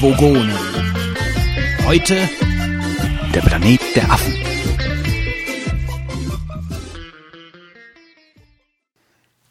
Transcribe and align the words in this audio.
Vogonen. 0.00 0.52
Heute 1.84 2.28
der 3.34 3.40
Planet 3.40 3.80
der 3.94 4.10
Affen. 4.10 4.34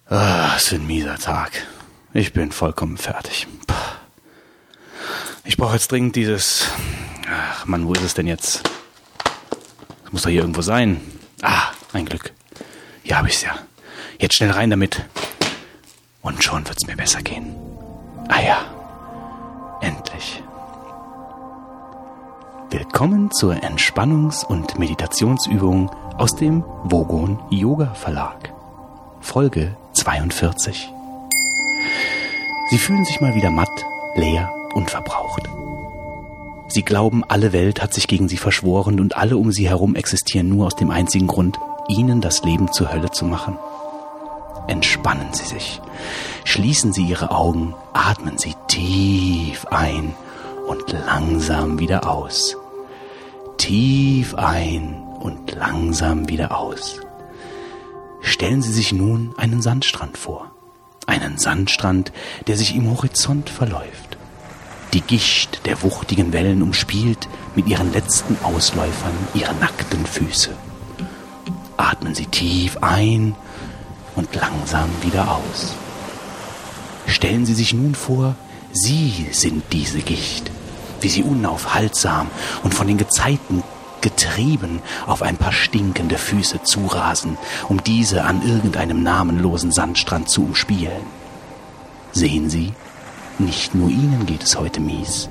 Ah, 0.07 0.53
es 0.55 0.63
ist 0.63 0.73
ein 0.73 0.87
mieser 0.87 1.17
Tag. 1.17 1.51
Ich 2.13 2.33
bin 2.33 2.51
vollkommen 2.51 2.97
fertig. 2.97 3.47
Ich 5.43 5.57
brauche 5.57 5.73
jetzt 5.73 5.91
dringend 5.91 6.15
dieses. 6.15 6.67
Ach 7.29 7.65
Mann, 7.65 7.87
wo 7.87 7.93
ist 7.93 8.03
es 8.03 8.13
denn 8.13 8.27
jetzt? 8.27 8.63
Es 10.05 10.11
muss 10.11 10.23
doch 10.23 10.29
hier 10.29 10.41
irgendwo 10.41 10.61
sein. 10.61 11.01
Ah, 11.41 11.71
ein 11.93 12.05
Glück. 12.05 12.33
Hier 13.03 13.17
habe 13.17 13.27
ich's 13.27 13.41
ja. 13.41 13.57
Jetzt 14.19 14.35
schnell 14.35 14.51
rein 14.51 14.69
damit. 14.69 15.03
Und 16.21 16.43
schon 16.43 16.67
wird's 16.67 16.87
mir 16.87 16.95
besser 16.95 17.21
gehen. 17.21 17.55
Ah 18.27 18.41
ja. 18.41 18.70
Willkommen 23.01 23.31
zur 23.31 23.53
Entspannungs- 23.55 24.45
und 24.45 24.77
Meditationsübung 24.77 25.89
aus 26.19 26.35
dem 26.35 26.63
Vogon 26.83 27.39
Yoga 27.49 27.95
Verlag. 27.95 28.53
Folge 29.21 29.75
42. 29.93 30.93
Sie 32.69 32.77
fühlen 32.77 33.03
sich 33.03 33.19
mal 33.19 33.33
wieder 33.33 33.49
matt, 33.49 33.71
leer 34.13 34.53
und 34.75 34.91
verbraucht. 34.91 35.49
Sie 36.67 36.83
glauben, 36.83 37.23
alle 37.27 37.53
Welt 37.53 37.81
hat 37.81 37.91
sich 37.91 38.07
gegen 38.07 38.29
sie 38.29 38.37
verschworen 38.37 38.99
und 38.99 39.17
alle 39.17 39.35
um 39.35 39.51
sie 39.51 39.67
herum 39.67 39.95
existieren 39.95 40.49
nur 40.49 40.67
aus 40.67 40.75
dem 40.75 40.91
einzigen 40.91 41.25
Grund, 41.25 41.57
ihnen 41.87 42.21
das 42.21 42.43
Leben 42.43 42.71
zur 42.71 42.93
Hölle 42.93 43.09
zu 43.09 43.25
machen. 43.25 43.57
Entspannen 44.67 45.33
Sie 45.33 45.45
sich. 45.45 45.81
Schließen 46.43 46.93
Sie 46.93 47.05
Ihre 47.05 47.31
Augen, 47.31 47.73
atmen 47.93 48.37
Sie 48.37 48.53
tief 48.67 49.65
ein 49.71 50.13
und 50.67 50.91
langsam 50.91 51.79
wieder 51.79 52.07
aus. 52.07 52.60
Tief 53.61 54.33
ein 54.33 55.03
und 55.19 55.51
langsam 55.51 56.27
wieder 56.27 56.57
aus. 56.57 56.99
Stellen 58.19 58.63
Sie 58.63 58.73
sich 58.73 58.91
nun 58.91 59.35
einen 59.37 59.61
Sandstrand 59.61 60.17
vor. 60.17 60.49
Einen 61.05 61.37
Sandstrand, 61.37 62.11
der 62.47 62.57
sich 62.57 62.75
im 62.75 62.89
Horizont 62.89 63.51
verläuft. 63.51 64.17
Die 64.93 65.01
Gischt 65.01 65.59
der 65.65 65.83
wuchtigen 65.83 66.33
Wellen 66.33 66.63
umspielt 66.63 67.29
mit 67.55 67.67
ihren 67.67 67.93
letzten 67.93 68.35
Ausläufern 68.41 69.13
ihre 69.35 69.53
nackten 69.53 70.07
Füße. 70.07 70.55
Atmen 71.77 72.15
Sie 72.15 72.25
tief 72.25 72.77
ein 72.81 73.35
und 74.15 74.33
langsam 74.33 74.89
wieder 75.03 75.35
aus. 75.35 75.75
Stellen 77.05 77.45
Sie 77.45 77.53
sich 77.53 77.75
nun 77.75 77.93
vor, 77.93 78.35
Sie 78.71 79.27
sind 79.31 79.65
diese 79.71 79.99
Gicht, 79.99 80.49
wie 81.01 81.09
sie 81.09 81.23
unaufhaltsam 81.23 82.27
und 82.63 82.73
von 82.73 82.87
den 82.87 82.97
Gezeiten 82.97 83.63
getrieben 84.01 84.81
auf 85.05 85.21
ein 85.21 85.37
paar 85.37 85.53
stinkende 85.53 86.17
Füße 86.17 86.63
zurasen, 86.63 87.37
um 87.69 87.83
diese 87.83 88.23
an 88.23 88.41
irgendeinem 88.47 89.03
namenlosen 89.03 89.71
Sandstrand 89.71 90.29
zu 90.29 90.43
umspielen. 90.43 91.03
Sehen 92.11 92.49
Sie, 92.49 92.73
nicht 93.37 93.73
nur 93.73 93.89
Ihnen 93.89 94.25
geht 94.25 94.43
es 94.43 94.57
heute 94.57 94.81
mies. 94.81 95.29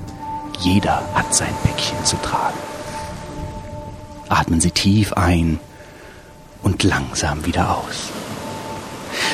Jeder 0.59 1.03
hat 1.13 1.33
sein 1.33 1.53
Päckchen 1.63 2.03
zu 2.05 2.15
tragen. 2.17 2.57
Atmen 4.29 4.61
Sie 4.61 4.71
tief 4.71 5.13
ein 5.13 5.59
und 6.63 6.83
langsam 6.83 7.45
wieder 7.45 7.77
aus. 7.77 8.09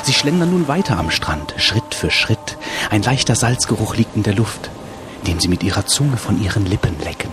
Sie 0.03 0.13
schlendern 0.13 0.51
nun 0.51 0.67
weiter 0.67 0.97
am 0.97 1.11
Strand, 1.11 1.53
Schritt 1.57 1.93
für 1.93 2.11
Schritt. 2.11 2.57
Ein 2.89 3.03
leichter 3.03 3.35
Salzgeruch 3.35 3.95
liegt 3.95 4.15
in 4.15 4.23
der 4.23 4.35
Luft, 4.35 4.69
den 5.25 5.39
Sie 5.39 5.47
mit 5.47 5.63
Ihrer 5.63 5.85
Zunge 5.85 6.17
von 6.17 6.41
Ihren 6.41 6.65
Lippen 6.65 6.95
lecken. 7.03 7.31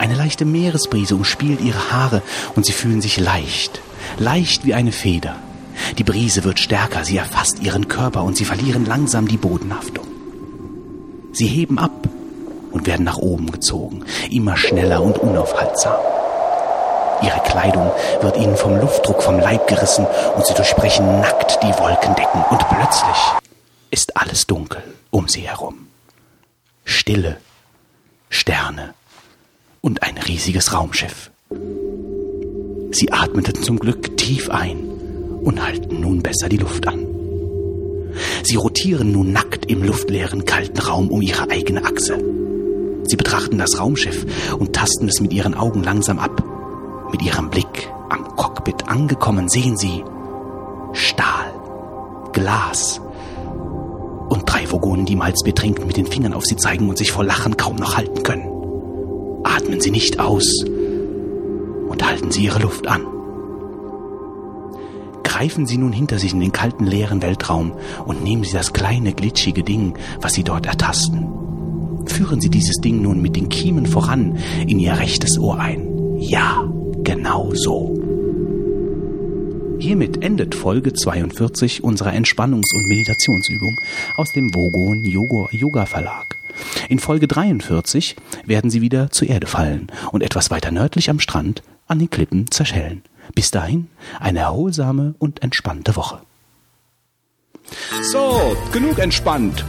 Eine 0.00 0.14
leichte 0.14 0.46
Meeresbrise 0.46 1.14
umspielt 1.14 1.60
ihre 1.60 1.92
Haare 1.92 2.22
und 2.56 2.64
sie 2.64 2.72
fühlen 2.72 3.02
sich 3.02 3.20
leicht, 3.20 3.82
leicht 4.18 4.64
wie 4.64 4.72
eine 4.72 4.92
Feder. 4.92 5.36
Die 5.98 6.04
Brise 6.04 6.42
wird 6.42 6.58
stärker, 6.58 7.04
sie 7.04 7.18
erfasst 7.18 7.60
ihren 7.60 7.86
Körper 7.86 8.24
und 8.24 8.34
sie 8.34 8.46
verlieren 8.46 8.86
langsam 8.86 9.28
die 9.28 9.36
Bodenhaftung. 9.36 10.06
Sie 11.32 11.46
heben 11.46 11.78
ab 11.78 12.08
und 12.72 12.86
werden 12.86 13.04
nach 13.04 13.18
oben 13.18 13.52
gezogen, 13.52 14.06
immer 14.30 14.56
schneller 14.56 15.02
und 15.02 15.18
unaufhaltsam. 15.18 15.98
Ihre 17.22 17.40
Kleidung 17.40 17.92
wird 18.22 18.38
ihnen 18.38 18.56
vom 18.56 18.80
Luftdruck 18.80 19.22
vom 19.22 19.38
Leib 19.38 19.68
gerissen 19.68 20.06
und 20.34 20.46
sie 20.46 20.54
durchbrechen 20.54 21.20
nackt 21.20 21.62
die 21.62 21.78
Wolkendecken 21.78 22.42
und 22.48 22.66
plötzlich 22.70 23.18
ist 23.90 24.16
alles 24.16 24.46
dunkel 24.46 24.82
um 25.10 25.28
sie 25.28 25.42
herum. 25.42 25.89
Stille, 26.90 27.36
Sterne, 28.30 28.94
und 29.80 30.02
ein 30.02 30.18
riesiges 30.18 30.74
Raumschiff. 30.74 31.30
Sie 32.90 33.12
atmeten 33.12 33.62
zum 33.62 33.78
Glück 33.78 34.16
tief 34.16 34.50
ein 34.50 34.88
und 35.44 35.64
halten 35.64 36.00
nun 36.00 36.20
besser 36.20 36.48
die 36.48 36.56
Luft 36.56 36.88
an. 36.88 37.06
Sie 38.42 38.56
rotieren 38.56 39.12
nun 39.12 39.32
nackt 39.32 39.70
im 39.70 39.84
luftleeren, 39.84 40.44
kalten 40.44 40.80
Raum 40.80 41.10
um 41.10 41.22
ihre 41.22 41.48
eigene 41.48 41.84
Achse. 41.84 42.18
Sie 43.04 43.16
betrachten 43.16 43.58
das 43.58 43.78
Raumschiff 43.78 44.26
und 44.58 44.74
tasten 44.74 45.08
es 45.08 45.20
mit 45.20 45.32
ihren 45.32 45.54
Augen 45.54 45.84
langsam 45.84 46.18
ab. 46.18 46.42
Mit 47.12 47.22
ihrem 47.22 47.50
Blick 47.50 47.88
am 48.08 48.24
Cockpit 48.34 48.88
angekommen 48.88 49.48
sehen 49.48 49.76
sie 49.76 50.02
Stahl, 50.92 51.54
Glas 52.32 53.00
und 54.30 54.44
drei 54.46 54.70
Vogonen, 54.70 55.04
die 55.04 55.16
Malzbier 55.16 55.54
trinken, 55.54 55.86
mit 55.86 55.96
den 55.96 56.06
Fingern 56.06 56.32
auf 56.32 56.46
sie 56.46 56.56
zeigen 56.56 56.88
und 56.88 56.96
sich 56.96 57.12
vor 57.12 57.24
Lachen 57.24 57.56
kaum 57.56 57.76
noch 57.76 57.96
halten 57.96 58.22
können. 58.22 58.48
Atmen 59.42 59.80
Sie 59.80 59.90
nicht 59.90 60.18
aus 60.18 60.64
und 61.88 62.06
halten 62.06 62.30
Sie 62.30 62.44
Ihre 62.44 62.60
Luft 62.60 62.86
an. 62.86 63.04
Greifen 65.24 65.66
Sie 65.66 65.78
nun 65.78 65.92
hinter 65.92 66.18
sich 66.18 66.32
in 66.32 66.40
den 66.40 66.52
kalten, 66.52 66.86
leeren 66.86 67.22
Weltraum 67.22 67.72
und 68.04 68.22
nehmen 68.22 68.44
Sie 68.44 68.52
das 68.52 68.72
kleine, 68.72 69.12
glitschige 69.12 69.62
Ding, 69.62 69.94
was 70.20 70.34
Sie 70.34 70.44
dort 70.44 70.66
ertasten. 70.66 71.26
Führen 72.06 72.40
Sie 72.40 72.50
dieses 72.50 72.76
Ding 72.76 73.02
nun 73.02 73.20
mit 73.20 73.36
den 73.36 73.48
Kiemen 73.48 73.86
voran 73.86 74.38
in 74.66 74.78
Ihr 74.78 74.98
rechtes 74.98 75.38
Ohr 75.38 75.58
ein. 75.58 76.16
Ja, 76.18 76.68
genau 77.02 77.50
so. 77.54 77.99
Hiermit 79.80 80.22
endet 80.22 80.54
Folge 80.54 80.92
42 80.92 81.82
unserer 81.82 82.12
Entspannungs- 82.12 82.74
und 82.74 82.86
Meditationsübung 82.86 83.74
aus 84.18 84.30
dem 84.34 84.52
Vogon 84.52 85.02
Yoga 85.06 85.86
Verlag. 85.86 86.36
In 86.90 86.98
Folge 86.98 87.26
43 87.26 88.14
werden 88.44 88.70
sie 88.70 88.82
wieder 88.82 89.10
zur 89.10 89.28
Erde 89.28 89.46
fallen 89.46 89.90
und 90.12 90.22
etwas 90.22 90.50
weiter 90.50 90.70
nördlich 90.70 91.08
am 91.08 91.18
Strand 91.18 91.62
an 91.88 91.98
den 91.98 92.10
Klippen 92.10 92.50
zerschellen. 92.50 93.02
Bis 93.34 93.50
dahin 93.50 93.88
eine 94.18 94.40
erholsame 94.40 95.14
und 95.18 95.42
entspannte 95.42 95.96
Woche. 95.96 96.20
So, 98.02 98.54
genug 98.72 98.98
entspannt. 98.98 99.64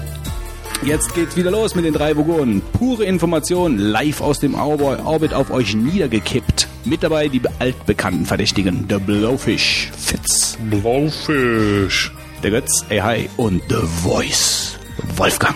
Jetzt 0.84 1.14
geht's 1.14 1.36
wieder 1.38 1.52
los 1.52 1.76
mit 1.76 1.86
den 1.86 1.94
drei 1.94 2.18
Vogonen. 2.18 2.64
Pure 2.74 3.06
Information 3.06 3.78
live 3.78 4.20
aus 4.20 4.40
dem 4.40 4.56
Orbit 4.56 5.32
auf 5.32 5.52
euch 5.52 5.76
niedergekippt. 5.76 6.68
Mit 6.86 7.04
dabei 7.04 7.28
die 7.28 7.40
altbekannten 7.60 8.26
Verdächtigen. 8.26 8.88
Der 8.88 8.98
Blowfish, 8.98 9.92
Fitz. 9.96 10.58
Blowfish. 10.72 12.12
Der 12.42 12.50
Götz, 12.50 12.84
ey 12.90 12.98
hi. 12.98 13.30
Und 13.38 13.62
The 13.70 13.86
Voice, 14.02 14.80
Wolfgang. 15.18 15.56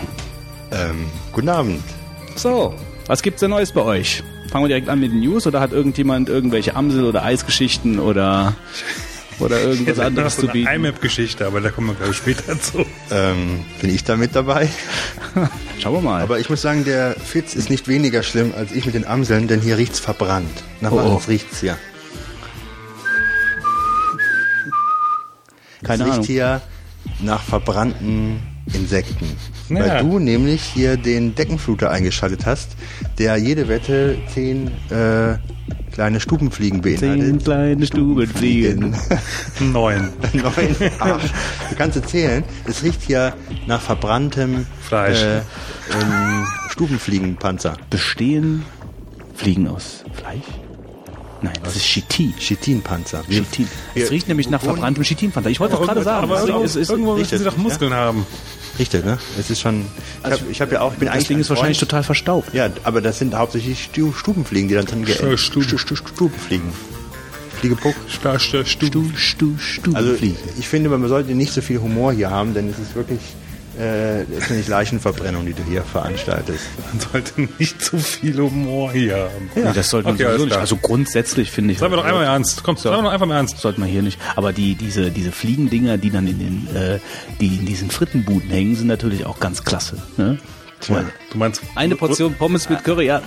Ähm, 0.71 1.07
guten 1.31 1.49
Abend. 1.49 1.81
So, 2.35 2.75
was 3.07 3.23
gibt's 3.23 3.39
denn 3.39 3.49
Neues 3.49 3.71
bei 3.71 3.81
euch? 3.81 4.21
Fangen 4.51 4.65
wir 4.65 4.69
direkt 4.69 4.89
an 4.89 4.99
mit 4.99 5.11
den 5.11 5.21
News 5.21 5.47
oder 5.47 5.59
hat 5.59 5.71
irgendjemand 5.71 6.29
irgendwelche 6.29 6.75
Amsel- 6.75 7.05
oder 7.05 7.23
Eisgeschichten 7.23 7.97
oder, 7.97 8.53
oder 9.39 9.61
irgendwas 9.61 9.99
anderes 9.99 10.37
zu 10.37 10.47
bieten? 10.47 10.67
Eine 10.67 10.89
IMAP-Geschichte, 10.89 11.45
aber 11.45 11.61
da 11.61 11.69
kommen 11.69 11.87
wir 11.87 11.95
glaube 11.95 12.11
ich 12.11 12.17
später 12.17 12.59
zu. 12.59 12.85
Ähm, 13.11 13.65
bin 13.81 13.93
ich 13.93 14.03
da 14.03 14.15
mit 14.15 14.35
dabei? 14.35 14.69
Schauen 15.79 15.93
wir 15.93 16.01
mal. 16.01 16.21
Aber 16.21 16.39
ich 16.39 16.49
muss 16.49 16.61
sagen, 16.61 16.85
der 16.85 17.15
Fitz 17.15 17.55
ist 17.55 17.69
nicht 17.69 17.87
weniger 17.87 18.23
schlimm 18.23 18.53
als 18.55 18.71
ich 18.71 18.85
mit 18.85 18.95
den 18.95 19.05
Amseln, 19.05 19.47
denn 19.47 19.61
hier 19.61 19.77
riecht's 19.77 19.99
verbrannt. 19.99 20.63
Nach 20.81 20.91
Oh, 20.91 20.97
was 20.97 21.27
oh. 21.27 21.29
riecht's 21.29 21.59
hier? 21.59 21.77
Keine 25.83 26.03
es 26.03 26.07
riecht 26.07 26.13
Ahnung. 26.13 26.25
hier 26.25 26.61
nach 27.21 27.43
verbrannten 27.43 28.54
Insekten. 28.73 29.25
Ja. 29.69 29.75
Weil 29.79 29.99
du 30.03 30.19
nämlich 30.19 30.61
hier 30.61 30.97
den 30.97 31.35
Deckenfluter 31.35 31.91
eingeschaltet 31.91 32.45
hast, 32.45 32.75
der 33.19 33.37
jede 33.37 33.67
Wette 33.67 34.17
zehn 34.33 34.67
äh, 34.89 35.37
kleine 35.93 36.19
Stubenfliegen 36.19 36.83
Zehn 36.83 36.99
beinhaltet. 36.99 37.43
kleine 37.45 37.85
Stubenfliegen. 37.85 38.95
Neun. 39.59 40.09
Neun, 40.33 40.75
acht. 40.99 41.33
Du 41.69 41.75
kannst 41.75 42.09
zählen. 42.09 42.43
Es 42.67 42.83
riecht 42.83 43.01
hier 43.01 43.33
nach 43.67 43.81
verbranntem 43.81 44.65
Fleisch. 44.81 45.21
Äh, 45.21 45.37
ähm, 45.37 46.45
Stubenfliegenpanzer. 46.69 47.77
Bestehen 47.89 48.63
Fliegen 49.35 49.67
aus 49.67 50.03
Fleisch? 50.13 50.43
Nein, 51.41 51.53
das 51.63 51.75
ist 51.75 51.83
Chitin. 51.85 52.33
Chitinpanzer. 52.39 53.23
Chitin. 53.29 53.67
Es 53.93 54.09
riecht 54.09 54.27
nämlich 54.27 54.49
nach 54.49 54.61
verbranntem 54.61 55.03
Chitinpfand. 55.03 55.45
Ich 55.47 55.59
wollte 55.59 55.75
das 55.77 55.85
gerade 55.85 56.03
sagen. 56.03 56.23
aber 56.23 56.35
Es 56.41 56.47
irgendwo, 56.47 56.63
es 56.63 56.75
ist- 56.75 56.89
irgendwo 56.89 57.15
müssen 57.15 57.29
sie 57.29 57.35
es, 57.35 57.43
doch 57.43 57.57
Muskeln 57.57 57.93
haben. 57.93 58.25
Richtig, 58.79 59.05
ne? 59.05 59.17
Es 59.39 59.49
ist 59.49 59.61
schon. 59.61 59.85
Ich 60.23 60.31
habe 60.31 60.41
ich 60.51 60.61
hab 60.61 60.71
ja 60.71 60.81
auch. 60.81 60.93
Ich 60.93 60.99
bin 60.99 61.05
Das 61.07 61.15
eigentlich 61.15 61.27
Ding 61.27 61.39
ist 61.39 61.49
wahrscheinlich 61.49 61.77
total 61.79 62.03
verstaubt. 62.03 62.53
Ja, 62.53 62.69
aber 62.83 63.01
das 63.01 63.19
sind 63.19 63.33
hauptsächlich 63.35 63.83
Stu 63.85 64.11
Stubenfliegen, 64.13 64.67
die 64.69 64.75
dann 64.75 64.85
drin 64.85 65.05
Stuben. 65.07 65.37
Stu- 65.37 65.77
Stu- 65.77 65.95
Stubenfliegen. 65.95 66.69
Fliegepuck. 67.59 67.95
Sta, 68.09 68.37
sta, 68.37 68.65
stu. 68.65 68.87
Stu, 68.87 69.03
Stu, 69.15 69.51
Stu, 69.59 69.91
Also 69.93 70.13
ich 70.59 70.67
finde, 70.67 70.89
man 70.89 71.07
sollte 71.07 71.33
nicht 71.33 71.53
so 71.53 71.61
viel 71.61 71.79
Humor 71.79 72.11
hier 72.11 72.29
haben, 72.29 72.53
denn 72.53 72.69
es 72.69 72.77
ist 72.79 72.95
wirklich 72.95 73.19
äh, 73.79 74.23
nicht 74.53 74.67
Leichenverbrennung, 74.67 75.45
die 75.45 75.53
du 75.53 75.63
hier 75.63 75.83
veranstaltest. 75.83 76.65
Man 76.91 76.99
sollte 77.11 77.41
nicht 77.59 77.81
zu 77.81 77.97
viel 77.97 78.37
Humor 78.37 78.91
hier 78.91 79.17
haben. 79.17 79.49
Nee, 79.55 79.63
das 79.73 79.89
sollte 79.89 80.07
man 80.07 80.15
Okay, 80.15 80.25
sowieso 80.25 80.45
nicht. 80.45 80.57
Also 80.57 80.77
grundsätzlich 80.77 81.51
finde 81.51 81.73
ich. 81.73 81.79
Seien 81.79 81.91
wir 81.91 81.97
doch 81.97 82.05
einmal 82.05 82.25
ernst. 82.25 82.63
Komm, 82.63 82.77
seien 82.77 82.93
wir 82.93 83.01
doch 83.01 83.11
einfach 83.11 83.27
mal 83.27 83.35
ernst. 83.35 83.57
Sollte 83.57 83.79
man 83.79 83.89
hier 83.89 84.01
nicht. 84.01 84.19
Aber 84.35 84.53
die, 84.53 84.75
diese, 84.75 85.11
diese 85.11 85.31
Fliegendinger, 85.31 85.97
die 85.97 86.09
dann 86.09 86.27
in 86.27 86.39
den, 86.39 86.75
äh, 86.75 86.99
die 87.39 87.47
in 87.47 87.65
diesen 87.65 87.89
Frittenbuden 87.91 88.49
hängen, 88.49 88.75
sind 88.75 88.87
natürlich 88.87 89.25
auch 89.25 89.39
ganz 89.39 89.63
klasse. 89.63 89.97
Ne? 90.17 90.37
Tja. 90.79 91.03
Du 91.31 91.37
meinst, 91.37 91.61
Eine 91.75 91.95
Portion 91.95 92.33
Pommes 92.35 92.69
mit 92.69 92.83
Curry, 92.83 93.07
ja. 93.07 93.21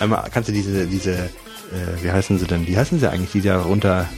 Einmal 0.00 0.28
kannst 0.32 0.48
du 0.48 0.52
diese, 0.52 0.86
diese, 0.86 1.12
äh, 1.12 1.28
wie 2.02 2.10
heißen 2.10 2.38
sie 2.38 2.46
denn? 2.46 2.66
Wie 2.66 2.76
heißen 2.76 2.98
sie 2.98 3.10
eigentlich, 3.10 3.32
die 3.32 3.40
da 3.42 3.60
runter 3.60 4.08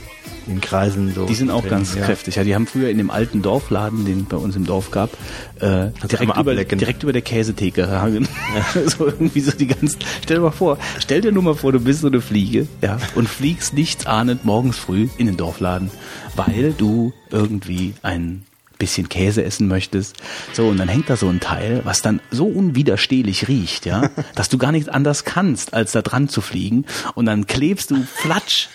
in 0.47 0.61
Kreisen 0.61 1.13
so. 1.13 1.25
Die 1.25 1.35
sind 1.35 1.49
auch 1.49 1.61
drin? 1.61 1.69
ganz 1.69 1.95
ja. 1.95 2.03
kräftig. 2.03 2.35
Ja, 2.35 2.43
die 2.43 2.55
haben 2.55 2.67
früher 2.67 2.89
in 2.89 2.97
dem 2.97 3.11
alten 3.11 3.41
Dorfladen, 3.41 4.05
den 4.05 4.25
bei 4.25 4.37
uns 4.37 4.55
im 4.55 4.65
Dorf 4.65 4.91
gab, 4.91 5.11
äh, 5.59 5.89
direkt, 6.09 6.37
über, 6.37 6.55
direkt 6.55 7.03
über 7.03 7.13
der 7.13 7.21
Käsetheke 7.21 7.87
gehangen. 7.87 8.27
so 8.85 9.05
irgendwie 9.05 9.41
so 9.41 9.51
die 9.51 9.67
ganzen. 9.67 9.99
Stell 10.23 10.37
dir 10.37 10.43
mal 10.43 10.51
vor, 10.51 10.77
stell 10.99 11.21
dir 11.21 11.31
nur 11.31 11.43
mal 11.43 11.55
vor, 11.55 11.71
du 11.71 11.79
bist 11.79 12.01
so 12.01 12.07
eine 12.07 12.21
Fliege, 12.21 12.67
ja, 12.81 12.97
und 13.15 13.29
fliegst 13.29 13.73
nichts 13.73 14.05
ahnend 14.05 14.45
morgens 14.45 14.77
früh 14.77 15.07
in 15.17 15.27
den 15.27 15.37
Dorfladen, 15.37 15.91
weil 16.35 16.73
du 16.77 17.13
irgendwie 17.29 17.93
ein 18.01 18.43
bisschen 18.81 19.09
Käse 19.09 19.43
essen 19.43 19.67
möchtest. 19.67 20.17
So, 20.53 20.67
und 20.67 20.77
dann 20.77 20.89
hängt 20.89 21.07
da 21.07 21.15
so 21.15 21.29
ein 21.29 21.39
Teil, 21.39 21.81
was 21.83 22.01
dann 22.01 22.19
so 22.31 22.47
unwiderstehlich 22.47 23.47
riecht, 23.47 23.85
ja, 23.85 24.09
dass 24.35 24.49
du 24.49 24.57
gar 24.57 24.71
nichts 24.71 24.89
anders 24.89 25.23
kannst, 25.23 25.75
als 25.75 25.91
da 25.91 26.01
dran 26.01 26.27
zu 26.29 26.41
fliegen. 26.41 26.85
Und 27.13 27.27
dann 27.27 27.45
klebst 27.45 27.91
du 27.91 28.03
flatsch 28.03 28.69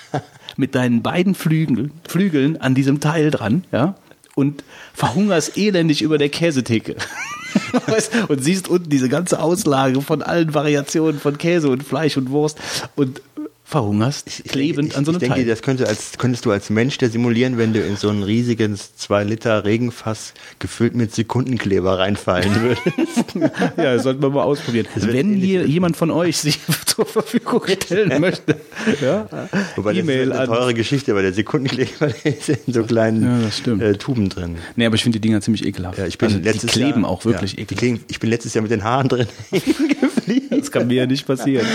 mit 0.57 0.75
deinen 0.75 1.03
beiden 1.03 1.35
Flügeln, 1.35 1.93
Flügeln 2.07 2.57
an 2.57 2.75
diesem 2.75 3.01
Teil 3.01 3.31
dran, 3.31 3.65
ja, 3.73 3.95
und 4.35 4.65
verhungerst 4.93 5.57
elendig 5.57 6.03
über 6.03 6.19
der 6.19 6.29
Käsetheke. 6.29 6.97
Und 8.29 8.45
siehst 8.45 8.69
unten 8.69 8.91
diese 8.91 9.09
ganze 9.09 9.41
Auslage 9.41 10.03
von 10.03 10.23
allen 10.23 10.53
Variationen 10.53 11.19
von 11.19 11.39
Käse 11.39 11.71
und 11.71 11.83
Fleisch 11.83 12.17
und 12.17 12.31
Wurst 12.31 12.59
und 12.97 13.23
verhungerst 13.69 14.45
klebend 14.47 14.93
ich, 14.93 14.97
an 14.97 15.05
so 15.05 15.11
einem 15.11 15.17
ich 15.17 15.21
denke, 15.21 15.35
Teil. 15.41 15.47
das 15.47 15.61
könnte 15.61 15.89
als, 15.89 16.13
könntest 16.19 16.45
du 16.47 16.53
als 16.53 16.71
Mensch 16.71 16.99
der 16.99 17.11
simulieren, 17.11 17.59
wenn 17.59 17.73
du 17.73 17.81
in 17.85 17.97
so 17.97 18.09
ein 18.09 18.23
riesiges 18.23 18.95
2 18.95 19.25
Liter 19.25 19.65
Regenfass 19.65 20.35
gefüllt 20.61 20.95
mit 20.95 21.13
Sekundenkleber 21.13 21.99
reinfallen 21.99 22.55
würdest. 22.63 23.35
Ja, 23.77 23.95
das 23.95 24.05
sollten 24.05 24.23
wir 24.23 24.31
mal 24.31 24.45
ausprobieren. 24.45 24.87
wird 24.95 25.13
Wenn 25.13 25.35
hier 25.35 25.67
jemand 25.67 25.97
von 25.97 26.13
euch 26.13 26.37
sich 26.39 26.61
zur 26.87 27.07
Verfügung 27.07 27.63
stellen 27.67 28.21
möchte, 28.21 28.57
ja, 29.03 29.27
Wobei 29.75 29.91
das 29.95 29.99
ist 29.99 30.05
E-Mail 30.05 30.31
eine 30.33 30.41
an. 30.43 30.47
teure 30.47 30.73
Geschichte, 30.73 31.17
weil 31.17 31.23
der 31.25 31.33
Sekundenkleber 31.33 32.07
der 32.25 32.39
ist 32.39 32.49
in 32.49 32.73
so 32.73 32.85
kleinen 32.85 33.25
Ja, 33.25 33.41
das 33.47 33.67
äh, 33.81 33.95
Tuben 33.95 34.29
drin. 34.29 34.59
Nee, 34.77 34.87
aber 34.87 34.95
ich 34.95 35.03
finde 35.03 35.19
die 35.19 35.27
Dinger 35.27 35.41
ziemlich 35.41 35.67
ekelhaft. 35.67 35.99
Ja, 35.99 36.07
ich 36.07 36.19
bin 36.19 36.29
also, 36.29 36.39
letztes 36.39 36.71
die 36.71 36.79
kleben 36.81 37.03
Jahr, 37.03 37.11
auch 37.11 37.25
wirklich 37.25 37.55
ja, 37.55 37.63
ekelhaft. 37.63 37.79
kleben, 37.81 38.01
Ich 38.09 38.21
bin 38.21 38.31
letztes 38.31 38.55
Jahr 38.55 38.63
mit 38.63 38.71
den 38.71 38.85
Haaren 38.85 39.09
drin 39.09 39.27
gefliegt. 39.51 40.53
Das 40.53 40.71
kann 40.71 40.87
mir 40.87 40.95
ja 40.95 41.07
nicht 41.07 41.27
passieren. 41.27 41.67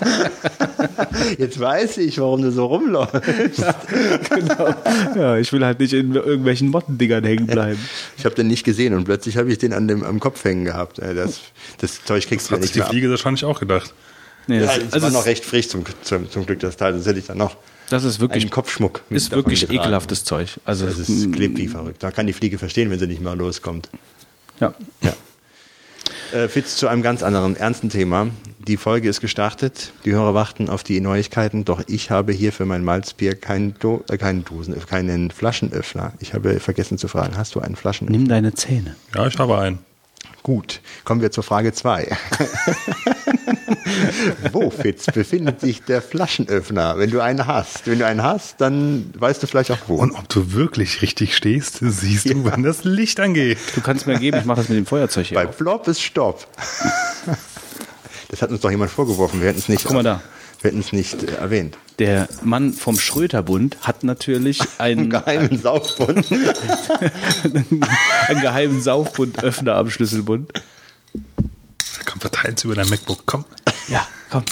Jetzt 1.38 1.58
weiß 1.60 1.98
ich, 1.98 2.18
warum 2.18 2.42
du 2.42 2.50
so 2.52 2.66
rumläufst. 2.66 3.64
genau. 4.30 4.74
Ja, 5.16 5.36
ich 5.36 5.52
will 5.52 5.64
halt 5.64 5.80
nicht 5.80 5.92
in 5.92 6.14
irgendwelchen 6.14 6.68
Mottendingern 6.68 7.24
hängen 7.24 7.46
bleiben. 7.46 7.78
Ich 8.16 8.24
habe 8.24 8.34
den 8.34 8.48
nicht 8.48 8.64
gesehen 8.64 8.94
und 8.94 9.04
plötzlich 9.04 9.36
habe 9.36 9.50
ich 9.50 9.58
den 9.58 9.72
an 9.72 9.88
dem, 9.88 10.02
am 10.04 10.20
Kopf 10.20 10.44
hängen 10.44 10.64
gehabt. 10.64 10.98
Das, 10.98 11.40
das 11.78 12.04
Zeug 12.04 12.26
kriegst 12.26 12.50
du 12.50 12.54
ja 12.54 12.56
hat 12.56 12.62
sich 12.62 12.70
nicht 12.70 12.74
die 12.74 12.78
mehr 12.78 12.86
ab. 12.86 12.92
Fliege 12.92 13.10
wahrscheinlich 13.10 13.44
auch 13.44 13.60
gedacht. 13.60 13.92
Nee, 14.46 14.60
Ja, 14.60 14.66
das, 14.66 14.78
es 14.78 14.92
also 14.94 15.06
war 15.06 15.12
noch 15.12 15.26
recht 15.26 15.44
frisch 15.44 15.68
zum, 15.68 15.84
zum, 16.02 16.30
zum 16.30 16.46
Glück, 16.46 16.60
das 16.60 16.76
Teil. 16.76 16.92
Das 16.92 17.06
hätte 17.06 17.18
ich 17.18 17.26
dann 17.26 17.38
noch 17.38 17.56
das 17.90 18.04
ist 18.04 18.20
wirklich, 18.20 18.44
einen 18.44 18.50
Kopfschmuck. 18.50 19.02
ist 19.10 19.32
wirklich 19.32 19.60
getragen. 19.62 19.80
ekelhaftes 19.80 20.22
Zeug. 20.24 20.60
Also, 20.64 20.86
Das 20.86 20.96
ist 20.98 21.32
klebt 21.32 21.58
wie 21.58 21.66
verrückt. 21.66 22.02
Da 22.02 22.12
kann 22.12 22.26
die 22.28 22.32
Fliege 22.32 22.56
verstehen, 22.56 22.88
wenn 22.88 23.00
sie 23.00 23.08
nicht 23.08 23.20
mehr 23.20 23.34
loskommt. 23.34 23.90
ja. 24.60 24.72
Ja. 25.02 25.12
Äh, 26.32 26.48
Fitz, 26.48 26.76
zu 26.76 26.86
einem 26.86 27.02
ganz 27.02 27.22
anderen, 27.22 27.56
ernsten 27.56 27.88
Thema. 27.88 28.28
Die 28.58 28.76
Folge 28.76 29.08
ist 29.08 29.20
gestartet. 29.20 29.92
Die 30.04 30.12
Hörer 30.12 30.32
warten 30.32 30.68
auf 30.68 30.84
die 30.84 31.00
Neuigkeiten. 31.00 31.64
Doch 31.64 31.82
ich 31.88 32.10
habe 32.10 32.32
hier 32.32 32.52
für 32.52 32.66
mein 32.66 32.84
Malzbier 32.84 33.34
keinen, 33.34 33.74
Do 33.78 34.04
äh, 34.08 34.16
keinen 34.16 34.44
Dosen, 34.44 34.76
keinen 34.86 35.30
Flaschenöffner. 35.30 36.12
Ich 36.20 36.32
habe 36.34 36.60
vergessen 36.60 36.98
zu 36.98 37.08
fragen, 37.08 37.36
hast 37.36 37.54
du 37.54 37.60
einen 37.60 37.74
Flaschenöffner? 37.74 38.16
Nimm 38.16 38.28
deine 38.28 38.54
Zähne. 38.54 38.94
Ja, 39.14 39.26
ich 39.26 39.38
habe 39.38 39.58
einen. 39.58 39.78
Gut, 40.42 40.80
kommen 41.04 41.20
wir 41.20 41.30
zur 41.30 41.44
Frage 41.44 41.72
2. 41.72 42.16
Wo, 44.52 44.70
Fitz, 44.70 45.06
befindet 45.06 45.60
sich 45.60 45.82
der 45.82 46.00
Flaschenöffner? 46.02 46.98
Wenn 46.98 47.10
du 47.10 47.20
einen 47.20 47.46
hast. 47.46 47.86
Wenn 47.86 47.98
du 47.98 48.06
einen 48.06 48.22
hast, 48.22 48.60
dann 48.60 49.12
weißt 49.18 49.42
du 49.42 49.46
vielleicht 49.46 49.70
auch 49.70 49.78
wo. 49.86 49.96
Und 49.96 50.12
ob 50.12 50.28
du 50.28 50.52
wirklich 50.52 51.02
richtig 51.02 51.36
stehst, 51.36 51.78
siehst 51.80 52.30
du, 52.30 52.44
wenn 52.44 52.62
das 52.62 52.84
Licht 52.84 53.20
angeht. 53.20 53.58
Du 53.74 53.80
kannst 53.80 54.06
mir 54.06 54.18
geben, 54.18 54.38
ich 54.38 54.44
mache 54.44 54.60
das 54.60 54.68
mit 54.68 54.78
dem 54.78 54.86
Feuerzeug 54.86 55.26
hier. 55.26 55.36
Bei 55.36 55.46
auf. 55.46 55.56
Flop 55.56 55.86
ist 55.88 56.00
Stopp. 56.00 56.46
Das 58.30 58.42
hat 58.42 58.50
uns 58.50 58.60
doch 58.60 58.70
jemand 58.70 58.92
vorgeworfen. 58.92 59.40
Wir 59.40 59.48
hätten 59.48 59.58
es 59.58 59.68
nicht, 59.68 59.82
Guck 59.82 59.94
mal 59.94 60.04
da. 60.04 60.22
Wir 60.60 60.70
hätten 60.70 60.80
es 60.80 60.92
nicht 60.92 61.22
äh, 61.22 61.36
erwähnt. 61.36 61.78
Der 61.98 62.28
Mann 62.42 62.72
vom 62.72 62.98
Schröterbund 62.98 63.78
hat 63.80 64.04
natürlich 64.04 64.60
einen, 64.78 65.08
Geheimen 65.10 65.58
Saufbund. 65.58 66.30
einen 68.28 68.40
geheimen 68.40 68.82
Saufbundöffner 68.82 69.76
am 69.76 69.90
Schlüsselbund. 69.90 70.52
Komm, 72.04 72.20
verteilt's 72.20 72.64
über 72.64 72.74
dein 72.74 72.88
MacBook. 72.88 73.22
Komm. 73.24 73.44
Ja, 73.88 74.06
komm. 74.30 74.44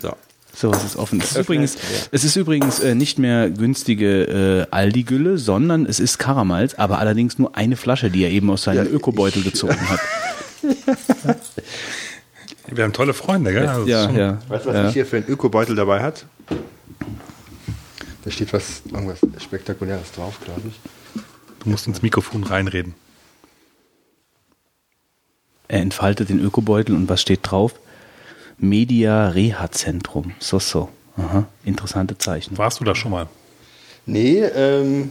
So. 0.00 0.14
So, 0.54 0.70
es 0.72 0.84
ist 0.84 0.96
offen. 0.96 1.20
Es 1.20 1.32
ist 1.32 1.36
übrigens, 1.36 1.76
es 2.10 2.24
ist 2.24 2.36
übrigens 2.36 2.80
äh, 2.80 2.94
nicht 2.94 3.18
mehr 3.18 3.50
günstige 3.50 4.66
äh, 4.70 4.74
Aldi-Gülle, 4.74 5.38
sondern 5.38 5.84
es 5.86 6.00
ist 6.00 6.18
Karamalz, 6.18 6.74
aber 6.74 6.98
allerdings 6.98 7.38
nur 7.38 7.56
eine 7.56 7.76
Flasche, 7.76 8.10
die 8.10 8.24
er 8.24 8.30
eben 8.30 8.50
aus 8.50 8.62
seinem 8.64 8.86
Ja, 8.86 8.90
Ökobeutel 8.90 9.42
gezogen 9.42 9.78
hat. 9.88 10.00
Wir 12.70 12.84
haben 12.84 12.92
tolle 12.92 13.14
Freunde, 13.14 13.52
gell? 13.52 13.66
Also 13.66 13.86
Ja, 13.86 14.04
schon- 14.04 14.16
ja. 14.16 14.38
Weißt 14.48 14.64
du, 14.66 14.68
was 14.70 14.76
ja. 14.76 14.88
ich 14.88 14.92
hier 14.94 15.06
für 15.06 15.16
einen 15.18 15.26
Ökobeutel 15.28 15.74
dabei 15.74 16.02
hat? 16.02 16.26
Da 18.24 18.30
steht 18.30 18.52
was, 18.52 18.82
irgendwas 18.90 19.20
Spektakuläres 19.42 20.12
drauf, 20.12 20.38
glaube 20.44 20.62
ich. 20.68 20.74
Du 21.64 21.70
musst 21.70 21.86
ins 21.86 22.02
Mikrofon 22.02 22.44
reinreden. 22.44 22.94
Er 25.68 25.80
entfaltet 25.80 26.28
den 26.28 26.40
Ökobeutel 26.40 26.94
und 26.94 27.08
was 27.08 27.20
steht 27.20 27.40
drauf? 27.42 27.74
Media 28.58 29.28
Reha 29.28 29.70
Zentrum. 29.70 30.32
So, 30.38 30.58
so. 30.58 30.88
Aha, 31.16 31.46
interessante 31.64 32.16
Zeichen. 32.18 32.56
Warst 32.58 32.80
du 32.80 32.84
da 32.84 32.94
schon 32.94 33.10
mal? 33.10 33.26
Nee, 34.06 34.38
ähm, 34.42 35.10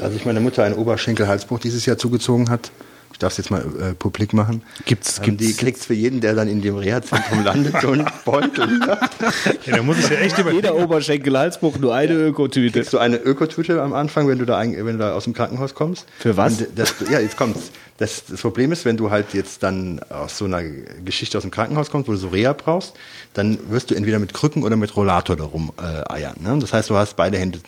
als 0.00 0.14
ich 0.14 0.24
meiner 0.24 0.40
Mutter 0.40 0.64
einen 0.64 0.74
Oberschenkelhalsbruch 0.76 1.58
dieses 1.60 1.86
Jahr 1.86 1.98
zugezogen 1.98 2.48
hat, 2.50 2.70
ich 3.16 3.18
darf 3.20 3.32
es 3.32 3.38
jetzt 3.38 3.50
mal 3.50 3.62
äh, 3.80 3.94
publik 3.94 4.34
machen, 4.34 4.60
Gibt's- 4.84 5.18
haben 5.22 5.38
die 5.38 5.46
gibt's- 5.46 5.56
kriegt's 5.58 5.86
für 5.86 5.94
jeden, 5.94 6.20
der 6.20 6.34
dann 6.34 6.48
in 6.48 6.60
dem 6.60 6.76
Reha-Zentrum 6.76 7.44
landet, 7.44 7.74
einen 7.82 8.04
Beutel. 8.26 8.78
Ja, 9.64 9.76
da 9.76 9.82
muss 9.82 9.98
ich 9.98 10.10
ja 10.10 10.16
echt 10.18 10.36
über. 10.38 10.52
Jeder 10.52 10.76
Oberschenkel-Halsbruch, 10.76 11.78
nur 11.78 11.94
eine 11.94 12.12
Ökotüte. 12.12 12.80
Kriegst 12.80 12.92
du 12.92 12.98
eine 12.98 13.16
Ökotüte 13.16 13.80
am 13.80 13.94
Anfang, 13.94 14.28
wenn 14.28 14.38
du 14.38 14.44
da, 14.44 14.58
ein, 14.58 14.72
wenn 14.76 14.98
du 14.98 14.98
da 14.98 15.14
aus 15.14 15.24
dem 15.24 15.32
Krankenhaus 15.32 15.74
kommst? 15.74 16.04
Für 16.18 16.36
was? 16.36 16.60
Und 16.60 16.68
das, 16.76 16.94
ja, 17.10 17.18
jetzt 17.18 17.38
kommt's. 17.38 17.70
Das, 17.96 18.24
das 18.26 18.42
Problem 18.42 18.70
ist, 18.72 18.84
wenn 18.84 18.98
du 18.98 19.10
halt 19.10 19.32
jetzt 19.32 19.62
dann 19.62 19.98
aus 20.10 20.36
so 20.36 20.44
einer 20.44 20.60
Geschichte 20.62 21.38
aus 21.38 21.42
dem 21.42 21.50
Krankenhaus 21.50 21.90
kommst, 21.90 22.08
wo 22.08 22.12
du 22.12 22.18
so 22.18 22.28
Reha 22.28 22.52
brauchst, 22.52 22.92
dann 23.32 23.56
wirst 23.70 23.90
du 23.90 23.94
entweder 23.94 24.18
mit 24.18 24.34
Krücken 24.34 24.62
oder 24.62 24.76
mit 24.76 24.94
Rollator 24.94 25.36
darum 25.36 25.72
äh, 25.78 26.12
eiern. 26.12 26.34
Ne? 26.40 26.58
Das 26.60 26.74
heißt, 26.74 26.90
du 26.90 26.96
hast 26.96 27.16
beide 27.16 27.38
Hände 27.38 27.60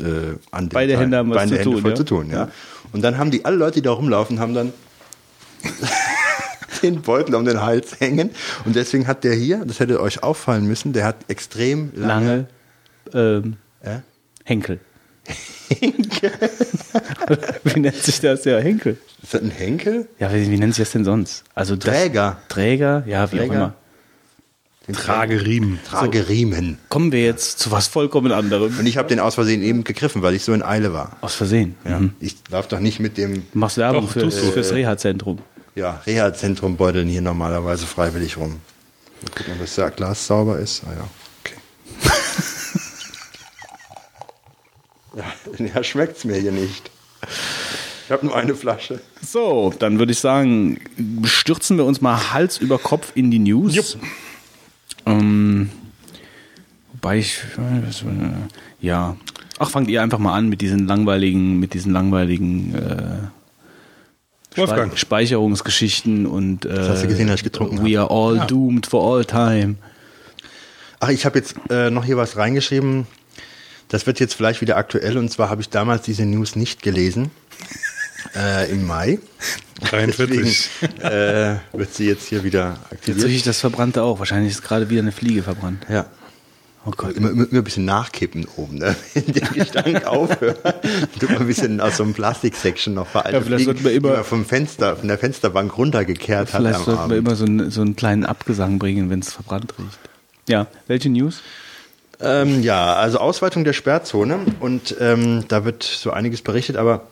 äh, 0.00 0.02
an 0.50 0.66
dem 0.66 0.68
Beide 0.70 0.92
Teil- 0.94 1.02
Hände 1.02 1.16
haben 1.18 1.28
was 1.30 1.36
beide 1.36 1.50
zu 1.50 1.56
Hände 1.58 1.70
tun, 1.72 1.80
voll 1.82 1.90
ja. 1.90 1.96
zu 1.96 2.04
tun. 2.04 2.30
Ja? 2.30 2.48
Und 2.92 3.02
dann 3.02 3.18
haben 3.18 3.30
die 3.30 3.44
alle 3.44 3.56
Leute, 3.56 3.74
die 3.74 3.82
da 3.82 3.92
rumlaufen, 3.92 4.40
haben 4.40 4.54
dann 4.54 4.72
den 6.82 7.02
Beutel 7.02 7.34
um 7.34 7.44
den 7.44 7.62
Hals 7.62 8.00
hängen. 8.00 8.30
Und 8.64 8.76
deswegen 8.76 9.06
hat 9.06 9.24
der 9.24 9.34
hier, 9.34 9.64
das 9.64 9.80
hätte 9.80 10.00
euch 10.00 10.22
auffallen 10.22 10.66
müssen, 10.66 10.92
der 10.92 11.04
hat 11.04 11.16
extrem 11.28 11.92
lange, 11.94 12.46
Lange 13.12 13.44
ähm, 13.44 13.56
Ja? 13.84 14.02
Henkel. 14.44 14.80
wie 17.64 17.80
nennt 17.80 17.96
sich 17.96 18.20
das? 18.20 18.44
Ja, 18.44 18.58
Henkel. 18.58 18.96
Ist 19.22 19.34
das 19.34 19.42
ein 19.42 19.50
Henkel? 19.50 20.08
Ja, 20.18 20.32
wie, 20.32 20.50
wie 20.50 20.58
nennt 20.58 20.74
sich 20.74 20.84
das 20.84 20.92
denn 20.92 21.04
sonst? 21.04 21.44
Also 21.54 21.76
das, 21.76 21.94
Träger. 21.94 22.40
Träger, 22.48 23.04
ja, 23.06 23.30
wie 23.30 23.36
auch 23.36 23.40
Träger. 23.42 23.54
immer. 23.54 23.74
Trageriemen. 24.94 25.78
Trageriemen. 25.84 26.78
Kommen 26.88 27.12
wir 27.12 27.22
jetzt 27.22 27.58
zu 27.58 27.70
was 27.70 27.88
vollkommen 27.88 28.32
anderem. 28.32 28.78
Und 28.78 28.86
ich 28.86 28.96
habe 28.96 29.08
den 29.08 29.20
aus 29.20 29.34
Versehen 29.34 29.62
eben 29.62 29.84
gegriffen, 29.84 30.22
weil 30.22 30.34
ich 30.34 30.44
so 30.44 30.52
in 30.52 30.62
Eile 30.62 30.92
war. 30.92 31.16
Aus 31.20 31.34
Versehen. 31.34 31.74
Ja. 31.84 32.00
Mhm. 32.00 32.14
Ich 32.20 32.42
darf 32.44 32.68
doch 32.68 32.80
nicht 32.80 32.98
mit 33.00 33.18
dem 33.18 33.34
Du 33.52 33.58
machst 33.58 33.76
Werbung 33.76 34.06
Doch, 34.06 34.12
für, 34.12 34.20
du. 34.20 34.30
fürs 34.30 34.72
Reha-Zentrum. 34.72 35.38
ja, 35.74 36.00
Reha-Zentrum 36.06 36.76
beuteln 36.76 37.08
hier 37.08 37.20
normalerweise 37.20 37.86
freiwillig 37.86 38.36
rum. 38.36 38.60
Mal 39.22 39.30
gucken, 39.36 39.54
ob 39.60 39.74
das 39.74 39.96
Glas 39.96 40.26
sauber 40.26 40.58
ist. 40.58 40.82
Ah 40.86 40.94
ja, 40.96 41.08
okay. 41.44 41.56
Ja, 45.16 45.24
ja 45.74 45.82
schmeckt's 45.84 46.24
mir 46.24 46.36
hier 46.36 46.52
nicht. 46.52 46.90
Ich 48.04 48.12
habe 48.12 48.24
nur 48.24 48.36
eine 48.36 48.54
Flasche. 48.54 49.00
So, 49.20 49.74
dann 49.78 49.98
würde 49.98 50.12
ich 50.12 50.18
sagen, 50.18 50.80
stürzen 51.24 51.76
wir 51.76 51.84
uns 51.84 52.00
mal 52.00 52.32
Hals 52.32 52.58
über 52.58 52.78
Kopf 52.78 53.12
in 53.14 53.30
die 53.30 53.38
News. 53.38 53.74
Jupp. 53.74 53.86
Ähm, 55.06 55.70
wobei 56.92 57.18
ich, 57.18 57.40
äh, 57.56 58.84
ja, 58.86 59.16
ach, 59.58 59.70
fangt 59.70 59.88
ihr 59.88 60.02
einfach 60.02 60.18
mal 60.18 60.34
an 60.34 60.48
mit 60.48 60.60
diesen 60.60 60.86
langweiligen, 60.86 61.58
mit 61.58 61.74
diesen 61.74 61.92
langweiligen 61.92 62.74
äh, 62.74 64.56
Wolfgang. 64.56 64.92
Spei- 64.92 64.96
Speicherungsgeschichten 64.98 66.26
und 66.26 66.64
äh, 66.64 66.88
hast 66.88 67.02
du 67.04 67.08
gesehen, 67.08 67.28
dass 67.28 67.36
ich 67.36 67.44
getrunken 67.44 67.84
We 67.84 67.98
are 67.98 68.10
all 68.10 68.36
Ja. 68.36 68.44
doomed 68.46 68.86
for 68.86 69.16
all 69.16 69.24
time. 69.24 69.76
Ach, 71.00 71.10
ich 71.10 71.24
habe 71.24 71.38
jetzt 71.38 71.54
äh, 71.70 71.90
noch 71.90 72.04
hier 72.04 72.16
was 72.16 72.36
reingeschrieben. 72.36 73.06
Das 73.88 74.06
wird 74.06 74.20
jetzt 74.20 74.34
vielleicht 74.34 74.60
wieder 74.60 74.76
aktuell. 74.76 75.16
Und 75.16 75.30
zwar 75.30 75.48
habe 75.48 75.60
ich 75.62 75.70
damals 75.70 76.02
diese 76.02 76.26
News 76.26 76.56
nicht 76.56 76.82
gelesen. 76.82 77.30
Äh, 78.36 78.70
Im 78.70 78.86
Mai. 78.86 79.18
43. 79.82 80.70
Deswegen 80.82 81.00
äh, 81.02 81.56
wird 81.72 81.94
sie 81.94 82.06
jetzt 82.08 82.26
hier 82.26 82.42
wieder 82.44 82.76
Jetzt 82.90 82.92
aktiviert. 82.92 83.26
rieche 83.26 83.36
ich 83.36 83.42
das 83.44 83.60
Verbrannte 83.60 84.02
auch. 84.02 84.18
Wahrscheinlich 84.18 84.52
ist 84.52 84.62
gerade 84.62 84.90
wieder 84.90 85.02
eine 85.02 85.12
Fliege 85.12 85.42
verbrannt. 85.42 85.86
Ja. 85.88 86.06
Oh 86.84 86.90
Gott. 86.96 87.16
Immer, 87.16 87.30
immer, 87.30 87.44
immer 87.50 87.60
ein 87.60 87.64
bisschen 87.64 87.84
nachkippen 87.84 88.46
oben, 88.56 88.78
ne? 88.78 88.94
wenn 89.14 89.26
der 89.34 89.48
Gestank 89.48 90.06
aufhört. 90.06 90.58
Tut 91.20 91.30
man 91.30 91.40
ein 91.40 91.46
bisschen 91.46 91.80
aus 91.80 91.96
so 91.98 92.02
einem 92.02 92.14
Plastiksection 92.14 92.94
noch 92.94 93.06
veraltet. 93.06 93.40
Ja, 93.40 93.46
vielleicht 93.46 93.64
sollten 93.66 93.84
wir 93.84 93.92
immer- 93.92 94.24
vom 94.24 94.44
Fenster, 94.44 94.96
von 94.96 95.08
der 95.08 95.18
Fensterbank 95.18 95.76
runtergekehrt 95.76 96.52
hat 96.52 96.60
Vielleicht 96.60 96.78
am 96.80 96.84
sollten 96.84 96.98
wir 97.10 97.16
Abend. 97.16 97.18
immer 97.28 97.36
so 97.36 97.44
einen, 97.44 97.70
so 97.70 97.80
einen 97.82 97.94
kleinen 97.96 98.24
Abgesang 98.24 98.78
bringen, 98.78 99.10
wenn 99.10 99.20
es 99.20 99.32
verbrannt 99.32 99.74
riecht. 99.78 99.98
Ja, 100.48 100.66
welche 100.86 101.10
News? 101.10 101.42
Ähm, 102.20 102.62
ja, 102.62 102.94
also 102.94 103.18
Ausweitung 103.18 103.64
der 103.64 103.74
Sperrzone 103.74 104.38
und 104.60 104.96
ähm, 104.98 105.44
da 105.48 105.64
wird 105.64 105.82
so 105.84 106.10
einiges 106.10 106.42
berichtet, 106.42 106.76
aber 106.76 107.06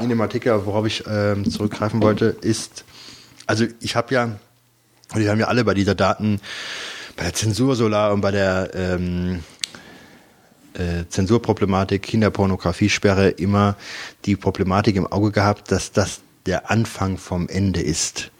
in 0.00 0.08
dem 0.08 0.20
Artikel, 0.20 0.66
worauf 0.66 0.86
ich 0.86 1.04
ähm, 1.06 1.48
zurückgreifen 1.50 2.02
wollte, 2.02 2.36
ist, 2.40 2.84
also 3.46 3.66
ich 3.80 3.96
habe 3.96 4.14
ja, 4.14 4.24
und 5.12 5.20
wir 5.20 5.30
haben 5.30 5.40
ja 5.40 5.48
alle 5.48 5.64
bei 5.64 5.74
dieser 5.74 5.94
Daten, 5.94 6.40
bei 7.16 7.24
der 7.24 7.34
Zensursolar 7.34 8.12
und 8.12 8.20
bei 8.20 8.30
der 8.30 8.70
ähm, 8.74 9.42
äh, 10.74 11.04
Zensurproblematik, 11.08 12.02
Kinderpornografiesperre 12.02 13.28
immer 13.28 13.76
die 14.24 14.36
Problematik 14.36 14.96
im 14.96 15.06
Auge 15.06 15.32
gehabt, 15.32 15.72
dass 15.72 15.92
das 15.92 16.20
der 16.46 16.70
Anfang 16.70 17.18
vom 17.18 17.48
Ende 17.48 17.80
ist. 17.80 18.30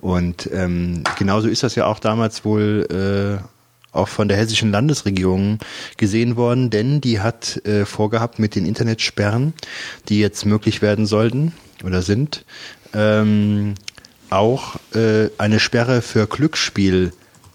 Und 0.00 0.48
ähm, 0.52 1.04
genauso 1.18 1.48
ist 1.48 1.62
das 1.62 1.74
ja 1.74 1.86
auch 1.86 1.98
damals 1.98 2.44
wohl 2.44 2.86
äh, 2.90 3.59
auch 3.92 4.08
von 4.08 4.28
der 4.28 4.36
hessischen 4.36 4.70
Landesregierung 4.70 5.58
gesehen 5.96 6.36
worden, 6.36 6.70
denn 6.70 7.00
die 7.00 7.20
hat 7.20 7.64
äh, 7.66 7.84
vorgehabt 7.84 8.38
mit 8.38 8.54
den 8.54 8.66
Internetsperren, 8.66 9.52
die 10.08 10.20
jetzt 10.20 10.46
möglich 10.46 10.82
werden 10.82 11.06
sollten 11.06 11.52
oder 11.84 12.02
sind, 12.02 12.44
ähm, 12.94 13.74
auch 14.30 14.76
äh, 14.94 15.28
eine 15.38 15.58
Sperre 15.58 16.02
für 16.02 16.26
Glücksspiel 16.26 17.12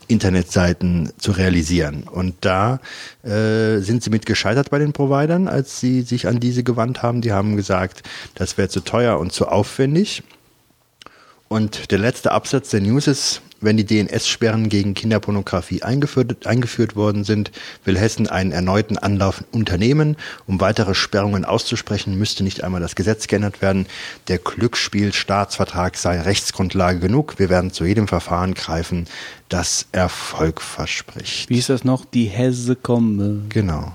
Internetseiten 0.08 1.12
zu 1.18 1.32
realisieren. 1.32 2.04
Und 2.04 2.36
da 2.42 2.80
äh, 3.24 3.80
sind 3.80 4.04
sie 4.04 4.10
mit 4.10 4.26
gescheitert 4.26 4.70
bei 4.70 4.78
den 4.78 4.94
Providern, 4.94 5.48
als 5.48 5.80
sie 5.80 6.02
sich 6.02 6.28
an 6.28 6.40
diese 6.40 6.64
gewandt 6.64 7.02
haben. 7.02 7.22
Die 7.22 7.32
haben 7.32 7.56
gesagt, 7.56 8.04
das 8.36 8.58
wäre 8.58 8.70
zu 8.70 8.82
teuer 8.82 9.20
und 9.20 9.34
zu 9.34 9.48
aufwendig. 9.48 10.24
Und 11.48 11.92
der 11.92 12.00
letzte 12.00 12.32
Absatz 12.32 12.70
der 12.70 12.82
News 12.82 13.08
ist, 13.08 13.42
wenn 13.66 13.78
die 13.78 13.86
DNS-Sperren 13.86 14.70
gegen 14.70 14.94
Kinderpornografie 14.94 15.84
eingeführt, 15.84 16.48
eingeführt 16.48 16.96
worden 16.96 17.24
sind, 17.24 17.52
will 17.84 17.98
Hessen 17.98 18.28
einen 18.28 18.52
erneuten 18.52 18.98
Anlauf 18.98 19.44
unternehmen. 19.52 20.16
Um 20.48 20.62
weitere 20.62 20.96
Sperrungen 20.96 21.44
auszusprechen, 21.44 22.18
müsste 22.18 22.44
nicht 22.44 22.64
einmal 22.64 22.82
das 22.82 22.96
Gesetz 22.96 23.28
geändert 23.28 23.62
werden. 23.62 23.88
Der 24.28 24.38
Glücksspielstaatsvertrag 24.38 25.98
sei 25.98 26.22
Rechtsgrundlage 26.22 27.00
genug. 27.00 27.38
Wir 27.38 27.50
werden 27.50 27.72
zu 27.72 27.86
jedem 27.86 28.08
Verfahren 28.08 28.54
greifen, 28.54 29.08
das 29.50 29.88
Erfolg 29.92 30.62
verspricht. 30.62 31.50
Wie 31.50 31.58
ist 31.58 31.70
das 31.70 31.84
noch? 31.84 32.06
Die 32.06 32.26
Hesse 32.26 32.76
komme. 32.76 33.42
Genau. 33.50 33.94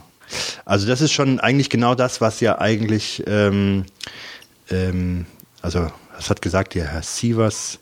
Also 0.64 0.86
das 0.86 1.00
ist 1.00 1.12
schon 1.12 1.40
eigentlich 1.40 1.70
genau 1.70 1.94
das, 1.94 2.20
was 2.20 2.40
ja 2.40 2.58
eigentlich, 2.60 3.22
ähm, 3.26 3.84
ähm, 4.70 5.26
also 5.62 5.90
was 6.14 6.30
hat 6.30 6.42
gesagt 6.42 6.74
der 6.74 6.86
Herr 6.86 7.02
Sievers, 7.02 7.78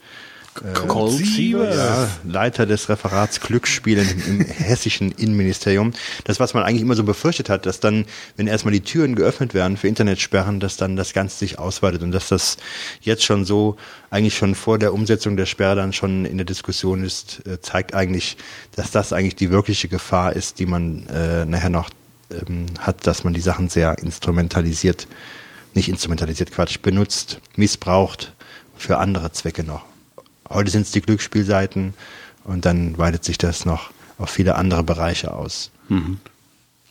Cold 0.86 1.12
Sievers. 1.12 1.76
ja, 1.76 2.08
Leiter 2.24 2.66
des 2.66 2.88
Referats 2.88 3.40
Glücksspiele 3.40 4.02
im, 4.02 4.40
im 4.40 4.46
hessischen 4.46 5.12
Innenministerium. 5.12 5.92
Das, 6.24 6.40
was 6.40 6.54
man 6.54 6.62
eigentlich 6.62 6.82
immer 6.82 6.94
so 6.94 7.04
befürchtet 7.04 7.48
hat, 7.48 7.66
dass 7.66 7.80
dann, 7.80 8.04
wenn 8.36 8.46
erstmal 8.46 8.72
die 8.72 8.80
Türen 8.80 9.14
geöffnet 9.14 9.54
werden 9.54 9.76
für 9.76 9.88
Internetsperren, 9.88 10.60
dass 10.60 10.76
dann 10.76 10.96
das 10.96 11.12
Ganze 11.12 11.38
sich 11.38 11.58
ausweitet 11.58 12.02
und 12.02 12.12
dass 12.12 12.28
das 12.28 12.56
jetzt 13.00 13.24
schon 13.24 13.44
so, 13.44 13.76
eigentlich 14.10 14.36
schon 14.36 14.54
vor 14.54 14.78
der 14.78 14.94
Umsetzung 14.94 15.36
der 15.36 15.46
Sperre 15.46 15.76
dann 15.76 15.92
schon 15.92 16.24
in 16.24 16.38
der 16.38 16.46
Diskussion 16.46 17.04
ist, 17.04 17.46
äh, 17.46 17.60
zeigt 17.60 17.94
eigentlich, 17.94 18.36
dass 18.74 18.90
das 18.90 19.12
eigentlich 19.12 19.36
die 19.36 19.50
wirkliche 19.50 19.88
Gefahr 19.88 20.34
ist, 20.34 20.58
die 20.58 20.66
man 20.66 21.06
äh, 21.06 21.44
nachher 21.44 21.70
noch 21.70 21.90
ähm, 22.30 22.66
hat, 22.78 23.06
dass 23.06 23.24
man 23.24 23.34
die 23.34 23.40
Sachen 23.40 23.68
sehr 23.68 23.98
instrumentalisiert, 23.98 25.08
nicht 25.74 25.88
instrumentalisiert, 25.88 26.52
Quatsch, 26.52 26.80
benutzt, 26.80 27.40
missbraucht 27.56 28.34
für 28.76 28.98
andere 28.98 29.32
Zwecke 29.32 29.64
noch. 29.64 29.87
Heute 30.50 30.70
sind 30.70 30.82
es 30.82 30.90
die 30.92 31.00
Glücksspielseiten 31.00 31.94
und 32.44 32.64
dann 32.64 32.96
weitet 32.98 33.24
sich 33.24 33.38
das 33.38 33.64
noch 33.64 33.90
auf 34.18 34.30
viele 34.30 34.56
andere 34.56 34.82
Bereiche 34.82 35.32
aus. 35.32 35.70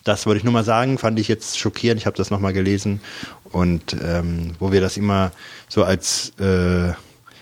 Das 0.04 0.26
wollte 0.26 0.38
ich 0.38 0.44
nur 0.46 0.54
mal 0.54 0.64
sagen, 0.64 0.98
fand 0.98 1.20
ich 1.20 1.28
jetzt 1.28 1.60
schockierend. 1.60 2.00
Ich 2.00 2.06
habe 2.06 2.16
das 2.16 2.32
nochmal 2.32 2.54
gelesen 2.54 3.02
und 3.52 3.96
ähm, 4.02 4.54
wo 4.60 4.72
wir 4.72 4.80
das 4.80 4.96
immer 4.96 5.32
so 5.68 5.84
als 5.84 6.32
äh, 6.40 6.94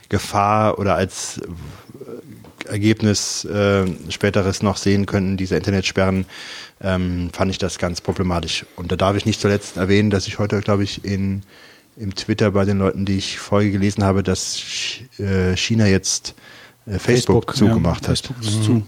Gefahr 0.10 0.80
oder 0.80 0.96
als 0.96 1.40
äh, 1.40 2.68
Ergebnis 2.68 3.46
äh, 3.46 3.86
späteres 4.10 4.64
noch 4.64 4.78
sehen 4.78 5.06
könnten, 5.06 5.38
diese 5.38 5.56
Internetsperren, 5.56 6.26
ähm, 6.82 7.30
fand 7.32 7.52
ich 7.52 7.60
das 7.60 7.78
ganz 7.78 8.02
problematisch. 8.02 8.66
Und 8.76 8.92
da 8.92 8.96
darf 8.96 9.16
ich 9.16 9.26
nicht 9.26 9.40
zuletzt 9.40 9.78
erwähnen, 9.78 10.10
dass 10.10 10.28
ich 10.28 10.40
heute, 10.40 10.60
glaube 10.62 10.84
ich, 10.84 11.06
in 11.06 11.44
im 11.98 12.14
Twitter 12.16 12.52
bei 12.52 12.66
den 12.66 12.80
Leuten, 12.80 13.06
die 13.06 13.18
ich 13.18 13.40
vorher 13.40 13.72
gelesen 13.72 14.04
habe, 14.04 14.24
dass 14.24 14.62
äh, 15.18 15.56
China 15.56 15.88
jetzt 15.88 16.36
äh, 16.86 17.00
Facebook, 17.00 17.56
zugemacht 17.56 18.04
ja, 18.04 18.10
hat. 18.10 18.20
Facebook 18.20 18.42
ist 18.42 18.64
zu. 18.64 18.86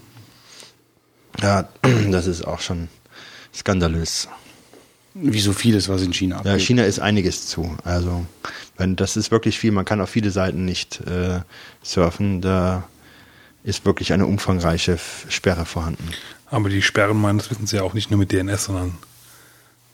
Ja, 1.42 1.70
das 2.12 2.28
ist 2.28 2.46
auch 2.46 2.60
schon 2.60 2.90
skandalös. 3.54 4.28
Wie 5.14 5.40
so 5.40 5.54
vieles, 5.54 5.90
was 5.90 6.04
in 6.04 6.14
China 6.14 6.42
Ja, 6.44 6.52
abgeht. 6.52 6.68
China 6.68 6.84
ist 6.84 7.00
einiges 7.00 7.48
zu. 7.48 7.76
Also, 7.84 8.26
wenn 8.78 8.96
das 8.96 9.18
ist 9.18 9.32
wirklich 9.32 9.58
viel. 9.58 9.72
Man 9.72 9.86
kann 9.86 10.00
auf 10.00 10.10
viele 10.10 10.30
Seiten 10.30 10.64
nicht 10.66 11.02
äh, 11.08 11.40
surfen. 11.82 12.42
Da 12.42 12.88
ist 13.64 13.86
wirklich 13.86 14.14
eine 14.14 14.28
umfangreiche 14.28 15.00
Sperre 15.28 15.66
vorhanden. 15.66 16.08
Aber 16.46 16.70
die 16.70 16.82
sperren 16.82 17.20
meines 17.20 17.50
Wissens 17.50 17.72
ja 17.72 17.82
auch 17.82 17.94
nicht 17.94 18.12
nur 18.12 18.20
mit 18.20 18.32
DNS, 18.32 18.66
sondern 18.66 18.98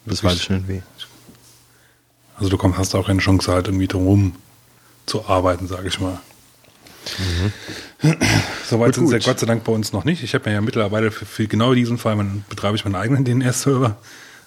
Das 0.04 0.22
weiß 0.22 0.34
ich 0.34 0.50
nicht 0.50 0.68
wie. 0.68 0.82
Also 2.36 2.50
du 2.50 2.56
kommst, 2.56 2.78
hast 2.78 2.94
auch 2.94 3.08
eine 3.08 3.20
Chance 3.20 3.52
halt 3.52 3.66
irgendwie 3.66 3.86
drumherum 3.86 4.36
zu 5.06 5.26
arbeiten, 5.26 5.66
sage 5.66 5.88
ich 5.88 6.00
mal. 6.00 6.20
Soweit 8.66 8.88
Gut, 8.88 8.94
sind 8.94 9.08
sie 9.08 9.16
ja. 9.16 9.18
Gott 9.20 9.38
sei 9.38 9.46
Dank 9.46 9.64
bei 9.64 9.72
uns 9.72 9.92
noch 9.92 10.04
nicht. 10.04 10.22
Ich 10.22 10.34
habe 10.34 10.48
mir 10.48 10.54
ja 10.54 10.60
mittlerweile 10.60 11.10
für, 11.10 11.26
für 11.26 11.46
genau 11.46 11.74
diesen 11.74 11.98
Fall 11.98 12.16
mein, 12.16 12.44
betreibe 12.48 12.76
ich 12.76 12.84
meinen 12.84 12.94
eigenen 12.94 13.24
DNS-Server. 13.24 13.96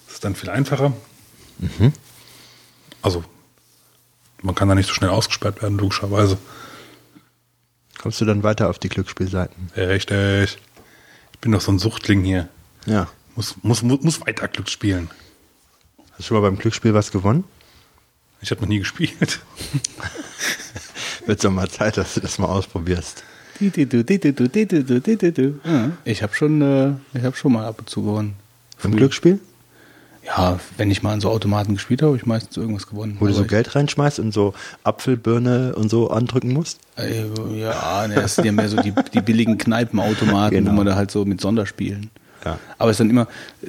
Das 0.06 0.14
ist 0.14 0.24
dann 0.24 0.34
viel 0.34 0.50
einfacher. 0.50 0.92
Also 3.02 3.24
man 4.42 4.54
kann 4.54 4.68
da 4.68 4.74
nicht 4.74 4.88
so 4.88 4.94
schnell 4.94 5.10
ausgesperrt 5.10 5.62
werden, 5.62 5.78
logischerweise. 5.78 6.38
Kommst 7.98 8.20
du 8.20 8.24
dann 8.24 8.42
weiter 8.42 8.70
auf 8.70 8.78
die 8.78 8.88
Glücksspielseiten? 8.88 9.70
Richtig. 9.76 10.58
Ich 11.32 11.38
bin 11.40 11.52
doch 11.52 11.60
so 11.60 11.72
ein 11.72 11.78
Suchtling 11.78 12.22
hier. 12.22 12.48
Ja. 12.86 13.08
Muss, 13.34 13.56
muss, 13.62 13.82
muss, 13.82 14.02
muss 14.02 14.20
weiter 14.20 14.48
Glück 14.48 14.68
spielen. 14.68 15.10
Hast 16.12 16.20
du 16.20 16.22
schon 16.24 16.40
mal 16.40 16.48
beim 16.48 16.58
Glücksspiel 16.58 16.94
was 16.94 17.10
gewonnen? 17.10 17.44
Ich 18.40 18.50
habe 18.50 18.60
noch 18.60 18.68
nie 18.68 18.78
gespielt. 18.78 19.40
Wird 21.26 21.44
doch 21.44 21.50
mal 21.50 21.68
Zeit, 21.68 21.96
dass 21.96 22.14
du 22.14 22.20
das 22.20 22.38
mal 22.38 22.46
ausprobierst. 22.46 23.24
Ich 23.60 23.72
habe 26.22 26.34
schon, 26.34 26.62
äh, 26.62 26.92
ich 27.18 27.24
habe 27.24 27.36
schon 27.36 27.52
mal 27.52 27.66
ab 27.66 27.80
und 27.80 27.90
zu 27.90 28.02
gewonnen. 28.02 28.34
Beim 28.82 28.94
Glücksspiel? 28.94 29.40
Ja, 30.24 30.60
wenn 30.76 30.90
ich 30.90 31.02
mal 31.02 31.14
an 31.14 31.20
so 31.20 31.30
Automaten 31.30 31.74
gespielt 31.74 32.02
habe, 32.02 32.10
habe 32.10 32.18
ich 32.18 32.26
meistens 32.26 32.56
irgendwas 32.56 32.86
gewonnen. 32.86 33.16
Wo 33.18 33.26
du 33.26 33.32
so 33.32 33.44
Geld 33.44 33.74
reinschmeißt 33.74 34.20
und 34.20 34.32
so 34.32 34.54
Apfelbirne 34.84 35.74
und 35.74 35.88
so 35.90 36.10
andrücken 36.10 36.52
musst? 36.52 36.78
Äh, 36.96 37.24
Ja, 37.58 38.06
ne, 38.06 38.14
das 38.16 38.36
sind 38.36 38.44
ja 38.44 38.52
mehr 38.52 38.68
so 38.68 38.76
die, 38.80 38.92
die 39.14 39.20
billigen 39.22 39.58
Kneipenautomaten, 39.58 40.58
Genau. 40.58 40.70
wo 40.70 40.74
man 40.76 40.86
da 40.86 40.94
halt 40.96 41.10
so 41.10 41.24
mit 41.24 41.40
Sonderspielen. 41.40 42.10
Ja. 42.44 42.58
Aber 42.76 42.90
es 42.90 42.94
ist 42.94 43.00
dann 43.00 43.10
immer, 43.10 43.26
äh, 43.62 43.68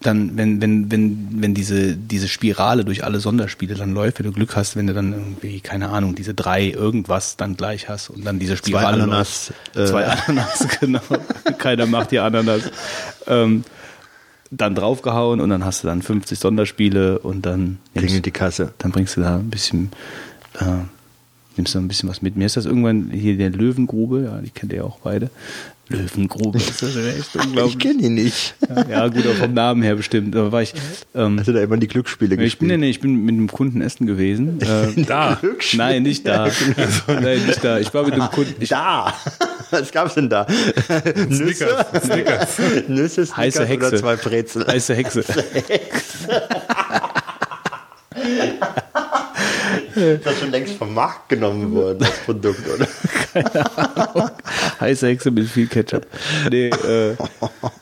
dann, 0.00 0.36
wenn, 0.36 0.60
wenn, 0.60 0.90
wenn, 0.90 1.28
wenn 1.42 1.54
diese, 1.54 1.96
diese 1.96 2.28
Spirale 2.28 2.84
durch 2.84 3.02
alle 3.02 3.18
Sonderspiele 3.18 3.74
dann 3.74 3.94
läuft, 3.94 4.18
wenn 4.18 4.26
du 4.26 4.32
Glück 4.32 4.54
hast, 4.54 4.76
wenn 4.76 4.86
du 4.86 4.94
dann 4.94 5.12
irgendwie, 5.12 5.60
keine 5.60 5.88
Ahnung, 5.88 6.14
diese 6.14 6.34
drei 6.34 6.68
irgendwas 6.70 7.36
dann 7.36 7.56
gleich 7.56 7.88
hast 7.88 8.10
und 8.10 8.24
dann 8.24 8.38
diese 8.38 8.56
Spirale 8.56 9.02
Ananas, 9.02 9.52
läuft. 9.74 9.88
äh. 9.88 9.90
Zwei 9.90 10.06
Ananas, 10.06 10.68
genau. 10.80 11.00
Keiner 11.58 11.86
macht 11.86 12.10
die 12.10 12.18
Ananas. 12.18 12.62
Ähm, 13.26 13.64
dann 14.50 14.74
draufgehauen 14.74 15.40
und 15.40 15.50
dann 15.50 15.64
hast 15.64 15.82
du 15.82 15.88
dann 15.88 16.02
50 16.02 16.38
Sonderspiele 16.38 17.18
und 17.18 17.44
dann 17.44 17.78
Klingelt 17.94 18.26
die 18.26 18.30
Kasse. 18.30 18.72
dann 18.78 18.92
bringst 18.92 19.16
du 19.16 19.22
da 19.22 19.36
ein 19.36 19.50
bisschen, 19.50 19.90
äh, 20.60 20.64
nimmst 21.56 21.74
du 21.74 21.78
ein 21.78 21.88
bisschen 21.88 22.08
was 22.08 22.22
mit. 22.22 22.36
Mir 22.36 22.46
ist 22.46 22.56
das 22.56 22.64
irgendwann 22.64 23.10
hier 23.10 23.36
der 23.36 23.50
Löwengrube, 23.50 24.24
ja, 24.24 24.40
die 24.40 24.50
kennt 24.50 24.72
ihr 24.72 24.78
ja 24.78 24.84
auch 24.84 25.00
beide. 25.00 25.30
Löwengrube, 25.88 26.58
ist 26.58 26.82
das 26.82 26.96
echt 26.96 27.28
Ich 27.34 27.44
unglaublich. 27.44 27.78
kenne 27.78 28.02
ihn 28.02 28.14
nicht. 28.14 28.54
ja, 28.90 29.06
gut, 29.08 29.24
aber 29.24 29.34
vom 29.36 29.54
Namen 29.54 29.82
her 29.82 29.94
bestimmt. 29.94 30.34
Da 30.34 30.50
war 30.50 30.62
ich, 30.62 30.74
ähm, 31.14 31.38
Hast 31.38 31.46
du 31.46 31.52
da 31.52 31.62
immer 31.62 31.76
die 31.76 31.86
Glücksspiele 31.86 32.32
ich 32.34 32.36
bin, 32.38 32.44
gespielt? 32.44 32.70
nee, 32.72 32.76
nee, 32.78 32.90
ich 32.90 33.00
bin 33.00 33.24
mit 33.24 33.34
einem 33.34 33.48
Kunden 33.50 33.80
essen 33.80 34.06
gewesen. 34.06 34.58
Äh, 34.66 35.02
Da. 35.04 35.38
nein, 35.74 36.02
nicht 36.02 36.26
da. 36.26 36.48
Nein, 37.06 37.46
nicht 37.46 37.62
da. 37.62 37.78
Ich 37.78 37.92
war 37.94 38.04
mit 38.04 38.14
einem 38.14 38.30
Kunden. 38.30 38.54
Ich, 38.60 38.68
Da! 38.70 39.14
Was 39.70 39.90
gab's 39.92 40.14
denn 40.14 40.28
da? 40.28 40.46
Nüsse? 41.28 41.66
Snickers, 41.68 42.04
Snickers. 42.04 42.58
Nüsse, 42.88 43.08
Snickers 43.26 43.36
Heiße 43.36 43.64
Hexe. 43.64 43.88
oder 43.88 43.96
zwei 43.98 44.16
Brezel? 44.16 44.66
heiße 44.66 44.94
Hexe. 44.94 45.24
ist 50.14 50.26
das 50.26 50.38
schon 50.38 50.50
längst 50.50 50.74
vom 50.74 50.94
Markt 50.94 51.28
genommen 51.28 51.72
worden, 51.72 51.98
das 52.00 52.18
Produkt, 52.24 52.62
oder? 52.68 52.86
Heiße 54.80 55.06
Hexe 55.08 55.30
mit 55.30 55.48
viel 55.48 55.66
Ketchup. 55.66 56.06
Nee, 56.50 56.68
äh, 56.68 57.16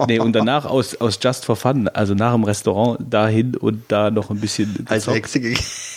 nee 0.07 0.19
und 0.19 0.33
danach 0.33 0.65
aus, 0.65 0.95
aus 1.01 1.19
Just 1.21 1.45
for 1.45 1.57
Fun, 1.57 1.89
also 1.89 2.15
nach 2.15 2.33
dem 2.33 2.45
Restaurant 2.45 2.99
dahin 3.13 3.57
und 3.57 3.83
da 3.89 4.11
noch 4.11 4.31
ein 4.31 4.41
bisschen 4.41 4.73
gezockt. 4.75 5.17
Hexe 5.17 5.41
gegessen. 5.41 5.95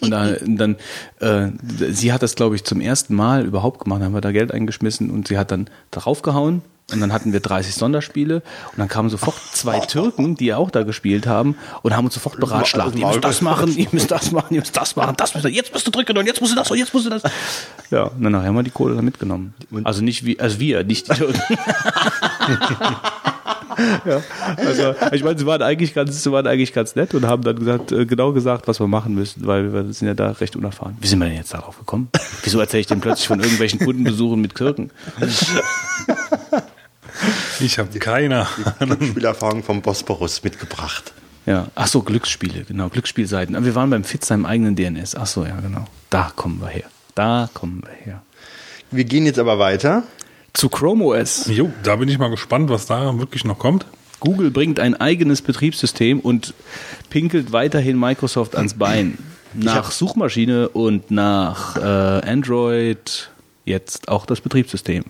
Und 0.00 0.10
dann, 0.10 0.56
dann 0.56 0.76
äh, 1.20 1.52
sie 1.92 2.12
hat 2.12 2.22
das, 2.22 2.34
glaube 2.34 2.56
ich, 2.56 2.64
zum 2.64 2.80
ersten 2.80 3.14
Mal 3.14 3.44
überhaupt 3.44 3.80
gemacht. 3.80 4.00
Dann 4.00 4.06
haben 4.06 4.14
wir 4.14 4.20
da 4.20 4.32
Geld 4.32 4.52
eingeschmissen 4.52 5.10
und 5.10 5.28
sie 5.28 5.38
hat 5.38 5.50
dann 5.50 5.68
draufgehauen. 5.90 6.62
Und 6.90 7.00
dann 7.00 7.12
hatten 7.12 7.34
wir 7.34 7.40
30 7.40 7.74
Sonderspiele 7.74 8.36
und 8.36 8.78
dann 8.78 8.88
kamen 8.88 9.10
sofort 9.10 9.36
zwei 9.52 9.78
Türken, 9.80 10.36
die 10.36 10.54
auch 10.54 10.70
da 10.70 10.84
gespielt 10.84 11.26
haben 11.26 11.54
und 11.82 11.94
haben 11.94 12.06
uns 12.06 12.14
sofort 12.14 12.40
beratschlagt. 12.40 12.96
Ihr 12.96 13.06
müsst 13.06 13.22
das 13.22 13.42
machen, 13.42 13.76
ihr 13.76 13.88
müsst 13.92 14.10
das 14.10 14.32
machen, 14.32 14.54
ihr 14.54 14.60
müsst 14.60 14.74
das 14.74 14.96
machen, 14.96 15.14
das 15.18 15.34
müsst 15.34 15.44
ihr, 15.44 15.50
jetzt 15.50 15.74
müsst 15.74 15.86
ihr 15.86 15.90
drücken 15.90 16.16
und 16.16 16.24
jetzt 16.24 16.40
musst 16.40 16.52
du 16.52 16.56
das 16.56 16.70
und 16.70 16.78
jetzt 16.78 16.94
musst 16.94 17.04
du 17.04 17.10
das. 17.10 17.22
Ja, 17.90 18.04
und 18.04 18.22
dann 18.22 18.34
haben 18.34 18.54
wir 18.54 18.62
die 18.62 18.70
Kohle 18.70 18.94
da 18.94 19.02
mitgenommen. 19.02 19.52
Also 19.84 20.02
nicht 20.02 20.24
wie, 20.24 20.40
also 20.40 20.60
wir, 20.60 20.82
nicht 20.82 21.08
die 21.12 21.14
Türken. 21.14 21.38
ja, 24.06 24.22
also 24.56 24.94
ich 25.12 25.22
meine, 25.22 25.38
sie 25.38 25.44
waren 25.44 25.60
eigentlich 25.62 25.92
ganz, 25.94 26.22
sie 26.22 26.32
waren 26.32 26.46
eigentlich 26.46 26.72
ganz 26.72 26.96
nett 26.96 27.14
und 27.14 27.26
haben 27.26 27.42
dann 27.42 27.56
gesagt, 27.56 27.92
äh, 27.92 28.06
genau 28.06 28.32
gesagt, 28.32 28.66
was 28.66 28.80
wir 28.80 28.88
machen 28.88 29.14
müssen, 29.14 29.46
weil 29.46 29.72
wir 29.72 29.92
sind 29.92 30.08
ja 30.08 30.14
da 30.14 30.30
recht 30.32 30.56
unerfahren. 30.56 30.96
Wie 31.00 31.06
sind 31.06 31.18
wir 31.18 31.26
denn 31.26 31.36
jetzt 31.36 31.52
darauf 31.52 31.78
gekommen? 31.78 32.08
Wieso 32.42 32.60
erzähle 32.60 32.80
ich 32.80 32.86
denn 32.86 33.00
plötzlich 33.00 33.28
von 33.28 33.40
irgendwelchen 33.40 33.78
Kundenbesuchen 33.78 34.40
mit 34.40 34.54
Kirken? 34.54 34.90
Ich 37.60 37.78
habe 37.78 37.98
keine 37.98 38.46
Glücksspielerfahrung 38.78 39.62
vom 39.62 39.82
Bosporus 39.82 40.42
mitgebracht. 40.42 41.12
Ja, 41.46 41.68
ach 41.74 41.86
so, 41.86 42.02
Glücksspiele, 42.02 42.64
genau, 42.64 42.88
Glücksspielseiten. 42.88 43.56
Aber 43.56 43.64
wir 43.64 43.74
waren 43.74 43.88
beim 43.88 44.04
Fit 44.04 44.24
seinem 44.24 44.44
eigenen 44.44 44.76
DNS. 44.76 45.14
Ach 45.14 45.26
so, 45.26 45.44
ja, 45.44 45.58
genau. 45.60 45.86
Da 46.10 46.30
kommen 46.36 46.60
wir 46.60 46.68
her. 46.68 46.84
Da 47.14 47.48
kommen 47.54 47.82
wir 47.82 47.92
her. 48.04 48.22
Wir 48.90 49.04
gehen 49.04 49.24
jetzt 49.24 49.38
aber 49.38 49.58
weiter. 49.58 50.02
Zu 50.52 50.68
Chrome 50.68 51.04
OS. 51.04 51.46
Jo, 51.46 51.70
da 51.82 51.96
bin 51.96 52.08
ich 52.08 52.18
mal 52.18 52.28
gespannt, 52.28 52.68
was 52.70 52.86
da 52.86 53.18
wirklich 53.18 53.44
noch 53.44 53.58
kommt. 53.58 53.86
Google 54.20 54.50
bringt 54.50 54.80
ein 54.80 54.94
eigenes 55.00 55.42
Betriebssystem 55.42 56.20
und 56.20 56.54
pinkelt 57.10 57.52
weiterhin 57.52 57.98
Microsoft 57.98 58.56
ans 58.56 58.74
Bein. 58.74 59.18
Nach 59.54 59.90
Suchmaschine 59.90 60.68
und 60.68 61.10
nach 61.10 61.76
äh, 61.76 61.80
Android 61.80 63.30
jetzt 63.64 64.08
auch 64.08 64.26
das 64.26 64.40
Betriebssystem. 64.40 65.04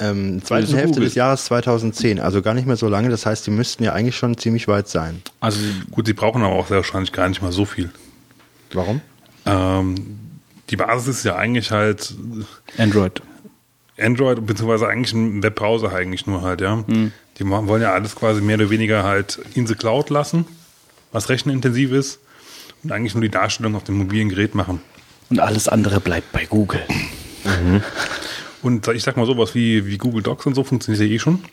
Ähm, 0.00 0.42
zweiten 0.44 0.68
Hälfte 0.68 0.86
Google. 0.94 1.04
des 1.04 1.14
Jahres 1.14 1.44
2010, 1.46 2.20
also 2.20 2.40
gar 2.42 2.54
nicht 2.54 2.66
mehr 2.66 2.76
so 2.76 2.88
lange. 2.88 3.08
Das 3.08 3.26
heißt, 3.26 3.46
die 3.46 3.50
müssten 3.50 3.82
ja 3.84 3.92
eigentlich 3.92 4.16
schon 4.16 4.36
ziemlich 4.38 4.68
weit 4.68 4.88
sein. 4.88 5.22
Also 5.40 5.58
Gut, 5.90 6.06
sie 6.06 6.12
brauchen 6.12 6.42
aber 6.42 6.54
auch 6.54 6.68
sehr 6.68 6.76
wahrscheinlich 6.78 7.12
gar 7.12 7.28
nicht 7.28 7.42
mal 7.42 7.52
so 7.52 7.64
viel. 7.64 7.90
Warum? 8.72 9.00
Ähm, 9.46 10.18
die 10.70 10.76
Basis 10.76 11.18
ist 11.18 11.24
ja 11.24 11.36
eigentlich 11.36 11.70
halt 11.70 12.14
Android. 12.76 13.22
Android, 13.98 14.46
beziehungsweise 14.46 14.86
eigentlich 14.86 15.12
ein 15.14 15.42
Webbrowser 15.42 15.92
eigentlich 15.92 16.26
nur 16.26 16.42
halt, 16.42 16.60
ja. 16.60 16.84
Die 17.38 17.44
machen- 17.44 17.66
wollen 17.66 17.82
ja 17.82 17.92
alles 17.92 18.14
quasi 18.14 18.40
mehr 18.40 18.56
oder 18.56 18.70
weniger 18.70 19.02
halt 19.02 19.40
in 19.54 19.66
the 19.66 19.74
Cloud 19.74 20.10
lassen, 20.10 20.44
was 21.10 21.28
rechenintensiv 21.28 21.90
ist 21.92 22.20
und 22.84 22.92
eigentlich 22.92 23.14
nur 23.14 23.22
die 23.22 23.30
Darstellung 23.30 23.74
auf 23.74 23.82
dem 23.84 23.96
mobilen 23.98 24.28
Gerät 24.28 24.54
machen. 24.54 24.80
Und 25.30 25.40
alles 25.40 25.66
andere 25.66 25.98
bleibt 26.00 26.30
bei 26.32 26.44
Google. 26.46 26.80
Und 28.62 28.88
ich 28.88 29.02
sag 29.02 29.16
mal 29.16 29.26
sowas 29.26 29.54
wie, 29.54 29.86
wie 29.86 29.98
Google 29.98 30.22
Docs 30.22 30.46
und 30.46 30.54
so 30.54 30.64
funktioniert 30.64 31.08
ja 31.08 31.14
eh 31.14 31.18
schon. 31.18 31.44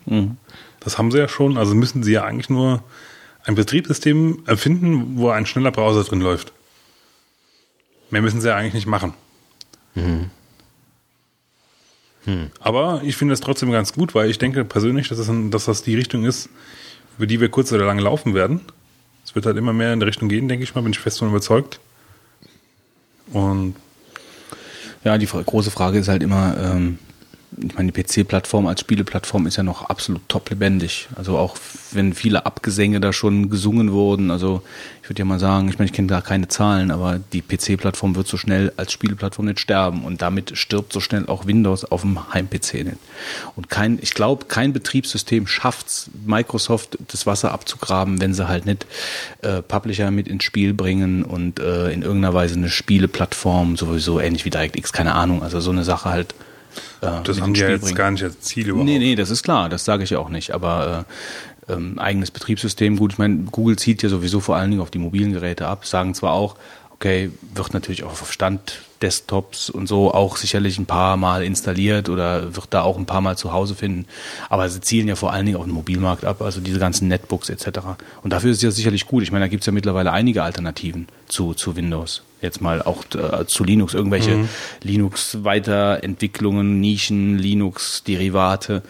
Das 0.79 0.97
haben 0.97 1.11
sie 1.11 1.19
ja 1.19 1.27
schon. 1.27 1.57
Also 1.57 1.75
müssen 1.75 2.03
sie 2.03 2.13
ja 2.13 2.23
eigentlich 2.23 2.49
nur 2.49 2.83
ein 3.43 3.55
Betriebssystem 3.55 4.43
erfinden, 4.45 5.17
wo 5.17 5.29
ein 5.29 5.45
schneller 5.45 5.71
Browser 5.71 6.03
drin 6.03 6.21
läuft. 6.21 6.51
Mehr 8.09 8.21
müssen 8.21 8.41
sie 8.41 8.47
ja 8.47 8.55
eigentlich 8.55 8.73
nicht 8.73 8.87
machen. 8.87 9.13
Aber 12.59 13.01
ich 13.03 13.15
finde 13.15 13.33
es 13.35 13.41
trotzdem 13.41 13.71
ganz 13.71 13.93
gut, 13.93 14.15
weil 14.15 14.29
ich 14.29 14.39
denke 14.39 14.65
persönlich, 14.65 15.09
dass, 15.09 15.29
ein, 15.29 15.51
dass 15.51 15.65
das 15.65 15.83
die 15.83 15.95
Richtung 15.95 16.25
ist, 16.25 16.49
über 17.17 17.27
die 17.27 17.39
wir 17.39 17.49
kurz 17.49 17.71
oder 17.71 17.85
lang 17.85 17.99
laufen 17.99 18.33
werden. 18.33 18.61
Es 19.23 19.35
wird 19.35 19.45
halt 19.45 19.57
immer 19.57 19.73
mehr 19.73 19.93
in 19.93 19.99
die 19.99 20.05
Richtung 20.05 20.27
gehen, 20.27 20.47
denke 20.47 20.63
ich 20.63 20.73
mal, 20.73 20.81
bin 20.81 20.91
ich 20.91 20.99
fest 20.99 21.17
davon 21.17 21.29
überzeugt. 21.29 21.79
Und 23.31 23.75
Ja, 25.05 25.17
die 25.19 25.27
große 25.27 25.69
Frage 25.71 25.99
ist 25.99 26.07
halt 26.07 26.23
immer, 26.23 26.55
ähm, 26.57 26.97
ich 27.58 27.75
meine, 27.75 27.91
die 27.91 28.03
PC-Plattform 28.03 28.67
als 28.67 28.81
Spieleplattform 28.81 29.47
ist 29.47 29.55
ja 29.55 29.63
noch 29.63 29.89
absolut 29.89 30.27
top 30.27 30.49
lebendig. 30.49 31.08
Also 31.15 31.38
auch 31.38 31.58
wenn 31.91 32.13
viele 32.13 32.45
Abgesänge 32.45 32.99
da 32.99 33.13
schon 33.13 33.49
gesungen 33.49 33.91
wurden. 33.91 34.29
Also 34.29 34.62
ich 35.01 35.10
würde 35.10 35.19
ja 35.19 35.25
mal 35.25 35.39
sagen, 35.39 35.69
ich 35.69 35.77
meine, 35.77 35.86
ich 35.86 35.93
kenne 35.93 36.08
da 36.08 36.19
keine 36.21 36.47
Zahlen, 36.47 36.91
aber 36.91 37.19
die 37.31 37.41
PC-Plattform 37.41 38.15
wird 38.15 38.27
so 38.27 38.38
schnell 38.38 38.73
als 38.75 38.91
Spieleplattform 38.91 39.45
nicht 39.45 39.60
sterben 39.60 40.03
und 40.03 40.21
damit 40.21 40.58
stirbt 40.58 40.91
so 40.91 40.99
schnell 40.99 41.27
auch 41.27 41.45
Windows 41.45 41.86
auf 41.86 42.01
dem 42.01 42.34
Heim-PC 42.34 42.73
nicht. 42.84 42.97
Und 43.55 43.69
kein, 43.69 43.99
ich 44.01 44.13
glaube, 44.13 44.45
kein 44.45 44.73
Betriebssystem 44.73 45.47
schafft's, 45.47 46.10
Microsoft 46.25 46.97
das 47.08 47.25
Wasser 47.25 47.51
abzugraben, 47.51 48.19
wenn 48.19 48.34
sie 48.34 48.47
halt 48.47 48.65
nicht 48.65 48.86
äh, 49.43 49.62
Publisher 49.62 50.12
mit 50.12 50.27
ins 50.27 50.43
Spiel 50.43 50.73
bringen 50.73 51.23
und 51.23 51.60
äh, 51.60 51.91
in 51.91 52.01
irgendeiner 52.01 52.34
Weise 52.34 52.55
eine 52.55 52.69
Spieleplattform, 52.69 53.77
sowieso 53.77 54.19
ähnlich 54.19 54.43
wie 54.43 54.49
DirectX, 54.49 54.91
keine 54.91 55.15
Ahnung, 55.15 55.41
also 55.43 55.60
so 55.62 55.71
eine 55.71 55.84
Sache 55.84 56.10
halt. 56.10 56.36
Äh, 57.01 57.23
das 57.23 57.41
haben 57.41 57.53
die 57.53 57.61
ja 57.61 57.69
jetzt 57.69 57.81
bringen. 57.81 57.95
gar 57.95 58.11
nicht 58.11 58.23
als 58.23 58.39
Ziel 58.41 58.67
überhaupt. 58.67 58.85
Nee, 58.85 58.99
nee, 58.99 59.15
das 59.15 59.29
ist 59.29 59.43
klar, 59.43 59.69
das 59.69 59.85
sage 59.85 60.03
ich 60.03 60.11
ja 60.11 60.19
auch 60.19 60.29
nicht. 60.29 60.51
Aber 60.51 61.05
äh, 61.67 61.73
ähm, 61.73 61.99
eigenes 61.99 62.31
Betriebssystem, 62.31 62.97
gut, 62.97 63.13
ich 63.13 63.17
meine, 63.17 63.38
Google 63.51 63.77
zieht 63.77 64.03
ja 64.03 64.09
sowieso 64.09 64.39
vor 64.39 64.55
allen 64.55 64.71
Dingen 64.71 64.81
auf 64.81 64.91
die 64.91 64.99
mobilen 64.99 65.33
Geräte 65.33 65.67
ab, 65.67 65.85
sagen 65.85 66.13
zwar 66.13 66.33
auch, 66.33 66.55
okay, 66.91 67.31
wird 67.53 67.73
natürlich 67.73 68.03
auch 68.03 68.21
auf 68.21 68.31
Stand 68.31 68.81
Desktops 69.01 69.69
und 69.69 69.88
so 69.88 70.13
auch 70.13 70.38
sicherlich 70.38 70.79
ein 70.79 70.85
paar 70.85 71.17
Mal 71.17 71.43
installiert 71.43 72.07
oder 72.07 72.55
wird 72.55 72.67
da 72.69 72.83
auch 72.83 72.97
ein 72.97 73.05
paar 73.05 73.21
Mal 73.21 73.38
zu 73.38 73.51
Hause 73.51 73.75
finden. 73.75 74.05
Aber 74.49 74.69
sie 74.69 74.79
zielen 74.79 75.07
ja 75.07 75.15
vor 75.15 75.33
allen 75.33 75.45
Dingen 75.45 75.57
auf 75.57 75.65
den 75.65 75.73
Mobilmarkt 75.73 76.23
ab, 76.23 76.41
also 76.41 76.61
diese 76.61 76.79
ganzen 76.79 77.09
Netbooks 77.09 77.49
etc. 77.49 77.79
Und 78.23 78.31
dafür 78.31 78.51
ist 78.51 78.57
es 78.57 78.63
ja 78.63 78.71
sicherlich 78.71 79.05
gut. 79.05 79.23
Ich 79.23 79.31
meine, 79.31 79.45
da 79.45 79.49
gibt 79.49 79.61
es 79.61 79.67
ja 79.67 79.73
mittlerweile 79.73 80.11
einige 80.11 80.43
Alternativen 80.43 81.07
zu, 81.27 81.53
zu 81.53 81.75
Windows. 81.75 82.23
Jetzt 82.45 82.62
mal 82.62 82.81
auch 82.81 83.03
äh, 83.15 83.45
zu 83.47 83.63
Linux, 83.63 83.93
irgendwelche 83.93 84.47
Linux-Weiterentwicklungen, 84.84 86.79
Nischen, 86.79 87.38
Linux-Derivate. 87.38 88.84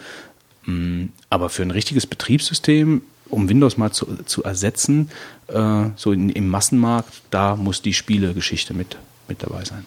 Mm, 0.66 1.06
Aber 1.30 1.48
für 1.48 1.62
ein 1.62 1.70
richtiges 1.70 2.06
Betriebssystem, 2.06 3.02
um 3.28 3.48
Windows 3.48 3.76
mal 3.76 3.90
zu, 3.92 4.06
zu 4.24 4.44
ersetzen, 4.44 5.10
äh, 5.48 5.86
so 5.96 6.12
in, 6.12 6.30
im 6.30 6.48
Massenmarkt, 6.48 7.12
da 7.30 7.56
muss 7.56 7.82
die 7.82 7.94
Spielegeschichte 7.94 8.74
mit, 8.74 8.96
mit 9.26 9.42
dabei 9.42 9.64
sein. 9.64 9.84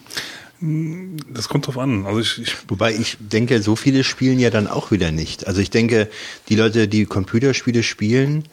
Das 0.60 1.48
kommt 1.48 1.66
drauf 1.66 1.78
an. 1.78 2.04
Also 2.04 2.20
ich, 2.20 2.38
ich 2.38 2.54
Wobei 2.68 2.92
ich 2.92 3.16
denke, 3.18 3.62
so 3.62 3.76
viele 3.76 4.04
spielen 4.04 4.38
ja 4.38 4.50
dann 4.50 4.66
auch 4.66 4.90
wieder 4.90 5.10
nicht. 5.10 5.46
Also 5.46 5.62
ich 5.62 5.70
denke, 5.70 6.10
die 6.50 6.56
Leute, 6.56 6.86
die 6.86 7.06
Computerspiele 7.06 7.82
spielen, 7.82 8.44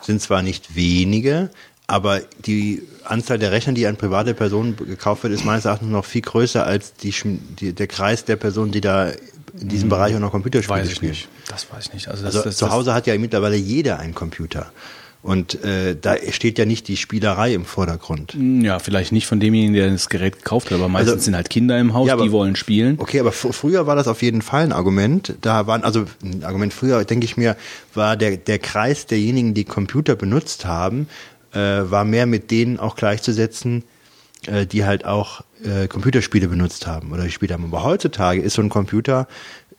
sind 0.00 0.22
zwar 0.22 0.42
nicht 0.42 0.76
wenige, 0.76 1.50
aber 1.86 2.20
die 2.44 2.82
Anzahl 3.04 3.38
der 3.38 3.52
Rechner, 3.52 3.72
die 3.72 3.86
an 3.86 3.96
private 3.96 4.34
Personen 4.34 4.76
gekauft 4.76 5.22
wird, 5.22 5.32
ist 5.32 5.44
meines 5.44 5.64
Erachtens 5.64 5.90
noch 5.90 6.04
viel 6.04 6.22
größer 6.22 6.66
als 6.66 6.94
die, 6.94 7.14
die, 7.60 7.72
der 7.72 7.86
Kreis 7.86 8.24
der 8.24 8.36
Personen, 8.36 8.72
die 8.72 8.80
da 8.80 9.10
in 9.60 9.68
diesem 9.68 9.88
Bereich 9.88 10.14
auch 10.14 10.20
noch 10.20 10.32
Computerspiele 10.32 10.86
spielen. 10.90 11.16
Das 11.48 11.66
weiß 11.72 11.86
ich 11.86 11.94
nicht. 11.94 12.08
Also, 12.08 12.24
das, 12.24 12.34
Also 12.36 12.48
das, 12.48 12.56
zu 12.56 12.70
Hause 12.70 12.92
hat 12.92 13.06
ja 13.06 13.16
mittlerweile 13.18 13.56
jeder 13.56 13.98
einen 14.00 14.14
Computer. 14.14 14.70
Und 15.22 15.64
äh, 15.64 15.96
da 16.00 16.14
steht 16.30 16.56
ja 16.58 16.64
nicht 16.66 16.86
die 16.86 16.96
Spielerei 16.96 17.52
im 17.54 17.64
Vordergrund. 17.64 18.36
Ja, 18.38 18.78
vielleicht 18.78 19.10
nicht 19.10 19.26
von 19.26 19.40
demjenigen, 19.40 19.74
der 19.74 19.90
das 19.90 20.08
Gerät 20.08 20.36
gekauft 20.38 20.70
hat, 20.70 20.74
aber 20.78 20.88
meistens 20.88 21.12
Also- 21.14 21.24
sind 21.24 21.34
halt 21.34 21.50
Kinder 21.50 21.78
im 21.80 21.94
Haus, 21.94 22.06
Ja, 22.06 22.14
aber- 22.14 22.22
die 22.24 22.30
wollen 22.32 22.54
spielen. 22.54 22.96
Okay, 22.98 23.18
aber 23.18 23.30
fr- 23.30 23.52
früher 23.52 23.86
war 23.88 23.96
das 23.96 24.06
auf 24.06 24.22
jeden 24.22 24.42
Fall 24.42 24.62
ein 24.64 24.72
Argument. 24.72 25.34
Da 25.40 25.66
waren, 25.66 25.82
also 25.82 26.04
ein 26.22 26.44
Argument 26.44 26.72
früher, 26.72 27.04
denke 27.04 27.24
ich 27.24 27.36
mir, 27.36 27.56
war 27.94 28.16
der, 28.16 28.36
der 28.36 28.58
Kreis 28.60 29.06
derjenigen, 29.06 29.52
die 29.54 29.64
Computer 29.64 30.14
benutzt 30.14 30.64
haben, 30.64 31.08
äh, 31.56 31.90
war 31.90 32.04
mehr 32.04 32.26
mit 32.26 32.50
denen 32.50 32.78
auch 32.78 32.96
gleichzusetzen, 32.96 33.82
äh, 34.46 34.66
die 34.66 34.84
halt 34.84 35.04
auch 35.04 35.42
äh, 35.64 35.88
Computerspiele 35.88 36.48
benutzt 36.48 36.86
haben 36.86 37.12
oder 37.12 37.24
gespielt 37.24 37.50
haben. 37.52 37.64
Aber 37.64 37.82
heutzutage 37.82 38.40
ist 38.42 38.54
so 38.54 38.62
ein 38.62 38.68
Computer 38.68 39.26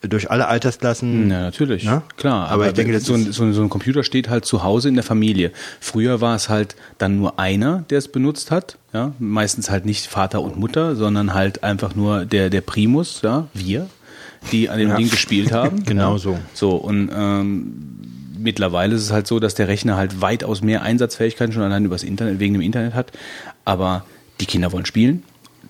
durch 0.02 0.30
alle 0.30 0.48
Altersklassen. 0.48 1.30
Ja, 1.32 1.42
natürlich. 1.42 1.84
Ja? 1.84 2.04
Klar, 2.18 2.46
Aber 2.46 2.54
aber, 2.54 2.68
ich 2.68 2.74
denke, 2.74 3.00
so, 3.00 3.13
ein, 3.16 3.32
so, 3.32 3.44
ein- 3.44 3.54
so 3.54 3.62
ein 3.63 3.70
Computer 3.70 4.04
steht 4.04 4.30
halt 4.30 4.46
zu 4.46 4.63
Hause 4.63 4.90
in 4.90 4.94
der 4.96 5.04
Familie. 5.04 5.52
Früher 5.80 6.22
war 6.22 6.36
es 6.36 6.50
halt 6.50 6.76
dann 7.00 7.18
nur 7.18 7.40
einer, 7.40 7.84
der 7.90 7.98
es 7.98 8.08
benutzt 8.08 8.52
hat. 8.52 8.78
Ja? 8.94 9.13
Meistens 9.20 9.70
halt 9.72 9.86
nicht 9.86 10.06
Vater 10.06 10.42
und 10.42 10.56
Mutter, 10.58 10.96
sondern 10.96 11.34
halt 11.34 11.63
einfach 11.63 11.96
nur 11.96 12.26
der, 12.26 12.50
der 12.52 12.62
Primus, 12.62 13.22
ja, 13.24 13.48
wir, 13.56 13.88
die 14.52 14.70
an 14.70 14.78
dem 14.78 14.90
Ja. 14.90 14.98
Ding 14.98 15.10
gespielt 15.10 15.52
haben. 15.52 15.84
Genau 15.86 16.13
ja. 16.13 16.18
so. 16.20 16.40
So, 16.54 16.76
und 16.76 17.10
ähm, 17.12 17.74
mittlerweile 18.38 18.95
ist 18.95 19.04
es 19.04 19.12
halt 19.12 19.28
so, 19.28 19.39
dass 19.39 19.56
der 19.56 19.67
Rechner 19.67 19.97
halt 19.97 20.21
weitaus 20.21 20.62
mehr 20.62 20.82
Einsatzfähigkeiten 20.82 21.54
schon 21.54 21.63
allein 21.63 21.86
übers 21.86 22.04
Internet, 22.04 22.39
wegen 22.39 22.54
dem 22.54 22.62
Internet 22.62 22.93
hat. 22.93 23.12
Aber 23.65 24.06
die 24.39 24.45
Kinder 24.45 24.71
wollen 24.71 24.86
spielen. 24.86 25.23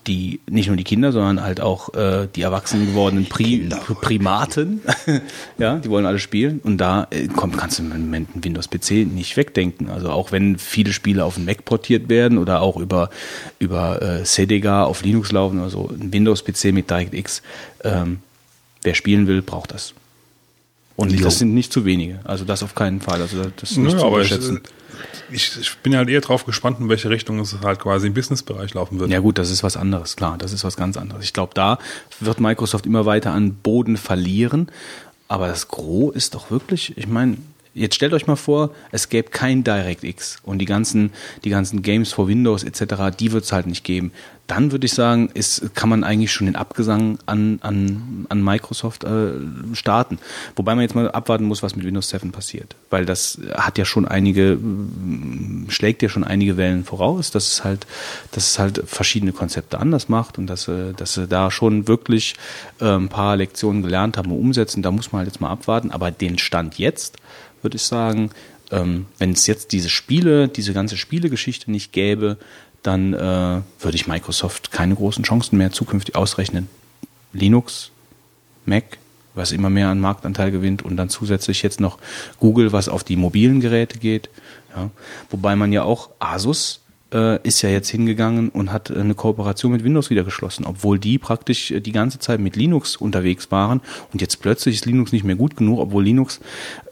Die, 0.06 0.40
nicht 0.48 0.68
nur 0.68 0.76
die 0.76 0.84
Kinder, 0.84 1.12
sondern 1.12 1.42
halt 1.42 1.60
auch 1.60 1.92
äh, 1.92 2.28
die 2.34 2.40
erwachsen 2.40 2.86
gewordenen 2.86 3.26
Pri 3.26 3.68
Primaten. 4.00 4.80
ja, 5.58 5.76
die 5.76 5.90
wollen 5.90 6.06
alle 6.06 6.18
spielen. 6.18 6.60
Und 6.62 6.78
da 6.78 7.08
äh, 7.10 7.26
kommt, 7.26 7.58
kannst 7.58 7.78
du 7.78 7.82
im 7.82 7.90
Moment 7.90 8.30
einen 8.32 8.44
Windows-PC 8.44 9.06
nicht 9.12 9.36
wegdenken. 9.36 9.90
Also 9.90 10.10
auch 10.10 10.32
wenn 10.32 10.56
viele 10.56 10.94
Spiele 10.94 11.24
auf 11.24 11.34
den 11.34 11.44
Mac 11.44 11.64
portiert 11.66 12.08
werden 12.08 12.38
oder 12.38 12.62
auch 12.62 12.76
über, 12.76 13.10
über 13.58 14.00
äh, 14.00 14.24
Sedega 14.24 14.84
auf 14.84 15.02
Linux 15.02 15.30
laufen 15.32 15.58
oder 15.60 15.68
so, 15.68 15.90
ein 15.90 16.10
Windows-PC 16.12 16.72
mit 16.72 16.90
DirectX, 16.90 17.42
ähm, 17.84 18.20
wer 18.82 18.94
spielen 18.94 19.26
will, 19.26 19.42
braucht 19.42 19.74
das. 19.74 19.92
Und 20.98 21.12
Jo. 21.12 21.22
das 21.22 21.38
sind 21.38 21.54
nicht 21.54 21.72
zu 21.72 21.84
wenige. 21.84 22.18
Also 22.24 22.44
das 22.44 22.64
auf 22.64 22.74
keinen 22.74 23.00
Fall. 23.00 23.22
Also 23.22 23.44
das 23.54 23.70
ist 23.70 23.76
nicht 23.76 23.92
Nö, 23.94 24.00
zu 24.00 24.06
unterschätzen. 24.06 24.60
ich, 25.30 25.52
ich 25.60 25.76
bin 25.78 25.94
halt 25.96 26.08
eher 26.08 26.20
drauf 26.20 26.44
gespannt, 26.44 26.80
in 26.80 26.88
welche 26.88 27.08
Richtung 27.08 27.38
es 27.38 27.54
halt 27.62 27.78
quasi 27.78 28.08
im 28.08 28.14
Businessbereich 28.14 28.74
laufen 28.74 28.98
wird. 28.98 29.08
Ja 29.08 29.20
gut, 29.20 29.38
das 29.38 29.48
ist 29.50 29.62
was 29.62 29.76
anderes, 29.76 30.16
klar, 30.16 30.36
das 30.38 30.52
ist 30.52 30.64
was 30.64 30.76
ganz 30.76 30.96
anderes. 30.96 31.22
Ich 31.22 31.32
glaube, 31.32 31.52
da 31.54 31.78
wird 32.18 32.40
Microsoft 32.40 32.84
immer 32.84 33.06
weiter 33.06 33.30
an 33.30 33.54
Boden 33.54 33.96
verlieren. 33.96 34.72
Aber 35.28 35.46
das 35.46 35.68
Gros 35.68 36.16
ist 36.16 36.34
doch 36.34 36.50
wirklich, 36.50 36.98
ich 36.98 37.06
meine, 37.06 37.36
jetzt 37.74 37.94
stellt 37.94 38.12
euch 38.12 38.26
mal 38.26 38.34
vor, 38.34 38.70
es 38.90 39.08
gäbe 39.08 39.30
kein 39.30 39.62
DirectX 39.62 40.38
und 40.42 40.58
die 40.58 40.64
ganzen, 40.64 41.12
die 41.44 41.50
ganzen 41.50 41.82
Games 41.82 42.12
for 42.12 42.26
Windows 42.26 42.64
etc., 42.64 43.16
die 43.16 43.30
wird 43.30 43.44
es 43.44 43.52
halt 43.52 43.66
nicht 43.68 43.84
geben. 43.84 44.10
Dann 44.48 44.72
würde 44.72 44.86
ich 44.86 44.94
sagen, 44.94 45.28
ist, 45.34 45.74
kann 45.74 45.90
man 45.90 46.02
eigentlich 46.04 46.32
schon 46.32 46.46
den 46.46 46.56
Abgesang 46.56 47.18
an, 47.26 47.58
an, 47.62 48.26
an 48.30 48.42
Microsoft 48.42 49.04
äh, 49.04 49.32
starten. 49.74 50.18
Wobei 50.56 50.74
man 50.74 50.82
jetzt 50.82 50.94
mal 50.94 51.10
abwarten 51.10 51.44
muss, 51.44 51.62
was 51.62 51.76
mit 51.76 51.84
Windows 51.84 52.08
7 52.08 52.32
passiert. 52.32 52.74
Weil 52.88 53.04
das 53.04 53.38
hat 53.54 53.76
ja 53.76 53.84
schon 53.84 54.08
einige, 54.08 54.56
mm, 54.56 55.66
schlägt 55.68 56.02
ja 56.02 56.08
schon 56.08 56.24
einige 56.24 56.56
Wellen 56.56 56.84
voraus, 56.84 57.30
dass 57.30 57.52
es 57.52 57.62
halt, 57.62 57.86
dass 58.32 58.48
es 58.50 58.58
halt 58.58 58.82
verschiedene 58.86 59.32
Konzepte 59.32 59.78
anders 59.78 60.08
macht 60.08 60.38
und 60.38 60.46
dass, 60.46 60.66
äh, 60.66 60.94
dass 60.94 61.12
sie 61.12 61.28
da 61.28 61.50
schon 61.50 61.86
wirklich 61.86 62.34
äh, 62.80 62.86
ein 62.86 63.10
paar 63.10 63.36
Lektionen 63.36 63.82
gelernt 63.82 64.16
haben 64.16 64.32
und 64.32 64.38
umsetzen. 64.38 64.82
Da 64.82 64.90
muss 64.90 65.12
man 65.12 65.20
halt 65.20 65.28
jetzt 65.28 65.42
mal 65.42 65.50
abwarten. 65.50 65.90
Aber 65.90 66.10
den 66.10 66.38
Stand 66.38 66.78
jetzt, 66.78 67.18
würde 67.60 67.76
ich 67.76 67.82
sagen, 67.82 68.30
ähm, 68.70 69.06
wenn 69.18 69.32
es 69.32 69.46
jetzt 69.46 69.72
diese 69.72 69.88
Spiele, 69.88 70.48
diese 70.48 70.72
ganze 70.72 70.96
Spielegeschichte 70.96 71.70
nicht 71.70 71.92
gäbe, 71.92 72.38
dann 72.82 73.12
äh, 73.12 73.16
würde 73.16 73.94
ich 73.94 74.06
Microsoft 74.06 74.70
keine 74.70 74.94
großen 74.94 75.24
Chancen 75.24 75.58
mehr 75.58 75.72
zukünftig 75.72 76.16
ausrechnen. 76.16 76.68
Linux, 77.32 77.90
Mac, 78.64 78.98
was 79.34 79.52
immer 79.52 79.70
mehr 79.70 79.88
an 79.88 80.00
Marktanteil 80.00 80.50
gewinnt 80.50 80.82
und 80.82 80.96
dann 80.96 81.08
zusätzlich 81.08 81.62
jetzt 81.62 81.80
noch 81.80 81.98
Google, 82.38 82.72
was 82.72 82.88
auf 82.88 83.04
die 83.04 83.16
mobilen 83.16 83.60
Geräte 83.60 83.98
geht. 83.98 84.28
Ja. 84.74 84.90
Wobei 85.30 85.56
man 85.56 85.72
ja 85.72 85.82
auch 85.82 86.10
Asus 86.18 86.80
äh, 87.12 87.40
ist 87.46 87.62
ja 87.62 87.70
jetzt 87.70 87.88
hingegangen 87.88 88.50
und 88.50 88.72
hat 88.72 88.90
äh, 88.90 88.98
eine 88.98 89.14
Kooperation 89.14 89.72
mit 89.72 89.84
Windows 89.84 90.10
wieder 90.10 90.24
geschlossen, 90.24 90.64
obwohl 90.66 90.98
die 90.98 91.18
praktisch 91.18 91.70
äh, 91.70 91.80
die 91.80 91.92
ganze 91.92 92.18
Zeit 92.18 92.40
mit 92.40 92.56
Linux 92.56 92.96
unterwegs 92.96 93.50
waren 93.50 93.80
und 94.12 94.20
jetzt 94.20 94.40
plötzlich 94.40 94.76
ist 94.76 94.86
Linux 94.86 95.12
nicht 95.12 95.24
mehr 95.24 95.36
gut 95.36 95.56
genug, 95.56 95.78
obwohl 95.78 96.04
Linux 96.04 96.40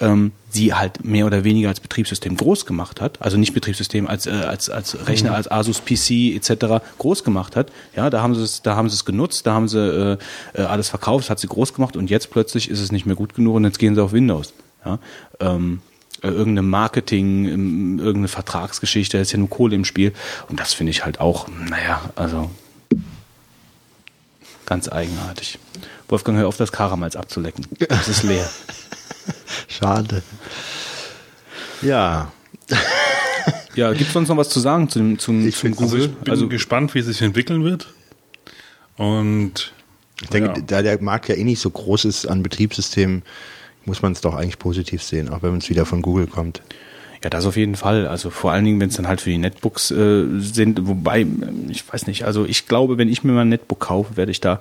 ähm, 0.00 0.33
sie 0.48 0.72
halt 0.72 1.05
mehr 1.05 1.26
oder 1.26 1.44
weniger 1.44 1.68
als 1.68 1.81
Betriebssystem 1.81 2.37
groß 2.37 2.66
gemacht 2.66 3.00
hat, 3.00 3.20
also 3.20 3.37
nicht 3.37 3.52
Betriebssystem 3.52 4.07
als 4.07 4.26
äh, 4.26 4.31
als 4.31 4.70
als 4.70 5.07
Rechner 5.07 5.35
als 5.35 5.50
Asus 5.50 5.83
PC 5.85 6.35
etc. 6.35 6.83
groß 6.98 7.24
gemacht 7.24 7.57
hat. 7.57 7.70
Ja, 7.94 8.09
da 8.09 8.22
haben 8.22 8.35
sie 8.35 8.42
es, 8.42 8.62
da 8.62 8.76
haben 8.76 8.88
sie 8.88 8.94
es 8.94 9.05
genutzt, 9.05 9.46
da 9.46 9.55
haben 9.55 9.68
sie 9.68 9.79
äh, 9.79 10.18
äh, 10.55 10.62
alles 10.62 10.88
verkauft, 10.88 11.29
hat 11.29 11.38
sie 11.38 11.48
groß 11.48 11.74
gemacht 11.74 11.96
und 11.96 12.09
jetzt 12.11 12.31
plötzlich 12.31 12.70
ist 12.70 12.81
es 12.81 12.90
nicht 12.90 13.07
mehr 13.07 13.16
gut 13.16 13.35
genug 13.35 13.57
und 13.57 13.64
jetzt 13.64 13.79
gehen 13.79 13.94
sie 13.94 14.02
auf 14.02 14.12
Windows. 14.12 14.55
Ja, 14.85 14.98
ähm, 15.40 15.81
äh, 16.26 16.30
irgendeine 16.30 16.62
Marketing, 16.62 17.46
ähm, 17.46 17.98
irgendeine 17.98 18.28
Vertragsgeschichte, 18.28 19.16
da 19.16 19.22
ist 19.22 19.32
ja 19.32 19.38
nur 19.38 19.50
Kohle 19.50 19.74
im 19.74 19.84
Spiel. 19.84 20.12
Und 20.48 20.60
das 20.60 20.72
finde 20.74 20.90
ich 20.90 21.04
halt 21.04 21.20
auch, 21.20 21.48
naja, 21.48 22.00
also 22.16 22.50
ganz 24.66 24.88
eigenartig. 24.90 25.58
Wolfgang, 26.08 26.38
hör 26.38 26.48
auf, 26.48 26.56
das 26.56 26.72
Karamals 26.72 27.16
abzulecken. 27.16 27.66
Das 27.88 28.08
ist 28.08 28.22
leer. 28.22 28.48
Schade. 29.68 30.22
Ja, 31.82 32.32
Ja, 33.74 33.92
gibt 33.92 34.06
es 34.08 34.12
sonst 34.12 34.28
noch 34.28 34.36
was 34.36 34.48
zu 34.48 34.58
sagen 34.60 34.88
zum, 34.88 35.18
zum, 35.18 35.46
Ich 35.46 35.56
zum 35.56 35.74
find- 35.74 35.80
Also 35.80 35.96
Google? 35.96 36.16
ich 36.24 36.38
bin 36.40 36.48
gespannt, 36.48 36.94
wie 36.94 37.00
es 37.00 37.06
sich 37.06 37.20
entwickeln 37.22 37.62
wird. 37.64 37.88
Und 38.96 39.72
ich 40.22 40.28
denke, 40.30 40.48
ja. 40.56 40.64
da 40.66 40.82
der 40.82 41.00
Markt 41.02 41.28
ja 41.28 41.34
eh 41.34 41.44
nicht 41.44 41.60
so 41.60 41.68
groß 41.70 42.06
ist 42.06 42.26
an 42.26 42.42
Betriebssystemen, 42.42 43.22
muss 43.87 44.03
man 44.03 44.12
es 44.12 44.20
doch 44.20 44.35
eigentlich 44.35 44.59
positiv 44.59 45.03
sehen, 45.03 45.29
auch 45.29 45.42
wenn 45.42 45.57
es 45.57 45.70
wieder 45.70 45.87
von 45.87 46.03
Google 46.03 46.27
kommt. 46.27 46.62
Ja, 47.22 47.31
das 47.31 47.46
auf 47.46 47.57
jeden 47.57 47.76
Fall. 47.76 48.07
Also 48.07 48.31
vor 48.31 48.52
allen 48.52 48.64
Dingen, 48.64 48.81
wenn 48.81 48.88
es 48.88 48.96
dann 48.96 49.09
halt 49.09 49.20
für 49.20 49.31
die 49.31 49.38
Netbooks 49.38 49.90
äh, 49.90 50.24
sind. 50.38 50.87
Wobei, 50.87 51.20
ähm, 51.20 51.66
ich 51.68 51.90
weiß 51.90 52.07
nicht, 52.07 52.24
also 52.24 52.44
ich 52.44 52.66
glaube, 52.66 52.98
wenn 52.98 53.09
ich 53.09 53.24
mir 53.24 53.33
mal 53.33 53.42
ein 53.42 53.48
Netbook 53.48 53.81
kaufe, 53.81 54.16
werde 54.16 54.31
ich 54.31 54.40
da 54.40 54.61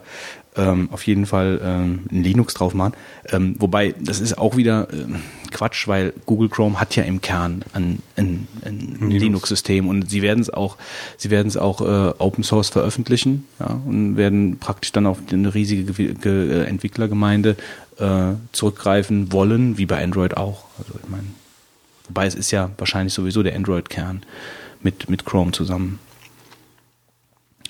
ähm, 0.58 0.90
auf 0.92 1.06
jeden 1.06 1.26
Fall 1.26 1.60
ähm, 1.64 2.06
ein 2.12 2.24
Linux 2.24 2.54
drauf 2.54 2.74
machen. 2.74 2.94
Ähm, 3.30 3.56
wobei, 3.60 3.94
das 4.00 4.20
ist 4.20 4.38
auch 4.38 4.56
wieder 4.56 4.88
ähm, 4.92 5.22
Quatsch, 5.52 5.88
weil 5.88 6.14
Google 6.26 6.50
Chrome 6.50 6.80
hat 6.80 6.96
ja 6.96 7.04
im 7.04 7.22
Kern 7.22 7.64
ein, 7.74 8.00
ein, 8.16 8.48
ein 8.64 8.98
Linux. 9.00 9.24
Linux-System 9.24 9.88
und 9.88 10.10
sie 10.10 10.22
werden 10.22 10.40
es 10.40 10.50
auch, 10.50 10.78
sie 11.18 11.30
werden 11.30 11.48
es 11.48 11.58
auch 11.58 11.82
äh, 11.82 12.14
Open 12.18 12.44
Source 12.44 12.70
veröffentlichen 12.70 13.46
ja, 13.60 13.80
und 13.86 14.18
werden 14.18 14.58
praktisch 14.60 14.92
dann 14.92 15.06
auf 15.06 15.20
eine 15.32 15.54
riesige 15.54 15.92
Ge 15.92 16.14
Ge 16.14 16.64
äh, 16.64 16.64
Entwicklergemeinde 16.66 17.58
äh, 18.00 18.34
zurückgreifen 18.52 19.32
wollen, 19.32 19.78
wie 19.78 19.86
bei 19.86 20.04
Android 20.04 20.38
auch. 20.38 20.66
Also 20.78 20.94
ich 21.02 21.10
meine, 21.10 21.28
Wobei 22.08 22.26
es 22.28 22.36
ist 22.36 22.52
ja 22.52 22.72
wahrscheinlich 22.78 23.14
sowieso 23.14 23.42
der 23.44 23.56
Android-Kern 23.56 24.24
mit, 24.82 25.10
mit 25.10 25.26
Chrome 25.26 25.52
zusammen. 25.52 26.00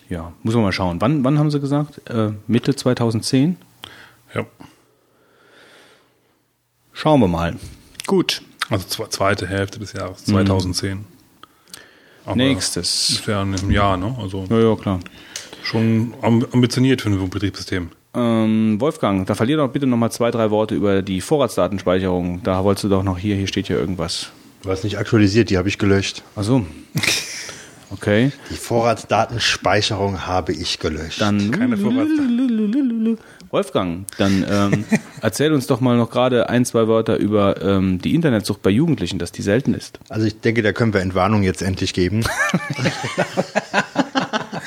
Ja, 0.10 0.34
muss 0.44 0.54
man 0.54 0.64
mal 0.64 0.72
schauen. 0.72 1.02
Wann, 1.02 1.24
wann 1.24 1.40
haben 1.40 1.50
sie 1.52 1.60
gesagt? 1.60 2.08
Äh, 2.10 2.32
Mitte 2.48 2.76
2010? 2.76 3.58
ja, 4.34 4.46
Schauen 6.94 7.20
wir 7.20 7.28
mal. 7.28 7.56
Gut. 8.08 8.42
also 8.70 8.86
zwe- 8.88 9.10
zweite 9.10 9.48
Hälfte 9.48 9.80
des 9.80 9.94
Jahres 9.94 10.24
2010. 10.26 11.06
Aber 12.26 12.36
Nächstes. 12.36 13.10
Ist 13.10 13.28
ja 13.28 13.42
in 13.44 13.54
einem 13.56 13.70
Jahr, 13.72 13.98
ne? 13.98 14.16
Also 14.20 14.46
Ja, 14.50 14.60
ja, 14.60 14.76
klar. 14.76 15.00
schon 15.64 16.14
am- 16.22 16.46
ambitioniert 16.54 17.02
für 17.02 17.10
ein 17.10 17.30
Betriebssystem. 17.30 17.92
Ähm, 18.16 18.80
Wolfgang, 18.80 19.28
da 19.28 19.36
verlier 19.36 19.58
doch 19.58 19.70
bitte 19.70 19.88
noch 19.88 19.98
mal 19.98 20.12
zwei, 20.12 20.32
drei 20.32 20.50
Worte 20.52 20.76
über 20.76 21.02
die 21.02 21.22
Vorratsdatenspeicherung. 21.22 22.42
Da 22.44 22.64
wolltest 22.64 22.86
du 22.86 22.90
doch 22.90 23.04
noch 23.04 23.18
hier, 23.18 23.36
hier 23.36 23.48
steht 23.48 23.68
ja 23.68 23.76
irgendwas. 23.76 24.30
Du 24.64 24.72
hast 24.72 24.84
nicht 24.84 24.98
aktualisiert, 24.98 25.50
die 25.50 25.58
habe 25.58 25.68
ich 25.68 25.78
gelöscht. 25.78 26.24
Ach 26.36 26.44
so. 26.44 26.66
Okay. 27.92 28.32
Die 28.50 28.56
Vorratsdatenspeicherung 28.56 30.26
habe 30.26 30.54
ich 30.54 30.80
gelöscht. 30.80 31.22
Dann 31.22 31.52
Keine 31.52 31.78
Vorratsdaten. 31.78 33.20
Wolfgang, 33.52 34.06
dann 34.18 34.46
ähm, 34.50 34.86
erzähl 35.22 35.54
uns 35.54 35.68
doch 35.68 35.80
mal 35.80 35.96
noch 35.96 36.10
gerade 36.10 36.50
ein, 36.50 36.66
zwei 36.66 36.88
Wörter 36.88 37.18
über 37.18 37.62
ähm, 37.62 38.02
die 38.02 38.16
Internetsucht 38.16 38.62
bei 38.62 38.70
Jugendlichen, 38.70 39.20
dass 39.20 39.32
die 39.32 39.44
selten 39.44 39.74
ist. 39.74 40.00
Also 40.10 40.26
ich 40.28 40.42
denke, 40.42 40.62
da 40.62 40.74
können 40.74 40.94
wir 40.94 41.02
Entwarnung 41.02 41.44
jetzt 41.44 41.62
endlich 41.62 41.94
geben. 41.94 42.26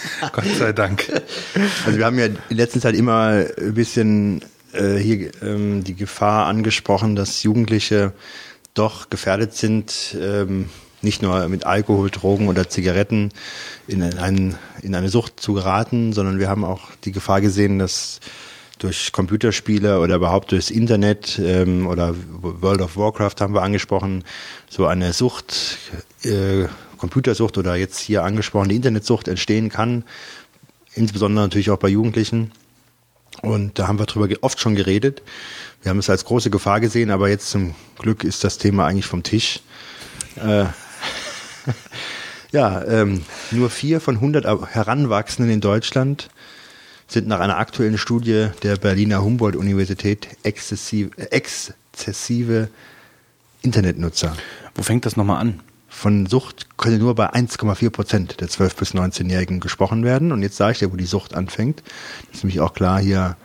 Gott 0.32 0.44
sei 0.58 0.72
Dank. 0.72 1.08
Also 1.86 1.98
wir 1.98 2.04
haben 2.04 2.18
ja 2.18 2.26
in 2.26 2.56
letzter 2.56 2.80
Zeit 2.80 2.94
immer 2.94 3.44
ein 3.58 3.74
bisschen 3.74 4.42
äh, 4.72 4.96
hier 4.96 5.30
ähm, 5.42 5.84
die 5.84 5.94
Gefahr 5.94 6.46
angesprochen, 6.46 7.16
dass 7.16 7.42
Jugendliche 7.42 8.12
doch 8.74 9.10
gefährdet 9.10 9.54
sind, 9.54 10.16
ähm, 10.20 10.68
nicht 11.02 11.22
nur 11.22 11.48
mit 11.48 11.64
Alkohol, 11.64 12.10
Drogen 12.10 12.48
oder 12.48 12.68
Zigaretten 12.68 13.30
in, 13.86 14.02
einen, 14.02 14.56
in 14.82 14.94
eine 14.94 15.08
Sucht 15.08 15.40
zu 15.40 15.54
geraten, 15.54 16.12
sondern 16.12 16.38
wir 16.38 16.48
haben 16.48 16.64
auch 16.64 16.90
die 17.04 17.12
Gefahr 17.12 17.40
gesehen, 17.40 17.78
dass 17.78 18.20
durch 18.78 19.12
Computerspiele 19.12 20.00
oder 20.00 20.16
überhaupt 20.16 20.52
durchs 20.52 20.70
Internet 20.70 21.40
ähm, 21.42 21.86
oder 21.86 22.14
World 22.40 22.80
of 22.80 22.96
Warcraft 22.96 23.34
haben 23.40 23.54
wir 23.54 23.62
angesprochen, 23.62 24.24
so 24.68 24.86
eine 24.86 25.12
Sucht, 25.12 25.78
äh, 26.22 26.66
Computersucht 26.98 27.56
oder 27.58 27.76
jetzt 27.76 27.98
hier 27.98 28.24
angesprochene 28.24 28.74
Internetsucht 28.74 29.28
entstehen 29.28 29.68
kann, 29.70 30.04
insbesondere 30.94 31.44
natürlich 31.44 31.70
auch 31.70 31.78
bei 31.78 31.88
Jugendlichen. 31.88 32.52
Und 33.42 33.78
da 33.78 33.86
haben 33.86 33.98
wir 33.98 34.06
drüber 34.06 34.28
oft 34.40 34.60
schon 34.60 34.74
geredet. 34.74 35.22
Wir 35.82 35.90
haben 35.90 35.98
es 35.98 36.10
als 36.10 36.24
große 36.24 36.50
Gefahr 36.50 36.80
gesehen, 36.80 37.10
aber 37.10 37.28
jetzt 37.28 37.50
zum 37.50 37.74
Glück 37.98 38.24
ist 38.24 38.42
das 38.42 38.58
Thema 38.58 38.86
eigentlich 38.86 39.06
vom 39.06 39.22
Tisch. 39.22 39.60
Äh, 40.36 40.64
ja, 42.52 42.84
ähm, 42.84 43.24
nur 43.52 43.70
vier 43.70 44.00
von 44.00 44.16
100 44.16 44.74
Heranwachsenden 44.74 45.52
in 45.52 45.60
Deutschland 45.60 46.30
sind 47.06 47.26
nach 47.26 47.40
einer 47.40 47.58
aktuellen 47.58 47.96
Studie 47.96 48.48
der 48.62 48.76
Berliner 48.76 49.22
Humboldt-Universität 49.22 50.28
exzessive, 50.42 51.10
exzessive 51.30 52.68
Internetnutzer. 53.62 54.36
Wo 54.74 54.82
fängt 54.82 55.06
das 55.06 55.16
nochmal 55.16 55.40
an? 55.40 55.60
Von 55.88 56.26
Sucht 56.26 56.76
könne 56.76 56.98
nur 56.98 57.14
bei 57.14 57.32
1,4 57.32 57.90
Prozent 57.90 58.40
der 58.40 58.48
12- 58.48 58.76
bis 58.76 58.94
19-Jährigen 58.94 59.58
gesprochen 59.60 60.04
werden. 60.04 60.32
Und 60.32 60.42
jetzt 60.42 60.56
sage 60.56 60.72
ich 60.72 60.78
dir, 60.78 60.92
wo 60.92 60.96
die 60.96 61.06
Sucht 61.06 61.34
anfängt. 61.34 61.82
Das 62.26 62.38
ist 62.38 62.44
nämlich 62.44 62.60
auch 62.60 62.74
klar 62.74 63.00
hier 63.00 63.36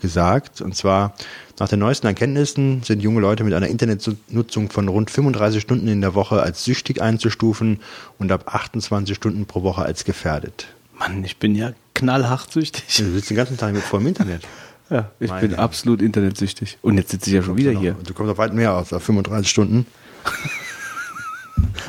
gesagt. 0.00 0.60
Und 0.60 0.74
zwar 0.74 1.14
nach 1.58 1.68
den 1.68 1.78
neuesten 1.78 2.06
Erkenntnissen 2.06 2.82
sind 2.82 3.02
junge 3.02 3.20
Leute 3.20 3.44
mit 3.44 3.54
einer 3.54 3.68
Internetnutzung 3.68 4.70
von 4.70 4.88
rund 4.88 5.10
35 5.10 5.62
Stunden 5.62 5.86
in 5.86 6.00
der 6.00 6.14
Woche 6.14 6.42
als 6.42 6.64
süchtig 6.64 7.00
einzustufen 7.00 7.80
und 8.18 8.32
ab 8.32 8.52
28 8.52 9.14
Stunden 9.14 9.46
pro 9.46 9.62
Woche 9.62 9.82
als 9.82 10.04
gefährdet. 10.04 10.66
Mann, 10.98 11.22
ich 11.24 11.38
bin 11.38 11.54
ja 11.54 11.72
knallhart 11.94 12.52
süchtig. 12.52 12.84
Du 12.96 13.12
sitzt 13.12 13.30
den 13.30 13.36
ganzen 13.36 13.56
Tag 13.56 13.72
mit 13.72 13.82
vollem 13.82 14.08
Internet. 14.08 14.42
Ja, 14.90 15.10
ich 15.20 15.30
Meine 15.30 15.48
bin 15.48 15.58
absolut 15.58 16.02
internetsüchtig. 16.02 16.76
Und 16.82 16.98
jetzt 16.98 17.12
sitze 17.12 17.30
ich 17.30 17.36
ja 17.36 17.42
schon 17.42 17.56
wieder 17.56 17.70
hier. 17.70 17.96
Du 18.04 18.12
kommst 18.12 18.30
auf 18.30 18.36
weit 18.36 18.52
mehr 18.52 18.74
aus, 18.74 18.92
auf 18.92 19.02
35 19.02 19.48
Stunden. 19.48 19.86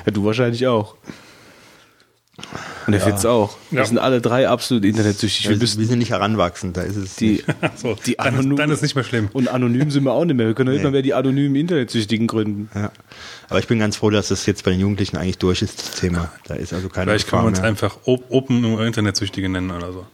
Ja, 0.06 0.12
du 0.12 0.24
wahrscheinlich 0.26 0.66
auch. 0.68 0.96
Und 2.88 2.94
der 2.94 3.00
Fitz 3.00 3.26
auch. 3.26 3.56
Wir 3.70 3.80
Ja. 3.82 3.86
sind 3.86 4.00
alle 4.00 4.20
drei 4.20 4.50
absolut 4.50 4.84
internetsüchtig. 4.84 5.46
Wir 5.46 5.52
Wir, 5.52 5.58
müssen 5.60 5.80
wir 5.80 5.86
sind 5.88 6.00
nicht 6.00 6.10
heranwachsend, 6.10 6.76
da 6.76 6.82
ist 6.82 6.96
es 6.96 7.16
die, 7.16 7.34
nicht. 7.34 7.46
So, 7.76 7.96
die 8.06 8.16
dann, 8.16 8.52
ist, 8.52 8.60
dann 8.60 8.70
ist 8.72 8.82
nicht 8.82 8.96
mehr 8.96 9.04
schlimm. 9.04 9.30
Und 9.34 9.48
anonym 9.50 9.92
sind 9.92 10.04
wir 10.04 10.14
auch 10.14 10.26
nicht 10.26 10.36
mehr. 10.36 10.48
Wir 10.48 10.56
können 10.56 10.72
nicht 10.72 10.80
Nee. 10.80 10.86
mal 10.86 10.92
mehr 10.92 11.02
die 11.04 11.14
anonymen 11.14 11.56
Internetsüchtigen 11.56 12.26
gründen. 12.26 12.70
Ja. 12.74 12.92
Aber 13.50 13.60
ich 13.60 13.68
bin 13.68 13.78
ganz 13.80 13.98
froh, 13.98 14.10
dass 14.10 14.30
das 14.30 14.46
jetzt 14.48 14.64
bei 14.66 14.72
den 14.72 14.80
Jugendlichen 14.80 15.16
eigentlich 15.16 15.38
durch 15.38 15.62
ist, 15.62 15.80
das 15.80 15.92
Thema. 15.92 16.32
Da 16.48 16.56
ist 16.56 16.74
also 16.74 16.90
keine 16.90 17.12
Vielleicht 17.12 17.28
kann 17.28 17.38
Gefahr 17.38 17.44
man 17.44 17.54
es 17.54 17.60
mehr. 17.62 17.70
einfach 17.70 17.98
Op- 18.06 18.26
Open 18.30 18.64
Internetsüchtige 18.80 19.48
nennen 19.48 19.70
oder 19.72 19.94
so. 19.94 20.06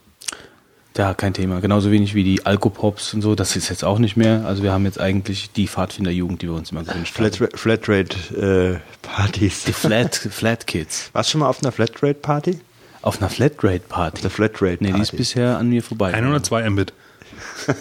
Ja, 0.96 1.14
kein 1.14 1.32
Thema. 1.34 1.60
Genauso 1.60 1.90
wenig 1.90 2.14
wie 2.14 2.24
die 2.24 2.44
Alkopops 2.44 3.14
und 3.14 3.22
so. 3.22 3.34
Das 3.34 3.56
ist 3.56 3.68
jetzt 3.68 3.84
auch 3.84 3.98
nicht 3.98 4.16
mehr. 4.16 4.44
Also 4.46 4.62
wir 4.62 4.72
haben 4.72 4.84
jetzt 4.84 5.00
eigentlich 5.00 5.52
die 5.52 5.68
Pfadfinderjugend, 5.68 6.42
die 6.42 6.48
wir 6.48 6.54
uns 6.54 6.72
immer 6.72 6.82
gewünscht 6.82 7.16
haben. 7.16 7.30
Flatrate, 7.32 7.56
Flatrate 7.56 8.80
äh, 8.80 9.06
Partys. 9.06 9.64
Die 9.64 9.72
Flat, 9.72 10.16
Flat 10.16 10.66
Kids. 10.66 11.10
Warst 11.12 11.30
du 11.30 11.32
schon 11.32 11.40
mal 11.40 11.48
auf 11.48 11.62
einer 11.62 11.72
Flatrate 11.72 12.14
Party? 12.14 12.60
Auf 13.02 13.20
einer 13.20 13.30
Flatrate 13.30 13.84
Party. 13.88 14.20
Eine 14.20 14.30
Flatrate 14.30 14.78
Nee, 14.80 14.92
die 14.92 15.00
ist 15.00 15.16
bisher 15.16 15.58
an 15.58 15.68
mir 15.68 15.82
vorbei. 15.82 16.12
102 16.12 16.68
Mbit. 16.70 16.92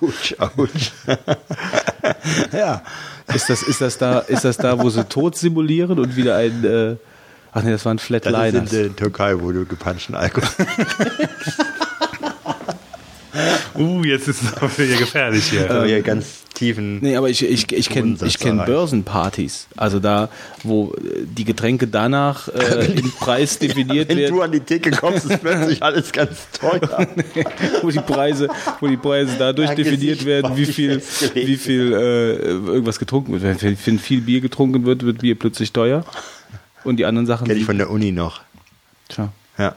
Autsch, 0.00 0.34
Autsch. 0.38 0.92
ja. 2.52 2.82
Ist 3.34 3.50
das, 3.50 3.62
ist 3.62 3.80
das 3.80 3.98
da, 3.98 4.20
ist 4.20 4.44
das 4.44 4.56
da, 4.56 4.80
wo 4.80 4.88
sie 4.88 5.04
tot 5.04 5.36
simulieren 5.36 5.98
und 5.98 6.16
wieder 6.16 6.36
ein, 6.36 6.64
äh, 6.64 6.96
ach 7.52 7.62
nee, 7.62 7.70
das 7.70 7.84
waren 7.84 7.96
Das 7.96 8.04
ist 8.04 8.10
in 8.10 8.22
Flatliners. 8.22 8.70
der 8.70 8.96
Türkei, 8.96 9.40
wo 9.40 9.52
du 9.52 9.64
gepanschten 9.64 10.14
Alkohol. 10.14 10.48
Uh, 13.78 14.02
jetzt 14.02 14.26
ist 14.26 14.42
es 14.42 14.54
aber 14.54 14.68
hier 14.68 14.96
gefährlich 14.96 15.44
hier. 15.44 15.70
Aber 15.70 15.86
hier 15.86 16.02
ganz 16.02 16.42
tiefen. 16.54 16.98
Nee, 17.00 17.16
aber 17.16 17.30
ich, 17.30 17.44
ich, 17.44 17.70
ich 17.70 17.88
kenne 17.88 18.16
kenn. 18.16 18.64
Börsenpartys. 18.64 19.68
Also 19.76 20.00
da, 20.00 20.28
wo 20.64 20.94
äh, 20.94 21.24
die 21.24 21.44
Getränke 21.44 21.86
danach 21.86 22.48
äh, 22.48 22.86
im 22.98 23.12
Preis 23.12 23.58
definiert 23.58 24.08
Wenn 24.08 24.16
du 24.16 24.22
werden, 24.22 24.42
an 24.42 24.52
die 24.52 24.60
Theke 24.60 24.90
kommst, 24.90 25.26
ist 25.26 25.40
plötzlich 25.40 25.82
alles 25.82 26.10
ganz 26.10 26.48
teuer. 26.50 27.06
wo 27.82 27.90
die 27.90 28.00
Preise, 28.00 28.48
wo 28.80 28.88
die 28.88 28.96
Preise 28.96 29.36
dadurch 29.38 29.70
Ein 29.70 29.76
definiert 29.76 30.24
werden, 30.24 30.56
wie 30.56 30.66
viel, 30.66 31.00
wie 31.34 31.56
viel 31.56 31.92
äh, 31.92 32.34
irgendwas 32.48 32.98
getrunken 32.98 33.40
wird. 33.40 33.62
Wenn, 33.62 33.78
wenn 33.84 33.98
viel 33.98 34.22
Bier 34.22 34.40
getrunken 34.40 34.84
wird, 34.84 35.04
wird 35.04 35.18
Bier 35.18 35.38
plötzlich 35.38 35.72
teuer. 35.72 36.04
Und 36.84 36.96
die 36.98 37.04
anderen 37.06 37.26
Sachen. 37.26 37.46
Kenn 37.46 37.56
ich 37.56 37.64
von 37.64 37.78
der 37.78 37.90
Uni 37.90 38.12
noch. 38.12 38.40
Tja. 39.08 39.32
Ja. 39.58 39.74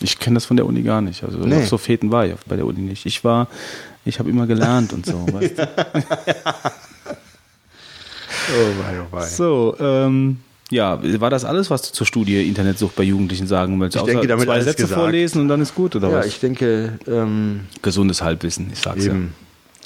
Ich 0.00 0.18
kenne 0.18 0.34
das 0.34 0.44
von 0.44 0.56
der 0.56 0.66
Uni 0.66 0.82
gar 0.82 1.00
nicht. 1.00 1.22
Also 1.24 1.38
Nee. 1.38 1.56
auf 1.56 1.68
so 1.68 1.78
Feten 1.78 2.10
war 2.10 2.26
ich 2.26 2.34
bei 2.46 2.56
der 2.56 2.66
Uni 2.66 2.80
nicht. 2.80 3.06
Ich 3.06 3.22
war, 3.24 3.48
ich 4.04 4.18
habe 4.18 4.28
immer 4.30 4.46
gelernt 4.46 4.92
und 4.92 5.06
so. 5.06 5.26
weißt 5.32 5.58
du? 5.58 5.68
Oh 8.48 8.82
wei, 8.82 9.00
oh 9.00 9.06
wei. 9.16 9.26
So, 9.26 9.76
ähm, 9.78 10.38
ja, 10.70 10.98
war 11.20 11.30
das 11.30 11.44
alles, 11.44 11.70
was 11.70 11.82
du 11.82 11.92
zur 11.92 12.06
Studie 12.06 12.46
Internetsucht 12.48 12.96
bei 12.96 13.02
Jugendlichen 13.04 13.46
sagen 13.46 13.78
willst? 13.80 13.96
Ich 13.96 14.02
denke, 14.02 14.26
damit 14.26 14.46
zwei 14.46 14.54
alles 14.54 14.64
Sätze 14.64 14.82
gesagt. 14.82 15.00
vorlesen 15.00 15.42
und 15.42 15.48
dann 15.48 15.60
ist 15.60 15.74
gut, 15.74 15.94
oder 15.96 16.08
Ja, 16.10 16.18
was? 16.18 16.26
ich 16.26 16.40
denke, 16.40 16.98
ähm, 17.06 17.60
Gesundes 17.82 18.22
Halbwissen, 18.22 18.70
ich 18.72 18.80
sag's 18.80 19.04
eben. 19.04 19.34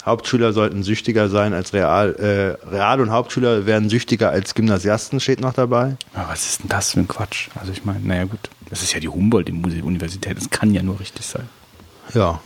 Hauptschüler 0.07 0.53
sollten 0.53 0.85
süchtiger 0.85 1.29
sein 1.29 1.53
als 1.53 1.73
Real. 1.73 2.15
Äh, 2.15 2.69
Real- 2.69 3.01
und 3.01 3.11
Hauptschüler 3.11 3.67
werden 3.67 3.91
süchtiger 3.91 4.31
als 4.31 4.55
Gymnasiasten, 4.55 5.19
steht 5.19 5.41
noch 5.41 5.53
dabei. 5.53 5.97
Aber 6.15 6.29
was 6.31 6.47
ist 6.47 6.61
denn 6.61 6.69
das 6.69 6.93
für 6.93 7.01
ein 7.01 7.09
Quatsch? 7.09 7.49
Also 7.57 7.73
ich 7.73 7.85
meine, 7.85 8.01
naja 8.01 8.25
gut, 8.25 8.49
das 8.71 8.83
ist 8.83 8.95
ja 8.95 9.01
die 9.01 9.09
Humboldt-Universität, 9.09 10.37
das 10.37 10.49
kann 10.49 10.73
ja 10.73 10.83
nur 10.83 11.01
richtig 11.01 11.27
sein. 11.27 11.49
Ja. 12.15 12.41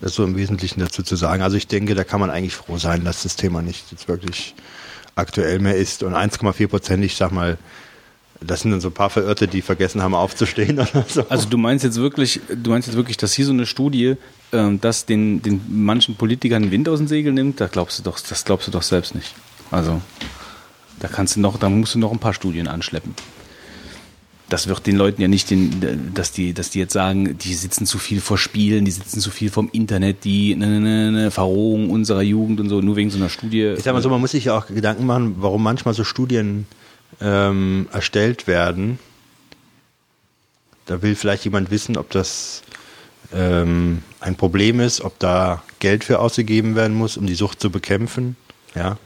Das 0.00 0.10
ist 0.10 0.16
so 0.16 0.24
im 0.24 0.36
Wesentlichen 0.36 0.80
dazu 0.80 1.02
zu 1.02 1.16
sagen. 1.16 1.42
Also 1.42 1.56
ich 1.56 1.66
denke, 1.66 1.94
da 1.94 2.04
kann 2.04 2.20
man 2.20 2.28
eigentlich 2.28 2.54
froh 2.54 2.76
sein, 2.76 3.04
dass 3.04 3.22
das 3.22 3.36
Thema 3.36 3.62
nicht 3.62 3.90
jetzt 3.90 4.06
wirklich 4.06 4.54
aktuell 5.14 5.60
mehr 5.60 5.76
ist. 5.76 6.02
Und 6.02 6.14
1,4 6.14 6.68
Prozent, 6.68 7.04
ich 7.04 7.16
sag 7.16 7.32
mal, 7.32 7.56
das 8.46 8.60
sind 8.60 8.70
dann 8.70 8.80
so 8.80 8.88
ein 8.88 8.94
paar 8.94 9.10
Verirrte, 9.10 9.48
die 9.48 9.62
vergessen 9.62 10.02
haben 10.02 10.14
aufzustehen 10.14 10.78
oder 10.78 11.04
so. 11.08 11.26
Also 11.28 11.48
du 11.48 11.58
meinst 11.58 11.84
jetzt 11.84 11.96
wirklich, 11.96 12.40
du 12.54 12.70
meinst 12.70 12.88
jetzt 12.88 12.96
wirklich, 12.96 13.16
dass 13.16 13.32
hier 13.32 13.46
so 13.46 13.52
eine 13.52 13.66
Studie, 13.66 14.16
ähm, 14.52 14.80
dass 14.80 15.06
den, 15.06 15.42
den 15.42 15.60
manchen 15.68 16.14
Politikern 16.16 16.62
den 16.62 16.70
Wind 16.70 16.88
aus 16.88 16.98
dem 16.98 17.08
Segel 17.08 17.32
nimmt, 17.32 17.60
da 17.60 17.66
glaubst 17.66 17.98
du 17.98 18.02
doch, 18.02 18.18
das 18.20 18.44
glaubst 18.44 18.68
du 18.68 18.70
doch 18.70 18.82
selbst 18.82 19.14
nicht. 19.14 19.34
Also 19.70 20.00
da 21.00 21.08
kannst 21.08 21.36
du 21.36 21.40
noch, 21.40 21.58
da 21.58 21.68
musst 21.68 21.94
du 21.94 21.98
noch 21.98 22.12
ein 22.12 22.18
paar 22.18 22.34
Studien 22.34 22.68
anschleppen. 22.68 23.14
Das 24.50 24.68
wird 24.68 24.86
den 24.86 24.96
Leuten 24.96 25.22
ja 25.22 25.26
nicht, 25.26 25.50
den, 25.50 26.12
dass 26.14 26.30
die, 26.30 26.52
dass 26.52 26.70
die 26.70 26.78
jetzt 26.78 26.92
sagen, 26.92 27.38
die 27.38 27.54
sitzen 27.54 27.86
zu 27.86 27.98
viel 27.98 28.20
vor 28.20 28.36
Spielen, 28.36 28.84
die 28.84 28.90
sitzen 28.90 29.18
zu 29.20 29.30
viel 29.30 29.50
vom 29.50 29.70
Internet, 29.72 30.24
die 30.24 30.54
ne, 30.54 30.66
ne, 30.68 30.80
ne, 30.80 31.12
ne, 31.12 31.30
Verrohung 31.30 31.90
unserer 31.90 32.22
Jugend 32.22 32.60
und 32.60 32.68
so, 32.68 32.80
nur 32.80 32.94
wegen 32.96 33.10
so 33.10 33.16
einer 33.16 33.30
Studie. 33.30 33.74
Ich 33.76 33.84
sag 33.84 33.94
mal 33.94 34.02
so, 34.02 34.10
man 34.10 34.20
muss 34.20 34.32
sich 34.32 34.44
ja 34.44 34.58
auch 34.58 34.66
Gedanken 34.66 35.06
machen, 35.06 35.36
warum 35.38 35.62
manchmal 35.62 35.94
so 35.94 36.04
Studien 36.04 36.66
ähm, 37.20 37.88
erstellt 37.92 38.46
werden. 38.46 38.98
Da 40.86 41.02
will 41.02 41.14
vielleicht 41.14 41.44
jemand 41.44 41.70
wissen, 41.70 41.96
ob 41.96 42.10
das 42.10 42.62
ähm, 43.32 44.02
ein 44.20 44.36
Problem 44.36 44.80
ist, 44.80 45.00
ob 45.00 45.18
da 45.18 45.62
Geld 45.78 46.04
für 46.04 46.18
ausgegeben 46.18 46.76
werden 46.76 46.96
muss, 46.96 47.16
um 47.16 47.26
die 47.26 47.34
Sucht 47.34 47.60
zu 47.60 47.70
bekämpfen. 47.70 48.36
Ja. 48.74 48.98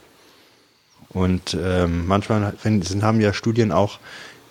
Und 1.10 1.56
ähm, 1.60 2.06
manchmal 2.06 2.54
sind, 2.62 3.02
haben 3.02 3.20
ja 3.20 3.32
Studien 3.32 3.72
auch, 3.72 3.98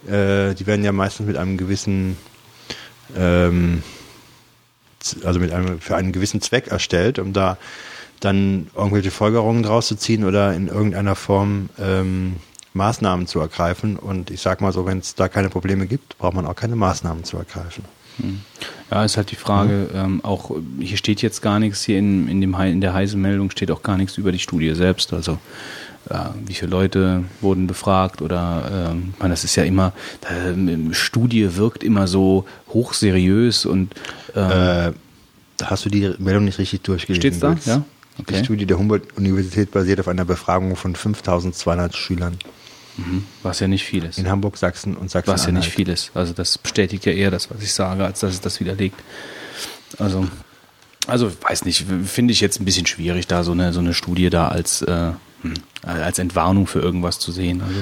äh, 0.08 0.54
die 0.56 0.66
werden 0.66 0.84
ja 0.84 0.92
meistens 0.92 1.28
mit 1.28 1.38
einem 1.38 1.58
gewissen, 1.58 2.18
ähm, 3.16 3.84
also 5.24 5.40
mit 5.40 5.52
einem 5.52 5.80
für 5.80 5.96
einen 5.96 6.12
gewissen 6.12 6.42
Zweck 6.42 6.68
erstellt, 6.68 7.20
um 7.20 7.34
da 7.34 7.58
dann 8.20 8.68
irgendwelche 8.76 9.12
Folgerungen 9.12 9.62
draus 9.62 9.88
zu 9.88 9.96
ziehen 9.96 10.24
oder 10.24 10.54
in 10.54 10.68
irgendeiner 10.68 11.16
Form 11.16 11.70
ähm, 11.80 12.38
Maßnahmen 12.78 13.28
zu 13.28 13.40
ergreifen. 13.42 13.98
Und 13.98 14.32
ich 14.32 14.42
sag 14.42 14.62
mal 14.62 14.72
so, 14.72 14.86
wenn 14.86 15.00
es 15.00 15.16
da 15.16 15.28
keine 15.28 15.50
Probleme 15.50 15.88
gibt, 15.88 16.18
braucht 16.18 16.34
man 16.36 16.46
auch 16.46 16.56
keine 16.56 16.76
Maßnahmen 16.78 17.24
zu 17.26 17.38
ergreifen. 17.38 17.84
Ja, 18.90 19.04
ist 19.06 19.16
halt 19.18 19.30
die 19.30 19.36
Frage, 19.36 19.90
ähm, 19.94 20.22
auch 20.24 20.50
hier 20.80 20.98
steht 20.98 21.22
jetzt 21.22 21.42
gar 21.44 21.60
nichts, 21.60 21.84
hier 21.84 22.00
in, 22.00 22.28
in, 22.28 22.42
dem, 22.42 22.56
in 22.56 22.82
der 22.82 22.94
Heise-Meldung 22.96 23.52
steht 23.52 23.70
auch 23.70 23.84
gar 23.84 23.96
nichts 23.98 24.18
über 24.18 24.32
die 24.32 24.40
Studie 24.40 24.74
selbst. 24.74 25.14
Also 25.14 25.38
äh, 26.10 26.16
wie 26.46 26.56
viele 26.56 26.72
Leute 26.72 27.26
wurden 27.42 27.68
befragt 27.68 28.24
oder 28.24 28.90
ähm, 28.92 29.10
ich 29.14 29.20
meine, 29.20 29.34
das 29.34 29.44
ist 29.44 29.56
ja 29.56 29.66
immer, 29.66 29.94
ähm, 30.32 30.96
Studie 30.96 31.58
wirkt 31.58 31.84
immer 31.84 32.08
so 32.08 32.46
hochseriös 32.70 33.66
und 33.68 33.94
ähm, 34.36 34.52
Äh, 34.52 34.94
da 35.60 35.72
hast 35.72 35.86
du 35.86 35.90
die 35.90 36.14
Meldung 36.18 36.46
nicht 36.46 36.58
richtig 36.60 36.82
durchgelesen. 36.84 37.22
Steht's 37.22 37.40
da? 37.40 37.56
Ja? 37.72 37.84
Die 38.18 38.22
Okay. 38.22 38.44
Studie 38.44 38.66
der 38.66 38.80
Humboldt-Universität 38.80 39.70
basiert 39.70 40.00
auf 40.00 40.08
einer 40.08 40.26
Befragung 40.26 40.76
von 40.76 40.96
5200 40.96 41.96
Schülern 41.96 42.38
was 43.44 43.60
ja 43.60 43.68
nicht 43.68 43.84
viel 43.84 44.04
ist. 44.06 44.18
in 44.18 44.30
Hamburg, 44.30 44.58
Sachsen 44.58 44.96
und 44.98 45.12
Sachsen. 45.12 45.32
Was 45.32 45.46
ja 45.46 45.52
nicht 45.52 45.70
viel 45.70 45.90
ist. 45.90 46.12
Also 46.14 46.34
das 46.34 46.58
bestätigt 46.58 47.06
ja 47.06 47.12
eher 47.12 47.32
das, 47.32 47.50
was 47.52 47.62
ich 47.62 47.74
sage, 47.74 48.04
als 48.06 48.20
dass 48.22 48.34
es 48.34 48.42
das 48.42 48.60
widerlegt. 48.60 49.00
Also, 50.00 50.28
also 51.08 51.32
weiß 51.48 51.66
nicht, 51.66 51.86
finde 52.06 52.34
ich 52.34 52.42
jetzt 52.42 52.60
ein 52.60 52.66
bisschen 52.66 52.86
schwierig, 52.86 53.28
da 53.28 53.44
so 53.44 53.52
eine, 53.52 53.72
so 53.74 53.80
eine 53.80 53.94
Studie 53.94 54.30
da 54.30 54.48
als, 54.50 54.82
äh, 54.82 55.12
hm, 55.42 55.54
als 55.84 56.20
Entwarnung 56.20 56.68
für 56.68 56.80
irgendwas 56.80 57.20
zu 57.20 57.32
sehen. 57.32 57.62
Also 57.62 57.80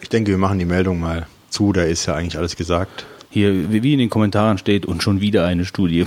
Ich 0.00 0.08
denke, 0.08 0.30
wir 0.30 0.38
machen 0.38 0.58
die 0.58 0.64
Meldung 0.64 1.00
mal 1.00 1.26
zu, 1.50 1.72
da 1.72 1.82
ist 1.82 2.06
ja 2.06 2.14
eigentlich 2.14 2.38
alles 2.38 2.56
gesagt. 2.56 3.06
hier, 3.30 3.70
wie 3.70 3.92
in 3.92 3.98
den 3.98 4.10
Kommentaren 4.10 4.58
steht, 4.58 4.86
und 4.86 5.02
schon 5.02 5.20
wieder 5.20 5.46
eine 5.46 5.64
Studie. 5.64 6.06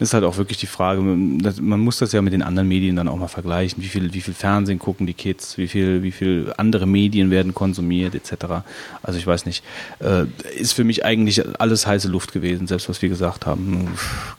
Ist 0.00 0.14
halt 0.14 0.22
auch 0.24 0.36
wirklich 0.36 0.58
die 0.58 0.66
Frage, 0.66 1.00
man 1.00 1.80
muss 1.80 1.98
das 1.98 2.12
ja 2.12 2.22
mit 2.22 2.32
den 2.32 2.42
anderen 2.42 2.68
Medien 2.68 2.94
dann 2.96 3.08
auch 3.08 3.16
mal 3.16 3.26
vergleichen. 3.28 3.82
Wie 3.82 3.88
viel, 3.88 4.12
wie 4.14 4.20
viel 4.20 4.34
Fernsehen 4.34 4.78
gucken 4.78 5.06
die 5.06 5.14
Kids, 5.14 5.58
wie 5.58 5.66
viel, 5.66 6.02
wie 6.04 6.12
viel 6.12 6.52
andere 6.56 6.86
Medien 6.86 7.30
werden 7.30 7.52
konsumiert, 7.54 8.14
etc. 8.14 8.62
Also 9.02 9.18
ich 9.18 9.26
weiß 9.26 9.44
nicht. 9.46 9.64
Äh, 9.98 10.26
ist 10.56 10.72
für 10.74 10.84
mich 10.84 11.04
eigentlich 11.04 11.42
alles 11.60 11.86
heiße 11.86 12.08
Luft 12.08 12.32
gewesen, 12.32 12.66
selbst 12.68 12.88
was 12.88 13.02
wir 13.02 13.08
gesagt 13.08 13.44
haben. 13.46 13.88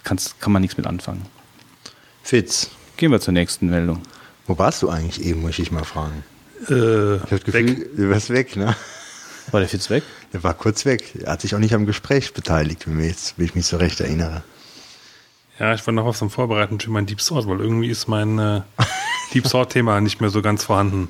Kannst, 0.04 0.40
kann 0.40 0.54
man 0.54 0.62
nichts 0.62 0.78
mit 0.78 0.88
anfangen. 0.88 1.24
Fitz, 2.24 2.70
Gehen 2.98 3.12
wir 3.12 3.20
zur 3.22 3.34
nächsten 3.34 3.70
Meldung. 3.70 4.02
wo 4.48 4.58
warst 4.58 4.82
du 4.82 4.90
eigentlich 4.90 5.26
eben, 5.26 5.42
muss 5.42 5.58
ich 5.60 5.72
mal 5.72 5.84
fragen. 5.86 6.24
Äh, 6.70 7.16
Ich 7.16 7.22
hab 7.22 7.30
das 7.30 7.44
Gefühl, 7.44 7.68
weg. 7.68 7.96
du 7.96 8.10
warst 8.10 8.30
weg, 8.30 8.56
ne? 8.56 8.76
War 9.52 9.60
der 9.62 9.70
Fitz 9.70 9.90
weg? 9.90 10.04
Er 10.32 10.44
war 10.44 10.54
kurz 10.54 10.86
weg. 10.86 11.16
Er 11.24 11.32
hat 11.32 11.42
sich 11.42 11.56
auch 11.56 11.60
nicht 11.60 11.74
am 11.74 11.86
Gespräch 11.86 12.34
beteiligt, 12.34 12.86
wenn 12.88 13.00
ich 13.46 13.56
mich 13.56 13.66
so 13.66 13.78
recht 13.78 14.00
erinnere. 14.00 14.44
Ja, 15.60 15.74
ich 15.74 15.86
war 15.86 15.94
noch 15.94 16.06
was 16.06 16.22
am 16.22 16.30
Vorbereiten 16.30 16.80
für 16.80 16.90
mein 16.90 17.06
Deep 17.06 17.22
Sort, 17.22 17.48
weil 17.48 17.60
irgendwie 17.60 17.90
ist 17.90 18.08
mein 18.08 18.40
äh, 18.40 18.62
Deep 19.34 19.46
Sort-Thema 19.48 20.00
nicht 20.00 20.22
mehr 20.22 20.30
so 20.30 20.42
ganz 20.42 20.64
vorhanden 20.64 21.10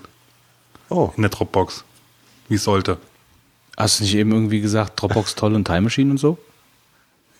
Oh, 0.89 1.11
in 1.15 1.21
der 1.21 1.29
Dropbox, 1.29 1.83
wie 2.47 2.55
es 2.55 2.63
sollte. 2.63 2.97
Hast 3.77 3.99
du 3.99 4.03
nicht 4.03 4.15
eben 4.15 4.31
irgendwie 4.31 4.59
gesagt, 4.59 4.99
Dropbox 4.99 5.35
toll 5.35 5.53
und 5.53 5.65
Time 5.65 5.81
Machine 5.81 6.09
und 6.09 6.17
so? 6.17 6.39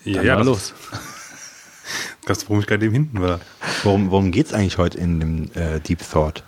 Ja, 0.06 0.18
Dann 0.18 0.26
ja 0.26 0.34
mal 0.36 0.40
das, 0.40 0.48
los. 0.48 0.74
das, 2.26 2.44
warum 2.46 2.60
ich 2.60 2.68
gerade 2.68 2.86
eben 2.86 2.94
hinten 2.94 3.22
war. 3.22 3.40
worum, 3.84 4.12
worum 4.12 4.32
geht's 4.32 4.54
eigentlich 4.54 4.78
heute 4.78 5.00
in 5.00 5.20
dem 5.20 5.52
äh, 5.56 5.80
Deep 5.80 6.00
Thought? 6.08 6.44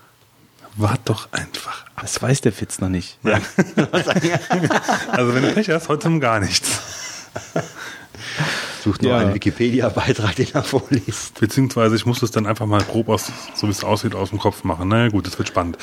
Wart 0.76 1.02
doch 1.06 1.28
einfach 1.32 1.86
ab. 1.88 2.02
Das 2.02 2.22
weiß 2.22 2.42
der 2.42 2.54
Fitz 2.54 2.80
noch 2.80 2.90
nicht. 2.90 3.18
Also 5.12 5.34
wenn 5.34 5.44
du 5.44 5.54
Pech 5.54 5.70
hast, 5.70 5.90
heute 5.90 6.08
um 6.08 6.20
gar 6.20 6.40
nichts. 6.40 6.80
Sucht 8.84 9.02
nur 9.04 9.12
Ja. 9.12 9.20
einen 9.20 9.34
Wikipedia-Beitrag, 9.36 10.36
den 10.36 10.48
er 10.54 10.64
vorliest. 10.64 11.40
Beziehungsweise 11.40 11.96
ich 11.96 12.06
muss 12.06 12.22
es 12.24 12.32
dann 12.32 12.46
einfach 12.48 12.66
mal 12.66 12.82
grob 12.84 13.10
aus, 13.10 13.32
so 13.54 13.68
wie 13.68 13.72
es 13.72 13.84
aussieht, 13.84 14.16
aus 14.16 14.30
dem 14.30 14.40
Kopf 14.40 14.64
machen. 14.64 14.88
Na 14.90 15.10
gut, 15.10 15.28
das 15.28 15.38
wird 15.38 15.48
spannend. 15.48 15.78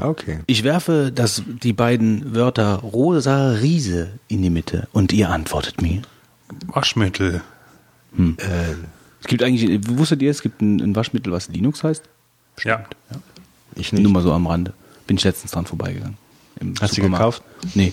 Okay. 0.00 0.40
Ich 0.46 0.64
werfe 0.64 1.10
das, 1.14 1.42
die 1.46 1.72
beiden 1.72 2.34
Wörter 2.34 2.76
rosa 2.76 3.52
Riese 3.52 4.10
in 4.28 4.42
die 4.42 4.50
Mitte 4.50 4.86
und 4.92 5.12
ihr 5.12 5.30
antwortet 5.30 5.80
mir. 5.82 6.02
Waschmittel. 6.66 7.42
Es 9.20 9.26
gibt 9.26 9.42
eigentlich, 9.42 9.80
wusstet 9.88 10.22
ihr, 10.22 10.30
es 10.30 10.42
gibt 10.42 10.60
ein, 10.60 10.80
ein 10.80 10.94
Waschmittel, 10.96 11.32
was 11.32 11.48
Linux 11.48 11.82
heißt? 11.82 12.04
Ja. 12.64 12.84
Ich 13.74 13.92
Nur 13.92 14.02
nicht. 14.02 14.12
mal 14.12 14.22
so 14.22 14.32
am 14.32 14.46
Rande. 14.46 14.72
Bin 15.06 15.16
ich 15.16 15.24
letztens 15.24 15.52
dran 15.52 15.66
vorbeigegangen. 15.66 16.16
Im 16.60 16.74
Hast 16.80 16.96
du 16.96 17.02
gekauft? 17.02 17.42
Nee. 17.74 17.92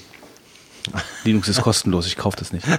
Linux 1.24 1.48
ist 1.50 1.62
kostenlos, 1.62 2.08
ich 2.08 2.16
kaufe 2.18 2.38
das 2.38 2.52
nicht. 2.54 2.66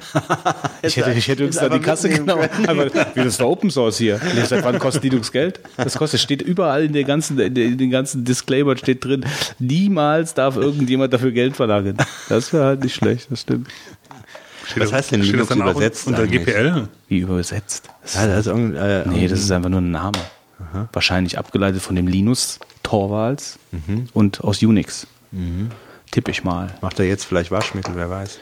Ich 0.83 0.97
hätte, 0.97 1.11
ich 1.12 1.27
hätte 1.27 1.45
uns 1.45 1.59
an 1.59 1.73
die 1.73 1.81
Kasse 1.81 2.09
genau. 2.09 2.38
Aber 2.69 2.87
wie 3.14 3.25
das 3.25 3.40
war 3.40 3.49
Open 3.49 3.71
Source 3.71 3.99
hier. 3.99 4.21
Seit 4.47 4.62
wann 4.64 4.79
kostet 4.79 5.03
Linux 5.03 5.33
Geld? 5.33 5.59
Das 5.77 5.97
kostet, 5.97 6.21
steht 6.21 6.42
überall 6.42 6.85
in 6.85 6.92
der 6.92 7.03
ganzen, 7.05 7.38
in 7.40 7.55
den 7.79 7.90
ganzen 7.90 8.25
Disclaimer 8.25 8.77
steht 8.77 9.05
drin, 9.05 9.25
niemals 9.59 10.35
darf 10.35 10.57
irgendjemand 10.57 11.12
dafür 11.12 11.33
Geld 11.33 11.57
verlangen. 11.57 11.97
Das 12.29 12.53
wäre 12.53 12.64
halt 12.66 12.85
nicht 12.85 12.95
schlecht, 12.95 13.29
das 13.31 13.40
stimmt. 13.40 13.69
Steht 14.66 14.83
Was 14.83 14.90
das- 14.90 14.99
heißt 14.99 15.12
denn 15.12 15.23
steht 15.23 15.33
Linux 15.33 15.49
das 15.49 15.59
dann 15.59 15.66
auch 15.66 15.73
übersetzt 15.73 16.07
Unter 16.07 16.23
eigentlich? 16.23 16.45
GPL? 16.45 16.88
Wie 17.09 17.19
übersetzt. 17.19 17.88
Das 18.03 18.14
Ja, 18.14 18.27
das 18.29 18.47
ist 18.47 18.53
äh, 18.53 19.09
Nee, 19.09 19.27
das 19.29 19.40
ist 19.40 19.51
einfach 19.51 19.71
nur 19.71 19.81
ein 19.81 19.90
Name. 19.90 20.19
Wahrscheinlich 20.92 21.38
abgeleitet 21.38 21.83
von 21.83 21.97
dem 21.97 22.07
Linus 22.07 22.59
Torvalds 22.83 23.59
und 24.12 24.40
aus 24.42 24.62
Unix. 24.62 25.07
Tipp 26.11 26.29
ich 26.29 26.45
mal. 26.45 26.75
Macht 26.81 26.99
er 26.99 27.07
jetzt 27.07 27.25
vielleicht 27.25 27.51
Waschmittel, 27.51 27.95
wer 27.95 28.09
weiß. 28.11 28.38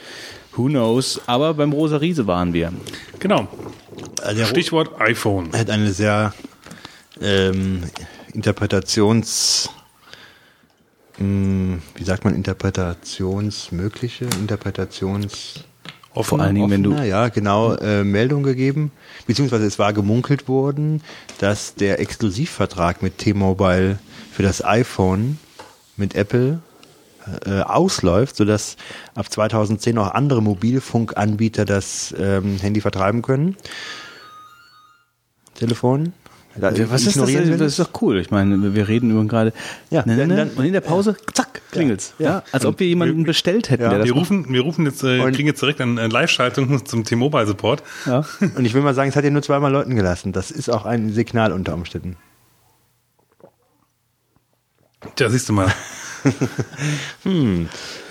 Who 0.56 0.66
knows? 0.66 1.20
Aber 1.26 1.54
beim 1.54 1.72
Rosa 1.72 1.96
Riese 1.96 2.26
waren 2.26 2.52
wir. 2.52 2.72
Genau. 3.18 3.48
Also 4.22 4.38
der 4.38 4.46
Stichwort 4.46 5.00
iPhone. 5.00 5.52
Er 5.52 5.60
hat 5.60 5.70
eine 5.70 5.92
sehr 5.92 6.32
ähm, 7.20 7.82
Interpretations, 8.32 9.68
mh, 11.18 11.78
wie 11.96 12.04
sagt 12.04 12.24
man, 12.24 12.34
interpretationsmögliche, 12.34 14.26
Interpretations, 14.38 15.64
Vor 16.14 16.40
allen 16.40 16.54
Dingen, 16.54 16.70
wenn 16.70 16.82
du. 16.82 16.92
Ja, 16.94 17.28
genau, 17.28 17.74
äh, 17.74 18.04
Meldung 18.04 18.44
gegeben, 18.44 18.92
beziehungsweise 19.26 19.66
es 19.66 19.78
war 19.78 19.92
gemunkelt 19.92 20.46
worden, 20.46 21.02
dass 21.38 21.74
der 21.74 21.98
Exklusivvertrag 21.98 23.02
mit 23.02 23.18
T-Mobile 23.18 23.98
für 24.32 24.42
das 24.42 24.64
iPhone 24.64 25.38
mit 25.96 26.14
Apple 26.14 26.60
äh, 27.46 27.60
ausläuft, 27.60 28.36
sodass 28.36 28.76
ab 29.14 29.30
2010 29.30 29.96
auch 29.98 30.12
andere 30.14 30.42
Mobilfunkanbieter 30.42 31.64
das 31.64 32.14
ähm, 32.18 32.58
Handy 32.58 32.80
vertreiben 32.80 33.22
können. 33.22 33.56
Telefon. 35.54 36.12
Da- 36.56 36.70
Was 36.90 37.04
ist 37.04 37.16
das? 37.16 37.26
wir 37.28 37.56
Das 37.58 37.72
ist 37.72 37.80
doch 37.80 38.00
cool. 38.02 38.20
Ich 38.20 38.30
meine, 38.30 38.74
wir 38.74 38.86
reden 38.86 39.10
über 39.10 39.24
gerade. 39.24 39.52
Ja, 39.90 40.04
ne, 40.06 40.16
ne, 40.16 40.36
dann- 40.36 40.48
ne? 40.48 40.52
und 40.54 40.64
in 40.64 40.72
der 40.72 40.80
Pause, 40.82 41.16
zack, 41.32 41.60
klingelt's. 41.72 42.14
Ja, 42.20 42.26
ja. 42.28 42.42
als 42.52 42.64
ob 42.64 42.78
wir 42.78 42.86
jemanden 42.86 43.24
bestellt 43.24 43.70
hätten, 43.70 43.82
Ja. 43.82 43.88
der 43.88 43.98
das 44.00 44.06
Wir 44.06 44.14
macht. 44.14 44.20
rufen, 44.30 44.46
wir 44.52 44.60
rufen 44.60 44.86
jetzt, 44.86 45.02
äh, 45.02 45.18
kriegen 45.32 45.48
jetzt 45.48 45.60
direkt 45.60 45.80
eine 45.80 46.06
Live-Schaltung 46.06 46.86
zum 46.86 47.02
T-Mobile 47.02 47.46
Support. 47.48 47.82
Ja. 48.06 48.24
Und 48.40 48.64
ich 48.64 48.72
will 48.74 48.82
mal 48.82 48.94
sagen, 48.94 49.08
es 49.08 49.16
hat 49.16 49.24
ja 49.24 49.30
nur 49.30 49.42
zweimal 49.42 49.72
Leuten 49.72 49.96
gelassen. 49.96 50.32
Das 50.32 50.52
ist 50.52 50.68
auch 50.68 50.84
ein 50.84 51.12
Signal 51.12 51.50
unter 51.52 51.74
Umständen. 51.74 52.16
Tja, 55.16 55.28
siehst 55.28 55.48
du 55.48 55.52
mal. 55.54 55.72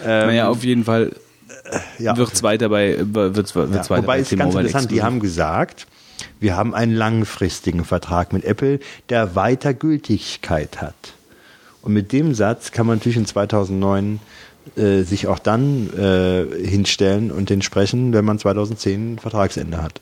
naja, 0.04 0.48
auf 0.48 0.64
jeden 0.64 0.84
Fall 0.84 1.12
Ja. 2.00 2.16
wird's 2.18 2.44
weiter 2.44 2.70
bei, 2.70 2.98
wird's, 3.00 3.56
wird's 3.56 3.74
Ja, 3.74 3.90
weiter 3.90 4.04
wobei 4.04 4.18
bei 4.18 4.20
ist 4.20 4.36
ganz 4.36 4.54
interessant, 4.56 4.92
die 4.92 5.02
haben 5.02 5.20
gesagt, 5.20 5.88
wir 6.40 6.56
haben 6.56 6.74
einen 6.74 6.94
langfristigen 6.94 7.86
Vertrag 7.86 8.34
mit 8.34 8.44
Apple, 8.44 8.80
der 9.10 9.36
weiter 9.36 9.74
Gültigkeit 9.74 10.82
hat. 10.82 11.14
Und 11.82 11.94
mit 11.94 12.12
dem 12.12 12.34
Satz 12.34 12.72
kann 12.72 12.86
man 12.88 12.98
natürlich 12.98 13.18
in 13.18 13.26
2009 13.26 14.20
äh, 14.78 15.02
sich 15.02 15.28
auch 15.28 15.40
dann 15.40 15.90
äh, 15.98 16.46
hinstellen 16.66 17.32
und 17.32 17.50
den 17.50 17.62
sprechen, 17.62 18.14
wenn 18.14 18.24
man 18.24 18.40
2010 18.40 19.16
ein 19.16 19.20
Vertragsende 19.20 19.82
hat. 19.82 20.00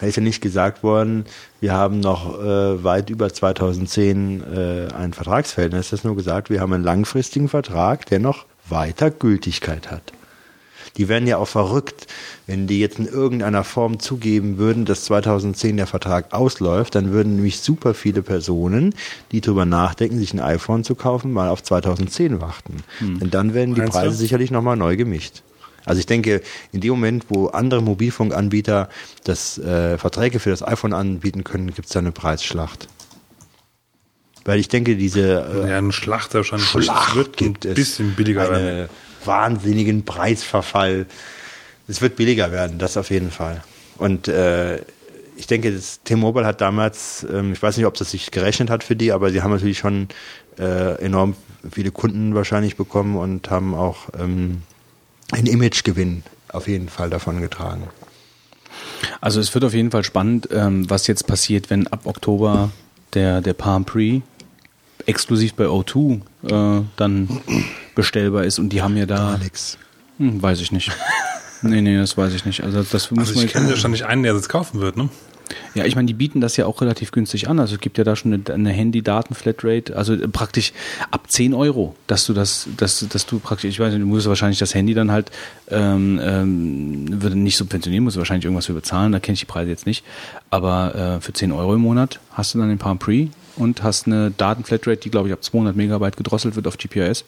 Ja 0.00 0.20
nicht 0.20 0.42
gesagt 0.42 0.82
worden, 0.82 1.24
wir 1.60 1.72
haben 1.72 2.00
noch 2.00 2.38
äh, 2.38 2.84
weit 2.84 3.08
über 3.08 3.32
2010 3.32 4.42
äh, 4.42 4.92
ein 4.94 5.12
Vertragsverhältnis. 5.14 5.86
Es 5.86 5.92
ist 5.94 6.04
nur 6.04 6.16
gesagt, 6.16 6.50
wir 6.50 6.60
haben 6.60 6.72
einen 6.74 6.84
langfristigen 6.84 7.48
Vertrag, 7.48 8.04
der 8.06 8.18
noch 8.18 8.44
weiter 8.68 9.10
Gültigkeit 9.10 9.90
hat. 9.90 10.12
Die 10.98 11.08
wären 11.08 11.26
ja 11.26 11.36
auch 11.36 11.48
verrückt, 11.48 12.06
wenn 12.46 12.66
die 12.66 12.80
jetzt 12.80 12.98
in 12.98 13.06
irgendeiner 13.06 13.64
Form 13.64 13.98
zugeben 13.98 14.56
würden, 14.56 14.84
dass 14.86 15.04
2010 15.04 15.76
der 15.76 15.86
Vertrag 15.86 16.32
ausläuft, 16.32 16.94
dann 16.94 17.12
würden 17.12 17.36
nämlich 17.36 17.60
super 17.60 17.92
viele 17.92 18.22
Personen, 18.22 18.94
die 19.32 19.40
drüber 19.42 19.66
nachdenken, 19.66 20.18
sich 20.18 20.32
ein 20.32 20.40
iPhone 20.40 20.84
zu 20.84 20.94
kaufen, 20.94 21.32
mal 21.32 21.48
auf 21.50 21.62
2010 21.62 22.40
warten. 22.40 22.82
Denn 23.00 23.30
dann 23.30 23.52
werden 23.52 23.74
die 23.74 23.82
Hm. 23.82 23.90
Preise 23.90 24.16
sicherlich 24.16 24.50
nochmal 24.50 24.76
neu 24.76 24.96
gemischt. 24.96 25.42
Also 25.86 26.00
ich 26.00 26.06
denke, 26.06 26.42
in 26.72 26.80
dem 26.82 26.90
Moment, 26.90 27.24
wo 27.30 27.46
andere 27.46 27.80
Mobilfunkanbieter 27.80 28.90
das 29.24 29.56
äh, 29.58 29.96
Verträge 29.96 30.38
für 30.40 30.50
das 30.50 30.62
iPhone 30.62 30.92
anbieten 30.92 31.42
können, 31.44 31.68
gibt 31.74 31.86
es 31.86 31.92
da 31.94 32.00
eine 32.00 32.12
Preisschlacht. 32.12 32.88
Weil 34.44 34.58
ich 34.60 34.68
denke, 34.68 34.96
diese 34.96 35.64
äh, 35.64 35.70
Ja, 35.70 35.78
ein 35.78 35.92
Schlacht 35.92 36.34
wahrscheinlich. 36.34 36.68
Schlacht 36.68 37.10
Es 37.10 37.14
wird 37.16 37.28
ein 37.28 37.36
gibt 37.36 37.64
es. 37.64 37.74
bisschen 37.74 38.14
billiger 38.14 38.50
werden. 38.50 38.88
wahnsinnigen 39.24 40.04
Preisverfall. 40.04 41.06
Es 41.88 42.00
wird 42.02 42.16
billiger 42.16 42.52
werden, 42.52 42.78
das 42.78 42.96
auf 42.96 43.10
jeden 43.10 43.30
Fall. 43.30 43.62
Und 43.96 44.28
äh, 44.28 44.80
ich 45.36 45.46
denke, 45.46 45.72
das 45.72 46.00
T-Mobile 46.02 46.46
hat 46.46 46.60
damals, 46.60 47.26
ähm, 47.32 47.52
ich 47.52 47.62
weiß 47.62 47.76
nicht, 47.76 47.86
ob 47.86 47.94
das 47.94 48.10
sich 48.10 48.30
gerechnet 48.30 48.70
hat 48.70 48.82
für 48.84 48.96
die, 48.96 49.12
aber 49.12 49.30
sie 49.30 49.42
haben 49.42 49.50
natürlich 49.52 49.78
schon 49.78 50.08
äh, 50.58 51.00
enorm 51.02 51.34
viele 51.70 51.90
Kunden 51.90 52.34
wahrscheinlich 52.34 52.76
bekommen 52.76 53.16
und 53.16 53.50
haben 53.50 53.74
auch 53.74 54.08
ähm, 54.18 54.62
einen 55.32 55.46
Imagegewinn 55.46 56.22
auf 56.48 56.68
jeden 56.68 56.88
Fall 56.88 57.10
davon 57.10 57.40
getragen. 57.40 57.88
Also 59.20 59.40
es 59.40 59.52
wird 59.54 59.64
auf 59.64 59.74
jeden 59.74 59.90
Fall 59.90 60.04
spannend, 60.04 60.48
ähm, 60.52 60.88
was 60.88 61.06
jetzt 61.06 61.26
passiert, 61.26 61.70
wenn 61.70 61.86
ab 61.88 62.00
Oktober 62.04 62.70
der, 63.14 63.40
der 63.40 63.52
Palm 63.54 63.84
Pre 63.84 64.22
exklusiv 65.06 65.54
bei 65.54 65.66
O2 65.66 66.20
äh, 66.48 66.84
dann 66.96 67.40
bestellbar 67.94 68.44
ist 68.44 68.58
und 68.58 68.70
die 68.70 68.82
haben 68.82 68.96
ja 68.96 69.06
da, 69.06 69.34
Alex. 69.34 69.78
hm, 70.18 70.42
weiß 70.42 70.60
ich 70.60 70.72
nicht. 70.72 70.90
Nee, 71.62 71.80
nee, 71.80 71.96
das 71.96 72.18
weiß 72.18 72.34
ich 72.34 72.44
nicht. 72.44 72.62
Also 72.62 72.82
das 72.82 73.10
muss 73.10 73.28
Also 73.28 73.34
man 73.36 73.46
ich 73.46 73.52
kenne 73.52 73.70
ja 73.70 73.76
schon 73.76 73.90
nicht 73.90 74.04
einen, 74.04 74.22
der 74.22 74.34
das 74.34 74.50
kaufen 74.50 74.78
wird, 74.80 74.98
ne? 74.98 75.08
Ja, 75.74 75.84
ich 75.84 75.94
meine, 75.94 76.06
die 76.06 76.14
bieten 76.14 76.40
das 76.40 76.56
ja 76.56 76.66
auch 76.66 76.80
relativ 76.80 77.12
günstig 77.12 77.48
an. 77.48 77.60
Also 77.60 77.74
es 77.74 77.80
gibt 77.80 77.98
ja 77.98 78.04
da 78.04 78.16
schon 78.16 78.32
eine, 78.32 78.42
eine 78.52 78.70
Handy-Daten-Flatrate, 78.70 79.96
also 79.96 80.14
äh, 80.14 80.28
praktisch 80.28 80.72
ab 81.10 81.30
10 81.30 81.54
Euro, 81.54 81.94
dass 82.06 82.26
du 82.26 82.32
das, 82.32 82.68
dass, 82.76 83.06
dass 83.08 83.26
du 83.26 83.38
praktisch, 83.38 83.70
ich 83.70 83.80
weiß 83.80 83.92
nicht, 83.92 84.02
du 84.02 84.06
musst 84.06 84.26
wahrscheinlich 84.26 84.58
das 84.58 84.74
Handy 84.74 84.94
dann 84.94 85.12
halt 85.12 85.30
ähm, 85.68 86.20
ähm, 86.22 87.22
würde 87.22 87.36
nicht 87.36 87.56
subventionieren, 87.56 88.04
musst 88.04 88.16
du 88.16 88.20
wahrscheinlich 88.20 88.44
irgendwas 88.44 88.66
für 88.66 88.74
bezahlen, 88.74 89.12
da 89.12 89.20
kenne 89.20 89.34
ich 89.34 89.40
die 89.40 89.46
Preise 89.46 89.70
jetzt 89.70 89.86
nicht. 89.86 90.04
Aber 90.50 91.18
äh, 91.18 91.20
für 91.20 91.32
10 91.32 91.52
Euro 91.52 91.74
im 91.74 91.80
Monat 91.80 92.20
hast 92.32 92.54
du 92.54 92.58
dann 92.58 92.68
den 92.68 92.78
Palm 92.78 92.98
Pre 92.98 93.28
und 93.56 93.82
hast 93.82 94.06
eine 94.06 94.30
Datenflatrate, 94.30 95.00
die 95.00 95.10
glaube 95.10 95.28
ich 95.28 95.34
ab 95.34 95.42
200 95.42 95.76
Megabyte 95.76 96.16
gedrosselt 96.16 96.56
wird 96.56 96.66
auf 96.66 96.76
GPS. 96.78 97.24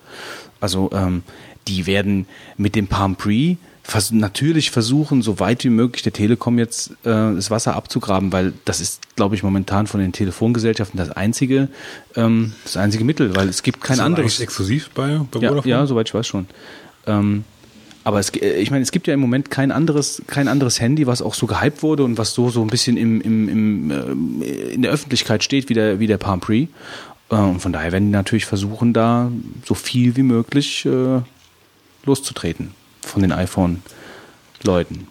Also 0.60 0.90
ähm, 0.92 1.22
die 1.66 1.86
werden 1.86 2.26
mit 2.56 2.74
dem 2.74 2.86
Palm 2.86 3.16
Pre 3.16 3.56
vers 3.90 4.12
natürlich 4.12 4.70
versuchen, 4.70 5.22
so 5.22 5.40
weit 5.40 5.64
wie 5.64 5.70
möglich 5.70 6.02
der 6.02 6.12
Telekom 6.12 6.58
jetzt 6.58 6.90
äh, 7.04 7.34
das 7.34 7.50
Wasser 7.50 7.74
abzugraben, 7.74 8.32
weil 8.32 8.52
das 8.66 8.80
ist, 8.82 9.00
glaube 9.16 9.34
ich, 9.34 9.42
momentan 9.42 9.86
von 9.86 9.98
den 9.98 10.12
Telefongesellschaften 10.12 10.98
das 10.98 11.10
einzige, 11.10 11.68
ähm, 12.14 12.52
das 12.64 12.76
einzige 12.76 13.04
Mittel, 13.04 13.34
weil 13.34 13.48
es 13.48 13.62
gibt 13.62 13.80
kein 13.80 13.94
Ist 13.94 13.98
das 14.00 14.06
anderes. 14.06 14.24
eigentlich 14.26 14.40
exklusiv 14.42 14.90
bei, 14.90 15.18
bei 15.30 15.40
Ja, 15.40 15.48
Vodafone? 15.48 15.70
ja, 15.70 15.86
soweit 15.86 16.06
ich 16.08 16.14
weiß 16.14 16.26
schon. 16.26 16.46
Ähm, 17.06 17.44
aber 18.04 18.18
es, 18.20 18.28
äh, 18.30 18.60
ich 18.60 18.70
meine, 18.70 18.82
es 18.82 18.90
gibt 18.92 19.06
ja 19.06 19.14
im 19.14 19.20
Moment 19.20 19.50
kein 19.50 19.72
anderes, 19.72 20.22
kein 20.26 20.48
anderes 20.48 20.80
Handy, 20.80 21.06
was 21.06 21.22
auch 21.22 21.32
so 21.34 21.46
gehypt 21.46 21.82
wurde 21.82 22.04
und 22.04 22.18
was 22.18 22.34
so, 22.34 22.50
so 22.50 22.60
ein 22.60 22.68
bisschen 22.68 22.98
im, 22.98 23.22
im, 23.22 23.48
im, 23.48 23.90
ähm, 23.90 24.42
in 24.42 24.82
der 24.82 24.90
Öffentlichkeit 24.92 25.42
steht 25.42 25.70
wie 25.70 25.74
der, 25.74 25.98
wie 25.98 26.06
der 26.06 26.18
Palm 26.18 26.40
Pre. 26.40 26.54
Äh, 26.54 26.68
Und 27.30 27.60
von 27.60 27.72
daher 27.72 27.92
werden 27.92 28.06
die 28.08 28.12
natürlich 28.12 28.44
versuchen, 28.44 28.92
da 28.92 29.32
so 29.64 29.72
viel 29.74 30.14
wie 30.16 30.22
möglich 30.24 30.84
äh, 30.84 31.20
loszutreten 32.04 32.76
von 33.08 33.22
den 33.22 33.32
iPhone-Leuten. 33.32 35.08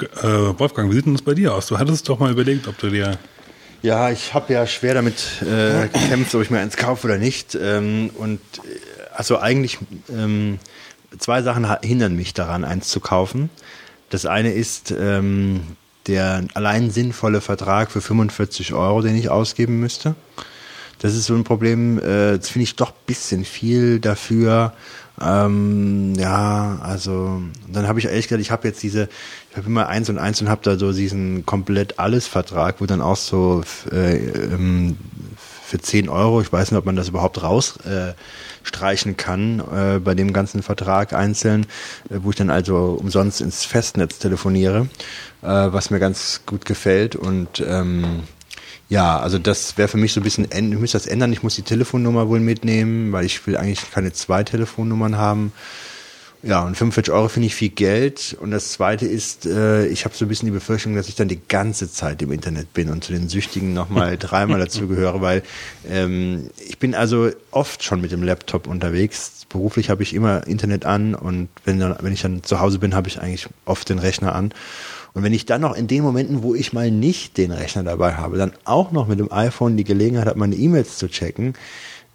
Äh, 0.00 0.26
Wolfgang, 0.58 0.90
wie 0.90 0.96
sieht 0.96 1.06
denn 1.06 1.14
das 1.14 1.22
bei 1.22 1.34
dir 1.34 1.54
aus? 1.54 1.66
Du 1.66 1.78
hattest 1.78 2.08
doch 2.08 2.18
mal 2.18 2.30
überlegt, 2.30 2.68
ob 2.68 2.78
du 2.78 2.90
dir. 2.90 3.18
Ja, 3.82 4.10
ich 4.10 4.34
habe 4.34 4.52
ja 4.52 4.66
schwer 4.66 4.94
damit 4.94 5.42
äh, 5.42 5.88
gekämpft, 5.88 6.34
ob 6.34 6.42
ich 6.42 6.50
mir 6.50 6.60
eins 6.60 6.76
kaufe 6.76 7.06
oder 7.06 7.18
nicht. 7.18 7.54
Ähm, 7.54 8.10
und 8.16 8.40
äh, 8.58 9.14
also 9.14 9.38
eigentlich 9.38 9.78
ähm, 10.10 10.58
zwei 11.18 11.42
Sachen 11.42 11.66
hindern 11.82 12.16
mich 12.16 12.34
daran, 12.34 12.64
eins 12.64 12.88
zu 12.88 13.00
kaufen. 13.00 13.50
Das 14.10 14.26
eine 14.26 14.52
ist 14.52 14.90
ähm, 14.90 15.76
der 16.06 16.44
allein 16.54 16.90
sinnvolle 16.90 17.40
Vertrag 17.40 17.90
für 17.90 18.00
45 18.00 18.74
Euro, 18.74 19.02
den 19.02 19.16
ich 19.16 19.30
ausgeben 19.30 19.80
müsste. 19.80 20.14
Das 20.98 21.14
ist 21.14 21.26
so 21.26 21.34
ein 21.34 21.44
Problem, 21.44 21.98
äh, 21.98 22.38
das 22.38 22.48
finde 22.48 22.64
ich 22.64 22.76
doch 22.76 22.90
ein 22.90 23.06
bisschen 23.06 23.44
viel 23.44 24.00
dafür. 24.00 24.72
Ähm, 25.20 26.14
ja, 26.16 26.78
also 26.82 27.40
dann 27.68 27.86
habe 27.86 27.98
ich 28.00 28.06
ehrlich 28.06 28.26
gesagt, 28.28 28.42
ich 28.42 28.50
habe 28.50 28.66
jetzt 28.66 28.82
diese, 28.82 29.08
ich 29.50 29.56
habe 29.56 29.66
immer 29.66 29.88
eins 29.88 30.08
und 30.08 30.18
eins 30.18 30.40
und 30.40 30.48
habe 30.48 30.62
da 30.64 30.76
so 30.76 30.92
diesen 30.92 31.46
komplett 31.46 31.98
alles 31.98 32.26
Vertrag, 32.26 32.80
wo 32.80 32.86
dann 32.86 33.00
auch 33.00 33.16
so 33.16 33.62
äh, 33.92 34.16
ähm, 34.16 34.96
für 35.64 35.78
10 35.78 36.08
Euro, 36.08 36.40
ich 36.40 36.52
weiß 36.52 36.70
nicht, 36.70 36.78
ob 36.78 36.84
man 36.84 36.96
das 36.96 37.08
überhaupt 37.08 37.42
rausstreichen 37.42 39.12
äh, 39.12 39.14
kann 39.14 39.60
äh, 39.60 39.98
bei 39.98 40.14
dem 40.14 40.32
ganzen 40.32 40.62
Vertrag 40.62 41.12
einzeln, 41.12 41.66
äh, 42.10 42.18
wo 42.22 42.30
ich 42.30 42.36
dann 42.36 42.50
also 42.50 42.98
umsonst 43.00 43.40
ins 43.40 43.64
Festnetz 43.64 44.18
telefoniere, 44.18 44.88
äh, 45.42 45.46
was 45.46 45.90
mir 45.90 46.00
ganz 46.00 46.42
gut 46.44 46.64
gefällt 46.64 47.16
und 47.16 47.62
ähm, 47.66 48.24
ja, 48.88 49.18
also 49.18 49.38
das 49.38 49.78
wäre 49.78 49.88
für 49.88 49.96
mich 49.96 50.12
so 50.12 50.20
ein 50.20 50.24
bisschen, 50.24 50.46
ich 50.52 50.78
müsste 50.78 50.98
das 50.98 51.06
ändern, 51.06 51.32
ich 51.32 51.42
muss 51.42 51.56
die 51.56 51.62
Telefonnummer 51.62 52.28
wohl 52.28 52.40
mitnehmen, 52.40 53.12
weil 53.12 53.24
ich 53.24 53.46
will 53.46 53.56
eigentlich 53.56 53.90
keine 53.90 54.12
zwei 54.12 54.44
Telefonnummern 54.44 55.16
haben. 55.16 55.52
Ja, 56.46 56.62
und 56.62 56.76
45 56.76 57.12
Euro 57.14 57.28
finde 57.28 57.46
ich 57.46 57.54
viel 57.54 57.70
Geld. 57.70 58.36
Und 58.38 58.50
das 58.50 58.72
Zweite 58.72 59.06
ist, 59.06 59.46
äh, 59.46 59.86
ich 59.86 60.04
habe 60.04 60.14
so 60.14 60.26
ein 60.26 60.28
bisschen 60.28 60.44
die 60.44 60.52
Befürchtung, 60.52 60.94
dass 60.94 61.08
ich 61.08 61.14
dann 61.14 61.26
die 61.26 61.40
ganze 61.48 61.90
Zeit 61.90 62.20
im 62.20 62.32
Internet 62.32 62.74
bin 62.74 62.90
und 62.90 63.02
zu 63.02 63.12
den 63.12 63.30
Süchtigen 63.30 63.72
nochmal 63.72 64.18
dreimal 64.18 64.60
dazugehöre, 64.60 65.22
weil 65.22 65.42
ähm, 65.88 66.50
ich 66.68 66.78
bin 66.78 66.94
also 66.94 67.30
oft 67.50 67.82
schon 67.82 68.02
mit 68.02 68.12
dem 68.12 68.22
Laptop 68.22 68.66
unterwegs. 68.66 69.46
Beruflich 69.48 69.88
habe 69.88 70.02
ich 70.02 70.12
immer 70.12 70.46
Internet 70.46 70.84
an 70.84 71.14
und 71.14 71.48
wenn, 71.64 71.80
dann, 71.80 71.96
wenn 72.00 72.12
ich 72.12 72.20
dann 72.20 72.42
zu 72.42 72.60
Hause 72.60 72.78
bin, 72.78 72.94
habe 72.94 73.08
ich 73.08 73.20
eigentlich 73.20 73.48
oft 73.64 73.88
den 73.88 73.98
Rechner 73.98 74.34
an. 74.34 74.52
Und 75.14 75.22
wenn 75.22 75.32
ich 75.32 75.46
dann 75.46 75.60
noch 75.60 75.76
in 75.76 75.86
den 75.86 76.02
Momenten, 76.02 76.42
wo 76.42 76.54
ich 76.56 76.72
mal 76.72 76.90
nicht 76.90 77.38
den 77.38 77.52
Rechner 77.52 77.84
dabei 77.84 78.14
habe, 78.14 78.36
dann 78.36 78.52
auch 78.64 78.90
noch 78.90 79.06
mit 79.06 79.20
dem 79.20 79.32
iPhone 79.32 79.76
die 79.76 79.84
Gelegenheit 79.84 80.26
habe, 80.26 80.38
meine 80.38 80.56
E-Mails 80.56 80.98
zu 80.98 81.08
checken, 81.08 81.54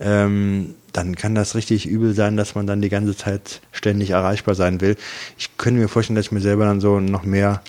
ähm, 0.02 0.76
dann 0.92 1.16
kann 1.16 1.34
das 1.34 1.56
richtig 1.56 1.86
übel 1.86 2.14
sein, 2.14 2.36
dass 2.36 2.56
man 2.56 2.68
dann 2.68 2.82
die 2.82 2.90
ganze 2.90 3.16
Zeit 3.16 3.62
ständig 3.72 4.10
erreichbar 4.10 4.54
sein 4.56 4.82
will. 4.82 4.98
Ich 5.38 5.58
könnte 5.58 5.80
mir 5.80 5.88
vorstellen, 5.88 6.16
dass 6.16 6.26
ich 6.26 6.32
mir 6.32 6.42
selber 6.42 6.66
dann 6.66 6.82
so 6.82 7.00
noch 7.00 7.24
mehr, 7.24 7.62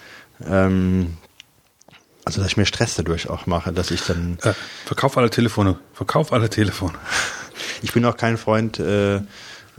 ähm, 0.45 1.17
also 2.25 2.41
dass 2.41 2.51
ich 2.51 2.57
mir 2.57 2.67
Stress 2.67 2.97
dadurch 2.97 3.31
auch 3.31 3.47
mache, 3.47 3.73
dass 3.73 3.93
ich 3.93 4.03
dann. 4.03 4.39
Äh, 4.43 4.53
verkauf 4.85 5.17
alle 5.17 5.31
Telefone, 5.31 5.79
verkauf 5.93 6.33
alle 6.33 6.51
Telefone. 6.51 6.95
Ich 7.83 7.93
bin 7.93 8.05
auch 8.05 8.17
kein 8.17 8.37
Freund 8.37 8.79
äh, 8.79 9.21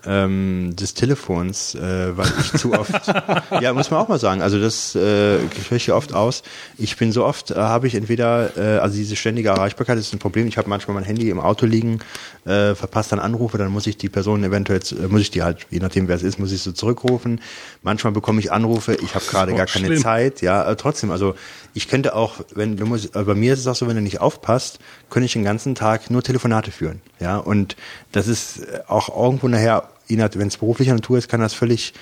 ähm, 0.05 0.75
des 0.75 0.93
Telefons, 0.93 1.75
äh, 1.75 2.15
weil 2.17 2.27
ich 2.39 2.53
zu 2.53 2.73
oft, 2.73 2.93
ja, 3.61 3.73
muss 3.73 3.91
man 3.91 3.99
auch 3.99 4.07
mal 4.07 4.19
sagen, 4.19 4.41
also 4.41 4.59
das 4.59 4.95
äh, 4.95 5.39
höre 5.39 5.77
ich 5.77 5.85
hier 5.85 5.95
oft 5.95 6.13
aus. 6.13 6.43
Ich 6.77 6.97
bin 6.97 7.11
so 7.11 7.25
oft, 7.25 7.51
äh, 7.51 7.55
habe 7.55 7.87
ich 7.87 7.95
entweder, 7.95 8.57
äh, 8.57 8.79
also 8.79 8.95
diese 8.95 9.15
ständige 9.15 9.49
Erreichbarkeit 9.49 9.97
ist 9.97 10.13
ein 10.13 10.19
Problem. 10.19 10.47
Ich 10.47 10.57
habe 10.57 10.69
manchmal 10.69 10.95
mein 10.95 11.03
Handy 11.03 11.29
im 11.29 11.39
Auto 11.39 11.65
liegen, 11.65 11.99
äh, 12.45 12.75
verpasst 12.75 13.11
dann 13.11 13.19
Anrufe, 13.19 13.57
dann 13.57 13.71
muss 13.71 13.87
ich 13.87 13.97
die 13.97 14.09
Person 14.09 14.43
eventuell, 14.43 14.79
äh, 14.91 15.07
muss 15.07 15.21
ich 15.21 15.31
die 15.31 15.43
halt, 15.43 15.67
je 15.69 15.79
nachdem 15.79 16.07
wer 16.07 16.15
es 16.15 16.23
ist, 16.23 16.39
muss 16.39 16.51
ich 16.51 16.61
so 16.61 16.71
zurückrufen. 16.71 17.39
Manchmal 17.83 18.13
bekomme 18.13 18.39
ich 18.39 18.51
Anrufe, 18.51 18.95
ich 18.95 19.15
habe 19.15 19.25
gerade 19.25 19.53
gar 19.53 19.67
keine 19.67 19.87
schlimm. 19.87 20.01
Zeit, 20.01 20.41
ja, 20.41 20.69
äh, 20.69 20.75
trotzdem, 20.75 21.11
also 21.11 21.35
ich 21.73 21.87
könnte 21.87 22.15
auch, 22.15 22.35
wenn 22.53 22.77
du 22.77 22.85
musst, 22.85 23.15
äh, 23.15 23.23
bei 23.23 23.35
mir 23.35 23.53
ist 23.53 23.59
es 23.59 23.67
auch 23.67 23.75
so, 23.75 23.87
wenn 23.87 23.95
du 23.95 24.01
nicht 24.01 24.21
aufpasst, 24.21 24.79
könnte 25.09 25.25
ich 25.25 25.33
den 25.33 25.43
ganzen 25.43 25.75
Tag 25.75 26.09
nur 26.09 26.23
Telefonate 26.23 26.71
führen, 26.71 27.01
ja, 27.19 27.37
und 27.37 27.75
das 28.11 28.27
ist 28.27 28.61
auch 28.87 29.15
irgendwo 29.15 29.47
nachher 29.47 29.87
wenn 30.09 30.47
es 30.47 30.57
beruflicher 30.57 30.93
Natur 30.93 31.17
ist, 31.17 31.29
kann 31.29 31.39
das 31.39 31.53
völlig 31.53 31.93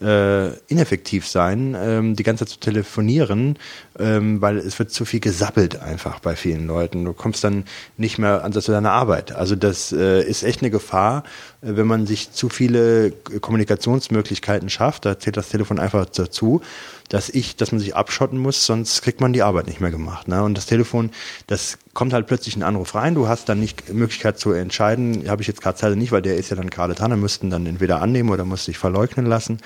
äh, 0.00 0.48
ineffektiv 0.68 1.26
sein, 1.26 1.76
ähm, 1.78 2.16
die 2.16 2.22
ganze 2.22 2.44
Zeit 2.44 2.52
zu 2.52 2.60
telefonieren, 2.60 3.58
ähm, 3.98 4.40
weil 4.40 4.58
es 4.58 4.78
wird 4.78 4.90
zu 4.90 5.04
viel 5.04 5.20
gesappelt 5.20 5.80
einfach 5.80 6.20
bei 6.20 6.36
vielen 6.36 6.66
Leuten. 6.66 7.04
Du 7.04 7.12
kommst 7.12 7.42
dann 7.44 7.64
nicht 7.96 8.18
mehr 8.18 8.44
an 8.44 8.52
zu 8.52 8.72
deiner 8.72 8.92
Arbeit. 8.92 9.32
Also 9.32 9.56
das 9.56 9.92
äh, 9.92 10.22
ist 10.22 10.42
echt 10.42 10.62
eine 10.62 10.70
Gefahr, 10.70 11.24
äh, 11.62 11.76
wenn 11.76 11.86
man 11.86 12.06
sich 12.06 12.32
zu 12.32 12.48
viele 12.48 13.12
Kommunikationsmöglichkeiten 13.12 14.68
schafft. 14.68 15.04
Da 15.06 15.18
zählt 15.18 15.36
das 15.36 15.48
Telefon 15.48 15.78
einfach 15.78 16.06
dazu 16.06 16.60
dass 17.08 17.28
ich, 17.28 17.56
dass 17.56 17.72
man 17.72 17.80
sich 17.80 17.94
abschotten 17.94 18.38
muss, 18.38 18.66
sonst 18.66 19.02
kriegt 19.02 19.20
man 19.20 19.32
die 19.32 19.42
Arbeit 19.42 19.66
nicht 19.66 19.80
mehr 19.80 19.90
gemacht. 19.90 20.28
Ne? 20.28 20.42
Und 20.42 20.56
das 20.56 20.66
Telefon, 20.66 21.10
das 21.46 21.78
kommt 21.94 22.12
halt 22.12 22.26
plötzlich 22.26 22.56
ein 22.56 22.62
Anruf 22.62 22.94
rein, 22.94 23.14
du 23.14 23.28
hast 23.28 23.48
dann 23.48 23.60
nicht 23.60 23.92
Möglichkeit 23.92 24.38
zu 24.38 24.52
entscheiden, 24.52 25.28
habe 25.28 25.42
ich 25.42 25.48
jetzt 25.48 25.62
gerade 25.62 25.76
Zeit 25.76 25.90
oder 25.90 25.96
nicht, 25.96 26.12
weil 26.12 26.22
der 26.22 26.36
ist 26.36 26.50
ja 26.50 26.56
dann 26.56 26.70
gerade 26.70 26.94
dran, 26.94 27.10
dann 27.10 27.20
müssten 27.20 27.50
dann 27.50 27.66
entweder 27.66 28.02
annehmen 28.02 28.30
oder 28.30 28.44
muss 28.44 28.64
sich 28.64 28.78
verleugnen 28.78 29.26
lassen, 29.26 29.58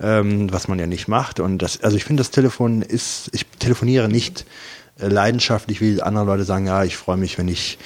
ähm, 0.00 0.52
was 0.52 0.68
man 0.68 0.78
ja 0.78 0.86
nicht 0.86 1.08
macht. 1.08 1.40
Und 1.40 1.58
das, 1.58 1.82
also 1.82 1.96
ich 1.96 2.04
finde, 2.04 2.20
das 2.20 2.30
Telefon 2.30 2.82
ist, 2.82 3.30
ich 3.32 3.46
telefoniere 3.58 4.08
nicht 4.08 4.44
leidenschaftlich, 5.00 5.80
wie 5.80 6.00
andere 6.02 6.24
Leute 6.24 6.44
sagen, 6.44 6.66
ja, 6.66 6.84
ich 6.84 6.96
freue 6.96 7.16
mich, 7.16 7.38
wenn 7.38 7.48
ich 7.48 7.78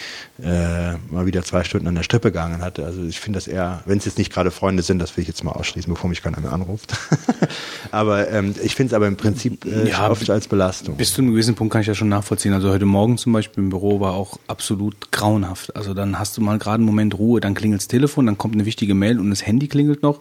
äh, 0.43 0.95
mal 1.11 1.27
wieder 1.27 1.45
zwei 1.45 1.63
Stunden 1.63 1.87
an 1.87 1.95
der 1.95 2.03
Strippe 2.03 2.33
gegangen 2.33 2.61
hatte. 2.61 2.85
Also 2.85 3.03
ich 3.05 3.21
finde 3.21 3.37
das 3.37 3.47
eher, 3.47 3.83
wenn 3.87 3.99
es 3.99 4.05
jetzt 4.05 4.19
nicht 4.19 4.33
gerade 4.33 4.51
Freunde 4.51 4.83
sind, 4.83 4.99
das 4.99 5.17
will 5.17 5.23
ich 5.23 5.29
jetzt 5.29 5.45
mal 5.45 5.53
ausschließen, 5.53 5.93
bevor 5.93 6.11
mich 6.11 6.23
keiner 6.23 6.41
mehr 6.41 6.53
anruft. 6.53 6.95
aber 7.93 8.31
ähm, 8.31 8.55
ich 8.63 8.75
finde 8.75 8.91
es 8.91 8.95
aber 8.95 9.07
im 9.07 9.17
Prinzip 9.17 9.65
äh, 9.65 9.91
ja, 9.91 10.11
oft 10.11 10.29
als 10.31 10.49
Belastung. 10.49 10.97
Bis 10.97 11.15
zu 11.15 11.23
einem 11.23 11.31
gewissen 11.31 11.55
Punkt 11.55 11.73
kann 11.73 11.83
ich 11.83 11.87
das 11.87 11.97
schon 11.97 12.09
nachvollziehen. 12.09 12.53
Also 12.53 12.71
heute 12.71 12.87
Morgen 12.87 13.17
zum 13.17 13.33
Beispiel 13.33 13.63
im 13.63 13.71
Büro 13.71 14.01
war 14.01 14.15
auch 14.15 14.39
absolut 14.49 15.13
grauenhaft. 15.13 15.77
Also 15.77 15.95
dann 15.95 16.19
hast 16.19 16.37
du 16.37 16.41
mal 16.41 16.59
gerade 16.59 16.77
einen 16.77 16.87
Moment 16.87 17.17
Ruhe, 17.17 17.41
dann 17.41 17.55
klingelt 17.55 17.83
das 17.83 17.89
Telefon, 17.89 18.27
dann 18.27 18.37
kommt 18.37 18.55
eine 18.55 18.67
wichtige 18.67 18.95
Mail 18.95 19.21
und 19.21 19.31
das 19.31 19.47
Handy 19.47 19.69
klingelt 19.69 20.03
noch 20.03 20.21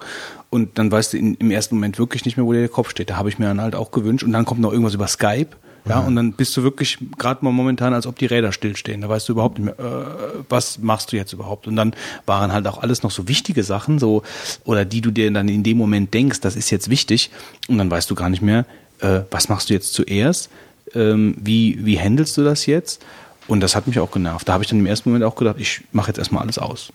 und 0.52 0.78
dann 0.78 0.92
weißt 0.92 1.14
du 1.14 1.18
in, 1.18 1.34
im 1.36 1.50
ersten 1.50 1.76
Moment 1.76 1.98
wirklich 1.98 2.26
nicht 2.26 2.38
mehr, 2.38 2.46
wo 2.46 2.54
der 2.54 2.70
Kopf 2.70 2.92
steht. 2.92 3.10
Da 3.10 3.18
habe 3.18 3.30
ich 3.30 3.40
mir 3.40 3.46
dann 3.46 3.60
halt 3.60 3.74
auch 3.74 3.90
gewünscht 3.90 4.24
und 4.24 4.32
dann 4.32 4.46
kommt 4.46 4.62
noch 4.62 4.72
irgendwas 4.72 4.94
über 4.94 5.08
Skype 5.08 5.56
ja, 5.86 6.00
und 6.00 6.16
dann 6.16 6.34
bist 6.34 6.56
du 6.56 6.64
wirklich 6.64 6.98
gerade 7.18 7.44
mal 7.44 7.52
momentan, 7.52 7.94
als 7.94 8.08
ob 8.08 8.18
die 8.18 8.26
Räder 8.26 8.52
stillstehen. 8.52 9.02
Da 9.02 9.10
weißt 9.10 9.28
du 9.28 9.34
überhaupt 9.34 9.60
nicht 9.60 9.66
mehr, 9.66 9.80
äh, 9.80 10.44
was 10.50 10.80
machst 10.80 11.12
du 11.12 11.18
jetzt 11.18 11.34
überhaupt? 11.34 11.68
Und 11.68 11.76
dann 11.76 11.94
waren 12.26 12.54
halt 12.54 12.68
auch 12.68 12.82
alles 12.82 13.04
noch 13.04 13.12
so 13.12 13.28
wichtige 13.28 13.64
Sachen, 13.64 14.00
so 14.00 14.24
oder 14.64 14.86
die 14.86 15.02
du 15.02 15.12
dir 15.12 15.30
dann 15.32 15.50
in 15.50 15.64
dem 15.64 15.78
Moment 15.78 16.14
denkst, 16.14 16.40
das 16.42 16.56
ist 16.56 16.70
jetzt 16.70 16.90
wichtig, 16.90 17.32
und 17.68 17.78
dann 17.78 17.92
weißt 17.92 18.10
du 18.10 18.16
gar 18.16 18.30
nicht 18.30 18.42
mehr, 18.42 18.66
äh, 19.00 19.22
was 19.30 19.50
machst 19.50 19.70
du 19.70 19.74
jetzt 19.74 19.94
zuerst? 19.94 20.50
Ähm, 20.94 21.36
wie 21.40 21.86
wie 21.86 22.00
handelst 22.00 22.38
du 22.38 22.44
das 22.44 22.66
jetzt? 22.66 23.04
Und 23.48 23.60
das 23.60 23.76
hat 23.76 23.88
mich 23.88 24.00
auch 24.00 24.12
genervt. 24.12 24.48
Da 24.48 24.54
habe 24.54 24.64
ich 24.64 24.70
dann 24.70 24.80
im 24.80 24.86
ersten 24.86 25.10
Moment 25.10 25.26
auch 25.26 25.36
gedacht, 25.36 25.58
ich 25.60 25.82
mache 25.92 26.08
jetzt 26.08 26.18
erstmal 26.18 26.44
alles 26.44 26.58
aus 26.58 26.94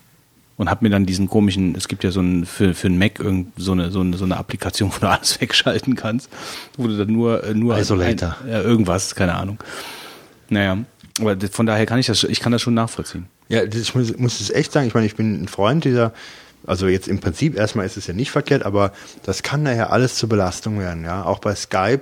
und 0.59 0.69
habe 0.69 0.83
mir 0.85 0.89
dann 0.89 1.05
diesen 1.05 1.29
komischen, 1.29 1.73
es 1.73 1.87
gibt 1.87 2.03
ja 2.03 2.11
so 2.11 2.19
ein 2.19 2.45
für 2.45 2.73
für 2.73 2.87
ein 2.87 2.99
Mac 2.99 3.19
irgend 3.19 3.53
so 3.55 3.71
eine 3.71 3.91
so 3.91 4.01
eine 4.01 4.17
so 4.17 4.25
eine 4.25 4.37
Applikation, 4.37 4.91
wo 4.95 4.99
du 4.99 5.09
alles 5.09 5.39
wegschalten 5.41 5.95
kannst, 5.95 6.29
wo 6.77 6.85
du 6.85 6.97
dann 6.97 7.11
nur 7.11 7.43
äh, 7.43 7.53
nur 7.55 7.77
Isolator, 7.77 8.35
ein, 8.43 8.49
ja, 8.51 8.61
irgendwas, 8.61 9.15
keine 9.15 9.35
Ahnung. 9.35 9.57
Naja, 10.49 10.77
aber 11.19 11.37
von 11.49 11.65
daher 11.65 11.85
kann 11.85 11.97
ich 11.97 12.07
das, 12.07 12.23
ich 12.23 12.41
kann 12.41 12.51
das 12.51 12.61
schon 12.61 12.73
nachvollziehen. 12.73 13.27
Ja, 13.47 13.63
ich 13.63 13.95
muss, 13.95 14.15
muss 14.17 14.41
es 14.41 14.49
echt 14.51 14.71
sagen. 14.71 14.87
Ich 14.87 14.93
meine, 14.93 15.05
ich 15.05 15.15
bin 15.15 15.43
ein 15.43 15.47
Freund 15.47 15.85
dieser 15.85 16.13
also 16.67 16.87
jetzt 16.87 17.07
im 17.07 17.19
Prinzip 17.19 17.55
erstmal 17.55 17.85
ist 17.85 17.95
es 17.95 18.07
ja 18.07 18.13
nicht 18.13 18.31
verkehrt, 18.31 18.63
aber 18.63 18.91
das 19.23 19.43
kann 19.43 19.63
daher 19.63 19.91
alles 19.93 20.15
zur 20.15 20.27
Belastung 20.27 20.79
werden, 20.79 21.05
ja. 21.05 21.23
Auch 21.23 21.39
bei 21.39 21.55
Skype, 21.55 22.01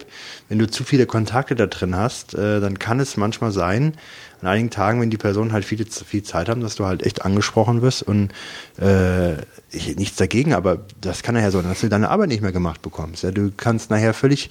wenn 0.50 0.58
du 0.58 0.68
zu 0.68 0.84
viele 0.84 1.06
Kontakte 1.06 1.56
da 1.56 1.68
drin 1.68 1.96
hast, 1.96 2.34
äh, 2.34 2.60
dann 2.60 2.80
kann 2.80 3.00
es 3.00 3.18
manchmal 3.18 3.52
sein, 3.52 3.94
an 4.42 4.48
einigen 4.48 4.70
Tagen, 4.70 5.02
wenn 5.02 5.10
die 5.10 5.18
Personen 5.18 5.52
halt 5.52 5.66
viel, 5.66 5.86
viel 5.86 6.24
Zeit 6.24 6.50
haben, 6.50 6.62
dass 6.62 6.76
du 6.76 6.86
halt 6.86 7.04
echt 7.04 7.26
angesprochen 7.26 7.82
wirst 7.82 8.04
und 8.04 8.32
äh, 8.80 9.34
ich, 9.72 9.96
nichts 9.98 10.18
dagegen, 10.18 10.54
aber 10.54 10.86
das 11.02 11.24
kann 11.24 11.36
nachher 11.36 11.52
so, 11.52 11.62
dass 11.62 11.82
du 11.82 11.90
deine 11.90 12.10
Arbeit 12.10 12.30
nicht 12.30 12.42
mehr 12.42 12.52
gemacht 12.52 12.82
bekommst. 12.82 13.24
Ja, 13.24 13.32
du 13.32 13.52
kannst 13.56 13.90
nachher 13.90 14.14
völlig 14.14 14.50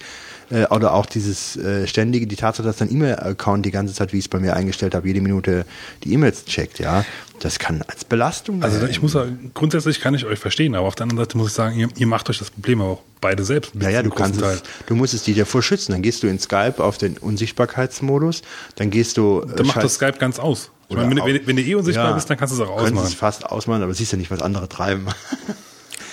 äh, 0.49 0.65
oder 0.67 0.93
auch 0.93 1.05
dieses 1.05 1.55
äh, 1.57 1.87
ständige, 1.87 2.27
die 2.27 2.35
Tatsache, 2.35 2.65
dass 2.65 2.77
dein 2.77 2.91
E-Mail-Account 2.91 3.65
die 3.65 3.71
ganze 3.71 3.93
Zeit, 3.93 4.13
wie 4.13 4.17
ich 4.17 4.25
es 4.25 4.29
bei 4.29 4.39
mir 4.39 4.55
eingestellt 4.55 4.93
habe, 4.93 5.07
jede 5.07 5.21
Minute 5.21 5.65
die 6.03 6.13
E-Mails 6.13 6.45
checkt, 6.45 6.79
ja, 6.79 7.05
das 7.39 7.59
kann 7.59 7.83
als 7.87 8.05
Belastung. 8.05 8.63
Also 8.63 8.85
ich 8.87 9.01
muss 9.01 9.11
sagen, 9.13 9.51
grundsätzlich 9.53 9.99
kann 9.99 10.13
ich 10.13 10.25
euch 10.25 10.39
verstehen, 10.39 10.75
aber 10.75 10.87
auf 10.87 10.95
der 10.95 11.03
anderen 11.03 11.25
Seite 11.25 11.37
muss 11.37 11.49
ich 11.49 11.53
sagen, 11.53 11.77
ihr, 11.77 11.89
ihr 11.95 12.07
macht 12.07 12.29
euch 12.29 12.39
das 12.39 12.49
Problem 12.49 12.81
auch 12.81 13.01
beide 13.21 13.43
selbst. 13.43 13.73
Ja, 13.79 13.89
ja, 13.89 14.03
du 14.03 14.09
kannst 14.09 14.41
es, 14.41 14.63
du 14.85 14.95
musst 14.95 15.13
es 15.13 15.23
dir 15.23 15.35
davor 15.35 15.61
schützen. 15.61 15.91
Dann 15.91 16.01
gehst 16.01 16.23
du 16.23 16.27
in 16.27 16.39
Skype 16.39 16.75
auf 16.83 16.97
den 16.97 17.17
Unsichtbarkeitsmodus, 17.17 18.41
dann 18.75 18.89
gehst 18.89 19.17
du. 19.17 19.41
Äh, 19.41 19.55
dann 19.55 19.67
macht 19.67 19.83
das 19.83 19.95
Skype 19.95 20.17
ganz 20.19 20.39
aus. 20.39 20.71
Ich 20.89 20.95
meine, 20.95 21.09
wenn, 21.09 21.25
wenn, 21.25 21.47
wenn, 21.47 21.55
du 21.57 21.61
eh 21.61 21.75
unsichtbar 21.75 22.09
ja, 22.09 22.15
bist, 22.15 22.29
dann 22.29 22.37
kannst 22.37 22.57
du 22.57 22.61
es 22.61 22.67
auch 22.67 22.73
ausmachen. 22.73 22.93
Du 22.93 22.99
kannst 23.01 23.13
es 23.13 23.19
fast 23.19 23.45
ausmachen, 23.45 23.83
aber 23.83 23.93
siehst 23.93 24.13
ja 24.13 24.17
nicht, 24.17 24.31
was 24.31 24.41
andere 24.41 24.69
treiben. 24.69 25.07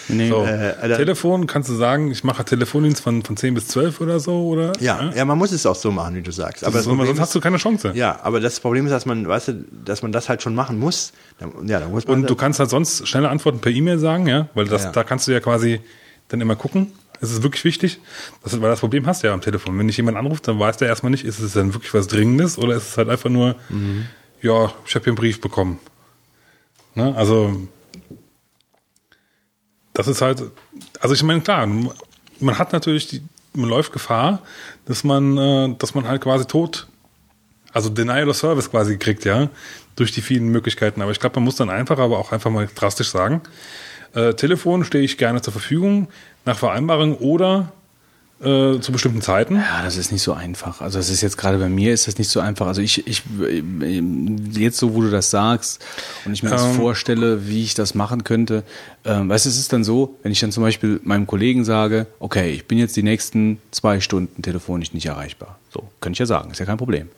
Nee. 0.08 0.28
So, 0.28 0.44
äh, 0.44 0.96
Telefon, 0.96 1.46
kannst 1.46 1.68
du 1.70 1.74
sagen, 1.74 2.10
ich 2.10 2.24
mache 2.24 2.44
Telefondienst 2.44 3.02
von, 3.02 3.22
von 3.22 3.36
10 3.36 3.54
bis 3.54 3.68
12 3.68 4.00
oder 4.00 4.20
so, 4.20 4.48
oder? 4.48 4.72
Ja, 4.80 5.02
ja, 5.02 5.12
ja 5.16 5.24
man 5.24 5.38
muss 5.38 5.52
es 5.52 5.64
auch 5.66 5.74
so 5.74 5.90
machen, 5.90 6.14
wie 6.14 6.22
du 6.22 6.30
sagst. 6.30 6.64
Aber 6.64 6.82
so, 6.82 6.94
sonst 6.94 7.20
hast 7.20 7.34
du 7.34 7.40
keine 7.40 7.56
Chance. 7.56 7.92
Ja, 7.94 8.20
aber 8.22 8.40
das 8.40 8.60
Problem 8.60 8.86
ist, 8.86 8.90
dass 8.90 9.06
man, 9.06 9.26
weißt 9.26 9.48
du, 9.48 9.64
dass 9.84 10.02
man 10.02 10.12
das 10.12 10.28
halt 10.28 10.42
schon 10.42 10.54
machen 10.54 10.78
muss. 10.78 11.12
Ja, 11.66 11.80
da 11.80 11.88
muss 11.88 12.06
man 12.06 12.20
Und 12.20 12.30
du 12.30 12.34
kannst 12.34 12.60
halt 12.60 12.70
sonst 12.70 13.08
schnelle 13.08 13.28
Antworten 13.28 13.60
per 13.60 13.72
E-Mail 13.72 13.98
sagen, 13.98 14.26
ja, 14.26 14.48
weil 14.54 14.66
das, 14.66 14.84
ja. 14.84 14.92
da 14.92 15.04
kannst 15.04 15.26
du 15.26 15.32
ja 15.32 15.40
quasi 15.40 15.80
dann 16.28 16.40
immer 16.40 16.56
gucken. 16.56 16.92
Es 17.20 17.30
ist 17.30 17.42
wirklich 17.42 17.64
wichtig, 17.64 18.00
das, 18.42 18.60
weil 18.60 18.68
das 18.68 18.80
Problem 18.80 19.06
hast 19.06 19.22
du 19.22 19.28
ja 19.28 19.34
am 19.34 19.40
Telefon. 19.40 19.78
Wenn 19.78 19.86
dich 19.86 19.96
jemand 19.96 20.18
anruft, 20.18 20.46
dann 20.48 20.58
weiß 20.58 20.76
der 20.76 20.88
erstmal 20.88 21.10
nicht, 21.10 21.24
ist 21.24 21.38
es 21.38 21.54
dann 21.54 21.72
wirklich 21.72 21.94
was 21.94 22.06
Dringendes 22.08 22.58
oder 22.58 22.74
ist 22.74 22.88
es 22.88 22.98
halt 22.98 23.08
einfach 23.08 23.30
nur, 23.30 23.54
mhm. 23.70 24.06
ja, 24.42 24.72
ich 24.84 24.94
habe 24.94 25.04
hier 25.04 25.12
einen 25.12 25.16
Brief 25.16 25.40
bekommen. 25.40 25.78
Ne? 26.94 27.14
Also 27.16 27.56
das 29.94 30.08
ist 30.08 30.20
halt, 30.20 30.42
also 31.00 31.14
ich 31.14 31.22
meine, 31.22 31.40
klar, 31.40 31.66
man 31.66 32.58
hat 32.58 32.72
natürlich 32.72 33.06
die, 33.08 33.22
man 33.54 33.70
läuft 33.70 33.92
Gefahr, 33.92 34.42
dass 34.84 35.04
man, 35.04 35.38
äh, 35.38 35.74
dass 35.78 35.94
man 35.94 36.06
halt 36.06 36.22
quasi 36.22 36.44
tot, 36.44 36.88
also 37.72 37.88
Denial 37.88 38.28
of 38.28 38.36
Service 38.36 38.70
quasi 38.70 38.98
kriegt, 38.98 39.24
ja, 39.24 39.48
durch 39.96 40.12
die 40.12 40.20
vielen 40.20 40.48
Möglichkeiten. 40.48 41.00
Aber 41.00 41.12
ich 41.12 41.20
glaube, 41.20 41.36
man 41.36 41.44
muss 41.44 41.56
dann 41.56 41.70
einfach, 41.70 41.98
aber 41.98 42.18
auch 42.18 42.32
einfach 42.32 42.50
mal 42.50 42.68
drastisch 42.74 43.10
sagen, 43.10 43.40
äh, 44.14 44.34
Telefon 44.34 44.84
stehe 44.84 45.04
ich 45.04 45.16
gerne 45.16 45.40
zur 45.42 45.52
Verfügung 45.52 46.08
nach 46.44 46.58
Vereinbarung 46.58 47.16
oder 47.16 47.72
äh, 48.44 48.80
zu 48.80 48.92
bestimmten 48.92 49.22
Zeiten? 49.22 49.56
Ja, 49.56 49.82
das 49.82 49.96
ist 49.96 50.12
nicht 50.12 50.22
so 50.22 50.32
einfach. 50.32 50.80
Also 50.80 50.98
es 50.98 51.10
ist 51.10 51.20
jetzt 51.20 51.36
gerade 51.36 51.58
bei 51.58 51.68
mir 51.68 51.92
ist 51.92 52.06
das 52.06 52.18
nicht 52.18 52.28
so 52.28 52.40
einfach. 52.40 52.66
Also 52.66 52.82
ich, 52.82 53.06
ich 53.06 53.22
jetzt 54.52 54.78
so, 54.78 54.94
wo 54.94 55.02
du 55.02 55.10
das 55.10 55.30
sagst 55.30 55.84
und 56.24 56.32
ich 56.32 56.42
mir 56.42 56.50
ähm, 56.50 56.56
das 56.56 56.76
vorstelle, 56.76 57.48
wie 57.48 57.62
ich 57.62 57.74
das 57.74 57.94
machen 57.94 58.24
könnte. 58.24 58.64
Ähm, 59.04 59.28
weißt 59.28 59.46
du, 59.46 59.50
es 59.50 59.58
ist 59.58 59.72
dann 59.72 59.84
so, 59.84 60.16
wenn 60.22 60.32
ich 60.32 60.40
dann 60.40 60.52
zum 60.52 60.62
Beispiel 60.62 61.00
meinem 61.04 61.26
Kollegen 61.26 61.64
sage, 61.64 62.06
okay, 62.20 62.50
ich 62.50 62.66
bin 62.66 62.78
jetzt 62.78 62.96
die 62.96 63.02
nächsten 63.02 63.58
zwei 63.70 64.00
Stunden 64.00 64.42
telefonisch 64.42 64.92
nicht 64.92 65.06
erreichbar. 65.06 65.58
So, 65.72 65.88
könnte 66.00 66.14
ich 66.14 66.20
ja 66.20 66.26
sagen, 66.26 66.50
ist 66.50 66.60
ja 66.60 66.66
kein 66.66 66.78
Problem. 66.78 67.08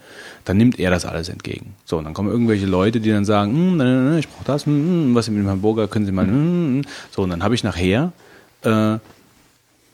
Dann 0.45 0.57
nimmt 0.57 0.79
er 0.79 0.91
das 0.91 1.05
alles 1.05 1.29
entgegen. 1.29 1.75
So, 1.85 1.99
und 1.99 2.05
dann 2.05 2.15
kommen 2.15 2.31
irgendwelche 2.31 2.67
Leute, 2.67 3.01
die 3.01 3.11
dann 3.11 3.25
sagen, 3.25 3.53
hm, 3.53 3.77
nein, 3.77 3.87
nein, 3.87 4.11
nein, 4.11 4.19
ich 4.19 4.29
brauche 4.29 4.45
das, 4.45 4.67
hm, 4.67 5.15
was 5.15 5.29
mit 5.29 5.39
dem 5.39 5.49
Hamburger 5.49 5.89
können 5.89 6.07
Sie 6.07 6.13
mal, 6.13 6.27
hm. 6.27 6.83
so, 7.11 7.23
und 7.23 7.31
dann 7.31 7.43
habe 7.43 7.55
ich 7.55 7.65
nachher 7.65 8.13
äh, 8.63 8.99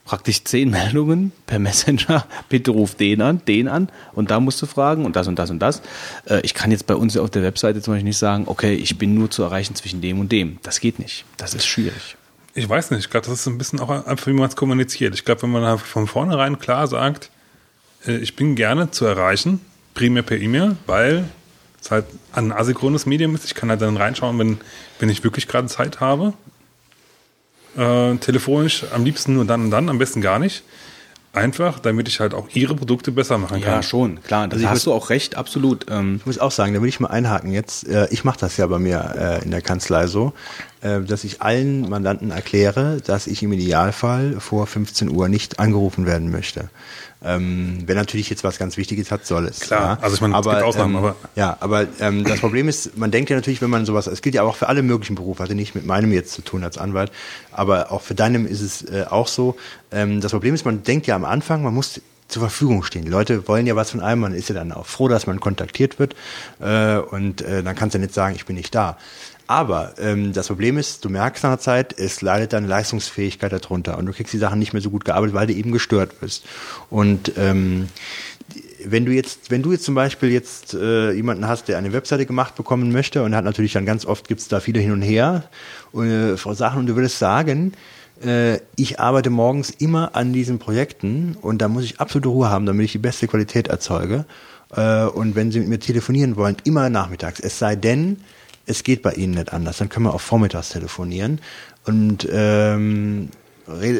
praktisch 0.05 0.45
zehn 0.45 0.71
Meldungen 0.71 1.33
per 1.47 1.59
Messenger. 1.59 2.27
Bitte 2.49 2.71
ruf 2.71 2.95
den 2.95 3.23
an, 3.23 3.43
den 3.47 3.69
an 3.69 3.89
und 4.15 4.31
da 4.31 4.41
musst 4.41 4.61
du 4.63 4.67
fragen 4.67 5.05
und 5.05 5.17
das 5.17 5.29
und 5.29 5.39
das 5.39 5.51
und 5.51 5.61
das. 5.61 5.83
Äh, 6.29 6.41
ich 6.41 6.55
kann 6.55 6.71
jetzt 6.71 6.87
bei 6.87 6.95
uns 6.95 7.17
auf 7.17 7.31
der 7.31 7.43
Webseite 7.43 7.81
zum 7.81 7.95
Beispiel 7.95 8.09
nicht 8.09 8.19
sagen, 8.19 8.45
okay, 8.47 8.75
ich 8.75 8.99
bin 8.99 9.15
nur 9.15 9.31
zu 9.31 9.43
erreichen 9.43 9.75
zwischen 9.75 10.01
dem 10.01 10.21
und 10.21 10.33
dem. 10.33 10.59
Das 10.63 10.81
geht 10.81 10.99
nicht. 10.99 11.25
Das 11.37 11.55
ist 11.55 11.67
schwierig. 11.67 12.17
Ich 12.55 12.69
weiß 12.69 12.91
nicht. 12.91 13.01
Ich 13.01 13.11
glaube, 13.11 13.27
das 13.27 13.41
ist 13.41 13.47
ein 13.47 13.59
bisschen 13.59 13.81
auch 13.81 13.91
einfach, 13.91 14.27
wie 14.27 14.33
man 14.33 14.49
es 14.49 14.57
kommuniziert. 14.57 15.15
Ich 15.15 15.25
glaube, 15.25 15.43
wenn 15.43 15.51
man 15.51 15.79
von 15.79 16.07
vornherein 16.07 16.59
klar 16.59 16.87
sagt, 16.87 17.31
äh, 18.07 18.17
ich 18.17 18.37
bin 18.37 18.57
gerne 18.57 18.91
zu 18.91 19.05
erreichen, 19.05 19.61
primär 19.95 20.23
per 20.23 20.39
E-Mail, 20.39 20.77
weil 20.87 21.25
es 21.81 21.91
halt 21.91 22.07
ein 22.33 22.53
asynchrones 22.53 23.07
Medium 23.07 23.35
ist. 23.35 23.45
Ich 23.45 23.55
kann 23.55 23.71
halt 23.71 23.81
dann 23.81 23.97
reinschauen, 23.97 24.39
wenn, 24.39 24.59
wenn 24.99 25.09
ich 25.09 25.25
wirklich 25.25 25.49
gerade 25.49 25.69
Zeit 25.69 26.01
habe 26.01 26.35
äh, 27.77 28.17
telefonisch, 28.17 28.85
am 28.95 29.05
liebsten 29.05 29.35
nur 29.35 29.45
dann 29.45 29.63
und 29.63 29.71
dann, 29.71 29.89
am 29.89 29.99
besten 29.99 30.21
gar 30.21 30.39
nicht. 30.39 30.63
Einfach, 31.35 31.79
damit 31.79 32.09
ich 32.09 32.21
halt 32.21 32.35
auch 32.35 32.47
ihre 32.53 32.75
Produkte 32.75 33.11
besser 33.11 33.39
machen 33.39 33.63
kann. 33.63 33.73
Ja, 33.77 33.83
schon, 33.83 34.23
klar. 34.23 34.49
Da 34.49 34.57
also 34.57 34.69
hast 34.69 34.85
du 34.85 34.93
auch 34.93 35.09
recht, 35.09 35.37
absolut. 35.37 35.87
Ähm 35.89 36.17
ich 36.17 36.27
muss 36.27 36.39
auch 36.39 36.51
sagen, 36.51 36.75
da 36.75 36.83
will 36.83 36.91
ich 36.91 37.01
mal 37.01 37.09
einhaken 37.09 37.53
jetzt. 37.53 37.89
Äh, 37.89 38.09
ich 38.11 38.25
mache 38.25 38.39
das 38.39 38.59
ja 38.59 38.67
bei 38.67 38.79
mir 38.79 39.15
äh, 39.17 39.43
in 39.43 39.51
der 39.51 39.63
Kanzlei 39.63 40.09
so, 40.09 40.35
äh, 40.83 41.01
dass 41.01 41.25
ich 41.25 41.41
allen 41.41 41.89
Mandanten 41.89 42.33
erkläre, 42.33 43.01
dass 43.01 43.27
ich 43.27 43.43
im 43.43 43.51
Idealfall 43.55 44.41
vor 44.41 44.67
15 44.67 45.09
Uhr 45.09 45.31
nicht 45.31 45.59
angerufen 45.59 46.05
werden 46.05 46.31
möchte. 46.31 46.69
Ähm, 47.25 47.83
wenn 47.87 47.97
natürlich 47.97 48.29
jetzt 48.31 48.43
was 48.45 48.59
ganz 48.59 48.77
Wichtiges 48.77 49.11
hat, 49.11 49.27
soll 49.27 49.47
es. 49.47 49.61
Klar, 49.61 49.99
ja. 49.99 50.03
also 50.03 50.15
ich 50.15 50.21
meine, 50.21 50.35
aber, 50.35 50.51
es 50.51 50.57
gibt 50.57 50.67
Ausnahmen, 50.69 50.95
ähm, 50.95 50.99
aber. 50.99 51.17
Ja, 51.37 51.57
aber 51.61 51.87
ähm, 52.01 52.25
das 52.25 52.41
Problem 52.41 52.69
ist, 52.69 52.97
man 52.97 53.11
denkt 53.11 53.31
ja 53.31 53.37
natürlich, 53.37 53.63
wenn 53.63 53.71
man 53.71 53.87
sowas, 53.87 54.07
es 54.07 54.23
gilt 54.23 54.35
ja 54.35 54.43
auch 54.43 54.57
für 54.57 54.69
alle 54.69 54.83
möglichen 54.83 55.15
Berufe, 55.15 55.43
hatte 55.43 55.55
nicht 55.55 55.75
mit 55.75 55.87
meinem 55.87 56.13
jetzt 56.13 56.33
zu 56.33 56.43
tun 56.43 56.65
als 56.65 56.79
Anwalt, 56.79 57.13
aber 57.53 57.93
auch 57.93 58.03
für 58.03 58.15
deinem 58.15 58.47
ist 58.47 58.61
es 58.61 58.83
äh, 58.83 59.05
auch 59.09 59.29
so. 59.29 59.57
Ähm, 59.93 60.21
das 60.21 60.33
Problem 60.33 60.55
ist, 60.55 60.65
man 60.65 60.83
denkt 60.83 61.07
ja 61.07 61.15
am 61.15 61.25
Anfang, 61.25 61.63
man 61.63 61.75
muss 61.75 62.01
zur 62.33 62.41
Verfügung 62.41 62.83
stehen. 62.83 63.05
Die 63.05 63.11
Leute 63.11 63.47
wollen 63.47 63.67
ja 63.67 63.77
was 63.77 63.91
von 63.91 64.01
einem, 64.01 64.23
man 64.23 64.35
ist 64.35 64.49
ja 64.49 64.55
dann 64.55 64.73
auch 64.73 64.87
froh, 64.87 65.07
dass 65.09 65.27
man 65.27 65.39
kontaktiert 65.39 65.99
wird 65.99 66.17
äh, 66.61 66.97
und 66.97 67.43
äh, 67.43 67.63
dann 67.63 67.77
kannst 67.77 67.95
du 67.95 67.99
nicht 67.99 68.15
sagen, 68.15 68.35
ich 68.35 68.47
bin 68.47 68.57
nicht 68.57 68.75
da. 68.75 68.97
Aber 69.53 69.93
ähm, 69.99 70.33
das 70.33 70.47
Problem 70.47 70.79
ist, 70.79 71.05
du 71.05 71.11
merkst 71.11 71.45
nach 71.45 71.51
einer 71.51 71.59
Zeit, 71.59 71.99
es 71.99 72.23
leidet 72.23 72.55
deine 72.55 72.67
Leistungsfähigkeit 72.69 73.53
darunter 73.53 73.99
und 73.99 74.07
du 74.07 74.13
kriegst 74.15 74.33
die 74.33 74.39
Sachen 74.39 74.59
nicht 74.59 74.73
mehr 74.73 74.81
so 74.81 74.89
gut 74.89 75.05
gearbeitet, 75.05 75.35
weil 75.35 75.47
du 75.47 75.53
eben 75.53 75.73
gestört 75.73 76.19
bist. 76.23 76.47
Und 76.89 77.33
ähm, 77.37 77.89
wenn 78.83 79.05
du 79.05 79.13
jetzt, 79.13 79.51
wenn 79.51 79.61
du 79.63 79.73
jetzt 79.73 79.85
zum 79.85 79.95
Beispiel 79.95 80.31
jetzt 80.31 80.73
äh, 80.73 81.13
jemanden 81.13 81.47
hast, 81.47 81.69
der 81.69 81.77
eine 81.77 81.93
Webseite 81.93 82.25
gemacht 82.25 82.55
bekommen 82.55 82.93
möchte 82.93 83.23
und 83.25 83.35
hat 83.35 83.45
natürlich 83.45 83.75
dann 83.75 83.85
ganz 83.85 84.07
oft 84.07 84.27
gibt's 84.27 84.49
da 84.49 84.59
viele 84.59 84.81
hin 84.81 84.91
und 84.93 85.03
her 85.03 85.45
äh, 85.93 86.35
Sachen 86.55 86.79
und 86.79 86.87
du 86.87 86.97
würdest 86.97 87.19
sagen, 87.19 87.75
äh, 88.25 88.57
ich 88.77 89.01
arbeite 89.01 89.29
morgens 89.29 89.69
immer 89.69 90.17
an 90.17 90.33
diesen 90.33 90.61
Projekten 90.61 91.37
und 91.43 91.61
da 91.61 91.69
muss 91.69 91.85
ich 91.85 92.01
absolute 92.01 92.31
Ruhe 92.31 92.49
haben, 92.49 92.65
damit 92.65 92.87
ich 92.87 92.93
die 92.93 92.99
beste 92.99 93.29
Qualität 93.29 93.69
erzeuge. 93.69 94.25
Äh, 94.75 95.05
und 95.05 95.35
wenn 95.35 95.53
Sie 95.53 95.61
mit 95.61 95.69
mir 95.69 95.79
telefonieren 95.79 96.37
wollen, 96.37 96.57
immer 96.65 96.89
nachmittags. 96.89 97.39
Es 97.39 97.59
sei 97.59 97.77
denn, 97.77 98.17
es 98.73 98.83
geht 98.83 99.03
bei 99.03 99.13
Ihnen 99.13 99.35
nicht 99.35 99.53
anders. 99.53 99.79
Dann 99.79 99.89
können 99.89 100.07
wir 100.07 100.15
auch 100.15 100.21
vormittags 100.21 100.71
telefonieren. 100.71 101.41
Und 101.85 102.29
ähm, 102.31 103.29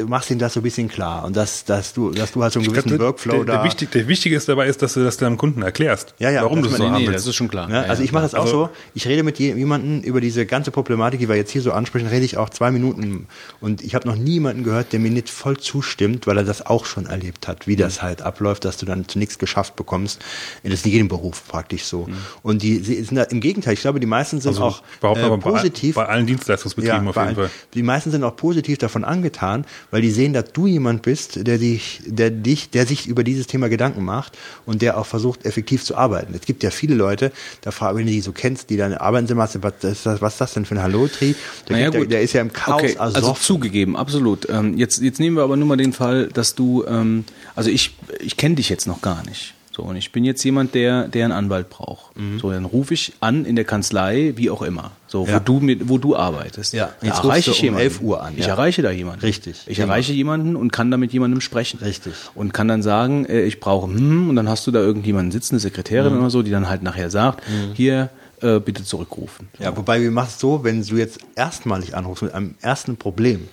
machst 0.07 0.29
ihnen 0.29 0.39
das 0.39 0.53
so 0.53 0.59
ein 0.59 0.63
bisschen 0.63 0.87
klar 0.87 1.25
und 1.25 1.35
dass, 1.35 1.65
dass 1.65 1.93
du, 1.93 2.11
dass 2.11 2.31
du 2.31 2.43
halt 2.43 2.53
so 2.53 2.59
einen 2.59 2.69
gewissen 2.69 2.89
glaub, 2.89 3.01
Workflow 3.01 3.43
der, 3.43 3.45
da. 3.45 3.53
Der, 3.57 3.63
wichtig, 3.63 3.91
der 3.91 4.07
Wichtige 4.07 4.35
ist 4.35 4.49
dabei 4.49 4.67
ist, 4.67 4.81
dass 4.81 4.93
du 4.93 5.03
das 5.03 5.17
deinem 5.17 5.37
Kunden 5.37 5.61
erklärst. 5.61 6.13
Ja, 6.19 6.29
ja, 6.29 6.43
warum 6.43 6.61
du 6.61 6.69
es 6.69 6.75
so 6.75 6.83
nee, 6.83 6.89
haben 6.89 7.03
nee, 7.03 7.11
das 7.11 7.25
ist 7.25 7.35
schon 7.35 7.47
klar. 7.47 7.69
Ja, 7.69 7.81
also 7.81 8.01
ja, 8.01 8.05
ich 8.05 8.11
mache 8.11 8.23
das 8.23 8.35
auch 8.35 8.41
also, 8.41 8.65
so. 8.65 8.69
Ich 8.93 9.07
rede 9.07 9.23
mit 9.23 9.39
jemandem 9.39 10.01
über 10.01 10.21
diese 10.21 10.45
ganze 10.45 10.71
Problematik, 10.71 11.19
die 11.19 11.29
wir 11.29 11.35
jetzt 11.35 11.51
hier 11.51 11.61
so 11.61 11.71
ansprechen, 11.71 12.07
rede 12.07 12.25
ich 12.25 12.37
auch 12.37 12.49
zwei 12.49 12.71
Minuten 12.71 13.27
und 13.61 13.83
ich 13.83 13.95
habe 13.95 14.07
noch 14.07 14.15
niemanden 14.15 14.63
gehört, 14.63 14.93
der 14.93 14.99
mir 14.99 15.11
nicht 15.11 15.29
voll 15.29 15.57
zustimmt, 15.57 16.27
weil 16.27 16.37
er 16.37 16.43
das 16.43 16.65
auch 16.65 16.85
schon 16.85 17.05
erlebt 17.05 17.47
hat, 17.47 17.67
wie 17.67 17.75
das 17.75 18.01
halt 18.01 18.21
abläuft, 18.21 18.65
dass 18.65 18.77
du 18.77 18.85
dann 18.85 19.07
zu 19.07 19.19
nichts 19.19 19.37
geschafft 19.37 19.75
bekommst. 19.75 20.21
Das 20.63 20.73
ist 20.73 20.85
in 20.85 20.91
jedem 20.91 21.07
Beruf 21.07 21.47
praktisch 21.47 21.83
so. 21.83 22.07
Mhm. 22.07 22.17
Und 22.41 22.61
die 22.63 22.79
sind 22.79 23.15
da, 23.15 23.23
im 23.23 23.39
Gegenteil, 23.39 23.73
ich 23.73 23.81
glaube, 23.81 23.99
die 23.99 24.07
meisten 24.07 24.41
sind 24.41 24.49
also, 24.59 24.63
auch 24.63 24.81
äh, 25.15 25.37
positiv. 25.37 25.95
Bei, 25.95 26.05
allen 26.05 26.25
Dienstleistungsbetrieben 26.25 27.03
ja, 27.03 27.09
auf 27.09 27.15
jeden 27.15 27.35
Fall. 27.35 27.49
Die 27.73 27.83
meisten 27.83 28.11
sind 28.11 28.23
auch 28.23 28.35
positiv 28.35 28.77
davon 28.77 29.03
angetan, 29.03 29.52
weil 29.91 30.01
die 30.01 30.11
sehen, 30.11 30.33
dass 30.33 30.51
du 30.53 30.67
jemand 30.67 31.01
bist, 31.03 31.47
der 31.47 31.57
dich, 31.57 32.01
der 32.05 32.31
dich, 32.31 32.69
der 32.69 32.85
sich 32.85 33.07
über 33.07 33.23
dieses 33.23 33.47
Thema 33.47 33.69
Gedanken 33.69 34.03
macht 34.03 34.37
und 34.65 34.81
der 34.81 34.97
auch 34.97 35.05
versucht, 35.05 35.45
effektiv 35.45 35.83
zu 35.83 35.95
arbeiten. 35.95 36.33
Es 36.33 36.45
gibt 36.45 36.63
ja 36.63 36.71
viele 36.71 36.95
Leute, 36.95 37.31
da 37.61 37.71
frage, 37.71 37.97
wenn 37.97 38.05
du 38.05 38.11
die 38.11 38.21
so 38.21 38.31
kennst, 38.31 38.69
die 38.69 38.77
dann 38.77 38.93
arbeiten 38.93 39.33
mal, 39.35 39.49
was 39.61 39.75
ist 39.83 40.05
das, 40.05 40.21
was 40.21 40.33
ist 40.33 40.41
das 40.41 40.53
denn 40.53 40.65
für 40.65 40.75
ein 40.75 40.81
Hallotri? 40.81 41.35
Der, 41.67 41.75
naja, 41.75 41.89
der, 41.91 42.05
der, 42.05 42.21
ist 42.21 42.33
ja 42.33 42.41
im 42.41 42.51
Chaos. 42.51 42.81
Okay, 42.81 42.97
also 42.97 43.33
zugegeben, 43.33 43.95
absolut. 43.95 44.49
Ähm, 44.49 44.77
jetzt, 44.77 45.01
jetzt 45.01 45.19
nehmen 45.19 45.35
wir 45.35 45.43
aber 45.43 45.57
nur 45.57 45.67
mal 45.67 45.77
den 45.77 45.93
Fall, 45.93 46.27
dass 46.27 46.55
du, 46.55 46.85
ähm, 46.85 47.25
also 47.55 47.69
ich, 47.69 47.95
ich 48.19 48.37
kenne 48.37 48.55
dich 48.55 48.69
jetzt 48.69 48.87
noch 48.87 49.01
gar 49.01 49.23
nicht. 49.25 49.53
So, 49.75 49.81
und 49.81 49.95
ich 49.95 50.11
bin 50.11 50.23
jetzt 50.23 50.43
jemand, 50.43 50.75
der, 50.75 51.07
der 51.07 51.25
einen 51.25 51.33
Anwalt 51.33 51.69
braucht. 51.69 52.15
Mhm. 52.15 52.37
So, 52.39 52.51
dann 52.51 52.63
rufe 52.63 52.93
ich 52.93 53.13
an 53.21 53.43
in 53.43 53.55
der 53.55 53.65
Kanzlei, 53.65 54.33
wie 54.35 54.51
auch 54.51 54.61
immer. 54.61 54.91
So, 55.07 55.25
ja. 55.25 55.35
wo 55.35 55.39
du 55.39 55.59
mit, 55.59 55.89
wo 55.89 55.97
du 55.97 56.15
arbeitest. 56.15 56.73
Ja, 56.73 56.91
jetzt 57.01 57.23
erreiche 57.23 57.49
ich 57.51 57.59
um 57.59 57.63
jemanden. 57.65 57.83
11 57.83 58.01
Uhr 58.01 58.23
an. 58.23 58.33
Ich 58.37 58.47
erreiche 58.47 58.83
da 58.83 58.91
jemanden. 58.91 59.21
Richtig. 59.21 59.63
Ich 59.65 59.77
genau. 59.77 59.87
erreiche 59.87 60.13
jemanden 60.13 60.55
und 60.55 60.71
kann 60.71 60.91
da 60.91 60.97
mit 60.97 61.11
jemandem 61.11 61.41
sprechen. 61.41 61.79
Richtig. 61.79 62.13
Und 62.35 62.53
kann 62.53 62.67
dann 62.67 62.83
sagen, 62.83 63.25
äh, 63.25 63.41
ich 63.41 63.59
brauche, 63.59 63.87
hm, 63.87 64.29
und 64.29 64.35
dann 64.35 64.47
hast 64.47 64.67
du 64.67 64.71
da 64.71 64.79
irgendjemanden 64.79 65.31
sitzen, 65.31 65.55
eine 65.55 65.59
Sekretärin 65.59 66.13
mhm. 66.13 66.19
oder 66.19 66.29
so, 66.29 66.43
die 66.43 66.51
dann 66.51 66.69
halt 66.69 66.83
nachher 66.83 67.09
sagt, 67.09 67.41
mhm. 67.49 67.73
hier, 67.73 68.09
äh, 68.41 68.59
bitte 68.59 68.83
zurückrufen. 68.83 69.47
So. 69.57 69.63
Ja, 69.63 69.75
wobei 69.75 70.01
wir 70.01 70.11
machen 70.11 70.29
es 70.29 70.39
so, 70.39 70.63
wenn 70.63 70.83
du 70.83 70.97
jetzt 70.97 71.19
erstmalig 71.35 71.95
anrufst 71.95 72.21
mit 72.21 72.33
einem 72.33 72.53
ersten 72.61 72.95
Problem, 72.97 73.47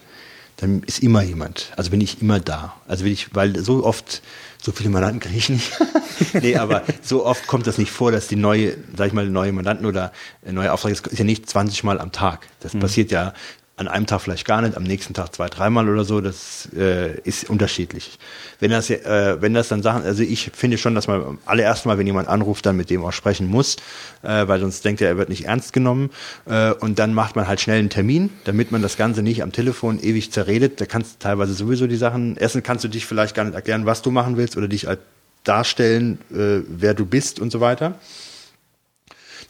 dann 0.58 0.82
ist 0.82 1.02
immer 1.02 1.22
jemand. 1.22 1.72
Also 1.76 1.90
bin 1.90 2.02
ich 2.02 2.20
immer 2.20 2.40
da. 2.40 2.74
Also 2.86 3.04
bin 3.04 3.12
ich, 3.12 3.34
weil 3.34 3.58
so 3.58 3.84
oft 3.84 4.20
so 4.62 4.72
viele 4.72 4.90
Mandanten 4.90 5.20
kriege 5.20 5.38
ich 5.38 5.48
nicht. 5.48 5.72
nee, 6.34 6.56
aber 6.56 6.82
so 7.02 7.24
oft 7.24 7.46
kommt 7.46 7.66
das 7.66 7.78
nicht 7.78 7.90
vor, 7.90 8.12
dass 8.12 8.28
die 8.28 8.36
neue, 8.36 8.76
sag 8.96 9.08
ich 9.08 9.12
mal, 9.12 9.28
neue 9.28 9.52
Mandanten 9.52 9.86
oder 9.86 10.12
neue 10.44 10.72
Aufträge, 10.72 11.00
das 11.00 11.12
ist 11.12 11.18
ja 11.18 11.24
nicht 11.24 11.48
20 11.48 11.84
Mal 11.84 12.00
am 12.00 12.12
Tag. 12.12 12.46
Das 12.60 12.74
mhm. 12.74 12.80
passiert 12.80 13.10
ja 13.10 13.32
an 13.80 13.88
einem 13.88 14.06
Tag 14.06 14.20
vielleicht 14.20 14.46
gar 14.46 14.60
nicht, 14.60 14.76
am 14.76 14.82
nächsten 14.82 15.14
Tag 15.14 15.34
zwei, 15.34 15.48
dreimal 15.48 15.88
oder 15.88 16.04
so, 16.04 16.20
das 16.20 16.68
äh, 16.76 17.18
ist 17.22 17.48
unterschiedlich. 17.48 18.18
Wenn 18.60 18.70
das, 18.70 18.90
äh, 18.90 19.40
wenn 19.40 19.54
das 19.54 19.68
dann 19.68 19.82
Sachen, 19.82 20.02
also 20.04 20.22
ich 20.22 20.50
finde 20.52 20.76
schon, 20.76 20.94
dass 20.94 21.08
man 21.08 21.38
allererst 21.46 21.86
mal, 21.86 21.96
wenn 21.96 22.06
jemand 22.06 22.28
anruft, 22.28 22.66
dann 22.66 22.76
mit 22.76 22.90
dem 22.90 23.02
auch 23.02 23.12
sprechen 23.12 23.48
muss, 23.48 23.76
äh, 24.22 24.46
weil 24.46 24.60
sonst 24.60 24.84
denkt 24.84 25.00
er, 25.00 25.08
er 25.08 25.16
wird 25.16 25.30
nicht 25.30 25.46
ernst 25.46 25.72
genommen 25.72 26.10
äh, 26.44 26.72
und 26.72 26.98
dann 26.98 27.14
macht 27.14 27.36
man 27.36 27.48
halt 27.48 27.62
schnell 27.62 27.78
einen 27.78 27.88
Termin, 27.88 28.28
damit 28.44 28.70
man 28.70 28.82
das 28.82 28.98
Ganze 28.98 29.22
nicht 29.22 29.42
am 29.42 29.50
Telefon 29.50 29.98
ewig 29.98 30.30
zerredet. 30.30 30.78
Da 30.78 30.84
kannst 30.84 31.14
du 31.14 31.18
teilweise 31.18 31.54
sowieso 31.54 31.86
die 31.86 31.96
Sachen, 31.96 32.36
erstens 32.38 32.62
kannst 32.64 32.84
du 32.84 32.88
dich 32.88 33.06
vielleicht 33.06 33.34
gar 33.34 33.44
nicht 33.44 33.54
erklären, 33.54 33.86
was 33.86 34.02
du 34.02 34.10
machen 34.10 34.36
willst 34.36 34.58
oder 34.58 34.68
dich 34.68 34.88
halt 34.88 35.00
darstellen, 35.44 36.18
äh, 36.30 36.62
wer 36.68 36.92
du 36.92 37.06
bist 37.06 37.40
und 37.40 37.50
so 37.50 37.60
weiter 37.60 37.98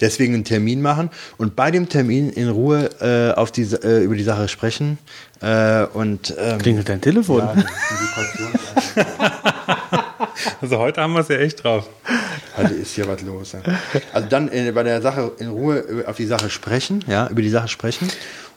deswegen 0.00 0.34
einen 0.34 0.44
Termin 0.44 0.80
machen 0.82 1.10
und 1.38 1.56
bei 1.56 1.70
dem 1.70 1.88
Termin 1.88 2.30
in 2.30 2.48
Ruhe 2.48 2.90
äh, 3.00 3.32
auf 3.38 3.52
die, 3.52 3.62
äh, 3.62 4.02
über 4.02 4.14
die 4.16 4.22
Sache 4.22 4.48
sprechen. 4.48 4.98
Äh, 5.40 5.84
und 5.84 6.34
ähm, 6.38 6.58
Klingelt 6.58 6.88
dein 6.88 7.00
Telefon? 7.00 7.40
Ja, 7.40 7.54
also 10.60 10.78
heute 10.78 11.00
haben 11.00 11.12
wir 11.14 11.20
es 11.20 11.28
ja 11.28 11.36
echt 11.38 11.62
drauf. 11.64 11.88
Heute 12.56 12.74
ist 12.74 12.94
hier 12.94 13.06
was 13.08 13.22
los. 13.22 13.52
Ja. 13.52 13.60
Also 14.12 14.28
dann 14.28 14.48
äh, 14.50 14.70
bei 14.72 14.82
der 14.82 15.00
Sache 15.02 15.32
in 15.38 15.48
Ruhe 15.48 15.78
über- 15.80 16.08
auf 16.08 16.16
die 16.16 16.26
Sache 16.26 16.50
sprechen, 16.50 17.04
ja, 17.06 17.28
über 17.28 17.42
die 17.42 17.50
Sache 17.50 17.68
sprechen. 17.68 18.08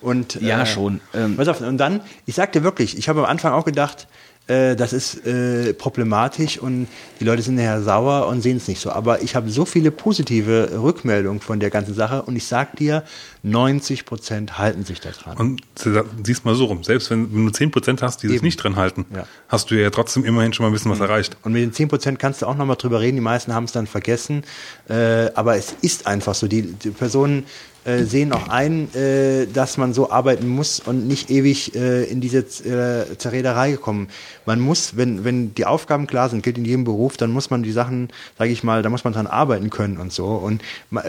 Und, 0.01 0.35
Ja, 0.41 0.63
äh, 0.63 0.65
schon. 0.65 0.99
Ähm, 1.13 1.37
pass 1.37 1.47
auf, 1.47 1.61
und 1.61 1.77
dann, 1.77 2.01
ich 2.25 2.35
sag 2.35 2.51
dir 2.51 2.63
wirklich, 2.63 2.97
ich 2.97 3.07
habe 3.07 3.19
am 3.21 3.25
Anfang 3.25 3.53
auch 3.53 3.63
gedacht, 3.65 4.07
äh, 4.47 4.75
das 4.75 4.91
ist 4.93 5.25
äh, 5.25 5.73
problematisch 5.73 6.57
und 6.57 6.87
die 7.19 7.23
Leute 7.23 7.41
sind 7.41 7.55
nachher 7.55 7.81
sauer 7.81 8.27
und 8.27 8.41
sehen 8.41 8.57
es 8.57 8.67
nicht 8.67 8.81
so. 8.81 8.91
Aber 8.91 9.21
ich 9.21 9.35
habe 9.35 9.49
so 9.49 9.63
viele 9.65 9.89
positive 9.91 10.69
Rückmeldungen 10.81 11.39
von 11.39 11.59
der 11.61 11.69
ganzen 11.69 11.93
Sache 11.93 12.23
und 12.23 12.35
ich 12.35 12.45
sag 12.45 12.75
dir, 12.75 13.03
90 13.43 14.05
Prozent 14.05 14.57
halten 14.57 14.83
sich 14.85 14.99
da 14.99 15.11
dran. 15.11 15.37
Und 15.37 15.61
sie- 15.75 16.01
siehst 16.23 16.43
mal 16.45 16.55
so 16.55 16.65
rum, 16.65 16.83
selbst 16.83 17.09
wenn, 17.09 17.33
wenn 17.33 17.45
du 17.45 17.51
10% 17.51 18.01
hast, 18.01 18.23
die 18.23 18.27
sich 18.27 18.37
Eben. 18.37 18.45
nicht 18.45 18.57
dran 18.57 18.75
halten, 18.75 19.05
Ja. 19.15 19.25
hast 19.47 19.71
du 19.71 19.75
ja 19.75 19.89
trotzdem 19.89 20.25
immerhin 20.25 20.53
schon 20.53 20.63
mal 20.65 20.69
ein 20.69 20.73
bisschen 20.73 20.91
was 20.91 20.99
erreicht. 20.99 21.37
Und 21.43 21.53
mit 21.53 21.61
den 21.61 21.71
10% 21.71 22.19
kannst 22.19 22.41
du 22.41 22.45
auch 22.45 22.55
nochmal 22.55 22.75
drüber 22.77 22.99
reden. 23.01 23.15
Die 23.15 23.21
meisten 23.21 23.53
haben 23.53 23.63
es 23.65 23.71
dann 23.71 23.87
vergessen. 23.87 24.43
Äh, 24.89 25.29
aber 25.35 25.55
es 25.57 25.73
ist 25.81 26.07
einfach 26.07 26.35
so. 26.35 26.47
Die, 26.47 26.63
die 26.63 26.89
Personen 26.91 27.45
äh, 27.85 28.03
sehen 28.03 28.31
auch 28.31 28.47
ein, 28.49 28.93
äh, 28.95 29.45
dass 29.47 29.77
man 29.77 29.93
so 29.93 30.09
arbeiten 30.09 30.47
muss 30.47 30.79
und 30.79 31.07
nicht 31.07 31.29
ewig 31.29 31.75
äh, 31.75 32.03
in 32.03 32.21
diese 32.21 32.39
äh, 32.39 33.17
Zerrederei 33.17 33.77
kommen. 33.77 34.07
Man 34.45 34.59
muss, 34.59 34.95
wenn, 34.95 35.23
wenn 35.23 35.53
die 35.55 35.65
Aufgaben 35.65 36.07
klar 36.07 36.29
sind, 36.29 36.43
gilt 36.43 36.57
in 36.57 36.65
jedem 36.65 36.83
Beruf, 36.83 37.17
dann 37.17 37.31
muss 37.31 37.49
man 37.49 37.63
die 37.63 37.71
Sachen, 37.71 38.09
sage 38.37 38.51
ich 38.51 38.63
mal, 38.63 38.81
da 38.83 38.89
muss 38.89 39.03
man 39.03 39.13
dran 39.13 39.27
arbeiten 39.27 39.69
können 39.69 39.97
und 39.97 40.11
so. 40.11 40.27
Und 40.27 40.61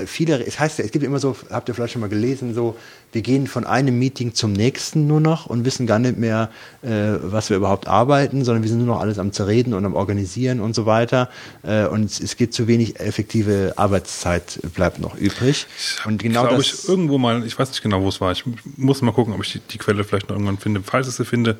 viele, 0.06 0.44
es 0.44 0.58
heißt 0.58 0.78
ja, 0.78 0.84
es 0.84 0.90
gibt 0.90 1.04
immer 1.04 1.18
so, 1.18 1.36
habt 1.50 1.68
ihr 1.68 1.74
vielleicht 1.74 1.92
schon 1.92 2.00
mal 2.00 2.08
gelesen, 2.08 2.54
so, 2.54 2.76
wir 3.12 3.22
gehen 3.22 3.46
von 3.46 3.64
einem 3.64 3.98
Meeting 3.98 4.34
zum 4.34 4.52
nächsten 4.52 5.06
nur 5.06 5.20
noch 5.20 5.46
und 5.46 5.64
wissen 5.64 5.86
gar 5.86 6.00
nicht 6.00 6.18
mehr, 6.18 6.50
äh, 6.82 6.88
was 7.22 7.50
wir 7.50 7.56
überhaupt 7.56 7.86
arbeiten, 7.86 8.44
sondern 8.44 8.62
wir 8.64 8.70
sind 8.70 8.78
nur 8.78 8.88
noch 8.88 9.00
alles 9.00 9.20
am 9.20 9.32
Zerreden 9.32 9.74
und 9.74 9.84
am 9.84 9.94
Organisieren 9.94 10.60
und 10.60 10.74
so 10.74 10.86
weiter. 10.86 11.28
Äh, 11.62 11.86
und 11.86 12.06
es, 12.06 12.20
es 12.20 12.36
geht 12.36 12.52
zu 12.52 12.66
wenig 12.66 12.98
effektive 12.98 13.74
Arbeitszeit 13.76 14.58
bleibt 14.74 14.98
noch 14.98 15.16
übrig. 15.16 15.66
Und 16.04 16.20
genau 16.20 16.46
das. 16.48 16.63
Ich 16.64 16.88
irgendwo 16.88 17.18
mal, 17.18 17.44
ich 17.46 17.58
weiß 17.58 17.70
nicht 17.70 17.82
genau, 17.82 18.02
wo 18.02 18.08
es 18.08 18.20
war. 18.20 18.32
Ich 18.32 18.44
muss 18.76 19.02
mal 19.02 19.12
gucken, 19.12 19.34
ob 19.34 19.42
ich 19.44 19.52
die, 19.52 19.60
die 19.60 19.78
Quelle 19.78 20.04
vielleicht 20.04 20.28
noch 20.28 20.36
irgendwann 20.36 20.58
finde. 20.58 20.82
Falls 20.84 21.08
ich 21.08 21.14
sie 21.14 21.24
finde, 21.24 21.58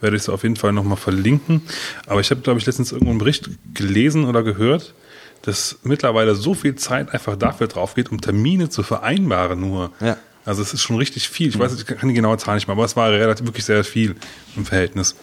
werde 0.00 0.16
ich 0.16 0.22
sie 0.22 0.32
auf 0.32 0.42
jeden 0.42 0.56
Fall 0.56 0.72
nochmal 0.72 0.96
verlinken. 0.96 1.62
Aber 2.06 2.20
ich 2.20 2.30
habe, 2.30 2.40
glaube 2.40 2.58
ich, 2.58 2.66
letztens 2.66 2.92
irgendwo 2.92 3.10
einen 3.10 3.18
Bericht 3.18 3.50
gelesen 3.74 4.24
oder 4.24 4.42
gehört, 4.42 4.94
dass 5.42 5.78
mittlerweile 5.84 6.34
so 6.34 6.54
viel 6.54 6.74
Zeit 6.74 7.12
einfach 7.12 7.36
dafür 7.36 7.68
drauf 7.68 7.94
geht, 7.94 8.10
um 8.10 8.20
Termine 8.20 8.68
zu 8.68 8.82
vereinbaren 8.82 9.60
nur. 9.60 9.92
Ja. 10.00 10.16
Also 10.44 10.62
es 10.62 10.72
ist 10.72 10.82
schon 10.82 10.96
richtig 10.96 11.28
viel. 11.28 11.48
Ich 11.48 11.58
weiß, 11.58 11.74
ich 11.74 11.86
kann 11.86 12.08
die 12.08 12.14
genaue 12.14 12.38
Zahl 12.38 12.54
nicht 12.54 12.68
mehr, 12.68 12.76
aber 12.76 12.84
es 12.84 12.96
war 12.96 13.10
relativ 13.10 13.46
wirklich 13.46 13.64
sehr 13.64 13.82
viel 13.84 14.14
im 14.56 14.64
Verhältnis. 14.64 15.16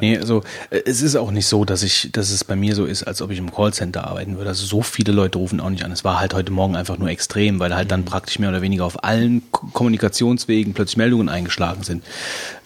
Nee, 0.00 0.18
also 0.18 0.42
es 0.70 1.02
ist 1.02 1.16
auch 1.16 1.30
nicht 1.30 1.46
so, 1.46 1.64
dass 1.64 1.82
ich, 1.82 2.10
dass 2.12 2.30
es 2.30 2.44
bei 2.44 2.56
mir 2.56 2.74
so 2.74 2.84
ist, 2.84 3.04
als 3.04 3.22
ob 3.22 3.30
ich 3.30 3.38
im 3.38 3.52
Callcenter 3.52 4.06
arbeiten 4.06 4.36
würde. 4.36 4.50
Also 4.50 4.66
so 4.66 4.82
viele 4.82 5.12
Leute 5.12 5.38
rufen 5.38 5.60
auch 5.60 5.70
nicht 5.70 5.84
an. 5.84 5.92
Es 5.92 6.04
war 6.04 6.20
halt 6.20 6.34
heute 6.34 6.52
Morgen 6.52 6.76
einfach 6.76 6.98
nur 6.98 7.08
extrem, 7.08 7.58
weil 7.60 7.74
halt 7.74 7.90
dann 7.90 8.04
praktisch 8.04 8.38
mehr 8.38 8.48
oder 8.50 8.62
weniger 8.62 8.84
auf 8.84 9.04
allen 9.04 9.42
Ko- 9.50 9.68
Kommunikationswegen 9.72 10.74
plötzlich 10.74 10.96
Meldungen 10.96 11.28
eingeschlagen 11.28 11.82
sind. 11.82 12.04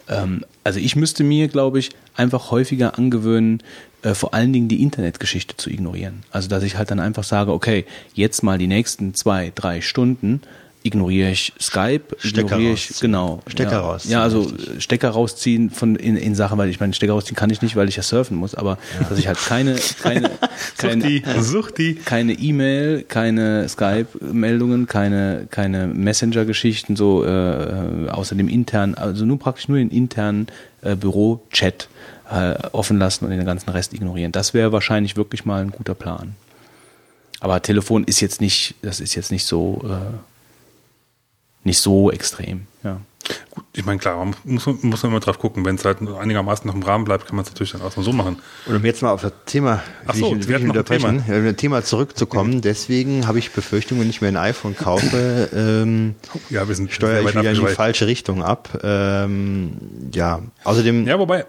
Ähm, 0.09 0.45
also 0.65 0.79
ich 0.79 0.97
müsste 0.97 1.25
mir, 1.25 1.49
glaube 1.49 1.79
ich, 1.79 1.91
einfach 2.17 2.51
häufiger 2.51 2.99
angewöhnen, 2.99 3.63
äh, 4.03 4.15
vor 4.15 4.35
allen 4.35 4.53
Dingen 4.53 4.69
die 4.69 4.83
Internetgeschichte 4.83 5.57
zu 5.57 5.71
ignorieren. 5.71 6.23
Also 6.31 6.49
dass 6.49 6.63
ich 6.63 6.77
halt 6.77 6.91
dann 6.91 7.01
einfach 7.01 7.25
sage, 7.25 7.53
okay, 7.53 7.85
jetzt 8.15 8.43
mal 8.43 8.59
die 8.59 8.67
nächsten 8.67 9.15
zwei, 9.15 9.53
drei 9.55 9.81
Stunden 9.81 10.43
ignoriere 10.83 11.31
ich 11.31 11.53
Skype, 11.61 12.17
Stecker 12.19 12.41
ignoriere 12.47 12.73
ich, 12.73 12.91
rausziehen. 12.91 13.13
genau. 13.13 13.43
Stecker 13.47 13.73
ja. 13.73 13.81
rausziehen, 13.81 14.13
Ja, 14.13 14.23
also 14.23 14.41
richtig. 14.41 14.83
Stecker 14.83 15.11
rausziehen 15.11 15.71
von 15.71 15.97
in, 15.97 16.17
in 16.17 16.35
Sachen, 16.35 16.59
weil 16.59 16.71
ich 16.71 16.81
meine, 16.81 16.95
Stecker 16.95 17.13
rausziehen 17.13 17.37
kann 17.37 17.51
ich 17.51 17.63
nicht, 17.63 17.77
weil 17.77 17.89
ich 17.89 17.97
ja 17.97 18.03
surfen 18.03 18.37
muss, 18.37 18.55
aber 18.55 18.79
dass 19.09 19.19
ich 19.19 19.29
halt 19.29 19.39
keine, 19.39 19.77
keine, 20.03 20.31
Such 20.81 20.95
die, 21.03 21.21
keine, 21.21 21.43
such 21.43 21.71
die. 21.73 21.95
keine 21.97 22.33
E-Mail, 22.33 23.03
keine 23.03 23.69
Skype-Meldungen, 23.69 24.87
keine, 24.87 25.47
keine 25.51 25.87
Messenger-Geschichten, 25.87 26.97
so 26.97 27.25
äh, 27.25 28.09
außer 28.11 28.35
dem 28.35 28.49
internen, 28.49 28.95
also 28.95 29.25
nur 29.25 29.39
praktisch 29.39 29.69
nur 29.69 29.79
den 29.79 29.91
internen 29.91 30.47
äh, 30.83 30.97
Büro-Chat 30.97 31.89
äh, 32.31 32.55
offen 32.73 32.99
lassen 32.99 33.25
und 33.25 33.31
den 33.33 33.45
ganzen 33.45 33.71
Rest 33.71 33.93
ignorieren. 33.93 34.33
Das 34.33 34.55
wäre 34.55 34.73
wahrscheinlich 34.73 35.17
wirklich 35.17 35.45
mal 35.45 35.63
ein 35.63 35.71
guter 35.71 35.95
Plan. 35.95 36.35
Aber 37.41 37.61
Telefon 37.63 38.05
ist 38.05 38.21
jetzt 38.21 38.41
nicht, 38.41 38.75
das 38.83 39.01
ist 39.01 39.15
jetzt 39.15 39.31
nicht 39.33 39.45
so, 39.47 39.83
äh, 39.85 40.30
nicht 41.65 41.79
so 41.79 42.11
extrem, 42.11 42.67
ja. 42.83 43.01
Gut, 43.51 43.65
ich 43.75 43.85
meine, 43.85 43.99
klar, 43.99 44.17
man 44.17 44.35
muss, 44.45 44.67
muss 44.67 45.03
man 45.03 45.13
immer 45.13 45.21
drauf 45.21 45.39
gucken. 45.39 45.65
Wenn 45.65 45.77
es 45.77 45.85
halt 45.85 45.99
einigermaßen 46.01 46.67
noch 46.67 46.75
im 46.75 46.83
Rahmen 46.83 47.05
bleibt, 47.05 47.27
kann 47.27 47.37
man 47.37 47.45
es 47.45 47.51
natürlich 47.51 47.73
dann 47.73 47.83
auch 47.83 47.93
so 47.93 48.13
machen. 48.13 48.39
Und 48.67 48.75
um 48.77 48.85
jetzt 48.85 49.03
mal 49.03 49.13
auf 49.13 49.21
das 49.21 49.33
Thema, 49.47 49.83
Ach 50.07 50.15
so, 50.15 50.35
ich, 50.35 50.49
wir 50.49 50.57
ich 50.59 50.65
unterbrechen, 50.65 51.25
Thema. 51.25 51.49
äh, 51.49 51.55
Thema 51.55 51.85
zurückzukommen. 51.85 52.61
Deswegen 52.61 53.29
habe 53.29 53.39
ich 53.39 53.53
Befürchtungen, 53.53 54.03
wenn 54.03 54.11
ich 54.11 54.21
mir 54.21 54.29
ein 54.29 54.37
iPhone 54.37 54.75
kaufe, 54.77 55.49
ähm, 55.55 56.17
Ja, 56.49 56.67
wir 56.67 56.75
sind 56.75 56.91
steuere 56.91 57.21
ich 57.21 57.37
wieder 57.37 57.51
in 57.53 57.61
die 57.61 57.67
falsche 57.73 58.07
Richtung 58.09 58.43
ab. 58.43 58.81
Ähm, 58.83 59.73
ja, 60.13 60.41
außerdem, 60.65 61.07
Ja, 61.07 61.19
wobei, 61.19 61.45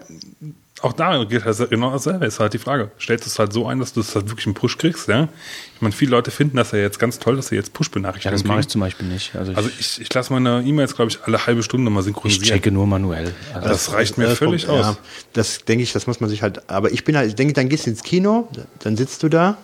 auch 0.82 0.92
da 0.92 1.24
geht 1.24 1.44
halt 1.44 1.70
genau 1.70 1.90
dasselbe. 1.92 2.26
Ist 2.26 2.40
halt 2.40 2.52
die 2.52 2.58
Frage. 2.58 2.90
Stellst 3.00 3.24
du 3.24 3.28
es 3.30 3.38
halt 3.38 3.52
so 3.52 3.66
ein, 3.66 3.78
dass 3.78 3.92
du 3.92 4.00
es 4.00 4.14
halt 4.14 4.28
wirklich 4.28 4.46
einen 4.46 4.54
Push 4.54 4.78
kriegst, 4.78 5.08
ja? 5.08 5.28
Ich 5.76 5.80
meine, 5.80 5.92
viele 5.92 6.10
Leute 6.10 6.30
finden 6.30 6.56
das 6.56 6.72
ja 6.72 6.78
jetzt 6.78 6.98
ganz 6.98 7.18
toll, 7.18 7.36
dass 7.36 7.48
sie 7.48 7.54
jetzt 7.56 7.68
Ja, 7.68 7.72
Push-Benachrichtigungen 7.74 8.38
das 8.42 8.48
mache 8.48 8.60
ich 8.60 8.68
zum 8.68 8.80
Beispiel 8.80 9.06
nicht. 9.08 9.34
Also 9.36 9.52
ich, 9.52 9.56
Also 9.58 9.70
ich, 9.78 10.00
ich 10.00 10.12
lasse 10.12 10.32
meine 10.32 10.62
E-Mails, 10.62 10.94
glaube 10.96 11.10
ich, 11.10 11.22
alle 11.24 11.46
halbe 11.46 11.62
Stunde 11.62 11.90
mal 11.90 12.00
ich 12.00 12.04
synchronisieren. 12.06 12.44
checke 12.46 12.70
nur 12.70 12.86
manuell. 12.86 13.32
Also 13.54 13.68
das 13.68 13.92
reicht 13.92 14.18
mir 14.18 14.26
das 14.26 14.38
völlig 14.38 14.66
Problem- 14.66 14.84
aus. 14.84 14.96
Ja, 14.96 15.02
das 15.32 15.64
denke 15.64 15.82
ich, 15.84 15.92
das 15.92 16.06
muss 16.06 16.20
man 16.20 16.28
sich 16.30 16.42
halt, 16.42 16.68
aber 16.68 16.92
ich 16.92 17.04
bin 17.04 17.16
halt, 17.16 17.28
ich 17.28 17.34
denke, 17.34 17.54
dann 17.54 17.68
gehst 17.68 17.86
du 17.86 17.90
ins 17.90 18.02
Kino, 18.02 18.48
dann 18.80 18.96
sitzt 18.96 19.22
du 19.22 19.28
da. 19.28 19.56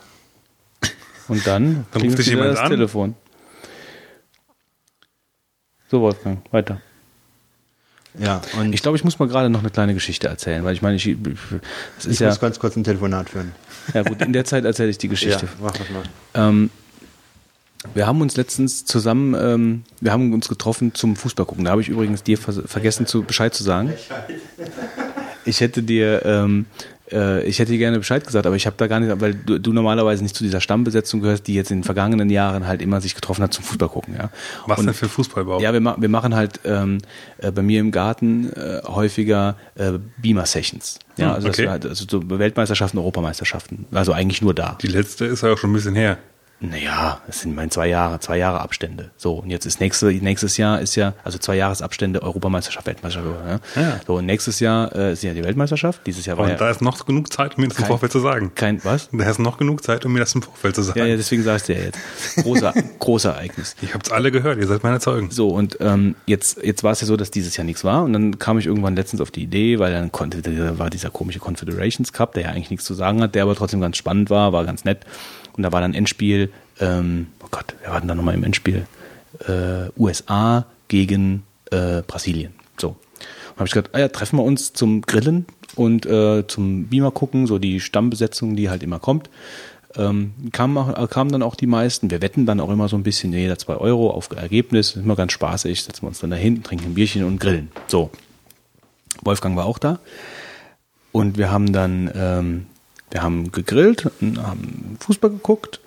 Und 1.28 1.46
dann, 1.46 1.84
Dann 1.92 2.02
ruft 2.02 2.18
dich 2.18 2.26
jemand 2.28 2.50
das 2.52 2.58
an. 2.60 2.70
Telefon. 2.70 3.14
So, 5.90 6.00
Wolfgang, 6.00 6.40
weiter. 6.52 6.80
Ja, 8.18 8.40
und 8.58 8.72
Ich 8.72 8.82
glaube, 8.82 8.96
ich 8.96 9.04
muss 9.04 9.18
mal 9.18 9.28
gerade 9.28 9.50
noch 9.50 9.60
eine 9.60 9.70
kleine 9.70 9.94
Geschichte 9.94 10.28
erzählen, 10.28 10.64
weil 10.64 10.74
ich 10.74 10.82
meine, 10.82 10.96
ich, 10.96 11.06
ich 11.06 11.18
es 11.98 12.06
ist 12.06 12.12
ich 12.14 12.20
ja, 12.20 12.28
muss 12.28 12.40
ganz 12.40 12.58
kurz 12.58 12.76
ein 12.76 12.84
Telefonat 12.84 13.30
führen. 13.30 13.52
ja 13.94 14.02
gut, 14.02 14.20
in 14.22 14.32
der 14.32 14.44
Zeit 14.44 14.64
erzähle 14.64 14.90
ich 14.90 14.98
die 14.98 15.08
Geschichte. 15.08 15.48
mach 15.60 15.72
das 15.72 15.88
mal. 15.90 16.02
Ähm, 16.34 16.70
wir 17.94 18.06
haben 18.06 18.20
uns 18.20 18.36
letztens 18.36 18.84
zusammen, 18.84 19.34
ähm, 19.34 19.84
wir 20.00 20.12
haben 20.12 20.32
uns 20.32 20.48
getroffen 20.48 20.94
zum 20.94 21.14
Fußball 21.16 21.46
gucken. 21.46 21.64
Da 21.64 21.70
habe 21.70 21.80
ich 21.80 21.88
übrigens 21.88 22.22
dir 22.22 22.36
vers 22.36 22.60
vergessen, 22.66 23.06
zu, 23.06 23.22
Bescheid 23.22 23.54
zu 23.54 23.62
sagen. 23.62 23.92
Ich 25.44 25.60
hätte 25.60 25.82
dir, 25.82 26.22
ähm, 26.24 26.66
äh, 27.12 27.42
ich 27.44 27.58
hätte 27.58 27.72
dir 27.72 27.78
gerne 27.78 27.98
Bescheid 27.98 28.24
gesagt, 28.26 28.46
aber 28.46 28.56
ich 28.56 28.66
habe 28.66 28.76
da 28.76 28.86
gar 28.86 29.00
nicht, 29.00 29.20
weil 29.20 29.34
du, 29.34 29.58
du 29.58 29.72
normalerweise 29.72 30.22
nicht 30.22 30.36
zu 30.36 30.44
dieser 30.44 30.60
Stammbesetzung 30.60 31.20
gehörst, 31.20 31.46
die 31.46 31.54
jetzt 31.54 31.70
in 31.70 31.78
den 31.78 31.84
vergangenen 31.84 32.30
Jahren 32.30 32.66
halt 32.66 32.82
immer 32.82 33.00
sich 33.00 33.14
getroffen 33.14 33.42
hat 33.42 33.52
zum 33.52 33.64
Fußball 33.64 33.88
gucken. 33.88 34.14
Ja. 34.18 34.30
Was 34.66 34.78
Und- 34.80 34.86
denn 34.86 34.94
für 34.94 35.08
Fußballbau? 35.08 35.60
ja, 35.60 35.72
wir, 35.72 35.80
ma 35.80 35.96
wir 35.98 36.08
machen 36.08 36.34
halt 36.34 36.60
ähm, 36.64 36.98
äh, 37.38 37.50
bei 37.50 37.62
mir 37.62 37.80
im 37.80 37.90
Garten 37.90 38.52
äh, 38.52 38.80
häufiger 38.86 39.56
äh, 39.74 39.92
Beamer-Sessions. 40.22 40.98
Ja, 41.16 41.28
Hm, 41.30 41.34
also, 41.34 41.48
okay. 41.48 41.68
halt, 41.68 41.84
also 41.86 42.04
so 42.08 42.22
Weltmeisterschaften, 42.38 42.98
Europameisterschaften. 42.98 43.86
Also 43.92 44.12
eigentlich 44.12 44.40
nur 44.42 44.54
da. 44.54 44.78
Die 44.80 44.86
letzte 44.86 45.24
ist 45.24 45.42
ja 45.42 45.52
auch 45.52 45.58
schon 45.58 45.70
ein 45.70 45.74
bisschen 45.74 45.94
her. 45.96 46.18
Naja, 46.60 47.20
das 47.28 47.42
sind 47.42 47.54
mein 47.54 47.70
zwei 47.70 47.86
Jahre, 47.86 48.18
zwei 48.18 48.36
Jahre 48.36 48.60
Abstände. 48.60 49.12
So, 49.16 49.34
und 49.34 49.48
jetzt 49.48 49.64
ist 49.64 49.78
nächste, 49.78 50.06
nächstes 50.06 50.56
Jahr 50.56 50.80
ist 50.80 50.96
ja, 50.96 51.14
also 51.22 51.38
zwei 51.38 51.54
Jahresabstände 51.54 52.20
Europameisterschaft, 52.20 52.84
Weltmeisterschaft. 52.84 53.44
Ne? 53.44 53.60
Ja. 53.76 54.00
So, 54.04 54.16
und 54.16 54.26
nächstes 54.26 54.58
Jahr 54.58 54.92
äh, 54.92 55.12
ist 55.12 55.22
ja 55.22 55.34
die 55.34 55.44
Weltmeisterschaft. 55.44 56.00
Dieses 56.04 56.26
Jahr 56.26 56.36
war 56.36 56.46
Und 56.46 56.50
ja 56.50 56.56
da 56.56 56.68
ist 56.68 56.82
noch 56.82 57.06
genug 57.06 57.32
Zeit, 57.32 57.56
um 57.56 57.62
mir 57.62 57.68
das 57.68 57.76
im 57.78 57.82
Kein- 57.82 57.88
Vorfeld 57.88 58.10
zu 58.10 58.18
sagen. 58.18 58.50
kein, 58.56 58.84
was? 58.84 59.08
Da 59.12 59.30
ist 59.30 59.38
noch 59.38 59.56
genug 59.56 59.84
Zeit, 59.84 60.04
um 60.04 60.12
mir 60.12 60.18
das 60.18 60.34
im 60.34 60.42
Vorfeld 60.42 60.74
zu 60.74 60.82
sagen. 60.82 60.98
Ja, 60.98 61.06
ja, 61.06 61.16
deswegen 61.16 61.44
sagst 61.44 61.68
du 61.68 61.74
ja 61.74 61.80
jetzt. 61.80 61.98
Großer, 62.42 62.74
großer 62.98 63.30
Ereignis. 63.34 63.76
Ich 63.80 63.94
hab's 63.94 64.10
alle 64.10 64.32
gehört, 64.32 64.58
ihr 64.58 64.66
seid 64.66 64.82
meine 64.82 64.98
Zeugen. 64.98 65.30
So, 65.30 65.50
und 65.50 65.76
ähm, 65.80 66.16
jetzt, 66.26 66.60
jetzt 66.64 66.82
war 66.82 66.90
es 66.90 67.00
ja 67.00 67.06
so, 67.06 67.16
dass 67.16 67.30
dieses 67.30 67.56
Jahr 67.56 67.66
nichts 67.66 67.84
war. 67.84 68.02
Und 68.02 68.12
dann 68.14 68.40
kam 68.40 68.58
ich 68.58 68.66
irgendwann 68.66 68.96
letztens 68.96 69.20
auf 69.20 69.30
die 69.30 69.44
Idee, 69.44 69.78
weil 69.78 69.92
dann 69.92 70.10
konnte, 70.10 70.42
war 70.76 70.90
dieser 70.90 71.10
komische 71.10 71.38
Confederations 71.38 72.12
Cup, 72.12 72.34
der 72.34 72.42
ja 72.42 72.48
eigentlich 72.48 72.70
nichts 72.70 72.84
zu 72.84 72.94
sagen 72.94 73.22
hat, 73.22 73.36
der 73.36 73.44
aber 73.44 73.54
trotzdem 73.54 73.80
ganz 73.80 73.96
spannend 73.96 74.28
war, 74.28 74.52
war 74.52 74.64
ganz 74.64 74.84
nett. 74.84 75.06
Und 75.58 75.64
da 75.64 75.72
war 75.72 75.80
dann 75.80 75.92
Endspiel, 75.92 76.50
ähm, 76.80 77.26
oh 77.42 77.48
Gott, 77.50 77.74
wer 77.82 77.90
war 77.90 78.00
denn 78.00 78.08
da 78.08 78.14
nochmal 78.14 78.34
im 78.34 78.44
Endspiel? 78.44 78.86
Äh, 79.46 79.90
USA 80.00 80.66
gegen 80.86 81.42
äh, 81.72 82.02
Brasilien. 82.06 82.52
So. 82.78 82.90
Und 82.90 83.56
habe 83.56 83.66
ich 83.66 83.72
gesagt, 83.72 83.90
ah 83.92 83.98
ja, 83.98 84.08
treffen 84.08 84.38
wir 84.38 84.44
uns 84.44 84.72
zum 84.72 85.02
Grillen 85.02 85.46
und 85.74 86.06
äh, 86.06 86.46
zum 86.46 86.86
Beamer 86.86 87.10
gucken, 87.10 87.48
so 87.48 87.58
die 87.58 87.80
Stammbesetzung, 87.80 88.54
die 88.54 88.70
halt 88.70 88.84
immer 88.84 89.00
kommt. 89.00 89.30
Ähm, 89.96 90.32
kamen, 90.52 90.94
kamen 91.08 91.32
dann 91.32 91.42
auch 91.42 91.56
die 91.56 91.66
meisten. 91.66 92.08
Wir 92.08 92.22
wetten 92.22 92.46
dann 92.46 92.60
auch 92.60 92.70
immer 92.70 92.88
so 92.88 92.96
ein 92.96 93.02
bisschen, 93.02 93.32
jeder 93.32 93.58
zwei 93.58 93.74
Euro 93.74 94.10
auf 94.10 94.30
Ergebnis. 94.30 94.94
Immer 94.94 95.16
ganz 95.16 95.32
spaßig. 95.32 95.82
Setzen 95.82 96.02
wir 96.02 96.08
uns 96.08 96.20
dann 96.20 96.30
da 96.30 96.36
hinten, 96.36 96.62
trinken 96.62 96.86
ein 96.86 96.94
Bierchen 96.94 97.24
und 97.24 97.40
grillen. 97.40 97.72
So. 97.88 98.10
Wolfgang 99.22 99.56
war 99.56 99.66
auch 99.66 99.78
da. 99.78 99.98
Und 101.10 101.36
wir 101.36 101.50
haben 101.50 101.72
dann, 101.72 102.10
ähm, 102.14 102.66
wir 103.10 103.22
haben 103.22 103.52
gegrillt, 103.52 104.10
haben 104.20 104.96
Fußball 105.00 105.30
geguckt. 105.30 105.80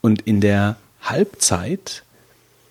Und 0.00 0.22
in 0.22 0.40
der 0.40 0.76
Halbzeit 1.02 2.02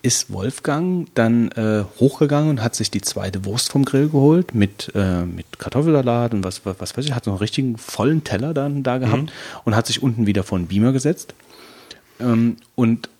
ist 0.06 0.32
Wolfgang 0.32 1.08
dann 1.14 1.50
äh, 1.52 1.84
hochgegangen 1.98 2.48
und 2.50 2.62
hat 2.62 2.76
sich 2.76 2.92
die 2.92 3.00
zweite 3.00 3.44
Wurst 3.44 3.72
vom 3.72 3.84
Grill 3.84 4.08
geholt 4.08 4.54
mit, 4.54 4.92
äh, 4.94 5.22
mit 5.22 5.58
Kartoffelsalat 5.58 6.32
und 6.32 6.44
was, 6.44 6.64
was, 6.64 6.76
was 6.78 6.96
weiß 6.96 7.04
ich, 7.06 7.12
hat 7.12 7.24
so 7.24 7.32
einen 7.32 7.38
richtigen 7.38 7.76
vollen 7.76 8.22
Teller 8.22 8.54
dann 8.54 8.84
da 8.84 8.98
gehabt 8.98 9.32
und 9.64 9.74
hat 9.74 9.88
sich 9.88 10.02
unten 10.02 10.26
wieder 10.26 10.44
vor 10.44 10.58
den 10.58 10.68
Beamer 10.68 10.92
gesetzt 10.92 11.34
Ähm, 12.20 12.56
und 12.76 13.10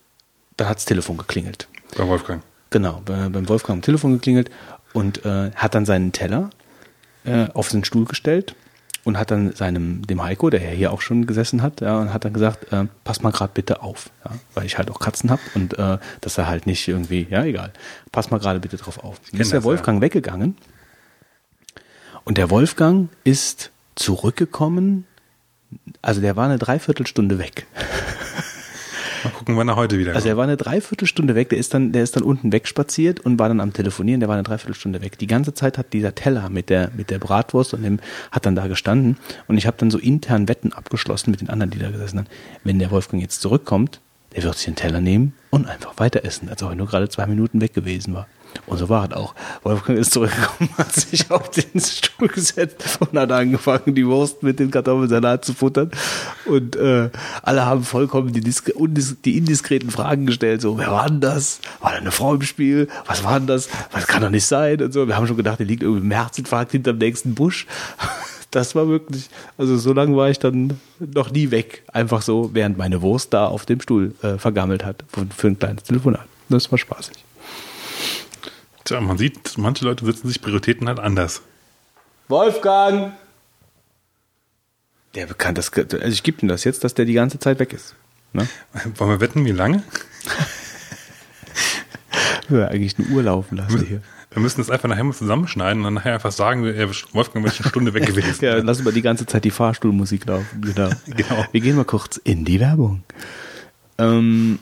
da 0.57 0.69
hat 0.69 0.77
das 0.77 0.85
Telefon 0.85 1.17
geklingelt. 1.17 1.67
Bei 1.97 2.07
Wolfgang. 2.07 2.43
Genau, 2.71 3.03
bei, 3.05 3.29
beim 3.29 3.49
Wolfgang 3.49 3.79
am 3.79 3.83
Telefon 3.83 4.13
geklingelt 4.13 4.51
und 4.93 5.25
äh, 5.25 5.51
hat 5.55 5.75
dann 5.75 5.87
seinen 5.87 6.13
Teller 6.13 6.51
äh, 7.25 7.49
auf 7.53 7.69
den 7.69 7.85
Stuhl 7.85 8.05
gestellt 8.05 8.55
und 9.07 9.19
hat 9.19 9.31
dann 9.31 9.53
seinem, 9.53 10.05
dem 10.05 10.21
Heiko, 10.21 10.51
der 10.51 10.61
ja 10.61 10.71
hier 10.71 10.93
auch 10.93 11.01
schon 11.01 11.27
gesessen 11.27 11.63
hat, 11.63 11.81
ja, 11.81 12.01
und 12.01 12.13
hat 12.13 12.25
dann 12.25 12.33
gesagt, 12.33 12.73
äh, 12.73 12.87
pass 13.05 13.23
mal 13.23 13.31
gerade 13.31 13.53
bitte 13.55 13.81
auf, 13.81 14.11
ja, 14.25 14.33
weil 14.55 14.67
ich 14.67 14.79
halt 14.79 14.91
auch 14.91 14.99
Katzen 14.99 15.31
habe 15.31 15.41
und 15.55 15.79
äh, 15.79 15.99
dass 16.21 16.37
er 16.39 16.49
halt 16.49 16.67
nicht 16.67 16.89
irgendwie, 16.89 17.25
ja 17.31 17.45
egal, 17.45 17.73
pass 18.11 18.33
mal 18.33 18.39
gerade 18.39 18.59
bitte 18.59 18.77
drauf 18.77 19.05
auf. 19.05 19.21
Dann 19.31 19.41
ist 19.41 19.53
der 19.53 19.63
Wolfgang 19.63 20.03
weggegangen 20.03 20.57
und 22.25 22.37
der 22.37 22.51
Wolfgang 22.51 23.09
ist 23.23 23.71
zurückgekommen, 23.95 25.07
also 26.03 26.21
der 26.21 26.35
war 26.35 26.47
eine 26.47 26.59
Dreiviertelstunde 26.59 27.39
weg. 27.39 27.69
Mal 29.27 29.33
gucken, 29.33 29.57
wann 29.57 29.69
er 29.69 29.77
heute 29.77 29.99
wieder 29.99 30.15
Also 30.15 30.29
er 30.29 30.37
war 30.37 30.45
eine 30.45 30.57
Dreiviertelstunde 30.57 31.35
weg, 31.35 31.49
der 31.49 31.59
ist 31.59 31.75
dann, 31.75 31.93
der 31.93 32.03
ist 32.03 32.15
dann 32.17 32.23
unten 32.23 32.53
wegspaziert 32.53 33.21
und 33.21 33.39
war 33.39 33.49
dann 33.49 33.61
am 33.61 33.73
Telefonieren, 33.73 34.21
der 34.21 34.29
war 34.29 34.37
eine 34.37 34.45
Dreiviertelstunde 34.45 35.03
weg. 35.03 35.19
Die 35.19 35.27
ganze 35.27 35.53
Zeit 35.55 35.79
hat 35.79 35.93
dieser 35.93 36.15
Teller 36.15 36.49
mit 36.49 36.71
der, 36.71 36.91
mit 36.97 37.11
der 37.11 37.19
Bratwurst 37.19 37.75
und 37.75 37.83
dem 37.83 37.99
hat 38.31 38.47
dann 38.47 38.55
da 38.55 38.67
gestanden 38.69 39.17
und 39.49 39.59
ich 39.59 39.67
habe 39.67 39.77
dann 39.79 39.91
so 39.91 39.99
intern 39.99 40.49
Wetten 40.49 40.73
abgeschlossen 40.73 41.31
mit 41.33 41.41
den 41.41 41.51
anderen, 41.51 41.71
die 41.71 41.79
da 41.79 41.91
gesessen 41.91 42.19
haben. 42.19 42.29
Wenn 42.65 42.79
der 42.79 42.91
Wolfgang 42.91 43.23
jetzt 43.23 43.41
zurückkommt, 43.41 44.01
der 44.35 44.45
wird 44.45 44.57
sich 44.57 44.67
den 44.67 44.77
Teller 44.77 45.01
nehmen 45.01 45.33
und 45.51 45.67
einfach 45.67 45.99
weiter 45.99 46.25
essen, 46.25 46.49
als 46.49 46.63
ob 46.63 46.71
er 46.71 46.77
nur 46.77 46.87
gerade 46.87 47.09
zwei 47.09 47.27
Minuten 47.27 47.61
weg 47.61 47.75
gewesen 47.75 48.15
war. 48.15 48.27
Und 48.67 48.79
so 48.79 48.89
war 48.89 49.09
es 49.09 49.17
auch. 49.17 49.35
Wolfgang 49.63 49.99
ist 49.99 50.13
zurückgekommen, 50.13 50.71
hat 50.79 50.93
sich 50.93 51.31
auf 51.31 51.51
den 51.51 51.81
Stuhl 51.81 52.29
gesetzt 52.29 52.99
und 53.01 53.19
hat 53.19 53.33
angefangen, 53.33 53.95
die 53.95 54.07
Wurst 54.07 54.43
mit 54.43 54.59
dem 54.59 54.71
Kartoffelsalat 54.71 55.45
zu 55.45 55.55
futtern. 55.55 55.91
Und 56.47 56.77
äh, 56.77 57.11
alle 57.43 57.67
haben 57.67 57.85
vollkommen 57.85 58.33
die, 58.33 58.41
die 58.41 59.37
indiskreten 59.37 59.91
Fragen 59.91 60.27
gestellt. 60.27 60.61
So, 60.61 60.79
wer 60.79 60.91
war 60.91 61.09
denn 61.09 61.21
das? 61.21 61.61
War 61.81 61.93
da 61.93 61.99
eine 61.99 62.11
Frau 62.11 62.35
im 62.35 62.43
Spiel? 62.43 62.89
Was 63.07 63.25
war 63.25 63.39
denn 63.39 63.47
das? 63.47 63.69
Was 63.93 64.07
kann 64.07 64.23
doch 64.23 64.31
nicht 64.31 64.47
sein? 64.47 64.81
Und 64.83 64.93
so. 64.93 65.07
Wir 65.07 65.17
haben 65.17 65.27
schon 65.27 65.37
gedacht, 65.37 65.59
der 65.59 65.67
liegt 65.67 65.83
irgendwie 65.83 66.03
im 66.03 66.11
Herzinfarkt 66.11 66.73
hinterm 66.73 66.99
nächsten 66.99 67.35
Busch. 67.35 67.67
Das 68.53 68.75
war 68.75 68.89
wirklich, 68.89 69.29
also 69.59 69.77
so 69.77 69.93
lange 69.93 70.17
war 70.17 70.31
ich 70.31 70.39
dann 70.39 70.81
noch 70.99 71.31
nie 71.31 71.51
weg. 71.51 71.83
Einfach 71.93 72.23
so, 72.23 72.51
während 72.55 72.79
meine 72.79 73.03
Wurst 73.03 73.35
da 73.35 73.49
auf 73.49 73.67
dem 73.67 73.83
Stuhl 73.83 74.15
äh, 74.23 74.39
vergammelt 74.39 74.85
hat 74.85 75.05
für, 75.09 75.27
für 75.37 75.49
ein 75.49 75.59
kleines 75.59 75.83
Telefonat. 75.83 76.25
Das 76.49 76.71
war 76.71 76.79
spaßig. 76.79 77.26
Tja, 78.87 79.01
man 79.01 79.19
sieht, 79.19 79.59
manche 79.59 79.85
Leute 79.85 80.05
setzen 80.05 80.29
sich 80.29 80.41
Prioritäten 80.41 80.87
halt 80.87 81.01
anders. 81.01 81.43
Wolfgang! 82.29 83.15
Der 85.17 85.27
bekannt, 85.27 85.59
das, 85.59 85.73
also 85.73 86.07
ich 86.07 86.23
gebe 86.23 86.41
ihm 86.43 86.49
das 86.49 86.63
jetzt, 86.63 86.85
dass 86.85 86.95
der 86.95 87.05
die 87.05 87.13
ganze 87.13 87.41
Zeit 87.41 87.59
weg 87.59 87.73
ist. 87.73 87.97
Ne? 88.33 88.47
Wollen 88.97 89.11
wir 89.11 89.21
wetten, 89.21 89.45
wie 89.45 89.53
lange? 89.53 89.83
Ja, 92.49 92.69
eigentlich 92.69 92.97
eine 92.97 93.09
Uhr 93.09 93.25
laufen 93.25 93.57
lassen 93.57 93.85
hier. 93.85 94.03
Wir 94.31 94.41
müssen 94.41 94.61
das 94.61 94.71
einfach 94.71 94.89
nachher 94.89 95.03
mal 95.03 95.13
zusammenschneiden 95.13 95.79
und 95.79 95.85
dann 95.85 95.95
nachher 95.95 96.15
einfach 96.15 96.31
sagen, 96.31 96.63
Wolfgang 96.63 97.45
wäre 97.45 97.57
eine 97.57 97.69
Stunde 97.69 97.93
weg 97.93 98.07
gewesen. 98.07 98.37
Ja, 98.41 98.59
lassen 98.59 98.85
wir 98.85 98.93
die 98.93 99.03
ganze 99.03 99.27
Zeit 99.27 99.43
die 99.43 99.51
Fahrstuhlmusik 99.51 100.27
laufen. 100.27 100.63
Genau. 100.63 100.91
Genau. 101.07 101.45
Wir 101.51 101.61
gehen 101.61 101.75
mal 101.75 101.85
kurz 101.85 102.19
in 102.19 102.45
die 102.45 102.61
Werbung. 102.61 103.03
Ähm, 103.99 104.61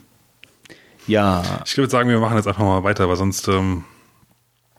ja, 1.06 1.60
Ich 1.66 1.76
würde 1.76 1.90
sagen, 1.90 2.08
wir 2.08 2.18
machen 2.20 2.38
jetzt 2.38 2.48
einfach 2.48 2.62
mal 2.64 2.84
weiter, 2.84 3.06
weil 3.06 3.16
sonst 3.16 3.48
ähm, 3.48 3.84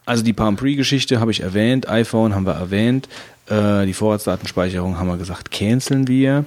also 0.06 0.24
die 0.24 0.34
Palm 0.34 0.56
Pre-Geschichte 0.56 1.20
habe 1.20 1.32
ich 1.32 1.42
erwähnt, 1.42 1.90
iPhone 1.90 2.36
haben 2.36 2.46
wir 2.46 2.54
erwähnt, 2.54 3.08
äh, 3.48 3.86
die 3.86 3.94
Vorratsdatenspeicherung 3.94 4.98
haben 4.98 5.08
wir 5.08 5.18
gesagt, 5.18 5.52
canceln 5.52 6.08
wir. 6.08 6.46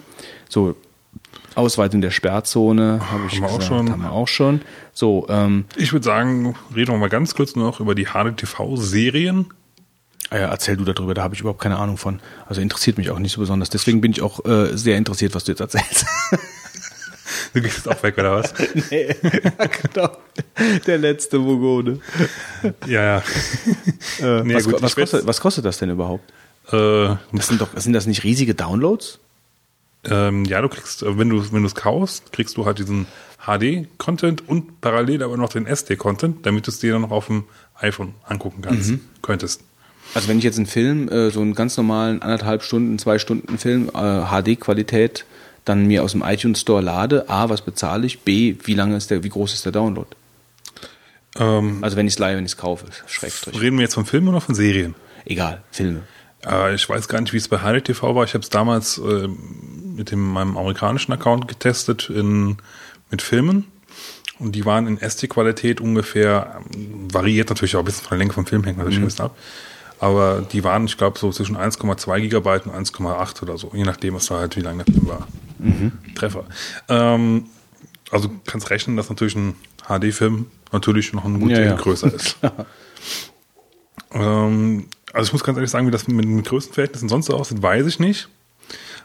So, 0.49 0.77
Ausweitung 1.55 2.01
der 2.01 2.11
Sperrzone 2.11 3.01
habe 3.11 3.23
ich 3.27 3.35
Haben 3.35 3.41
wir 3.41 3.49
auch 3.49 3.59
gesagt, 3.59 3.65
schon. 3.65 3.91
haben 3.91 4.03
wir 4.03 4.13
auch 4.13 4.29
schon. 4.29 4.61
So, 4.93 5.27
ähm, 5.29 5.65
ich 5.77 5.93
würde 5.93 6.05
sagen, 6.05 6.55
reden 6.75 6.93
wir 6.93 6.99
mal 6.99 7.09
ganz 7.09 7.35
kurz 7.35 7.57
noch 7.57 7.81
über 7.81 7.95
die 7.95 8.07
HDTV-Serien. 8.07 9.47
Ah 10.31 10.37
Ja, 10.39 10.49
erzähl 10.51 10.77
du 10.77 10.85
darüber, 10.85 11.15
da 11.15 11.23
habe 11.23 11.35
ich 11.35 11.41
überhaupt 11.41 11.61
keine 11.61 11.79
Ahnung 11.79 11.97
von. 11.97 12.21
Also 12.47 12.61
interessiert 12.61 12.99
mich 12.99 13.11
auch 13.11 13.19
nicht 13.19 13.33
so 13.33 13.41
besonders. 13.41 13.71
Deswegen 13.71 14.01
bin 14.01 14.13
ich 14.13 14.23
auch 14.23 14.45
äh, 14.45 14.77
sehr 14.77 14.97
interessiert, 14.99 15.35
was 15.35 15.45
du 15.45 15.53
jetzt 15.53 15.61
erzählst. 15.61 16.07
Du 17.55 17.61
gehst 17.61 17.89
auch 17.89 18.03
weg, 18.03 18.17
oder 18.19 18.33
was? 18.37 18.55
nee, 18.91 19.15
genau. 19.83 20.11
Der 20.87 20.99
letzte 20.99 21.39
Mogone. 21.39 22.01
Ja, 22.87 23.03
ja. 23.05 23.23
Äh, 24.21 24.43
Nee, 24.45 24.55
was, 24.55 24.65
gut, 24.65 24.81
was, 24.83 24.95
kostet, 24.97 25.27
was 25.27 25.41
kostet 25.41 25.65
das 25.65 25.79
denn 25.79 25.91
überhaupt? 25.91 26.31
Äh, 26.73 27.17
Das 27.33 27.47
sind 27.49 27.61
doch, 27.61 27.69
sind 27.77 27.93
das 27.93 28.07
nicht 28.07 28.25
riesige 28.25 28.55
Downloads? 28.55 29.19
ähm, 30.05 30.45
ja, 30.45 30.61
du 30.63 30.69
kriegst, 30.69 31.03
äh, 31.03 31.19
wenn 31.19 31.29
du 31.31 31.65
es 31.67 31.75
kaufst, 31.75 32.33
kriegst 32.33 32.57
du 32.57 32.65
halt 32.67 32.79
diesen 32.79 33.07
HD-Content 33.45 34.49
und 34.49 34.81
parallel 34.81 35.23
aber 35.23 35.37
noch 35.37 35.49
den 35.51 35.67
SD-Content, 35.67 36.47
damit 36.47 36.67
du 36.67 36.71
es 36.71 36.79
dir 36.79 36.93
dann 36.93 37.03
noch 37.03 37.11
auf 37.11 37.27
dem 37.27 37.45
iPhone 37.81 38.15
angucken 38.25 38.63
kannst, 38.63 38.91
Mhm. 38.91 39.01
könntest. 39.23 39.63
Also 40.15 40.29
wenn 40.29 40.39
ich 40.39 40.45
jetzt 40.45 40.57
einen 40.57 40.67
Film, 40.67 41.09
äh, 41.09 41.31
so 41.31 41.41
einen 41.41 41.55
ganz 41.55 41.77
normalen 41.77 42.23
anderthalb 42.23 42.63
Stunden, 42.63 42.99
zwei 42.99 43.19
Stunden 43.19 43.59
Film, 43.59 43.89
äh, 43.95 44.25
HD-Qualität, 44.25 45.25
dann 45.69 45.87
mir 45.87 46.03
aus 46.03 46.13
dem 46.13 46.23
iTunes 46.23 46.61
Store 46.61 46.83
lade, 46.83 47.29
A, 47.29 47.49
was 47.49 47.63
bezahle 47.63 48.07
ich, 48.07 48.21
B, 48.21 48.57
wie 48.65 48.75
lange 48.75 48.97
ist 48.97 49.11
der, 49.11 49.23
wie 49.23 49.29
groß 49.29 49.55
ist 49.55 49.65
der 49.65 49.73
Download? 49.73 50.09
Ähm, 51.37 51.79
Also 51.83 51.97
wenn 51.97 52.07
ich 52.07 52.15
es 52.15 52.19
leihe, 52.19 52.37
wenn 52.37 52.45
ich 52.45 52.53
es 52.53 52.57
kaufe, 52.57 52.87
Schrägstrich. 53.07 53.61
reden 53.61 53.77
wir 53.77 53.83
jetzt 53.83 53.95
von 53.95 54.07
Filmen 54.07 54.29
oder 54.29 54.41
von 54.41 54.55
Serien? 54.55 54.95
Egal, 55.25 55.63
Filme. 55.71 56.03
Äh, 56.47 56.75
ich 56.75 56.89
weiß 56.89 57.09
gar 57.09 57.21
nicht, 57.21 57.33
wie 57.33 57.37
es 57.37 57.49
bei 57.49 57.59
HDTV 57.59 58.15
war. 58.15 58.25
Ich 58.25 58.35
habe 58.35 58.43
es 58.43 58.51
damals 58.51 58.99
äh, 58.99 59.29
mit 59.97 60.11
dem, 60.11 60.33
meinem 60.33 60.57
amerikanischen 60.57 61.13
Account 61.13 61.49
getestet 61.49 62.09
in, 62.11 62.57
mit 63.11 63.23
Filmen. 63.23 63.67
Und 64.39 64.53
die 64.55 64.65
waren 64.65 64.87
in 64.87 64.99
SD-Qualität 65.01 65.81
ungefähr, 65.81 66.61
ähm, 66.73 67.13
variiert 67.13 67.49
natürlich 67.49 67.75
auch 67.75 67.81
ein 67.81 67.85
bisschen 67.85 68.03
von 68.05 68.11
der 68.11 68.19
Länge 68.19 68.33
vom 68.33 68.47
Film, 68.47 68.63
hängt 68.65 68.79
natürlich 68.79 68.99
ein 68.99 69.05
bisschen 69.05 69.25
ab. 69.27 69.37
Aber 70.01 70.43
die 70.53 70.63
waren, 70.63 70.85
ich 70.85 70.97
glaube, 70.97 71.19
so 71.19 71.31
zwischen 71.33 71.57
1,2 71.57 72.21
Gigabyte 72.21 72.67
und 72.67 72.75
1,8 72.75 73.43
oder 73.43 73.59
so, 73.59 73.73
je 73.75 73.83
nachdem, 73.83 74.15
was 74.15 74.27
da 74.27 74.39
halt, 74.39 74.57
wie 74.57 74.61
lang 74.61 74.79
der 74.79 74.87
Film 74.87 75.09
war. 75.09 75.27
Treffer. 76.15 76.45
Ähm, 76.89 77.47
also 78.11 78.29
du 78.29 78.35
kannst 78.47 78.71
rechnen, 78.71 78.97
dass 78.97 79.09
natürlich 79.09 79.35
ein 79.35 79.57
HD-Film 79.89 80.47
natürlich 80.73 81.13
noch 81.13 81.25
ein 81.25 81.41
gutes 81.41 81.59
Ja, 81.59 81.65
ja. 81.65 81.75
größer 81.75 82.13
ist. 82.13 82.39
Ähm, 84.11 84.89
also 85.13 85.29
ich 85.29 85.33
muss 85.33 85.45
ganz 85.45 85.59
ehrlich 85.59 85.71
sagen, 85.71 85.87
wie 85.87 85.91
das 85.91 86.09
mit 86.09 86.25
den 86.25 86.43
Größenverhältnissen 86.43 87.09
sonst 87.09 87.27
so 87.27 87.37
aussieht, 87.37 87.63
weiß 87.63 87.87
ich 87.87 87.99
nicht. 87.99 88.29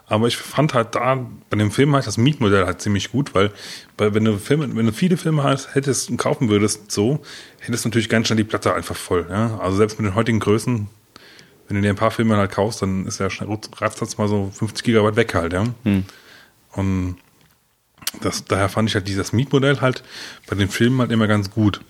Aber 0.08 0.28
ich 0.28 0.38
fand 0.38 0.74
halt 0.74 0.96
da 0.96 1.16
bei 1.50 1.58
dem 1.58 1.72
Film 1.72 1.96
halt 1.96 2.06
das 2.06 2.18
Mietmodell 2.18 2.66
halt 2.66 2.82
ziemlich 2.82 3.12
gut, 3.12 3.34
weil, 3.34 3.52
weil 3.98 4.14
wenn 4.14 4.26
du 4.26 4.38
Filme, 4.38 4.76
wenn 4.76 4.86
du 4.86 4.92
viele 4.92 5.18
Filme 5.18 5.44
hast, 5.44 5.76
hättest 5.76 6.10
und 6.10 6.18
kaufen 6.18 6.50
würdest, 6.50 6.92
so, 6.92 7.22
hättest 7.60 7.86
du 7.86 7.90
natürlich 7.90 8.10
ganz 8.10 8.28
schnell 8.28 8.38
die 8.38 8.44
Platte 8.44 8.74
einfach 8.74 8.96
voll. 8.96 9.26
Ja? 9.30 9.60
Also 9.60 9.78
selbst 9.78 10.00
mit 10.00 10.10
den 10.10 10.16
heutigen 10.16 10.40
Größen, 10.40 10.88
wenn 11.68 11.76
du 11.76 11.82
dir 11.82 11.90
ein 11.90 11.96
paar 11.96 12.12
Filme 12.12 12.36
halt 12.36 12.52
kaufst, 12.52 12.82
dann 12.82 13.08
ist 13.08 13.20
ja 13.20 13.30
schnell 13.30 13.58
ratzfatz 13.78 14.18
mal 14.18 14.28
so 14.28 14.52
50 14.54 14.84
Gigabyte 14.84 15.16
weg 15.16 15.34
halt, 15.34 15.54
ja. 15.54 15.64
Und 16.74 17.18
das, 18.22 18.46
daher 18.46 18.70
fand 18.70 18.90
ich 18.90 18.96
halt 18.96 19.08
dieses 19.08 19.34
Mietmodell 19.34 19.80
halt 19.82 20.04
bei 20.48 20.56
den 20.56 20.70
Filmen 20.70 21.00
halt 21.00 21.12
immer 21.12 21.28
ganz 21.28 21.50
gut. 21.50 21.82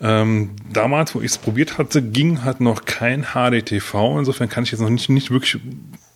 Ähm, 0.00 0.52
damals, 0.72 1.14
wo 1.14 1.20
ich 1.20 1.32
es 1.32 1.38
probiert 1.38 1.76
hatte, 1.76 2.02
ging 2.02 2.44
halt 2.44 2.60
noch 2.60 2.84
kein 2.84 3.26
HDTV. 3.34 4.18
Insofern 4.18 4.48
kann 4.48 4.64
ich 4.64 4.70
jetzt 4.70 4.80
noch 4.80 4.90
nicht, 4.90 5.08
nicht 5.08 5.30
wirklich 5.30 5.58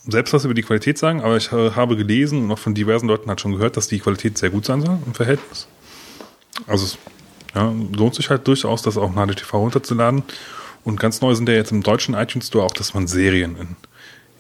selbst 0.07 0.33
was 0.33 0.45
über 0.45 0.55
die 0.55 0.63
Qualität 0.63 0.99
sagen, 0.99 1.21
aber 1.21 1.37
ich 1.37 1.53
äh, 1.53 1.73
habe 1.73 1.97
gelesen 1.97 2.45
und 2.45 2.51
auch 2.51 2.59
von 2.59 2.75
diversen 2.75 3.07
Leuten 3.07 3.31
hat 3.31 3.41
schon 3.41 3.53
gehört, 3.53 3.77
dass 3.77 3.89
die 3.89 4.01
Qualität 4.01 4.37
sehr 4.39 4.51
gut 4.51 4.65
sein 4.65 4.81
soll 4.81 4.99
im 5.07 5.15
Verhältnis. 5.15 5.69
Also 6.67 6.85
es 6.85 6.99
ja, 7.55 7.73
lohnt 7.93 8.15
sich 8.15 8.31
halt 8.31 8.47
durchaus, 8.47 8.83
das 8.83 8.97
auch 8.97 9.15
ein 9.15 9.27
HDTV 9.29 9.55
runterzuladen. 9.55 10.23
Und 10.85 10.99
ganz 10.99 11.21
neu 11.21 11.35
sind 11.35 11.49
ja 11.49 11.55
jetzt 11.55 11.71
im 11.71 11.83
deutschen 11.83 12.15
iTunes 12.15 12.49
Store 12.49 12.65
auch, 12.65 12.73
dass 12.73 12.95
man 12.95 13.07
Serien 13.07 13.57
in, 13.57 13.77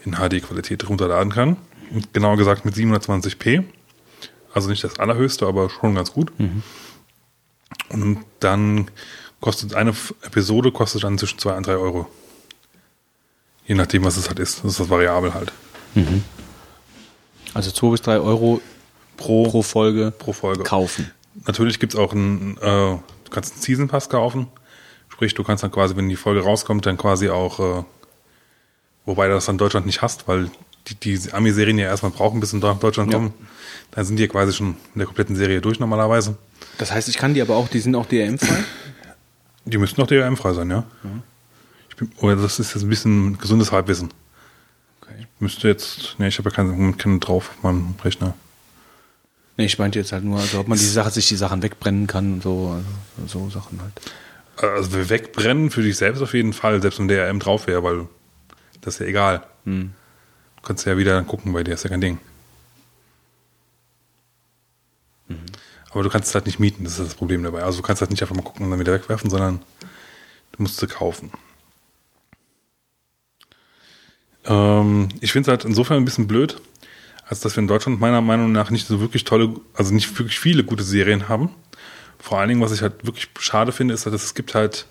in 0.04 0.12
HD-Qualität 0.16 0.88
runterladen 0.88 1.32
kann. 1.32 1.56
Und 1.92 2.12
genauer 2.12 2.36
gesagt 2.36 2.64
mit 2.64 2.74
720p. 2.74 3.64
Also 4.52 4.68
nicht 4.68 4.82
das 4.82 4.98
allerhöchste, 4.98 5.46
aber 5.46 5.70
schon 5.70 5.94
ganz 5.94 6.12
gut. 6.12 6.32
Und 7.90 8.24
dann 8.40 8.90
kostet 9.40 9.74
eine 9.74 9.94
Episode 10.22 10.72
kostet 10.72 11.04
dann 11.04 11.18
zwischen 11.18 11.38
2 11.38 11.56
und 11.56 11.66
3 11.66 11.76
Euro. 11.76 12.08
Je 13.66 13.74
nachdem, 13.74 14.04
was 14.04 14.16
es 14.16 14.28
halt 14.28 14.38
ist. 14.38 14.58
Das 14.64 14.72
ist 14.72 14.80
das 14.80 14.90
variabel 14.90 15.34
halt. 15.34 15.52
Also 17.54 17.70
2 17.70 17.90
bis 17.90 18.02
3 18.02 18.18
Euro 18.18 18.60
pro, 19.16 19.44
pro 19.44 19.62
Folge 19.62 20.10
Pro 20.18 20.32
Folge. 20.32 20.62
kaufen. 20.64 21.10
Natürlich 21.46 21.78
gibt's 21.78 21.96
auch 21.96 22.12
einen, 22.12 22.56
äh, 22.58 22.60
du 22.60 23.00
kannst 23.30 23.52
einen 23.54 23.62
Season 23.62 23.88
Pass 23.88 24.08
kaufen. 24.08 24.48
Sprich, 25.08 25.34
du 25.34 25.44
kannst 25.44 25.62
dann 25.62 25.70
quasi, 25.70 25.94
wenn 25.96 26.08
die 26.08 26.16
Folge 26.16 26.42
rauskommt, 26.42 26.86
dann 26.86 26.96
quasi 26.96 27.28
auch, 27.28 27.60
äh, 27.60 27.84
wobei 29.06 29.28
du 29.28 29.34
das 29.34 29.46
dann 29.46 29.54
in 29.54 29.58
Deutschland 29.58 29.86
nicht 29.86 30.02
hast, 30.02 30.26
weil 30.28 30.50
die, 30.88 30.94
die 30.94 31.32
Ami-Serien 31.32 31.78
ja 31.78 31.86
erstmal 31.86 32.10
brauchen, 32.12 32.40
bis 32.40 32.50
sie 32.50 32.58
nach 32.58 32.78
Deutschland 32.78 33.12
Ja. 33.12 33.18
kommen. 33.18 33.34
Dann 33.92 34.04
sind 34.04 34.16
die 34.16 34.22
ja 34.24 34.28
quasi 34.28 34.52
schon 34.52 34.68
in 34.94 34.98
der 34.98 35.06
kompletten 35.06 35.36
Serie 35.36 35.60
durch 35.60 35.78
normalerweise. 35.78 36.36
Das 36.78 36.90
heißt, 36.90 37.08
ich 37.08 37.18
kann 37.18 37.34
die 37.34 37.42
aber 37.42 37.56
auch, 37.56 37.68
die 37.68 37.78
sind 37.80 37.94
auch 37.94 38.06
DRM-frei? 38.06 38.64
Die 39.66 39.78
müssten 39.78 40.00
noch 40.00 40.08
DRM-frei 40.08 40.54
sein, 40.54 40.70
ja. 40.70 40.84
Ich 41.04 41.10
bin, 41.10 41.22
oder 42.18 42.36
das 42.36 42.58
ist 42.58 42.74
jetzt 42.74 42.82
ein 42.82 42.88
bisschen 42.88 43.38
gesundes 43.38 43.72
Halbwissen. 43.72 44.12
Okay. 45.00 45.26
Müsste 45.38 45.68
jetzt, 45.68 46.18
ne, 46.18 46.28
ich 46.28 46.38
habe 46.38 46.50
ja 46.50 46.54
keinen, 46.54 46.96
keinen 46.96 47.20
drauf 47.20 47.50
auf 47.50 47.62
meinem 47.62 47.94
Rechner. 48.02 48.34
Nee, 49.56 49.66
ich 49.66 49.78
meinte 49.78 49.98
jetzt 49.98 50.12
halt 50.12 50.24
nur, 50.24 50.40
also 50.40 50.60
ob 50.60 50.68
man 50.68 50.78
die 50.78 50.84
Sache, 50.84 51.10
sich 51.10 51.28
die 51.28 51.36
Sachen 51.36 51.62
wegbrennen 51.62 52.06
kann 52.06 52.34
und 52.34 52.42
so, 52.42 52.80
also 53.18 53.40
so 53.40 53.50
Sachen 53.50 53.80
halt. 53.82 53.92
Also 54.56 55.08
wegbrennen 55.10 55.70
für 55.70 55.82
dich 55.82 55.96
selbst 55.96 56.22
auf 56.22 56.34
jeden 56.34 56.52
Fall, 56.52 56.80
selbst 56.80 56.98
wenn 56.98 57.08
der 57.08 57.26
DRM 57.26 57.40
drauf 57.40 57.66
wäre, 57.66 57.82
weil 57.82 58.08
das 58.80 58.94
ist 58.94 59.00
ja 59.00 59.06
egal. 59.06 59.46
Hm. 59.64 59.92
Du 60.56 60.62
kannst 60.62 60.86
ja 60.86 60.96
wieder 60.96 61.20
gucken 61.22 61.52
bei 61.52 61.64
dir, 61.64 61.74
ist 61.74 61.84
ja 61.84 61.90
kein 61.90 62.00
Ding. 62.00 62.18
Mhm. 65.28 65.36
Aber 65.90 66.02
du 66.02 66.08
kannst 66.08 66.28
es 66.28 66.34
halt 66.34 66.46
nicht 66.46 66.58
mieten, 66.58 66.84
das 66.84 66.98
ist 66.98 67.06
das 67.06 67.14
Problem 67.14 67.42
dabei. 67.42 67.62
Also 67.62 67.78
du 67.78 67.82
kannst 67.82 68.00
halt 68.00 68.10
nicht 68.10 68.22
einfach 68.22 68.34
mal 68.34 68.42
gucken 68.42 68.64
und 68.64 68.70
dann 68.70 68.80
wieder 68.80 68.94
wegwerfen, 68.94 69.28
sondern 69.28 69.60
du 70.52 70.62
musst 70.62 70.78
sie 70.78 70.86
kaufen. 70.86 71.30
Ähm, 74.44 75.08
ich 75.20 75.32
finde 75.32 75.50
es 75.50 75.50
halt 75.50 75.64
insofern 75.64 75.98
ein 75.98 76.04
bisschen 76.04 76.26
blöd, 76.26 76.60
als 77.26 77.40
dass 77.40 77.56
wir 77.56 77.60
in 77.60 77.68
Deutschland 77.68 78.00
meiner 78.00 78.20
Meinung 78.20 78.52
nach 78.52 78.70
nicht 78.70 78.86
so 78.86 79.00
wirklich 79.00 79.24
tolle, 79.24 79.54
also 79.74 79.94
nicht 79.94 80.18
wirklich 80.18 80.38
viele 80.38 80.64
gute 80.64 80.82
Serien 80.82 81.28
haben. 81.28 81.50
Vor 82.18 82.38
allen 82.38 82.48
Dingen, 82.48 82.60
was 82.60 82.72
ich 82.72 82.82
halt 82.82 83.04
wirklich 83.04 83.28
schade 83.38 83.72
finde, 83.72 83.94
ist, 83.94 84.06
dass 84.06 84.24
es 84.24 84.34
gibt 84.34 84.54
halt 84.54 84.86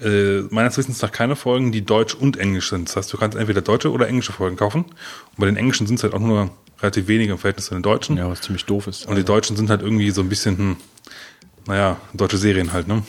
äh, 0.00 0.40
meines 0.50 0.76
Wissens 0.76 1.00
nach 1.02 1.12
keine 1.12 1.36
Folgen, 1.36 1.72
die 1.72 1.82
deutsch 1.82 2.14
und 2.14 2.36
englisch 2.36 2.70
sind. 2.70 2.88
Das 2.88 2.96
heißt, 2.96 3.12
du 3.12 3.16
kannst 3.16 3.36
entweder 3.36 3.62
deutsche 3.62 3.92
oder 3.92 4.08
englische 4.08 4.32
Folgen 4.32 4.56
kaufen. 4.56 4.84
Und 4.84 5.38
bei 5.38 5.46
den 5.46 5.56
englischen 5.56 5.86
sind 5.86 5.96
es 5.96 6.02
halt 6.02 6.14
auch 6.14 6.20
nur 6.20 6.50
relativ 6.80 7.06
wenige 7.08 7.32
im 7.32 7.38
Verhältnis 7.38 7.66
zu 7.66 7.74
den 7.74 7.82
deutschen. 7.82 8.16
Ja, 8.16 8.28
was 8.28 8.40
ziemlich 8.40 8.64
doof 8.64 8.86
ist. 8.88 9.06
Und 9.06 9.16
die 9.16 9.24
deutschen 9.24 9.56
sind 9.56 9.70
halt 9.70 9.82
irgendwie 9.82 10.10
so 10.10 10.20
ein 10.20 10.28
bisschen, 10.28 10.58
hm, 10.58 10.76
naja, 11.66 11.98
deutsche 12.12 12.38
Serien 12.38 12.72
halt, 12.72 12.88
ne? 12.88 13.02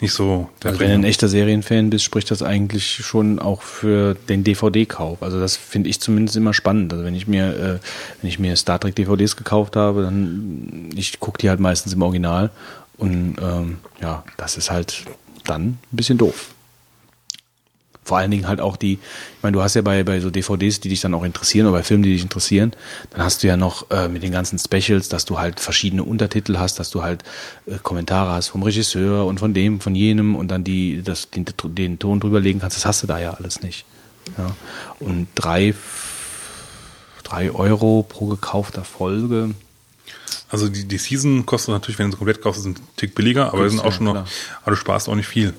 Nicht 0.00 0.12
so 0.12 0.50
der 0.62 0.72
Also 0.72 0.80
wenn 0.80 0.88
du 0.88 0.94
ein 0.94 1.04
echter 1.04 1.28
Serienfan 1.28 1.88
bist, 1.88 2.04
spricht 2.04 2.30
das 2.30 2.42
eigentlich 2.42 2.96
schon 2.96 3.38
auch 3.38 3.62
für 3.62 4.14
den 4.28 4.44
DVD-Kauf. 4.44 5.22
Also 5.22 5.40
das 5.40 5.56
finde 5.56 5.88
ich 5.88 6.00
zumindest 6.00 6.36
immer 6.36 6.52
spannend. 6.52 6.92
Also 6.92 7.04
wenn 7.04 7.14
ich 7.14 7.26
mir, 7.26 7.46
äh, 7.48 7.78
wenn 8.20 8.28
ich 8.28 8.38
mir 8.38 8.56
Star 8.56 8.78
Trek 8.78 8.94
DVDs 8.94 9.36
gekauft 9.36 9.74
habe, 9.74 10.02
dann 10.02 10.90
ich 10.94 11.18
gucke 11.18 11.38
die 11.38 11.48
halt 11.48 11.60
meistens 11.60 11.94
im 11.94 12.02
Original 12.02 12.50
und 12.98 13.36
ähm, 13.40 13.78
ja, 14.00 14.22
das 14.36 14.58
ist 14.58 14.70
halt 14.70 15.04
dann 15.44 15.62
ein 15.62 15.78
bisschen 15.92 16.18
doof. 16.18 16.55
Vor 18.06 18.18
allen 18.18 18.30
Dingen 18.30 18.46
halt 18.46 18.60
auch 18.60 18.76
die, 18.76 18.94
ich 18.94 19.42
meine, 19.42 19.52
du 19.52 19.62
hast 19.62 19.74
ja 19.74 19.82
bei, 19.82 20.04
bei 20.04 20.20
so 20.20 20.30
DVDs, 20.30 20.78
die 20.78 20.88
dich 20.88 21.00
dann 21.00 21.12
auch 21.12 21.24
interessieren 21.24 21.66
oder 21.66 21.78
bei 21.78 21.82
Filmen, 21.82 22.04
die 22.04 22.12
dich 22.12 22.22
interessieren, 22.22 22.70
dann 23.10 23.22
hast 23.22 23.42
du 23.42 23.48
ja 23.48 23.56
noch 23.56 23.90
äh, 23.90 24.06
mit 24.08 24.22
den 24.22 24.30
ganzen 24.30 24.60
Specials, 24.60 25.08
dass 25.08 25.24
du 25.24 25.40
halt 25.40 25.58
verschiedene 25.58 26.04
Untertitel 26.04 26.56
hast, 26.56 26.78
dass 26.78 26.90
du 26.90 27.02
halt 27.02 27.24
äh, 27.66 27.78
Kommentare 27.82 28.30
hast 28.30 28.48
vom 28.48 28.62
Regisseur 28.62 29.26
und 29.26 29.40
von 29.40 29.54
dem, 29.54 29.80
von 29.80 29.96
jenem 29.96 30.36
und 30.36 30.48
dann 30.48 30.62
die, 30.62 31.02
das, 31.02 31.30
den, 31.30 31.46
den 31.64 31.98
Ton 31.98 32.20
drüberlegen 32.20 32.60
kannst, 32.60 32.76
das 32.76 32.86
hast 32.86 33.02
du 33.02 33.08
da 33.08 33.18
ja 33.18 33.34
alles 33.34 33.60
nicht. 33.60 33.84
Ja. 34.38 34.54
Und 35.00 35.26
drei, 35.34 35.74
drei 37.24 37.50
Euro 37.50 38.06
pro 38.08 38.26
gekaufter 38.26 38.84
Folge, 38.84 39.50
Also 40.48 40.68
die, 40.68 40.84
die 40.84 40.98
Season 40.98 41.44
kostet 41.44 41.70
natürlich, 41.70 41.98
wenn 41.98 42.06
du 42.06 42.12
sie 42.12 42.18
komplett 42.18 42.40
kaufst, 42.40 42.60
ist 42.60 42.66
ein 42.66 42.76
Tick 42.96 43.14
billiger, 43.14 43.52
aber 43.52 43.64
die 43.64 43.70
sind 43.70 43.80
auch 43.80 43.92
schon 43.92 44.04
noch, 44.04 44.12
klar. 44.12 44.26
aber 44.62 44.70
du 44.70 44.76
sparst 44.76 45.08
auch 45.08 45.16
nicht 45.16 45.26
viel. 45.26 45.54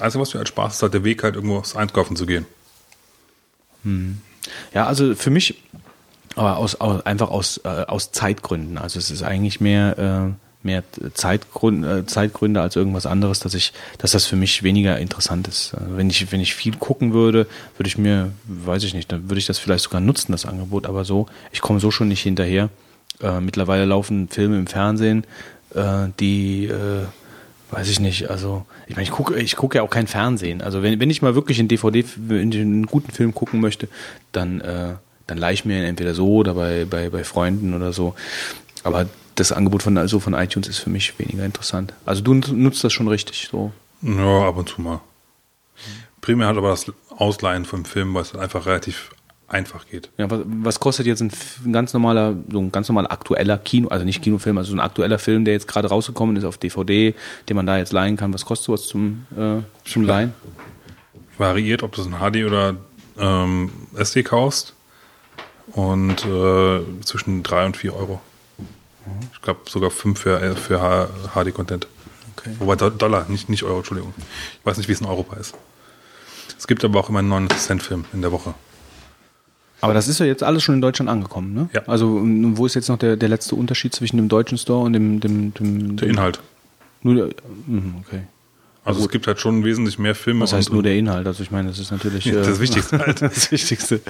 Einzige, 0.00 0.22
was 0.22 0.30
du 0.30 0.38
halt 0.38 0.48
sparst, 0.48 0.76
ist 0.76 0.82
halt 0.82 0.94
der 0.94 1.04
Weg, 1.04 1.22
halt 1.22 1.34
irgendwo 1.34 1.58
aufs 1.58 1.76
Einkaufen 1.76 2.16
zu 2.16 2.26
gehen. 2.26 2.46
Ja, 4.74 4.86
also 4.86 5.14
für 5.14 5.30
mich, 5.30 5.62
aber 6.34 6.56
aus, 6.56 6.76
aus, 6.76 7.04
einfach 7.06 7.30
aus, 7.30 7.58
äh, 7.64 7.68
aus 7.68 8.12
Zeitgründen. 8.12 8.78
Also 8.78 8.98
es 8.98 9.10
ist 9.10 9.22
eigentlich 9.22 9.60
mehr, 9.60 9.98
äh, 9.98 10.66
mehr 10.66 10.82
Zeitgrund, 11.14 11.84
äh, 11.84 12.06
Zeitgründe 12.06 12.60
als 12.60 12.76
irgendwas 12.76 13.06
anderes, 13.06 13.40
dass 13.40 13.54
ich, 13.54 13.72
dass 13.98 14.12
das 14.12 14.26
für 14.26 14.36
mich 14.36 14.62
weniger 14.62 14.98
interessant 14.98 15.48
ist. 15.48 15.74
Also 15.74 15.96
wenn 15.96 16.10
ich, 16.10 16.30
wenn 16.32 16.40
ich 16.40 16.54
viel 16.54 16.76
gucken 16.76 17.12
würde, 17.12 17.46
würde 17.76 17.88
ich 17.88 17.98
mir, 17.98 18.32
weiß 18.44 18.84
ich 18.84 18.94
nicht, 18.94 19.10
dann 19.10 19.28
würde 19.28 19.38
ich 19.38 19.46
das 19.46 19.58
vielleicht 19.58 19.84
sogar 19.84 20.00
nutzen, 20.00 20.32
das 20.32 20.46
Angebot, 20.46 20.86
aber 20.86 21.04
so, 21.04 21.26
ich 21.52 21.60
komme 21.60 21.80
so 21.80 21.90
schon 21.90 22.08
nicht 22.08 22.22
hinterher. 22.22 22.68
Äh, 23.20 23.40
mittlerweile 23.40 23.84
laufen 23.84 24.28
Filme 24.28 24.58
im 24.58 24.66
Fernsehen, 24.66 25.24
äh, 25.74 26.08
die, 26.20 26.66
äh, 26.66 27.04
weiß 27.70 27.88
ich 27.88 28.00
nicht, 28.00 28.30
also 28.30 28.64
ich 28.86 28.96
meine, 28.96 29.04
ich 29.04 29.10
gucke 29.10 29.36
ich 29.36 29.56
gucke 29.56 29.78
ja 29.78 29.82
auch 29.82 29.90
kein 29.90 30.06
Fernsehen. 30.06 30.62
Also 30.62 30.82
wenn, 30.82 31.00
wenn 31.00 31.10
ich 31.10 31.22
mal 31.22 31.34
wirklich 31.34 31.58
einen 31.58 31.68
DVD, 31.68 32.04
einen 32.30 32.86
guten 32.86 33.12
Film 33.12 33.34
gucken 33.34 33.60
möchte, 33.60 33.88
dann, 34.32 34.60
äh, 34.60 34.94
dann 35.26 35.38
leih 35.38 35.52
ich 35.52 35.64
mir 35.64 35.78
ihn 35.78 35.84
entweder 35.84 36.14
so 36.14 36.36
oder 36.36 36.54
bei, 36.54 36.84
bei, 36.84 37.10
bei 37.10 37.24
Freunden 37.24 37.74
oder 37.74 37.92
so. 37.92 38.14
Aber 38.84 39.06
das 39.34 39.52
Angebot 39.52 39.82
von, 39.82 39.96
also 39.98 40.20
von 40.20 40.34
iTunes 40.34 40.68
ist 40.68 40.78
für 40.78 40.90
mich 40.90 41.18
weniger 41.18 41.44
interessant. 41.44 41.92
Also 42.06 42.22
du 42.22 42.34
nutzt 42.34 42.82
das 42.84 42.92
schon 42.92 43.08
richtig 43.08 43.48
so. 43.50 43.72
Ja, 44.02 44.48
ab 44.48 44.56
und 44.56 44.68
zu 44.68 44.80
mal. 44.80 45.00
Primär 46.20 46.48
halt 46.48 46.58
aber 46.58 46.70
das 46.70 46.86
Ausleihen 47.10 47.64
vom 47.64 47.84
Film, 47.84 48.14
weil 48.14 48.22
es 48.22 48.34
einfach 48.34 48.66
relativ 48.66 49.10
einfach 49.48 49.86
geht. 49.86 50.10
Ja, 50.18 50.30
was, 50.30 50.40
was 50.44 50.80
kostet 50.80 51.06
jetzt 51.06 51.20
ein, 51.22 51.32
ein 51.64 51.72
ganz 51.72 51.92
normaler, 51.94 52.34
so 52.50 52.58
ein 52.60 52.70
ganz 52.70 52.88
normaler 52.88 53.10
aktueller 53.10 53.56
Kino, 53.58 53.88
also 53.88 54.04
nicht 54.04 54.22
Kinofilm, 54.22 54.58
also 54.58 54.70
so 54.70 54.76
ein 54.76 54.80
aktueller 54.80 55.18
Film, 55.18 55.44
der 55.44 55.54
jetzt 55.54 55.66
gerade 55.66 55.88
rausgekommen 55.88 56.36
ist 56.36 56.44
auf 56.44 56.58
DVD, 56.58 57.14
den 57.48 57.56
man 57.56 57.66
da 57.66 57.78
jetzt 57.78 57.92
leihen 57.92 58.16
kann. 58.16 58.32
Was 58.34 58.44
kostet 58.44 58.66
sowas 58.66 58.86
zum, 58.86 59.26
äh, 59.36 59.62
zum 59.88 60.02
Leihen? 60.04 60.34
Variiert, 61.38 61.82
ob 61.82 61.92
du 61.92 62.02
es 62.02 62.06
in 62.06 62.14
HD 62.14 62.44
oder 62.46 62.76
ähm, 63.18 63.70
SD 63.96 64.22
kaufst. 64.22 64.74
Und 65.72 66.24
äh, 66.24 66.80
zwischen 67.04 67.42
3 67.42 67.66
und 67.66 67.76
4 67.76 67.94
Euro. 67.94 68.20
Ich 69.32 69.42
glaube 69.42 69.60
sogar 69.68 69.90
5 69.90 70.18
für, 70.18 70.40
äh, 70.40 70.54
für 70.56 71.08
HD-Content. 71.34 71.86
Okay. 72.36 72.50
Wobei 72.58 72.76
Do- 72.76 72.88
Dollar, 72.90 73.26
nicht, 73.28 73.48
nicht 73.48 73.62
Euro, 73.64 73.78
Entschuldigung. 73.78 74.14
Ich 74.18 74.64
weiß 74.66 74.78
nicht, 74.78 74.88
wie 74.88 74.92
es 74.92 75.00
in 75.00 75.06
Europa 75.06 75.36
ist. 75.36 75.54
Es 76.58 76.66
gibt 76.66 76.84
aber 76.84 76.98
auch 77.00 77.08
immer 77.10 77.18
einen 77.20 77.28
99 77.28 77.58
Cent 77.66 77.82
Film 77.82 78.04
in 78.12 78.22
der 78.22 78.32
Woche. 78.32 78.54
Aber 79.80 79.94
das 79.94 80.08
ist 80.08 80.18
ja 80.18 80.26
jetzt 80.26 80.42
alles 80.42 80.62
schon 80.62 80.74
in 80.74 80.80
Deutschland 80.80 81.08
angekommen, 81.08 81.54
ne? 81.54 81.68
Ja. 81.72 81.82
Also 81.86 82.20
wo 82.22 82.66
ist 82.66 82.74
jetzt 82.74 82.88
noch 82.88 82.98
der, 82.98 83.16
der 83.16 83.28
letzte 83.28 83.54
Unterschied 83.54 83.94
zwischen 83.94 84.16
dem 84.16 84.28
deutschen 84.28 84.58
Store 84.58 84.84
und 84.84 84.92
dem, 84.92 85.20
dem, 85.20 85.54
dem, 85.54 85.96
Der 85.96 86.08
dem 86.08 86.10
Inhalt. 86.16 86.40
Nur 87.02 87.14
der, 87.14 87.24
mhm, 87.66 87.94
okay. 88.04 88.22
Also 88.84 89.00
es 89.02 89.08
gibt 89.10 89.26
halt 89.26 89.38
schon 89.38 89.64
wesentlich 89.64 89.98
mehr 89.98 90.14
Filme. 90.14 90.40
Was 90.40 90.52
heißt 90.52 90.70
und- 90.70 90.74
nur 90.74 90.82
der 90.82 90.96
Inhalt? 90.96 91.26
Also 91.26 91.42
ich 91.42 91.50
meine, 91.50 91.68
das 91.68 91.78
ist 91.78 91.90
natürlich 91.92 92.24
Ja, 92.24 92.34
das 92.36 92.48
äh, 92.58 92.60
Wichtigste 92.60 92.98
halt. 93.06 93.22
das 93.22 93.52
Wichtigste. 93.52 94.00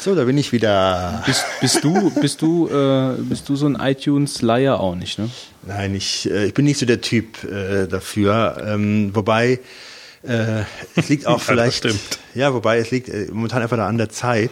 So, 0.00 0.14
da 0.14 0.24
bin 0.24 0.38
ich 0.38 0.52
wieder. 0.52 1.22
Bist, 1.26 1.44
bist 1.60 1.82
du, 1.84 2.10
bist 2.20 2.40
du, 2.40 2.68
äh, 2.68 3.14
bist 3.20 3.48
du 3.48 3.56
so 3.56 3.66
ein 3.66 3.74
iTunes-Leier 3.80 4.78
auch 4.78 4.94
nicht, 4.94 5.18
ne? 5.18 5.28
Nein, 5.66 5.94
ich, 5.96 6.30
äh, 6.30 6.46
ich 6.46 6.54
bin 6.54 6.66
nicht 6.66 6.78
so 6.78 6.86
der 6.86 7.00
Typ 7.00 7.42
äh, 7.44 7.88
dafür. 7.88 8.62
Ähm, 8.64 9.10
wobei 9.14 9.58
äh, 10.28 10.62
es 10.96 11.08
liegt 11.08 11.26
auch 11.26 11.32
Ja, 11.32 11.36
das 11.38 11.44
vielleicht. 11.46 11.76
stimmt. 11.78 12.18
Ja, 12.34 12.52
wobei 12.54 12.78
es 12.78 12.90
liegt 12.90 13.08
äh, 13.08 13.26
momentan 13.32 13.62
einfach 13.62 13.76
da 13.76 13.86
an 13.88 13.98
der 13.98 14.10
Zeit. 14.10 14.50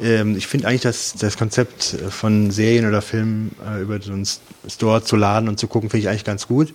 Ähm, 0.00 0.36
ich 0.36 0.46
finde 0.46 0.66
eigentlich, 0.66 0.80
dass 0.82 1.14
das 1.14 1.36
Konzept 1.36 1.94
äh, 1.94 2.10
von 2.10 2.50
Serien 2.50 2.86
oder 2.88 3.02
Filmen 3.02 3.54
äh, 3.66 3.82
über 3.82 4.00
so 4.00 4.12
einen 4.12 4.26
Store 4.68 5.02
zu 5.02 5.16
laden 5.16 5.48
und 5.48 5.58
zu 5.60 5.68
gucken, 5.68 5.90
finde 5.90 6.02
ich 6.02 6.08
eigentlich 6.08 6.24
ganz 6.24 6.48
gut. 6.48 6.72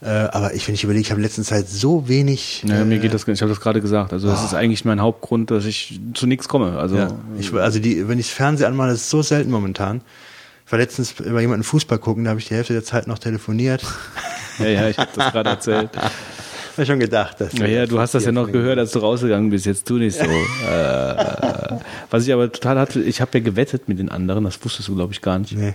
Äh, 0.00 0.06
aber 0.08 0.54
ich, 0.54 0.66
wenn 0.68 0.74
ich 0.74 0.84
überlege, 0.84 1.02
ich 1.02 1.10
habe 1.10 1.20
in 1.20 1.24
letzter 1.24 1.42
Zeit 1.42 1.68
so 1.68 2.06
wenig. 2.08 2.62
Ja, 2.66 2.82
äh, 2.82 2.84
mir 2.84 2.98
geht 2.98 3.14
das, 3.14 3.26
ich 3.26 3.40
habe 3.42 3.50
das 3.50 3.60
gerade 3.60 3.80
gesagt. 3.80 4.12
Also 4.12 4.28
das 4.28 4.44
ist 4.44 4.54
eigentlich 4.54 4.84
mein 4.84 5.00
Hauptgrund, 5.00 5.50
dass 5.50 5.64
ich 5.64 6.00
zu 6.14 6.26
nichts 6.26 6.48
komme. 6.48 6.78
Also 6.78 6.96
Ja, 6.96 7.08
ich, 7.38 7.52
also 7.52 7.80
die, 7.80 8.06
wenn 8.08 8.18
ich 8.18 8.26
Fernseher 8.32 8.68
anmache, 8.68 8.90
das 8.90 8.98
ist 9.00 9.10
so 9.10 9.22
selten 9.22 9.50
momentan. 9.50 10.02
Ich 10.66 10.72
war 10.72 10.78
letztens 10.78 11.14
bei 11.14 11.40
jemandem 11.40 11.64
Fußball 11.64 11.98
gucken, 11.98 12.24
da 12.24 12.30
habe 12.30 12.38
ich 12.40 12.46
die 12.46 12.54
Hälfte 12.54 12.74
der 12.74 12.84
Zeit 12.84 13.06
noch 13.06 13.18
telefoniert. 13.18 13.82
ja, 14.58 14.66
ja, 14.66 14.88
ich 14.88 14.98
habe 14.98 15.10
das 15.16 15.32
gerade 15.32 15.50
erzählt. 15.50 15.90
Ich 16.78 16.86
schon 16.86 17.00
gedacht. 17.00 17.40
Dass 17.40 17.52
Ja, 17.54 17.66
ja, 17.66 17.86
du 17.86 17.98
hast 17.98 18.14
das 18.14 18.24
ja 18.24 18.32
noch 18.32 18.50
gehört, 18.50 18.78
als 18.78 18.92
du 18.92 19.00
rausgegangen 19.00 19.50
bist. 19.50 19.66
Jetzt 19.66 19.86
tu 19.86 19.94
nicht 19.94 20.16
so. 20.16 20.24
äh, 20.70 21.78
was 22.10 22.26
ich 22.26 22.32
aber 22.32 22.50
total 22.52 22.78
hatte, 22.78 23.00
ich 23.00 23.20
habe 23.20 23.38
ja 23.38 23.44
gewettet 23.44 23.88
mit 23.88 23.98
den 23.98 24.08
anderen, 24.08 24.44
das 24.44 24.62
wusstest 24.64 24.88
du, 24.88 24.94
glaube 24.94 25.12
ich, 25.12 25.20
gar 25.20 25.38
nicht. 25.38 25.56
Nee. 25.56 25.74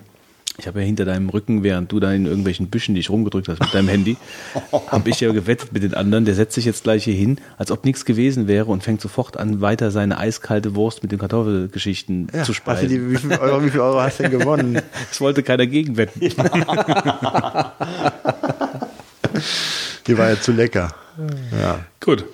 Ich 0.59 0.67
habe 0.67 0.81
ja 0.81 0.85
hinter 0.85 1.03
deinem 1.03 1.29
Rücken, 1.29 1.63
während 1.63 1.91
du 1.91 1.99
da 1.99 2.13
in 2.13 2.27
irgendwelchen 2.27 2.67
Büschen 2.67 2.93
dich 2.93 3.09
rumgedrückt 3.09 3.47
hast 3.47 3.59
mit 3.59 3.73
deinem 3.73 3.87
Handy, 3.87 4.17
habe 4.87 5.09
ich 5.09 5.19
ja 5.19 5.31
gewettet 5.31 5.73
mit 5.73 5.81
den 5.81 5.95
anderen. 5.95 6.25
Der 6.25 6.35
setzt 6.35 6.53
sich 6.53 6.65
jetzt 6.65 6.83
gleich 6.83 7.05
hier 7.05 7.15
hin, 7.15 7.39
als 7.57 7.71
ob 7.71 7.85
nichts 7.85 8.05
gewesen 8.05 8.47
wäre 8.47 8.65
und 8.65 8.83
fängt 8.83 9.01
sofort 9.01 9.35
an, 9.37 9.61
weiter 9.61 9.89
seine 9.89 10.19
eiskalte 10.19 10.75
Wurst 10.75 11.01
mit 11.01 11.11
den 11.11 11.17
Kartoffelgeschichten 11.17 12.27
Ja, 12.31 12.43
zu 12.43 12.53
speisen. 12.53 12.87
die, 12.87 13.09
wie, 13.11 13.17
viel 13.17 13.31
Euro, 13.33 13.65
wie 13.65 13.71
viel 13.71 13.79
Euro 13.79 13.99
hast 13.99 14.19
du 14.19 14.23
denn 14.23 14.39
gewonnen? 14.39 14.79
Es 15.11 15.19
wollte 15.21 15.41
keiner 15.41 15.65
gegenwetten. 15.65 16.21
Die 20.07 20.17
war 20.17 20.29
ja 20.29 20.39
zu 20.39 20.51
lecker. 20.51 20.93
Ja. 21.51 21.85
Gut. 21.99 22.25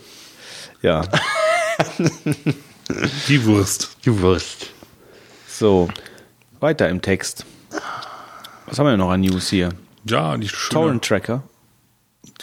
Ja. 0.82 1.02
Die 3.28 3.46
Wurst. 3.46 3.96
Die 4.06 4.22
Wurst. 4.22 4.72
So, 5.48 5.88
weiter 6.60 6.90
im 6.90 7.02
Text. 7.02 7.46
Was 8.66 8.80
haben 8.80 8.86
wir 8.86 8.92
denn 8.92 9.00
noch 9.00 9.12
an 9.12 9.22
News 9.22 9.50
hier? 9.50 9.70
Ja, 10.06 10.38
die 10.38 10.48
schöne, 10.48 10.82
Torrent 10.82 11.06
Tracker. 11.06 11.44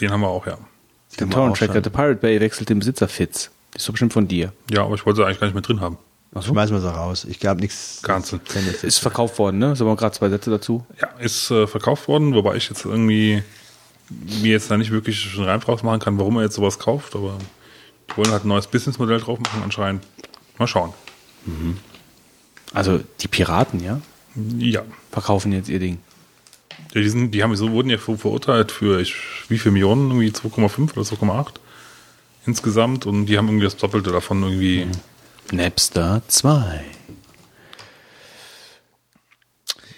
Den 0.00 0.10
haben 0.12 0.20
wir 0.20 0.28
auch, 0.28 0.46
ja. 0.46 0.58
Der 1.18 1.28
Torrent 1.28 1.56
Tracker, 1.56 1.80
der 1.80 1.90
Pirate 1.90 2.16
Bay 2.16 2.40
wechselt 2.40 2.68
den 2.68 2.78
Besitzer 2.78 3.08
Fitz. 3.08 3.50
Die 3.72 3.78
ist 3.78 3.88
doch 3.88 3.92
bestimmt 3.92 4.12
von 4.12 4.28
dir. 4.28 4.52
Ja, 4.70 4.84
aber 4.84 4.94
ich 4.94 5.06
wollte 5.06 5.18
sie 5.18 5.24
eigentlich 5.24 5.40
gar 5.40 5.46
nicht 5.46 5.54
mehr 5.54 5.62
drin 5.62 5.80
haben. 5.80 5.98
Achso. 6.34 6.52
Schmeißen 6.52 6.74
wir 6.76 6.80
sie 6.80 6.94
raus. 6.94 7.24
Ich 7.24 7.40
gab 7.40 7.58
nichts. 7.58 8.00
Cancel. 8.02 8.40
Ist 8.82 8.98
verkauft 8.98 9.38
worden, 9.38 9.58
ne? 9.58 9.74
Sagen 9.74 9.90
wir 9.90 9.96
gerade 9.96 10.14
zwei 10.14 10.28
Sätze 10.28 10.50
dazu. 10.50 10.84
Ja, 11.00 11.08
ist 11.18 11.50
äh, 11.50 11.66
verkauft 11.66 12.08
worden, 12.08 12.34
wobei 12.34 12.56
ich 12.56 12.68
jetzt 12.68 12.84
irgendwie 12.84 13.42
mir 14.08 14.52
jetzt 14.52 14.70
da 14.70 14.76
nicht 14.76 14.90
wirklich 14.90 15.34
einen 15.36 15.44
Reim 15.46 15.60
draus 15.60 15.82
machen 15.82 16.00
kann, 16.00 16.18
warum 16.18 16.36
er 16.36 16.44
jetzt 16.44 16.54
sowas 16.54 16.78
kauft, 16.78 17.14
aber 17.16 17.36
die 18.10 18.16
wollen 18.16 18.30
halt 18.30 18.44
ein 18.44 18.48
neues 18.48 18.66
Businessmodell 18.66 19.20
drauf 19.20 19.38
machen 19.40 19.62
anscheinend. 19.64 20.04
Mal 20.58 20.66
schauen. 20.66 20.92
Also 22.72 23.00
die 23.20 23.28
Piraten, 23.28 23.82
ja, 23.82 24.00
Ja. 24.58 24.82
verkaufen 25.10 25.52
jetzt 25.52 25.68
ihr 25.68 25.78
Ding. 25.78 25.98
Ja, 26.94 27.00
die, 27.00 27.08
sind, 27.08 27.30
die 27.32 27.42
haben 27.42 27.54
so 27.56 27.70
wurden 27.72 27.90
ja 27.90 27.98
ver- 27.98 28.18
verurteilt 28.18 28.70
für 28.72 29.00
ich, 29.00 29.14
wie 29.48 29.58
viel 29.58 29.72
Millionen? 29.72 30.08
Irgendwie 30.10 30.28
2,5 30.30 30.92
oder 30.92 31.02
2,8 31.02 31.54
insgesamt 32.46 33.06
und 33.06 33.26
die 33.26 33.38
haben 33.38 33.48
irgendwie 33.48 33.64
das 33.64 33.76
Doppelte 33.76 34.12
davon 34.12 34.42
irgendwie. 34.42 34.86
Napster 35.52 36.22
2. 36.28 36.84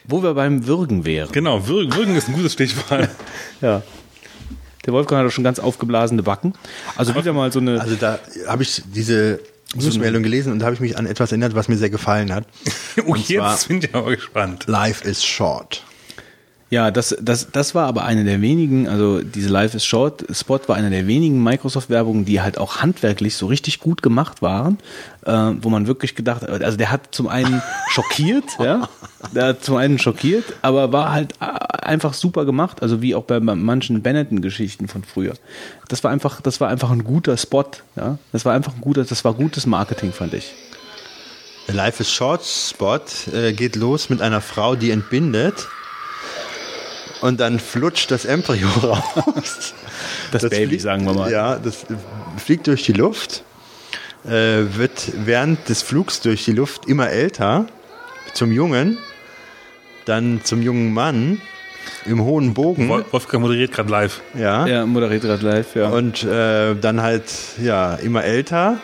Wo 0.08 0.22
wir 0.22 0.34
beim 0.34 0.66
Würgen 0.66 1.04
wären. 1.04 1.30
Genau, 1.32 1.68
Würgen, 1.68 1.94
Würgen 1.94 2.16
ist 2.16 2.28
ein 2.28 2.34
gutes 2.34 2.54
Stichwort. 2.54 3.08
Ja. 3.60 3.82
Der 4.86 4.94
Wolfgang 4.94 5.20
hat 5.20 5.26
doch 5.26 5.32
schon 5.34 5.44
ganz 5.44 5.58
aufgeblasene 5.58 6.22
Backen. 6.22 6.54
Also 6.96 7.14
wieder 7.14 7.34
mal 7.34 7.52
so 7.52 7.58
eine. 7.58 7.78
Also 7.78 7.94
da 7.96 8.18
habe 8.46 8.62
ich 8.62 8.82
diese 8.86 9.40
Newsmeldung 9.74 10.22
gelesen 10.22 10.50
und 10.50 10.60
da 10.60 10.66
habe 10.66 10.74
ich 10.74 10.80
mich 10.80 10.96
an 10.96 11.04
etwas 11.04 11.30
erinnert, 11.30 11.54
was 11.54 11.68
mir 11.68 11.76
sehr 11.76 11.90
gefallen 11.90 12.32
hat. 12.32 12.46
oh, 13.04 13.12
Und 13.12 13.28
jetzt 13.28 13.68
bin 13.68 13.82
ich 13.82 13.94
aber 13.94 14.14
gespannt. 14.16 14.64
Life 14.66 15.06
is 15.06 15.22
short. 15.22 15.84
Ja, 16.70 16.90
das, 16.90 17.16
das, 17.20 17.50
das 17.50 17.74
war 17.74 17.86
aber 17.86 18.04
eine 18.04 18.24
der 18.24 18.42
wenigen, 18.42 18.88
also 18.88 19.22
diese 19.22 19.48
Life 19.48 19.74
is 19.74 19.86
Short 19.86 20.24
Spot 20.30 20.60
war 20.66 20.76
eine 20.76 20.90
der 20.90 21.06
wenigen 21.06 21.42
Microsoft-Werbungen, 21.42 22.26
die 22.26 22.42
halt 22.42 22.58
auch 22.58 22.78
handwerklich 22.82 23.36
so 23.36 23.46
richtig 23.46 23.80
gut 23.80 24.02
gemacht 24.02 24.42
waren, 24.42 24.76
äh, 25.24 25.32
wo 25.32 25.70
man 25.70 25.86
wirklich 25.86 26.14
gedacht 26.14 26.42
hat, 26.42 26.62
also 26.62 26.76
der 26.76 26.90
hat 26.90 27.08
zum 27.12 27.26
einen 27.26 27.62
schockiert, 27.88 28.44
ja, 28.58 28.86
der 29.34 29.46
hat 29.46 29.64
zum 29.64 29.76
einen 29.76 29.98
schockiert, 29.98 30.44
aber 30.60 30.92
war 30.92 31.12
halt 31.12 31.32
äh, 31.40 31.46
einfach 31.86 32.12
super 32.12 32.44
gemacht, 32.44 32.82
also 32.82 33.00
wie 33.00 33.14
auch 33.14 33.24
bei 33.24 33.40
manchen 33.40 34.02
Benetton-Geschichten 34.02 34.88
von 34.88 35.04
früher. 35.04 35.32
Das 35.88 36.04
war 36.04 36.10
einfach, 36.10 36.42
das 36.42 36.60
war 36.60 36.68
einfach 36.68 36.90
ein 36.90 37.02
guter 37.02 37.38
Spot, 37.38 37.64
ja, 37.96 38.18
das 38.32 38.44
war 38.44 38.52
einfach 38.52 38.74
ein 38.74 38.82
guter, 38.82 39.04
das 39.04 39.24
war 39.24 39.32
gutes 39.32 39.64
Marketing, 39.64 40.12
fand 40.12 40.34
ich. 40.34 40.52
Life 41.68 42.02
is 42.02 42.10
Short 42.10 42.44
Spot 42.44 43.00
äh, 43.32 43.52
geht 43.54 43.76
los 43.76 44.10
mit 44.10 44.20
einer 44.20 44.42
Frau, 44.42 44.74
die 44.74 44.90
entbindet. 44.90 45.68
Und 47.20 47.40
dann 47.40 47.58
flutscht 47.58 48.10
das 48.10 48.24
Embryo 48.24 48.68
raus. 48.82 49.74
Das, 50.32 50.42
Baby, 50.42 50.66
fliegt- 50.66 50.82
sagen 50.82 51.04
wir 51.04 51.14
mal. 51.14 51.30
Ja, 51.32 51.56
das 51.58 51.84
fliegt 52.36 52.66
durch 52.66 52.84
die 52.84 52.92
Luft, 52.92 53.42
äh, 54.24 54.30
wird 54.76 55.10
während 55.24 55.68
des 55.68 55.82
Flugs 55.82 56.20
durch 56.20 56.44
die 56.44 56.52
Luft 56.52 56.86
immer 56.86 57.08
älter 57.10 57.66
zum 58.34 58.52
Jungen, 58.52 58.98
dann 60.04 60.40
zum 60.44 60.62
jungen 60.62 60.92
Mann 60.92 61.40
im 62.04 62.22
hohen 62.22 62.54
Bogen. 62.54 62.88
Wol- 62.88 63.04
Wolfgang 63.10 63.42
moderiert 63.42 63.72
gerade 63.72 63.90
live. 63.90 64.20
Ja. 64.34 64.66
Ja, 64.66 64.86
moderiert 64.86 65.22
gerade 65.22 65.44
live, 65.44 65.74
ja. 65.74 65.88
Und 65.88 66.22
äh, 66.24 66.74
dann 66.76 67.02
halt, 67.02 67.24
ja, 67.62 67.94
immer 67.94 68.24
älter. 68.24 68.78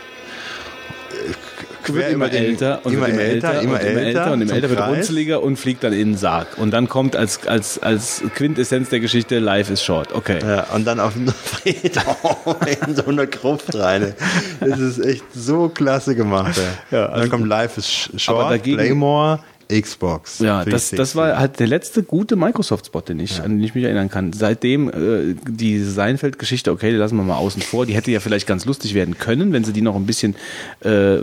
Wird 1.93 2.11
immer 2.13 2.31
älter 2.33 2.81
und 2.85 2.93
immer 2.95 3.09
immer 3.09 3.19
älter, 3.21 3.61
immer 3.61 3.75
und 3.75 3.81
immer 3.83 4.01
älter 4.01 4.33
und 4.33 4.41
im 4.43 4.49
zum 4.49 4.57
älter 4.57 4.71
wird 4.71 4.79
Kreis. 4.81 4.97
runzeliger 4.97 5.43
und 5.43 5.57
fliegt 5.57 5.83
dann 5.85 5.93
in 5.93 6.11
den 6.13 6.17
Sarg. 6.17 6.57
Und 6.59 6.71
dann 6.71 6.89
kommt 6.89 7.17
als, 7.17 7.47
als, 7.47 7.79
als 7.83 8.23
Quintessenz 8.35 8.89
der 8.91 9.01
Geschichte 9.01 9.39
Life 9.39 9.73
is 9.73 9.83
short. 9.83 10.13
Okay. 10.15 10.39
Ja, 10.43 10.65
und 10.75 10.87
dann 10.87 11.01
auf 11.01 11.15
den 11.15 11.29
Friedhof 11.85 12.57
in 12.87 12.95
so 12.97 13.07
eine 13.07 13.27
Gruft 13.27 13.75
rein. 13.75 14.15
Das 14.61 14.79
ist 14.79 14.99
echt 15.05 15.25
so 15.35 15.69
klasse 15.69 16.15
gemacht. 16.15 16.61
Ja, 16.91 17.07
und 17.07 17.11
dann 17.13 17.21
also- 17.21 17.31
kommt 17.31 17.47
Life 17.49 17.79
is 17.81 18.11
Short, 18.17 18.41
Aber 18.41 18.51
dagegen- 18.51 18.77
Playmore, 18.79 19.41
Xbox. 19.69 20.39
Ja, 20.39 20.59
das, 20.59 20.91
360. 20.91 20.97
das 20.97 21.17
war 21.17 21.39
halt 21.39 21.61
der 21.61 21.67
letzte 21.67 22.03
gute 22.03 22.37
Microsoft-Spot, 22.37 23.01
den 23.01 23.21
ich, 23.21 23.41
an 23.43 23.53
den 23.53 23.63
ich 23.63 23.75
mich 23.75 23.85
erinnern 23.85 24.09
kann. 24.09 24.33
Seitdem 24.33 24.89
äh, 24.89 25.35
die 25.49 25.83
Seinfeld-Geschichte, 25.83 26.71
okay, 26.73 26.91
die 26.91 26.97
lassen 26.97 27.17
wir 27.17 27.23
mal 27.23 27.37
außen 27.37 27.63
vor, 27.63 27.87
die 27.87 27.95
hätte 27.95 28.11
ja 28.11 28.21
vielleicht 28.21 28.47
ganz 28.47 28.65
lustig 28.65 28.95
werden 28.95 29.19
können, 29.19 29.53
wenn 29.53 29.65
sie 29.65 29.73
die 29.73 29.83
noch 29.83 29.97
ein 29.97 30.07
bisschen 30.07 30.37
äh, 30.81 31.19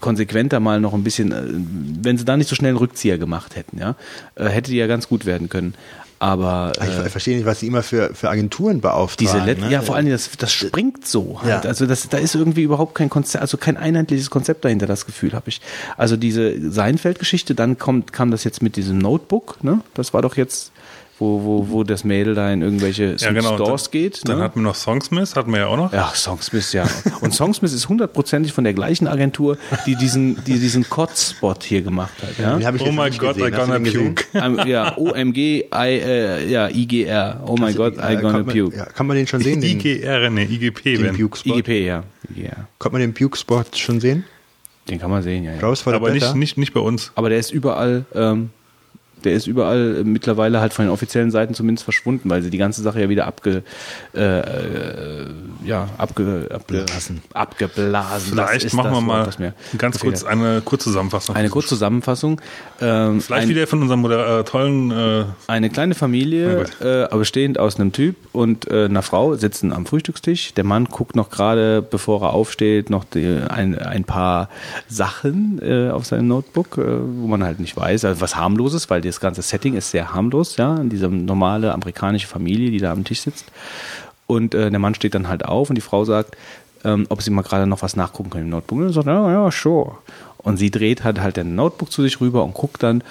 konsequenter 0.00 0.60
mal 0.60 0.80
noch 0.80 0.94
ein 0.94 1.04
bisschen, 1.04 1.32
äh, 1.32 1.42
wenn 2.02 2.18
sie 2.18 2.24
da 2.24 2.36
nicht 2.36 2.48
so 2.48 2.54
schnell 2.54 2.70
einen 2.70 2.78
Rückzieher 2.78 3.18
gemacht 3.18 3.56
hätten, 3.56 3.78
ja, 3.78 3.96
äh, 4.34 4.46
hätte 4.46 4.70
die 4.70 4.76
ja 4.76 4.86
ganz 4.86 5.08
gut 5.08 5.26
werden 5.26 5.48
können. 5.48 5.74
Aber 6.22 6.72
Ich 6.76 6.82
äh, 6.82 7.08
verstehe 7.08 7.34
nicht, 7.36 7.46
was 7.46 7.60
sie 7.60 7.66
immer 7.66 7.82
für, 7.82 8.14
für 8.14 8.28
Agenturen 8.28 8.82
beauftragen. 8.82 9.16
diese 9.32 9.42
Let 9.42 9.58
ne? 9.58 9.70
ja 9.70 9.80
vor 9.80 9.96
allen 9.96 10.04
Dingen 10.04 10.14
das, 10.14 10.30
das 10.36 10.52
springt 10.52 11.08
so 11.08 11.40
halt. 11.40 11.64
Ja. 11.64 11.68
also 11.70 11.86
das 11.86 12.10
da 12.10 12.18
ist 12.18 12.34
irgendwie 12.34 12.62
überhaupt 12.62 12.94
kein 12.94 13.08
Konzept 13.08 13.40
also 13.40 13.56
kein 13.56 13.78
einheitliches 13.78 14.28
Konzept 14.28 14.66
dahinter 14.66 14.86
das 14.86 15.06
Gefühl 15.06 15.32
habe 15.32 15.48
ich 15.48 15.62
also 15.96 16.18
diese 16.18 16.70
Seinfeld 16.70 17.18
Geschichte 17.18 17.54
dann 17.54 17.78
kommt 17.78 18.12
kam 18.12 18.30
das 18.30 18.44
jetzt 18.44 18.60
mit 18.60 18.76
diesem 18.76 18.98
Notebook 18.98 19.64
ne 19.64 19.80
das 19.94 20.12
war 20.12 20.20
doch 20.20 20.36
jetzt 20.36 20.72
wo 21.20 21.44
wo 21.44 21.68
wo 21.70 21.84
das 21.84 22.02
Mädel 22.02 22.34
da 22.34 22.52
in 22.52 22.62
irgendwelche 22.62 23.14
Ja, 23.18 23.30
genau. 23.32 23.54
Stores 23.54 23.84
dann, 23.84 23.90
geht 23.92 24.28
Dann 24.28 24.38
ne? 24.38 24.44
hatten 24.44 24.60
wir 24.60 24.62
noch 24.64 24.74
Songsmith, 24.74 25.36
hatten 25.36 25.52
wir 25.52 25.60
ja 25.60 25.66
auch 25.68 25.76
noch. 25.76 25.92
ja, 25.92 26.10
Songsmith, 26.14 26.72
ja. 26.72 26.84
Und 27.20 27.32
Songsmith 27.34 27.72
ist 27.72 27.88
hundertprozentig 27.88 28.52
von 28.52 28.64
der 28.64 28.72
gleichen 28.74 29.06
Agentur, 29.06 29.58
die 29.86 29.94
diesen, 29.94 30.42
die 30.44 30.58
diesen 30.58 30.88
Kotz-Spot 30.88 31.54
hier 31.62 31.82
gemacht 31.82 32.14
hat. 32.22 32.38
Ja? 32.38 32.56
Den 32.56 32.66
hab 32.66 32.74
ich 32.74 32.82
Oh 32.82 32.90
nicht 32.90 33.18
God, 33.20 33.36
gesehen. 33.36 33.52
I 33.54 33.56
gonna 33.56 33.78
puke. 33.78 34.24
Ähm, 34.34 34.60
ja, 34.66 34.96
OMG, 34.96 35.36
I, 35.36 35.64
äh, 35.72 36.48
ja, 36.50 36.68
IGR. 36.68 37.42
Oh 37.46 37.56
my 37.56 37.72
God, 37.74 37.96
I 37.96 38.00
Äh, 38.00 38.16
gonna 38.16 38.20
kann 38.38 38.46
man, 38.46 38.46
puke. 38.46 38.76
Ja, 38.76 38.84
kann 38.86 39.06
man 39.06 39.16
den 39.16 39.26
schon 39.26 39.42
sehen? 39.42 39.60
Den, 39.60 39.78
IGR, 39.78 40.30
ne, 40.30 40.44
IGP, 40.44 40.96
den. 40.96 41.14
Puke-Spot? 41.16 41.54
IGP, 41.58 41.86
ja. 41.86 42.02
IGR. 42.34 42.66
Kann 42.78 42.92
man 42.92 43.00
den 43.02 43.12
Puke-Spot 43.14 43.64
schon 43.74 44.00
sehen? 44.00 44.24
Den 44.88 44.98
kann 44.98 45.10
man 45.10 45.22
sehen, 45.22 45.44
ja. 45.44 45.52
ja. 45.54 45.60
Raus 45.60 45.86
Aber 45.86 46.10
nicht, 46.10 46.34
nicht, 46.34 46.56
nicht 46.58 46.72
bei 46.72 46.80
uns. 46.80 47.12
Aber 47.14 47.28
der 47.28 47.38
ist 47.38 47.52
überall, 47.52 48.06
ähm, 48.14 48.50
der 49.24 49.32
ist 49.32 49.46
überall 49.46 49.98
äh, 49.98 50.04
mittlerweile 50.04 50.60
halt 50.60 50.72
von 50.72 50.84
den 50.84 50.92
offiziellen 50.92 51.30
Seiten 51.30 51.54
zumindest 51.54 51.84
verschwunden, 51.84 52.30
weil 52.30 52.42
sie 52.42 52.50
die 52.50 52.58
ganze 52.58 52.82
Sache 52.82 53.00
ja 53.00 53.08
wieder 53.08 53.26
abge, 53.26 53.62
äh, 54.14 54.20
äh, 54.20 55.26
ja, 55.64 55.88
abge, 55.98 56.48
abgeblasen. 56.50 57.22
abgeblasen. 57.32 58.36
Das 58.36 58.50
Vielleicht 58.50 58.64
ist 58.66 58.74
machen 58.74 58.92
das 58.92 59.00
wir 59.00 59.06
mal 59.06 59.30
ganz 59.78 59.96
gefehlt 59.96 60.20
kurz 60.20 60.24
eine 60.24 60.60
Kurzzusammenfassung. 60.60 61.36
eine 61.36 61.48
Kurzzusammenfassung. 61.48 62.40
Ähm, 62.80 63.20
Vielleicht 63.20 63.44
ein, 63.44 63.48
wieder 63.48 63.66
von 63.66 63.82
unserem 63.82 64.00
Moder 64.00 64.40
äh, 64.40 64.44
tollen 64.44 64.90
äh, 64.90 65.24
Eine 65.46 65.70
kleine 65.70 65.94
Familie, 65.94 66.66
äh, 66.80 67.08
bestehend 67.16 67.58
aus 67.58 67.78
einem 67.78 67.92
Typ 67.92 68.16
und 68.32 68.70
äh, 68.70 68.86
einer 68.86 69.02
Frau, 69.02 69.34
sitzen 69.34 69.72
am 69.72 69.86
Frühstückstisch. 69.86 70.54
Der 70.54 70.64
Mann 70.64 70.86
guckt 70.86 71.16
noch 71.16 71.30
gerade, 71.30 71.82
bevor 71.82 72.22
er 72.22 72.32
aufsteht, 72.32 72.90
noch 72.90 73.04
die, 73.04 73.40
ein, 73.48 73.78
ein 73.78 74.04
paar 74.04 74.48
Sachen 74.88 75.60
äh, 75.62 75.90
auf 75.90 76.06
seinem 76.06 76.28
Notebook, 76.28 76.78
äh, 76.78 76.84
wo 76.84 77.26
man 77.26 77.44
halt 77.44 77.60
nicht 77.60 77.76
weiß, 77.76 78.04
also 78.04 78.20
was 78.20 78.36
harmloses, 78.36 78.90
weil 78.90 79.00
das 79.10 79.20
ganze 79.20 79.42
Setting 79.42 79.74
ist 79.74 79.90
sehr 79.90 80.12
harmlos, 80.12 80.56
ja, 80.56 80.76
in 80.76 80.88
diese 80.88 81.08
normale 81.08 81.72
amerikanische 81.72 82.26
Familie, 82.26 82.70
die 82.70 82.78
da 82.78 82.92
am 82.92 83.04
Tisch 83.04 83.20
sitzt. 83.20 83.46
Und 84.26 84.54
äh, 84.54 84.70
der 84.70 84.78
Mann 84.78 84.94
steht 84.94 85.14
dann 85.14 85.28
halt 85.28 85.44
auf 85.44 85.70
und 85.70 85.74
die 85.74 85.82
Frau 85.82 86.04
sagt, 86.04 86.36
ähm, 86.84 87.06
ob 87.08 87.22
sie 87.22 87.30
mal 87.30 87.42
gerade 87.42 87.66
noch 87.66 87.82
was 87.82 87.96
nachgucken 87.96 88.30
können 88.30 88.44
im 88.44 88.50
Notebook. 88.50 88.78
Und 88.78 88.86
er 88.86 88.92
sagt, 88.92 89.06
ja, 89.06 89.30
ja, 89.30 89.50
sure. 89.50 89.98
Und 90.38 90.56
sie 90.56 90.70
dreht 90.70 91.04
halt 91.04 91.20
halt 91.20 91.36
den 91.36 91.54
Notebook 91.54 91.92
zu 91.92 92.02
sich 92.02 92.20
rüber 92.20 92.44
und 92.44 92.54
guckt 92.54 92.82
dann 92.82 93.02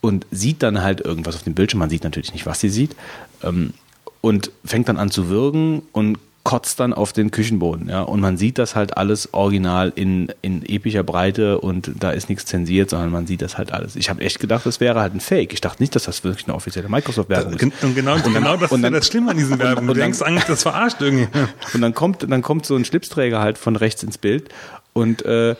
und 0.00 0.26
sieht 0.30 0.62
dann 0.62 0.82
halt 0.82 1.00
irgendwas 1.00 1.34
auf 1.34 1.42
dem 1.42 1.54
Bildschirm. 1.54 1.80
Man 1.80 1.90
sieht 1.90 2.04
natürlich 2.04 2.32
nicht, 2.32 2.46
was 2.46 2.60
sie 2.60 2.68
sieht. 2.68 2.94
Ähm, 3.42 3.72
und 4.20 4.50
fängt 4.64 4.88
dann 4.88 4.96
an 4.98 5.10
zu 5.10 5.28
würgen 5.28 5.82
und 5.92 6.18
kotzt 6.46 6.78
dann 6.78 6.92
auf 6.94 7.12
den 7.12 7.32
Küchenboden. 7.32 7.88
Ja? 7.88 8.02
Und 8.02 8.20
man 8.20 8.36
sieht 8.36 8.56
das 8.58 8.76
halt 8.76 8.96
alles 8.96 9.34
original 9.34 9.92
in, 9.96 10.28
in 10.42 10.62
epischer 10.64 11.02
Breite 11.02 11.58
und 11.60 11.90
da 11.98 12.12
ist 12.12 12.28
nichts 12.28 12.44
zensiert, 12.46 12.88
sondern 12.90 13.10
man 13.10 13.26
sieht 13.26 13.42
das 13.42 13.58
halt 13.58 13.72
alles. 13.72 13.96
Ich 13.96 14.08
habe 14.08 14.20
echt 14.22 14.38
gedacht, 14.38 14.64
das 14.64 14.78
wäre 14.78 15.00
halt 15.00 15.12
ein 15.12 15.18
Fake. 15.20 15.52
Ich 15.52 15.60
dachte 15.60 15.82
nicht, 15.82 15.96
dass 15.96 16.04
das 16.04 16.22
wirklich 16.22 16.46
eine 16.46 16.54
offizielle 16.54 16.88
Microsoft-Werbung 16.88 17.54
ist. 17.54 17.82
Und 17.82 17.94
genau, 17.96 18.16
genau 18.22 18.56
das 18.56 18.70
und 18.70 18.78
ist 18.78 18.84
dann- 18.84 18.92
ja 18.94 18.98
das 19.00 19.08
Schlimme 19.08 19.32
an 19.32 19.36
diesen 19.36 19.58
Werbungen. 19.58 19.86
Du 19.88 19.92
und 19.92 19.98
dann- 19.98 20.04
denkst 20.04 20.22
eigentlich, 20.22 20.44
das 20.44 20.62
verarscht 20.62 20.98
irgendwie. 21.00 21.26
Und 21.74 21.80
dann 21.82 21.92
kommt, 21.94 22.22
dann 22.30 22.42
kommt 22.42 22.64
so 22.64 22.76
ein 22.76 22.84
Schlipsträger 22.84 23.40
halt 23.40 23.58
von 23.58 23.74
rechts 23.74 24.02
ins 24.04 24.16
Bild 24.16 24.48
und 24.92 25.24
äh, 25.26 25.50
äh, 25.50 25.56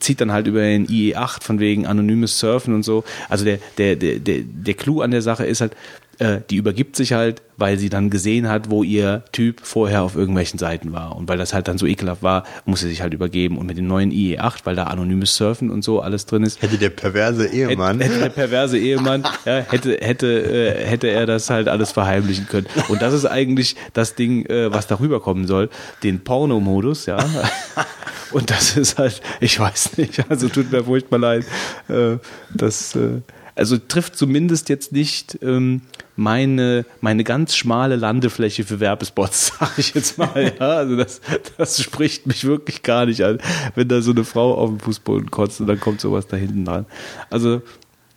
zieht 0.00 0.20
dann 0.20 0.32
halt 0.32 0.46
über 0.48 0.60
den 0.60 0.86
IE8 0.88 1.42
von 1.44 1.60
wegen 1.60 1.86
anonymes 1.86 2.38
Surfen 2.40 2.74
und 2.74 2.82
so. 2.82 3.04
Also 3.28 3.44
der, 3.44 3.58
der, 3.78 3.94
der, 3.96 4.18
der, 4.18 4.40
der 4.42 4.74
Clou 4.74 5.02
an 5.02 5.10
der 5.12 5.22
Sache 5.22 5.44
ist 5.46 5.60
halt, 5.60 5.76
äh, 6.18 6.40
die 6.50 6.56
übergibt 6.56 6.96
sich 6.96 7.12
halt, 7.12 7.42
weil 7.56 7.78
sie 7.78 7.88
dann 7.88 8.10
gesehen 8.10 8.48
hat, 8.48 8.70
wo 8.70 8.82
ihr 8.82 9.24
Typ 9.32 9.60
vorher 9.62 10.02
auf 10.02 10.16
irgendwelchen 10.16 10.58
Seiten 10.58 10.92
war. 10.92 11.16
Und 11.16 11.28
weil 11.28 11.38
das 11.38 11.54
halt 11.54 11.68
dann 11.68 11.78
so 11.78 11.86
ekelhaft 11.86 12.22
war, 12.22 12.44
muss 12.64 12.80
sie 12.80 12.88
sich 12.88 13.02
halt 13.02 13.14
übergeben. 13.14 13.58
Und 13.58 13.66
mit 13.66 13.78
dem 13.78 13.86
neuen 13.86 14.10
IE8, 14.10 14.60
weil 14.64 14.76
da 14.76 14.84
anonymes 14.84 15.36
Surfen 15.36 15.70
und 15.70 15.82
so 15.82 16.00
alles 16.00 16.26
drin 16.26 16.42
ist, 16.42 16.60
Hätte 16.62 16.78
der 16.78 16.90
perverse 16.90 17.46
Ehemann. 17.46 18.00
Hätte, 18.00 18.14
hätte 18.14 18.22
der 18.24 18.30
perverse 18.30 18.78
Ehemann, 18.78 19.24
ja, 19.44 19.58
hätte, 19.60 19.98
hätte, 20.00 20.26
äh, 20.26 20.86
hätte 20.86 21.08
er 21.08 21.26
das 21.26 21.50
halt 21.50 21.68
alles 21.68 21.92
verheimlichen 21.92 22.46
können. 22.46 22.66
Und 22.88 23.02
das 23.02 23.14
ist 23.14 23.26
eigentlich 23.26 23.76
das 23.92 24.14
Ding, 24.14 24.46
äh, 24.46 24.72
was 24.72 24.86
darüber 24.86 25.20
kommen 25.20 25.46
soll, 25.46 25.70
den 26.02 26.24
Pornomodus, 26.24 27.06
ja. 27.06 27.18
Und 28.32 28.50
das 28.50 28.76
ist 28.76 28.98
halt, 28.98 29.20
ich 29.40 29.58
weiß 29.58 29.96
nicht, 29.98 30.28
also 30.28 30.48
tut 30.48 30.72
mir 30.72 30.84
furchtbar 30.84 31.18
leid. 31.18 31.44
Äh, 31.88 32.16
das, 32.52 32.96
äh, 32.96 33.20
also 33.56 33.78
trifft 33.78 34.16
zumindest 34.16 34.68
jetzt 34.68 34.92
nicht 34.92 35.38
ähm, 35.42 35.82
meine, 36.14 36.84
meine 37.00 37.24
ganz 37.24 37.56
schmale 37.56 37.96
Landefläche 37.96 38.64
für 38.64 38.80
Werbespots, 38.80 39.46
sage 39.58 39.72
ich 39.78 39.94
jetzt 39.94 40.18
mal. 40.18 40.54
Ja, 40.58 40.76
also 40.76 40.96
das, 40.96 41.20
das 41.56 41.82
spricht 41.82 42.26
mich 42.26 42.44
wirklich 42.44 42.82
gar 42.82 43.06
nicht 43.06 43.22
an, 43.24 43.38
wenn 43.74 43.88
da 43.88 44.02
so 44.02 44.12
eine 44.12 44.24
Frau 44.24 44.54
auf 44.54 44.70
dem 44.70 44.80
Fußboden 44.80 45.30
kotzt 45.30 45.60
und 45.60 45.66
dann 45.66 45.80
kommt 45.80 46.00
sowas 46.00 46.26
da 46.26 46.36
hinten 46.36 46.64
dran. 46.64 46.86
Also 47.30 47.62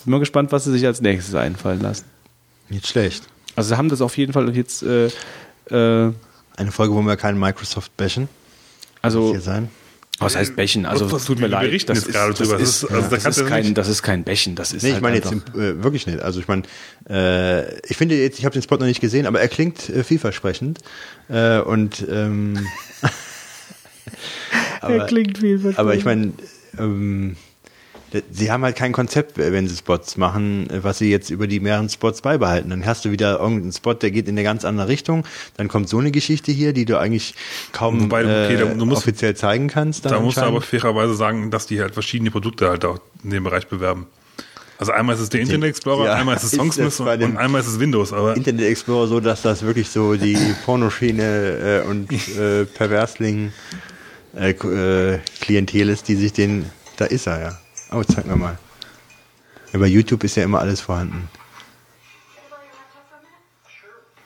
bin 0.03 0.11
mal 0.11 0.19
gespannt, 0.19 0.51
was 0.51 0.65
sie 0.65 0.71
sich 0.71 0.85
als 0.85 1.01
nächstes 1.01 1.35
einfallen 1.35 1.81
lassen. 1.81 2.05
Nicht 2.69 2.87
schlecht. 2.87 3.23
Also 3.55 3.69
sie 3.69 3.77
haben 3.77 3.89
das 3.89 4.01
auf 4.01 4.17
jeden 4.17 4.33
Fall 4.33 4.55
jetzt, 4.55 4.83
äh, 4.83 5.07
äh, 5.69 6.13
Eine 6.57 6.71
Folge, 6.71 6.93
wo 6.93 7.01
wir 7.01 7.17
keinen 7.17 7.39
Microsoft 7.39 7.95
bashen. 7.97 8.27
also 9.01 9.31
Hier 9.31 9.41
sein. 9.41 9.69
Was 10.19 10.35
heißt 10.35 10.55
Bächen? 10.55 10.85
Also 10.85 11.11
Was- 11.11 11.25
tut 11.25 11.39
mir 11.39 11.47
leid. 11.47 11.63
berichten 11.67 11.93
jetzt 11.95 12.07
gerade 12.09 12.29
das 12.33 12.39
drüber. 12.39 12.57
Das 12.59 12.69
ist, 12.69 12.83
ist- 12.83 12.91
also 12.91 13.09
da 13.09 13.15
das, 13.17 13.37
ist 13.37 13.45
kein, 13.47 13.63
nicht- 13.63 13.77
das 13.77 13.87
ist 13.87 14.03
kein 14.03 14.23
Bächen. 14.23 14.55
Das 14.55 14.73
ist 14.73 14.83
Nee, 14.83 14.89
ich 14.89 14.93
halt 14.95 15.03
meine 15.03 15.15
jetzt 15.17 15.31
im, 15.31 15.39
äh, 15.55 15.83
wirklich 15.83 16.05
nicht. 16.07 16.19
Also 16.19 16.39
ich 16.39 16.47
meine, 16.47 16.63
äh, 17.09 17.77
ich 17.87 17.95
finde 17.97 18.15
jetzt, 18.15 18.37
ich 18.39 18.45
habe 18.45 18.53
den 18.53 18.61
Spot 18.61 18.75
noch 18.77 18.85
nicht 18.85 19.01
gesehen, 19.01 19.25
aber 19.25 19.39
er 19.41 19.47
klingt 19.47 19.89
äh, 19.89 20.03
vielversprechend. 20.03 20.79
Äh, 21.29 21.59
und 21.59 22.05
ähm, 22.09 22.59
aber, 24.81 25.05
klingt 25.05 25.37
vielversprechend. 25.37 25.79
aber 25.79 25.95
ich 25.95 26.05
meine, 26.05 26.33
ähm, 26.77 27.35
sie 28.31 28.51
haben 28.51 28.63
halt 28.63 28.75
kein 28.75 28.91
Konzept, 28.91 29.37
wenn 29.37 29.67
sie 29.67 29.75
Spots 29.75 30.17
machen, 30.17 30.67
was 30.81 30.97
sie 30.97 31.09
jetzt 31.11 31.29
über 31.29 31.47
die 31.47 31.59
mehreren 31.59 31.89
Spots 31.89 32.21
beibehalten. 32.21 32.69
Dann 32.69 32.85
hast 32.85 33.05
du 33.05 33.11
wieder 33.11 33.39
irgendeinen 33.39 33.71
Spot, 33.71 33.93
der 33.93 34.11
geht 34.11 34.27
in 34.27 34.35
eine 34.35 34.43
ganz 34.43 34.65
andere 34.65 34.87
Richtung. 34.87 35.23
Dann 35.57 35.67
kommt 35.67 35.89
so 35.89 35.97
eine 35.99 36.11
Geschichte 36.11 36.51
hier, 36.51 36.73
die 36.73 36.85
du 36.85 36.97
eigentlich 36.97 37.35
kaum 37.71 38.01
Wobei, 38.03 38.21
okay, 38.23 38.57
da- 38.57 38.71
äh, 38.71 38.75
du 38.75 38.85
musst- 38.85 39.01
offiziell 39.03 39.35
zeigen 39.35 39.67
kannst. 39.67 40.05
Da 40.05 40.19
musst 40.19 40.37
du 40.37 40.41
aber 40.41 40.61
fairerweise 40.61 41.13
sagen, 41.15 41.51
dass 41.51 41.67
die 41.67 41.81
halt 41.81 41.93
verschiedene 41.93 42.31
Produkte 42.31 42.69
halt 42.69 42.83
auch 42.85 42.99
in 43.23 43.29
dem 43.31 43.43
Bereich 43.43 43.67
bewerben. 43.67 44.07
Also 44.77 44.93
einmal 44.93 45.13
ist 45.15 45.21
es 45.21 45.29
der 45.29 45.41
Internet 45.41 45.71
Explorer, 45.71 46.05
Ja, 46.05 46.13
einmal 46.13 46.37
ist 46.37 46.43
es 46.43 46.51
Songsmith 46.51 46.99
und, 47.01 47.07
und 47.21 47.37
einmal 47.37 47.59
ist 47.59 47.67
es 47.67 47.79
Windows. 47.81 48.13
Aber 48.13 48.37
Internet 48.37 48.65
Explorer 48.65 49.07
so, 49.07 49.19
dass 49.19 49.41
das 49.41 49.61
wirklich 49.63 49.89
so 49.89 50.15
die 50.15 50.37
Pornoschiene 50.65 51.81
äh, 51.85 51.87
und 51.87 52.09
äh, 52.11 52.63
Perversling 52.65 53.51
äh, 54.37 54.51
äh, 54.51 55.19
Klientel 55.41 55.89
ist, 55.89 56.07
die 56.07 56.15
sich 56.15 56.31
den. 56.33 56.65
Da 56.95 57.05
ist 57.05 57.27
er 57.27 57.41
ja. 57.41 57.57
Oh, 57.91 58.03
zeig 58.03 58.25
mir 58.25 58.35
mal. 58.35 58.57
Ja, 59.73 59.79
bei 59.79 59.87
YouTube 59.87 60.23
ist 60.23 60.35
ja 60.35 60.43
immer 60.43 60.59
alles 60.59 60.81
vorhanden. 60.81 61.29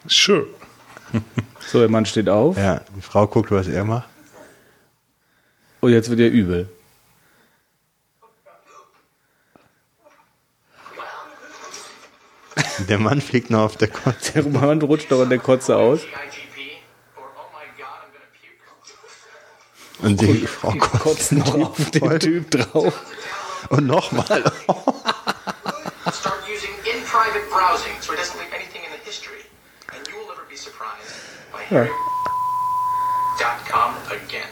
sure. 0.07 0.47
So, 1.71 1.79
der 1.79 1.89
Mann 1.89 2.05
steht 2.05 2.27
auf 2.29 2.57
Ja, 2.57 2.81
die 2.95 3.01
Frau 3.01 3.25
guckt, 3.25 3.49
was 3.49 3.67
er 3.67 3.83
macht. 3.85 4.07
und 5.79 5.91
jetzt 5.91 6.09
wird 6.09 6.19
er 6.19 6.29
übel. 6.29 6.69
Der 12.87 12.99
Mann 12.99 13.21
fliegt 13.21 13.49
noch 13.49 13.61
auf 13.61 13.77
der 13.77 13.87
Kotze. 13.87 14.33
Der 14.33 14.43
Mann 14.51 14.81
rutscht 14.81 15.11
doch 15.11 15.23
in 15.23 15.29
der 15.29 15.39
Kotze 15.39 15.75
aus. 15.77 16.01
Oh. 20.01 20.05
Und 20.05 20.21
die 20.21 20.45
Frau 20.47 20.71
kotzt 20.71 21.31
noch 21.31 21.53
auf 21.55 21.91
den. 21.91 22.19
Typ 22.19 22.51
drauf. 22.51 22.93
Und 23.69 23.87
nochmal. 23.87 24.25
Start 26.11 26.43
using 26.47 26.71
in-private 26.85 27.49
browsing 27.49 27.93
so 28.01 28.13
it 28.13 28.19
doesn't 28.19 28.37
leave 28.37 28.53
anything 28.53 28.81
in 28.83 28.91
the 28.91 29.03
history. 29.05 29.45
And 29.93 30.07
you 30.07 30.15
will 30.17 30.27
never 30.27 30.45
be 30.49 30.55
surprised 30.55 31.13
by 31.51 31.63
hearing 31.69 31.91
.com 33.69 33.93
again. 34.09 34.49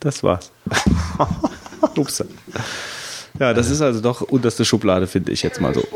Das 0.00 0.22
war's. 0.22 0.50
Ups. 1.96 2.24
Ja, 3.38 3.54
das 3.54 3.70
ist 3.70 3.80
also 3.80 4.00
doch 4.00 4.20
unterste 4.20 4.64
Schublade, 4.64 5.06
finde 5.06 5.32
ich 5.32 5.42
jetzt 5.42 5.60
mal 5.60 5.74
so. 5.74 5.86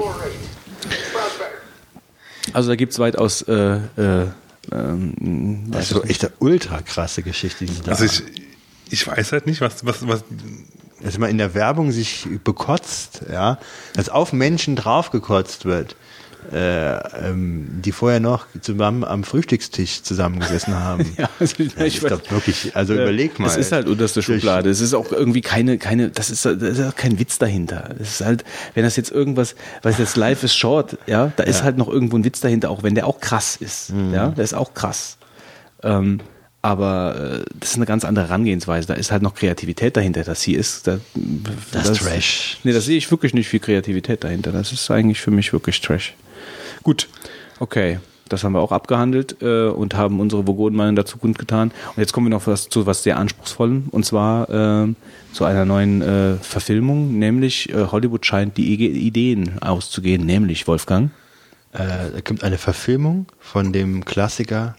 Also 2.52 2.68
da 2.68 2.76
gibt 2.76 2.92
es 2.92 2.98
weitaus 2.98 3.42
äh, 3.42 3.76
äh, 3.96 4.26
ähm, 4.72 5.70
Das 5.70 5.84
ist 5.84 5.90
so 5.90 6.02
echt 6.02 6.24
eine 6.24 6.32
ultra 6.38 6.82
krasse 6.82 7.22
Geschichte, 7.22 7.64
die 7.64 7.80
da 7.82 7.92
Also 7.92 8.04
ich, 8.04 8.22
ich 8.90 9.06
weiß 9.06 9.32
halt 9.32 9.46
nicht, 9.46 9.60
was, 9.60 9.84
was, 9.86 10.06
was, 10.06 10.24
dass 11.02 11.18
man 11.18 11.30
in 11.30 11.38
der 11.38 11.54
Werbung 11.54 11.92
sich 11.92 12.28
bekotzt, 12.44 13.22
ja, 13.30 13.58
dass 13.94 14.08
auf 14.08 14.32
Menschen 14.32 14.76
draufgekotzt 14.76 15.64
wird, 15.64 15.96
äh, 16.52 16.96
ähm, 17.28 17.68
die 17.84 17.92
vorher 17.92 18.18
noch 18.18 18.46
zusammen 18.60 19.04
am 19.04 19.24
Frühstückstisch 19.24 20.02
zusammengesessen 20.02 20.74
haben. 20.74 21.04
Ja, 21.18 21.28
also 21.38 21.54
ich, 21.58 21.74
Das 21.74 21.84
ich 21.84 22.02
ist 22.02 22.10
doch 22.10 22.30
wirklich, 22.30 22.74
also 22.74 22.94
überleg 22.94 23.38
mal. 23.38 23.46
Es 23.46 23.56
ist 23.56 23.72
halt 23.72 23.88
unterste 23.88 24.22
Schublade. 24.22 24.70
Es 24.70 24.80
ist 24.80 24.94
auch 24.94 25.12
irgendwie 25.12 25.42
keine, 25.42 25.76
keine, 25.76 26.08
das 26.08 26.30
ist, 26.30 26.44
das 26.46 26.62
ist 26.62 26.80
auch 26.80 26.96
kein 26.96 27.18
Witz 27.18 27.38
dahinter. 27.38 27.90
Es 28.00 28.20
ist 28.20 28.24
halt, 28.24 28.44
wenn 28.74 28.84
das 28.84 28.96
jetzt 28.96 29.10
irgendwas, 29.10 29.54
weil 29.82 29.92
das 29.92 30.16
Life 30.16 30.44
is 30.46 30.54
short, 30.54 30.96
ja, 31.06 31.30
da 31.36 31.42
ist 31.44 31.62
halt 31.62 31.76
noch 31.76 31.88
irgendwo 31.88 32.16
ein 32.16 32.24
Witz 32.24 32.40
dahinter, 32.40 32.70
auch 32.70 32.82
wenn 32.82 32.94
der 32.94 33.06
auch 33.06 33.20
krass 33.20 33.56
ist. 33.56 33.92
Mhm. 33.92 34.14
Ja, 34.14 34.28
der 34.28 34.44
ist 34.44 34.54
auch 34.54 34.72
krass. 34.72 35.18
Ähm, 35.82 36.20
aber 36.62 37.40
äh, 37.40 37.44
das 37.58 37.70
ist 37.70 37.76
eine 37.76 37.86
ganz 37.86 38.04
andere 38.04 38.28
Herangehensweise. 38.28 38.86
Da 38.86 38.94
ist 38.94 39.10
halt 39.10 39.22
noch 39.22 39.34
Kreativität 39.34 39.96
dahinter. 39.96 40.24
Das 40.24 40.42
hier 40.42 40.58
ist, 40.58 40.86
da, 40.86 40.98
Das 41.72 41.88
ist 41.88 42.02
Trash. 42.02 42.58
Nee, 42.64 42.72
da 42.72 42.80
sehe 42.80 42.98
ich 42.98 43.10
wirklich 43.10 43.32
nicht 43.32 43.48
viel 43.48 43.60
Kreativität 43.60 44.24
dahinter. 44.24 44.52
Das 44.52 44.72
ist 44.72 44.90
eigentlich 44.90 45.20
für 45.20 45.30
mich 45.30 45.52
wirklich 45.52 45.80
Trash. 45.80 46.14
Gut, 46.82 47.08
okay. 47.58 47.98
Das 48.28 48.44
haben 48.44 48.52
wir 48.52 48.60
auch 48.60 48.70
abgehandelt 48.70 49.42
äh, 49.42 49.66
und 49.66 49.94
haben 49.94 50.20
unsere 50.20 50.46
Vogonen-Meinung 50.46 50.94
dazu 50.94 51.18
kundgetan. 51.18 51.72
Und 51.88 51.98
jetzt 51.98 52.12
kommen 52.12 52.26
wir 52.26 52.30
noch 52.30 52.46
was, 52.46 52.68
zu 52.68 52.86
was 52.86 53.02
sehr 53.02 53.16
Anspruchsvollem. 53.18 53.88
Und 53.90 54.06
zwar 54.06 54.48
äh, 54.48 54.94
zu 55.32 55.44
einer 55.44 55.64
neuen 55.64 56.00
äh, 56.00 56.36
Verfilmung. 56.36 57.18
Nämlich 57.18 57.70
äh, 57.70 57.86
Hollywood 57.90 58.24
scheint 58.24 58.56
die 58.56 58.72
Ideen 58.72 59.60
auszugehen. 59.60 60.26
Nämlich, 60.26 60.68
Wolfgang. 60.68 61.10
Äh, 61.72 61.78
da 61.78 62.20
kommt 62.24 62.44
eine 62.44 62.58
Verfilmung 62.58 63.26
von 63.40 63.72
dem 63.72 64.04
Klassiker 64.04 64.76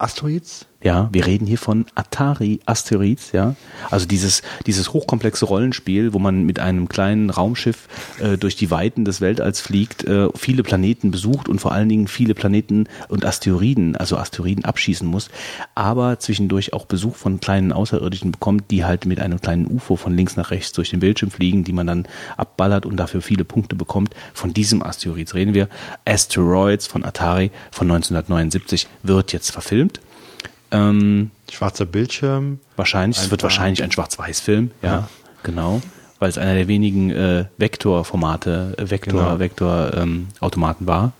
Asteroids. 0.00 0.66
Ja, 0.84 1.08
wir 1.12 1.24
reden 1.24 1.46
hier 1.46 1.56
von 1.56 1.86
Atari 1.94 2.60
Asteroids, 2.66 3.32
ja. 3.32 3.56
Also 3.90 4.04
dieses, 4.04 4.42
dieses 4.66 4.92
hochkomplexe 4.92 5.46
Rollenspiel, 5.46 6.12
wo 6.12 6.18
man 6.18 6.44
mit 6.44 6.58
einem 6.58 6.90
kleinen 6.90 7.30
Raumschiff 7.30 7.88
äh, 8.20 8.36
durch 8.36 8.54
die 8.54 8.70
Weiten 8.70 9.06
des 9.06 9.22
Weltalls 9.22 9.62
fliegt, 9.62 10.04
äh, 10.04 10.28
viele 10.34 10.62
Planeten 10.62 11.10
besucht 11.10 11.48
und 11.48 11.58
vor 11.58 11.72
allen 11.72 11.88
Dingen 11.88 12.06
viele 12.06 12.34
Planeten 12.34 12.86
und 13.08 13.24
Asteroiden, 13.24 13.96
also 13.96 14.18
Asteroiden 14.18 14.66
abschießen 14.66 15.08
muss, 15.08 15.30
aber 15.74 16.18
zwischendurch 16.18 16.74
auch 16.74 16.84
Besuch 16.84 17.16
von 17.16 17.40
kleinen 17.40 17.72
Außerirdischen 17.72 18.30
bekommt, 18.30 18.70
die 18.70 18.84
halt 18.84 19.06
mit 19.06 19.20
einem 19.20 19.40
kleinen 19.40 19.66
UFO 19.66 19.96
von 19.96 20.14
links 20.14 20.36
nach 20.36 20.50
rechts 20.50 20.72
durch 20.72 20.90
den 20.90 21.00
Bildschirm 21.00 21.30
fliegen, 21.30 21.64
die 21.64 21.72
man 21.72 21.86
dann 21.86 22.06
abballert 22.36 22.84
und 22.84 22.98
dafür 22.98 23.22
viele 23.22 23.46
Punkte 23.46 23.74
bekommt. 23.74 24.14
Von 24.34 24.52
diesem 24.52 24.82
Asteroids 24.82 25.32
reden 25.32 25.54
wir. 25.54 25.70
Asteroids 26.04 26.86
von 26.86 27.06
Atari 27.06 27.52
von 27.70 27.90
1979 27.90 28.86
wird 29.02 29.32
jetzt 29.32 29.50
verfilmt. 29.50 30.00
Ähm, 30.74 31.30
Schwarzer 31.50 31.84
Bildschirm. 31.86 32.58
wahrscheinlich, 32.76 33.18
es 33.18 33.30
wird 33.30 33.42
wahrscheinlich 33.42 33.82
ein 33.82 33.92
Schwarz-Weiß-Film, 33.92 34.70
ja, 34.82 34.88
Ja. 34.90 35.08
genau, 35.42 35.80
weil 36.18 36.28
es 36.28 36.38
einer 36.38 36.54
der 36.54 36.68
wenigen 36.68 37.10
äh, 37.10 37.44
Vektorformate, 37.58 38.74
äh, 38.78 38.90
Vektor, 38.90 39.22
Genau. 39.24 39.38
Vektor 39.38 39.94
ähm, 39.94 40.28
war, 40.86 41.12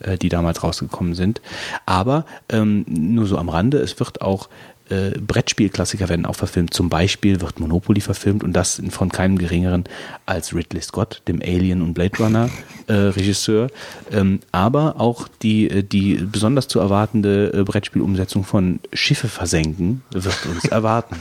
äh, 0.00 0.16
die 0.18 0.28
damals 0.28 0.62
rausgekommen 0.62 1.14
sind. 1.14 1.40
Aber 1.86 2.24
ähm, 2.48 2.84
nur 2.88 3.26
so 3.26 3.38
am 3.38 3.48
Rande, 3.48 3.78
es 3.78 3.98
wird 3.98 4.20
auch 4.22 4.48
äh, 4.88 5.10
Brettspielklassiker 5.18 6.08
werden 6.08 6.26
auch 6.26 6.36
verfilmt. 6.36 6.74
Zum 6.74 6.88
Beispiel 6.88 7.40
wird 7.40 7.60
Monopoly 7.60 8.00
verfilmt 8.00 8.44
und 8.44 8.52
das 8.52 8.80
von 8.90 9.10
keinem 9.10 9.38
geringeren 9.38 9.84
als 10.26 10.54
Ridley 10.54 10.82
Scott, 10.82 11.22
dem 11.28 11.40
Alien 11.40 11.82
und 11.82 11.94
Blade 11.94 12.16
Runner 12.18 12.50
äh, 12.86 12.92
Regisseur. 12.92 13.68
Ähm, 14.10 14.40
aber 14.50 15.00
auch 15.00 15.28
die, 15.42 15.70
äh, 15.70 15.82
die 15.82 16.14
besonders 16.14 16.68
zu 16.68 16.78
erwartende 16.78 17.52
äh, 17.52 17.62
Brettspielumsetzung 17.64 18.44
von 18.44 18.80
Schiffe 18.92 19.28
versenken 19.28 20.02
wird 20.10 20.46
uns 20.46 20.64
erwarten. 20.70 21.16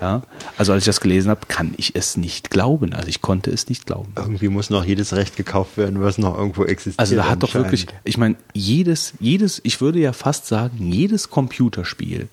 Ja? 0.00 0.22
Also 0.56 0.72
als 0.72 0.82
ich 0.82 0.86
das 0.86 1.00
gelesen 1.00 1.30
habe, 1.30 1.40
kann 1.48 1.74
ich 1.76 1.94
es 1.96 2.16
nicht 2.16 2.50
glauben. 2.50 2.92
Also 2.92 3.08
ich 3.08 3.20
konnte 3.20 3.50
es 3.50 3.68
nicht 3.68 3.86
glauben. 3.86 4.12
Irgendwie 4.16 4.48
muss 4.48 4.70
noch 4.70 4.84
jedes 4.84 5.14
Recht 5.14 5.36
gekauft 5.36 5.76
werden, 5.76 6.00
was 6.00 6.18
noch 6.18 6.36
irgendwo 6.36 6.64
existiert. 6.64 7.00
Also 7.00 7.16
da 7.16 7.28
hat 7.28 7.42
doch 7.42 7.54
wirklich, 7.54 7.86
ich 8.04 8.18
meine, 8.18 8.36
jedes, 8.52 9.14
jedes, 9.20 9.60
ich 9.64 9.80
würde 9.80 9.98
ja 9.98 10.12
fast 10.12 10.46
sagen, 10.46 10.92
jedes 10.92 11.30
Computerspiel 11.30 12.28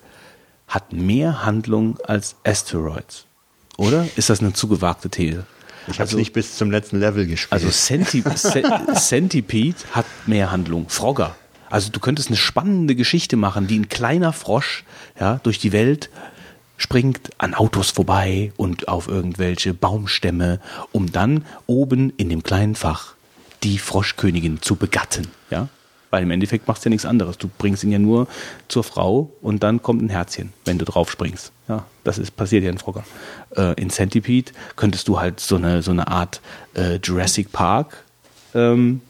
hat 0.72 0.92
mehr 0.92 1.44
Handlung 1.44 1.98
als 2.06 2.34
Asteroids. 2.44 3.26
Oder? 3.76 4.06
Ist 4.16 4.30
das 4.30 4.40
eine 4.40 4.52
zu 4.52 4.68
gewagte 4.68 5.08
These? 5.10 5.44
Ich 5.88 5.98
habe 5.98 6.08
es 6.08 6.14
nicht 6.16 6.32
bis 6.32 6.56
zum 6.56 6.70
letzten 6.70 7.00
Level 7.00 7.26
gespielt. 7.26 7.52
Also 7.52 7.68
Centi 7.70 8.22
Ce- 8.36 8.62
Centipede 8.94 9.76
hat 9.92 10.06
mehr 10.26 10.50
Handlung. 10.50 10.88
Frogger. 10.88 11.34
Also 11.68 11.90
du 11.90 12.00
könntest 12.00 12.28
eine 12.28 12.36
spannende 12.36 12.94
Geschichte 12.94 13.36
machen, 13.36 13.68
wie 13.68 13.78
ein 13.78 13.88
kleiner 13.88 14.32
Frosch 14.32 14.84
ja, 15.18 15.40
durch 15.42 15.58
die 15.58 15.72
Welt 15.72 16.10
springt 16.76 17.30
an 17.38 17.54
Autos 17.54 17.90
vorbei 17.90 18.52
und 18.56 18.88
auf 18.88 19.08
irgendwelche 19.08 19.74
Baumstämme, 19.74 20.60
um 20.92 21.12
dann 21.12 21.44
oben 21.66 22.10
in 22.16 22.28
dem 22.28 22.42
kleinen 22.42 22.74
Fach 22.74 23.14
die 23.62 23.78
Froschkönigin 23.78 24.62
zu 24.62 24.76
begatten. 24.76 25.28
Ja? 25.50 25.68
Weil 26.12 26.24
im 26.24 26.30
Endeffekt 26.30 26.68
machst 26.68 26.84
du 26.84 26.88
ja 26.88 26.90
nichts 26.90 27.06
anderes. 27.06 27.38
Du 27.38 27.48
bringst 27.56 27.82
ihn 27.84 27.90
ja 27.90 27.98
nur 27.98 28.28
zur 28.68 28.84
Frau 28.84 29.32
und 29.40 29.62
dann 29.62 29.80
kommt 29.80 30.02
ein 30.02 30.10
Herzchen, 30.10 30.52
wenn 30.66 30.76
du 30.76 30.84
drauf 30.84 31.10
springst. 31.10 31.52
Ja, 31.68 31.86
das 32.04 32.18
ist 32.18 32.36
passiert 32.36 32.64
ja 32.64 32.70
in 32.70 32.76
Frogger. 32.76 33.02
Äh, 33.56 33.80
in 33.80 33.88
Centipede 33.88 34.52
könntest 34.76 35.08
du 35.08 35.18
halt 35.18 35.40
so 35.40 35.56
eine, 35.56 35.82
so 35.82 35.90
eine 35.90 36.08
Art 36.08 36.42
äh, 36.74 36.96
Jurassic 37.02 37.50
Park 37.50 38.04
ähm, 38.54 39.00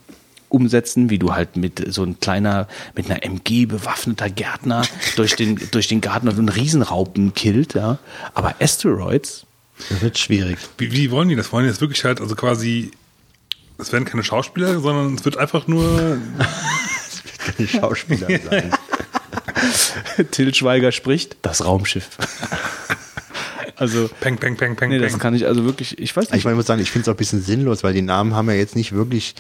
umsetzen, 0.49 1.11
wie 1.11 1.19
du 1.19 1.35
halt 1.35 1.57
mit 1.57 1.93
so 1.93 2.05
ein 2.05 2.21
kleiner, 2.21 2.69
mit 2.95 3.11
einer 3.11 3.25
MG 3.25 3.67
bewaffneter 3.67 4.31
Gärtner 4.31 4.83
durch 5.17 5.35
den, 5.35 5.59
durch 5.73 5.89
den 5.89 6.01
Garten 6.01 6.29
und 6.29 6.39
einen 6.39 6.49
Riesenraupen 6.51 7.35
killt, 7.35 7.75
ja. 7.75 7.99
Aber 8.33 8.55
Asteroids, 8.61 9.45
das 9.89 10.03
wird 10.03 10.19
schwierig. 10.19 10.59
wie, 10.79 10.93
wie 10.93 11.11
wollen 11.11 11.29
die 11.29 11.35
das? 11.35 11.53
Wollen 11.53 11.65
die 11.65 11.71
das 11.71 11.81
wirklich 11.81 12.05
halt, 12.05 12.21
also 12.21 12.37
quasi, 12.37 12.93
es 13.83 13.93
werden 13.93 14.05
keine 14.05 14.25
Schauspieler, 14.25 14.81
sondern 14.81 15.15
es 15.15 15.25
wird 15.25 15.37
einfach 15.37 15.67
nur, 15.67 16.19
Keine 17.57 17.69
Schauspieler 17.69 18.29
sein. 18.29 18.73
Till 20.31 20.55
Schweiger 20.55 20.93
spricht, 20.93 21.37
das 21.43 21.65
Raumschiff. 21.65 22.09
Also, 23.77 24.09
Peng, 24.21 24.37
peng, 24.39 24.57
peng, 24.57 24.77
peng, 24.77 24.91
nee, 24.91 24.99
das 24.99 25.13
peng. 25.13 25.21
kann 25.21 25.35
ich 25.35 25.47
also 25.47 25.65
wirklich, 25.65 25.99
ich 25.99 26.15
weiß 26.15 26.27
Ich 26.27 26.33
nicht. 26.33 26.45
meine, 26.45 26.55
ich 26.55 26.57
muss 26.59 26.67
sagen, 26.67 26.81
ich 26.83 26.91
finde 26.91 27.03
es 27.03 27.09
auch 27.09 27.15
ein 27.15 27.17
bisschen 27.17 27.43
sinnlos, 27.43 27.83
weil 27.83 27.93
die 27.95 28.03
Namen 28.03 28.35
haben 28.35 28.49
ja 28.49 28.55
jetzt 28.57 28.77
nicht 28.77 28.93
wirklich 28.93 29.35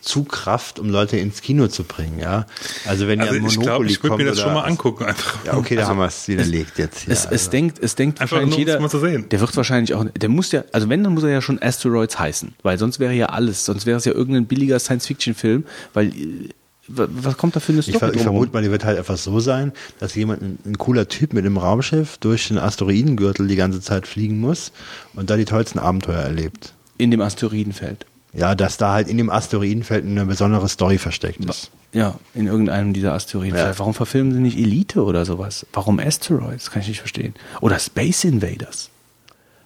Zugkraft, 0.00 0.78
um 0.78 0.88
Leute 0.90 1.16
ins 1.16 1.40
Kino 1.42 1.66
zu 1.68 1.82
bringen, 1.84 2.18
ja. 2.20 2.46
Also 2.86 3.08
wenn 3.08 3.20
Also 3.20 3.34
ja 3.34 3.40
ich 3.40 3.48
glaube, 3.54 3.64
Monopoly 3.66 3.90
ich 3.92 4.02
würde 4.02 4.16
mir 4.16 4.24
das 4.30 4.40
schon 4.40 4.54
mal 4.54 4.62
angucken 4.62 5.04
einfach. 5.04 5.44
Ja, 5.44 5.54
okay, 5.56 5.74
da 5.76 5.86
haben 5.88 5.98
wir 5.98 6.06
es 6.06 6.28
widerlegt 6.28 6.78
jetzt. 6.78 7.06
Ja, 7.06 7.12
Es, 7.12 7.24
es 7.24 7.50
denkt, 7.50 7.78
es 7.82 7.94
denkt 7.96 8.20
Einfach 8.20 8.36
wahrscheinlich 8.36 8.50
nur, 8.50 8.58
jeder. 8.60 8.74
es 8.76 8.80
mal 8.80 8.88
zu 8.90 9.00
sehen. 9.00 9.28
Der 9.28 9.40
wird 9.40 9.56
wahrscheinlich 9.56 9.94
auch, 9.94 10.04
der 10.04 10.28
muss 10.28 10.52
ja, 10.52 10.62
also 10.72 10.88
wenn, 10.88 11.02
dann 11.02 11.14
muss 11.14 11.24
er 11.24 11.30
ja 11.30 11.42
schon 11.42 11.60
Asteroids 11.60 12.18
heißen, 12.18 12.54
weil 12.62 12.78
sonst 12.78 13.00
wäre 13.00 13.12
ja 13.12 13.26
alles, 13.26 13.64
sonst 13.64 13.86
wäre 13.86 13.98
es 13.98 14.04
ja 14.04 14.12
irgendein 14.12 14.46
billiger 14.46 14.78
Science-Fiction-Film, 14.78 15.64
weil, 15.94 16.08
äh, 16.08 16.48
was 16.88 17.36
kommt 17.36 17.54
da 17.56 17.60
für 17.60 17.72
eine 17.72 17.80
Ich, 17.80 17.86
Story 17.86 17.96
ich 17.96 18.00
drumherum? 18.22 18.22
vermute 18.22 18.52
mal, 18.52 18.62
die 18.62 18.70
wird 18.70 18.84
halt 18.84 18.98
einfach 18.98 19.16
so 19.16 19.40
sein, 19.40 19.72
dass 19.98 20.14
jemand, 20.14 20.42
ein, 20.42 20.58
ein 20.64 20.78
cooler 20.78 21.06
Typ 21.08 21.32
mit 21.32 21.44
einem 21.44 21.58
Raumschiff 21.58 22.18
durch 22.18 22.48
den 22.48 22.58
Asteroidengürtel 22.58 23.46
die 23.46 23.56
ganze 23.56 23.80
Zeit 23.80 24.06
fliegen 24.06 24.40
muss 24.40 24.72
und 25.14 25.30
da 25.30 25.36
die 25.36 25.44
tollsten 25.44 25.78
Abenteuer 25.78 26.20
erlebt. 26.22 26.72
In 26.96 27.10
dem 27.10 27.20
Asteroidenfeld. 27.20 28.06
Ja, 28.32 28.54
dass 28.54 28.76
da 28.76 28.92
halt 28.92 29.08
in 29.08 29.16
dem 29.18 29.30
Asteroidenfeld 29.30 30.04
eine 30.04 30.24
besondere 30.26 30.68
Story 30.68 30.98
versteckt 30.98 31.44
ist. 31.44 31.70
Ja, 31.92 32.18
in 32.34 32.46
irgendeinem 32.46 32.92
dieser 32.92 33.14
Asteroidenfelder. 33.14 33.70
Ja. 33.72 33.78
Warum 33.78 33.94
verfilmen 33.94 34.32
sie 34.34 34.40
nicht 34.40 34.58
Elite 34.58 35.02
oder 35.02 35.24
sowas? 35.24 35.66
Warum 35.72 35.98
Asteroids? 35.98 36.70
Kann 36.70 36.82
ich 36.82 36.88
nicht 36.88 37.00
verstehen. 37.00 37.34
Oder 37.62 37.78
Space 37.78 38.24
Invaders. 38.24 38.90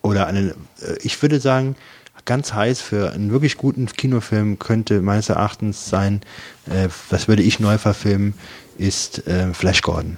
Oder 0.02 0.26
einen, 0.26 0.50
äh, 0.50 0.96
ich 1.02 1.20
würde 1.22 1.40
sagen, 1.40 1.74
ganz 2.24 2.52
heiß 2.52 2.80
für 2.80 3.12
einen 3.12 3.30
wirklich 3.30 3.56
guten 3.56 3.86
Kinofilm 3.86 4.58
könnte 4.58 5.02
meines 5.02 5.28
Erachtens 5.28 5.88
sein, 5.88 6.20
äh, 6.70 6.88
das 7.10 7.28
würde 7.28 7.42
ich 7.42 7.60
neu 7.60 7.78
verfilmen, 7.78 8.34
ist 8.78 9.26
äh, 9.26 9.52
Flash 9.54 9.82
Gordon. 9.82 10.16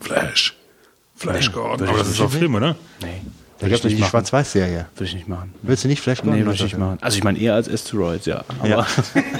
Flash. 0.00 0.56
Flash 1.16 1.52
Gordon. 1.52 1.80
würde 1.80 1.90
Aber 1.90 1.98
das 1.98 2.08
ist 2.10 2.20
doch 2.20 2.30
Film, 2.30 2.54
oder? 2.54 2.76
Nee. 3.02 3.22
Da 3.60 3.68
gibt 3.68 3.84
es 3.84 3.96
die. 3.96 4.02
Schwarz-Weiß-Serie. 4.02 4.86
Würde 4.94 5.04
ich 5.04 5.14
nicht 5.14 5.28
machen. 5.28 5.54
Willst 5.62 5.84
du 5.84 5.88
nicht 5.88 6.02
Flash 6.02 6.18
Gordon? 6.18 6.38
Nee, 6.38 6.44
würde 6.44 6.56
ich 6.56 6.62
nicht 6.62 6.76
machen. 6.78 6.98
Also 7.00 7.16
ich 7.16 7.24
meine 7.24 7.38
eher 7.38 7.54
als 7.54 7.68
Asteroids, 7.68 8.26
ja. 8.26 8.44
Aber, 8.58 8.68
Ja. 8.68 8.86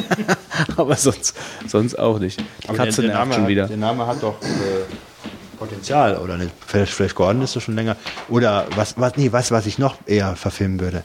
aber 0.76 0.96
sonst, 0.96 1.36
sonst 1.66 1.98
auch 1.98 2.18
nicht. 2.18 2.40
Die 2.40 2.68
Aber 2.68 2.78
Katze 2.78 3.02
der, 3.02 3.10
der, 3.10 3.16
nervt 3.16 3.18
Name 3.18 3.34
schon 3.34 3.42
hat, 3.42 3.48
wieder. 3.50 3.68
der 3.68 3.76
Name 3.76 4.06
hat 4.06 4.22
doch 4.22 4.40
äh, 4.40 5.56
Potenzial, 5.58 6.16
oder 6.18 6.36
nicht? 6.36 6.52
Flash, 6.66 6.90
Flash 6.90 7.14
Gordon 7.14 7.42
ist 7.42 7.56
doch 7.56 7.60
schon 7.60 7.74
länger. 7.74 7.96
Oder 8.28 8.66
was, 8.76 8.94
was, 8.98 9.16
nee, 9.16 9.32
was, 9.32 9.50
was 9.50 9.66
ich 9.66 9.78
noch 9.78 9.96
eher 10.06 10.36
verfilmen 10.36 10.80
würde. 10.80 11.04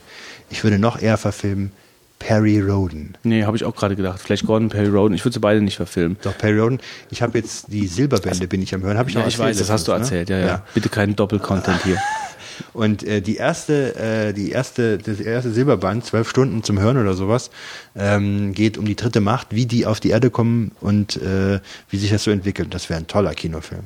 Ich 0.50 0.64
würde 0.64 0.78
noch 0.78 1.00
eher 1.00 1.16
verfilmen 1.16 1.72
Perry 2.20 2.60
Roden. 2.60 3.16
Nee, 3.22 3.44
habe 3.44 3.56
ich 3.56 3.64
auch 3.64 3.74
gerade 3.74 3.96
gedacht. 3.96 4.20
Flash 4.20 4.44
Gordon, 4.44 4.68
Perry 4.68 4.88
Roden. 4.88 5.14
Ich 5.14 5.24
würde 5.24 5.32
sie 5.32 5.40
beide 5.40 5.62
nicht 5.62 5.76
verfilmen. 5.76 6.18
Doch, 6.22 6.36
Perry 6.36 6.58
Roden. 6.58 6.78
Ich 7.10 7.22
habe 7.22 7.38
jetzt 7.38 7.72
die 7.72 7.86
Silberbände, 7.86 8.46
bin 8.46 8.62
ich 8.62 8.74
am 8.74 8.82
Hören. 8.82 8.98
Habe 8.98 9.08
ich 9.08 9.14
Ja, 9.14 9.22
noch 9.22 9.28
ich 9.28 9.38
weiß, 9.38 9.56
das 9.58 9.70
hast 9.70 9.88
du 9.88 9.92
ne? 9.92 9.98
erzählt. 9.98 10.28
Ja, 10.28 10.38
ja, 10.38 10.64
Bitte 10.74 10.90
keinen 10.90 11.16
Doppelcontent 11.16 11.82
hier. 11.82 11.96
Und 12.74 13.02
äh, 13.04 13.22
die 13.22 13.36
erste, 13.36 13.96
äh, 13.96 14.32
die 14.34 14.50
erste, 14.50 14.98
das 14.98 15.18
erste 15.18 15.50
Silberband, 15.50 16.04
zwölf 16.04 16.28
Stunden 16.28 16.62
zum 16.62 16.78
Hören 16.78 16.98
oder 16.98 17.14
sowas, 17.14 17.50
ähm, 17.96 18.52
geht 18.52 18.76
um 18.76 18.84
die 18.84 18.96
dritte 18.96 19.22
Macht, 19.22 19.48
wie 19.50 19.64
die 19.64 19.86
auf 19.86 19.98
die 19.98 20.10
Erde 20.10 20.28
kommen 20.28 20.72
und 20.82 21.16
äh, 21.16 21.60
wie 21.88 21.96
sich 21.96 22.10
das 22.10 22.24
so 22.24 22.30
entwickelt. 22.30 22.74
Das 22.74 22.90
wäre 22.90 23.00
ein 23.00 23.06
toller 23.06 23.32
Kinofilm. 23.32 23.84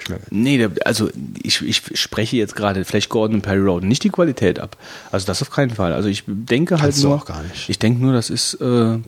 Ich 0.00 0.08
Nee, 0.30 0.68
also 0.84 1.10
ich, 1.42 1.62
ich 1.62 1.82
spreche 1.94 2.36
jetzt 2.36 2.54
gerade 2.56 2.84
Flash 2.84 3.08
Gordon 3.08 3.36
und 3.36 3.42
Perry 3.42 3.60
Roden 3.60 3.88
nicht 3.88 4.04
die 4.04 4.10
Qualität 4.10 4.58
ab. 4.58 4.76
Also 5.10 5.26
das 5.26 5.42
auf 5.42 5.50
keinen 5.50 5.70
Fall. 5.70 5.92
Also 5.92 6.08
ich 6.08 6.24
denke 6.26 6.74
halt 6.76 6.82
Kannst 6.82 7.04
nur. 7.04 7.14
auch 7.16 7.24
gar 7.26 7.42
nicht. 7.42 7.68
Ich 7.68 7.78
denke 7.78 8.00
nur, 8.00 8.12
das 8.12 8.30
ist 8.30 8.54
äh, 8.54 8.98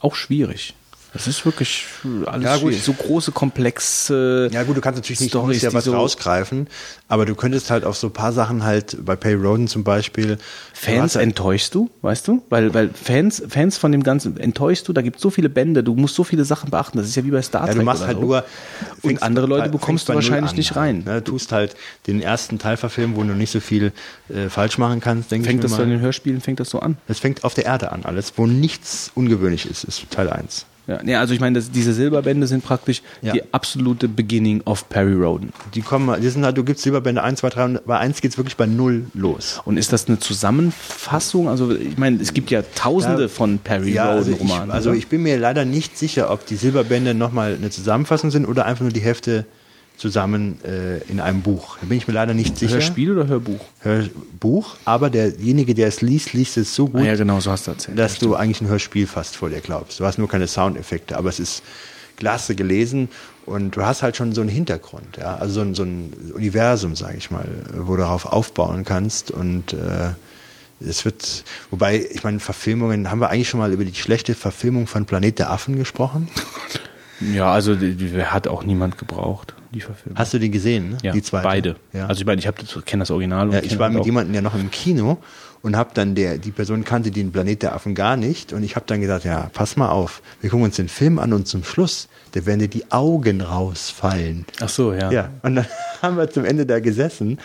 auch 0.00 0.14
schwierig. 0.14 0.74
Das 1.14 1.28
ist 1.28 1.46
wirklich 1.46 1.86
alles 2.26 2.44
Ja, 2.44 2.56
gut. 2.56 2.74
So 2.74 2.92
große, 2.92 3.30
komplexe. 3.32 4.48
Ja 4.52 4.64
gut, 4.64 4.76
du 4.76 4.80
kannst 4.80 4.98
natürlich 4.98 5.20
nicht 5.20 5.30
Storys, 5.30 5.62
ja 5.62 5.72
was 5.72 5.84
so 5.84 5.94
rausgreifen, 5.94 6.66
aber 7.08 7.24
du 7.24 7.36
könntest 7.36 7.70
halt 7.70 7.84
auf 7.84 7.96
so 7.96 8.08
ein 8.08 8.12
paar 8.12 8.32
Sachen 8.32 8.64
halt, 8.64 8.96
bei 9.04 9.14
Perry 9.14 9.34
Roden 9.36 9.68
zum 9.68 9.84
Beispiel, 9.84 10.38
Fans 10.72 11.14
halt- 11.14 11.22
enttäuschst 11.22 11.72
du, 11.74 11.88
weißt 12.02 12.26
du? 12.26 12.42
Weil, 12.50 12.74
weil 12.74 12.90
Fans, 12.92 13.42
Fans 13.48 13.78
von 13.78 13.92
dem 13.92 14.02
Ganzen 14.02 14.36
enttäuschst 14.38 14.88
du, 14.88 14.92
da 14.92 15.02
gibt 15.02 15.16
es 15.16 15.22
so 15.22 15.30
viele 15.30 15.48
Bände, 15.48 15.84
du 15.84 15.94
musst 15.94 16.16
so 16.16 16.24
viele 16.24 16.44
Sachen 16.44 16.70
beachten. 16.70 16.98
Das 16.98 17.06
ist 17.06 17.14
ja 17.14 17.24
wie 17.24 17.30
bei 17.30 17.42
Star 17.42 17.62
Ja, 17.62 17.66
Trek. 17.68 17.78
du 17.78 17.84
machst 17.84 18.04
halt 18.04 18.16
so. 18.16 18.20
nur. 18.22 18.44
Und 19.02 19.22
andere 19.22 19.46
Leute 19.46 19.68
bekommst 19.70 20.08
du 20.08 20.14
wahrscheinlich 20.14 20.50
an, 20.50 20.56
nicht 20.56 20.74
rein. 20.76 21.02
Ne? 21.06 21.22
Du 21.22 21.30
tust 21.32 21.52
halt 21.52 21.76
den 22.08 22.20
ersten 22.20 22.58
Teil 22.58 22.76
verfilmen, 22.76 23.16
wo 23.16 23.22
du 23.22 23.34
nicht 23.34 23.50
so 23.52 23.60
viel 23.60 23.92
äh, 24.28 24.48
falsch 24.48 24.78
machen 24.78 25.00
kannst, 25.00 25.30
denke 25.30 25.44
ich 25.44 25.50
Fängt 25.50 25.62
das 25.64 25.70
mal. 25.70 25.76
so 25.78 25.82
in 25.84 25.90
den 25.90 26.00
Hörspielen, 26.00 26.40
fängt 26.40 26.58
das 26.60 26.70
so 26.70 26.80
an? 26.80 26.96
Das 27.06 27.20
fängt 27.20 27.44
auf 27.44 27.54
der 27.54 27.66
Erde 27.66 27.92
an, 27.92 28.04
alles, 28.04 28.32
wo 28.36 28.46
nichts 28.46 29.12
ungewöhnlich 29.14 29.70
ist, 29.70 29.84
ist 29.84 30.10
Teil 30.10 30.28
1. 30.28 30.66
Ja, 30.86 31.00
nee, 31.02 31.14
also 31.16 31.32
ich 31.32 31.40
meine, 31.40 31.58
das, 31.58 31.70
diese 31.70 31.94
Silberbände 31.94 32.46
sind 32.46 32.64
praktisch 32.64 33.00
Ja. 33.22 33.32
die 33.32 33.42
absolute 33.52 34.06
Beginning 34.06 34.60
of 34.66 34.88
Perry 34.90 35.14
Roden. 35.14 35.50
Die 35.74 35.80
kommen, 35.80 36.20
die 36.20 36.28
sind 36.28 36.44
halt, 36.44 36.58
du 36.58 36.64
gibst 36.64 36.82
Silberbände 36.82 37.22
1, 37.22 37.40
2, 37.40 37.48
3 37.50 37.64
und 37.64 37.86
bei 37.86 37.98
1 37.98 38.20
geht's 38.20 38.36
wirklich 38.36 38.56
bei 38.56 38.66
0 38.66 39.06
los. 39.14 39.60
Und 39.64 39.78
ist 39.78 39.92
das 39.92 40.08
eine 40.08 40.18
Zusammenfassung? 40.18 41.48
Also 41.48 41.74
ich 41.74 41.96
meine, 41.96 42.20
es 42.20 42.34
gibt 42.34 42.50
ja 42.50 42.62
tausende 42.74 43.22
Ja, 43.22 43.28
von 43.28 43.58
Perry 43.58 43.92
Ja, 43.92 44.10
also, 44.10 44.32
Roden 44.32 44.46
ich, 44.46 44.52
also 44.72 44.92
ich 44.92 45.06
bin 45.08 45.22
mir 45.22 45.38
leider 45.38 45.64
nicht 45.64 45.96
sicher, 45.98 46.30
ob 46.30 46.46
die 46.46 46.56
Silberbände 46.56 47.14
nochmal 47.14 47.54
eine 47.54 47.70
Zusammenfassung 47.70 48.30
sind 48.30 48.46
oder 48.46 48.66
einfach 48.66 48.82
nur 48.82 48.92
die 48.92 49.00
Hälfte 49.00 49.46
zusammen 49.96 50.58
äh, 50.64 50.98
in 51.10 51.20
einem 51.20 51.42
Buch. 51.42 51.78
Da 51.80 51.86
bin 51.86 51.96
ich 51.98 52.08
mir 52.08 52.14
leider 52.14 52.34
nicht 52.34 52.58
sicher. 52.58 52.74
Hörspiel 52.74 53.12
oder 53.12 53.26
Hörbuch? 53.28 53.60
Hörbuch, 53.80 54.76
aber 54.84 55.08
derjenige, 55.10 55.74
der 55.74 55.88
es 55.88 56.00
liest, 56.02 56.32
liest 56.32 56.56
es 56.56 56.74
so 56.74 56.88
gut, 56.88 57.00
Ah, 57.02 57.04
ja, 57.04 57.16
genau, 57.16 57.40
so 57.40 57.50
hast 57.50 57.66
du 57.66 57.70
erzählt. 57.72 57.98
dass 57.98 58.18
du 58.18 58.34
eigentlich 58.34 58.60
ein 58.60 58.68
Hörspiel 58.68 59.06
fast 59.06 59.36
vor 59.36 59.50
dir 59.50 59.60
glaubst. 59.60 60.00
Du 60.00 60.04
hast 60.04 60.18
nur 60.18 60.28
keine 60.28 60.46
Soundeffekte, 60.48 61.16
aber 61.16 61.28
es 61.28 61.38
ist 61.38 61.62
klasse 62.16 62.54
gelesen 62.54 63.08
und 63.46 63.76
du 63.76 63.82
hast 63.84 64.02
halt 64.02 64.16
schon 64.16 64.32
so 64.32 64.40
einen 64.40 64.50
Hintergrund, 64.50 65.16
ja, 65.18 65.36
also 65.36 65.54
so 65.54 65.60
ein, 65.62 65.74
so 65.74 65.82
ein 65.82 66.12
Universum, 66.34 66.94
sage 66.96 67.16
ich 67.16 67.30
mal, 67.30 67.46
wo 67.76 67.92
du 67.96 68.02
darauf 68.02 68.26
aufbauen 68.26 68.84
kannst 68.84 69.30
und 69.30 69.72
äh, 69.72 70.10
es 70.80 71.04
wird, 71.04 71.44
wobei, 71.70 72.04
ich 72.12 72.24
meine, 72.24 72.40
Verfilmungen, 72.40 73.10
haben 73.10 73.20
wir 73.20 73.30
eigentlich 73.30 73.48
schon 73.48 73.60
mal 73.60 73.72
über 73.72 73.84
die 73.84 73.94
schlechte 73.94 74.34
Verfilmung 74.34 74.86
von 74.86 75.06
Planet 75.06 75.38
der 75.38 75.50
Affen 75.50 75.76
gesprochen? 75.76 76.28
Ja, 77.20 77.52
also 77.52 77.74
die, 77.74 77.94
die 77.94 78.22
hat 78.22 78.48
auch 78.48 78.64
niemand 78.64 78.98
gebraucht, 78.98 79.54
die 79.72 79.80
Verfilmung. 79.80 80.18
Hast 80.18 80.34
du 80.34 80.38
die 80.38 80.50
gesehen, 80.50 80.90
ne? 80.90 80.98
ja, 81.02 81.12
die 81.12 81.22
zweite? 81.22 81.44
beide. 81.44 81.76
Ja. 81.92 82.06
Also 82.06 82.20
ich 82.20 82.26
meine, 82.26 82.40
ich 82.40 82.84
kenne 82.84 83.02
das 83.02 83.10
Original. 83.10 83.48
und 83.48 83.54
Ja, 83.54 83.62
ich 83.62 83.78
war 83.78 83.88
mit 83.90 84.04
jemandem 84.04 84.34
ja 84.34 84.40
noch 84.40 84.54
im 84.54 84.70
Kino 84.70 85.18
und 85.64 85.76
habe 85.76 85.90
dann 85.94 86.14
der 86.14 86.36
die 86.36 86.50
Person 86.50 86.84
kannte 86.84 87.10
den 87.10 87.32
Planet 87.32 87.62
der 87.62 87.74
Affen 87.74 87.94
gar 87.94 88.16
nicht 88.16 88.52
und 88.52 88.62
ich 88.62 88.76
habe 88.76 88.84
dann 88.86 89.00
gesagt, 89.00 89.24
ja, 89.24 89.48
pass 89.54 89.76
mal 89.76 89.88
auf, 89.88 90.20
wir 90.42 90.50
gucken 90.50 90.66
uns 90.66 90.76
den 90.76 90.88
Film 90.88 91.18
an 91.18 91.32
und 91.32 91.48
zum 91.48 91.64
Schluss, 91.64 92.08
da 92.32 92.44
werden 92.44 92.60
dir 92.60 92.68
die 92.68 92.92
Augen 92.92 93.40
rausfallen. 93.40 94.44
Ach 94.60 94.68
so, 94.68 94.92
ja. 94.92 95.10
Ja, 95.10 95.30
und 95.42 95.56
dann 95.56 95.66
haben 96.02 96.18
wir 96.18 96.28
zum 96.28 96.44
Ende 96.44 96.66
da 96.66 96.80
gesessen 96.80 97.38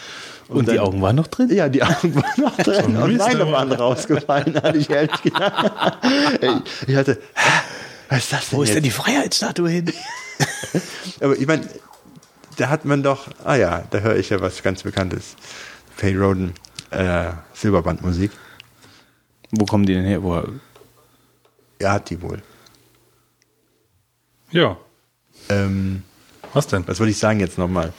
Und, 0.49 0.67
dann, 0.67 0.75
die 0.75 0.79
Augen 0.81 1.01
waren 1.01 1.15
noch 1.15 1.27
drin? 1.27 1.49
Ja, 1.49 1.69
die 1.69 1.81
Augen 1.81 2.13
waren 2.13 2.43
noch 2.43 2.57
drin 2.63 2.97
und 2.97 3.17
meine 3.17 3.51
waren 3.51 3.71
rausgefallen, 3.71 4.53
hatte 4.63 4.77
ich 4.77 4.89
ehrlich 4.89 5.21
gedacht. 5.21 5.97
Ey, 6.41 6.51
ich 6.87 6.95
hatte, 6.97 7.19
was 8.09 8.19
ist 8.19 8.33
das 8.33 8.49
denn 8.49 8.57
Wo 8.59 8.63
ist 8.63 8.69
jetzt? 8.69 8.75
denn 8.77 8.83
die 8.83 8.91
Freiheitsstatue 8.91 9.69
hin? 9.69 9.93
Aber 11.21 11.37
ich 11.37 11.47
meine, 11.47 11.67
da 12.57 12.69
hat 12.69 12.83
man 12.85 13.03
doch, 13.03 13.27
ah 13.43 13.55
ja, 13.55 13.83
da 13.91 13.99
höre 13.99 14.17
ich 14.17 14.29
ja 14.29 14.41
was 14.41 14.61
ganz 14.63 14.83
Bekanntes. 14.83 15.35
Pay 15.97 16.15
Roden, 16.15 16.53
äh, 16.91 17.31
Silberbandmusik. 17.53 18.31
Wo 19.51 19.65
kommen 19.65 19.85
die 19.85 19.93
denn 19.93 20.05
her? 20.05 20.21
Wo, 20.23 20.43
Er 21.79 21.91
hat 21.93 22.09
die 22.09 22.21
wohl. 22.21 22.41
Ja. 24.51 24.77
Ähm, 25.49 26.03
Was 26.53 26.67
denn? 26.67 26.87
was 26.87 26.99
wollte 26.99 27.11
ich 27.11 27.17
sagen 27.17 27.39
jetzt 27.39 27.57
nochmal? 27.57 27.93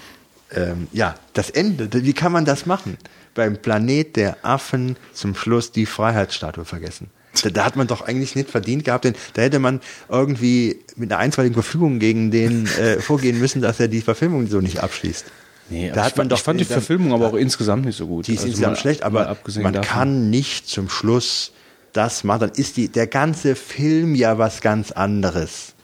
Ähm, 0.53 0.89
ja, 0.93 1.15
das 1.35 1.51
Ende, 1.51 1.89
wie 1.93 2.13
kann 2.13 2.33
man 2.33 2.45
das 2.45 2.67
machen? 2.67 2.99
Beim 3.35 3.57
Planet 3.63 4.17
der 4.17 4.45
Affen 4.45 4.97
zum 5.13 5.35
Schluss 5.37 5.71
die 5.71 5.87
Freiheitsstatue 5.87 6.65
vergessen. 6.65 7.11
Da, 7.43 7.49
da 7.51 7.65
hat 7.65 7.77
man 7.77 7.87
doch 7.87 8.03
eigentlich 8.03 8.35
nicht 8.35 8.51
verdient 8.51 8.85
gehabt, 8.85 9.05
denn 9.05 9.15
da 9.35 9.43
hätte 9.43 9.59
man 9.61 9.81
irgendwie 10.09 10.81
mit 10.97 11.13
einer 11.13 11.21
einstweiligen 11.21 11.55
Verfügung 11.55 11.99
gegen 12.01 12.31
den 12.31 12.67
äh, 12.67 12.99
vorgehen 13.01 13.39
müssen, 13.39 13.63
dass 13.63 13.79
er 13.79 13.89
die 13.89 14.01
Verfilmung 14.01 14.47
so 14.49 14.61
nicht 14.61 14.81
abschließt. 14.81 15.25
nee, 15.69 15.93
Da 15.95 16.05
hat 16.05 16.13
ich, 16.13 16.17
man 16.17 16.25
fand, 16.25 16.33
doch 16.33 16.39
ich 16.39 16.43
fand 16.43 16.61
die 16.61 16.65
Verfilmung 16.65 17.13
aber 17.13 17.29
auch 17.29 17.35
insgesamt 17.35 17.85
nicht 17.87 17.97
so 17.97 18.07
gut. 18.09 18.27
Die 18.27 18.33
ist 18.33 18.39
Also 18.41 18.49
insgesamt 18.49 18.75
mal- 18.77 18.81
schlecht, 18.81 19.03
aber 19.05 19.37
man 19.63 19.73
davon. 19.75 19.89
kann 19.89 20.31
nicht 20.31 20.69
zum 20.69 20.89
Schluss 20.89 21.53
das 21.93 22.25
machen. 22.25 22.41
Dann 22.41 22.51
ist 22.51 22.77
die, 22.77 22.89
der 22.89 23.07
ganze 23.07 23.55
Film 23.55 24.15
ja 24.17 24.39
was 24.39 24.61
ganz 24.61 24.91
anderes. 24.91 25.75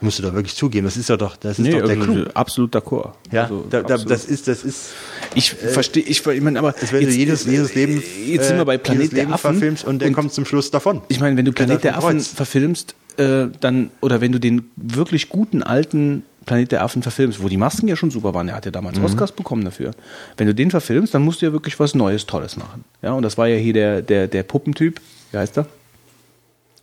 Musst 0.00 0.18
du 0.18 0.22
doch 0.24 0.34
wirklich 0.34 0.54
zugeben. 0.56 0.86
Das 0.86 0.96
ist 0.96 1.08
ja 1.08 1.16
doch, 1.16 1.36
das 1.36 1.58
ist. 1.58 1.64
Nee, 1.64 1.70
doch 1.78 1.86
der 1.86 1.96
also, 1.96 2.12
Clou. 2.12 2.24
absolut 2.34 2.74
d'accord. 2.76 3.12
Ja, 3.30 3.44
Also, 3.44 3.64
da, 3.70 3.82
da, 3.82 3.94
absolut. 3.94 4.10
das 4.10 4.24
ist, 4.26 4.48
das 4.48 4.62
ist. 4.64 4.88
ich 5.34 5.52
verstehe, 5.52 6.02
ich, 6.02 6.26
ich 6.26 6.40
meine, 6.42 6.58
aber 6.58 6.72
Das 6.72 6.92
wenn 6.92 7.04
du 7.04 7.10
jedes, 7.10 7.46
jedes 7.46 7.74
Leben, 7.74 8.02
jetzt 8.26 8.48
sind 8.48 8.56
wir 8.58 8.64
bei 8.64 8.74
äh, 8.74 8.78
Planet 8.78 9.12
der 9.12 9.18
Leben 9.20 9.32
Affen 9.32 9.52
verfilmst 9.52 9.84
und 9.84 10.00
der 10.02 10.12
kommt 10.12 10.32
zum 10.32 10.44
Schluss 10.44 10.70
davon. 10.70 11.00
Ich 11.08 11.20
meine, 11.20 11.36
wenn 11.36 11.44
du 11.44 11.52
Planet 11.52 11.84
der 11.84 11.96
Affen 11.96 12.18
Kreuz. 12.18 12.28
verfilmst, 12.28 12.94
äh, 13.16 13.46
dann, 13.60 13.90
oder 14.00 14.20
wenn 14.20 14.32
du 14.32 14.40
den 14.40 14.70
wirklich 14.76 15.28
guten 15.28 15.62
alten 15.62 16.24
Planet 16.44 16.72
der 16.72 16.82
Affen 16.82 17.02
verfilmst, 17.02 17.42
wo 17.42 17.48
die 17.48 17.56
Masken 17.56 17.88
ja 17.88 17.96
schon 17.96 18.10
super 18.10 18.34
waren, 18.34 18.48
der 18.48 18.56
hat 18.56 18.66
ja 18.66 18.70
damals 18.72 18.98
Mhm. 18.98 19.04
Oscars 19.06 19.32
bekommen 19.32 19.64
dafür. 19.64 19.92
Wenn 20.36 20.46
du 20.48 20.54
den 20.54 20.70
verfilmst, 20.70 21.14
dann 21.14 21.22
musst 21.22 21.40
du 21.40 21.46
ja 21.46 21.52
wirklich 21.52 21.78
was 21.80 21.94
Neues, 21.94 22.26
Tolles 22.26 22.56
machen. 22.58 22.84
Ja, 23.00 23.12
und 23.12 23.22
das 23.22 23.38
war 23.38 23.46
ja 23.48 23.56
hier 23.56 23.72
der, 23.72 24.02
der, 24.02 24.26
der 24.28 24.42
Puppentyp, 24.42 25.00
wie 25.30 25.38
heißt 25.38 25.56
er? 25.56 25.66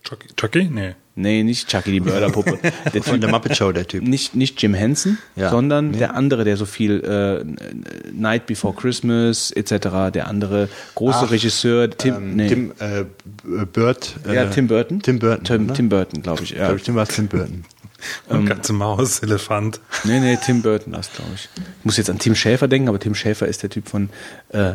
Chucky? 0.02 0.28
Chucky? 0.36 0.64
Nee. 0.64 0.94
Nee, 1.14 1.42
nicht 1.42 1.68
Chucky 1.68 1.90
die 1.92 2.00
Mörderpuppe. 2.00 2.58
Der 2.94 3.02
Von 3.02 3.12
Typ, 3.14 3.20
der 3.20 3.30
Muppet 3.30 3.54
Show, 3.56 3.70
der 3.70 3.86
Typ. 3.86 4.02
nicht, 4.02 4.34
nicht 4.34 4.62
Jim 4.62 4.72
Henson, 4.72 5.18
Ja. 5.36 5.50
sondern 5.50 5.90
Nee. 5.90 5.98
der 5.98 6.14
andere, 6.14 6.44
der 6.44 6.56
so 6.56 6.64
viel 6.64 7.04
äh, 7.04 8.10
Night 8.12 8.46
Before 8.46 8.74
Christmas 8.74 9.50
etc., 9.50 10.10
der 10.14 10.26
andere 10.28 10.70
große 10.94 11.18
Ach, 11.24 11.30
Regisseur, 11.30 11.90
Tim, 11.90 12.14
Ähm, 12.14 12.36
nee, 12.36 12.48
Tim 12.48 12.72
äh, 12.78 13.04
B- 13.44 13.64
Bird. 13.66 14.14
Äh, 14.26 14.34
ja, 14.36 14.46
Tim 14.46 14.68
Burton. 14.68 15.02
Tim 15.02 15.18
Burton. 15.18 15.44
Tim, 15.44 15.66
ne? 15.66 15.72
Tim 15.74 15.88
Burton, 15.90 16.22
glaube 16.22 16.44
ich. 16.44 16.50
Ja. 16.52 16.66
Glaub 16.68 16.76
ich, 16.78 16.82
Tim 16.84 16.94
war 16.94 17.02
es 17.02 17.14
Tim 17.14 17.28
Burton. 17.28 17.64
Und 18.28 18.46
Katze, 18.46 18.72
Maus, 18.72 19.20
Elefant. 19.20 19.80
Nee, 20.04 20.18
nee, 20.18 20.38
Tim 20.42 20.62
Burton 20.62 20.92
das, 20.94 21.12
glaube 21.12 21.30
ich. 21.34 21.48
Ich 21.78 21.84
muss 21.84 21.98
jetzt 21.98 22.08
an 22.10 22.18
Tim 22.18 22.34
Schäfer 22.34 22.66
denken, 22.68 22.88
aber 22.88 22.98
Tim 22.98 23.14
Schäfer 23.14 23.46
ist 23.46 23.62
der 23.62 23.68
Typ 23.70 23.86
von 23.88 24.08
äh, 24.48 24.72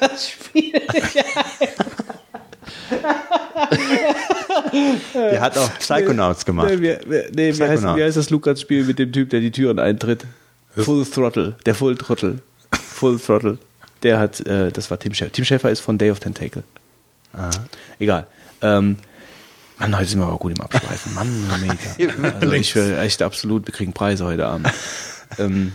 das 0.00 0.28
Spiel 0.28 0.72
nicht 0.92 1.16
Der 5.14 5.40
hat 5.40 5.58
auch 5.58 5.78
Psychonauts 5.78 6.44
gemacht. 6.44 6.70
Nee, 6.70 6.78
wie, 6.78 7.10
wie, 7.10 7.22
nee, 7.34 7.56
wie, 7.56 7.62
heißt, 7.62 7.82
wie 7.82 8.02
heißt 8.02 8.16
das 8.16 8.30
Lukas-Spiel 8.30 8.84
mit 8.84 8.98
dem 8.98 9.12
Typ, 9.12 9.30
der 9.30 9.40
die 9.40 9.50
Türen 9.50 9.78
eintritt? 9.78 10.24
Full 10.76 11.04
Throttle. 11.04 11.56
Der 11.66 11.74
Full 11.74 11.96
Throttle. 11.96 12.38
Full 12.72 13.18
Throttle. 13.18 13.58
Der 14.02 14.18
hat, 14.18 14.40
äh, 14.46 14.70
das 14.70 14.90
war 14.90 14.98
Tim 14.98 15.14
Schäfer. 15.14 15.32
Tim 15.32 15.44
Schäfer 15.44 15.70
ist 15.70 15.80
von 15.80 15.98
Day 15.98 16.10
of 16.10 16.20
Tentacle. 16.20 16.62
Egal. 17.98 18.26
Ähm, 18.62 18.96
Mann, 19.78 19.96
heute 19.96 20.08
sind 20.08 20.20
wir 20.20 20.26
aber 20.26 20.36
gut 20.36 20.52
im 20.56 20.60
Abschweifen. 20.60 21.14
Mann, 21.14 21.28
mega. 21.60 22.32
Also 22.40 22.52
ich 22.52 22.74
will 22.74 22.98
echt 22.98 23.22
absolut, 23.22 23.66
wir 23.66 23.72
kriegen 23.72 23.92
Preise 23.92 24.24
heute 24.24 24.46
Abend. 24.46 24.68
ähm, 25.38 25.72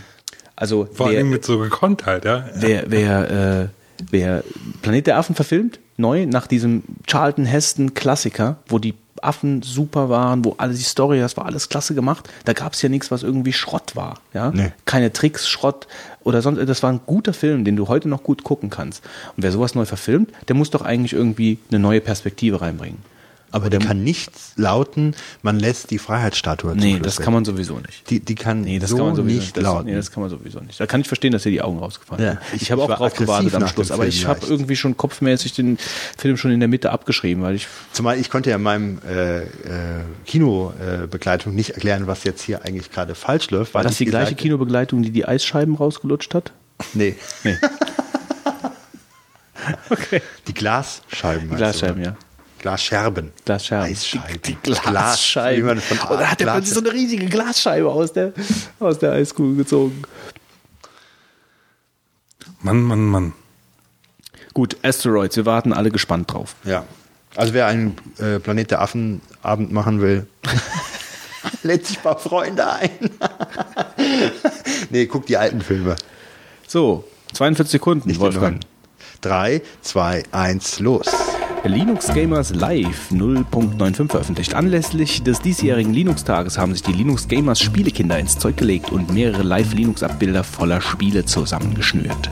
also 0.54 0.86
Vor 0.86 1.10
wer, 1.10 1.18
allem 1.18 1.30
mit 1.30 1.44
so 1.44 1.58
Gekonntheit, 1.58 2.24
ja. 2.24 2.48
wer, 2.54 2.84
wer, 2.88 3.30
äh, 3.30 3.68
wer 4.10 4.44
Planet 4.82 5.08
der 5.08 5.18
Affen 5.18 5.34
verfilmt, 5.34 5.80
neu, 5.96 6.26
nach 6.26 6.46
diesem 6.46 6.82
Charlton 7.06 7.44
Heston 7.46 7.94
Klassiker, 7.94 8.56
wo 8.68 8.78
die 8.78 8.94
Affen 9.22 9.62
super 9.62 10.08
waren, 10.08 10.44
wo 10.44 10.54
alle 10.58 10.74
die 10.74 10.82
Story, 10.82 11.18
das 11.18 11.36
war 11.36 11.46
alles 11.46 11.68
klasse 11.68 11.94
gemacht. 11.94 12.28
Da 12.44 12.52
gab 12.52 12.74
es 12.74 12.82
ja 12.82 12.88
nichts, 12.88 13.10
was 13.10 13.22
irgendwie 13.22 13.52
Schrott 13.52 13.96
war. 13.96 14.20
Ja? 14.34 14.50
Nee. 14.50 14.72
Keine 14.84 15.12
Tricks, 15.12 15.48
Schrott 15.48 15.86
oder 16.22 16.42
sonst. 16.42 16.66
Das 16.68 16.82
war 16.82 16.92
ein 16.92 17.00
guter 17.06 17.32
Film, 17.32 17.64
den 17.64 17.76
du 17.76 17.88
heute 17.88 18.08
noch 18.08 18.22
gut 18.22 18.44
gucken 18.44 18.70
kannst. 18.70 19.04
Und 19.36 19.42
wer 19.42 19.52
sowas 19.52 19.74
neu 19.74 19.84
verfilmt, 19.84 20.30
der 20.48 20.56
muss 20.56 20.70
doch 20.70 20.82
eigentlich 20.82 21.12
irgendwie 21.12 21.58
eine 21.70 21.78
neue 21.78 22.00
Perspektive 22.00 22.60
reinbringen. 22.60 22.98
Aber 23.52 23.70
der 23.70 23.80
kann 23.80 24.02
nicht 24.04 24.30
lauten, 24.56 25.14
man 25.42 25.58
lässt 25.58 25.90
die 25.90 25.98
Freiheitsstatue 25.98 26.74
Nee, 26.76 26.98
das 26.98 27.16
kann 27.18 27.32
man 27.32 27.44
sowieso 27.44 27.78
nicht. 27.78 28.08
Die, 28.10 28.20
die 28.20 28.34
kann, 28.34 28.62
Nee, 28.62 28.78
das 28.78 28.90
so 28.90 28.96
kann 28.96 29.06
man 29.06 29.14
sowieso 29.16 29.38
nicht 29.40 29.56
das, 29.56 29.62
lauten. 29.64 29.86
Nee, 29.86 29.94
das 29.94 30.10
kann 30.10 30.20
man 30.22 30.30
sowieso 30.30 30.60
nicht. 30.60 30.78
Da 30.78 30.86
kann 30.86 31.00
ich 31.00 31.08
verstehen, 31.08 31.32
dass 31.32 31.44
dir 31.44 31.50
die 31.50 31.62
Augen 31.62 31.78
rausgefallen 31.78 32.22
Ja, 32.24 32.30
sind. 32.32 32.40
ich- 32.54 32.62
Ich 32.62 32.72
habe 32.72 32.82
auch 32.82 32.94
drauf 32.94 33.14
gewartet 33.14 33.54
am 33.54 33.66
Schluss, 33.68 33.90
aber 33.90 34.06
ich 34.06 34.26
habe 34.26 34.44
irgendwie 34.46 34.76
schon 34.76 34.96
kopfmäßig 34.96 35.52
den 35.54 35.78
Film 36.18 36.36
schon 36.36 36.50
in 36.50 36.60
der 36.60 36.68
Mitte 36.68 36.90
abgeschrieben, 36.90 37.42
weil 37.42 37.54
ich 37.54 37.66
Zumal 37.92 38.18
ich 38.18 38.28
konnte 38.30 38.50
ja 38.50 38.56
in 38.56 38.62
meinem 38.62 38.98
äh, 39.08 39.38
äh, 39.42 39.46
Kinobegleitung 40.26 41.08
Begleitung 41.10 41.54
nicht 41.54 41.70
erklären, 41.70 42.06
was 42.06 42.24
jetzt 42.24 42.42
hier 42.42 42.64
eigentlich 42.64 42.90
gerade 42.90 43.14
falsch 43.14 43.50
läuft. 43.50 43.74
war 43.74 43.82
das 43.82 43.96
die 43.96 44.04
gleiche 44.06 44.34
Kinobegleitung, 44.34 45.02
die 45.02 45.10
die 45.10 45.24
Eisscheiben 45.24 45.74
rausgelutscht 45.76 46.34
hat? 46.34 46.52
Nee, 46.94 47.14
Nee. 47.44 47.56
okay. 49.90 50.20
die 50.46 50.54
Glasscheiben. 50.54 51.48
meinst 51.48 51.56
Glasscheiben, 51.58 52.02
ja. 52.02 52.16
Glascherben. 52.66 53.32
Glasscheiben. 53.44 53.92
Eisscheiben. 53.92 54.42
Die, 54.42 54.56
die 54.56 54.72
Glasscheiben. 54.72 55.78
Glas, 55.78 55.84
von 55.84 55.98
Und 56.10 56.20
da 56.20 56.30
hat 56.32 56.40
er 56.40 56.52
plötzlich 56.52 56.74
so 56.74 56.80
eine 56.80 56.92
riesige 56.92 57.26
Glasscheibe 57.26 57.88
aus 57.88 58.12
der, 58.12 58.32
aus 58.80 58.98
der 58.98 59.12
Eiskugel 59.12 59.54
gezogen. 59.54 60.02
Mann, 62.62 62.82
Mann, 62.82 63.04
Mann. 63.04 63.32
Gut, 64.52 64.76
Asteroids, 64.82 65.36
wir 65.36 65.46
warten 65.46 65.72
alle 65.72 65.92
gespannt 65.92 66.32
drauf. 66.32 66.56
Ja. 66.64 66.82
Also 67.36 67.54
wer 67.54 67.68
einen 67.68 67.96
äh, 68.18 68.40
Planet 68.40 68.72
der 68.72 68.80
Affen 68.80 69.20
Abend 69.42 69.70
machen 69.70 70.00
will, 70.00 70.26
lädt 71.62 71.86
sich 71.86 71.98
ein 71.98 72.02
paar 72.02 72.18
Freunde 72.18 72.68
ein. 72.68 72.90
nee, 74.90 75.06
guck 75.06 75.26
die 75.26 75.36
alten 75.36 75.60
Filme. 75.60 75.94
So, 76.66 77.04
42 77.32 77.70
Sekunden, 77.70 78.08
Nicht 78.08 78.18
Wolfgang. 78.18 78.54
neuen. 78.54 78.60
Drei, 79.20 79.62
zwei, 79.82 80.24
eins, 80.32 80.80
los. 80.80 81.06
Linux 81.68 82.12
Gamers 82.12 82.54
Live 82.54 83.10
0.95 83.10 84.10
veröffentlicht. 84.10 84.54
Anlässlich 84.54 85.22
des 85.22 85.40
diesjährigen 85.40 85.92
Linux-Tages 85.92 86.58
haben 86.58 86.72
sich 86.72 86.82
die 86.82 86.92
Linux 86.92 87.28
Gamers 87.28 87.60
Spielekinder 87.60 88.18
ins 88.18 88.38
Zeug 88.38 88.56
gelegt 88.56 88.90
und 88.90 89.12
mehrere 89.12 89.42
Live-Linux-Abbilder 89.42 90.44
voller 90.44 90.80
Spiele 90.80 91.24
zusammengeschnürt. 91.24 92.30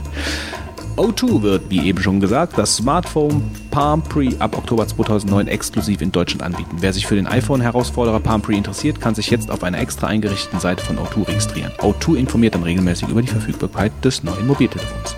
O2 0.97 1.41
wird, 1.41 1.69
wie 1.69 1.87
eben 1.87 2.01
schon 2.01 2.21
gesagt, 2.21 2.57
das 2.57 2.77
Smartphone 2.77 3.43
Palm 3.69 4.01
Pre 4.01 4.29
ab 4.39 4.57
Oktober 4.57 4.87
2009 4.87 5.47
exklusiv 5.47 6.01
in 6.01 6.11
Deutschland 6.11 6.41
anbieten. 6.41 6.77
Wer 6.79 6.93
sich 6.93 7.05
für 7.05 7.15
den 7.15 7.27
iPhone-Herausforderer 7.27 8.21
Palm 8.21 8.41
Pre 8.41 8.55
interessiert, 8.55 9.01
kann 9.01 9.15
sich 9.15 9.29
jetzt 9.29 9.51
auf 9.51 9.63
einer 9.63 9.79
extra 9.79 10.07
eingerichteten 10.07 10.61
Seite 10.61 10.85
von 10.85 10.97
O2 10.97 11.27
registrieren. 11.27 11.71
O2 11.79 12.15
informiert 12.15 12.55
dann 12.55 12.63
regelmäßig 12.63 13.09
über 13.09 13.21
die 13.21 13.27
Verfügbarkeit 13.27 13.91
des 14.03 14.23
neuen 14.23 14.47
Mobiltelefons. 14.47 15.15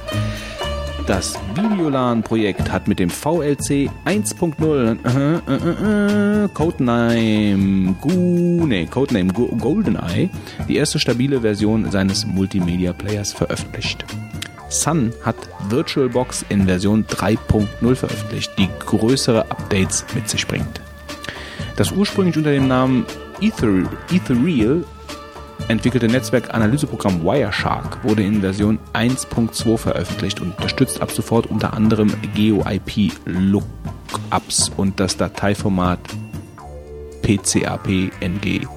Das 1.07 1.39
Videolan-Projekt 1.55 2.69
hat 2.69 2.87
mit 2.89 2.99
dem 2.99 3.09
VLC 3.09 3.89
1.0 4.05 4.97
äh, 5.05 5.37
äh, 5.47 6.43
äh, 6.43 6.49
Codename, 6.53 7.95
Gu, 8.01 8.65
nee, 8.67 8.85
Codename 8.87 9.31
Go- 9.31 9.55
GoldenEye 9.57 10.29
die 10.67 10.75
erste 10.75 10.99
stabile 10.99 11.41
Version 11.41 11.89
seines 11.91 12.25
Multimedia-Players 12.25 13.31
veröffentlicht. 13.31 14.03
Sun 14.69 15.13
hat 15.23 15.37
VirtualBox 15.69 16.45
in 16.49 16.65
Version 16.65 17.05
3.0 17.05 17.95
veröffentlicht, 17.95 18.51
die 18.57 18.67
größere 18.79 19.49
Updates 19.49 20.05
mit 20.13 20.27
sich 20.27 20.45
bringt. 20.45 20.81
Das 21.77 21.93
ursprünglich 21.93 22.35
unter 22.35 22.51
dem 22.51 22.67
Namen 22.67 23.05
Ether, 23.39 23.89
Ethereal 24.11 24.83
entwickelte 25.67 26.07
Netzwerkanalyseprogramm 26.07 27.23
Wireshark 27.23 28.03
wurde 28.03 28.23
in 28.23 28.41
Version 28.41 28.79
1.2 28.93 29.77
veröffentlicht 29.77 30.41
und 30.41 30.55
unterstützt 30.55 31.01
ab 31.01 31.11
sofort 31.11 31.45
unter 31.47 31.73
anderem 31.73 32.13
GeoIP-Lookups 32.35 34.71
und 34.77 34.99
das 34.99 35.17
Dateiformat 35.17 35.99
PCAP-NG. 37.21 38.67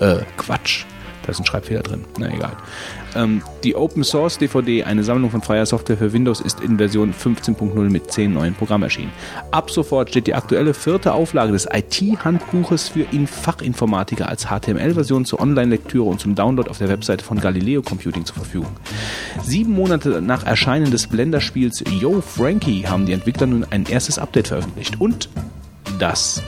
Äh, 0.00 0.16
Quatsch. 0.36 0.84
Da 1.24 1.32
ist 1.32 1.40
ein 1.40 1.46
Schreibfehler 1.46 1.82
drin. 1.82 2.04
Na 2.18 2.32
egal. 2.32 2.52
Ähm, 3.14 3.42
die 3.62 3.74
Open 3.74 4.04
Source 4.04 4.38
DVD, 4.38 4.84
eine 4.84 5.04
Sammlung 5.04 5.30
von 5.30 5.40
freier 5.40 5.66
Software 5.66 5.96
für 5.96 6.12
Windows, 6.12 6.40
ist 6.40 6.60
in 6.60 6.76
Version 6.76 7.14
15.0 7.14 7.74
mit 7.90 8.10
10 8.10 8.32
neuen 8.32 8.54
Programmen 8.54 8.84
erschienen. 8.84 9.12
Ab 9.50 9.70
sofort 9.70 10.10
steht 10.10 10.26
die 10.26 10.34
aktuelle 10.34 10.74
vierte 10.74 11.14
Auflage 11.14 11.52
des 11.52 11.66
IT-Handbuches 11.72 12.88
für 12.88 13.06
in 13.12 13.26
Fachinformatiker 13.26 14.28
als 14.28 14.46
HTML-Version 14.46 15.24
zur 15.24 15.40
Online-Lektüre 15.40 16.04
und 16.04 16.20
zum 16.20 16.34
Download 16.34 16.68
auf 16.68 16.78
der 16.78 16.88
Webseite 16.88 17.24
von 17.24 17.40
Galileo 17.40 17.82
Computing 17.82 18.24
zur 18.24 18.36
Verfügung. 18.36 18.72
Sieben 19.42 19.72
Monate 19.72 20.20
nach 20.20 20.44
Erscheinen 20.44 20.90
des 20.90 21.06
Blender-Spiels 21.06 21.84
Yo 22.00 22.20
Frankie 22.20 22.86
haben 22.86 23.06
die 23.06 23.12
Entwickler 23.12 23.46
nun 23.46 23.64
ein 23.70 23.86
erstes 23.86 24.18
Update 24.18 24.48
veröffentlicht 24.48 25.00
und 25.00 25.28
das 25.98 26.42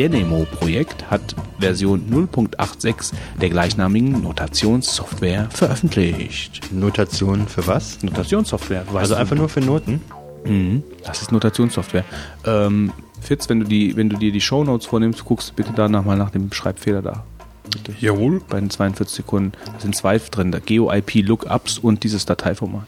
Denemo-Projekt 0.00 1.10
hat 1.10 1.36
Version 1.58 2.06
0.86 2.10 3.12
der 3.38 3.50
gleichnamigen 3.50 4.22
Notationssoftware 4.22 5.50
veröffentlicht. 5.50 6.72
Notation 6.72 7.46
für 7.46 7.66
was? 7.66 8.02
Notationssoftware, 8.02 8.86
weißt 8.86 8.96
Also 8.96 9.14
du? 9.14 9.20
einfach 9.20 9.36
nur 9.36 9.50
für 9.50 9.60
Noten? 9.60 10.00
Mhm, 10.46 10.82
das 11.04 11.20
ist 11.20 11.32
Notationssoftware. 11.32 12.06
Ähm, 12.46 12.94
Fitz, 13.20 13.50
wenn 13.50 13.60
du, 13.60 13.66
die, 13.66 13.94
wenn 13.94 14.08
du 14.08 14.16
dir 14.16 14.32
die 14.32 14.40
Shownotes 14.40 14.86
vornimmst, 14.86 15.22
guckst 15.26 15.54
bitte 15.54 15.72
danach 15.76 16.02
mal 16.02 16.16
nach 16.16 16.30
dem 16.30 16.50
Schreibfehler 16.50 17.02
da. 17.02 17.24
Bitte. 17.70 17.94
Jawohl. 18.00 18.40
Bei 18.48 18.58
den 18.58 18.70
42 18.70 19.16
Sekunden. 19.16 19.52
Da 19.74 19.80
sind 19.80 19.94
zwei 19.94 20.16
drin, 20.16 20.50
da 20.50 20.60
GeoIP 20.60 21.26
Lookups 21.28 21.76
und 21.76 22.04
dieses 22.04 22.24
Dateiformat. 22.24 22.86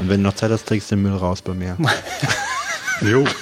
Und 0.00 0.08
wenn 0.08 0.16
du 0.16 0.24
noch 0.30 0.34
Zeit 0.34 0.50
hast, 0.50 0.66
trägst 0.66 0.90
du 0.90 0.96
den 0.96 1.04
Müll 1.04 1.14
raus 1.14 1.42
bei 1.42 1.54
mir. 1.54 1.76
Jo. 3.02 3.24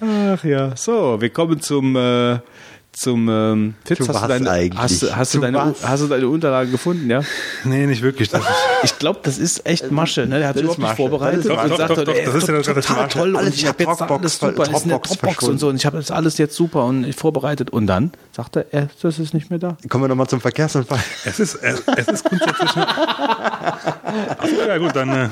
Ach 0.00 0.44
ja. 0.44 0.76
So, 0.76 1.20
wir 1.20 1.30
kommen 1.30 1.60
zum 1.60 1.94
zum 1.94 2.42
zum 2.92 3.28
ähm, 3.28 3.74
Zu 3.84 3.94
hast, 4.08 4.08
du 4.24 4.28
deine, 4.28 4.50
eigentlich? 4.50 4.78
hast, 4.82 5.02
du, 5.02 5.14
hast, 5.14 5.34
du 5.34 5.38
deine, 5.38 5.58
was? 5.58 5.86
hast 5.86 6.02
du 6.02 6.08
deine 6.08 6.26
Unterlagen 6.26 6.72
gefunden, 6.72 7.08
ja? 7.08 7.22
Nee, 7.62 7.86
nicht 7.86 8.02
wirklich. 8.02 8.28
Das 8.28 8.40
ist, 8.42 8.48
Ich 8.82 8.98
glaube, 8.98 9.20
das 9.22 9.38
ist 9.38 9.64
echt 9.66 9.92
Masche. 9.92 10.26
Ne? 10.26 10.40
Der 10.40 10.48
hat 10.48 10.56
das 10.56 10.62
sich 10.62 10.70
ist 10.72 10.78
überhaupt 10.78 10.98
nicht 10.98 11.08
vorbereitet 11.08 11.44
Das 11.44 11.64
ist 11.64 11.70
Doch, 11.78 11.86
doch, 11.94 12.04
doch, 12.04 12.14
ey, 12.14 12.24
das 12.24 12.34
ist 12.34 12.48
ja 12.48 12.54
das- 12.56 12.66
das 12.74 12.86
total 12.86 13.08
toll 13.08 13.36
und 13.36 13.54
ich 13.54 13.66
habe 13.66 13.84
jetzt 13.84 14.02
alles 14.02 14.38
super, 14.40 14.62
ist 14.68 14.82
in 14.82 14.88
der 14.88 14.98
Dropbox 14.98 15.44
und 15.44 15.58
so 15.58 15.68
und 15.68 15.76
ich 15.76 15.86
habe 15.86 15.98
das 15.98 16.10
alles 16.10 16.38
jetzt 16.38 16.56
super 16.56 16.86
und 16.86 17.14
vorbereitet 17.14 17.70
und 17.70 17.86
dann 17.86 18.10
sagt 18.32 18.56
er, 18.56 18.66
er, 18.72 18.88
das 19.00 19.18
ist 19.20 19.32
nicht 19.32 19.50
mehr 19.50 19.60
da. 19.60 19.76
Kommen 19.88 20.04
wir 20.04 20.08
nochmal 20.08 20.26
zum 20.26 20.40
Verkehrsunfall. 20.40 20.98
es 21.24 21.38
ist, 21.38 21.54
es, 21.54 21.82
es 21.96 22.08
ist 22.08 22.24
grundsätzlich. 22.24 22.70
Ja 24.66 24.78
gut, 24.78 24.96
dann. 24.96 25.08
Äh, 25.10 25.28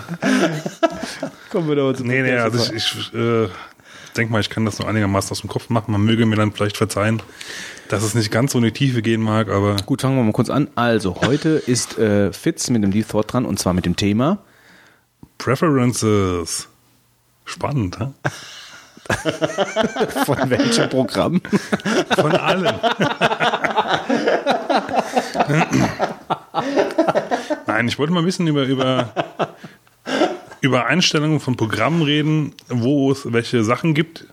Kommen 1.50 1.68
wir 1.68 1.76
da 1.76 1.94
zum 1.94 2.06
nee, 2.06 2.22
nee, 2.22 2.36
also 2.36 2.72
ich, 2.72 2.94
ich 2.96 3.14
äh, 3.14 3.48
denke 4.16 4.32
mal, 4.32 4.40
ich 4.40 4.50
kann 4.50 4.64
das 4.64 4.78
nur 4.78 4.88
einigermaßen 4.88 5.30
aus 5.32 5.40
dem 5.40 5.48
Kopf 5.48 5.68
machen. 5.68 5.92
Man 5.92 6.02
möge 6.02 6.26
mir 6.26 6.36
dann 6.36 6.52
vielleicht 6.52 6.76
verzeihen, 6.76 7.22
dass 7.88 8.02
es 8.02 8.14
nicht 8.14 8.30
ganz 8.30 8.52
so 8.52 8.58
in 8.58 8.64
die 8.64 8.72
Tiefe 8.72 9.02
gehen 9.02 9.20
mag, 9.22 9.48
aber 9.48 9.76
Gut, 9.86 10.02
fangen 10.02 10.16
wir 10.16 10.24
mal 10.24 10.32
kurz 10.32 10.50
an. 10.50 10.68
Also, 10.74 11.20
heute 11.22 11.50
ist 11.50 11.98
äh, 11.98 12.32
Fitz 12.32 12.70
mit 12.70 12.82
dem 12.82 12.90
Deep 12.90 13.08
Thought 13.08 13.32
dran 13.32 13.44
und 13.44 13.58
zwar 13.58 13.72
mit 13.72 13.86
dem 13.86 13.96
Thema 13.96 14.38
Preferences. 15.38 16.68
Spannend, 17.44 17.98
hä? 18.00 18.08
Von 20.24 20.50
welchem 20.50 20.88
Programm? 20.88 21.40
Von 22.16 22.32
allem. 22.32 22.74
Nein, 27.66 27.86
ich 27.86 27.98
wollte 27.98 28.12
mal 28.12 28.22
bisschen 28.24 28.48
über, 28.48 28.64
über, 28.64 29.12
über 30.66 30.86
Einstellungen 30.86 31.40
von 31.40 31.56
Programmen 31.56 32.02
reden, 32.02 32.52
wo 32.68 33.10
es 33.10 33.32
welche 33.32 33.64
Sachen 33.64 33.94
gibt 33.94 34.26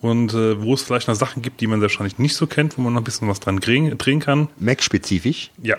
und 0.00 0.34
äh, 0.34 0.60
wo 0.60 0.74
es 0.74 0.82
vielleicht 0.82 1.08
noch 1.08 1.14
Sachen 1.14 1.40
gibt, 1.40 1.60
die 1.60 1.66
man 1.66 1.80
wahrscheinlich 1.80 2.18
nicht 2.18 2.34
so 2.34 2.46
kennt, 2.46 2.76
wo 2.76 2.82
man 2.82 2.92
noch 2.92 3.00
ein 3.00 3.04
bisschen 3.04 3.28
was 3.28 3.40
dran 3.40 3.58
drehen, 3.58 3.96
drehen 3.96 4.20
kann. 4.20 4.48
Mac-spezifisch? 4.58 5.50
Ja. 5.62 5.76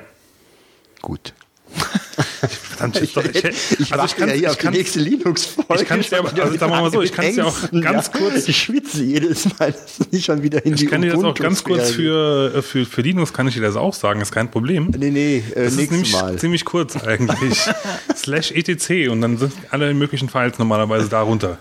Gut. 1.02 1.34
Verdammt, 1.80 3.01
ich, 3.01 3.15
ich, 3.18 3.80
Ich 3.80 3.93
also 3.93 4.06
ich 4.06 4.15
kann, 4.15 4.30
ja 4.30 4.35
hier 4.35 4.49
auf 4.51 4.57
die 4.57 4.64
kann, 4.64 4.73
nächste 4.73 4.99
Linux-Folge. 4.99 5.84
ich 5.84 5.88
kann's 5.88 6.10
dir 6.10 6.19
aber- 6.19 6.30
also 6.30 6.57
sagen 6.57 6.72
wir 6.72 6.81
mal 6.81 6.91
so, 6.91 7.01
ich 7.01 7.11
kann's 7.11 7.35
dir 7.35 7.45
auch 7.45 7.57
Ängsten, 7.57 7.81
ganz 7.81 8.11
kurz- 8.11 8.47
Ich 8.47 8.57
schwitze 8.57 9.03
jedes 9.03 9.45
Mal, 9.60 9.72
dass 9.73 10.07
ich 10.11 10.23
schon 10.26 10.41
wieder 10.41 10.65
in 10.65 10.76
die 10.76 10.85
ich 10.85 10.89
kann 10.89 11.01
dir 11.01 11.11
das 11.11 11.23
auch 11.23 11.34
ganz 11.35 11.64
kurz 11.64 11.91
für, 11.91 12.56
äh, 12.56 12.61
für, 12.61 12.85
für 12.85 13.01
Linux 13.01 13.34
kann 13.34 13.47
ich 13.47 13.56
dir 13.56 13.61
das 13.61 13.76
auch 13.76 13.93
sagen, 13.93 14.22
ist 14.22 14.31
kein 14.31 14.49
Problem. 14.49 14.91
Nee, 14.97 15.10
nee, 15.11 15.43
äh, 15.56 15.65
Das 15.65 15.73
ist 15.76 15.91
nämlich 15.91 16.14
Mal. 16.14 16.38
ziemlich 16.38 16.64
kurz 16.65 16.95
eigentlich. 17.03 17.60
Slash 18.15 18.51
etc. 18.51 19.10
und 19.10 19.22
dann 19.22 19.38
sind 19.38 19.53
alle 19.72 19.93
möglichen 19.93 20.30
Files 20.30 20.57
normalerweise 20.57 21.10
darunter, 21.10 21.57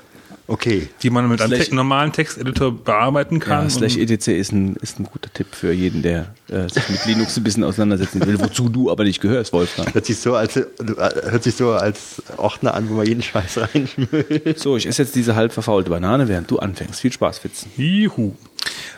Okay. 0.50 0.88
die 1.02 1.10
man 1.10 1.28
mit 1.28 1.42
einem 1.42 1.54
Slash- 1.54 1.68
te 1.68 1.74
normalen 1.74 2.10
Texteditor 2.10 2.72
bearbeiten 2.72 3.38
kann. 3.38 3.64
Ja, 3.64 3.70
slash 3.70 3.98
etc. 3.98 4.28
ist 4.28 4.50
ein, 4.50 4.76
ist 4.76 4.98
ein 4.98 5.04
guter 5.04 5.30
Tipp 5.30 5.48
für 5.54 5.72
jeden, 5.72 6.00
der 6.00 6.34
äh, 6.48 6.66
sich 6.70 6.88
mit 6.88 7.04
Linux 7.04 7.36
ein 7.36 7.44
bisschen 7.44 7.64
auseinandersetzen 7.64 8.24
will, 8.26 8.40
wozu 8.40 8.70
du 8.70 8.90
aber 8.90 9.04
nicht 9.04 9.20
gehörst, 9.20 9.52
Wolfgang. 9.52 9.92
Hört 9.92 10.06
sich 10.06 10.16
so 10.18 10.34
als, 10.34 10.56
äh, 10.56 10.64
hört 10.78 11.42
sich 11.44 11.54
so 11.54 11.72
als 11.72 12.22
Ordner 12.38 12.72
an, 12.72 12.88
wo 12.88 12.94
man 12.94 13.06
jeden 13.06 13.22
Scheiß 13.22 13.58
reinschmüllt. 13.58 14.58
So, 14.58 14.78
ich 14.78 14.86
esse 14.86 15.02
jetzt 15.02 15.14
diese 15.14 15.36
halb 15.36 15.52
verfaulte 15.52 15.90
Banane, 15.90 16.28
während 16.28 16.50
du 16.50 16.58
anfängst. 16.58 16.98
Viel 17.00 17.12
Spaß, 17.12 17.40
Fitzen. 17.40 17.70
Juhu. 17.76 18.32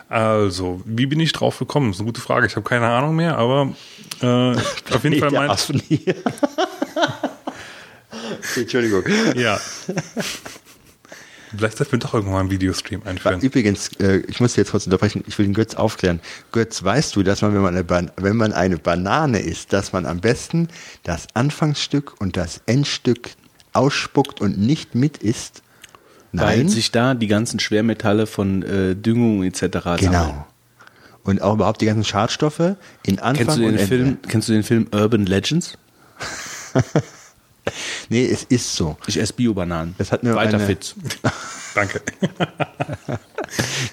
Also, 0.09 0.81
wie 0.85 1.07
bin 1.07 1.19
ich 1.19 1.33
drauf 1.33 1.59
gekommen? 1.59 1.89
Das 1.89 1.97
ist 1.97 2.01
eine 2.01 2.07
gute 2.07 2.21
Frage. 2.21 2.47
Ich 2.47 2.55
habe 2.55 2.69
keine 2.69 2.87
Ahnung 2.87 3.17
mehr, 3.17 3.37
aber 3.37 3.75
äh, 4.21 4.53
auf 4.57 5.03
jeden 5.03 5.19
Fall 5.19 5.33
mein. 5.33 5.51
Entschuldigung. 8.57 9.03
Ja. 9.37 9.61
Vielleicht 11.57 11.79
sollten 11.79 11.93
wir 11.93 11.99
doch 11.99 12.15
irgendwann 12.15 12.35
mal 12.35 12.41
einen 12.41 12.51
Videostream 12.51 13.03
einführen. 13.05 13.41
Übrigens, 13.41 13.89
äh, 14.01 14.19
ich 14.29 14.41
muss 14.41 14.57
jetzt 14.57 14.71
kurz 14.71 14.87
unterbrechen, 14.87 15.25
ich 15.27 15.39
will 15.39 15.47
den 15.47 15.55
Götz 15.55 15.75
aufklären. 15.75 16.21
Götz, 16.53 16.83
weißt 16.83 17.17
du, 17.17 17.23
dass 17.23 17.43
man, 17.43 17.55
wenn 17.55 17.63
man 17.63 17.75
eine, 17.75 17.85
Ban 17.85 18.11
wenn 18.17 18.37
man 18.37 18.53
eine 18.53 18.77
Banane 18.77 19.41
isst, 19.41 19.73
dass 19.73 19.93
man 19.93 20.07
am 20.07 20.21
besten 20.21 20.69
das 21.03 21.27
Anfangsstück 21.35 22.21
und 22.21 22.37
das 22.37 22.61
Endstück 22.67 23.31
ausspuckt 23.73 24.41
und 24.41 24.59
nicht 24.59 24.95
mit 24.95 25.19
isst? 25.19 25.63
Weil 26.33 26.59
Nein, 26.59 26.69
sich 26.69 26.93
da 26.93 27.15
die 27.15 27.27
ganzen 27.27 27.59
Schwermetalle 27.59 28.27
von 28.27 28.63
äh, 28.63 28.95
Düngung 28.95 29.43
etc. 29.43 29.59
sammeln. 29.61 29.99
genau. 29.99 30.47
Und 31.25 31.43
auch 31.43 31.55
überhaupt 31.55 31.81
die 31.81 31.87
ganzen 31.87 32.05
Schadstoffe 32.05 32.77
in 33.05 33.19
Anfang 33.19 33.47
Kennst 33.47 33.59
du, 33.59 33.67
und 33.67 33.73
den 33.73 33.79
Ende. 33.79 33.87
Film, 33.87 34.19
kennst 34.27 34.49
du 34.49 34.53
den 34.53 34.63
Film 34.63 34.87
Urban 34.93 35.27
Legends? 35.27 35.77
Nee, 38.09 38.27
es 38.27 38.45
ist 38.45 38.75
so. 38.75 38.97
Ich 39.07 39.19
esse 39.19 39.33
Bio-Bananen. 39.33 39.95
Das 39.99 40.13
hat 40.13 40.23
mir 40.23 40.35
Weiter 40.35 40.57
eine- 40.57 40.67
Fitz. 40.67 40.95
Danke. 41.75 42.03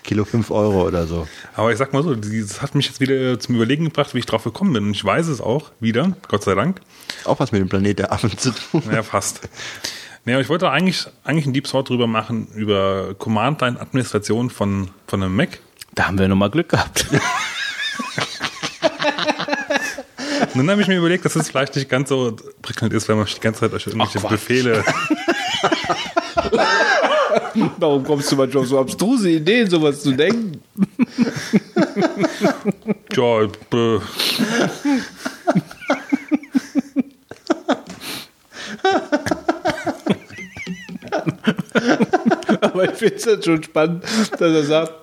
Kilo 0.03 0.25
5 0.25 0.49
Euro 0.49 0.87
oder 0.87 1.05
so. 1.05 1.27
Aber 1.55 1.71
ich 1.71 1.77
sag 1.77 1.93
mal 1.93 2.01
so, 2.03 2.15
das 2.15 2.61
hat 2.61 2.73
mich 2.73 2.87
jetzt 2.87 2.99
wieder 2.99 3.39
zum 3.39 3.55
Überlegen 3.55 3.85
gebracht, 3.85 4.13
wie 4.15 4.19
ich 4.19 4.25
drauf 4.25 4.43
gekommen 4.43 4.73
bin. 4.73 4.85
Und 4.85 4.91
ich 4.91 5.05
weiß 5.05 5.27
es 5.27 5.41
auch 5.41 5.71
wieder, 5.79 6.15
Gott 6.27 6.43
sei 6.43 6.55
Dank. 6.55 6.81
Auch 7.25 7.39
was 7.39 7.51
mit 7.51 7.61
dem 7.61 7.69
Planet 7.69 7.99
der 7.99 8.11
Affen 8.11 8.35
zu 8.37 8.51
tun. 8.51 8.81
Naja, 8.87 9.03
fast. 9.03 9.41
Naja, 10.25 10.39
ich 10.39 10.49
wollte 10.49 10.69
eigentlich, 10.71 11.05
eigentlich 11.23 11.45
einen 11.45 11.53
Deep 11.53 11.67
Sort 11.67 11.89
drüber 11.89 12.07
machen, 12.07 12.47
über 12.55 13.13
Command-Line-Administration 13.17 14.49
von, 14.49 14.89
von 15.07 15.21
einem 15.23 15.35
Mac. 15.35 15.59
Da 15.93 16.07
haben 16.07 16.17
wir 16.17 16.27
nochmal 16.27 16.49
Glück 16.49 16.69
gehabt. 16.69 17.05
Und 20.57 20.65
dann 20.65 20.71
habe 20.71 20.81
ich 20.81 20.87
mir 20.87 20.97
überlegt, 20.97 21.23
dass 21.23 21.35
es 21.35 21.49
vielleicht 21.49 21.75
nicht 21.75 21.87
ganz 21.87 22.09
so 22.09 22.35
prickelnd 22.63 22.91
ist, 22.91 23.07
wenn 23.07 23.15
man 23.17 23.27
die 23.27 23.39
ganze 23.39 23.59
Zeit 23.59 23.73
euch 23.73 23.85
irgendwelche 23.85 24.17
Quatsch. 24.17 24.31
Befehle. 24.31 24.83
Warum 27.77 28.03
kommst 28.03 28.31
du 28.31 28.37
manchmal 28.37 28.63
auf 28.63 28.69
so 28.69 28.79
abstruse 28.79 29.29
Ideen, 29.29 29.69
sowas 29.69 30.01
zu 30.01 30.13
denken? 30.13 30.59
Ja, 33.13 33.41
äh, 33.43 33.49
Aber 42.61 42.83
ich 42.83 42.97
finde 42.97 43.15
es 43.15 43.25
jetzt 43.25 43.45
schon 43.45 43.63
spannend, 43.63 44.03
dass 44.31 44.41
er 44.41 44.63
sagt, 44.63 44.93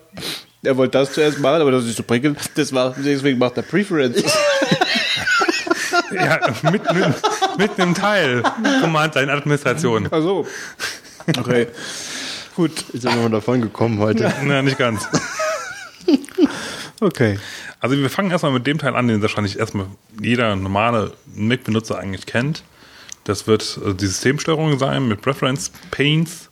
er 0.65 0.77
wollte 0.77 0.99
das 0.99 1.13
zuerst 1.13 1.39
machen, 1.41 1.61
aber 1.61 1.71
das 1.73 1.83
ist 1.83 1.89
nicht 1.89 1.97
so 1.97 2.03
prickelnd. 2.03 2.39
Das 2.55 2.73
war, 2.73 2.95
deswegen 2.97 3.39
macht 3.39 3.57
er 3.57 3.63
Preferences. 3.63 4.33
Ja 6.13 6.41
mit, 6.71 6.93
mit, 6.93 7.15
mit 7.59 7.81
einem 7.81 7.95
Teil 7.95 8.43
Command-Line-Administration. 8.81 10.09
Ach 10.11 10.21
so. 10.21 10.47
Okay. 11.39 11.69
Gut. 12.57 12.85
Ist 12.93 13.05
ja 13.05 13.15
nur 13.15 13.31
davon 13.31 13.61
gekommen 13.61 13.99
heute. 13.99 14.33
Na, 14.45 14.63
nicht 14.63 14.79
ganz. 14.79 15.09
Okay. 17.01 17.39
Also 17.81 17.97
wir 17.99 18.09
fangen 18.09 18.31
erstmal 18.31 18.53
mit 18.53 18.67
dem 18.67 18.79
Teil 18.79 18.97
an, 18.97 19.09
den 19.09 19.21
wahrscheinlich 19.21 19.59
erstmal 19.59 19.87
jeder 20.21 20.57
normale 20.57 21.13
Mac-Benutzer 21.35 21.99
eigentlich 21.99 22.27
kennt. 22.27 22.63
Das 23.25 23.47
wird 23.47 23.79
äh, 23.85 23.95
die 23.95 24.07
Systemsteuerung 24.07 24.79
sein 24.79 25.09
mit 25.09 25.23
Preference 25.23 25.71
Panes, 25.91 26.51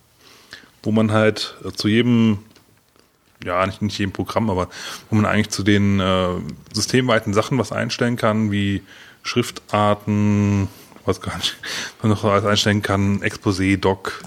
wo 0.83 0.91
man 0.91 1.13
halt 1.13 1.55
äh, 1.65 1.71
zu 1.71 1.89
jedem, 1.89 2.39
ja 3.45 3.65
nicht, 3.67 3.83
nicht 3.83 3.99
jedem 3.99 4.13
Programm, 4.13 4.51
aber 4.51 4.69
wo 5.09 5.17
man 5.17 5.27
eigentlich 5.27 5.51
zu 5.51 5.63
den 5.63 6.01
äh, 6.01 6.29
systemweiten 6.73 7.33
Sachen 7.35 7.59
was 7.59 7.73
einstellen 7.73 8.17
kann, 8.17 8.51
wie 8.51 8.83
Schriftarten, 9.23 10.69
was 11.05 11.21
gar 11.21 11.37
nicht, 11.37 11.57
man 12.03 12.11
noch 12.11 12.25
alles 12.25 12.45
einstellen 12.45 12.83
kann, 12.83 13.23
Exposé, 13.23 13.77
Doc, 13.77 14.23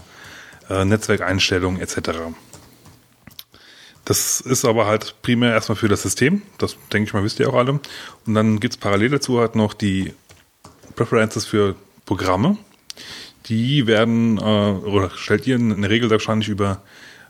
äh, 0.69 0.85
Netzwerkeinstellungen 0.85 1.81
etc. 1.81 2.11
Das 4.05 4.39
ist 4.39 4.65
aber 4.65 4.85
halt 4.85 5.15
primär 5.23 5.51
erstmal 5.51 5.75
für 5.75 5.87
das 5.87 6.03
System. 6.03 6.43
Das 6.59 6.77
denke 6.93 7.07
ich 7.07 7.13
mal, 7.13 7.23
wisst 7.23 7.39
ihr 7.39 7.49
auch 7.49 7.55
alle. 7.55 7.79
Und 8.25 8.33
dann 8.35 8.59
gibt's 8.59 8.77
parallel 8.77 9.09
dazu 9.09 9.39
halt 9.39 9.55
noch 9.55 9.73
die 9.73 10.13
Preferences 10.95 11.45
für 11.45 11.75
Programme. 12.05 12.57
Die 13.47 13.87
werden, 13.87 14.37
äh, 14.37 14.41
oder 14.41 15.09
stellt 15.15 15.47
ihr 15.47 15.55
in 15.55 15.81
der 15.81 15.89
Regel 15.89 16.09
wahrscheinlich 16.09 16.49
über 16.49 16.81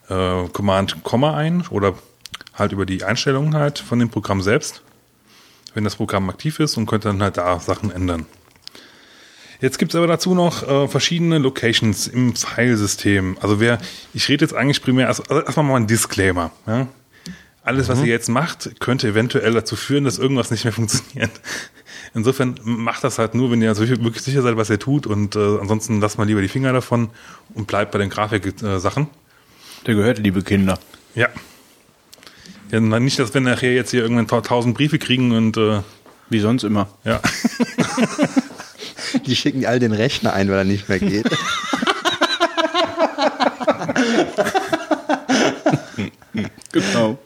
äh, 0.09 0.47
Command 0.49 1.03
Komma 1.03 1.35
ein 1.35 1.65
oder 1.69 1.95
halt 2.53 2.71
über 2.71 2.85
die 2.85 3.03
Einstellungen 3.03 3.55
halt 3.55 3.79
von 3.79 3.99
dem 3.99 4.09
Programm 4.09 4.41
selbst, 4.41 4.81
wenn 5.75 5.83
das 5.83 5.97
Programm 5.97 6.29
aktiv 6.29 6.59
ist 6.59 6.77
und 6.77 6.87
könnt 6.87 7.05
dann 7.05 7.21
halt 7.21 7.37
da 7.37 7.59
Sachen 7.59 7.91
ändern. 7.91 8.25
Jetzt 9.61 9.79
gibt's 9.79 9.95
aber 9.95 10.07
dazu 10.07 10.35
noch 10.35 10.67
äh, 10.67 10.87
verschiedene 10.87 11.37
Locations 11.37 12.07
im 12.07 12.35
Filesystem. 12.35 13.37
Also 13.41 13.59
wer, 13.59 13.79
ich 14.13 14.27
rede 14.27 14.43
jetzt 14.43 14.53
eigentlich 14.53 14.81
primär, 14.81 15.07
also 15.07 15.23
erstmal 15.23 15.65
mal 15.65 15.77
ein 15.77 15.87
Disclaimer. 15.87 16.51
Ja? 16.67 16.87
Alles, 17.63 17.89
was 17.89 18.01
ihr 18.01 18.07
jetzt 18.07 18.29
macht, 18.29 18.79
könnte 18.79 19.07
eventuell 19.07 19.53
dazu 19.53 19.75
führen, 19.75 20.03
dass 20.03 20.19
irgendwas 20.19 20.51
nicht 20.51 20.65
mehr 20.65 20.73
funktioniert. 20.73 21.31
Insofern 22.13 22.59
macht 22.63 23.03
das 23.03 23.17
halt 23.17 23.33
nur, 23.33 23.49
wenn 23.49 23.61
ihr 23.61 23.75
wirklich 23.75 24.21
sicher 24.21 24.41
seid, 24.41 24.55
was 24.55 24.69
ihr 24.69 24.79
tut 24.79 25.07
und 25.07 25.35
äh, 25.35 25.59
ansonsten 25.59 25.99
lasst 25.99 26.17
mal 26.17 26.27
lieber 26.27 26.41
die 26.41 26.47
Finger 26.47 26.71
davon 26.73 27.09
und 27.53 27.65
bleibt 27.65 27.91
bei 27.91 27.97
den 27.97 28.09
Grafik-Sachen. 28.09 29.07
Der 29.87 29.95
gehört, 29.95 30.19
liebe 30.19 30.41
Kinder. 30.43 30.79
Ja. 31.15 31.29
Ja. 32.71 32.79
Nicht, 32.79 33.19
dass 33.19 33.33
wir 33.33 33.41
nachher 33.41 33.73
jetzt 33.73 33.91
hier 33.91 34.01
irgendwann 34.01 34.27
ta- 34.27 34.41
tausend 34.41 34.75
Briefe 34.75 34.99
kriegen 34.99 35.31
und 35.31 35.57
äh, 35.57 35.81
Wie 36.29 36.39
sonst 36.39 36.63
immer. 36.63 36.87
ja. 37.03 37.19
Die 39.25 39.35
schicken 39.35 39.65
all 39.65 39.79
den 39.79 39.93
Rechner 39.93 40.33
ein, 40.33 40.49
weil 40.49 40.57
er 40.57 40.63
nicht 40.65 40.89
mehr 40.89 40.99
geht. 40.99 41.25
Genau. 46.71 47.17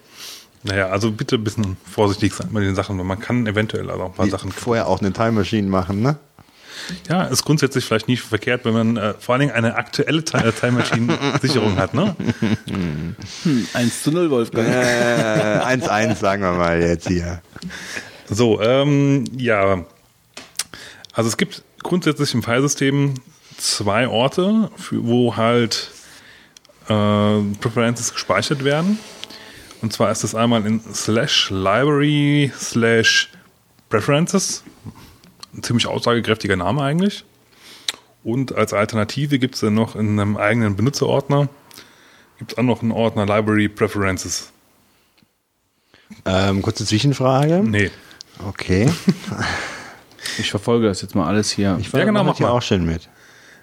Naja, 0.63 0.87
also 0.89 1.11
bitte 1.11 1.35
ein 1.37 1.43
bisschen 1.43 1.77
vorsichtig 1.89 2.33
sein 2.33 2.49
bei 2.51 2.59
den 2.61 2.75
Sachen, 2.75 2.97
weil 2.97 3.05
man 3.05 3.19
kann 3.19 3.47
eventuell 3.47 3.89
also 3.89 4.03
auch 4.03 4.09
ein 4.09 4.13
paar 4.13 4.27
Sachen. 4.27 4.51
Vorher 4.51 4.87
auch 4.87 4.99
eine 4.99 5.13
Time 5.13 5.31
Machine 5.31 5.67
machen, 5.69 6.01
ne? 6.01 6.17
Ja, 7.10 7.23
ist 7.23 7.43
grundsätzlich 7.43 7.85
vielleicht 7.85 8.07
nicht 8.07 8.22
verkehrt, 8.22 8.65
wenn 8.65 8.73
man 8.73 8.97
äh, 8.97 9.14
vor 9.19 9.34
allen 9.34 9.41
Dingen 9.41 9.53
eine 9.53 9.76
aktuelle 9.76 10.19
äh, 10.19 10.51
Time 10.51 10.72
Machine 10.72 11.18
Sicherung 11.41 11.77
hat, 11.77 11.93
ne? 11.93 12.15
1 13.73 14.03
zu 14.03 14.11
0, 14.11 14.30
Wolfgang. 14.30 14.68
Äh, 14.68 15.60
1-1, 15.64 16.15
sagen 16.15 16.43
wir 16.43 16.53
mal 16.53 16.81
jetzt 16.81 17.07
hier. 17.07 17.41
So, 18.30 18.61
ähm, 18.61 19.26
ja. 19.35 19.85
Also 21.14 21.27
es 21.30 21.38
gibt 21.38 21.64
grundsätzlich 21.84 22.34
im 22.34 22.43
Filesystem 22.43 23.15
zwei 23.57 24.07
Orte, 24.07 24.69
für, 24.77 25.06
wo 25.06 25.35
halt 25.35 25.91
äh, 26.88 27.41
Preferences 27.60 28.14
gespeichert 28.14 28.64
werden. 28.64 28.99
Und 29.81 29.93
zwar 29.93 30.11
ist 30.11 30.23
das 30.23 30.35
einmal 30.35 30.65
in 30.65 30.81
slash 30.93 31.49
library 31.49 32.51
slash 32.57 33.30
preferences. 33.89 34.64
Ein 35.53 35.63
ziemlich 35.63 35.88
aussagekräftiger 35.88 36.55
Name 36.55 36.81
eigentlich. 36.81 37.26
Und 38.23 38.53
als 38.55 38.73
Alternative 38.73 39.39
gibt 39.39 39.55
es 39.55 39.61
dann 39.61 39.73
noch 39.73 39.95
in 39.95 40.19
einem 40.19 40.38
eigenen 40.38 40.76
Benutzerordner 40.76 41.49
gibt 42.39 42.53
es 42.53 42.57
auch 42.57 42.63
noch 42.63 42.81
einen 42.81 42.91
Ordner 42.91 43.26
Library 43.26 43.67
Preferences. 43.67 44.51
Ähm, 46.26 46.61
kurze 46.61 46.85
Zwischenfrage. 46.85 47.61
Nee. 47.63 47.91
Okay. 48.47 48.89
Ich 50.38 50.51
verfolge 50.51 50.88
das 50.88 51.01
jetzt 51.01 51.15
mal 51.15 51.26
alles 51.26 51.49
hier. 51.49 51.77
Ich 51.80 51.91
Ja, 51.91 52.03
genau, 52.03 52.23
mach 52.23 52.39
mal. 52.39 52.49
auch 52.49 52.61
schön 52.61 52.85
mit. 52.85 53.09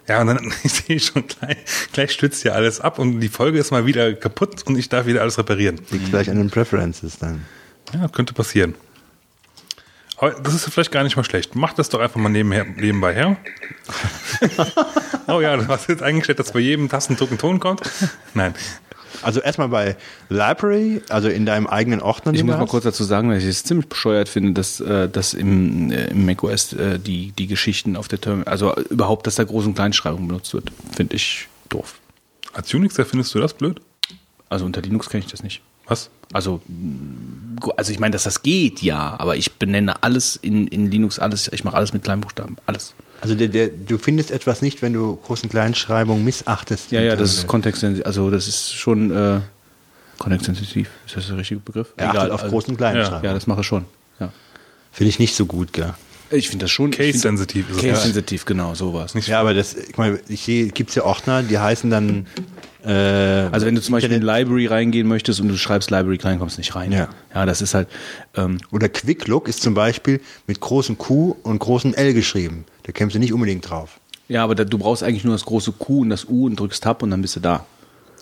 Ja, 0.08 0.20
und 0.20 0.26
dann 0.26 0.52
ich 0.64 0.72
sehe 0.72 0.98
schon 1.00 1.26
gleich, 1.26 1.58
gleich 1.92 2.12
stützt 2.12 2.42
hier 2.42 2.54
alles 2.54 2.80
ab 2.80 2.98
und 2.98 3.20
die 3.20 3.28
Folge 3.28 3.58
ist 3.58 3.70
mal 3.70 3.86
wieder 3.86 4.14
kaputt 4.14 4.62
und 4.66 4.76
ich 4.78 4.88
darf 4.88 5.06
wieder 5.06 5.20
alles 5.20 5.38
reparieren. 5.38 5.80
Liegt 5.90 6.08
vielleicht 6.08 6.30
an 6.30 6.38
den 6.38 6.50
Preferences 6.50 7.18
dann. 7.18 7.44
Ja, 7.94 8.08
könnte 8.08 8.32
passieren. 8.34 8.74
Das 10.18 10.54
ist 10.54 10.64
vielleicht 10.72 10.92
gar 10.92 11.04
nicht 11.04 11.16
mal 11.16 11.24
schlecht. 11.24 11.54
Mach 11.54 11.74
das 11.74 11.90
doch 11.90 12.00
einfach 12.00 12.18
mal 12.18 12.30
nebenher, 12.30 12.64
nebenbei 12.64 13.12
her. 13.12 13.36
oh 15.28 15.40
ja, 15.40 15.56
du 15.56 15.68
hast 15.68 15.88
jetzt 15.88 16.02
eingestellt, 16.02 16.38
dass 16.38 16.52
bei 16.52 16.60
jedem 16.60 16.88
Tastendruck 16.88 17.30
ein 17.30 17.38
Ton 17.38 17.60
kommt. 17.60 17.82
Nein. 18.32 18.54
Also 19.22 19.40
erstmal 19.40 19.68
bei 19.68 19.96
Library, 20.28 21.02
also 21.08 21.28
in 21.28 21.46
deinem 21.46 21.66
eigenen 21.66 22.00
Ordner. 22.00 22.32
Ich 22.32 22.42
muss 22.44 22.54
mal 22.54 22.62
hast. 22.62 22.70
kurz 22.70 22.84
dazu 22.84 23.04
sagen, 23.04 23.30
dass 23.30 23.42
ich 23.42 23.48
es 23.48 23.64
ziemlich 23.64 23.88
bescheuert 23.88 24.28
finde, 24.28 24.52
dass, 24.52 24.80
äh, 24.80 25.08
dass 25.08 25.34
im, 25.34 25.90
äh, 25.90 26.06
im 26.06 26.26
macOS 26.26 26.72
äh, 26.72 26.98
die, 26.98 27.32
die 27.32 27.46
Geschichten 27.46 27.96
auf 27.96 28.08
der 28.08 28.20
Terminal, 28.20 28.48
also 28.48 28.74
überhaupt, 28.90 29.26
dass 29.26 29.36
da 29.36 29.44
Groß- 29.44 29.66
und 29.66 29.74
Kleinschreibung 29.74 30.28
benutzt 30.28 30.54
wird, 30.54 30.70
finde 30.94 31.16
ich 31.16 31.48
doof. 31.68 31.96
Als 32.52 32.72
Unixer 32.72 33.04
findest 33.04 33.34
du 33.34 33.38
das 33.38 33.54
blöd? 33.54 33.80
Also 34.48 34.64
unter 34.64 34.80
Linux 34.80 35.08
kenne 35.08 35.24
ich 35.24 35.30
das 35.30 35.42
nicht. 35.42 35.62
Was? 35.88 36.10
Also, 36.32 36.60
also 37.76 37.92
ich 37.92 37.98
meine, 38.00 38.12
dass 38.12 38.24
das 38.24 38.42
geht, 38.42 38.82
ja, 38.82 39.16
aber 39.18 39.36
ich 39.36 39.52
benenne 39.54 40.02
alles 40.02 40.36
in, 40.36 40.66
in 40.66 40.90
Linux, 40.90 41.18
alles, 41.18 41.48
ich 41.52 41.62
mache 41.64 41.76
alles 41.76 41.92
mit 41.92 42.02
Kleinbuchstaben, 42.02 42.56
alles. 42.66 42.94
Also 43.20 43.34
der, 43.34 43.48
der, 43.48 43.68
du 43.68 43.96
findest 43.96 44.30
etwas 44.30 44.60
nicht, 44.60 44.82
wenn 44.82 44.92
du 44.92 45.18
Groß- 45.26 45.44
und 45.44 45.50
Kleinschreibung 45.50 46.24
missachtest. 46.24 46.90
Ja, 46.90 47.00
ja, 47.00 47.16
das 47.16 47.34
ist 47.34 47.46
kontextsensitiv, 47.46 48.06
also 48.06 48.30
das 48.30 48.48
ist 48.48 48.74
schon 48.74 49.10
äh, 49.10 49.40
kontextsensitiv, 50.18 50.90
ist 51.06 51.16
das 51.16 51.28
der 51.28 51.38
richtige 51.38 51.60
Begriff? 51.60 51.94
Er 51.96 52.10
achtet 52.10 52.30
auf 52.32 52.42
also- 52.42 52.56
Groß- 52.56 52.68
und 52.68 52.76
Kleinschreibung. 52.76 53.24
Ja, 53.24 53.32
das 53.32 53.46
mache 53.46 53.60
ich 53.60 53.66
schon, 53.66 53.84
ja. 54.18 54.32
Finde 54.92 55.10
ich 55.10 55.18
nicht 55.18 55.34
so 55.36 55.46
gut, 55.46 55.72
gell? 55.72 55.94
Ich 56.30 56.48
finde 56.48 56.64
das 56.64 56.70
schon. 56.70 56.90
Case-sensitiv 56.90 57.70
ist 57.70 57.76
es. 57.76 57.82
Case-sensitiv, 57.82 58.44
genau, 58.44 58.74
sowas. 58.74 59.14
Ja, 59.26 59.40
aber 59.40 59.54
das, 59.54 59.74
ich 59.74 59.96
meine, 59.96 60.18
ich 60.28 60.42
sehe, 60.42 60.68
gibt 60.68 60.90
es 60.90 60.96
ja 60.96 61.04
Ordner, 61.04 61.42
die 61.42 61.58
heißen 61.58 61.88
dann. 61.90 62.26
Äh, 62.84 62.88
Also 62.90 63.66
wenn 63.66 63.74
du 63.74 63.80
zum 63.82 63.92
Beispiel 63.92 64.12
in 64.12 64.22
Library 64.22 64.66
reingehen 64.66 65.06
möchtest 65.08 65.40
und 65.40 65.48
du 65.48 65.56
schreibst 65.56 65.90
Library 65.90 66.18
klein, 66.18 66.38
kommst 66.38 66.56
du 66.56 66.60
nicht 66.60 66.74
rein. 66.74 66.92
Ja. 66.92 67.08
ja 67.34 67.46
das 67.46 67.60
ist 67.60 67.74
halt, 67.74 67.88
ähm, 68.36 68.58
Oder 68.70 68.88
Quick 68.88 69.26
Look 69.26 69.48
ist 69.48 69.62
zum 69.62 69.74
Beispiel 69.74 70.20
mit 70.46 70.60
großem 70.60 70.96
Q 70.98 71.36
und 71.42 71.58
großem 71.58 71.94
L 71.94 72.14
geschrieben. 72.14 72.64
Da 72.84 72.92
kämst 72.92 73.14
du 73.14 73.18
nicht 73.18 73.32
unbedingt 73.32 73.68
drauf. 73.68 74.00
ja, 74.28 74.42
aber 74.44 74.54
da, 74.54 74.64
du 74.64 74.78
brauchst 74.78 75.02
eigentlich 75.02 75.24
nur 75.24 75.34
das 75.34 75.44
große 75.44 75.72
Q 75.72 76.02
und 76.02 76.10
das 76.10 76.24
U 76.28 76.46
und 76.46 76.58
drückst 76.58 76.82
Tab 76.82 77.02
und 77.02 77.10
dann 77.10 77.22
bist 77.22 77.36
du 77.36 77.40
da. 77.40 77.66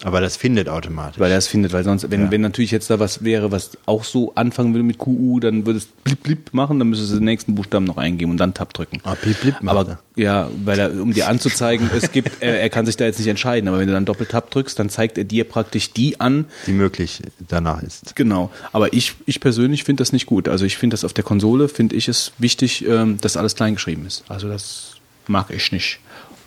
Aber 0.04 0.20
das 0.20 0.36
findet 0.36 0.68
automatisch. 0.68 1.18
Weil 1.18 1.32
er 1.32 1.38
es 1.38 1.48
findet, 1.48 1.72
weil 1.72 1.82
sonst, 1.82 2.10
wenn, 2.10 2.30
wenn 2.30 2.42
natürlich 2.42 2.70
jetzt 2.70 2.90
da 2.90 3.00
was 3.00 3.24
wäre, 3.24 3.50
was 3.50 3.70
auch 3.86 4.04
so 4.04 4.34
anfangen 4.34 4.74
würde 4.74 4.84
mit 4.84 4.98
QU, 4.98 5.40
dann 5.40 5.64
würde 5.64 5.78
es 5.78 5.86
blip 5.86 6.22
blip 6.22 6.52
machen, 6.52 6.78
dann 6.78 6.88
müsstest 6.90 7.12
du 7.12 7.16
den 7.16 7.24
nächsten 7.24 7.54
Buchstaben 7.54 7.86
noch 7.86 7.96
eingeben 7.96 8.30
und 8.30 8.36
dann 8.36 8.52
Tab 8.52 8.74
drücken. 8.74 9.00
Ah, 9.02 9.14
blip 9.14 9.40
blip 9.40 9.62
macht 9.62 9.76
Aber 9.76 9.98
ja, 10.14 10.50
weil 10.62 10.78
er, 10.78 10.92
um 11.00 11.14
dir 11.14 11.28
anzuzeigen, 11.28 11.90
es 11.96 12.12
gibt, 12.12 12.30
er, 12.40 12.60
er 12.60 12.68
kann 12.68 12.84
sich 12.84 12.98
da 12.98 13.06
jetzt 13.06 13.18
nicht 13.18 13.28
entscheiden, 13.28 13.66
aber 13.66 13.78
wenn 13.78 13.86
du 13.86 13.94
dann 13.94 14.04
Doppeltab 14.04 14.50
drückst, 14.50 14.78
dann 14.78 14.90
zeigt 14.90 15.16
er 15.16 15.24
dir 15.24 15.44
praktisch 15.44 15.92
die 15.92 16.20
an, 16.20 16.44
die 16.66 16.72
möglich 16.72 17.22
danach 17.48 17.82
ist. 17.82 18.14
Genau, 18.14 18.50
aber 18.72 18.92
ich, 18.92 19.14
ich 19.24 19.40
persönlich 19.40 19.84
finde 19.84 20.02
das 20.02 20.12
nicht 20.12 20.26
gut. 20.26 20.48
Also 20.48 20.66
ich 20.66 20.76
finde 20.76 20.94
das 20.94 21.04
auf 21.04 21.14
der 21.14 21.24
Konsole, 21.24 21.68
finde 21.68 21.96
ich 21.96 22.08
es 22.08 22.32
wichtig, 22.36 22.86
ähm, 22.86 23.18
dass 23.22 23.38
alles 23.38 23.54
klein 23.54 23.74
geschrieben 23.74 24.04
ist. 24.04 24.24
Also 24.28 24.48
das 24.48 24.96
mag 25.26 25.50
ich 25.50 25.72
nicht. 25.72 25.98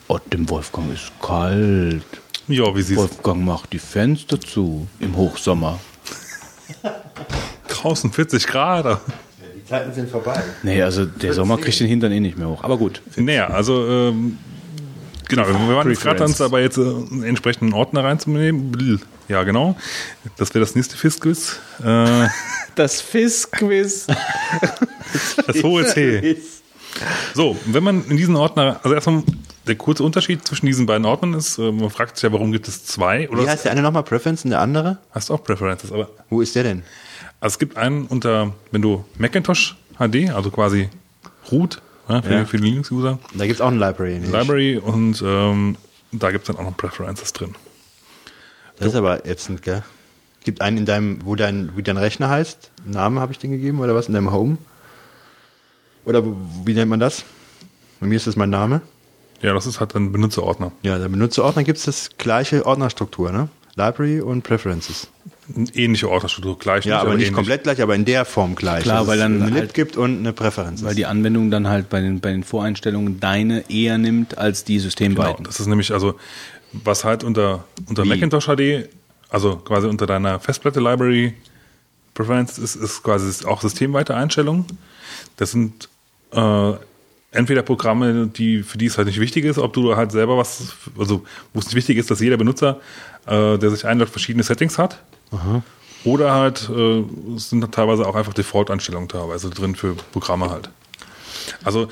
Oh, 0.10 0.20
dem 0.32 0.50
Wolfgang 0.50 0.94
ist 0.94 1.12
kalt. 1.22 2.04
Ja, 2.48 2.76
wie 2.76 2.82
siehst? 2.82 3.00
Wolfgang 3.00 3.44
macht 3.44 3.74
die 3.74 3.80
Fenster 3.80 4.40
zu 4.40 4.88
im 5.00 5.16
Hochsommer. 5.16 5.80
Draußen 7.68 8.12
40 8.12 8.48
Grad. 8.48 9.02
Die 9.56 9.66
Zeiten 9.66 9.94
sind 9.94 10.10
vorbei. 10.10 10.42
Nee, 10.64 10.82
also 10.82 11.06
der 11.06 11.34
Sommer 11.34 11.58
kriegt 11.58 11.80
den 11.80 11.88
Hintern 11.88 12.12
eh 12.12 12.20
nicht 12.20 12.38
mehr 12.38 12.48
hoch. 12.48 12.64
Aber 12.64 12.78
gut. 12.78 13.02
Naja, 13.18 13.48
also 13.48 13.86
ähm, 13.88 14.38
genau, 15.28 15.46
wir 15.48 15.76
waren 15.76 15.90
jetzt 15.90 16.02
gerade 16.02 16.24
uns 16.24 16.38
dabei 16.38 16.62
jetzt 16.62 16.78
äh, 16.78 16.82
einen 16.82 17.24
entsprechenden 17.24 17.74
Ordner 17.74 18.04
reinzunehmen. 18.04 19.02
Ja, 19.28 19.44
genau. 19.44 19.76
Das 20.38 20.54
wäre 20.54 20.64
das 20.64 20.76
nächste 20.76 20.96
Fiskquiz. 20.96 21.60
Äh, 21.84 22.28
Das 22.78 23.02
Fiskquiz. 23.02 24.06
das 25.48 25.64
hohe 25.64 25.84
C. 25.88 26.38
So, 27.34 27.58
wenn 27.66 27.84
man 27.84 28.06
in 28.06 28.18
diesen 28.18 28.36
Ordner, 28.36 28.80
also 28.84 28.94
erstmal 28.96 29.24
der 29.68 29.76
kurze 29.76 30.04
Unterschied 30.04 30.48
zwischen 30.48 30.66
diesen 30.66 30.86
beiden 30.86 31.06
Ordnern 31.06 31.34
ist, 31.34 31.58
äh, 31.58 31.72
man 31.72 31.90
fragt 31.90 32.16
sich 32.18 32.24
ja, 32.24 32.32
warum 32.32 32.52
gibt 32.52 32.68
es 32.68 32.86
zwei? 32.86 33.30
Oder 33.30 33.44
Wie 33.44 33.50
heißt 33.50 33.66
der 33.66 33.72
eine 33.74 33.82
nochmal? 33.82 34.04
Preference 34.04 34.44
und 34.46 34.52
der 34.52 34.62
andere? 34.62 34.98
hast 35.12 35.30
du 35.30 35.34
auch 35.34 35.44
Preferences, 35.44 35.92
aber 35.92 36.10
Wo 36.30 36.42
ist 36.42 36.56
der 36.56 36.64
denn? 36.64 36.84
also 37.40 37.54
es 37.56 37.60
gibt 37.60 37.78
einen 37.78 38.06
unter, 38.06 38.54
wenn 38.72 38.82
du 38.82 39.04
Macintosh 39.18 39.76
HD, 40.00 40.30
also 40.32 40.50
quasi 40.52 40.90
Root 41.52 41.82
ja, 42.10 42.22
für, 42.22 42.34
Ja. 42.34 42.46
für 42.46 42.58
die 42.58 42.64
Linux-User, 42.64 43.20
Da 43.34 43.46
gibt 43.46 43.56
es 43.60 43.62
auch 43.62 43.68
eine 43.68 43.78
Library. 43.80 44.20
nicht? 44.20 44.32
Library 44.32 44.78
und 44.78 45.22
ähm, 45.26 45.76
da 46.14 46.32
gibt 46.32 46.48
es 46.48 46.56
dann 46.56 46.64
auch 46.66 46.70
noch 46.70 46.78
Preferences 46.78 47.34
drin. 47.34 47.54
Das 48.80 48.88
ist 48.90 48.96
aber 48.96 49.26
ätzend, 49.26 49.62
gell? 49.64 49.84
Gibt 50.44 50.62
einen 50.62 50.78
in 50.78 50.86
deinem, 50.86 51.20
wo 51.26 51.36
dein, 51.36 51.72
wie 51.76 51.84
dein 51.84 51.98
Rechner 51.98 52.30
heißt? 52.30 52.72
Namen 52.86 53.20
habe 53.20 53.34
ich 53.34 53.40
den 53.40 53.52
gegeben 53.52 53.80
oder 53.82 53.94
was? 53.96 54.08
In 54.08 54.14
deinem 54.14 54.32
Home? 54.32 54.58
Oder 56.08 56.24
wie 56.66 56.74
nennt 56.74 56.90
man 56.90 57.00
das? 57.00 57.24
Bei 58.00 58.08
mir 58.08 58.16
ist 58.16 58.28
das 58.28 58.36
mein 58.36 58.50
Name. 58.50 58.82
Ja, 59.42 59.54
das 59.54 59.66
ist 59.68 59.80
halt 59.80 59.94
ein 59.96 60.12
Benutzerordner. 60.12 60.72
Ja, 60.82 60.98
der 60.98 61.10
Benutzerordner 61.10 61.64
gibt 61.64 61.78
es 61.78 61.86
das 61.86 62.10
gleiche 62.18 62.66
Ordnerstruktur, 62.66 63.32
ne? 63.32 63.50
Library 63.76 64.22
und 64.22 64.42
Preferences. 64.44 65.08
Eine 65.56 65.68
ähnliche 65.76 66.10
Ordnerstruktur, 66.10 66.58
gleich. 66.58 66.86
Ja, 66.86 67.00
aber 67.00 67.10
nicht 67.12 67.26
ähnlich. 67.28 67.34
komplett 67.34 67.64
gleich, 67.64 67.80
aber 67.82 67.94
in 67.94 68.06
der 68.06 68.26
Form 68.26 68.56
gleich. 68.56 68.84
Klar, 68.84 69.00
Dass 69.00 69.08
weil 69.08 69.18
es 69.18 69.22
dann 69.24 69.36
eine 69.42 69.46
Lib 69.52 69.60
halt- 69.60 69.74
gibt 69.76 69.96
und 69.98 70.18
eine 70.20 70.34
Präferenz. 70.34 70.84
Weil 70.84 70.96
die 70.96 71.06
Anwendung 71.06 71.52
dann 71.52 71.68
halt 71.68 71.90
bei 71.90 72.02
den, 72.02 72.20
bei 72.20 72.32
den 72.32 72.44
Voreinstellungen 72.44 73.20
deine 73.20 73.70
eher 73.70 73.98
nimmt 74.00 74.38
als 74.38 74.64
die 74.64 74.74
Genau, 74.78 74.84
systemweiten. 74.86 75.44
das 75.46 75.60
ist 75.60 75.68
nämlich 75.68 75.92
also, 75.94 76.16
was 76.74 77.04
halt 77.04 77.24
unter, 77.24 77.66
unter 77.88 78.04
Wie? 78.06 78.10
Macintosh 78.10 78.46
HD, 78.48 78.90
also 79.30 79.58
quasi 79.58 79.88
unter 79.88 80.08
deiner 80.08 80.40
Festplatte 80.40 80.80
Library 80.80 81.34
Preference 82.16 82.58
ist, 82.58 82.76
ist 82.76 83.04
quasi 83.04 83.46
auch 83.46 83.62
systemweite 83.62 84.16
Einstellungen. 84.16 84.66
Das 85.38 85.52
sind 85.52 85.88
äh, 86.32 86.74
entweder 87.32 87.62
Programme, 87.62 88.28
die 88.28 88.64
für 88.64 88.78
die 88.78 88.86
es 88.86 88.98
halt 88.98 89.08
nicht 89.08 89.20
wichtig 89.20 89.46
ist, 89.46 89.58
ob 89.58 89.74
du 89.74 89.96
halt 89.96 90.12
selber 90.12 90.38
was, 90.38 90.74
also 90.98 91.24
wo 91.54 91.60
es 91.60 91.66
nicht 91.66 91.76
wichtig 91.76 91.98
ist, 91.98 92.10
dass 92.10 92.20
jeder 92.20 92.38
Benutzer, 92.38 92.80
äh, 93.26 93.58
der 93.58 93.70
sich 93.70 93.86
einloggt, 93.86 94.12
verschiedene 94.12 94.44
Settings 94.44 94.78
hat. 94.78 95.00
Oder 96.04 96.34
halt, 96.34 96.70
äh, 96.70 97.04
es 97.36 97.50
sind 97.50 97.70
teilweise 97.72 98.08
auch 98.08 98.16
einfach 98.16 98.34
Default-Einstellungen 98.34 99.10
teilweise 99.10 99.50
drin 99.50 99.76
für 99.76 99.96
Programme 100.12 100.50
halt. 100.50 100.70
Also 101.64 101.88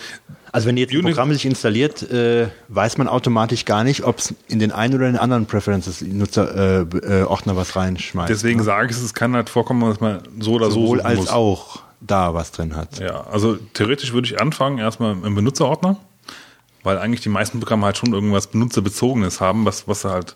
Also 0.52 0.68
wenn 0.68 0.78
jetzt 0.78 0.94
ein 0.94 1.02
Programm 1.02 1.34
sich 1.34 1.46
installiert, 1.46 2.02
äh, 2.12 2.48
weiß 2.70 2.98
man 2.98 3.08
automatisch 3.08 3.66
gar 3.66 3.84
nicht, 3.84 4.04
ob 4.04 4.20
es 4.20 4.34
in 4.48 4.60
den 4.60 4.72
einen 4.72 4.96
oder 4.96 5.08
in 5.08 5.14
den 5.14 5.20
anderen 5.20 5.46
Preferences 5.48 6.02
Nutzer 6.02 6.86
äh, 6.94 7.22
äh, 7.22 7.24
Ordner 7.24 7.56
was 7.56 7.76
reinschmeißt. 7.76 8.30
deswegen 8.30 8.60
ne? 8.60 8.66
sage 8.66 8.92
ich, 8.92 8.98
es 8.98 9.14
kann 9.14 9.34
halt 9.36 9.50
vorkommen, 9.50 9.82
dass 9.82 10.00
man 10.00 10.22
so 10.40 10.54
oder 10.54 10.68
so 10.72 10.82
sowohl 10.82 10.98
suchen 11.00 11.08
als 11.08 11.20
muss. 11.20 11.30
auch 11.30 11.85
da 12.06 12.34
was 12.34 12.52
drin 12.52 12.76
hat. 12.76 13.00
Ja, 13.00 13.26
also 13.28 13.56
theoretisch 13.74 14.14
würde 14.14 14.28
ich 14.28 14.42
anfangen 14.42 14.78
erstmal 14.78 15.12
im 15.12 15.36
Benutzerordner, 15.36 15.98
weil 16.84 16.98
eigentlich 16.98 17.22
die 17.22 17.30
meisten 17.30 17.60
Programme 17.60 17.86
halt 17.86 17.98
schon 17.98 18.14
irgendwas 18.14 18.48
Benutzerbezogenes 18.48 19.42
haben, 19.42 19.66
was, 19.66 19.88
was 19.88 20.06
halt, 20.06 20.36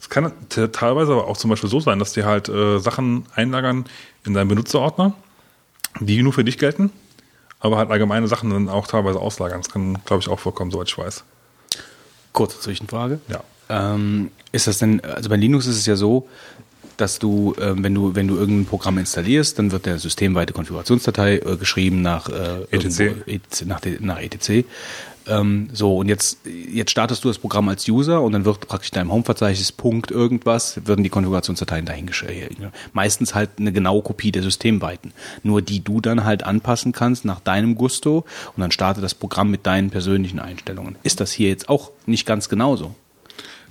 es 0.00 0.08
kann 0.08 0.32
te- 0.48 0.72
teilweise 0.72 1.12
aber 1.12 1.26
auch 1.26 1.36
zum 1.36 1.50
Beispiel 1.50 1.68
so 1.68 1.80
sein, 1.80 1.98
dass 1.98 2.12
die 2.12 2.24
halt 2.24 2.48
äh, 2.48 2.78
Sachen 2.78 3.26
einlagern 3.34 3.84
in 4.24 4.34
deinen 4.34 4.48
Benutzerordner, 4.48 5.14
die 6.00 6.22
nur 6.22 6.32
für 6.32 6.44
dich 6.44 6.56
gelten, 6.58 6.90
aber 7.58 7.76
halt 7.76 7.90
allgemeine 7.90 8.26
Sachen 8.28 8.50
dann 8.50 8.68
auch 8.68 8.86
teilweise 8.86 9.20
auslagern. 9.20 9.60
Das 9.60 9.70
kann, 9.70 9.98
glaube 10.04 10.22
ich, 10.22 10.28
auch 10.28 10.38
vorkommen, 10.38 10.70
soweit 10.70 10.88
ich 10.88 10.96
weiß. 10.96 11.24
Kurze 12.32 12.60
Zwischenfrage. 12.60 13.20
Ja. 13.28 13.42
Ähm, 13.68 14.30
ist 14.52 14.66
das 14.66 14.78
denn, 14.78 15.04
also 15.04 15.28
bei 15.28 15.36
Linux 15.36 15.66
ist 15.66 15.76
es 15.76 15.86
ja 15.86 15.96
so, 15.96 16.28
dass 17.00 17.18
du, 17.18 17.54
ähm, 17.60 17.82
wenn 17.82 17.94
du, 17.94 18.14
wenn 18.14 18.28
du 18.28 18.36
irgendein 18.36 18.66
Programm 18.66 18.98
installierst, 18.98 19.58
dann 19.58 19.72
wird 19.72 19.86
der 19.86 19.98
systemweite 19.98 20.52
Konfigurationsdatei 20.52 21.38
äh, 21.38 21.56
geschrieben 21.56 22.02
nach 22.02 22.28
äh, 22.28 22.62
ETC. 22.70 23.00
irgendwo- 23.00 23.30
ETC 23.30 23.66
nach, 23.66 23.80
nach 24.00 24.20
ETC. 24.20 24.64
Ähm, 25.26 25.68
so, 25.72 25.98
und 25.98 26.08
jetzt, 26.08 26.38
jetzt 26.46 26.90
startest 26.90 27.22
du 27.24 27.28
das 27.28 27.38
Programm 27.38 27.68
als 27.68 27.86
User 27.86 28.22
und 28.22 28.32
dann 28.32 28.44
wird 28.44 28.66
praktisch 28.66 28.90
in 28.90 28.94
deinem 28.94 29.12
Home-Verzeichnis 29.12 29.70
Punkt 29.70 30.10
irgendwas, 30.10 30.80
werden 30.86 31.04
die 31.04 31.10
Konfigurationsdateien 31.10 31.84
dahingestellt. 31.84 32.56
Meistens 32.94 33.34
halt 33.34 33.50
eine 33.58 33.70
genaue 33.70 34.02
Kopie 34.02 34.32
der 34.32 34.42
Systemweiten. 34.42 35.12
Nur 35.42 35.62
die 35.62 35.84
du 35.84 36.00
dann 36.00 36.24
halt 36.24 36.42
anpassen 36.42 36.92
kannst 36.92 37.24
nach 37.24 37.40
deinem 37.40 37.74
Gusto 37.74 38.24
und 38.56 38.60
dann 38.60 38.70
startet 38.72 39.04
das 39.04 39.14
Programm 39.14 39.50
mit 39.50 39.66
deinen 39.66 39.90
persönlichen 39.90 40.40
Einstellungen. 40.40 40.96
Ist 41.02 41.20
das 41.20 41.32
hier 41.32 41.48
jetzt 41.50 41.68
auch 41.68 41.90
nicht 42.06 42.26
ganz 42.26 42.48
genauso? 42.48 42.94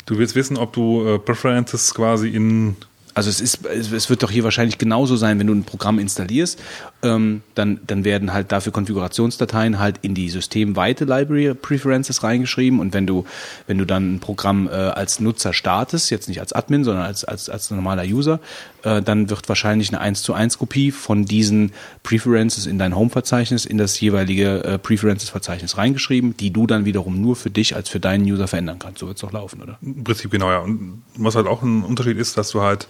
Du 0.06 0.18
willst 0.18 0.36
wissen, 0.36 0.56
ob 0.58 0.74
du 0.74 1.06
äh, 1.06 1.20
Preferences 1.20 1.94
quasi 1.94 2.30
in 2.30 2.78
Also 3.14 3.30
es 3.30 3.42
ist, 3.42 3.66
es 3.66 4.10
wird 4.10 4.24
doch 4.24 4.32
hier 4.32 4.44
wahrscheinlich 4.44 4.78
genauso 4.78 5.16
sein, 5.16 5.40
wenn 5.40 5.48
du 5.48 5.54
ein 5.54 5.64
Programm 5.64 6.00
installierst, 6.00 6.60
ähm, 7.02 7.42
dann, 7.56 7.80
dann 7.88 8.04
werden 8.04 8.34
halt 8.34 8.52
dafür 8.52 8.74
Konfigurationsdateien 8.74 9.80
halt 9.80 10.00
in 10.02 10.16
die 10.16 10.30
systemweite 10.30 11.06
Library 11.06 11.54
Preferences 11.54 12.24
reingeschrieben 12.24 12.80
und 12.80 12.94
wenn 12.94 13.08
du, 13.08 13.26
wenn 13.68 13.78
du 13.78 13.86
dann 13.86 14.16
ein 14.16 14.20
Programm 14.20 14.68
äh, 14.68 14.72
als 14.72 15.20
Nutzer 15.20 15.54
startest, 15.54 16.10
jetzt 16.12 16.28
nicht 16.28 16.42
als 16.42 16.52
Admin, 16.52 16.84
sondern 16.84 17.06
als, 17.06 17.24
als, 17.24 17.50
als 17.50 17.72
normaler 17.72 18.04
User, 18.04 18.40
äh, 18.84 19.02
dann 19.02 19.30
wird 19.30 19.48
wahrscheinlich 19.48 19.90
eine 19.90 20.02
1 20.02 20.24
zu 20.24 20.34
1 20.34 20.58
Kopie 20.58 20.92
von 20.92 21.26
diesen 21.26 21.72
Preferences 22.04 22.66
in 22.66 22.78
dein 22.78 22.96
Home-Verzeichnis 22.96 23.66
in 23.66 23.78
das 23.78 24.00
jeweilige 24.00 24.64
äh, 24.64 24.78
Preferences-Verzeichnis 24.78 25.78
reingeschrieben, 25.78 26.36
die 26.36 26.52
du 26.52 26.68
dann 26.68 26.86
wiederum 26.86 27.22
nur 27.22 27.36
für 27.36 27.50
dich 27.50 27.76
als 27.76 27.90
für 27.90 28.00
deinen 28.00 28.26
User 28.26 28.48
verändern 28.48 28.80
kannst. 28.80 29.00
So 29.00 29.08
wird 29.08 29.18
es 29.18 29.22
doch 29.22 29.32
laufen, 29.32 29.62
oder? 29.62 29.78
Im 29.82 30.04
Prinzip 30.04 30.32
genau, 30.32 30.52
ja. 30.52 30.60
Und 30.60 31.04
was 31.16 31.36
halt 31.36 31.48
auch 31.48 31.62
ein 31.62 31.84
Unterschied 31.84 32.18
ist, 32.18 32.38
dass 32.38 32.50
du 32.50 32.62
halt 32.62 32.88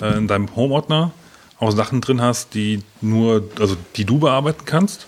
äh, 0.00 0.16
in 0.16 0.28
deinem 0.28 0.54
Home-Ordner 0.54 1.12
auch 1.58 1.70
Sachen 1.72 2.00
drin 2.00 2.20
hast, 2.20 2.54
die 2.54 2.82
nur, 3.00 3.42
also 3.58 3.76
die 3.96 4.04
du 4.04 4.18
bearbeiten 4.18 4.64
kannst, 4.64 5.06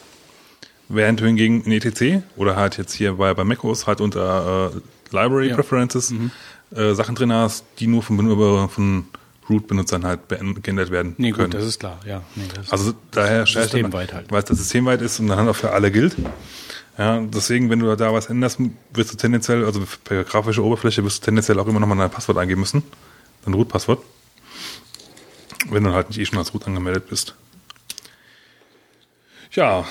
während 0.88 1.20
du 1.20 1.26
hingegen 1.26 1.62
in 1.62 1.72
ETC 1.72 2.22
oder 2.36 2.56
halt 2.56 2.76
jetzt 2.78 2.92
hier 2.94 3.14
bei, 3.14 3.32
bei 3.34 3.44
macOS 3.44 3.86
halt 3.86 4.00
unter 4.00 4.72
äh, 4.74 5.14
Library 5.16 5.48
Ja. 5.50 5.56
Preferences 5.56 6.12
äh, 6.74 6.94
Sachen 6.94 7.14
drin 7.14 7.32
hast, 7.32 7.64
die 7.78 7.86
nur 7.86 8.02
von, 8.02 8.68
von 8.68 9.04
Root-Benutzern 9.48 10.04
halt 10.04 10.20
geändert 10.62 10.90
werden 10.90 11.14
Nee, 11.18 11.32
können. 11.32 11.50
gut, 11.50 11.54
das 11.60 11.64
ist 11.66 11.80
klar, 11.80 11.98
ja. 12.06 12.22
Nee, 12.36 12.44
Also 12.70 12.94
daher 13.10 13.46
Systemweit 13.46 14.12
halt. 14.12 14.30
weil 14.30 14.40
es 14.40 14.44
das 14.46 14.58
systemweit 14.58 15.02
ist 15.02 15.18
und 15.20 15.28
dann 15.28 15.48
auch 15.48 15.56
für 15.56 15.70
alle 15.72 15.90
gilt. 15.90 16.16
Ja, 16.98 17.20
deswegen, 17.20 17.70
wenn 17.70 17.78
du 17.80 17.94
da 17.96 18.12
was 18.12 18.26
änderst, 18.26 18.58
wirst 18.92 19.12
du 19.12 19.16
tendenziell, 19.16 19.64
also 19.64 19.82
per 20.04 20.22
grafische 20.24 20.62
Oberfläche, 20.64 21.02
wirst 21.04 21.22
du 21.22 21.24
tendenziell 21.26 21.58
auch 21.58 21.66
immer 21.66 21.80
nochmal 21.80 21.96
dein 21.98 22.10
Passwort 22.10 22.38
eingeben 22.38 22.60
müssen. 22.60 22.82
Dein 23.44 23.54
Root-Passwort. 23.54 24.02
Wenn 25.68 25.84
du 25.84 25.92
halt 25.92 26.08
nicht 26.08 26.18
eh 26.18 26.26
schon 26.26 26.38
als 26.38 26.54
Root 26.54 26.66
angemeldet 26.66 27.08
bist. 27.08 27.34
Ja, 29.52 29.84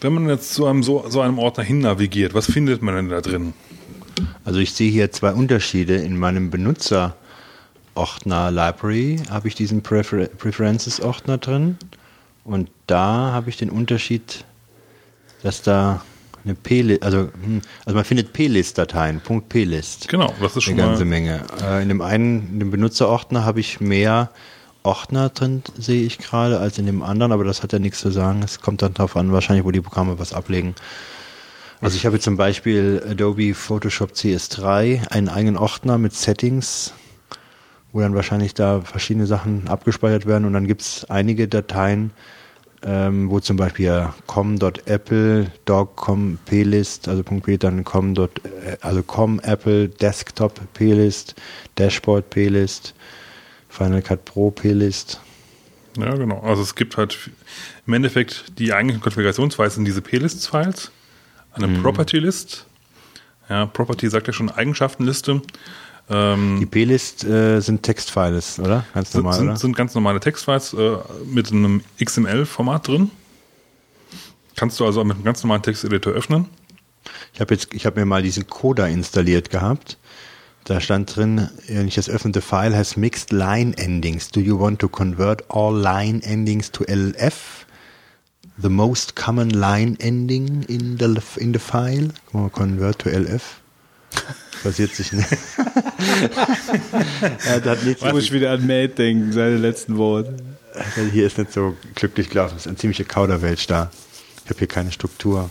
wenn 0.00 0.12
man 0.12 0.28
jetzt 0.28 0.54
zu 0.54 0.66
einem 0.66 0.82
so, 0.82 1.06
so 1.08 1.22
einem 1.22 1.38
Ordner 1.38 1.64
hin 1.64 1.78
navigiert, 1.78 2.34
was 2.34 2.46
findet 2.46 2.82
man 2.82 2.94
denn 2.94 3.08
da 3.08 3.22
drin? 3.22 3.54
Also 4.44 4.60
ich 4.60 4.74
sehe 4.74 4.90
hier 4.90 5.10
zwei 5.10 5.32
Unterschiede. 5.32 5.96
In 5.96 6.18
meinem 6.18 6.50
Benutzer-Ordner 6.50 8.50
Library 8.50 9.20
habe 9.30 9.48
ich 9.48 9.54
diesen 9.54 9.82
Prefer 9.82 10.26
Preferences-Ordner 10.26 11.38
drin. 11.38 11.78
Und 12.44 12.68
da 12.86 13.32
habe 13.32 13.48
ich 13.48 13.56
den 13.56 13.70
Unterschied, 13.70 14.44
dass 15.42 15.62
da 15.62 16.02
eine 16.44 16.54
P-List, 16.54 17.02
also, 17.02 17.30
hm, 17.42 17.62
also 17.86 17.96
man 17.96 18.04
findet 18.04 18.34
P-List-Dateien, 18.34 19.20
Punkt 19.20 19.48
P-List. 19.48 20.08
Genau, 20.08 20.34
das 20.40 20.54
ist 20.56 20.64
schon 20.64 20.74
Eine 20.74 20.88
ganze. 20.88 21.06
Menge. 21.06 21.42
Äh, 21.62 21.82
in 21.82 21.88
dem 21.88 22.02
einen, 22.02 22.50
in 22.52 22.58
dem 22.60 22.70
Benutzerordner 22.70 23.46
habe 23.46 23.60
ich 23.60 23.80
mehr 23.80 24.30
Ordner 24.84 25.30
drin, 25.30 25.62
sehe 25.76 26.04
ich 26.04 26.18
gerade, 26.18 26.60
als 26.60 26.78
in 26.78 26.86
dem 26.86 27.02
anderen, 27.02 27.32
aber 27.32 27.42
das 27.42 27.62
hat 27.62 27.72
ja 27.72 27.78
nichts 27.78 28.00
zu 28.00 28.10
sagen. 28.10 28.42
Es 28.44 28.60
kommt 28.60 28.82
dann 28.82 28.94
darauf 28.94 29.16
an, 29.16 29.32
wahrscheinlich, 29.32 29.64
wo 29.64 29.70
die 29.70 29.80
Programme 29.80 30.18
was 30.18 30.32
ablegen. 30.32 30.74
Also 31.80 31.96
ich 31.96 32.06
habe 32.06 32.16
jetzt 32.16 32.24
zum 32.24 32.36
Beispiel 32.36 33.02
Adobe 33.10 33.54
Photoshop 33.54 34.12
CS3, 34.12 35.08
einen 35.10 35.28
eigenen 35.28 35.56
Ordner 35.56 35.98
mit 35.98 36.14
Settings, 36.14 36.94
wo 37.92 38.00
dann 38.00 38.14
wahrscheinlich 38.14 38.54
da 38.54 38.82
verschiedene 38.82 39.26
Sachen 39.26 39.68
abgespeichert 39.68 40.26
werden 40.26 40.44
und 40.44 40.52
dann 40.52 40.66
gibt 40.66 40.82
es 40.82 41.04
einige 41.10 41.48
Dateien, 41.48 42.12
ähm, 42.82 43.30
wo 43.30 43.40
zum 43.40 43.56
Beispiel 43.56 44.08
com.apple, 44.26 45.50
dog.com, 45.64 46.38
plist, 46.44 47.08
also 47.08 47.22
.p, 47.22 47.56
dann 47.56 47.84
com. 47.84 48.14
äh, 48.14 48.28
also 48.82 49.02
com, 49.02 49.40
apple, 49.40 49.88
desktop, 49.88 50.60
plist, 50.74 51.34
dashboard, 51.76 52.28
plist, 52.30 52.94
Final 53.76 54.02
Cut 54.02 54.24
Pro, 54.24 54.50
plist. 54.50 55.20
Ja, 55.98 56.14
genau. 56.14 56.40
Also 56.40 56.62
es 56.62 56.74
gibt 56.74 56.96
halt 56.96 57.30
im 57.86 57.92
Endeffekt 57.92 58.58
die 58.58 58.72
eigentlichen 58.72 59.02
Konfigurationsweisen 59.02 59.76
sind 59.76 59.84
diese 59.84 60.00
P-List-Files, 60.00 60.90
eine 61.52 61.80
Property-List. 61.80 62.66
Ja, 63.48 63.66
Property 63.66 64.08
sagt 64.08 64.26
ja 64.26 64.32
schon 64.32 64.50
Eigenschaftenliste. 64.50 65.42
Ähm, 66.08 66.58
Die 66.60 66.66
plist 66.66 67.24
äh, 67.24 67.60
sind 67.60 67.82
Textfiles, 67.82 68.58
oder? 68.58 68.84
Ganz 68.94 69.12
sind, 69.12 69.22
normal, 69.22 69.38
sind, 69.38 69.48
oder? 69.48 69.56
sind 69.56 69.76
ganz 69.76 69.94
normale 69.94 70.20
Textfiles 70.20 70.72
äh, 70.74 70.96
mit 71.26 71.50
einem 71.50 71.82
XML-Format 72.02 72.88
drin. 72.88 73.10
Kannst 74.56 74.78
du 74.78 74.86
also 74.86 75.02
mit 75.04 75.16
einem 75.16 75.24
ganz 75.24 75.42
normalen 75.42 75.62
Texteditor 75.62 76.12
öffnen. 76.12 76.46
Ich 77.32 77.40
habe 77.40 77.54
jetzt, 77.54 77.72
ich 77.74 77.86
habe 77.86 78.00
mir 78.00 78.06
mal 78.06 78.22
diesen 78.22 78.46
Coda 78.46 78.86
installiert 78.86 79.50
gehabt. 79.50 79.98
Da 80.64 80.80
stand 80.80 81.14
drin, 81.14 81.50
wenn 81.68 81.88
ich 81.88 81.96
das 81.96 82.08
öffne, 82.08 82.32
the 82.32 82.40
file 82.40 82.74
has 82.74 82.96
mixed 82.96 83.32
line 83.32 83.76
endings. 83.76 84.30
Do 84.30 84.40
you 84.40 84.58
want 84.58 84.80
to 84.80 84.88
convert 84.88 85.44
all 85.50 85.76
line 85.78 86.22
endings 86.22 86.70
to 86.72 86.84
LF? 86.84 87.66
The 88.56 88.70
most 88.70 89.14
common 89.14 89.50
line 89.50 89.96
ending 90.00 90.62
in 90.62 90.96
the 90.98 91.20
in 91.36 91.52
the 91.52 91.58
file. 91.58 92.08
Convert 92.52 93.00
to 93.00 93.10
LF. 93.10 93.60
Passiert 94.62 94.94
sich 94.94 95.12
nicht. 95.12 95.28
das 97.44 97.64
hat 97.66 97.84
nichts 97.84 98.02
muss 98.02 98.24
ich 98.24 98.32
wieder 98.32 98.52
an 98.52 98.66
Mate 98.66 98.94
denken, 98.94 99.32
seine 99.32 99.58
letzten 99.58 99.98
Worte. 99.98 100.36
Hier 101.12 101.26
ist 101.26 101.36
nicht 101.36 101.52
so 101.52 101.76
glücklich 101.94 102.30
gelaufen. 102.30 102.54
Es 102.56 102.64
ist 102.64 102.72
ein 102.72 102.78
ziemlicher 102.78 103.04
Kauderwelsch 103.04 103.66
da. 103.66 103.90
Ich 104.44 104.50
habe 104.50 104.60
hier 104.60 104.68
keine 104.68 104.92
Struktur. 104.92 105.50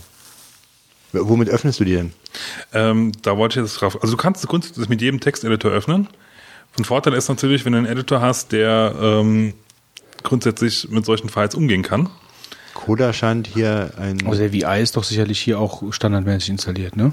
Womit 1.14 1.48
öffnest 1.48 1.80
du 1.80 1.84
die 1.84 1.94
denn? 1.94 2.12
Ähm, 2.72 3.12
da 3.22 3.36
wollte 3.36 3.60
ich 3.60 3.66
jetzt 3.66 3.80
drauf. 3.80 4.00
Also 4.02 4.16
du 4.16 4.22
kannst 4.22 4.42
es 4.42 4.48
grundsätzlich 4.48 4.88
mit 4.88 5.00
jedem 5.00 5.20
Texteditor 5.20 5.70
öffnen. 5.70 6.08
Von 6.72 6.84
Vorteil 6.84 7.14
ist 7.14 7.28
natürlich, 7.28 7.64
wenn 7.64 7.72
du 7.72 7.78
einen 7.78 7.86
Editor 7.86 8.20
hast, 8.20 8.52
der 8.52 8.94
ähm, 9.00 9.54
grundsätzlich 10.22 10.88
mit 10.90 11.04
solchen 11.04 11.28
Files 11.28 11.54
umgehen 11.54 11.82
kann. 11.82 12.10
Coda 12.74 13.12
scheint 13.12 13.46
hier 13.46 13.92
ein. 13.98 14.26
Also 14.26 14.40
der 14.40 14.52
VI 14.52 14.82
ist 14.82 14.96
doch 14.96 15.04
sicherlich 15.04 15.40
hier 15.40 15.58
auch 15.60 15.92
standardmäßig 15.92 16.50
installiert, 16.50 16.96
ne? 16.96 17.12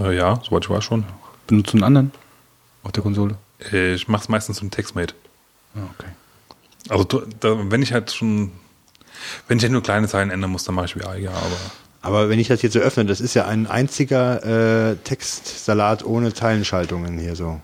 Äh, 0.00 0.16
ja, 0.16 0.40
soweit 0.42 0.64
ich 0.64 0.70
weiß 0.70 0.82
schon. 0.82 1.04
Benutzt 1.46 1.72
du 1.72 1.76
einen 1.76 1.84
anderen 1.84 2.12
auf 2.82 2.92
der 2.92 3.02
Konsole? 3.02 3.36
Äh, 3.70 3.94
Ich 3.94 4.08
mache 4.08 4.22
es 4.22 4.28
meistens 4.28 4.62
mit 4.62 4.72
TextMate. 4.72 5.14
Ah, 5.74 5.80
okay. 5.98 6.08
Also 6.88 7.04
da, 7.40 7.70
wenn 7.70 7.82
ich 7.82 7.92
halt 7.92 8.10
schon, 8.12 8.52
wenn 9.48 9.58
ich 9.58 9.64
halt 9.64 9.72
nur 9.72 9.82
kleine 9.82 10.08
Zeilen 10.08 10.30
ändern 10.30 10.50
muss, 10.50 10.64
dann 10.64 10.74
mache 10.74 10.86
ich 10.86 10.96
VI, 10.96 11.18
ja, 11.20 11.30
aber 11.32 11.56
Aber 12.04 12.28
wenn 12.28 12.38
ich 12.38 12.48
das 12.48 12.62
jetzt 12.62 12.74
so 12.74 12.80
öffne, 12.80 13.04
das 13.06 13.20
ist 13.20 13.34
ja 13.34 13.46
ein 13.46 13.66
einziger 13.66 14.90
äh, 14.90 14.96
Textsalat 14.96 16.04
ohne 16.04 16.32
Zeilenschaltungen 16.34 17.18
hier 17.18 17.34
so. 17.34 17.60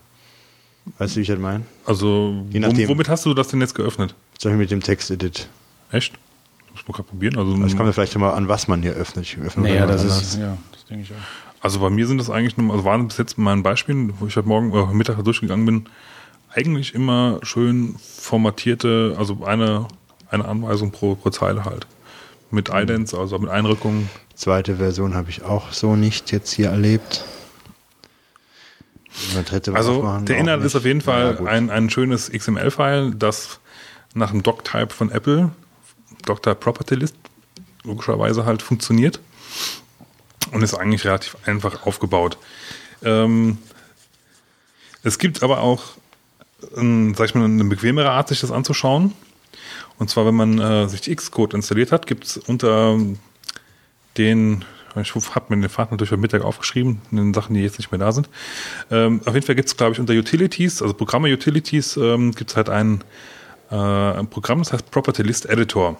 Weißt 0.99 1.15
du, 1.15 1.19
wie 1.19 1.23
ich 1.23 1.29
das 1.29 1.39
meine? 1.39 1.65
also 1.85 2.45
Je 2.51 2.59
nachdem. 2.61 2.89
wom- 2.89 2.95
womit 2.95 3.09
hast 3.09 3.25
du 3.27 3.35
das 3.35 3.49
denn 3.49 3.61
jetzt 3.61 3.75
geöffnet? 3.75 4.15
Zum 4.39 4.51
Beispiel 4.51 4.59
mit 4.59 4.71
dem 4.71 4.81
Textedit. 4.81 5.49
Echt? 5.93 6.15
Muss 6.73 6.87
man 6.89 6.95
gerade 6.97 7.09
probieren. 7.09 7.37
Also, 7.39 7.57
Das 7.59 7.77
kommt 7.77 7.87
ja 7.87 7.93
vielleicht 7.93 8.15
immer 8.15 8.35
an, 8.35 8.49
was 8.49 8.67
man 8.67 8.81
hier 8.83 8.93
öffnet. 8.95 9.25
Ich 9.27 9.37
öffne 9.39 9.65
Naja, 9.65 9.81
mal 9.81 9.93
das 9.93 10.01
anders. 10.03 10.23
ist, 10.23 10.39
ja, 10.39 10.57
das 10.73 10.85
denke 10.87 11.05
ich 11.05 11.11
auch. 11.13 11.63
also 11.65 11.81
bei 11.81 11.91
mir 11.91 12.07
sind 12.07 12.19
das 12.19 12.31
eigentlich 12.31 12.57
nur, 12.57 12.73
also 12.73 12.85
waren 12.85 13.07
bis 13.09 13.19
jetzt 13.19 13.37
in 13.39 13.45
meinen 13.45 13.63
Beispielen, 13.63 14.15
wo 14.19 14.27
ich 14.27 14.37
heute 14.37 14.49
Morgen 14.49 14.73
äh, 14.73 14.95
Mittag 14.95 15.23
durchgegangen 15.23 15.67
bin, 15.67 15.85
eigentlich 16.55 16.95
immer 16.95 17.41
schön 17.43 17.97
formatierte, 18.19 19.15
also 19.19 19.45
eine, 19.45 19.87
eine 20.31 20.47
Anweisung 20.47 20.91
pro, 20.93 21.15
pro 21.15 21.31
Zeile 21.31 21.65
halt. 21.65 21.87
Mit 22.51 22.69
Idents, 22.73 23.15
also 23.15 23.39
mit 23.39 23.51
Einrückungen. 23.51 24.09
Zweite 24.41 24.77
Version 24.77 25.15
habe 25.15 25.29
ich 25.29 25.43
auch 25.43 25.71
so 25.71 25.97
nicht 25.97 26.33
jetzt 26.33 26.51
hier 26.51 26.71
erlebt. 26.71 27.27
Also 29.75 30.19
der 30.23 30.39
Inhalt 30.39 30.65
ist 30.65 30.75
auf 30.75 30.87
jeden 30.87 31.01
Ja, 31.01 31.05
Fall 31.05 31.35
gut. 31.35 31.47
ein, 31.47 31.69
ein 31.69 31.91
schönes 31.91 32.31
XML-File, 32.33 33.15
das 33.17 33.61
nach 34.15 34.31
dem 34.31 34.43
Doc-Type 34.43 34.95
von 34.95 35.11
Apple, 35.11 35.51
Doc-Type 36.25 36.55
Property 36.55 36.95
List, 36.95 37.17
logischerweise 37.85 38.47
halt 38.47 38.63
funktioniert 38.63 39.21
und 40.53 40.63
ist 40.63 40.73
eigentlich 40.73 41.05
relativ 41.05 41.37
einfach 41.45 41.85
aufgebaut. 41.85 42.39
Ähm, 43.05 43.59
es 45.03 45.19
gibt 45.19 45.43
aber 45.43 45.61
auch, 45.61 45.83
ähm, 46.79 47.15
sag 47.15 47.27
ich 47.27 47.35
mal, 47.35 47.45
eine 47.45 47.65
bequemere 47.65 48.09
Art, 48.09 48.29
sich 48.29 48.41
das 48.41 48.51
anzuschauen. 48.53 49.13
Und 49.99 50.09
zwar, 50.09 50.25
wenn 50.25 50.35
man 50.35 50.59
äh, 50.59 50.89
sich 50.89 51.15
Xcode 51.15 51.53
installiert 51.53 51.93
hat, 51.93 52.07
gibt 52.07 52.25
es 52.25 52.39
unter 52.39 52.97
den, 54.17 54.65
ich 54.97 55.15
habe 55.15 55.55
mir 55.55 55.61
den 55.61 55.71
Pfad 55.71 55.91
natürlich 55.91 56.13
am 56.13 56.21
Mittag 56.21 56.43
aufgeschrieben, 56.43 57.01
in 57.11 57.17
den 57.17 57.35
Sachen, 57.35 57.55
die 57.55 57.63
jetzt 57.63 57.79
nicht 57.79 57.93
mehr 57.93 57.99
da 57.99 58.13
sind. 58.13 58.29
Ähm, 58.91 59.21
auf 59.25 59.35
jeden 59.35 59.47
Fall 59.47 59.55
gibt 59.55 59.69
es, 59.69 59.77
glaube 59.77 59.93
ich, 59.93 60.01
unter 60.01 60.15
Utilities, 60.15 60.83
also 60.83 60.95
Programme 60.95 61.33
Utilities, 61.33 61.97
ähm, 61.97 62.33
gibt 62.35 62.51
es 62.51 62.57
halt 62.57 62.69
ein, 62.69 63.03
äh, 63.71 63.75
ein 63.75 64.29
Programm, 64.29 64.59
das 64.61 64.73
heißt 64.73 64.91
Property 64.91 65.23
List 65.23 65.47
Editor. 65.47 65.99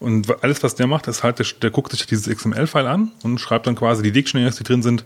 Und 0.00 0.42
alles, 0.42 0.62
was 0.62 0.74
der 0.74 0.86
macht, 0.86 1.06
ist 1.08 1.22
halt, 1.22 1.38
der, 1.38 1.46
der 1.62 1.70
guckt 1.70 1.92
sich 1.92 2.06
dieses 2.06 2.28
XML-File 2.28 2.86
an 2.86 3.12
und 3.22 3.38
schreibt 3.38 3.66
dann 3.66 3.74
quasi 3.74 4.02
die 4.02 4.12
Dictionaries, 4.12 4.56
die 4.56 4.64
drin 4.64 4.82
sind, 4.82 5.04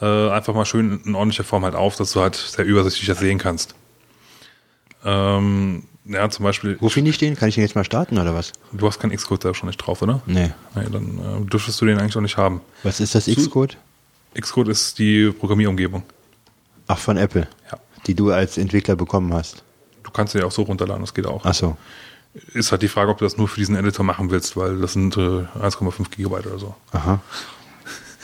äh, 0.00 0.30
einfach 0.30 0.54
mal 0.54 0.64
schön 0.64 1.00
in 1.04 1.14
ordentlicher 1.14 1.44
Form 1.44 1.64
halt 1.64 1.74
auf, 1.74 1.96
dass 1.96 2.12
du 2.12 2.20
halt 2.20 2.36
sehr 2.36 2.64
übersichtlich 2.64 3.08
das 3.08 3.18
sehen 3.18 3.38
kannst. 3.38 3.74
Ähm, 5.04 5.84
ja, 6.08 6.28
zum 6.30 6.44
Beispiel, 6.44 6.76
Wo 6.80 6.88
finde 6.88 7.10
ich 7.10 7.18
den? 7.18 7.36
Kann 7.36 7.48
ich 7.48 7.54
den 7.54 7.62
jetzt 7.62 7.74
mal 7.74 7.84
starten 7.84 8.18
oder 8.18 8.34
was? 8.34 8.52
du 8.72 8.86
hast 8.86 8.98
keinen 8.98 9.14
Xcode 9.14 9.44
da 9.44 9.54
schon 9.54 9.68
nicht 9.68 9.76
drauf, 9.76 10.02
oder? 10.02 10.20
Nee. 10.26 10.50
Nee, 10.74 10.86
dann 10.90 11.42
äh, 11.44 11.50
dürftest 11.50 11.80
du 11.80 11.84
den 11.86 11.98
eigentlich 11.98 12.16
auch 12.16 12.20
nicht 12.22 12.36
haben. 12.36 12.60
Was 12.82 13.00
ist 13.00 13.14
das 13.14 13.26
Xcode? 13.26 13.76
Xcode 14.38 14.68
ist 14.68 14.98
die 14.98 15.30
Programmierumgebung. 15.30 16.02
Ach, 16.86 16.98
von 16.98 17.16
Apple. 17.16 17.46
Ja. 17.70 17.78
Die 18.06 18.14
du 18.14 18.30
als 18.30 18.56
Entwickler 18.58 18.96
bekommen 18.96 19.32
hast. 19.34 19.62
du 20.02 20.10
kannst 20.10 20.32
sie 20.32 20.38
ja 20.38 20.46
auch 20.46 20.52
so 20.52 20.62
runterladen, 20.62 21.02
das 21.02 21.12
geht 21.12 21.26
auch. 21.26 21.44
Ach 21.44 21.54
so. 21.54 21.76
Ist 22.54 22.70
halt 22.72 22.82
die 22.82 22.88
Frage, 22.88 23.10
ob 23.10 23.18
du 23.18 23.24
das 23.24 23.36
nur 23.36 23.48
für 23.48 23.58
diesen 23.60 23.74
Editor 23.76 24.04
machen 24.04 24.30
willst, 24.30 24.56
weil 24.56 24.78
das 24.78 24.92
sind 24.92 25.16
äh, 25.16 25.20
1,5 25.20 26.10
Gigabyte 26.10 26.46
oder 26.46 26.58
so. 26.58 26.74
Aha. 26.92 27.20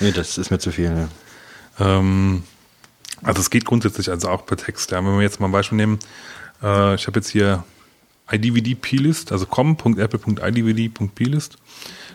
Nee, 0.00 0.12
das 0.12 0.38
ist 0.38 0.50
mir 0.50 0.58
zu 0.58 0.72
viel. 0.72 1.08
Ja. 1.78 1.98
Ähm, 1.98 2.44
also 3.22 3.40
es 3.40 3.50
geht 3.50 3.64
grundsätzlich 3.64 4.10
also 4.10 4.28
auch 4.28 4.46
per 4.46 4.56
Text. 4.56 4.90
Ja. 4.90 4.98
Wenn 4.98 5.16
wir 5.16 5.22
jetzt 5.22 5.40
mal 5.40 5.46
ein 5.46 5.52
Beispiel 5.52 5.76
nehmen, 5.76 5.98
äh, 6.62 6.94
ich 6.94 7.06
habe 7.06 7.18
jetzt 7.18 7.28
hier 7.30 7.64
idvd 8.30 8.80
plist, 8.80 9.32
also 9.32 9.46
com.apple.idvd.plist. 9.46 11.56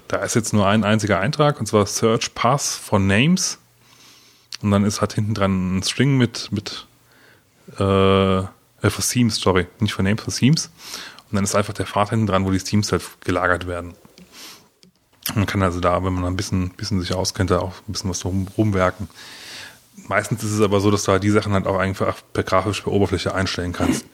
Da 0.07 0.17
ist 0.17 0.35
jetzt 0.35 0.53
nur 0.53 0.67
ein 0.67 0.83
einziger 0.83 1.19
Eintrag 1.19 1.59
und 1.59 1.67
zwar 1.67 1.85
Search 1.85 2.33
Pass 2.33 2.75
for 2.75 2.99
Names. 2.99 3.59
Und 4.61 4.71
dann 4.71 4.83
ist 4.83 5.01
halt 5.01 5.13
hinten 5.13 5.33
dran 5.33 5.77
ein 5.77 5.83
String 5.83 6.17
mit, 6.17 6.51
mit 6.51 6.87
äh, 7.79 8.43
äh, 8.81 8.89
für 8.89 9.01
Themes, 9.01 9.35
sorry, 9.35 9.67
nicht 9.79 9.93
für 9.93 10.03
Names, 10.03 10.23
für 10.23 10.31
Themes. 10.31 10.71
Und 11.29 11.35
dann 11.35 11.43
ist 11.43 11.55
einfach 11.55 11.73
der 11.73 11.85
Pfad 11.85 12.09
hinten 12.09 12.27
dran, 12.27 12.45
wo 12.45 12.51
die 12.51 12.59
Themes 12.59 12.91
halt 12.91 13.03
gelagert 13.21 13.67
werden. 13.67 13.93
Man 15.35 15.45
kann 15.45 15.61
also 15.61 15.79
da, 15.79 16.03
wenn 16.03 16.13
man 16.13 16.25
ein 16.25 16.35
bisschen, 16.35 16.71
bisschen 16.71 17.01
sich 17.01 17.13
auskennt, 17.13 17.51
da 17.51 17.59
auch 17.59 17.75
ein 17.87 17.91
bisschen 17.91 18.09
was 18.09 18.25
rum, 18.25 18.47
rumwerken. 18.57 19.07
Meistens 20.07 20.43
ist 20.43 20.51
es 20.51 20.61
aber 20.61 20.79
so, 20.79 20.91
dass 20.91 21.03
du 21.03 21.11
halt 21.11 21.23
die 21.23 21.29
Sachen 21.29 21.53
halt 21.53 21.67
auch 21.67 21.77
einfach 21.77 22.17
per 22.33 22.43
grafisch 22.43 22.81
per 22.81 22.91
Oberfläche 22.91 23.33
einstellen 23.33 23.73
kannst. 23.73 24.05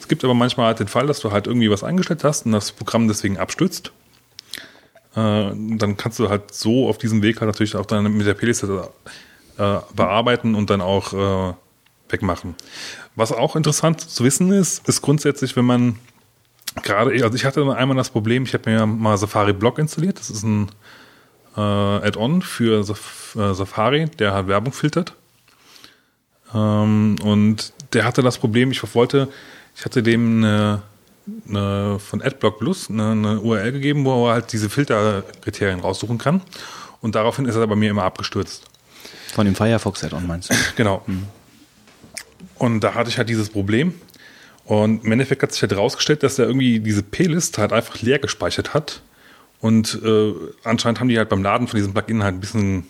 Es 0.00 0.08
gibt 0.08 0.24
aber 0.24 0.34
manchmal 0.34 0.66
halt 0.66 0.80
den 0.80 0.88
Fall, 0.88 1.06
dass 1.06 1.20
du 1.20 1.32
halt 1.32 1.46
irgendwie 1.46 1.70
was 1.70 1.84
eingestellt 1.84 2.24
hast 2.24 2.46
und 2.46 2.52
das 2.52 2.72
Programm 2.72 3.08
deswegen 3.08 3.38
abstürzt. 3.38 3.92
Äh, 5.14 5.50
dann 5.54 5.96
kannst 5.96 6.18
du 6.18 6.28
halt 6.28 6.54
so 6.54 6.88
auf 6.88 6.98
diesem 6.98 7.22
Weg 7.22 7.40
halt 7.40 7.48
natürlich 7.48 7.76
auch 7.76 7.86
dann 7.86 8.12
mit 8.12 8.26
der 8.26 8.34
Playliste 8.34 8.88
äh, 9.58 9.76
bearbeiten 9.94 10.54
und 10.54 10.70
dann 10.70 10.80
auch 10.80 11.12
äh, 11.12 11.54
wegmachen. 12.08 12.54
Was 13.14 13.32
auch 13.32 13.56
interessant 13.56 14.00
zu 14.00 14.24
wissen 14.24 14.52
ist, 14.52 14.88
ist 14.88 15.02
grundsätzlich, 15.02 15.56
wenn 15.56 15.64
man 15.64 15.98
gerade, 16.82 17.10
also 17.22 17.34
ich 17.34 17.44
hatte 17.44 17.76
einmal 17.76 17.96
das 17.96 18.10
Problem, 18.10 18.44
ich 18.44 18.54
habe 18.54 18.70
mir 18.70 18.86
mal 18.86 19.16
Safari 19.16 19.52
Blog 19.52 19.78
installiert. 19.78 20.18
Das 20.18 20.30
ist 20.30 20.42
ein 20.44 20.70
äh, 21.56 21.60
Add-on 21.60 22.42
für 22.42 22.80
äh, 22.80 23.54
Safari, 23.54 24.06
der 24.18 24.32
halt 24.32 24.48
Werbung 24.48 24.72
filtert. 24.72 25.14
Ähm, 26.54 27.16
und 27.22 27.72
der 27.92 28.04
hatte 28.04 28.22
das 28.22 28.38
Problem, 28.38 28.70
ich 28.70 28.94
wollte, 28.94 29.28
ich 29.76 29.84
hatte 29.84 30.02
dem 30.02 30.44
eine, 30.44 30.82
eine 31.48 31.98
von 31.98 32.22
AdBlock 32.22 32.58
Plus 32.58 32.90
eine, 32.90 33.10
eine 33.10 33.40
URL 33.40 33.72
gegeben, 33.72 34.04
wo 34.04 34.28
er 34.28 34.34
halt 34.34 34.52
diese 34.52 34.70
Filterkriterien 34.70 35.80
raussuchen 35.80 36.18
kann. 36.18 36.42
Und 37.00 37.14
daraufhin 37.14 37.46
ist 37.46 37.56
er 37.56 37.66
bei 37.66 37.76
mir 37.76 37.90
immer 37.90 38.04
abgestürzt. 38.04 38.64
Von 39.32 39.46
dem 39.46 39.54
Firefox 39.54 40.04
Add-on 40.04 40.26
meinst 40.26 40.50
du? 40.50 40.54
Genau. 40.76 41.04
Und 42.58 42.80
da 42.80 42.94
hatte 42.94 43.10
ich 43.10 43.18
halt 43.18 43.28
dieses 43.28 43.50
Problem. 43.50 43.94
Und 44.64 45.04
im 45.04 45.12
Endeffekt 45.12 45.42
hat 45.42 45.52
sich 45.52 45.62
halt 45.62 45.72
herausgestellt, 45.72 46.22
dass 46.22 46.38
er 46.38 46.46
irgendwie 46.46 46.78
diese 46.78 47.02
P-List 47.02 47.58
halt 47.58 47.72
einfach 47.72 48.00
leer 48.00 48.18
gespeichert 48.18 48.74
hat. 48.74 49.02
Und 49.60 50.00
äh, 50.04 50.32
anscheinend 50.64 51.00
haben 51.00 51.08
die 51.08 51.18
halt 51.18 51.28
beim 51.28 51.42
Laden 51.42 51.66
von 51.66 51.76
diesem 51.76 51.92
Plugin 51.92 52.22
halt 52.22 52.34
ein 52.34 52.40
bisschen 52.40 52.84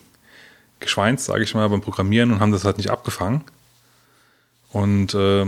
geschweinst, 0.83 1.25
sage 1.25 1.43
ich 1.43 1.53
mal, 1.55 1.67
beim 1.69 1.81
Programmieren 1.81 2.31
und 2.31 2.39
haben 2.39 2.51
das 2.51 2.63
halt 2.65 2.77
nicht 2.77 2.89
abgefangen. 2.91 3.43
Und 4.71 5.13
äh, 5.13 5.45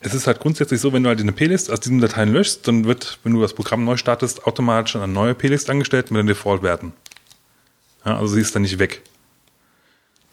es 0.00 0.12
ist 0.12 0.26
halt 0.26 0.38
grundsätzlich 0.40 0.80
so, 0.80 0.92
wenn 0.92 1.02
du 1.02 1.08
halt 1.08 1.20
eine 1.20 1.32
P-List 1.32 1.70
aus 1.70 1.80
diesen 1.80 2.00
Dateien 2.00 2.30
löschst, 2.32 2.68
dann 2.68 2.84
wird, 2.84 3.18
wenn 3.24 3.32
du 3.32 3.40
das 3.40 3.54
Programm 3.54 3.84
neu 3.84 3.96
startest, 3.96 4.46
automatisch 4.46 4.96
eine 4.96 5.08
neue 5.08 5.34
P-List 5.34 5.70
angestellt 5.70 6.10
mit 6.10 6.18
den 6.18 6.26
Default-Werten. 6.26 6.92
Ja, 8.04 8.18
also 8.18 8.34
sie 8.34 8.40
ist 8.42 8.54
dann 8.54 8.62
nicht 8.62 8.78
weg. 8.78 9.02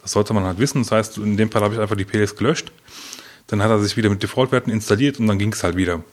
Das 0.01 0.11
sollte 0.11 0.34
man 0.34 0.43
halt 0.43 0.59
wissen. 0.59 0.81
Das 0.84 0.91
heißt, 0.91 1.17
in 1.19 1.38
dem 1.38 1.49
Fall 1.51 1.61
habe 1.61 1.73
ich 1.75 1.80
einfach 1.80 1.95
die 1.95 2.03
P-List 2.03 2.38
gelöscht. 2.38 2.71
Dann 3.47 3.63
hat 3.63 3.69
er 3.69 3.80
sich 3.80 3.95
wieder 3.95 4.09
mit 4.09 4.21
Default-Werten 4.21 4.69
installiert 4.71 5.19
und 5.19 5.27
dann 5.27 5.39
ging 5.39 5.53
es 5.53 5.63
halt 5.63 5.77
wieder. 5.77 6.03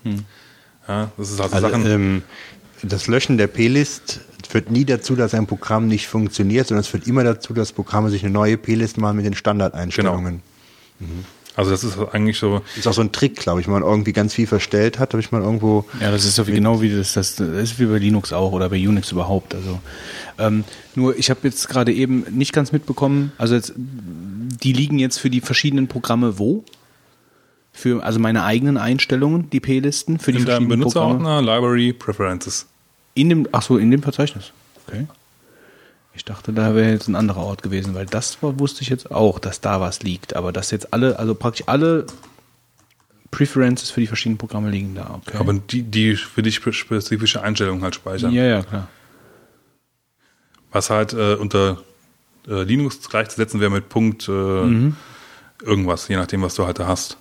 Ja, 0.86 1.10
das 1.16 1.30
ist 1.32 1.40
also, 1.40 1.54
Also, 1.56 1.68
Sachen. 1.68 1.86
ähm, 1.86 2.22
das 2.82 3.06
Löschen 3.06 3.38
der 3.38 3.46
P-List 3.46 4.20
führt 4.48 4.70
nie 4.70 4.84
dazu, 4.84 5.14
dass 5.14 5.34
ein 5.34 5.46
Programm 5.46 5.86
nicht 5.86 6.08
funktioniert, 6.08 6.68
sondern 6.68 6.80
es 6.80 6.88
führt 6.88 7.06
immer 7.06 7.24
dazu, 7.24 7.52
dass 7.52 7.72
Programme 7.72 8.10
sich 8.10 8.24
eine 8.24 8.32
neue 8.32 8.56
P-List 8.56 8.98
machen 8.98 9.16
mit 9.16 9.26
den 9.26 9.34
Standardeinstellungen. 9.34 10.42
also 11.56 11.70
das 11.70 11.84
ist 11.84 11.98
eigentlich 12.12 12.38
so. 12.38 12.62
Ist 12.76 12.88
auch 12.88 12.92
so 12.92 13.00
ein 13.00 13.12
Trick, 13.12 13.36
glaube 13.36 13.60
ich, 13.60 13.66
wenn 13.66 13.74
man 13.74 13.82
irgendwie 13.82 14.12
ganz 14.12 14.34
viel 14.34 14.46
verstellt 14.46 14.98
hat, 14.98 15.12
habe 15.12 15.20
ich 15.20 15.30
mal 15.30 15.42
irgendwo. 15.42 15.84
Ja, 16.00 16.10
das 16.10 16.24
ist 16.24 16.34
so 16.34 16.46
wie, 16.46 16.52
genau 16.52 16.80
wie 16.80 16.90
das, 16.90 17.12
das, 17.12 17.36
das 17.36 17.48
ist 17.48 17.78
wie 17.78 17.86
bei 17.86 17.98
Linux 17.98 18.32
auch 18.32 18.52
oder 18.52 18.68
bei 18.68 18.76
Unix 18.76 19.12
überhaupt. 19.12 19.54
Also 19.54 19.78
ähm, 20.38 20.64
nur 20.94 21.16
ich 21.16 21.30
habe 21.30 21.40
jetzt 21.44 21.68
gerade 21.68 21.92
eben 21.92 22.24
nicht 22.30 22.52
ganz 22.52 22.72
mitbekommen, 22.72 23.32
also 23.38 23.54
jetzt, 23.54 23.72
die 23.76 24.72
liegen 24.72 24.98
jetzt 24.98 25.18
für 25.18 25.30
die 25.30 25.40
verschiedenen 25.40 25.86
Programme 25.86 26.38
wo? 26.38 26.64
Für 27.72 28.02
also 28.02 28.18
meine 28.18 28.44
eigenen 28.44 28.76
Einstellungen, 28.76 29.48
die 29.50 29.60
P-Listen 29.60 30.18
für 30.18 30.32
die 30.32 30.38
In 30.38 30.44
deinem 30.44 30.68
verschiedenen 30.68 30.80
Programme. 30.82 31.18
Benutzerordner 31.18 31.54
Library 31.54 31.92
Preferences. 31.92 32.66
In 33.14 33.28
dem, 33.28 33.48
ach 33.52 33.62
so, 33.62 33.78
in 33.78 33.90
dem 33.90 34.02
Verzeichnis. 34.02 34.52
Okay. 34.86 35.06
Ich 36.12 36.24
dachte, 36.24 36.52
da 36.52 36.74
wäre 36.74 36.90
jetzt 36.90 37.08
ein 37.08 37.14
anderer 37.14 37.42
Ort 37.42 37.62
gewesen, 37.62 37.94
weil 37.94 38.06
das 38.06 38.42
war, 38.42 38.58
wusste 38.58 38.82
ich 38.82 38.88
jetzt 38.88 39.10
auch, 39.10 39.38
dass 39.38 39.60
da 39.60 39.80
was 39.80 40.02
liegt. 40.02 40.34
Aber 40.34 40.52
dass 40.52 40.70
jetzt 40.70 40.92
alle, 40.92 41.18
also 41.18 41.34
praktisch 41.34 41.68
alle 41.68 42.06
Preferences 43.30 43.90
für 43.90 44.00
die 44.00 44.06
verschiedenen 44.06 44.38
Programme 44.38 44.70
liegen 44.70 44.94
da. 44.96 45.20
Okay. 45.26 45.38
Aber 45.38 45.52
die, 45.54 45.82
die 45.82 46.16
für 46.16 46.42
dich 46.42 46.56
spezifische 46.56 47.42
Einstellungen 47.42 47.82
halt 47.82 47.94
speichern. 47.94 48.32
ja, 48.32 48.44
ja, 48.44 48.62
klar. 48.62 48.88
Was 50.72 50.90
halt 50.90 51.12
äh, 51.12 51.34
unter 51.34 51.82
äh, 52.48 52.62
Linux 52.62 53.08
gleichzusetzen 53.08 53.60
wäre 53.60 53.70
mit 53.70 53.88
Punkt 53.88 54.28
äh, 54.28 54.92
irgendwas, 55.62 56.08
je 56.08 56.16
nachdem, 56.16 56.42
was 56.42 56.54
du 56.54 56.64
halt 56.64 56.78
da 56.78 56.86
hast. 56.86 57.16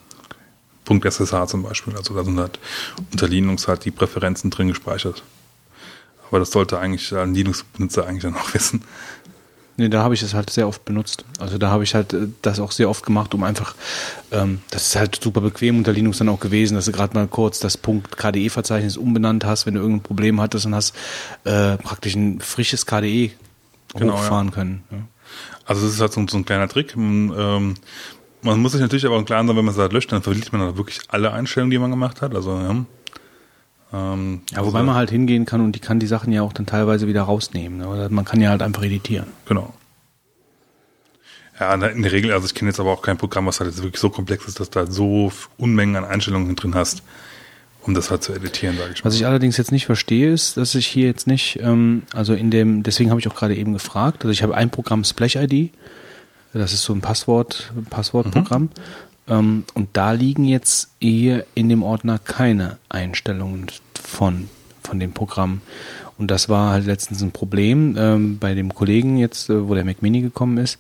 Punkt 0.90 1.06
SSH 1.06 1.46
zum 1.46 1.62
Beispiel. 1.62 1.96
Also 1.96 2.16
da 2.16 2.24
sind 2.24 2.40
halt 2.40 2.58
unter 3.12 3.28
Linux 3.28 3.68
halt 3.68 3.86
die 3.86 3.92
Präferenzen 3.92 4.50
drin 4.50 4.70
gespeichert. 4.70 5.22
Aber 6.28 6.40
das 6.40 6.50
sollte 6.50 6.80
eigentlich 6.80 7.16
ein 7.16 7.36
Linux-Benutzer 7.36 8.08
eigentlich 8.08 8.24
dann 8.24 8.36
auch 8.36 8.52
wissen. 8.56 8.82
Nee, 9.78 9.88
da 9.88 10.02
habe 10.02 10.16
ich 10.16 10.24
es 10.24 10.34
halt 10.34 10.50
sehr 10.50 10.68
oft 10.68 10.84
benutzt. 10.86 11.26
Also 11.38 11.60
da 11.60 11.70
habe 11.70 11.84
ich 11.84 11.94
halt 11.94 12.14
äh, 12.14 12.28
das 12.42 12.60
auch 12.60 12.72
sehr 12.72 12.90
oft 12.90 13.06
gemacht, 13.06 13.36
um 13.36 13.44
einfach, 13.44 13.76
ähm, 14.32 14.62
das 14.72 14.88
ist 14.88 14.96
halt 14.96 15.20
super 15.24 15.42
bequem 15.42 15.78
unter 15.78 15.94
Linux 15.94 16.18
dann 16.18 16.28
auch 16.28 16.40
gewesen, 16.40 16.74
dass 16.74 16.86
du 16.86 16.92
gerade 16.92 17.14
mal 17.14 17.28
kurz 17.28 17.60
das 17.60 17.78
Punkt 17.78 18.18
KDE-Verzeichnis 18.18 18.98
umbenannt 18.98 19.46
hast, 19.46 19.68
wenn 19.68 19.76
du 19.76 19.82
irgendein 19.82 20.02
Problem 20.02 20.42
hattest 20.42 20.66
und 20.66 20.74
hast 20.74 20.96
äh, 21.44 21.78
praktisch 21.78 22.16
ein 22.16 22.42
frisches 22.42 22.88
KDE 22.88 23.32
Genau, 23.94 24.18
hochfahren 24.18 24.50
können. 24.50 24.84
Ja. 24.90 24.98
Also 25.66 25.86
das 25.86 25.94
ist 25.94 26.02
halt 26.02 26.14
so, 26.14 26.26
so 26.28 26.38
ein 26.38 26.46
kleiner 26.46 26.68
Trick. 26.68 26.96
Man, 26.98 27.32
ähm, 27.38 27.76
man 28.42 28.60
muss 28.60 28.72
sich 28.74 28.82
natürlich 28.82 29.06
aber 29.06 29.18
im 29.18 29.26
Klaren 29.26 29.48
sein, 29.48 29.56
wenn 29.58 29.66
man 29.66 29.74
es 29.74 29.80
halt 29.80 29.94
löscht, 29.94 30.12
dann 30.12 30.22
verliert 30.22 30.52
man 30.54 30.62
halt 30.62 30.78
wirklich 30.78 31.00
alle 31.10 31.32
Einstellungen, 31.34 31.72
die 31.72 31.78
man 31.80 31.90
gemacht 31.92 32.22
hat. 32.22 32.34
Also 32.36 32.52
ja. 32.58 32.86
Ähm, 33.92 34.42
Ja, 34.52 34.66
wobei 34.66 34.84
man 34.84 34.96
halt 34.96 35.10
hingehen 35.10 35.46
kann 35.46 35.62
und 35.62 35.72
die 35.76 35.80
kann 35.80 36.00
die 36.00 36.08
Sachen 36.08 36.32
ja 36.32 36.42
auch 36.44 36.54
dann 36.54 36.66
teilweise 36.66 37.08
wieder 37.08 37.24
rausnehmen. 37.24 37.80
Ne? 37.80 38.08
Man 38.12 38.24
kann 38.26 38.40
ja 38.40 38.50
halt 38.52 38.62
einfach 38.62 38.84
editieren. 38.84 39.28
Genau. 39.46 39.74
Ja, 41.60 41.74
in 41.74 41.80
der- 41.82 41.92
in 41.92 42.02
der 42.04 42.12
Regel, 42.12 42.32
also 42.32 42.46
ich 42.46 42.54
kenne 42.54 42.70
jetzt 42.70 42.80
aber 42.80 42.92
auch 42.92 43.02
kein 43.02 43.18
Programm, 43.18 43.46
was 43.48 43.60
halt 43.60 43.70
jetzt 43.70 43.84
wirklich 43.84 44.00
so 44.00 44.10
komplex 44.10 44.46
ist, 44.48 44.60
dass 44.60 44.70
du 44.70 44.80
halt 44.80 44.94
so 44.94 45.32
Unmengen 45.58 45.96
an 45.98 46.06
Einstellungen 46.06 46.56
drin 46.56 46.74
hast, 46.76 47.04
um 47.82 47.94
das 47.94 48.10
halt 48.12 48.24
zu 48.24 48.32
editieren, 48.34 48.78
sage 48.78 48.92
ich 48.94 49.04
mal. 49.04 49.10
Was 49.10 49.16
ich 49.16 49.26
allerdings 49.26 49.58
jetzt 49.58 49.72
nicht 49.74 49.86
verstehe, 49.86 50.32
ist, 50.32 50.56
dass 50.56 50.74
ich 50.76 50.88
hier 50.88 51.08
jetzt 51.08 51.28
nicht, 51.28 51.60
ähm, 51.62 52.04
also 52.14 52.34
in 52.34 52.50
dem, 52.52 52.84
deswegen 52.84 53.10
habe 53.10 53.20
ich 53.20 53.28
auch 53.28 53.36
gerade 53.36 53.56
eben 53.56 53.74
gefragt, 53.74 54.24
also 54.24 54.30
ich 54.32 54.42
habe 54.44 54.56
ein 54.56 54.70
Programm 54.70 55.04
Splash 55.04 55.36
ID, 55.36 55.72
das 56.54 56.74
ist 56.74 56.84
so 56.84 56.94
ein 56.94 57.02
Passwort, 57.02 57.72
Passwortprogramm, 57.90 58.70
ähm, 59.30 59.64
und 59.74 59.90
da 59.94 60.12
liegen 60.12 60.46
jetzt 60.46 60.90
hier 61.00 61.46
in 61.56 61.70
dem 61.70 61.84
Ordner 61.84 62.20
keine 62.20 62.78
Einstellungen 62.90 63.68
von, 63.94 64.50
von 64.84 65.00
dem 65.00 65.14
Programm. 65.14 65.62
Und 66.18 66.32
das 66.32 66.50
war 66.50 66.72
halt 66.72 66.86
letztens 66.86 67.22
ein 67.22 67.32
Problem 67.32 67.96
ähm, 67.98 68.40
bei 68.40 68.54
dem 68.54 68.74
Kollegen 68.74 69.18
jetzt, 69.18 69.50
äh, 69.50 69.70
wo 69.70 69.76
der 69.76 69.86
Mac 69.86 70.02
Mini 70.02 70.22
gekommen 70.22 70.58
ist. 70.58 70.80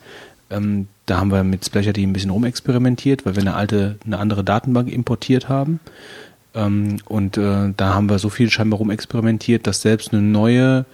Ähm, 0.50 0.88
da 1.06 1.20
haben 1.20 1.32
wir 1.32 1.44
mit 1.44 1.64
Splash 1.64 1.88
ID 1.88 2.00
ein 2.00 2.14
bisschen 2.14 2.32
rumexperimentiert, 2.32 3.26
weil 3.26 3.36
wir 3.36 3.42
eine 3.42 3.54
alte, 3.54 3.98
eine 4.06 4.18
andere 4.18 4.44
Datenbank 4.44 4.92
importiert 4.92 5.48
haben. 5.48 5.80
Ähm, 6.56 6.98
und 7.06 7.38
äh, 7.38 7.72
da 7.78 7.94
haben 7.94 8.10
wir 8.10 8.20
so 8.20 8.30
viel 8.30 8.50
scheinbar 8.50 8.80
rumexperimentiert, 8.80 9.68
dass 9.68 9.82
selbst 9.82 10.12
eine 10.12 10.22
neue 10.22 10.86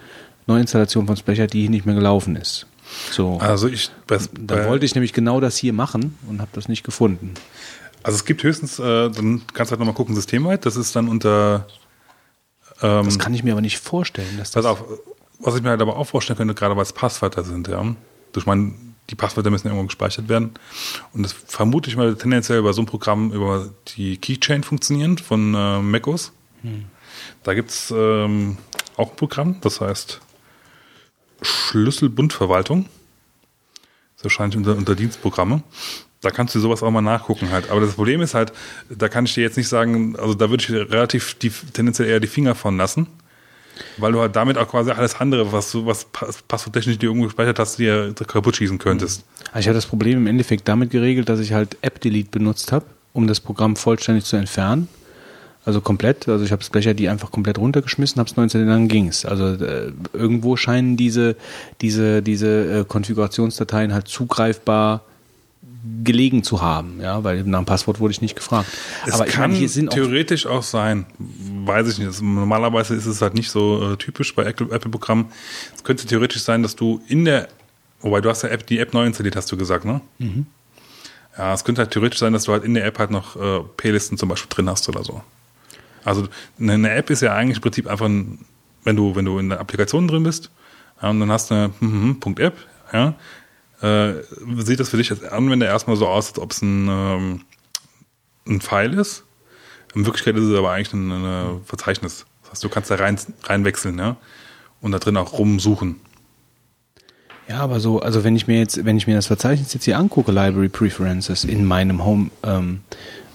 Neuinstallation 0.45 1.07
von 1.07 1.17
Splash 1.17 1.39
ID 1.39 1.69
nicht 1.69 1.85
mehr 1.85 1.95
gelaufen 1.95 2.35
ist. 2.35 2.67
So. 3.11 3.37
also 3.39 3.67
ich, 3.67 3.91
da 4.07 4.67
wollte 4.67 4.85
ich 4.85 4.95
nämlich 4.95 5.13
genau 5.13 5.39
das 5.39 5.57
hier 5.57 5.73
machen 5.73 6.17
und 6.27 6.41
habe 6.41 6.51
das 6.53 6.67
nicht 6.67 6.83
gefunden. 6.83 7.33
also 8.03 8.15
es 8.15 8.25
gibt 8.25 8.43
höchstens, 8.43 8.79
äh, 8.79 9.09
dann 9.09 9.41
kannst 9.53 9.71
du 9.71 9.73
halt 9.73 9.79
nochmal 9.79 9.95
gucken, 9.95 10.15
systemweit, 10.15 10.65
das 10.65 10.75
ist 10.75 10.95
dann 10.95 11.07
unter, 11.07 11.67
ähm, 12.81 13.05
Das 13.05 13.19
kann 13.19 13.33
ich 13.33 13.43
mir 13.43 13.53
aber 13.53 13.61
nicht 13.61 13.79
vorstellen, 13.79 14.37
dass 14.37 14.51
das. 14.51 14.63
pass 14.63 14.71
auf, 14.71 14.83
was 15.39 15.55
ich 15.55 15.61
mir 15.61 15.69
halt 15.69 15.81
aber 15.81 15.97
auch 15.97 16.05
vorstellen 16.05 16.37
könnte, 16.37 16.53
gerade 16.53 16.75
weil 16.75 16.83
es 16.83 16.93
Passwörter 16.93 17.43
sind, 17.43 17.67
ja. 17.67 17.83
Ich 18.35 18.45
meine, 18.45 18.73
die 19.09 19.15
Passwörter 19.15 19.49
müssen 19.49 19.67
irgendwo 19.67 19.85
gespeichert 19.85 20.29
werden. 20.29 20.51
Und 21.13 21.23
das 21.23 21.31
vermute 21.31 21.89
ich 21.89 21.95
mal 21.95 22.15
tendenziell 22.15 22.59
über 22.59 22.73
so 22.73 22.81
ein 22.81 22.85
Programm, 22.85 23.31
über 23.31 23.69
die 23.95 24.17
Keychain 24.17 24.63
funktioniert 24.63 25.21
von 25.21 25.53
äh, 25.53 25.79
macOS. 25.79 26.31
Da 27.43 27.53
gibt's 27.53 27.93
ähm, 27.95 28.57
auch 28.97 29.11
ein 29.11 29.15
Programm, 29.15 29.61
das 29.61 29.79
heißt 29.79 30.19
Schlüsselbundverwaltung. 31.45 32.83
Das 32.83 34.17
ist 34.17 34.23
wahrscheinlich 34.25 34.57
unter, 34.57 34.75
unter 34.75 34.95
Dienstprogramme. 34.95 35.63
Da 36.21 36.31
kannst 36.31 36.55
du 36.55 36.59
sowas 36.59 36.81
auch 36.81 36.91
mal 36.91 37.01
nachgucken 37.01 37.51
halt. 37.51 37.69
Aber 37.69 37.81
das 37.81 37.93
Problem 37.93 38.21
ist 38.21 38.33
halt, 38.33 38.51
da 38.89 39.09
kann 39.09 39.25
ich 39.25 39.33
dir 39.35 39.41
jetzt 39.41 39.57
nicht 39.57 39.67
sagen, 39.67 40.15
also 40.17 40.33
da 40.33 40.49
würde 40.49 40.63
ich 40.63 40.71
relativ 40.71 41.35
die, 41.35 41.49
tendenziell 41.49 42.09
eher 42.09 42.19
die 42.19 42.27
Finger 42.27 42.55
von 42.55 42.77
lassen. 42.77 43.07
Weil 43.97 44.13
du 44.13 44.21
halt 44.21 44.35
damit 44.37 44.57
auch 44.57 44.69
quasi 44.69 44.91
alles 44.91 45.15
andere, 45.15 45.51
was 45.51 45.71
du, 45.73 45.85
was 45.85 46.05
pass- 46.05 46.41
passworttechnisch 46.47 46.97
dir 46.97 47.07
irgendwo 47.07 47.25
gespeichert 47.27 47.59
hast, 47.59 47.77
dir 47.77 48.13
kaputt 48.25 48.55
schießen 48.55 48.77
könntest. 48.77 49.25
Also 49.51 49.59
ich 49.59 49.67
habe 49.67 49.75
das 49.75 49.85
Problem 49.85 50.17
im 50.19 50.27
Endeffekt 50.27 50.67
damit 50.67 50.91
geregelt, 50.91 51.27
dass 51.27 51.41
ich 51.41 51.51
halt 51.51 51.77
App-Delete 51.81 52.29
benutzt 52.31 52.71
habe, 52.71 52.85
um 53.11 53.27
das 53.27 53.41
Programm 53.41 53.75
vollständig 53.75 54.23
zu 54.23 54.37
entfernen. 54.37 54.87
Also 55.65 55.81
komplett. 55.81 56.27
Also 56.29 56.45
ich 56.45 56.51
habe 56.51 56.63
Splash 56.63 56.85
ID 56.85 57.07
einfach 57.07 57.31
komplett 57.31 57.57
runtergeschmissen, 57.57 58.19
habe 58.19 58.29
es 58.29 58.35
neu 58.37 58.43
installiert, 58.43 58.69
dann 58.69 58.87
ging's. 58.87 59.25
Also 59.25 59.53
äh, 59.63 59.91
irgendwo 60.13 60.55
scheinen 60.57 60.95
diese, 60.95 61.35
diese, 61.81 62.21
diese 62.21 62.81
äh, 62.81 62.85
Konfigurationsdateien 62.85 63.93
halt 63.93 64.07
zugreifbar 64.07 65.01
gelegen 66.03 66.43
zu 66.43 66.61
haben, 66.61 66.99
ja, 66.99 67.23
weil 67.23 67.43
nach 67.43 67.59
dem 67.59 67.65
Passwort 67.65 67.99
wurde 67.99 68.11
ich 68.11 68.21
nicht 68.21 68.35
gefragt. 68.35 68.67
Es 69.05 69.13
Aber 69.13 69.25
kann 69.25 69.51
meine, 69.51 69.55
hier 69.55 69.69
sind 69.69 69.89
auch 69.89 69.93
theoretisch 69.93 70.47
auch 70.47 70.63
sein, 70.63 71.05
weiß 71.19 71.87
ich 71.89 71.99
nicht. 71.99 72.21
Normalerweise 72.21 72.95
ist 72.95 73.05
es 73.05 73.21
halt 73.21 73.35
nicht 73.35 73.51
so 73.51 73.93
äh, 73.93 73.97
typisch 73.97 74.33
bei 74.33 74.45
Apple- 74.45 74.71
Apple-Programmen. 74.71 75.25
Es 75.75 75.83
könnte 75.83 76.07
theoretisch 76.07 76.41
sein, 76.41 76.63
dass 76.63 76.75
du 76.75 77.01
in 77.07 77.25
der, 77.25 77.49
wobei 78.01 78.21
du 78.21 78.29
hast 78.29 78.41
ja 78.41 78.49
App, 78.49 78.65
die 78.65 78.79
App 78.79 78.93
neu 78.93 79.05
installiert, 79.05 79.35
hast 79.35 79.51
du 79.51 79.57
gesagt, 79.57 79.85
ne? 79.85 80.01
Mhm. 80.17 80.47
Ja, 81.37 81.53
es 81.53 81.63
könnte 81.63 81.81
halt 81.81 81.91
theoretisch 81.91 82.19
sein, 82.19 82.33
dass 82.33 82.45
du 82.45 82.51
halt 82.51 82.63
in 82.63 82.73
der 82.73 82.85
App 82.85 82.97
halt 82.97 83.11
noch 83.11 83.35
äh, 83.35 83.59
Playlisten 83.77 84.17
zum 84.17 84.29
Beispiel 84.29 84.49
drin 84.49 84.69
hast 84.69 84.87
oder 84.89 85.03
so. 85.03 85.21
Also 86.05 86.27
eine, 86.59 86.91
App 86.91 87.09
ist 87.09 87.21
ja 87.21 87.33
eigentlich 87.33 87.57
im 87.57 87.61
Prinzip 87.61 87.87
einfach, 87.87 88.05
ein, 88.05 88.45
wenn 88.83 88.95
du 88.95 89.15
wenn 89.15 89.25
du 89.25 89.39
in 89.39 89.49
der 89.49 89.59
Applikation 89.59 90.07
drin 90.07 90.23
bist 90.23 90.51
ja, 91.01 91.09
und 91.09 91.19
dann 91.19 91.31
hast 91.31 91.49
du 91.49 91.55
eine 91.55 91.73
hm, 91.79 92.19
hm, 92.23 92.37
.app, 92.37 92.55
ja, 92.93 93.15
äh, 93.81 94.21
sieht 94.57 94.79
das 94.79 94.89
für 94.89 94.97
dich 94.97 95.11
als 95.11 95.23
Anwender 95.23 95.65
erstmal 95.65 95.97
so 95.97 96.07
aus, 96.07 96.29
als 96.29 96.39
ob 96.39 96.51
es 96.51 96.61
ein, 96.61 96.87
ähm, 96.87 97.41
ein 98.47 98.61
File 98.61 98.93
ist. 98.93 99.23
In 99.93 100.05
Wirklichkeit 100.05 100.35
ist 100.35 100.43
es 100.43 100.57
aber 100.57 100.71
eigentlich 100.71 100.93
ein, 100.93 101.11
ein 101.11 101.61
Verzeichnis. 101.65 102.25
Das 102.43 102.51
heißt, 102.51 102.63
du 102.63 102.69
kannst 102.69 102.91
da 102.91 102.95
rein, 102.95 103.17
reinwechseln, 103.43 103.97
ja, 103.97 104.17
und 104.81 104.91
da 104.91 104.99
drin 104.99 105.17
auch 105.17 105.37
rumsuchen. 105.37 105.99
Ja, 107.47 107.59
aber 107.59 107.79
so, 107.79 107.99
also 107.99 108.23
wenn 108.23 108.35
ich 108.35 108.47
mir 108.47 108.57
jetzt, 108.57 108.85
wenn 108.85 108.97
ich 108.97 109.07
mir 109.07 109.15
das 109.15 109.27
Verzeichnis 109.27 109.73
jetzt 109.73 109.85
hier 109.85 109.97
angucke, 109.97 110.31
Library 110.31 110.69
Preferences 110.69 111.43
in 111.43 111.65
meinem 111.65 112.03
Home, 112.03 112.31
ähm, 112.43 112.81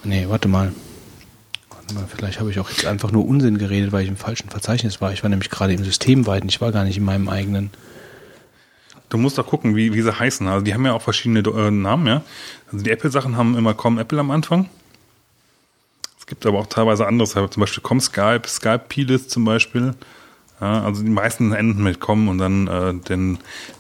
nee, 0.03 0.27
warte 0.29 0.49
mal. 0.49 0.73
Vielleicht 2.15 2.41
habe 2.41 2.51
ich 2.51 2.59
auch 2.59 2.71
jetzt 2.71 2.87
einfach 2.87 3.13
nur 3.13 3.27
Unsinn 3.27 3.59
geredet, 3.59 3.93
weil 3.93 4.03
ich 4.03 4.09
im 4.09 4.17
falschen 4.17 4.49
Verzeichnis 4.51 5.01
war. 5.01 5.13
Ich 5.13 5.23
war 5.23 5.31
nämlich 5.31 5.51
gerade 5.51 5.73
im 5.73 5.85
Systemweiten, 5.85 6.49
ich 6.49 6.61
war 6.61 6.73
gar 6.73 6.85
nicht 6.85 6.97
in 6.97 7.05
meinem 7.05 7.29
eigenen. 7.29 7.71
Du 9.09 9.19
musst 9.19 9.39
doch 9.39 9.47
gucken, 9.47 9.75
wie, 9.75 9.93
wie 9.93 10.03
sie 10.03 10.17
heißen. 10.17 10.47
Also 10.47 10.65
die 10.65 10.73
haben 10.73 10.87
ja 10.87 10.93
auch 10.93 11.03
verschiedene 11.03 11.41
äh, 11.41 11.71
Namen, 11.71 12.07
ja. 12.07 12.23
Also 12.71 12.85
die 12.85 12.91
Apple-Sachen 12.91 13.37
haben 13.37 13.57
immer 13.57 13.75
Com 13.75 13.99
Apple 13.99 14.21
am 14.21 14.31
Anfang. 14.31 14.69
Es 16.19 16.27
gibt 16.27 16.47
aber 16.47 16.61
auch 16.61 16.69
teilweise 16.69 17.07
anderes, 17.07 17.33
zum 17.33 17.49
Beispiel 17.57 17.83
Com 17.83 18.01
Skype, 18.01 18.43
Skype 18.47 18.85
Plist 18.89 19.31
zum 19.31 19.45
Beispiel. 19.45 19.95
Ja, 20.61 20.85
also 20.85 21.03
die 21.03 21.11
meisten 21.11 21.53
enden 21.53 21.83
mit 21.83 22.01
Com 22.01 22.29
und 22.29 22.39
dann 22.39 22.69
äh, 22.69 22.95
den, 22.95 23.39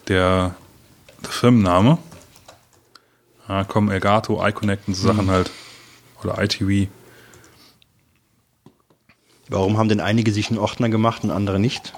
der, 0.08 0.56
der 1.22 1.30
Firmenname. 1.30 1.98
Ja, 3.48 3.64
Com 3.64 3.90
Elgato, 3.90 4.44
iConnect 4.44 4.88
und 4.88 4.94
so 4.94 5.06
Sachen 5.06 5.30
halt. 5.30 5.50
Oder 6.22 6.42
ITV. 6.42 6.88
Warum 9.50 9.78
haben 9.78 9.88
denn 9.88 10.00
einige 10.00 10.30
sich 10.32 10.48
einen 10.50 10.58
Ordner 10.58 10.88
gemacht 10.88 11.24
und 11.24 11.30
andere 11.32 11.58
nicht? 11.58 11.92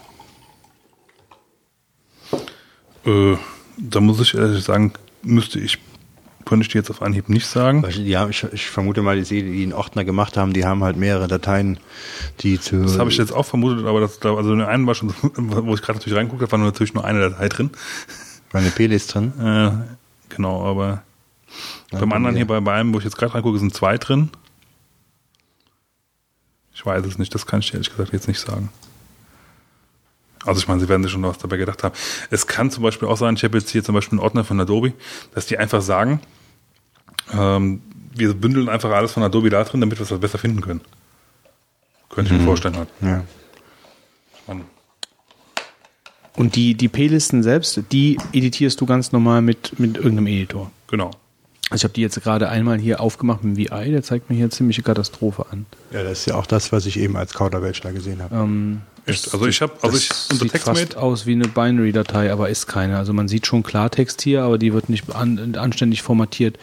Äh, 3.04 3.36
da 3.76 4.00
muss 4.00 4.20
ich 4.20 4.34
ehrlich 4.34 4.64
sagen, 4.64 4.92
müsste 5.22 5.58
ich, 5.60 5.78
könnte 6.46 6.62
ich 6.64 6.72
dir 6.72 6.78
jetzt 6.78 6.90
auf 6.90 7.02
Anhieb 7.02 7.28
nicht 7.28 7.46
sagen. 7.46 7.84
Ja, 7.90 8.28
ich, 8.28 8.44
ich 8.52 8.66
vermute 8.70 9.02
mal, 9.02 9.20
die, 9.20 9.42
die 9.42 9.62
einen 9.62 9.72
Ordner 9.72 10.04
gemacht 10.04 10.36
haben, 10.36 10.52
die 10.52 10.64
haben 10.64 10.82
halt 10.82 10.96
mehrere 10.96 11.28
Dateien, 11.28 11.78
die 12.40 12.58
zu. 12.60 12.82
Das 12.82 12.98
habe 12.98 13.10
ich 13.10 13.18
jetzt 13.18 13.32
auch 13.32 13.44
vermutet, 13.44 13.84
aber 13.86 14.00
das, 14.00 14.18
da- 14.18 14.34
also 14.34 14.52
in 14.52 14.58
der 14.58 14.68
einen 14.68 14.86
war 14.86 14.94
schon, 14.94 15.12
wo 15.36 15.74
ich 15.74 15.82
gerade 15.82 15.98
natürlich 15.98 16.16
reinguckt 16.18 16.42
habe, 16.42 16.52
war 16.52 16.58
natürlich 16.58 16.94
nur 16.94 17.04
eine 17.04 17.20
Datei 17.30 17.48
drin. 17.48 17.70
War 18.52 18.60
eine 18.60 18.70
Playlist 18.70 19.14
drin. 19.14 19.32
Äh, 19.40 19.72
genau, 20.34 20.64
aber 20.64 21.02
beim 21.90 22.12
anderen 22.12 22.36
hier, 22.36 22.46
bei, 22.46 22.60
bei 22.60 22.72
einem, 22.74 22.94
wo 22.94 22.98
ich 22.98 23.04
jetzt 23.04 23.16
gerade 23.18 23.34
reingucke, 23.34 23.58
sind 23.58 23.74
zwei 23.74 23.98
drin. 23.98 24.30
Ich 26.74 26.84
weiß 26.84 27.04
es 27.06 27.18
nicht, 27.18 27.34
das 27.34 27.46
kann 27.46 27.60
ich 27.60 27.66
dir 27.66 27.74
ehrlich 27.74 27.90
gesagt 27.90 28.12
jetzt 28.12 28.28
nicht 28.28 28.40
sagen. 28.40 28.70
Also 30.44 30.60
ich 30.60 30.68
meine, 30.68 30.80
sie 30.80 30.88
werden 30.88 31.02
sich 31.02 31.12
schon 31.12 31.22
was 31.22 31.38
dabei 31.38 31.56
gedacht 31.56 31.84
haben. 31.84 31.94
Es 32.30 32.46
kann 32.46 32.70
zum 32.70 32.82
Beispiel 32.82 33.08
auch 33.08 33.16
sein, 33.16 33.34
ich 33.36 33.44
habe 33.44 33.58
jetzt 33.58 33.70
hier 33.70 33.84
zum 33.84 33.94
Beispiel 33.94 34.18
einen 34.18 34.24
Ordner 34.24 34.44
von 34.44 34.58
Adobe, 34.60 34.92
dass 35.34 35.46
die 35.46 35.58
einfach 35.58 35.82
sagen, 35.82 36.20
ähm, 37.32 37.80
wir 38.14 38.34
bündeln 38.34 38.68
einfach 38.68 38.90
alles 38.90 39.12
von 39.12 39.22
Adobe 39.22 39.50
da 39.50 39.62
drin, 39.64 39.80
damit 39.80 39.98
wir 39.98 40.10
es 40.10 40.20
besser 40.20 40.38
finden 40.38 40.60
können. 40.60 40.80
Könnte 42.08 42.34
ich 42.34 42.40
mir 42.40 42.44
vorstellen 42.44 42.76
halt. 42.76 42.88
Ja. 43.00 43.24
Man, 44.46 44.64
Und 46.36 46.56
die, 46.56 46.74
die 46.74 46.88
P-Listen 46.88 47.42
selbst, 47.42 47.80
die 47.90 48.18
editierst 48.32 48.80
du 48.80 48.86
ganz 48.86 49.12
normal 49.12 49.40
mit, 49.42 49.78
mit 49.78 49.96
irgendeinem 49.96 50.26
Editor. 50.26 50.70
genau. 50.88 51.10
Also 51.72 51.80
ich 51.80 51.84
habe 51.84 51.94
die 51.94 52.02
jetzt 52.02 52.22
gerade 52.22 52.48
einmal 52.48 52.78
hier 52.78 53.00
aufgemacht 53.00 53.42
mit 53.44 53.56
dem 53.56 53.70
VI, 53.70 53.90
der 53.90 54.02
zeigt 54.02 54.28
mir 54.28 54.36
hier 54.36 54.44
eine 54.44 54.50
ziemliche 54.50 54.82
Katastrophe 54.82 55.46
an. 55.50 55.66
ja, 55.90 56.02
das 56.02 56.20
ist 56.20 56.26
ja 56.26 56.34
auch 56.34 56.46
das, 56.46 56.72
was 56.72 56.86
ich 56.86 56.98
eben 56.98 57.16
als 57.16 57.32
Kauderwelsch 57.34 57.80
da 57.80 57.92
gesehen 57.92 58.22
habe. 58.22 58.34
Ähm, 58.34 58.82
Echt? 59.04 59.32
Also 59.32 59.46
ich 59.46 59.60
habe, 59.60 59.72
also 59.82 59.96
ich 59.96 60.10
unter 60.30 60.44
sieht 60.44 60.52
TextMate 60.52 60.80
fast 60.80 60.96
aus 60.96 61.26
wie 61.26 61.32
eine 61.32 61.48
Binary-Datei, 61.48 62.32
aber 62.32 62.50
ist 62.50 62.66
keine. 62.68 62.98
Also 62.98 63.12
man 63.12 63.26
sieht 63.26 63.46
schon 63.46 63.62
Klartext 63.62 64.22
hier, 64.22 64.42
aber 64.42 64.58
die 64.58 64.72
wird 64.72 64.88
nicht 64.88 65.12
an, 65.14 65.56
anständig 65.56 66.02
formatiert 66.02 66.58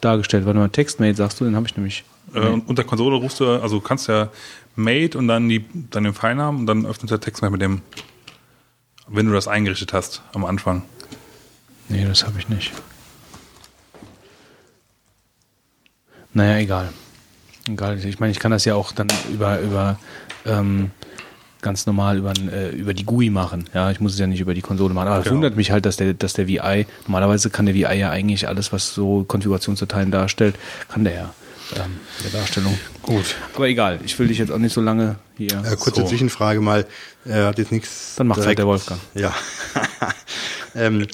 dargestellt. 0.00 0.46
Warte 0.46 0.58
mal, 0.58 0.68
TextMate 0.70 1.16
sagst 1.16 1.40
du, 1.40 1.44
den 1.44 1.54
habe 1.54 1.66
ich 1.66 1.76
nämlich. 1.76 2.04
Äh, 2.34 2.40
und 2.40 2.68
unter 2.68 2.84
Konsole 2.84 3.16
rufst 3.16 3.40
du, 3.40 3.46
also 3.46 3.76
du 3.76 3.82
kannst 3.82 4.08
ja 4.08 4.30
Mate 4.74 5.18
und 5.18 5.28
dann 5.28 5.48
die, 5.48 5.64
dann 5.90 6.04
den 6.04 6.14
Pfeilnamen 6.14 6.60
und 6.60 6.66
dann 6.66 6.86
öffnet 6.86 7.10
der 7.10 7.20
Text 7.20 7.42
mit 7.42 7.60
dem, 7.60 7.82
wenn 9.08 9.26
du 9.26 9.32
das 9.32 9.46
eingerichtet 9.46 9.92
hast 9.92 10.22
am 10.32 10.46
Anfang. 10.46 10.82
Nee, 11.90 12.06
das 12.06 12.24
habe 12.24 12.38
ich 12.38 12.48
nicht. 12.48 12.72
Naja, 16.34 16.58
egal. 16.58 16.88
Egal. 17.68 17.98
Ich 18.04 18.18
meine, 18.20 18.32
ich 18.32 18.38
kann 18.38 18.50
das 18.50 18.64
ja 18.64 18.74
auch 18.74 18.92
dann 18.92 19.08
über, 19.32 19.60
über 19.60 19.98
ähm, 20.46 20.90
ganz 21.60 21.86
normal 21.86 22.18
über, 22.18 22.32
äh, 22.52 22.70
über 22.70 22.92
die 22.92 23.04
GUI 23.04 23.30
machen. 23.30 23.68
Ja, 23.72 23.90
ich 23.90 24.00
muss 24.00 24.14
es 24.14 24.18
ja 24.18 24.26
nicht 24.26 24.40
über 24.40 24.52
die 24.54 24.62
Konsole 24.62 24.92
machen. 24.94 25.08
Aber 25.08 25.18
es 25.18 25.24
Genau. 25.24 25.36
wundert 25.36 25.56
mich 25.56 25.70
halt, 25.70 25.86
dass 25.86 25.96
der, 25.96 26.12
dass 26.14 26.32
der 26.32 26.48
VI, 26.48 26.86
normalerweise 27.06 27.50
kann 27.50 27.66
der 27.66 27.74
VI 27.74 27.94
ja 27.94 28.10
eigentlich 28.10 28.48
alles, 28.48 28.72
was 28.72 28.92
so 28.94 29.24
Konfigurationsdateien 29.24 30.10
darstellt, 30.10 30.56
kann 30.88 31.04
der 31.04 31.14
ja. 31.14 31.34
Ähm, 31.76 32.00
der 32.22 32.40
Darstellung. 32.40 32.76
Gut. 33.00 33.36
Aber 33.54 33.66
egal, 33.66 34.00
ich 34.04 34.18
will 34.18 34.28
dich 34.28 34.36
jetzt 34.36 34.50
auch 34.52 34.58
nicht 34.58 34.74
so 34.74 34.82
lange 34.82 35.16
hier. 35.38 35.62
Äh, 35.64 35.76
kurze 35.76 36.02
So. 36.02 36.06
Zwischenfrage 36.06 36.60
mal. 36.60 36.84
Er 37.24 37.46
hat 37.46 37.56
jetzt 37.58 37.72
nichts. 37.72 38.16
Dann 38.16 38.26
macht's 38.26 38.44
halt 38.44 38.58
der 38.58 38.66
Wolfgang. 38.66 39.00
Ja. 39.14 39.32
ähm, 40.74 41.06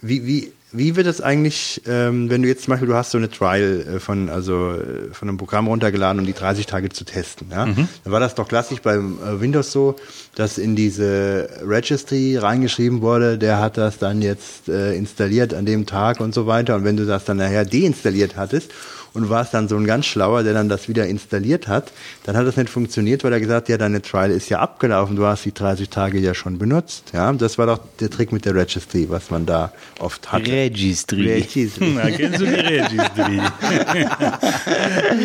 wie, 0.00 0.24
wie, 0.26 0.52
wie 0.72 0.96
wird 0.96 1.06
es 1.06 1.20
eigentlich, 1.20 1.82
ähm, 1.86 2.30
wenn 2.30 2.42
du 2.42 2.48
jetzt 2.48 2.64
zum 2.64 2.72
Beispiel, 2.72 2.88
du 2.88 2.94
hast 2.94 3.10
so 3.10 3.18
eine 3.18 3.30
Trial 3.30 3.84
äh, 3.96 4.00
von, 4.00 4.28
also, 4.28 4.72
äh, 4.72 5.12
von 5.12 5.28
einem 5.28 5.38
Programm 5.38 5.66
runtergeladen, 5.66 6.20
um 6.20 6.26
die 6.26 6.32
30 6.32 6.66
Tage 6.66 6.88
zu 6.88 7.04
testen, 7.04 7.48
ja? 7.50 7.66
Dann 8.04 8.12
war 8.12 8.20
das 8.20 8.34
doch 8.34 8.48
klassisch 8.48 8.80
beim 8.80 9.18
äh, 9.18 9.40
Windows 9.40 9.72
so, 9.72 9.96
dass 10.34 10.58
in 10.58 10.74
diese 10.74 11.48
Registry 11.62 12.38
reingeschrieben 12.38 13.02
wurde, 13.02 13.38
der 13.38 13.58
hat 13.58 13.76
das 13.76 13.98
dann 13.98 14.22
jetzt 14.22 14.68
äh, 14.68 14.94
installiert 14.94 15.52
an 15.54 15.66
dem 15.66 15.86
Tag 15.86 16.20
und 16.20 16.32
so 16.34 16.46
weiter. 16.46 16.74
Und 16.76 16.84
wenn 16.84 16.96
du 16.96 17.06
das 17.06 17.24
dann 17.24 17.36
nachher 17.36 17.64
deinstalliert 17.64 18.36
hattest 18.36 18.70
und 19.14 19.30
warst 19.30 19.54
dann 19.54 19.68
so 19.68 19.76
ein 19.76 19.84
ganz 19.84 20.06
schlauer, 20.06 20.42
der 20.42 20.54
dann 20.54 20.68
das 20.68 20.88
wieder 20.88 21.06
installiert 21.06 21.68
hat, 21.68 21.92
dann 22.24 22.36
hat 22.36 22.46
das 22.46 22.56
nicht 22.56 22.70
funktioniert, 22.70 23.24
weil 23.24 23.32
er 23.32 23.40
gesagt 23.40 23.64
hat, 23.64 23.68
ja, 23.68 23.78
deine 23.78 24.02
Trial 24.02 24.30
ist 24.30 24.48
ja 24.48 24.60
abgelaufen, 24.60 25.16
du 25.16 25.26
hast 25.26 25.44
die 25.44 25.52
30 25.52 25.88
Tage 25.88 26.18
ja 26.18 26.34
schon 26.34 26.58
benutzt. 26.58 27.10
Ja, 27.12 27.32
das 27.32 27.58
war 27.58 27.66
doch 27.66 27.80
der 28.00 28.10
Trick 28.10 28.32
mit 28.32 28.44
der 28.44 28.54
Registry, 28.54 29.08
was 29.08 29.30
man 29.30 29.46
da 29.46 29.72
oft 29.98 30.32
hatte. 30.32 30.50
Registry. 30.50 31.32
Registry. 31.32 31.92
Na, 31.94 32.10
kennst 32.10 32.40
du 32.40 32.46
die 32.46 32.54
Registry? 32.54 33.40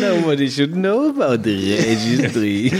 Nobody 0.00 0.50
should 0.50 0.72
know 0.72 1.08
about 1.08 1.42
the 1.44 1.74
registry. 1.74 2.72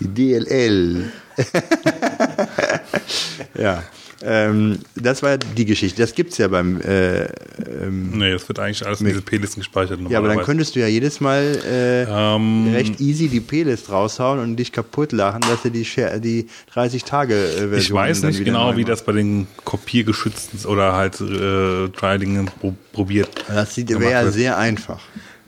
Die 0.00 0.14
DLL. 0.14 1.10
ja. 3.58 3.82
Ähm, 4.22 4.78
das 4.94 5.22
war 5.22 5.38
die 5.38 5.64
Geschichte. 5.64 6.00
Das 6.00 6.14
gibt's 6.14 6.38
ja 6.38 6.48
beim 6.48 6.80
äh, 6.80 7.24
ähm, 7.24 8.10
nee, 8.12 8.32
das 8.32 8.48
wird 8.48 8.58
eigentlich 8.58 8.86
alles 8.86 9.00
in 9.00 9.06
diese 9.06 9.22
P-Listen 9.22 9.60
gespeichert. 9.60 10.00
Ja, 10.08 10.18
aber 10.18 10.28
dann 10.28 10.42
könntest 10.42 10.76
du 10.76 10.80
ja 10.80 10.86
jedes 10.86 11.20
Mal 11.20 11.58
äh, 11.64 12.04
Ähm, 12.04 12.72
recht 12.72 13.00
easy 13.00 13.28
die 13.28 13.40
P-List 13.40 13.90
raushauen 13.90 14.38
und 14.38 14.56
dich 14.56 14.72
kaputt 14.72 15.12
lachen, 15.12 15.40
dass 15.42 15.62
du 15.62 15.70
die, 15.70 15.86
die 16.20 16.46
30 16.72 17.04
Tage 17.04 17.34
Version 17.34 17.78
Ich 17.78 17.92
weiß 17.92 18.22
nicht 18.24 18.44
genau, 18.44 18.76
wie 18.76 18.84
das 18.84 19.04
bei 19.04 19.12
den 19.12 19.46
kopiergeschützten 19.64 20.64
oder 20.66 20.94
halt 20.94 21.20
äh, 21.20 21.88
Trial-Dingen 21.88 22.50
pro 22.60 22.74
probiert. 22.92 23.28
Das 23.48 23.76
wäre 23.76 24.10
ja 24.10 24.30
sehr 24.30 24.56
einfach. 24.56 25.00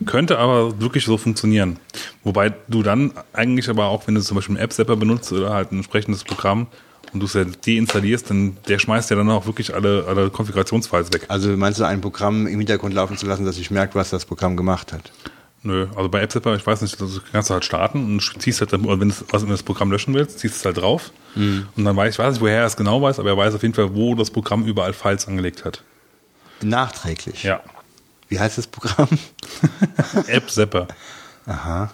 Könnte 0.05 0.37
aber 0.37 0.79
wirklich 0.79 1.05
so 1.05 1.17
funktionieren. 1.17 1.79
Wobei 2.23 2.53
du 2.67 2.83
dann 2.83 3.13
eigentlich 3.33 3.69
aber 3.69 3.87
auch, 3.87 4.05
wenn 4.07 4.15
du 4.15 4.21
zum 4.21 4.35
Beispiel 4.35 4.55
einen 4.55 4.63
App-Zapper 4.63 4.95
benutzt 4.95 5.31
oder 5.31 5.53
halt 5.53 5.71
ein 5.71 5.77
entsprechendes 5.77 6.23
Programm 6.23 6.67
und 7.13 7.19
du 7.19 7.25
es 7.25 7.33
ja 7.33 7.43
deinstallierst, 7.43 8.29
dann 8.29 8.57
der 8.67 8.79
schmeißt 8.79 9.09
ja 9.09 9.15
dann 9.15 9.29
auch 9.29 9.45
wirklich 9.45 9.73
alle, 9.73 10.05
alle 10.07 10.29
Konfigurationsfiles 10.29 11.13
weg. 11.13 11.25
Also 11.27 11.49
meinst 11.57 11.79
du, 11.79 11.85
ein 11.85 12.01
Programm 12.01 12.47
im 12.47 12.59
Hintergrund 12.59 12.93
laufen 12.93 13.17
zu 13.17 13.25
lassen, 13.25 13.45
dass 13.45 13.57
ich 13.57 13.71
merke, 13.71 13.95
was 13.95 14.09
das 14.09 14.25
Programm 14.25 14.57
gemacht 14.57 14.93
hat? 14.93 15.11
Nö, 15.63 15.87
also 15.95 16.07
bei 16.07 16.21
AppZipper, 16.23 16.55
ich 16.55 16.65
weiß 16.65 16.81
nicht, 16.81 17.01
das 17.01 17.21
kannst 17.31 17.49
du 17.49 17.53
halt 17.55 17.65
starten 17.65 18.05
und 18.05 18.41
ziehst 18.41 18.61
halt, 18.61 18.71
wenn 18.71 18.83
du 18.83 19.05
das, 19.05 19.23
wenn 19.31 19.41
du 19.41 19.47
das 19.47 19.63
Programm 19.63 19.91
löschen 19.91 20.13
willst, 20.13 20.39
ziehst 20.39 20.55
du 20.55 20.59
es 20.59 20.65
halt 20.65 20.77
drauf. 20.77 21.11
Und 21.35 21.83
dann 21.83 21.95
weiß 21.95 22.13
ich 22.13 22.19
weiß 22.19 22.33
nicht, 22.33 22.41
woher 22.41 22.59
er 22.59 22.65
es 22.65 22.77
genau 22.77 23.01
weiß, 23.01 23.19
aber 23.19 23.29
er 23.29 23.37
weiß 23.37 23.53
auf 23.53 23.61
jeden 23.61 23.73
Fall, 23.73 23.93
wo 23.93 24.15
das 24.15 24.31
Programm 24.31 24.65
überall 24.65 24.93
Files 24.93 25.27
angelegt 25.27 25.65
hat. 25.65 25.83
Nachträglich. 26.61 27.43
Ja. 27.43 27.61
Wie 28.29 28.39
heißt 28.39 28.57
das 28.57 28.67
Programm? 28.67 29.09
AppZapper. 30.31 30.87
Aha. 31.45 31.91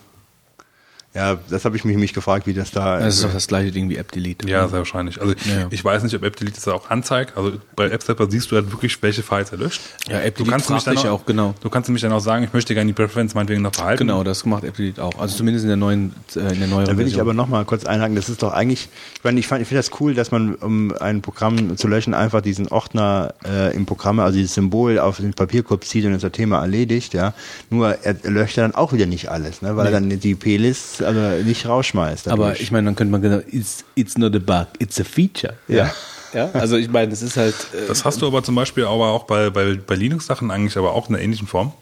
Ja, 1.15 1.38
das 1.49 1.64
habe 1.64 1.77
ich 1.77 1.85
mich 1.85 1.94
nämlich 1.94 2.14
gefragt, 2.14 2.48
wie 2.48 2.56
das 2.56 2.72
da 2.72 2.98
Das 2.99 3.15
ist 3.15 3.23
doch 3.23 3.31
das 3.31 3.48
gleiche 3.48 3.72
Ding 3.72 3.88
wie 3.88 3.98
App 3.98 4.11
Delete. 4.11 4.48
Ja, 4.49 4.68
sehr 4.68 4.80
wahrscheinlich. 4.80 5.22
Also 5.22 5.34
Ja. 5.45 5.68
ich 5.69 5.85
weiß 5.85 6.02
nicht, 6.02 6.15
ob 6.15 6.23
AppDelete 6.23 6.56
das 6.56 6.68
auch 6.68 6.90
anzeigt. 6.90 7.38
Also 7.38 7.53
bei 7.76 7.94
AppZapper 7.94 8.31
siehst 8.31 8.49
du 8.52 8.56
halt 8.56 8.72
wirklich, 8.72 8.98
welche 9.03 9.22
Files 9.22 9.52
er 9.52 9.60
löscht. 9.60 9.81
Ja, 10.10 10.22
App 10.22 10.35
du 10.35 10.44
Delete 10.44 10.49
kannst 10.52 10.69
nämlich 10.69 10.84
fragt 10.85 10.98
dann 10.98 11.07
auch, 11.11 11.22
auch, 11.22 11.26
genau. 11.27 11.53
Du 11.61 11.69
kannst 11.69 11.88
nämlich 11.88 12.02
dann 12.02 12.14
auch 12.14 12.19
sagen, 12.19 12.44
ich 12.45 12.53
möchte 12.53 12.73
gerne 12.73 12.88
die 12.88 12.94
Preference 12.94 13.35
meinetwegen 13.35 13.61
noch 13.61 13.72
behalten. 13.73 14.07
Genau, 14.07 14.23
das 14.23 14.44
macht 14.45 14.64
App 14.64 14.76
Delete 14.76 15.03
auch. 15.03 15.19
Also 15.19 15.38
zumindest 15.38 15.64
in 15.65 15.68
der 15.68 15.77
neuen, 15.77 16.14
äh, 16.35 16.40
in 16.52 16.60
der 16.60 16.68
neueren 16.68 16.85
Da 16.85 16.98
will 16.98 17.06
ich 17.06 17.14
Version. 17.14 17.22
aber 17.22 17.34
noch 17.35 17.48
mal 17.48 17.64
kurz 17.64 17.85
einhaken. 17.85 18.15
Das 18.15 18.27
ist 18.27 18.41
doch 18.41 18.52
eigentlich, 18.52 18.90
ich 19.18 19.23
meine, 19.23 19.40
ich, 19.40 19.45
fand- 19.45 19.61
ich 19.61 19.68
finde 19.68 19.84
das 19.84 19.91
cool, 20.02 20.15
dass 20.15 20.31
man, 20.31 20.56
um 20.56 20.94
ein 20.99 21.22
Programm 21.22 21.77
zu 21.77 21.88
löschen, 21.88 22.15
einfach 22.15 22.41
diesen 22.41 22.69
Ordner 22.69 23.35
äh, 23.45 23.76
im 23.76 23.85
Programm, 23.85 24.19
also 24.19 24.35
dieses 24.38 24.56
Symbol 24.56 24.98
auf 24.98 25.18
den 25.18 25.35
Papierkorb 25.35 25.84
zieht 25.85 26.06
und 26.06 26.19
das 26.19 26.31
Thema 26.31 26.60
erledigt, 26.61 27.14
ja. 27.14 27.35
Nur 27.69 27.99
er 28.03 28.15
löscht 28.23 28.57
ja 28.57 28.64
dann 28.64 28.73
auch 28.73 28.94
wieder 28.94 29.06
nicht 29.06 29.30
alles, 29.30 29.61
ne? 29.61 29.77
weil 29.77 29.85
er 29.85 29.91
dann 29.91 30.10
die 30.10 30.34
P-List 30.34 31.03
also 31.04 31.44
nicht 31.44 31.66
rausschmeißt. 31.66 32.28
Aber 32.30 32.60
ich 32.60 32.72
meine, 32.72 32.86
dann 32.86 32.96
könnte 32.96 33.12
man 33.12 33.22
genau, 33.22 33.42
it's, 33.52 33.84
it's 33.96 34.18
not 34.18 34.36
a 34.36 34.40
bug, 34.40 34.68
it's 34.80 35.00
a 35.00 35.04
feature. 35.04 35.54
Ja. 35.68 35.92
Ja, 36.34 36.50
also 36.54 36.78
ich 36.78 36.90
meine, 36.90 37.12
es 37.14 37.22
ist 37.22 37.38
halt. 37.38 37.54
Äh, 37.74 37.86
Das 37.88 38.06
hast 38.06 38.20
du 38.24 38.26
aber 38.26 38.42
zum 38.44 38.56
Beispiel 38.56 38.86
aber 38.86 39.12
auch 39.12 39.26
bei, 39.26 39.52
bei, 39.52 39.76
bei 39.76 39.94
Linux-Sachen 39.94 40.50
eigentlich 40.50 40.76
aber 40.78 40.94
auch 40.94 41.08
in 41.08 41.14
einer 41.14 41.24
ähnlichen 41.24 41.46
Form. 41.46 41.74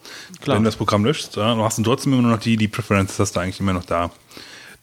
Klar. 0.42 0.58
Wenn 0.58 0.64
du 0.64 0.68
das 0.68 0.76
Programm 0.76 1.06
löscht, 1.06 1.38
ja, 1.38 1.56
du 1.56 1.64
hast 1.64 1.78
dann 1.78 1.86
trotzdem 1.86 2.12
immer 2.12 2.28
noch 2.28 2.40
die, 2.40 2.58
die 2.58 2.68
Preferences 2.68 3.18
hast 3.18 3.34
du 3.38 3.40
eigentlich 3.40 3.62
immer 3.62 3.72
noch 3.72 3.86
da. 3.86 4.12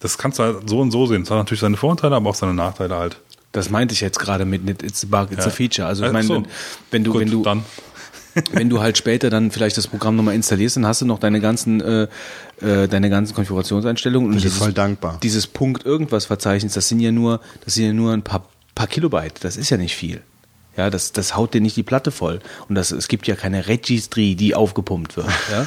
Das 0.01 0.17
kannst 0.17 0.39
du 0.39 0.45
halt 0.45 0.69
so 0.71 0.81
und 0.81 0.91
so 0.91 1.05
sehen. 1.07 1.23
Das 1.25 1.31
hat 1.33 1.37
natürlich 1.37 1.61
seine 1.61 1.77
Vorteile, 1.77 2.17
aber 2.17 2.31
auch 2.31 2.35
seine 2.35 2.55
Nachteile 2.55 2.97
halt. 2.97 3.19
das 3.53 3.69
meinte 3.69 3.93
ich 3.93 4.01
jetzt 4.01 4.19
gerade 4.19 4.47
mit 4.47 4.83
it's 4.83 5.05
a 5.05 5.07
bug, 5.11 5.33
it's 5.33 5.45
Ja. 5.45 5.51
a 5.51 5.55
feature. 5.55 5.87
Also 5.87 6.03
ich 6.05 6.09
Ach 6.09 6.13
meine, 6.15 6.27
so. 6.27 6.35
wenn, 6.37 6.47
wenn 6.91 7.05
du, 7.05 7.13
Gut, 7.13 7.21
wenn 7.21 7.31
du, 7.31 7.43
dann. 7.43 7.63
Wenn 8.53 8.69
du 8.71 8.81
halt 8.81 8.99
später 8.99 9.31
dann 9.31 9.51
vielleicht 9.51 9.77
das 9.77 9.87
Programm 9.87 10.17
nochmal 10.17 10.35
installierst, 10.35 10.77
dann 10.77 10.87
hast 10.87 11.01
du 11.01 11.07
noch 11.07 11.19
deine 11.19 11.41
ganzen, 11.41 11.81
äh, 11.81 12.09
äh, 12.61 12.89
deine 12.89 13.11
ganzen 13.11 13.35
Konfigurationseinstellungen 13.35 14.29
und 14.29 14.33
Bin 14.33 14.39
ich 14.39 14.45
dieses, 14.45 14.59
voll 14.59 14.73
dankbar. 14.73 15.19
dieses 15.23 15.47
Punkt 15.47 15.85
irgendwas 15.87 16.27
Verzeichnis, 16.27 16.75
das 16.75 16.89
sind 16.89 17.01
ja 17.01 17.13
nur, 17.13 17.41
das 17.65 17.75
sind 17.75 17.85
ja 17.85 17.93
nur 17.93 18.13
ein 18.13 18.23
paar, 18.23 18.47
paar 18.75 18.87
Kilobyte. 18.87 19.43
Das 19.43 19.57
ist 19.57 19.71
ja 19.71 19.77
nicht 19.77 19.95
viel. 19.97 20.21
Ja, 20.77 20.91
das, 20.91 21.13
das 21.13 21.35
haut 21.37 21.55
dir 21.55 21.61
nicht 21.61 21.77
die 21.77 21.83
Platte 21.83 22.13
voll. 22.13 22.39
Und 22.69 22.77
das, 22.77 22.93
es 22.93 23.09
gibt 23.09 23.27
ja 23.27 23.35
keine 23.35 23.67
Registry, 23.67 24.37
die 24.37 24.55
aufgepumpt 24.55 25.17
wird. 25.17 25.27
Ja? 25.51 25.67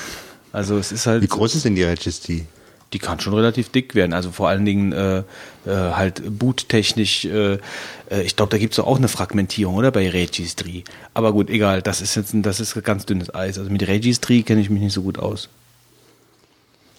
Also 0.54 0.78
es 0.78 0.92
ist 0.92 1.06
halt. 1.06 1.22
Wie 1.22 1.28
groß 1.28 1.56
ist 1.56 1.66
denn 1.66 1.76
die 1.76 1.84
Registry? 1.84 2.46
Die 2.94 3.00
kann 3.00 3.20
schon 3.20 3.34
relativ 3.34 3.70
dick 3.70 3.96
werden. 3.96 4.14
Also 4.14 4.32
vor 4.32 4.50
allen 4.50 4.66
Dingen 4.66 4.92
äh, 4.92 5.20
äh, 5.20 5.24
halt 5.66 6.22
boottechnisch. 6.40 7.26
Äh, 7.26 7.54
äh, 8.10 8.22
ich 8.24 8.36
glaube, 8.36 8.50
da 8.52 8.58
gibt 8.58 8.74
es 8.74 8.80
auch 8.80 8.98
eine 8.98 9.08
Fragmentierung, 9.08 9.76
oder 9.76 9.92
bei 9.92 10.10
Registry. 10.10 10.84
Aber 11.14 11.32
gut, 11.32 11.50
egal. 11.50 11.82
Das 11.82 12.02
ist 12.02 12.16
jetzt 12.16 12.34
ein, 12.34 12.44
das 12.44 12.60
ist 12.60 12.82
ganz 12.84 13.06
dünnes 13.06 13.34
Eis. 13.34 13.58
Also 13.58 13.72
mit 13.72 13.88
Registry 13.88 14.44
kenne 14.44 14.62
ich 14.62 14.70
mich 14.70 14.82
nicht 14.82 14.94
so 14.94 15.04
gut 15.04 15.20
aus. 15.20 15.50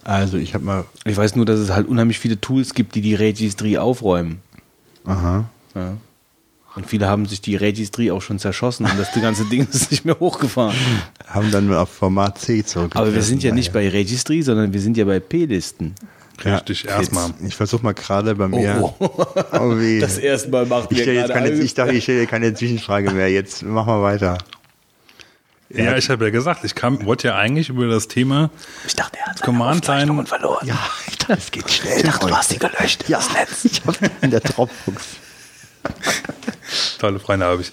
Also 0.04 0.36
ich 0.36 0.54
habe 0.54 0.64
mal, 0.64 0.84
Ich 1.04 1.16
weiß 1.16 1.36
nur, 1.36 1.44
dass 1.44 1.58
es 1.60 1.70
halt 1.70 1.86
unheimlich 1.86 2.18
viele 2.18 2.40
Tools 2.40 2.74
gibt, 2.74 2.94
die 2.94 3.00
die 3.02 3.14
Registry 3.14 3.78
aufräumen. 3.78 4.40
aha, 5.04 5.48
Ja. 5.74 5.96
Und 6.74 6.86
viele 6.86 7.06
haben 7.06 7.26
sich 7.26 7.40
die 7.42 7.54
Registry 7.56 8.10
auch 8.10 8.22
schon 8.22 8.38
zerschossen 8.38 8.86
und 8.86 8.98
das 8.98 9.12
ganze 9.20 9.44
Ding 9.44 9.68
ist 9.70 9.90
nicht 9.90 10.04
mehr 10.06 10.18
hochgefahren. 10.18 10.74
haben 11.26 11.50
dann 11.50 11.72
auf 11.74 11.90
Format 11.90 12.38
C 12.38 12.64
zurück. 12.64 12.92
Aber 12.96 13.12
wir 13.14 13.22
sind 13.22 13.42
ja 13.42 13.52
nicht 13.52 13.72
bei 13.72 13.88
Registry, 13.88 14.42
sondern 14.42 14.72
wir 14.72 14.80
sind 14.80 14.96
ja 14.96 15.04
bei 15.04 15.20
P-Listen. 15.20 15.94
Richtig, 16.44 16.86
erstmal. 16.88 17.28
Jetzt, 17.28 17.42
ich 17.48 17.54
versuche 17.54 17.82
mal 17.84 17.92
gerade 17.94 18.34
bei 18.34 18.48
mir. 18.48 18.78
Oh, 18.80 18.94
Oh, 18.98 19.08
weh. 19.78 20.00
Das 20.00 20.16
erste 20.18 20.48
Mal 20.48 20.64
macht 20.66 20.90
ich, 20.90 20.96
mir 20.98 21.02
stell 21.04 21.14
jetzt 21.14 21.30
keine, 21.30 21.50
ich 21.50 21.74
dachte, 21.74 21.92
ich 21.92 22.02
stelle 22.04 22.26
keine 22.26 22.52
Zwischenfrage 22.54 23.10
mehr. 23.10 23.30
Jetzt 23.30 23.62
mach 23.62 23.86
mal 23.86 24.02
weiter. 24.02 24.38
Ja, 25.68 25.96
ich 25.96 26.10
habe 26.10 26.24
ja 26.24 26.30
gesagt, 26.30 26.64
ich 26.64 26.74
kam, 26.74 27.04
wollte 27.06 27.28
ja 27.28 27.36
eigentlich 27.36 27.68
über 27.70 27.86
das 27.86 28.06
Thema 28.08 28.50
Ich 28.86 28.94
dachte, 28.94 29.18
er 29.18 29.26
hat 29.26 29.40
Command 29.42 29.86
Line- 29.86 30.26
verloren. 30.26 30.66
Ja, 30.66 30.78
ich 31.06 31.16
dachte, 31.18 31.34
es 31.34 31.50
geht 31.50 31.70
schnell. 31.70 31.96
Ich 31.98 32.02
dachte, 32.02 32.26
du 32.26 32.36
hast 32.36 32.50
sie 32.50 32.58
gelöscht. 32.58 33.04
Ja, 33.08 33.20
ich 33.64 33.82
habe 33.86 33.98
in 34.20 34.30
der 34.30 34.40
Dropbox. 34.40 35.02
Tolle 36.98 37.18
Freunde 37.18 37.46
habe 37.46 37.62
ich. 37.62 37.72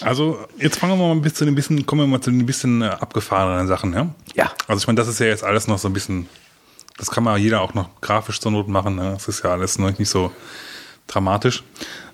Also, 0.00 0.38
jetzt 0.58 0.78
fangen 0.78 0.98
wir 0.98 1.06
mal 1.06 1.12
ein 1.12 1.22
bisschen, 1.22 1.46
ein 1.48 1.54
bisschen 1.54 1.86
kommen 1.86 2.00
wir 2.02 2.06
mal 2.08 2.20
zu 2.20 2.30
den 2.30 2.40
ein 2.40 2.46
bisschen 2.46 2.82
äh, 2.82 2.86
abgefahrenen 2.86 3.68
Sachen, 3.68 3.92
ja? 3.92 4.12
Ja. 4.34 4.50
Also, 4.66 4.80
ich 4.82 4.86
meine, 4.88 4.96
das 4.96 5.06
ist 5.08 5.20
ja 5.20 5.26
jetzt 5.26 5.44
alles 5.44 5.68
noch 5.68 5.78
so 5.78 5.88
ein 5.88 5.92
bisschen, 5.92 6.28
das 6.98 7.10
kann 7.10 7.22
man 7.22 7.40
jeder 7.40 7.60
auch 7.60 7.74
noch 7.74 7.88
grafisch 8.00 8.40
zur 8.40 8.50
Not 8.50 8.66
machen, 8.68 8.96
ne? 8.96 9.12
Das 9.14 9.28
ist 9.28 9.44
ja 9.44 9.50
alles 9.52 9.78
noch 9.78 9.96
nicht 9.96 10.08
so 10.08 10.32
dramatisch. 11.06 11.62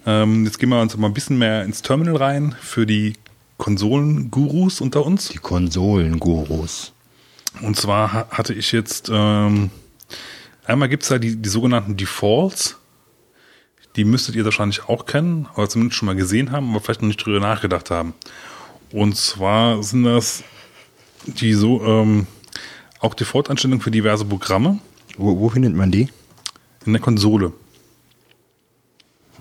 Ähm, 0.05 0.45
jetzt 0.45 0.59
gehen 0.59 0.69
wir 0.69 0.81
uns 0.81 0.97
mal 0.99 1.07
ein 1.07 1.15
bisschen 1.15 1.39
mehr 1.39 1.63
ins 1.65 1.81
Terminal 1.81 2.17
rein 2.17 2.55
für 2.61 2.85
die 2.85 3.15
Konsolen-Gurus 3.57 4.81
unter 4.83 5.05
uns. 5.07 5.29
Die 5.29 5.39
Konsolengurus. 5.39 6.93
Und 7.63 7.77
zwar 7.77 8.13
ha- 8.13 8.27
hatte 8.31 8.53
ich 8.53 8.73
jetzt, 8.73 9.09
ähm, 9.13 9.71
einmal 10.67 10.89
gibt's 10.89 11.09
da 11.09 11.19
die, 11.19 11.37
die 11.37 11.49
sogenannten 11.49 11.97
Defaults. 11.97 12.78
Die 13.99 14.05
müsstet 14.05 14.37
ihr 14.37 14.45
wahrscheinlich 14.45 14.89
auch 14.89 15.07
kennen, 15.07 15.49
oder 15.57 15.69
zumindest 15.69 15.99
schon 15.99 16.07
mal 16.07 16.15
gesehen 16.15 16.53
haben, 16.53 16.71
aber 16.71 16.81
vielleicht 16.81 17.03
noch 17.03 17.09
nicht 17.09 17.25
drüber 17.25 17.41
nachgedacht 17.41 17.91
haben. 17.91 18.15
Und 18.93 19.17
zwar 19.17 19.83
sind 19.83 20.05
das 20.05 20.45
die 21.27 21.53
so, 21.53 21.85
ähm, 21.85 22.29
auch 23.01 23.15
Default-Einstellungen 23.15 23.81
für 23.81 23.91
diverse 23.91 24.25
Programme 24.25 24.79
Wo, 25.17 25.37
wo 25.41 25.49
findet 25.49 25.75
man 25.75 25.91
die? 25.91 26.09
in 26.87 26.93
der 26.93 27.03
Konsole. 27.03 27.53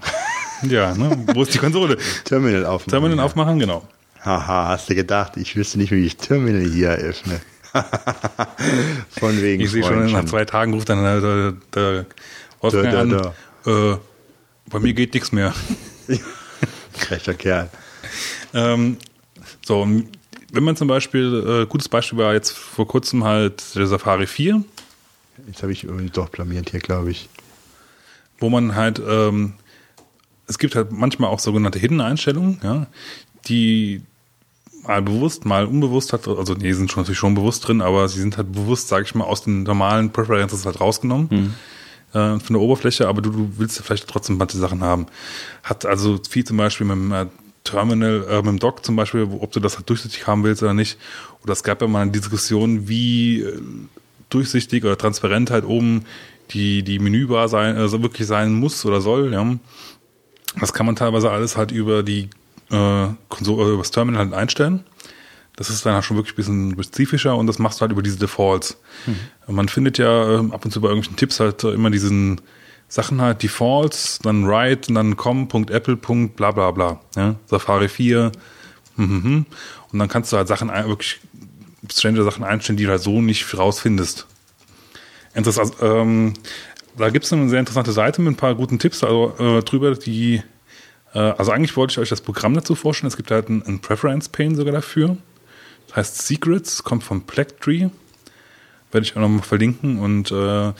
ja, 0.63 0.95
ne? 0.95 1.23
Wo 1.33 1.43
ist 1.43 1.53
die 1.53 1.59
Konsole? 1.59 1.97
Terminal 2.25 2.65
aufmachen. 2.65 2.89
Terminal 2.89 3.19
aufmachen, 3.19 3.59
genau. 3.59 3.87
Haha, 4.21 4.69
hast 4.69 4.89
du 4.89 4.95
gedacht, 4.95 5.37
ich 5.37 5.55
wüsste 5.55 5.77
nicht, 5.77 5.91
wie 5.91 6.03
ich 6.03 6.17
Terminal 6.17 6.67
hier 6.67 6.89
eröffne. 6.89 7.39
Von 9.19 9.39
wegen 9.39 9.61
Ich 9.61 9.69
sehe 9.69 9.83
schon, 9.83 10.11
nach 10.11 10.25
zwei 10.25 10.45
Tagen 10.45 10.73
ruft 10.73 10.89
dann 10.89 11.03
der, 11.03 11.21
der, 11.21 11.53
der 11.75 12.05
Wolfgang 12.59 12.91
Da, 12.91 13.01
an, 13.01 13.33
da, 13.63 13.91
Äh, 13.93 13.97
bei 14.69 14.79
mir 14.79 14.93
geht 14.93 15.13
nichts 15.13 15.31
mehr. 15.31 15.53
Rechter 17.09 17.33
Kerl. 17.33 17.69
Ähm, 18.53 18.97
so, 19.65 19.87
wenn 20.51 20.63
man 20.63 20.75
zum 20.75 20.87
Beispiel, 20.87 21.63
äh, 21.63 21.65
gutes 21.67 21.89
Beispiel 21.89 22.17
war 22.19 22.33
jetzt 22.33 22.51
vor 22.51 22.87
kurzem 22.87 23.23
halt 23.23 23.75
der 23.75 23.87
Safari 23.87 24.27
4, 24.27 24.63
Jetzt 25.45 25.61
habe 25.61 25.71
ich 25.71 25.83
übrigens 25.83 26.13
doch 26.13 26.29
blamiert 26.29 26.71
hier, 26.71 26.79
glaube 26.79 27.11
ich. 27.11 27.29
wo 28.39 28.49
man 28.49 28.73
halt, 28.75 28.99
ähm, 29.07 29.53
es 30.47 30.57
gibt 30.57 30.75
halt 30.75 30.91
manchmal 30.91 31.29
auch 31.29 31.39
sogenannte 31.39 31.77
Hidden-Einstellungen, 31.77 32.59
ja, 32.63 32.87
die 33.47 34.01
mal 34.83 35.01
bewusst, 35.01 35.45
mal 35.45 35.65
unbewusst 35.65 36.11
hat, 36.13 36.27
also 36.27 36.53
nee, 36.55 36.71
sind 36.73 36.91
schon 36.91 37.03
natürlich 37.03 37.19
schon 37.19 37.35
bewusst 37.35 37.67
drin, 37.67 37.81
aber 37.81 38.07
sie 38.09 38.19
sind 38.19 38.37
halt 38.37 38.51
bewusst, 38.51 38.87
sage 38.87 39.05
ich 39.05 39.13
mal, 39.13 39.25
aus 39.25 39.43
den 39.43 39.63
normalen 39.63 40.11
Preferences 40.11 40.65
halt 40.65 40.79
rausgenommen 40.79 41.55
äh, 42.13 42.39
von 42.39 42.53
der 42.53 42.59
Oberfläche, 42.59 43.07
aber 43.07 43.21
du, 43.21 43.29
du 43.29 43.51
willst 43.57 43.79
vielleicht 43.81 44.07
trotzdem 44.07 44.37
manche 44.37 44.57
Sachen 44.57 44.81
haben. 44.81 45.07
Hat 45.63 45.85
also 45.85 46.19
viel 46.29 46.43
zum 46.43 46.57
Beispiel 46.57 46.87
mit 46.87 46.95
dem 46.95 47.11
äh, 47.11 47.25
Terminal, 47.63 48.25
äh, 48.29 48.37
mit 48.37 48.45
dem 48.45 48.59
Dock 48.59 48.85
zum 48.85 48.95
Beispiel, 48.95 49.27
ob 49.39 49.51
du 49.51 49.59
das 49.59 49.77
halt 49.77 49.89
durchsichtig 49.89 50.25
haben 50.27 50.43
willst 50.43 50.63
oder 50.63 50.73
nicht. 50.73 50.97
Oder 51.43 51.53
es 51.53 51.63
gab 51.63 51.81
ja 51.81 51.87
mal 51.87 52.01
eine 52.01 52.11
Diskussion, 52.11 52.87
wie 52.87 53.41
äh, 53.41 53.59
durchsichtig 54.29 54.83
oder 54.83 54.97
transparent 54.97 55.51
halt 55.51 55.65
oben 55.65 56.05
die, 56.51 56.83
die 56.83 56.99
Menübar 56.99 57.49
sein, 57.49 57.75
also 57.75 58.01
wirklich 58.01 58.27
sein 58.27 58.53
muss 58.53 58.85
oder 58.85 59.01
soll, 59.01 59.33
ja. 59.33 59.45
Das 60.59 60.73
kann 60.73 60.85
man 60.85 60.95
teilweise 60.95 61.29
alles 61.29 61.57
halt 61.57 61.71
über 61.71 62.03
die 62.03 62.29
äh, 62.71 63.07
Konsole, 63.29 63.73
über 63.73 63.81
das 63.81 63.91
Terminal 63.91 64.25
halt 64.25 64.33
einstellen. 64.33 64.83
Das 65.57 65.71
ist 65.71 65.85
dann 65.85 65.95
halt 65.95 66.05
schon 66.05 66.17
wirklich 66.17 66.33
ein 66.33 66.37
bisschen 66.37 66.71
spezifischer 66.73 67.35
und 67.35 67.47
das 67.47 67.59
machst 67.59 67.79
du 67.79 67.81
halt 67.81 67.91
über 67.91 68.03
diese 68.03 68.19
Defaults. 68.19 68.77
Man 69.47 69.67
findet 69.67 69.97
ja 69.97 70.39
ähm, 70.39 70.51
ab 70.51 70.63
und 70.63 70.71
zu 70.71 70.79
bei 70.79 70.87
irgendwelchen 70.87 71.17
Tipps 71.17 71.39
halt 71.39 71.63
immer 71.63 71.89
diesen 71.89 72.39
Sachen 72.87 73.19
halt 73.19 73.41
Defaults, 73.41 74.19
dann 74.19 74.47
write 74.47 74.89
und 74.89 74.95
dann 74.95 75.17
com.apple. 75.17 75.95
bla 75.95 76.51
bla 76.51 76.71
bla. 76.71 77.01
Ja? 77.15 77.35
Safari 77.47 77.89
4. 77.89 78.31
Mhm. 78.97 79.45
Und 79.91 79.99
dann 79.99 80.07
kannst 80.07 80.31
du 80.31 80.37
halt 80.37 80.47
Sachen 80.47 80.69
wirklich 80.69 81.19
strange 81.91 82.23
Sachen 82.23 82.43
einstellen, 82.43 82.77
die 82.77 82.85
du 82.85 82.91
halt 82.91 83.01
so 83.01 83.21
nicht 83.21 83.57
rausfindest. 83.57 84.27
Interessant, 85.33 85.73
ähm, 85.81 86.33
da 86.97 87.09
gibt 87.09 87.25
es 87.25 87.33
eine 87.33 87.49
sehr 87.49 87.59
interessante 87.59 87.91
Seite 87.91 88.21
mit 88.21 88.33
ein 88.33 88.37
paar 88.37 88.55
guten 88.55 88.79
Tipps 88.79 89.03
also, 89.03 89.33
äh, 89.39 89.61
drüber, 89.63 89.95
die 89.95 90.41
äh, 91.13 91.19
also 91.19 91.51
eigentlich 91.51 91.75
wollte 91.77 91.91
ich 91.93 91.99
euch 91.99 92.09
das 92.09 92.21
Programm 92.21 92.53
dazu 92.53 92.75
vorstellen. 92.75 93.07
Es 93.07 93.17
gibt 93.17 93.31
halt 93.31 93.49
ein, 93.49 93.63
ein 93.65 93.79
Preference 93.79 94.29
Pane 94.29 94.55
sogar 94.55 94.73
dafür. 94.73 95.17
Heißt 95.97 96.27
Secrets, 96.27 96.83
kommt 96.83 97.03
vom 97.03 97.23
Plectree. 97.23 97.89
Werde 98.91 99.05
ich 99.05 99.17
auch 99.17 99.21
nochmal 99.21 99.41
verlinken. 99.41 99.97
Und 99.99 100.31
äh, 100.31 100.71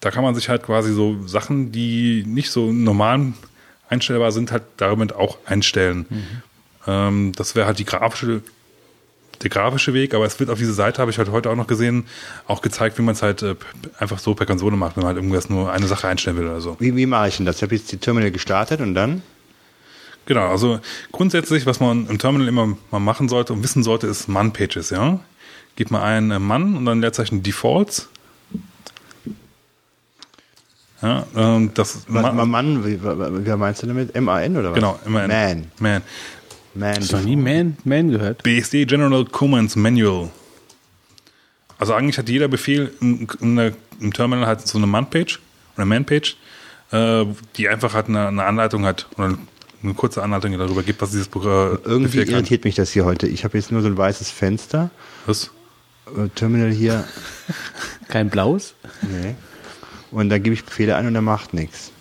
da 0.00 0.10
kann 0.10 0.24
man 0.24 0.34
sich 0.34 0.48
halt 0.48 0.64
quasi 0.64 0.92
so 0.92 1.26
Sachen, 1.26 1.72
die 1.72 2.24
nicht 2.26 2.50
so 2.50 2.72
normal 2.72 3.32
einstellbar 3.88 4.32
sind, 4.32 4.50
halt 4.50 4.64
damit 4.76 5.12
auch 5.12 5.38
einstellen. 5.46 6.06
Ähm, 6.86 7.32
das 7.36 7.54
wäre 7.54 7.66
halt 7.66 7.78
die 7.78 7.84
grafische, 7.84 8.42
der 9.42 9.50
grafische 9.50 9.94
Weg, 9.94 10.14
aber 10.14 10.24
es 10.26 10.40
wird 10.40 10.50
auf 10.50 10.58
dieser 10.58 10.72
Seite, 10.72 11.00
habe 11.00 11.10
ich 11.10 11.18
halt 11.18 11.30
heute 11.30 11.48
auch 11.50 11.56
noch 11.56 11.66
gesehen, 11.66 12.06
auch 12.46 12.60
gezeigt, 12.60 12.98
wie 12.98 13.02
man 13.02 13.14
es 13.14 13.22
halt 13.22 13.42
äh, 13.42 13.54
einfach 13.98 14.18
so 14.18 14.34
per 14.34 14.46
Konsole 14.46 14.76
macht, 14.76 14.96
wenn 14.96 15.02
man 15.02 15.14
halt 15.14 15.16
irgendwas 15.16 15.48
nur 15.48 15.72
eine 15.72 15.86
Sache 15.86 16.08
einstellen 16.08 16.36
will 16.36 16.46
oder 16.46 16.60
so. 16.60 16.76
Wie, 16.80 16.96
wie 16.96 17.06
mache 17.06 17.28
ich 17.28 17.36
denn 17.36 17.46
das? 17.46 17.56
Ich 17.56 17.62
habe 17.62 17.74
jetzt 17.74 17.92
die 17.92 17.98
Terminal 17.98 18.30
gestartet 18.30 18.80
und 18.80 18.94
dann? 18.94 19.22
Genau, 20.30 20.46
also 20.46 20.78
grundsätzlich, 21.10 21.66
was 21.66 21.80
man 21.80 22.06
im 22.06 22.16
Terminal 22.20 22.46
immer 22.46 22.76
mal 22.92 23.00
machen 23.00 23.28
sollte 23.28 23.52
und 23.52 23.64
wissen 23.64 23.82
sollte, 23.82 24.06
ist 24.06 24.28
Man-Pages, 24.28 24.90
ja. 24.90 25.18
Gib 25.74 25.90
mal 25.90 26.02
ein 26.04 26.30
äh, 26.30 26.38
Mann 26.38 26.76
und 26.76 26.84
dann 26.84 27.00
Leerzeichen 27.00 27.42
Defaults. 27.42 28.08
Ja, 31.02 31.26
ähm, 31.34 31.72
das 31.74 32.04
Was, 32.06 32.22
Ma- 32.32 32.44
Mann, 32.44 32.86
wie, 32.86 33.02
wie 33.02 33.56
meinst 33.56 33.82
du 33.82 33.88
damit? 33.88 34.14
M-A-N 34.14 34.56
oder 34.56 34.70
was? 34.70 34.74
genau, 34.76 35.00
immer 35.04 35.26
Man. 35.26 35.66
Man. 35.80 36.02
Man. 36.74 36.96
Hast 36.98 37.10
du 37.12 37.16
noch 37.16 37.24
nie 37.24 37.34
Man, 37.34 37.76
Man 37.82 38.12
gehört? 38.12 38.44
BSD 38.44 38.84
General 38.84 39.24
Commands 39.24 39.74
Manual. 39.74 40.30
Also 41.76 41.92
eigentlich 41.94 42.18
hat 42.18 42.28
jeder 42.28 42.46
Befehl 42.46 42.92
in, 43.00 43.26
in 43.40 43.56
der, 43.56 43.72
im 43.98 44.12
Terminal 44.12 44.46
halt 44.46 44.64
so 44.64 44.78
eine 44.78 44.86
Man-Page 44.86 45.40
oder 45.76 45.86
Man-Page, 45.86 46.36
äh, 46.92 47.24
die 47.56 47.68
einfach 47.68 47.94
halt 47.94 48.06
eine, 48.06 48.28
eine 48.28 48.44
Anleitung 48.44 48.84
hat 48.84 49.08
oder 49.18 49.36
eine 49.82 49.94
kurze 49.94 50.22
Anleitung 50.22 50.56
darüber 50.58 50.82
gibt, 50.82 51.00
was 51.00 51.10
dieses 51.10 51.28
Programm 51.28 51.78
Irgendwie 51.84 52.18
Befehl 52.18 52.24
kann. 52.26 52.34
irritiert 52.34 52.64
mich 52.64 52.74
das 52.74 52.90
hier 52.90 53.04
heute. 53.04 53.26
Ich 53.26 53.44
habe 53.44 53.56
jetzt 53.56 53.72
nur 53.72 53.82
so 53.82 53.88
ein 53.88 53.96
weißes 53.96 54.30
Fenster. 54.30 54.90
Was? 55.26 55.50
Äh, 56.06 56.28
Terminal 56.34 56.70
hier. 56.70 57.06
Kein 58.08 58.30
Blaues? 58.30 58.74
Nee. 59.02 59.34
Und 60.10 60.28
da 60.28 60.38
gebe 60.38 60.54
ich 60.54 60.64
Befehle 60.64 60.96
ein 60.96 61.06
und 61.06 61.14
er 61.14 61.22
macht 61.22 61.54
nichts. 61.54 61.92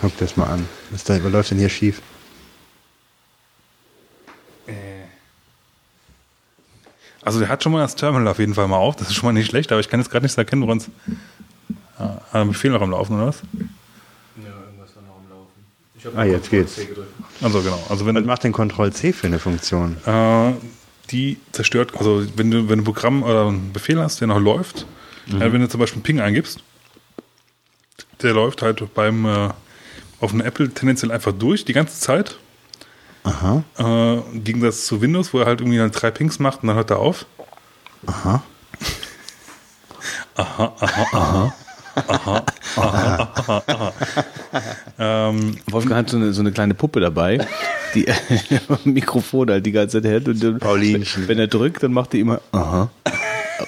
Guck 0.00 0.16
das 0.18 0.36
mal 0.36 0.46
an. 0.46 0.66
Was, 0.90 1.04
da, 1.04 1.22
was 1.22 1.32
läuft 1.32 1.50
denn 1.50 1.58
hier 1.58 1.68
schief? 1.68 2.00
Also 7.22 7.38
der 7.38 7.48
hat 7.48 7.62
schon 7.62 7.72
mal 7.72 7.80
das 7.80 7.96
Terminal 7.96 8.28
auf 8.28 8.38
jeden 8.38 8.54
Fall 8.54 8.66
mal 8.66 8.76
auf, 8.78 8.96
das 8.96 9.08
ist 9.08 9.14
schon 9.14 9.26
mal 9.26 9.32
nicht 9.32 9.50
schlecht, 9.50 9.70
aber 9.72 9.80
ich 9.80 9.88
kann 9.88 10.00
jetzt 10.00 10.10
gerade 10.10 10.24
nicht 10.24 10.36
erkennen, 10.36 10.62
woran 10.62 10.78
es. 10.78 10.90
Ah, 11.98 12.20
ah, 12.32 12.44
Befehl 12.44 12.70
noch 12.70 12.80
am 12.80 12.90
Laufen, 12.90 13.14
oder 13.14 13.26
was? 13.26 13.42
Ah, 16.16 16.24
jetzt 16.24 16.50
geht's. 16.50 16.78
Also 17.40 17.62
genau. 17.62 17.82
Also 17.88 18.06
wenn 18.06 18.14
Was 18.16 18.24
macht 18.24 18.44
denn 18.44 18.52
Ctrl-C 18.52 19.12
für 19.12 19.26
eine 19.26 19.38
Funktion? 19.38 19.96
äh, 20.06 20.52
die 21.10 21.38
zerstört, 21.52 21.92
also 21.98 22.24
wenn 22.36 22.50
du, 22.50 22.68
wenn 22.68 22.78
du 22.78 22.82
ein 22.82 22.84
Programm 22.84 23.22
oder 23.22 23.48
einen 23.48 23.72
Befehl 23.72 24.00
hast, 24.00 24.20
der 24.20 24.28
noch 24.28 24.38
läuft, 24.38 24.86
äh, 25.28 25.52
wenn 25.52 25.60
du 25.60 25.68
zum 25.68 25.80
Beispiel 25.80 26.02
Ping 26.02 26.20
eingibst, 26.20 26.60
der 28.22 28.32
läuft 28.34 28.62
halt 28.62 28.94
beim 28.94 29.24
äh, 29.26 29.48
auf 30.20 30.32
einem 30.32 30.42
Apple 30.42 30.70
tendenziell 30.70 31.10
einfach 31.10 31.32
durch 31.32 31.64
die 31.64 31.72
ganze 31.72 31.98
Zeit. 31.98 32.36
Aha. 33.24 33.64
Äh, 33.78 34.18
Im 34.32 34.44
Gegensatz 34.44 34.86
zu 34.86 35.00
Windows, 35.00 35.32
wo 35.34 35.40
er 35.40 35.46
halt 35.46 35.60
irgendwie 35.60 35.78
dann 35.78 35.90
drei 35.90 36.10
Pings 36.10 36.38
macht 36.38 36.62
und 36.62 36.68
dann 36.68 36.76
hört 36.76 36.90
er 36.90 36.98
auf. 36.98 37.26
Aha. 38.06 38.42
Ähm, 44.98 45.56
Wolfgang 45.70 45.96
hat 46.00 46.10
so 46.10 46.16
eine, 46.16 46.32
so 46.32 46.40
eine 46.40 46.52
kleine 46.52 46.74
Puppe 46.74 47.00
dabei, 47.00 47.46
die 47.94 48.06
Mikrofon 48.84 49.50
halt 49.50 49.64
die 49.66 49.72
ganze 49.72 50.00
Zeit 50.02 50.10
hält. 50.10 50.28
Und 50.28 50.42
dann, 50.42 50.58
Paulinchen. 50.58 51.26
Wenn 51.28 51.38
er 51.38 51.46
drückt, 51.48 51.82
dann 51.82 51.92
macht 51.92 52.12
die 52.12 52.20
immer, 52.20 52.40
aha. 52.52 52.90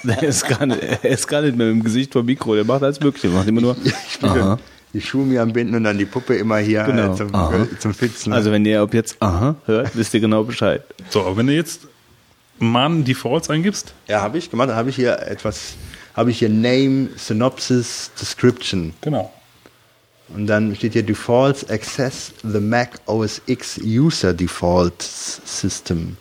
Er 0.07 0.23
ist, 0.23 0.47
gar 0.47 0.65
nicht, 0.65 0.81
er 0.81 1.09
ist 1.11 1.27
gar 1.27 1.41
nicht 1.41 1.55
mehr 1.55 1.69
im 1.69 1.83
Gesicht 1.83 2.13
vom 2.13 2.25
Mikro, 2.25 2.55
der 2.55 2.65
macht 2.65 2.83
alles 2.83 2.99
Mögliche. 2.99 3.27
Er 3.27 3.33
macht 3.33 3.47
immer 3.47 3.61
nur, 3.61 3.75
aha. 4.23 4.57
die 4.93 5.01
Schuhe 5.01 5.23
mir 5.25 5.41
am 5.41 5.53
Binden 5.53 5.75
und 5.75 5.83
dann 5.83 5.97
die 5.97 6.05
Puppe 6.05 6.35
immer 6.35 6.57
hier 6.57 6.83
Genau. 6.83 7.13
äh, 7.13 7.15
zum, 7.15 7.33
Aha. 7.33 7.53
äh, 7.63 7.77
zum 7.79 7.93
Fitzen. 7.93 8.33
Also 8.33 8.51
wenn 8.51 8.65
ihr 8.65 8.81
ab 8.81 8.93
jetzt 8.93 9.17
aha 9.21 9.55
hört, 9.65 9.95
wisst 9.95 10.13
ihr 10.15 10.19
genau 10.19 10.43
Bescheid. 10.43 10.83
so, 11.09 11.21
aber 11.21 11.37
wenn 11.37 11.47
du 11.47 11.53
jetzt 11.53 11.87
Man 12.59 13.03
Defaults 13.03 13.49
eingibst, 13.49 13.93
ja, 14.07 14.21
habe 14.21 14.37
ich 14.39 14.49
gemacht. 14.49 14.69
Da 14.69 14.75
habe 14.75 14.89
ich 14.89 14.95
hier 14.95 15.19
etwas, 15.19 15.75
habe 16.15 16.31
ich 16.31 16.39
hier 16.39 16.49
Name, 16.49 17.09
Synopsis, 17.17 18.11
Description. 18.19 18.93
genau. 19.01 19.31
Und 20.29 20.47
dann 20.47 20.75
steht 20.75 20.93
hier 20.93 21.03
Defaults 21.03 21.69
Access 21.69 22.33
the 22.43 22.59
Mac 22.59 22.99
OS 23.05 23.41
X 23.45 23.79
User 23.83 24.33
Defaults 24.33 25.41
System. 25.45 26.17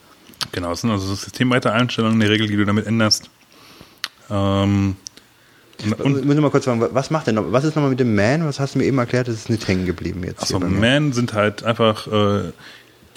Genau, 0.50 0.70
das 0.70 0.82
sind 0.82 0.90
also 0.90 1.06
so 1.06 1.14
systemweite 1.14 1.72
Einstellungen 1.72 2.14
in 2.14 2.20
der 2.20 2.30
Regel, 2.30 2.46
die 2.48 2.56
du 2.56 2.64
damit 2.64 2.86
änderst. 2.86 3.30
Ähm, 4.28 4.96
und, 5.84 6.14
Müssen 6.14 6.28
wir 6.28 6.40
mal 6.40 6.50
kurz 6.50 6.64
fragen, 6.64 6.86
was 6.92 7.10
macht 7.10 7.26
denn 7.26 7.36
noch, 7.36 7.50
was 7.52 7.64
ist 7.64 7.74
nochmal 7.74 7.90
mit 7.90 8.00
dem 8.00 8.14
Man? 8.14 8.46
Was 8.46 8.60
hast 8.60 8.74
du 8.74 8.78
mir 8.78 8.84
eben 8.84 8.98
erklärt? 8.98 9.28
Das 9.28 9.34
ist 9.34 9.50
nicht 9.50 9.66
hängen 9.66 9.86
geblieben 9.86 10.22
jetzt. 10.24 10.42
achso. 10.42 10.58
Man 10.60 11.12
sind 11.12 11.32
halt 11.32 11.64
einfach 11.64 12.06
äh, 12.06 12.52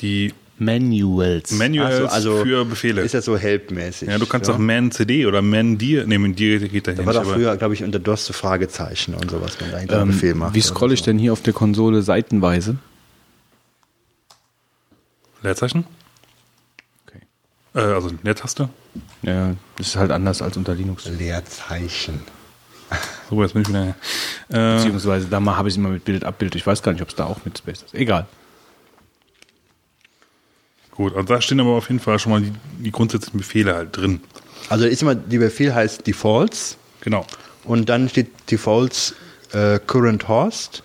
die 0.02 0.34
Manuals. 0.58 1.52
Manuals 1.52 1.96
Ach 1.96 2.00
so, 2.00 2.08
also 2.08 2.44
für 2.44 2.66
Befehle. 2.66 3.02
Ist 3.02 3.14
das 3.14 3.26
so 3.26 3.38
helpmäßig? 3.38 4.08
ja, 4.08 4.18
du 4.18 4.26
kannst 4.26 4.50
auch 4.50 4.58
Man 4.58 4.92
CD 4.92 5.26
oder 5.26 5.42
Man 5.42 5.78
Dir, 5.78 6.06
nee, 6.08 6.18
mit 6.18 6.40
dir 6.40 6.60
geht 6.60 6.88
da 6.88 6.94
Da 6.94 7.06
war 7.06 7.14
doch 7.14 7.26
früher, 7.26 7.58
glaube 7.58 7.74
ich, 7.74 7.84
unter 7.84 8.00
DOS 8.00 8.26
so 8.26 8.34
Fragezeichen 8.34 9.16
und 9.16 9.30
sowas, 9.30 9.60
man 9.60 9.72
dahinter 9.72 9.96
einen 9.96 10.10
ähm, 10.10 10.16
Befehl 10.16 10.34
macht. 10.34 10.56
wie 10.56 10.62
scrolle 10.62 10.94
ich 10.94 11.00
so. 11.02 11.06
denn 11.06 11.18
hier 11.18 11.34
auf 11.34 11.42
der 11.42 11.54
Konsole 11.54 12.02
seitenweise? 12.02 12.78
Leerzeichen? 15.44 15.86
Okay. 17.06 17.20
Äh, 17.76 17.94
also 17.94 18.12
Leertaste. 18.24 18.70
Ja, 19.24 19.56
das 19.78 19.88
ist 19.88 19.96
halt 19.98 20.12
anders 20.12 20.42
als 20.42 20.56
unter 20.58 20.74
Linux. 20.74 21.06
Leerzeichen. 21.06 22.22
So, 23.30 23.42
jetzt 23.42 23.54
bin 23.54 23.64
ich 23.64 23.70
wieder. 23.70 23.96
Äh, 24.50 24.76
Beziehungsweise 24.78 25.28
da 25.28 25.40
mal 25.40 25.58
habe 25.58 25.68
ich 25.68 25.74
es 25.74 25.78
immer 25.78 25.90
mit 25.90 26.06
Bild 26.06 26.24
Abbild. 26.24 26.56
Ich 26.56 26.66
weiß 26.66 26.84
gar 26.84 26.92
nicht, 26.94 27.02
ob 27.02 27.10
es 27.10 27.16
da 27.16 27.26
auch 27.26 27.40
mit 27.44 27.58
Space 27.58 27.82
ist. 27.82 27.94
Egal. 27.96 28.28
Gut, 30.96 31.16
also 31.16 31.28
da 31.28 31.42
stehen 31.42 31.60
aber 31.60 31.72
auf 31.72 31.88
jeden 31.90 32.00
Fall 32.00 32.18
schon 32.20 32.32
mal 32.32 32.42
die, 32.42 32.52
die 32.80 32.92
grundsätzlichen 32.92 33.40
Befehle 33.40 33.76
halt 33.76 33.96
drin. 33.96 34.22
Also 34.70 34.86
ist 34.86 35.02
immer, 35.02 35.16
die 35.16 35.38
Befehl 35.38 35.74
heißt 35.74 36.06
Defaults 36.08 36.78
Genau. 37.02 37.26
und 37.66 37.88
dann 37.90 38.10
steht 38.10 38.30
Defaults 38.50 39.14
äh, 39.54 39.80
Current 39.80 40.28
Host. 40.28 40.84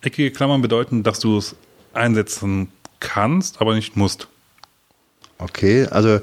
Eckige 0.00 0.30
Klammern 0.32 0.62
bedeuten, 0.62 1.02
dass 1.02 1.20
du 1.20 1.38
es 1.38 1.54
einsetzen 1.92 2.72
kannst, 3.00 3.60
aber 3.60 3.74
nicht 3.74 3.96
musst. 3.96 4.26
Okay, 5.38 5.86
also 5.86 6.20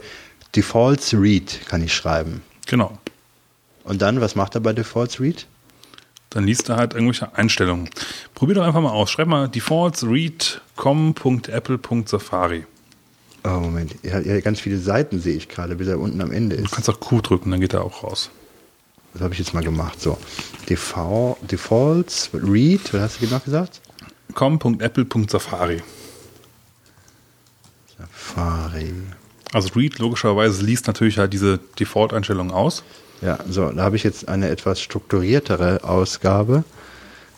Defaults 0.55 1.13
Read 1.13 1.61
kann 1.67 1.81
ich 1.83 1.93
schreiben. 1.93 2.41
Genau. 2.65 2.97
Und 3.83 4.01
dann, 4.01 4.19
was 4.19 4.35
macht 4.35 4.55
er 4.55 4.61
bei 4.61 4.73
Defaults 4.73 5.19
Read? 5.21 5.45
Dann 6.31 6.43
liest 6.45 6.67
er 6.67 6.75
halt 6.75 6.93
irgendwelche 6.93 7.33
Einstellungen. 7.37 7.89
Probier 8.33 8.55
doch 8.55 8.63
einfach 8.65 8.81
mal 8.81 8.89
aus. 8.89 9.09
Schreib 9.09 9.27
mal 9.27 9.47
defaults 9.47 10.03
read 10.05 10.59
com.apple.safari. 10.75 12.65
Oh, 13.47 13.59
Moment, 13.59 13.93
hat 14.11 14.25
ja 14.25 14.39
ganz 14.39 14.59
viele 14.59 14.79
Seiten, 14.79 15.19
sehe 15.21 15.35
ich 15.35 15.47
gerade, 15.49 15.75
bis 15.75 15.87
er 15.87 15.99
unten 15.99 16.19
am 16.21 16.31
Ende 16.31 16.57
Du 16.57 16.63
ist. 16.63 16.71
kannst 16.71 16.89
auch 16.89 16.99
Q 16.99 17.21
drücken, 17.21 17.51
dann 17.51 17.61
geht 17.61 17.73
er 17.73 17.83
auch 17.83 18.03
raus. 18.03 18.31
Das 19.13 19.21
habe 19.21 19.33
ich 19.33 19.39
jetzt 19.39 19.53
mal 19.53 19.63
gemacht. 19.63 20.01
So, 20.01 20.17
Default, 20.67 21.37
Defaults 21.51 22.31
Read, 22.33 22.91
was 22.93 23.01
hast 23.01 23.21
du 23.21 23.27
genau 23.27 23.39
gesagt? 23.39 23.81
com.apple.safari. 24.33 25.81
Safari. 27.97 28.93
Also 29.53 29.69
read 29.75 29.99
logischerweise 29.99 30.63
liest 30.65 30.87
natürlich 30.87 31.17
halt 31.17 31.31
diese 31.31 31.59
Default-Einstellungen 31.79 32.51
aus. 32.51 32.83
Ja, 33.21 33.39
so, 33.49 33.69
da 33.71 33.83
habe 33.83 33.95
ich 33.95 34.03
jetzt 34.03 34.27
eine 34.27 34.49
etwas 34.49 34.81
strukturiertere 34.81 35.83
Ausgabe. 35.83 36.63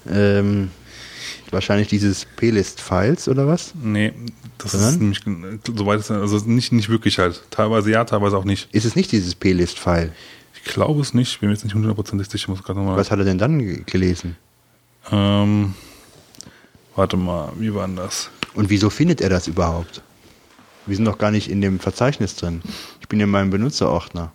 Ähm, 0.10 0.72
wahrscheinlich 1.52 1.88
dieses 1.88 2.26
Plist-Files 2.26 3.28
oder 3.28 3.48
was? 3.48 3.74
Nee, 3.82 4.14
das 4.58 4.72
Sondern? 4.74 5.12
ist 5.12 5.28
nämlich, 5.28 5.60
soweit 5.76 6.00
es, 6.00 6.12
also 6.12 6.38
nicht, 6.46 6.72
nicht 6.72 6.90
wirklich 6.90 7.20
halt. 7.20 7.44
Teilweise 7.52 7.92
ja, 7.92 8.04
teilweise 8.06 8.38
auch 8.38 8.44
nicht. 8.46 8.68
Ist 8.74 8.86
es 8.86 8.96
nicht 8.96 9.12
dieses 9.12 9.36
Plist-File? 9.36 10.12
Ich 10.56 10.64
glaube 10.74 11.02
es 11.02 11.14
nicht, 11.14 11.40
bin 11.40 11.50
mir 11.50 11.56
jetzt 11.56 11.64
nicht 11.64 11.76
hundertprozentig 11.76 12.28
sicher, 12.30 12.52
muss 12.52 12.64
gerade 12.64 12.80
nochmal. 12.80 12.98
Was 12.98 13.12
hat 13.12 13.20
er 13.20 13.26
denn 13.26 13.38
dann 13.38 13.60
ge- 13.60 13.84
gelesen? 13.86 14.36
Ähm, 15.12 15.74
warte 16.96 17.16
mal, 17.18 17.54
wie 17.58 17.74
war 17.74 17.88
denn 17.88 17.96
das? 17.96 18.30
Und 18.54 18.70
wieso 18.70 18.90
findet 18.90 19.22
er 19.22 19.30
das 19.30 19.48
überhaupt? 19.48 20.02
Wir 20.86 20.96
sind 20.96 21.06
doch 21.06 21.18
gar 21.18 21.32
nicht 21.32 21.50
in 21.50 21.62
dem 21.62 21.80
Verzeichnis 21.80 22.36
drin. 22.36 22.62
Ich 23.02 23.08
bin 23.08 23.20
in 23.20 23.30
meinem 23.30 23.50
Benutzerordner. 23.50 24.32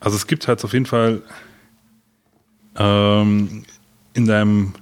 Also 0.00 0.16
es 0.16 0.26
gibt 0.26 0.46
halt 0.48 0.62
auf 0.64 0.72
jeden 0.72 0.86
Fall 0.86 1.22
ähm, 2.76 3.64
in 4.14 4.26
deinem 4.26 4.72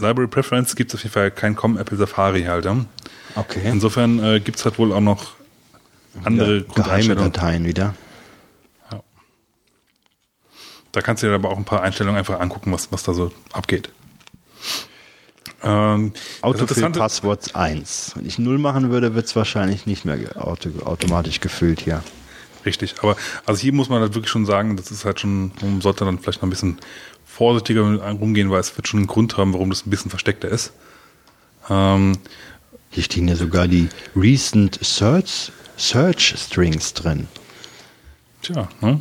Library 0.00 0.28
Preference 0.28 0.74
gibt 0.76 0.90
es 0.90 0.96
auf 0.96 1.02
jeden 1.02 1.12
Fall 1.12 1.30
kein 1.30 1.56
Com 1.56 1.78
Apple 1.78 1.96
Safari 1.96 2.44
halt. 2.44 2.64
Ja? 2.64 2.76
Okay. 3.36 3.60
Insofern 3.64 4.22
äh, 4.22 4.40
gibt 4.40 4.58
es 4.58 4.64
halt 4.64 4.78
wohl 4.78 4.92
auch 4.92 5.00
noch 5.00 5.34
andere 6.24 6.62
Geheime 6.62 6.64
Grundeinstellungen. 6.64 7.32
Dateien 7.32 7.66
wieder. 7.66 7.94
Da 10.92 11.02
kannst 11.02 11.22
du 11.22 11.28
dir 11.28 11.34
aber 11.34 11.50
auch 11.50 11.56
ein 11.56 11.64
paar 11.64 11.82
Einstellungen 11.82 12.18
einfach 12.18 12.40
angucken, 12.40 12.72
was, 12.72 12.90
was 12.90 13.04
da 13.04 13.14
so 13.14 13.30
abgeht. 13.52 13.90
Ähm, 15.62 16.12
Autofill 16.40 16.90
Passworts 16.90 17.54
1. 17.54 18.12
Wenn 18.16 18.26
ich 18.26 18.38
0 18.38 18.58
machen 18.58 18.90
würde, 18.90 19.14
wird 19.14 19.26
es 19.26 19.36
wahrscheinlich 19.36 19.86
nicht 19.86 20.04
mehr 20.04 20.18
auto, 20.36 20.70
automatisch 20.84 21.40
gefüllt 21.40 21.80
hier. 21.80 22.02
Richtig, 22.64 22.96
aber 23.00 23.16
also 23.46 23.60
hier 23.60 23.72
muss 23.72 23.88
man 23.88 24.00
halt 24.00 24.14
wirklich 24.14 24.30
schon 24.30 24.46
sagen, 24.46 24.76
das 24.76 24.90
ist 24.90 25.04
halt 25.04 25.20
schon, 25.20 25.52
man 25.62 25.80
sollte 25.80 26.04
dann 26.04 26.18
vielleicht 26.18 26.42
noch 26.42 26.46
ein 26.46 26.50
bisschen 26.50 26.78
vorsichtiger 27.40 27.80
rumgehen, 28.20 28.50
weil 28.50 28.60
es 28.60 28.76
wird 28.76 28.86
schon 28.86 29.00
einen 29.00 29.06
Grund 29.06 29.38
haben, 29.38 29.54
warum 29.54 29.70
das 29.70 29.86
ein 29.86 29.90
bisschen 29.90 30.10
versteckter 30.10 30.48
ist. 30.48 30.74
Ähm, 31.70 32.18
Hier 32.90 33.02
stehen 33.02 33.28
ja 33.28 33.34
sogar 33.36 33.66
die 33.66 33.88
Recent 34.14 34.78
Search, 34.82 35.50
Search 35.78 36.34
Strings 36.36 36.92
drin. 36.92 37.28
tja, 38.42 38.68
ne? 38.82 39.00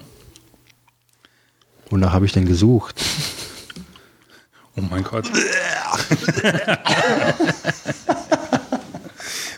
Wonach 1.90 2.14
habe 2.14 2.26
ich 2.26 2.32
denn 2.32 2.46
gesucht? 2.46 3.04
Oh 4.78 4.82
mein 4.90 5.04
Gott. 5.04 5.30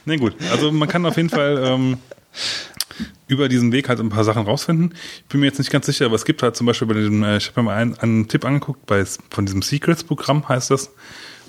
Na 0.05 0.15
gut, 0.15 0.33
also 0.49 0.71
man 0.71 0.89
kann 0.89 1.05
auf 1.05 1.17
jeden 1.17 1.29
Fall 1.29 1.61
ähm, 1.63 1.99
über 3.27 3.49
diesen 3.49 3.71
Weg 3.71 3.89
halt 3.89 3.99
ein 3.99 4.09
paar 4.09 4.23
Sachen 4.23 4.43
rausfinden. 4.43 4.93
Ich 5.17 5.25
bin 5.25 5.39
mir 5.39 5.47
jetzt 5.47 5.59
nicht 5.59 5.71
ganz 5.71 5.85
sicher, 5.85 6.05
aber 6.05 6.15
es 6.15 6.25
gibt 6.25 6.43
halt 6.43 6.55
zum 6.55 6.67
Beispiel 6.67 6.87
bei 6.87 6.95
diesem, 6.95 7.23
äh, 7.23 7.37
ich 7.37 7.47
habe 7.47 7.61
mir 7.61 7.65
mal 7.65 7.77
einen, 7.77 7.97
einen 7.99 8.27
Tipp 8.27 8.45
angeguckt, 8.45 8.85
bei, 8.85 9.03
von 9.29 9.45
diesem 9.45 9.61
Secrets-Programm 9.61 10.47
heißt 10.47 10.71
das, 10.71 10.91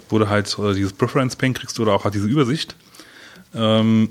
wo 0.08 0.18
du 0.18 0.28
halt 0.28 0.56
äh, 0.58 0.74
dieses 0.74 0.92
Preference-Pane 0.92 1.54
kriegst 1.54 1.78
oder 1.80 1.92
auch 1.92 2.04
halt 2.04 2.14
diese 2.14 2.28
Übersicht. 2.28 2.76
Ähm, 3.54 4.08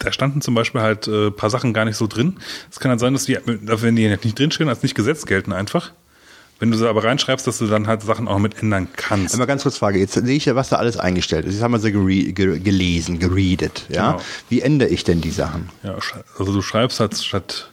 da 0.00 0.12
standen 0.12 0.40
zum 0.40 0.54
Beispiel 0.54 0.80
halt 0.80 1.06
äh, 1.08 1.26
ein 1.26 1.36
paar 1.36 1.50
Sachen 1.50 1.74
gar 1.74 1.84
nicht 1.84 1.96
so 1.96 2.06
drin. 2.06 2.38
Es 2.70 2.80
kann 2.80 2.90
halt 2.90 3.00
sein, 3.00 3.12
dass 3.12 3.24
die, 3.24 3.38
wenn 3.44 3.96
die 3.96 4.08
nicht 4.08 4.38
drinstehen, 4.38 4.68
als 4.68 4.82
nicht 4.82 4.94
Gesetz 4.94 5.26
gelten 5.26 5.52
einfach. 5.52 5.92
Wenn 6.60 6.70
du 6.70 6.76
sie 6.76 6.88
aber 6.88 7.02
reinschreibst, 7.02 7.46
dass 7.46 7.58
du 7.58 7.66
dann 7.66 7.86
halt 7.86 8.02
Sachen 8.02 8.28
auch 8.28 8.38
mit 8.38 8.62
ändern 8.62 8.86
kannst. 8.94 9.34
Einmal 9.34 9.46
ganz 9.46 9.62
kurz 9.62 9.78
Frage. 9.78 9.98
Jetzt 9.98 10.12
sehe 10.12 10.36
ich 10.36 10.44
ja, 10.44 10.54
was 10.54 10.68
da 10.68 10.76
alles 10.76 10.98
eingestellt 10.98 11.46
ist. 11.46 11.54
Jetzt 11.54 11.62
haben 11.62 11.72
wir 11.72 11.80
sie 11.80 11.90
gere 11.90 12.32
ge 12.32 12.60
gelesen, 12.60 13.18
geredet. 13.18 13.86
Ja? 13.88 14.12
Genau. 14.12 14.22
Wie 14.50 14.60
ändere 14.60 14.90
ich 14.90 15.02
denn 15.02 15.22
die 15.22 15.30
Sachen? 15.30 15.70
Ja, 15.82 15.96
also 16.38 16.52
du 16.52 16.60
schreibst 16.60 17.00
halt 17.00 17.16
statt, 17.16 17.70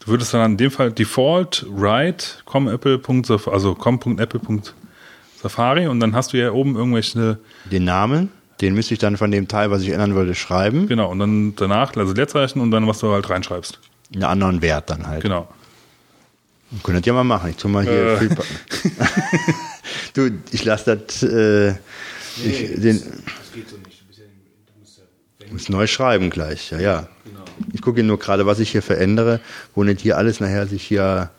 du 0.00 0.08
würdest 0.08 0.32
dann 0.32 0.52
in 0.52 0.56
dem 0.56 0.70
Fall 0.70 0.90
default 0.90 1.66
write 1.68 2.26
com.apple.safari, 2.46 3.54
also 3.54 3.74
com.apple.safari 3.74 5.86
und 5.86 6.00
dann 6.00 6.14
hast 6.14 6.32
du 6.32 6.38
ja 6.38 6.52
oben 6.52 6.76
irgendwelche, 6.76 7.38
Den 7.70 7.84
Namen, 7.84 8.30
den 8.62 8.74
müsste 8.74 8.94
ich 8.94 9.00
dann 9.00 9.18
von 9.18 9.30
dem 9.30 9.48
Teil, 9.48 9.70
was 9.70 9.82
ich 9.82 9.90
ändern 9.90 10.14
wollte, 10.14 10.34
schreiben. 10.34 10.88
genau, 10.88 11.10
und 11.10 11.18
dann 11.18 11.54
danach, 11.56 11.94
also 11.94 12.14
Leerzeichen 12.14 12.62
und 12.62 12.70
dann 12.70 12.86
was 12.86 13.00
du 13.00 13.12
halt 13.12 13.28
reinschreibst. 13.28 13.80
Einen 14.14 14.24
anderen 14.24 14.62
Wert 14.62 14.88
dann 14.88 15.06
halt. 15.06 15.22
Genau. 15.22 15.46
Können 16.82 16.98
das 16.98 17.06
ja 17.06 17.12
mal 17.12 17.24
machen. 17.24 17.50
Ich 17.50 17.56
tu 17.56 17.68
mal 17.68 17.84
hier 17.84 18.20
Äh. 18.20 18.28
Du, 20.14 20.30
ich 20.50 20.64
lasse 20.64 20.96
das, 20.96 21.22
äh, 21.22 21.70
ich, 22.42 22.80
den, 22.80 23.02
muss 25.50 25.68
neu 25.68 25.86
schreiben 25.86 26.30
gleich, 26.30 26.70
ja, 26.70 26.80
ja. 26.80 27.08
Ich 27.72 27.82
gucke 27.82 28.02
nur 28.02 28.18
gerade, 28.18 28.46
was 28.46 28.58
ich 28.58 28.70
hier 28.70 28.82
verändere, 28.82 29.40
wo 29.74 29.84
nicht 29.84 30.00
hier 30.00 30.18
alles 30.18 30.40
nachher 30.40 30.66
sich 30.66 30.82
hier 30.82 31.30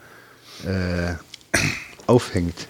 äh, 0.65 1.13
aufhängt. 2.07 2.67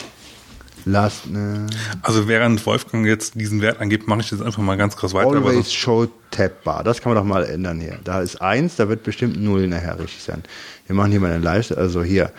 Last, 0.87 1.27
ne, 1.27 1.67
Also 2.01 2.27
während 2.27 2.65
Wolfgang 2.65 3.05
jetzt 3.05 3.35
diesen 3.35 3.61
Wert 3.61 3.79
angibt, 3.81 4.07
mache 4.07 4.21
ich 4.21 4.31
jetzt 4.31 4.41
einfach 4.41 4.63
mal 4.63 4.77
ganz 4.77 4.95
krass 4.95 5.13
weiter. 5.13 5.27
always 5.27 5.73
show 5.73 6.07
tab 6.31 6.63
bar. 6.63 6.83
Das 6.83 7.01
kann 7.01 7.13
man 7.13 7.21
doch 7.21 7.27
mal 7.27 7.43
ändern 7.43 7.79
hier. 7.79 7.99
Da 8.03 8.21
ist 8.21 8.41
eins, 8.41 8.77
da 8.77 8.87
wird 8.87 9.03
bestimmt 9.03 9.39
null 9.41 9.67
nachher 9.67 9.99
richtig 9.99 10.23
sein. 10.23 10.43
Wir 10.85 10.95
machen 10.95 11.11
hier 11.11 11.19
mal 11.19 11.31
eine 11.31 11.43
Leiste, 11.43 11.77
also 11.77 12.03
hier 12.03 12.31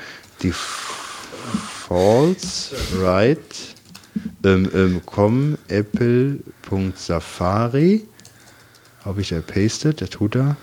defaults 0.42 2.72
right 2.98 3.74
ähm, 4.44 4.70
ähm, 4.74 5.00
com 5.04 5.58
apple.safari 5.68 8.06
habe 9.04 9.20
ich 9.20 9.28
da 9.28 9.40
pasted, 9.40 10.00
der 10.00 10.08
tut 10.08 10.34
da 10.34 10.56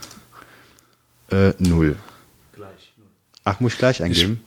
äh, 1.32 1.54
null. 1.60 1.96
Ach, 3.44 3.60
muss 3.60 3.74
ich 3.74 3.80
gleich 3.80 4.02
eingeben? 4.02 4.42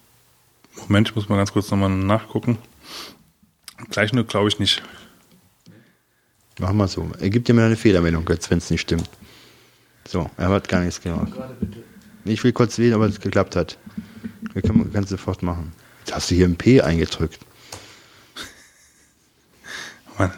Moment, 0.76 1.08
ich 1.08 1.14
muss 1.14 1.28
mal 1.28 1.36
ganz 1.36 1.52
kurz 1.52 1.70
nochmal 1.70 1.90
nachgucken. 1.90 2.58
Gleich 3.90 4.12
nur 4.12 4.24
glaube 4.24 4.48
ich 4.48 4.58
nicht. 4.58 4.82
Machen 6.58 6.76
wir 6.76 6.88
so. 6.88 7.08
Er 7.20 7.30
gibt 7.30 7.48
dir 7.48 7.54
mal 7.54 7.66
eine 7.66 7.76
Fehlermeldung, 7.76 8.24
Götz, 8.24 8.50
wenn 8.50 8.58
es 8.58 8.70
nicht 8.70 8.80
stimmt. 8.80 9.08
So, 10.06 10.30
er 10.36 10.48
hat 10.48 10.68
gar 10.68 10.80
nichts 10.80 11.00
gemacht. 11.00 11.32
Ich 12.24 12.42
will 12.42 12.52
kurz 12.52 12.76
sehen, 12.76 12.94
ob 12.94 13.02
es 13.02 13.20
geklappt 13.20 13.56
hat. 13.56 13.78
Wir 14.52 14.62
können, 14.62 14.90
du 14.92 15.02
sofort 15.04 15.42
machen. 15.42 15.72
Jetzt 16.00 16.14
hast 16.14 16.30
du 16.30 16.34
hier 16.34 16.46
ein 16.46 16.56
P 16.56 16.80
eingedrückt. 16.80 17.38
Mann. 20.18 20.32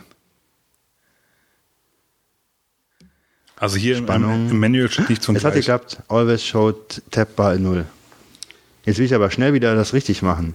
Also 3.56 3.76
hier 3.76 3.96
im, 3.98 4.04
Spannung. 4.04 4.50
im 4.50 4.58
Manual 4.58 4.90
steht 4.90 5.08
nichts 5.08 5.26
von 5.26 5.36
Es 5.36 5.44
hat 5.44 5.54
geklappt. 5.54 6.02
Always 6.08 6.44
showed 6.44 7.02
tab 7.10 7.36
bar 7.36 7.56
0. 7.56 7.86
Jetzt 8.84 8.98
will 8.98 9.06
ich 9.06 9.14
aber 9.14 9.30
schnell 9.30 9.52
wieder 9.52 9.74
das 9.74 9.92
richtig 9.92 10.22
machen. 10.22 10.54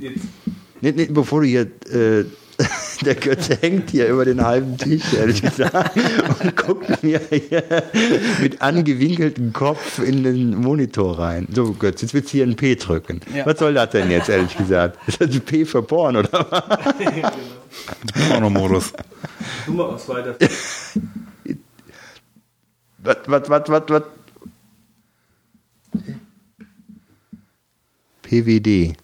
Nicht, 0.81 0.97
nicht 0.97 1.13
bevor 1.13 1.41
du 1.41 1.47
hier, 1.47 1.71
äh, 1.91 2.25
der 3.01 3.15
Götze 3.15 3.57
hängt 3.59 3.91
hier 3.91 4.07
über 4.07 4.25
den 4.25 4.43
halben 4.43 4.77
Tisch, 4.77 5.13
ehrlich 5.13 5.41
gesagt, 5.41 5.97
und 6.41 6.55
guckt 6.55 7.03
mir 7.03 7.19
hier 7.29 7.63
mit 8.41 8.61
angewinkeltem 8.61 9.51
Kopf 9.53 9.99
in 9.99 10.23
den 10.23 10.55
Monitor 10.55 11.19
rein. 11.19 11.47
So, 11.51 11.73
Götz, 11.73 12.01
jetzt 12.01 12.13
willst 12.13 12.29
du 12.29 12.37
hier 12.37 12.45
ein 12.45 12.55
P 12.55 12.75
drücken. 12.75 13.21
Ja. 13.35 13.45
Was 13.45 13.59
soll 13.59 13.73
das 13.73 13.89
denn 13.89 14.09
jetzt, 14.09 14.29
ehrlich 14.29 14.55
gesagt? 14.57 14.97
Ist 15.07 15.19
das 15.19 15.31
ein 15.31 15.41
P 15.41 15.65
für 15.65 15.81
Porn, 15.81 16.15
oder 16.15 16.29
was? 16.49 17.33
Pornomodus. 18.29 18.93
Du 19.65 19.73
mal 19.73 19.93
was 19.93 20.07
weiter. 20.07 20.35
Was, 22.99 23.17
was, 23.27 23.49
was, 23.49 23.69
was, 23.69 23.83
was? 23.89 24.03
PWD. 28.23 28.95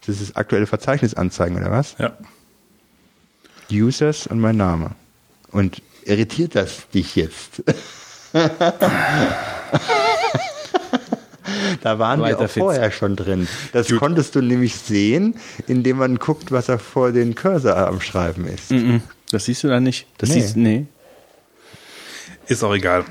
Das 0.00 0.08
ist 0.08 0.30
das 0.30 0.36
aktuelle 0.36 0.66
Verzeichnis 0.66 1.14
anzeigen, 1.14 1.56
oder 1.56 1.70
was? 1.70 1.96
Ja. 1.98 2.16
Users 3.70 4.26
und 4.26 4.40
mein 4.40 4.56
Name. 4.56 4.92
Und 5.50 5.82
irritiert 6.04 6.54
das 6.54 6.88
dich 6.94 7.16
jetzt? 7.16 7.62
da 11.82 11.98
waren 11.98 12.20
wir 12.20 12.26
Weiter, 12.26 12.38
auch 12.44 12.50
Fitz. 12.50 12.62
vorher 12.62 12.90
schon 12.90 13.16
drin. 13.16 13.48
Das 13.72 13.88
konntest 13.96 14.34
du 14.34 14.40
nämlich 14.42 14.76
sehen, 14.76 15.34
indem 15.66 15.98
man 15.98 16.16
guckt, 16.18 16.52
was 16.52 16.68
er 16.68 16.78
vor 16.78 17.12
den 17.12 17.34
Cursor 17.34 17.76
am 17.76 18.00
Schreiben 18.00 18.46
ist. 18.46 18.70
Mhm. 18.70 19.02
Das 19.30 19.44
siehst 19.46 19.64
du 19.64 19.68
da 19.68 19.80
nicht. 19.80 20.06
Das 20.18 20.28
Nee. 20.30 20.40
siehst 20.40 20.56
nee. 20.56 20.86
Ist 22.46 22.62
auch 22.64 22.74
egal. 22.74 23.04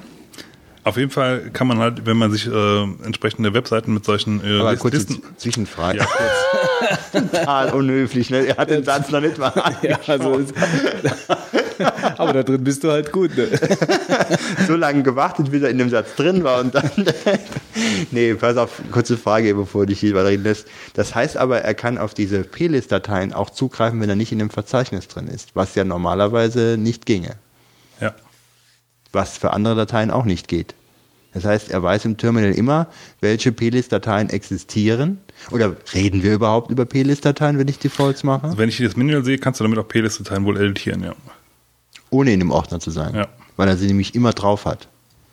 Auf 0.84 0.98
jeden 0.98 1.12
Fall 1.12 1.50
kann 1.52 1.68
man 1.68 1.80
halt, 1.80 2.06
wenn 2.06 2.18
man 2.18 2.32
sich 2.32 2.48
äh, 2.48 2.84
entsprechende 3.04 3.54
Webseiten 3.54 3.94
mit 3.94 4.06
solchen 4.06 4.42
äh, 4.44 4.60
Aber 4.60 4.76
kurze 4.78 4.98
Listen, 4.98 5.22
Zwischenfrage. 5.38 6.00
ja, 6.00 6.06
kurz. 6.06 7.12
Total 7.32 7.74
unhöflich. 7.74 8.30
Ne? 8.30 8.48
Er 8.48 8.58
hat 8.58 8.70
den 8.70 8.84
Satz 8.84 9.12
noch 9.12 9.20
nicht 9.20 9.38
mal 9.38 9.52
Ja, 9.82 10.00
also 10.08 10.42
aber 12.18 12.34
da 12.34 12.44
drin 12.44 12.64
bist 12.64 12.84
du 12.84 12.92
halt 12.92 13.12
gut. 13.12 13.36
Ne? 13.38 13.48
so 14.68 14.76
lange 14.76 15.04
gewartet, 15.04 15.52
bis 15.52 15.64
er 15.64 15.70
in 15.70 15.78
dem 15.78 15.90
Satz 15.90 16.16
drin 16.16 16.44
war 16.44 16.62
und 16.62 16.76
dann. 16.76 16.90
nee, 18.12 18.34
pass 18.34 18.58
auf, 18.58 18.82
kurze 18.92 19.18
Frage, 19.18 19.54
bevor 19.56 19.82
du 19.82 19.88
dich 19.88 20.00
hier 20.00 20.14
weiterreden 20.16 20.44
lässt. 20.44 20.68
Das 20.94 21.14
heißt 21.16 21.38
aber, 21.38 21.62
er 21.62 21.74
kann 21.74 21.98
auf 21.98 22.14
diese 22.14 22.44
P-List-Dateien 22.44 23.34
auch 23.34 23.50
zugreifen, 23.50 24.00
wenn 24.02 24.10
er 24.10 24.16
nicht 24.16 24.32
in 24.32 24.40
dem 24.40 24.50
Verzeichnis 24.50 25.08
drin 25.08 25.28
ist, 25.28 25.56
was 25.56 25.76
ja 25.76 25.84
normalerweise 25.84 26.78
nicht 26.78 27.06
ginge. 27.06 27.36
Was 29.12 29.38
für 29.38 29.54
andere 29.54 29.76
Dateien 29.76 30.12
auch 30.12 30.26
nicht 30.26 30.48
geht. 30.48 30.76
Das 31.34 31.46
heißt, 31.46 31.70
er 31.70 31.84
weiß 31.84 32.06
im 32.06 32.18
Terminal 32.18 32.52
immer, 32.52 32.88
welche 33.22 33.52
P-List-Dateien 33.52 34.30
existieren. 34.30 35.20
Oder 35.52 35.76
reden 35.94 36.24
wir 36.24 36.34
überhaupt 36.34 36.72
über 36.72 36.86
P-List-Dateien, 36.86 37.60
wenn 37.60 37.68
ich 37.68 37.78
Defaults 37.78 38.24
mache? 38.24 38.46
Also 38.46 38.58
wenn 38.58 38.70
ich 38.70 38.78
das 38.78 38.96
Manual 38.96 39.24
sehe, 39.24 39.38
kannst 39.38 39.60
du 39.60 39.64
damit 39.64 39.78
auch 39.78 39.88
P-List-Dateien 39.88 40.44
wohl 40.46 40.58
editieren, 40.58 41.04
ja. 41.04 41.14
Ohne 42.10 42.34
in 42.34 42.40
dem 42.40 42.50
Ordner 42.52 42.80
zu 42.80 42.90
sein. 42.90 43.14
Ja. 43.14 43.28
Weil 43.58 43.68
er 43.68 43.78
sie 43.78 43.86
nämlich 43.86 44.16
immer 44.16 44.34
drauf 44.34 44.66
hat. 44.66 44.88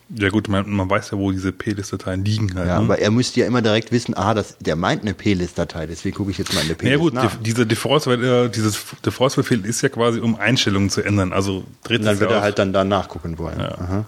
Ja 0.08 0.28
gut, 0.28 0.48
man, 0.48 0.70
man 0.70 0.88
weiß 0.88 1.10
ja, 1.10 1.18
wo 1.18 1.32
diese 1.32 1.50
P-List-Dateien 1.50 2.24
liegen 2.24 2.54
halt. 2.54 2.68
Ja, 2.68 2.78
ne? 2.78 2.84
aber 2.84 2.98
er 3.00 3.10
müsste 3.10 3.40
ja 3.40 3.46
immer 3.46 3.60
direkt 3.60 3.90
wissen, 3.90 4.14
ah, 4.14 4.34
das, 4.34 4.56
der 4.58 4.76
meint 4.76 5.02
eine 5.02 5.14
P-List-Datei, 5.14 5.86
deswegen 5.86 6.16
gucke 6.16 6.30
ich 6.30 6.38
jetzt 6.38 6.54
mal 6.54 6.60
in 6.60 6.66
eine 6.66 6.70
Ja 6.70 6.76
P-List 6.76 7.00
gut, 7.00 7.14
nach. 7.14 7.34
die, 7.36 7.42
diese 7.42 7.66
Defaults, 7.66 8.06
weil, 8.06 8.22
äh, 8.22 8.48
dieses 8.48 8.78
Defaults-Befehl 9.04 9.64
ist 9.64 9.82
ja 9.82 9.88
quasi, 9.88 10.20
um 10.20 10.36
Einstellungen 10.36 10.90
zu 10.90 11.02
ändern. 11.02 11.32
Also 11.32 11.64
dreht 11.82 12.04
dann 12.06 12.20
wird 12.20 12.30
ja 12.30 12.36
er 12.36 12.42
halt 12.42 12.58
dann 12.58 12.72
da 12.72 12.84
nachgucken 12.84 13.38
wollen. 13.38 13.58
Ja. 13.58 14.06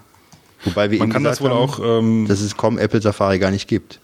Wobei 0.64 0.90
wir 0.90 0.98
Man 0.98 1.10
kann 1.10 1.24
das 1.24 1.40
wohl 1.40 1.50
haben, 1.50 1.56
auch, 1.56 1.80
ähm, 1.82 2.26
dass 2.28 2.40
es 2.40 2.56
COM 2.56 2.78
Apple 2.78 3.00
Safari 3.00 3.38
gar 3.38 3.50
nicht 3.50 3.68
gibt. 3.68 4.00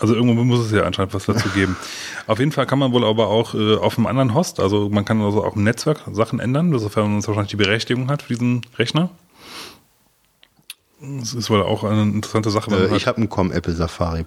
Also 0.00 0.14
irgendwo 0.14 0.44
muss 0.44 0.66
es 0.66 0.72
ja 0.72 0.82
anscheinend 0.82 1.14
was 1.14 1.26
dazu 1.26 1.48
geben. 1.50 1.76
Auf 2.26 2.38
jeden 2.38 2.52
Fall 2.52 2.66
kann 2.66 2.78
man 2.78 2.92
wohl 2.92 3.04
aber 3.04 3.28
auch 3.28 3.54
äh, 3.54 3.76
auf 3.76 3.98
einem 3.98 4.06
anderen 4.06 4.34
Host, 4.34 4.60
also 4.60 4.88
man 4.88 5.04
kann 5.04 5.20
also 5.20 5.44
auch 5.44 5.56
im 5.56 5.64
Netzwerk 5.64 6.02
Sachen 6.12 6.40
ändern, 6.40 6.76
sofern 6.78 7.12
man 7.12 7.26
wahrscheinlich 7.26 7.50
die 7.50 7.56
Berechtigung 7.56 8.10
hat 8.10 8.22
für 8.22 8.34
diesen 8.34 8.62
Rechner. 8.78 9.10
Das 11.00 11.32
ist 11.32 11.48
wohl 11.48 11.62
auch 11.62 11.84
eine 11.84 12.02
interessante 12.02 12.50
Sache, 12.50 12.70
Äh, 12.72 12.86
ich 12.86 12.90
halt, 12.90 13.06
habe 13.06 13.18
einen 13.18 13.28
COM 13.28 13.52
Apple 13.52 13.74
Safari 13.74 14.24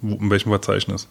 wo, 0.00 0.14
in 0.16 0.30
welchem 0.30 0.50
Verzeichnis. 0.50 1.08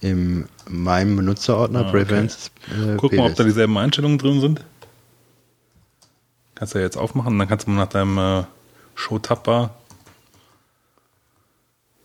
In 0.00 0.46
meinem 0.68 1.16
Benutzerordner 1.16 1.80
Ah, 1.80 1.88
okay. 1.88 2.04
Prevents 2.04 2.50
äh, 2.70 2.96
Guck 2.96 3.12
mal, 3.12 3.30
ob 3.30 3.36
da 3.36 3.44
dieselben 3.44 3.76
Einstellungen 3.78 4.18
drin 4.18 4.40
sind. 4.40 4.64
Kannst 6.54 6.74
du 6.74 6.78
ja 6.78 6.84
jetzt 6.84 6.96
aufmachen 6.96 7.32
und 7.32 7.38
dann 7.38 7.48
kannst 7.48 7.66
du 7.66 7.70
mal 7.70 7.82
nach 7.82 7.88
deinem 7.88 8.18
äh, 8.18 8.44
Show 8.94 9.18
Tabbar 9.18 9.70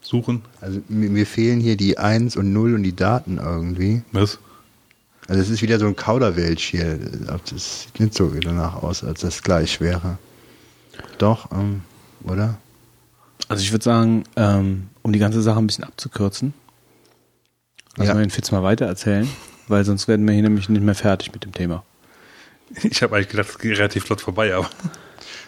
suchen. 0.10 0.42
Also 0.60 0.82
mir, 0.90 1.10
mir 1.10 1.26
fehlen 1.26 1.60
hier 1.60 1.78
die 1.78 1.98
1 1.98 2.36
und 2.36 2.52
0 2.52 2.74
und 2.76 2.84
die 2.84 2.96
Daten 2.96 3.38
irgendwie. 3.38 4.02
Was? 4.12 4.40
Also 5.28 5.42
es 5.42 5.50
ist 5.50 5.62
wieder 5.62 5.78
so 5.78 5.86
ein 5.86 5.96
Kauderwelsch 5.96 6.64
hier. 6.64 6.98
Das 6.98 7.84
sieht 7.84 8.00
nicht 8.00 8.16
so 8.16 8.28
danach 8.30 8.82
aus, 8.82 9.04
als 9.04 9.22
das 9.22 9.44
gleich 9.44 9.80
wäre. 9.80 10.18
Doch, 11.20 11.52
ähm, 11.52 11.82
oder? 12.24 12.58
Also 13.48 13.62
ich 13.64 13.72
würde 13.72 13.84
sagen, 13.84 14.24
ähm, 14.36 14.88
um 15.04 15.14
die 15.14 15.20
ganze 15.20 15.42
Sache 15.42 15.60
ein 15.60 15.68
bisschen 15.68 15.84
abzukürzen, 15.84 16.54
lassen 17.96 18.10
Ja. 18.10 18.16
wir 18.16 18.22
den 18.22 18.32
Fitz 18.32 18.52
mal 18.52 18.64
weiter 18.64 18.86
erzählen, 18.86 19.28
weil 19.68 19.86
sonst 19.86 20.08
werden 20.08 20.26
wir 20.28 20.34
hier 20.34 20.44
nämlich 20.44 20.68
nicht 20.70 20.84
mehr 20.84 20.96
fertig 20.96 21.32
mit 21.34 21.44
dem 21.46 21.54
Thema. 21.54 21.84
Ich 22.84 23.02
habe 23.02 23.16
eigentlich 23.16 23.30
gedacht, 23.30 23.50
es 23.50 23.58
geht 23.60 23.78
relativ 23.78 24.06
flott 24.06 24.22
vorbei, 24.22 24.54
aber 24.54 24.70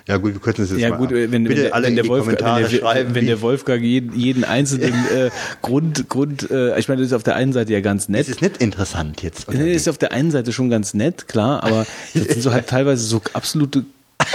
Ja 0.08 0.18
gut, 0.18 0.34
wir 0.34 0.42
könnten 0.42 0.64
es 0.64 0.72
jetzt 0.72 0.80
Ja 0.80 0.90
mal 0.90 0.98
gut, 0.98 1.12
wenn, 1.12 1.32
wenn, 1.32 1.44
Bitte 1.44 1.64
der, 1.64 1.76
alle 1.76 1.84
wenn, 1.86 1.92
in 1.92 1.96
der 1.96 2.04
die 2.04 2.10
Wolf, 2.10 2.24
Kommentare 2.26 2.64
wenn, 2.64 2.72
der, 2.72 2.78
schreiben, 2.78 3.16
wenn 3.16 3.26
der 3.28 3.42
Wolfgang 3.42 3.84
jeden, 3.84 4.18
jeden 4.18 4.44
einzelnen 4.44 4.94
äh, 5.16 5.30
Grund, 5.62 6.10
Grund 6.10 6.50
äh, 6.50 6.78
ich 6.80 6.88
meine, 6.88 7.02
das 7.02 7.12
ist 7.12 7.14
auf 7.14 7.24
der 7.24 7.36
einen 7.36 7.54
Seite 7.54 7.74
ja 7.74 7.82
ganz 7.82 8.10
nett. 8.10 8.22
Es 8.22 8.30
ist 8.30 8.42
nicht 8.42 8.58
interessant 8.58 9.22
jetzt. 9.22 9.48
oder 9.48 9.60
wie? 9.60 9.72
ist 9.72 9.88
auf 9.88 9.98
der 9.98 10.12
einen 10.12 10.32
Seite 10.32 10.52
schon 10.54 10.70
ganz 10.70 10.94
nett, 10.94 11.28
klar, 11.28 11.64
aber 11.64 11.86
das 12.14 12.24
sind 12.24 12.42
so 12.42 12.52
halt 12.52 12.68
teilweise 12.68 13.04
so 13.04 13.22
absolute. 13.34 13.86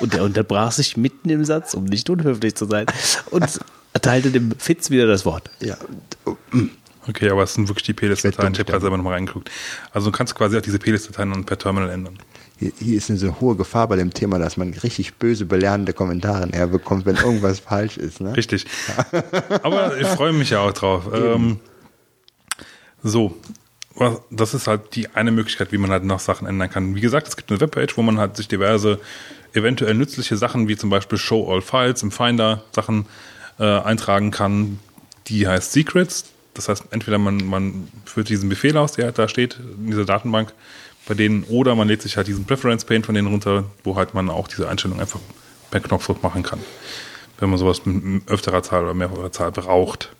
Und 0.00 0.14
er 0.14 0.24
unterbrach 0.24 0.72
sich 0.72 0.96
mitten 0.96 1.28
im 1.28 1.44
Satz, 1.44 1.74
um 1.74 1.84
nicht 1.84 2.08
unhöflich 2.08 2.54
zu 2.54 2.64
sein, 2.64 2.86
und 3.28 3.60
erteilte 3.92 4.30
dem 4.30 4.52
Fitz 4.56 4.88
wieder 4.88 5.06
das 5.06 5.26
Wort. 5.26 5.50
ja. 5.60 5.76
okay, 7.06 7.28
aber 7.28 7.42
es 7.42 7.52
sind 7.52 7.68
wirklich 7.68 7.84
die 7.84 7.92
PLS-Dateien. 7.92 8.54
Ich 8.54 8.60
habe 8.60 8.70
gerade 8.70 8.80
selber 8.80 8.96
nochmal 8.96 9.12
reingeguckt. 9.14 9.50
Also 9.92 10.10
du 10.10 10.16
kannst 10.16 10.34
quasi 10.34 10.56
auch 10.56 10.62
diese 10.62 10.78
PLS-Dateien 10.78 11.30
dann 11.30 11.44
per 11.44 11.58
Terminal 11.58 11.90
ändern. 11.90 12.18
Hier, 12.60 12.72
hier 12.78 12.98
ist 12.98 13.08
eine 13.08 13.18
so 13.18 13.40
hohe 13.40 13.56
Gefahr 13.56 13.88
bei 13.88 13.96
dem 13.96 14.12
Thema, 14.12 14.38
dass 14.38 14.58
man 14.58 14.74
richtig 14.74 15.14
böse 15.14 15.46
belernende 15.46 15.94
Kommentare 15.94 16.46
näher 16.46 16.66
bekommt, 16.66 17.06
wenn 17.06 17.16
irgendwas 17.16 17.58
falsch 17.70 17.96
ist. 17.96 18.20
Ne? 18.20 18.36
Richtig. 18.36 18.66
Aber 19.62 19.98
ich 19.98 20.06
freue 20.06 20.34
mich 20.34 20.50
ja 20.50 20.60
auch 20.60 20.72
drauf. 20.72 21.04
Ähm, 21.12 21.58
so, 23.02 23.34
das 24.30 24.52
ist 24.52 24.66
halt 24.66 24.94
die 24.94 25.08
eine 25.08 25.30
Möglichkeit, 25.30 25.72
wie 25.72 25.78
man 25.78 25.90
halt 25.90 26.04
noch 26.04 26.20
Sachen 26.20 26.46
ändern 26.46 26.68
kann. 26.68 26.94
Wie 26.94 27.00
gesagt, 27.00 27.28
es 27.28 27.36
gibt 27.36 27.50
eine 27.50 27.62
Webpage, 27.62 27.96
wo 27.96 28.02
man 28.02 28.18
halt 28.18 28.36
sich 28.36 28.46
diverse 28.46 29.00
eventuell 29.54 29.94
nützliche 29.94 30.36
Sachen, 30.36 30.68
wie 30.68 30.76
zum 30.76 30.90
Beispiel 30.90 31.16
Show 31.16 31.50
All 31.50 31.62
Files 31.62 32.02
im 32.02 32.10
Finder 32.10 32.62
Sachen 32.72 33.06
äh, 33.58 33.64
eintragen 33.64 34.30
kann. 34.32 34.78
Die 35.28 35.48
heißt 35.48 35.72
Secrets. 35.72 36.26
Das 36.52 36.68
heißt, 36.68 36.84
entweder 36.90 37.16
man, 37.16 37.38
man 37.46 37.88
führt 38.04 38.28
diesen 38.28 38.50
Befehl 38.50 38.76
aus, 38.76 38.92
der 38.92 39.06
halt 39.06 39.18
da 39.18 39.28
steht 39.28 39.58
in 39.78 39.86
dieser 39.86 40.04
Datenbank 40.04 40.52
bei 41.10 41.14
denen, 41.14 41.44
oder 41.44 41.74
man 41.74 41.88
lädt 41.88 42.02
sich 42.02 42.16
halt 42.16 42.28
diesen 42.28 42.44
Preference 42.44 42.84
Pane 42.84 43.02
von 43.02 43.14
denen 43.14 43.28
runter, 43.28 43.64
wo 43.84 43.96
halt 43.96 44.14
man 44.14 44.30
auch 44.30 44.48
diese 44.48 44.68
Einstellung 44.68 45.00
einfach 45.00 45.20
per 45.70 45.80
Knopfdruck 45.80 46.22
machen 46.22 46.42
kann 46.42 46.60
wenn 47.40 47.50
man 47.50 47.58
sowas 47.58 47.84
mit 47.84 48.28
öfterer 48.28 48.62
Zahl 48.62 48.84
oder 48.84 48.94
mehrerer 48.94 49.32
Zahl 49.32 49.50
braucht. 49.50 50.10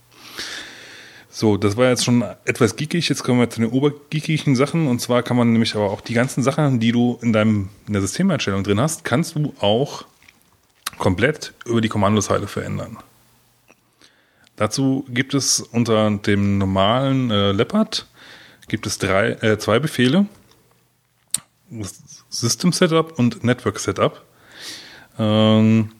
So, 1.31 1.57
das 1.57 1.77
war 1.77 1.89
jetzt 1.89 2.05
schon 2.05 2.25
etwas 2.45 2.75
geekig. 2.75 3.09
Jetzt 3.09 3.23
kommen 3.23 3.39
wir 3.39 3.49
zu 3.49 3.61
den 3.61 3.71
obergeekigen 3.71 4.57
Sachen. 4.57 4.89
Und 4.89 5.01
zwar 5.01 5.23
kann 5.23 5.37
man 5.37 5.53
nämlich 5.53 5.77
aber 5.77 5.91
auch 5.91 6.01
die 6.01 6.15
ganzen 6.15 6.43
Sachen, 6.43 6.81
die 6.81 6.91
du 6.91 7.19
in 7.23 7.33
deinem 7.33 7.69
in 7.87 7.93
der 7.93 8.03
Systemeinstellung 8.03 8.65
drin 8.65 8.81
hast, 8.81 9.05
kannst 9.05 9.37
du 9.37 9.55
auch 9.61 10.05
komplett 10.99 11.53
über 11.67 11.81
die 11.81 11.89
Kommandozeile 11.89 12.49
verändern. 12.49 12.97
Dazu 14.57 15.05
gibt 15.09 15.35
es 15.35 15.61
unter 15.61 16.11
dem 16.11 16.59
normalen 16.59 17.31
äh, 17.31 17.53
Leopard 17.53 18.07
gibt 18.69 18.87
es 18.87 18.99
drei, 18.99 19.31
äh, 19.41 19.59
zwei 19.59 19.79
Befehle. 19.79 20.27
System 22.29 22.73
Setup 22.73 23.19
und 23.19 23.45
Network 23.45 23.79
Setup. 23.79 24.25
Ähm, 25.19 25.93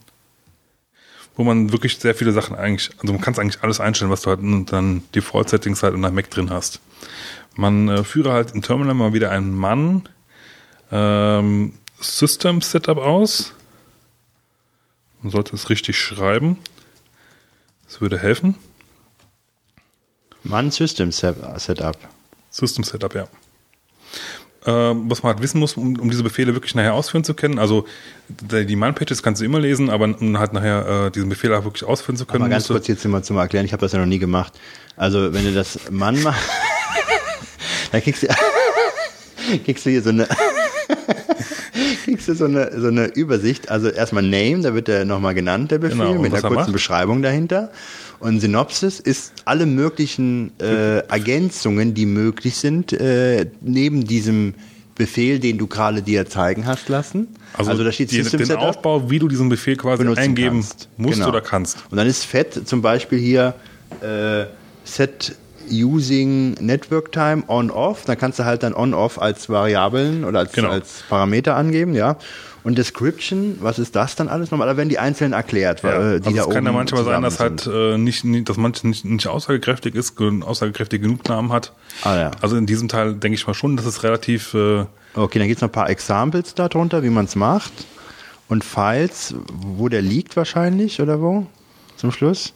wo 1.37 1.45
man 1.45 1.73
wirklich 1.73 1.99
sehr 1.99 2.15
viele 2.15 2.33
Sachen 2.33 2.55
eigentlich, 2.55 2.91
also 3.01 3.13
man 3.13 3.23
kann 3.23 3.33
es 3.33 3.39
eigentlich 3.39 3.63
alles 3.63 3.81
einstellen, 3.81 4.11
was 4.11 4.23
du 4.23 4.31
halt 4.31 4.41
in 4.41 4.67
dann 4.67 5.03
Default-Settings 5.15 5.83
halt 5.83 5.95
in 5.95 6.03
deinem 6.03 6.15
Mac 6.15 6.31
drin 6.31 6.51
hast. 6.51 6.81
Man 7.57 7.89
äh, 7.89 8.05
führe 8.05 8.33
halt 8.33 8.53
im 8.53 8.63
Terminal 8.63 8.95
mal 8.95 9.13
wieder 9.13 9.31
einen 9.31 9.55
Mann 9.55 10.09
ähm, 10.91 11.75
System 12.01 12.61
Setup 12.61 12.99
aus. 12.99 13.53
Man 15.23 15.31
sollte 15.31 15.55
es 15.55 15.71
richtig 15.71 15.99
schreiben. 15.99 16.59
Das 17.87 18.01
würde 18.01 18.19
helfen. 18.19 18.55
Mann 20.43 20.71
System 20.71 21.13
Set- 21.13 21.37
Setup. 21.61 21.97
System 22.51 22.85
Setup, 22.85 23.15
ja. 23.15 23.29
Ähm, 24.67 25.05
was 25.09 25.23
man 25.23 25.33
halt 25.33 25.43
wissen 25.43 25.59
muss, 25.59 25.75
um, 25.75 25.99
um 25.99 26.11
diese 26.11 26.23
Befehle 26.23 26.53
wirklich 26.53 26.75
nachher 26.75 26.93
ausführen 26.93 27.25
zu 27.25 27.33
können. 27.33 27.59
Also 27.59 27.87
die 28.29 28.77
Man-Pages 28.77 29.23
kannst 29.23 29.41
du 29.41 29.47
immer 29.47 29.59
lesen, 29.59 29.89
aber 29.89 30.05
um 30.05 30.39
halt 30.39 30.53
nachher 30.53 31.07
äh, 31.07 31.11
diesen 31.11 31.31
Befehl 31.31 31.55
auch 31.55 31.65
wirklich 31.65 31.85
ausführen 31.85 32.17
zu 32.17 32.27
können, 32.27 32.43
Mal 32.43 32.51
ganz 32.51 32.69
kurz 32.69 32.87
jetzt 32.87 33.03
mal 33.07 33.23
zum 33.23 33.39
Erklären, 33.39 33.65
ich 33.65 33.73
habe 33.73 33.81
das 33.81 33.93
ja 33.93 33.99
noch 33.99 34.07
nie 34.07 34.19
gemacht. 34.19 34.53
Also 34.97 35.33
wenn 35.33 35.45
du 35.45 35.55
das 35.55 35.79
Mann 35.91 36.23
machst, 36.23 36.43
dann 37.93 38.03
kriegst 38.03 38.23
du, 38.23 38.27
kriegst 39.65 39.87
du 39.87 39.91
hier 39.91 40.03
so 40.03 40.11
eine 40.11 40.29
kriegst 42.05 42.29
du 42.29 42.35
so 42.35 42.45
eine, 42.45 42.79
so 42.79 42.89
eine 42.89 43.07
Übersicht. 43.07 43.71
Also 43.71 43.89
erstmal 43.89 44.23
Name, 44.23 44.61
da 44.61 44.75
wird 44.75 44.89
der 44.89 45.05
nochmal 45.05 45.35
genannt, 45.35 45.71
der 45.71 45.79
Befehl, 45.79 45.99
Genau, 45.99 46.15
mit 46.21 46.33
einer 46.33 46.43
er 46.43 46.49
kurzen 46.49 46.55
macht? 46.55 46.73
Beschreibung 46.73 47.23
dahinter. 47.23 47.71
Und 48.21 48.41
Synopsis 48.41 49.01
ist 49.01 49.33
alle 49.47 49.67
möglichen 49.67 50.53
äh, 50.61 50.99
Ergänzungen, 50.99 51.95
die 51.95 52.07
möglich 52.07 52.57
sind, 52.57 52.93
äh, 52.93 53.47
neben 53.63 54.05
diesem 54.05 54.55
Befehl, 54.95 55.39
den 55.39 55.57
du 55.57 55.67
gerade 55.67 56.03
dir 56.03 56.27
zeigen 56.29 56.67
hast 56.67 56.91
lassen. 56.91 57.29
Also, 57.55 57.83
da 57.83 57.91
steht 57.91 58.11
die, 58.13 58.23
den 58.23 58.53
Aufbau, 58.57 59.11
wie 59.11 59.19
du 59.19 59.29
diesen 59.29 59.49
Befehl 59.49 59.77
quasi 59.77 60.07
eingeben 60.07 60.61
kannst. 60.61 60.89
musst 60.99 61.15
Genau. 61.15 61.29
oder 61.31 61.41
kannst. 61.41 61.79
Und 61.91 61.97
dann 61.97 62.07
ist 62.07 62.25
fett 62.27 62.69
zum 62.69 62.83
Beispiel 62.83 63.19
hier 63.19 63.55
äh, 64.03 64.45
Set 64.85 65.35
Using 65.71 66.55
Network 66.61 67.13
Time 67.13 67.45
On-Off. 67.49 68.05
Dann 68.05 68.19
kannst 68.19 68.39
du 68.39 68.45
halt 68.45 68.63
dann 68.63 68.75
On-Off 68.75 69.21
als 69.21 69.49
Variablen 69.49 70.25
oder 70.25 70.41
als, 70.41 70.53
Genau. 70.53 70.69
als 70.71 71.05
Parameter 71.09 71.57
angeben, 71.57 71.95
ja. 71.95 72.17
Und 72.63 72.77
Description, 72.77 73.57
was 73.61 73.79
ist 73.79 73.97
das 73.97 74.17
dann 74.17 74.29
alles 74.29 74.51
nochmal? 74.51 74.69
Da 74.69 74.77
werden 74.77 74.89
die 74.91 74.99
einzeln 74.99 75.33
erklärt, 75.33 75.83
Ja, 75.83 76.15
äh, 76.15 76.21
die 76.21 76.27
also 76.27 76.37
da 76.37 76.43
es 76.43 76.49
kann 76.49 76.57
oben 76.59 76.67
ja 76.67 76.73
manchmal 76.73 77.05
sein, 77.05 77.23
dass 77.23 77.41
halt 77.41 77.67
äh, 77.67 77.97
nicht, 77.97 78.25
nicht, 78.25 78.49
dass 78.49 78.57
manche 78.59 78.87
nicht, 78.87 79.05
nicht 79.05 79.27
aussagekräftig 79.27 79.95
ist, 79.95 80.17
gen- 80.17 80.43
aussagekräftig 80.43 81.01
genug 81.01 81.27
Namen 81.29 81.53
hat. 81.53 81.73
Ah, 82.03 82.17
ja. 82.17 82.31
Also 82.43 82.57
in 82.57 82.67
diesem 82.67 82.89
Teil 82.89 83.15
denke 83.15 83.35
ich 83.37 83.47
mal 83.47 83.55
schon, 83.55 83.77
dass 83.77 83.87
es 83.87 84.03
relativ 84.03 84.53
äh, 84.55 84.85
Okay, 85.15 85.39
dann 85.39 85.49
gibt's 85.49 85.63
noch 85.63 85.69
ein 85.71 85.73
paar 85.73 85.89
Examples 85.91 86.55
darunter, 86.55 87.03
wie 87.03 87.11
man 87.11 87.25
es 87.25 87.35
macht. 87.35 87.73
Und 88.49 88.63
Files, 88.65 89.35
wo 89.53 89.89
der 89.89 90.03
liegt 90.03 90.37
wahrscheinlich, 90.37 91.01
oder 91.01 91.21
wo? 91.21 91.47
Zum 91.97 92.13
Schluss? 92.13 92.53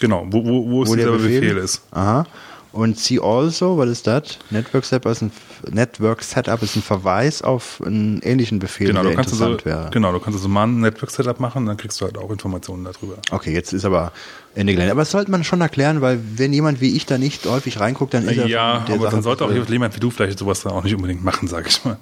genau, 0.00 0.26
wo, 0.30 0.44
wo, 0.44 0.70
wo 0.70 0.82
es 0.82 0.88
wo 0.90 0.96
der 0.96 1.06
dieser 1.06 1.18
Befehl, 1.18 1.40
Befehl, 1.40 1.56
ist. 1.58 1.82
Aha. 1.92 2.26
Und 2.72 2.98
see 2.98 3.20
also, 3.20 3.76
was 3.76 3.88
ist 3.90 4.06
das? 4.06 4.38
Network 4.50 4.84
Setup 4.86 5.12
ist 5.12 5.20
ein, 5.22 5.30
Network 5.70 6.22
Setup 6.22 6.62
ist 6.62 6.74
ein 6.74 6.82
Verweis 6.82 7.42
auf 7.42 7.82
einen 7.84 8.20
ähnlichen 8.22 8.58
Befehl, 8.58 8.86
Genau, 8.86 9.02
der 9.02 9.10
du 9.10 9.16
kannst 9.16 9.30
so, 9.34 9.44
interessant 9.44 9.66
wäre. 9.66 9.90
genau, 9.90 10.10
du 10.12 10.20
kannst 10.20 10.40
so 10.40 10.48
mal 10.48 10.64
ein 10.64 10.80
Network 10.80 11.10
Setup 11.10 11.38
machen, 11.38 11.66
dann 11.66 11.76
kriegst 11.76 12.00
du 12.00 12.06
halt 12.06 12.16
auch 12.16 12.30
Informationen 12.30 12.84
darüber. 12.84 13.16
Okay, 13.30 13.52
jetzt 13.52 13.74
ist 13.74 13.84
aber 13.84 14.12
Ende 14.54 14.72
Gelände. 14.72 14.92
Aber 14.92 15.02
das 15.02 15.10
sollte 15.10 15.30
man 15.30 15.44
schon 15.44 15.60
erklären, 15.60 16.00
weil 16.00 16.18
wenn 16.36 16.52
jemand 16.54 16.80
wie 16.80 16.96
ich 16.96 17.04
da 17.04 17.18
nicht 17.18 17.44
häufig 17.44 17.78
reinguckt, 17.78 18.14
dann 18.14 18.26
ist 18.26 18.38
er 18.38 18.46
Ja, 18.46 18.84
aber 18.88 18.98
Sache 18.98 19.10
dann 19.10 19.22
sollte 19.22 19.44
auch 19.44 19.52
jemand 19.52 19.94
wie 19.94 20.00
du 20.00 20.10
vielleicht 20.10 20.38
sowas 20.38 20.62
dann 20.62 20.72
auch 20.72 20.82
nicht 20.84 20.94
unbedingt 20.94 21.22
machen, 21.22 21.48
sage 21.48 21.68
ich 21.68 21.84
mal. 21.84 21.98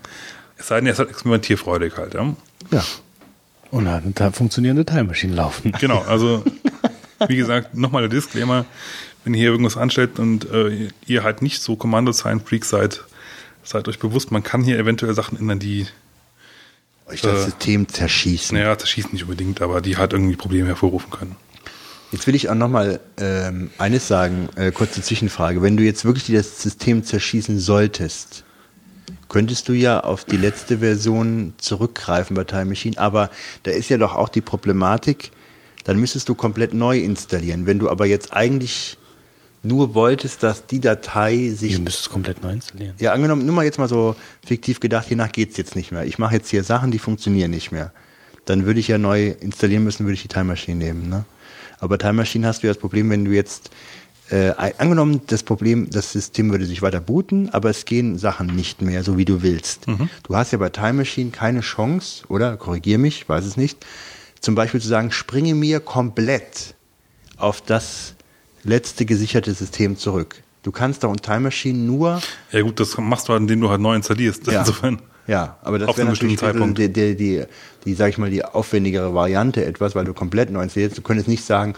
Es 0.56 0.68
sei 0.68 0.76
denn, 0.76 0.86
er 0.86 0.92
ist 0.92 0.98
halt 1.00 1.10
experimentierfreudig 1.10 1.96
halt, 1.96 2.14
ja. 2.14 2.32
Ja. 2.70 2.84
Und 3.72 3.88
hat 3.88 4.02
eine 4.04 4.32
funktionierende 4.32 4.84
Teilmaschine 4.84 5.34
laufen. 5.34 5.72
Genau, 5.80 6.04
also 6.06 6.44
wie 7.28 7.36
gesagt, 7.36 7.74
nochmal 7.76 8.02
der 8.02 8.08
Disclaimer, 8.08 8.64
wenn 9.24 9.34
ihr 9.34 9.40
hier 9.40 9.50
irgendwas 9.50 9.76
anstellt 9.76 10.18
und 10.18 10.50
äh, 10.50 10.88
ihr 11.06 11.22
halt 11.22 11.42
nicht 11.42 11.62
so 11.62 11.76
Kommando-Sign-Freak 11.76 12.64
seid, 12.64 13.04
seid 13.62 13.88
euch 13.88 13.98
bewusst, 13.98 14.30
man 14.30 14.42
kann 14.42 14.62
hier 14.62 14.78
eventuell 14.78 15.14
Sachen 15.14 15.38
ändern, 15.38 15.58
die, 15.58 15.86
euch 17.06 17.20
das 17.20 17.40
Äh, 17.40 17.44
System 17.44 17.88
zerschießen. 17.88 18.56
naja, 18.56 18.76
zerschießen 18.78 19.12
nicht 19.12 19.24
unbedingt, 19.24 19.60
aber 19.60 19.80
die 19.80 19.96
halt 19.96 20.12
irgendwie 20.12 20.36
Probleme 20.36 20.68
hervorrufen 20.68 21.10
können. 21.10 21.36
Jetzt 22.12 22.26
will 22.26 22.34
ich 22.34 22.48
auch 22.48 22.54
nochmal 22.56 22.98
ähm, 23.18 23.70
eines 23.78 24.08
sagen, 24.08 24.48
äh, 24.56 24.72
kurze 24.72 25.00
Zwischenfrage. 25.00 25.62
Wenn 25.62 25.76
du 25.76 25.84
jetzt 25.84 26.04
wirklich 26.04 26.26
das 26.26 26.60
System 26.60 27.04
zerschießen 27.04 27.60
solltest, 27.60 28.42
könntest 29.28 29.68
du 29.68 29.74
ja 29.74 30.00
auf 30.00 30.24
die 30.24 30.36
letzte 30.36 30.78
Version 30.78 31.54
zurückgreifen 31.58 32.34
bei 32.34 32.42
Time 32.42 32.64
Machine, 32.64 32.98
aber 32.98 33.30
da 33.62 33.70
ist 33.70 33.90
ja 33.90 33.96
doch 33.96 34.16
auch 34.16 34.28
die 34.28 34.40
Problematik, 34.40 35.30
dann 35.84 36.00
müsstest 36.00 36.28
du 36.28 36.34
komplett 36.34 36.74
neu 36.74 36.98
installieren. 36.98 37.66
Wenn 37.66 37.78
du 37.78 37.88
aber 37.88 38.06
jetzt 38.06 38.32
eigentlich 38.32 38.98
nur 39.62 39.94
wolltest, 39.94 40.42
dass 40.42 40.66
die 40.66 40.80
Datei 40.80 41.50
sich 41.50 41.72
Ihr 41.72 41.80
müsst 41.80 42.00
es 42.00 42.08
komplett 42.08 42.42
neu 42.42 42.52
installieren. 42.52 42.94
ja, 42.98 43.12
angenommen, 43.12 43.44
nur 43.44 43.54
mal 43.54 43.64
jetzt 43.64 43.78
mal 43.78 43.88
so 43.88 44.16
fiktiv 44.44 44.80
gedacht, 44.80 45.08
hiernach 45.08 45.32
geht's 45.32 45.56
jetzt 45.56 45.76
nicht 45.76 45.92
mehr. 45.92 46.04
Ich 46.04 46.18
mache 46.18 46.34
jetzt 46.34 46.48
hier 46.48 46.64
Sachen, 46.64 46.90
die 46.90 46.98
funktionieren 46.98 47.50
nicht 47.50 47.70
mehr. 47.70 47.92
Dann 48.46 48.64
würde 48.64 48.80
ich 48.80 48.88
ja 48.88 48.98
neu 48.98 49.28
installieren 49.40 49.84
müssen, 49.84 50.06
würde 50.06 50.14
ich 50.14 50.22
die 50.22 50.28
Time 50.28 50.44
Machine 50.44 50.76
nehmen. 50.76 51.08
Ne? 51.08 51.24
Aber 51.78 51.90
bei 51.90 51.96
Time 51.98 52.14
Machine 52.14 52.46
hast 52.46 52.62
du 52.62 52.66
ja 52.66 52.72
das 52.72 52.80
Problem, 52.80 53.10
wenn 53.10 53.24
du 53.24 53.32
jetzt 53.32 53.70
äh, 54.30 54.52
angenommen, 54.78 55.20
das 55.26 55.42
Problem, 55.42 55.90
das 55.90 56.12
System 56.12 56.50
würde 56.50 56.64
sich 56.64 56.82
weiter 56.82 57.00
booten, 57.00 57.50
aber 57.50 57.68
es 57.68 57.84
gehen 57.84 58.16
Sachen 58.16 58.46
nicht 58.46 58.80
mehr, 58.80 59.02
so 59.02 59.18
wie 59.18 59.24
du 59.24 59.42
willst. 59.42 59.86
Du 60.22 60.36
hast 60.36 60.52
ja 60.52 60.58
bei 60.58 60.68
Time 60.70 60.94
Machine 60.94 61.30
keine 61.30 61.60
Chance, 61.60 62.24
oder? 62.28 62.56
Korrigier 62.56 62.98
mich, 62.98 63.28
weiß 63.28 63.44
es 63.44 63.56
nicht. 63.56 63.84
Zum 64.40 64.54
Beispiel 64.54 64.80
zu 64.80 64.88
sagen, 64.88 65.10
springe 65.10 65.54
mir 65.54 65.80
komplett 65.80 66.74
auf 67.36 67.60
das 67.60 68.14
letzte 68.64 69.04
gesicherte 69.04 69.52
System 69.54 69.96
zurück. 69.96 70.42
Du 70.62 70.72
kannst 70.72 71.04
da 71.04 71.08
und 71.08 71.22
Time 71.22 71.40
Machine 71.40 71.78
nur 71.78 72.20
Ja 72.52 72.60
gut, 72.60 72.80
das 72.80 72.96
machst 72.98 73.28
du 73.28 73.32
halt, 73.32 73.42
indem 73.42 73.60
du 73.60 73.70
halt 73.70 73.80
neu 73.80 73.94
installierst. 73.94 74.46
Ja. 74.46 74.60
Insofern. 74.60 75.00
Ja, 75.26 75.58
aber 75.62 75.78
das 75.78 75.96
wäre 75.96 76.08
natürlich 76.08 76.40
die, 76.40 76.88
die, 76.88 77.14
die, 77.14 77.44
die, 77.84 77.94
sag 77.94 78.08
ich 78.08 78.18
mal, 78.18 78.30
die 78.30 78.44
aufwendigere 78.44 79.14
Variante 79.14 79.64
etwas, 79.64 79.94
weil 79.94 80.04
du 80.04 80.12
komplett 80.12 80.50
neu 80.50 80.62
installierst. 80.62 80.98
Du 80.98 81.02
könntest 81.02 81.28
nicht 81.28 81.44
sagen, 81.44 81.74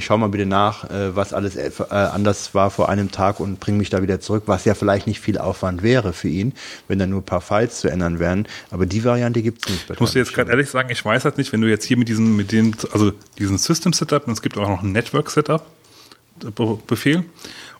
schau 0.00 0.18
mal 0.18 0.28
bitte 0.28 0.44
nach, 0.44 0.84
äh, 0.90 1.16
was 1.16 1.32
alles 1.32 1.56
äh, 1.56 1.70
äh, 1.78 1.94
anders 1.94 2.54
war 2.54 2.70
vor 2.70 2.90
einem 2.90 3.10
Tag 3.10 3.40
und 3.40 3.58
bring 3.58 3.78
mich 3.78 3.88
da 3.88 4.02
wieder 4.02 4.20
zurück, 4.20 4.42
was 4.46 4.66
ja 4.66 4.74
vielleicht 4.74 5.06
nicht 5.06 5.20
viel 5.20 5.38
Aufwand 5.38 5.82
wäre 5.82 6.12
für 6.12 6.28
ihn, 6.28 6.52
wenn 6.88 6.98
da 6.98 7.06
nur 7.06 7.20
ein 7.20 7.24
paar 7.24 7.40
Files 7.40 7.80
zu 7.80 7.88
ändern 7.88 8.18
wären. 8.18 8.46
Aber 8.70 8.84
die 8.84 9.02
Variante 9.02 9.40
gibt's 9.40 9.66
nicht. 9.70 9.88
bei 9.88 9.94
Ich 9.94 10.00
muss 10.00 10.12
dir 10.12 10.18
jetzt 10.18 10.34
gerade 10.34 10.50
ehrlich 10.50 10.68
sagen, 10.68 10.90
ich 10.90 11.02
weiß 11.02 11.24
halt 11.24 11.38
nicht, 11.38 11.54
wenn 11.54 11.62
du 11.62 11.70
jetzt 11.70 11.86
hier 11.86 11.96
mit 11.96 12.08
diesen, 12.08 12.36
mit 12.36 12.52
den, 12.52 12.76
also 12.92 13.12
diesen 13.38 13.56
System 13.56 13.94
Setup, 13.94 14.26
und 14.26 14.34
es 14.34 14.42
gibt 14.42 14.58
auch 14.58 14.68
noch 14.68 14.82
ein 14.82 14.92
Network 14.92 15.30
Setup 15.30 15.64
Befehl. 16.86 17.24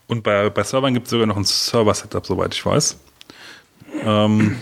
Und 0.06 0.22
bei, 0.22 0.50
bei 0.50 0.62
Servern 0.62 0.94
gibt 0.94 1.06
es 1.06 1.10
sogar 1.10 1.26
noch 1.26 1.36
ein 1.36 1.44
Server 1.44 1.94
Setup, 1.94 2.26
soweit 2.26 2.54
ich 2.54 2.64
weiß. 2.64 2.98
Ähm, 4.04 4.56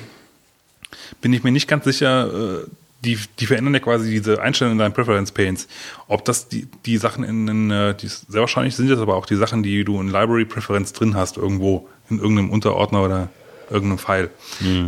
bin 1.20 1.32
ich 1.32 1.42
mir 1.42 1.52
nicht 1.52 1.68
ganz 1.68 1.84
sicher, 1.84 2.62
äh, 2.62 2.66
die, 3.04 3.18
die 3.38 3.46
verändern 3.46 3.74
ja 3.74 3.80
quasi 3.80 4.10
diese 4.10 4.42
Einstellungen 4.42 4.76
in 4.76 4.80
deinen 4.80 4.92
Preference 4.92 5.32
Panes. 5.32 5.68
Ob 6.08 6.24
das 6.24 6.48
die, 6.48 6.66
die 6.84 6.98
Sachen 6.98 7.24
in, 7.24 7.48
in 7.48 7.70
äh, 7.70 7.94
die, 7.94 8.08
sehr 8.08 8.40
wahrscheinlich 8.40 8.76
sind 8.76 8.90
das 8.90 8.98
aber 8.98 9.14
auch 9.16 9.26
die 9.26 9.36
Sachen, 9.36 9.62
die 9.62 9.84
du 9.84 10.00
in 10.00 10.08
Library 10.08 10.44
Preference 10.44 10.92
drin 10.92 11.14
hast, 11.14 11.36
irgendwo 11.36 11.88
in 12.10 12.18
irgendeinem 12.18 12.50
Unterordner 12.50 13.02
oder 13.02 13.28
irgendeinem 13.70 13.98
File. 13.98 14.30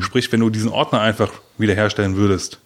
Sprich, 0.00 0.32
wenn 0.32 0.40
du 0.40 0.50
diesen 0.50 0.70
Ordner 0.70 1.00
einfach 1.00 1.30
wiederherstellen 1.58 2.16
würdest, 2.16 2.58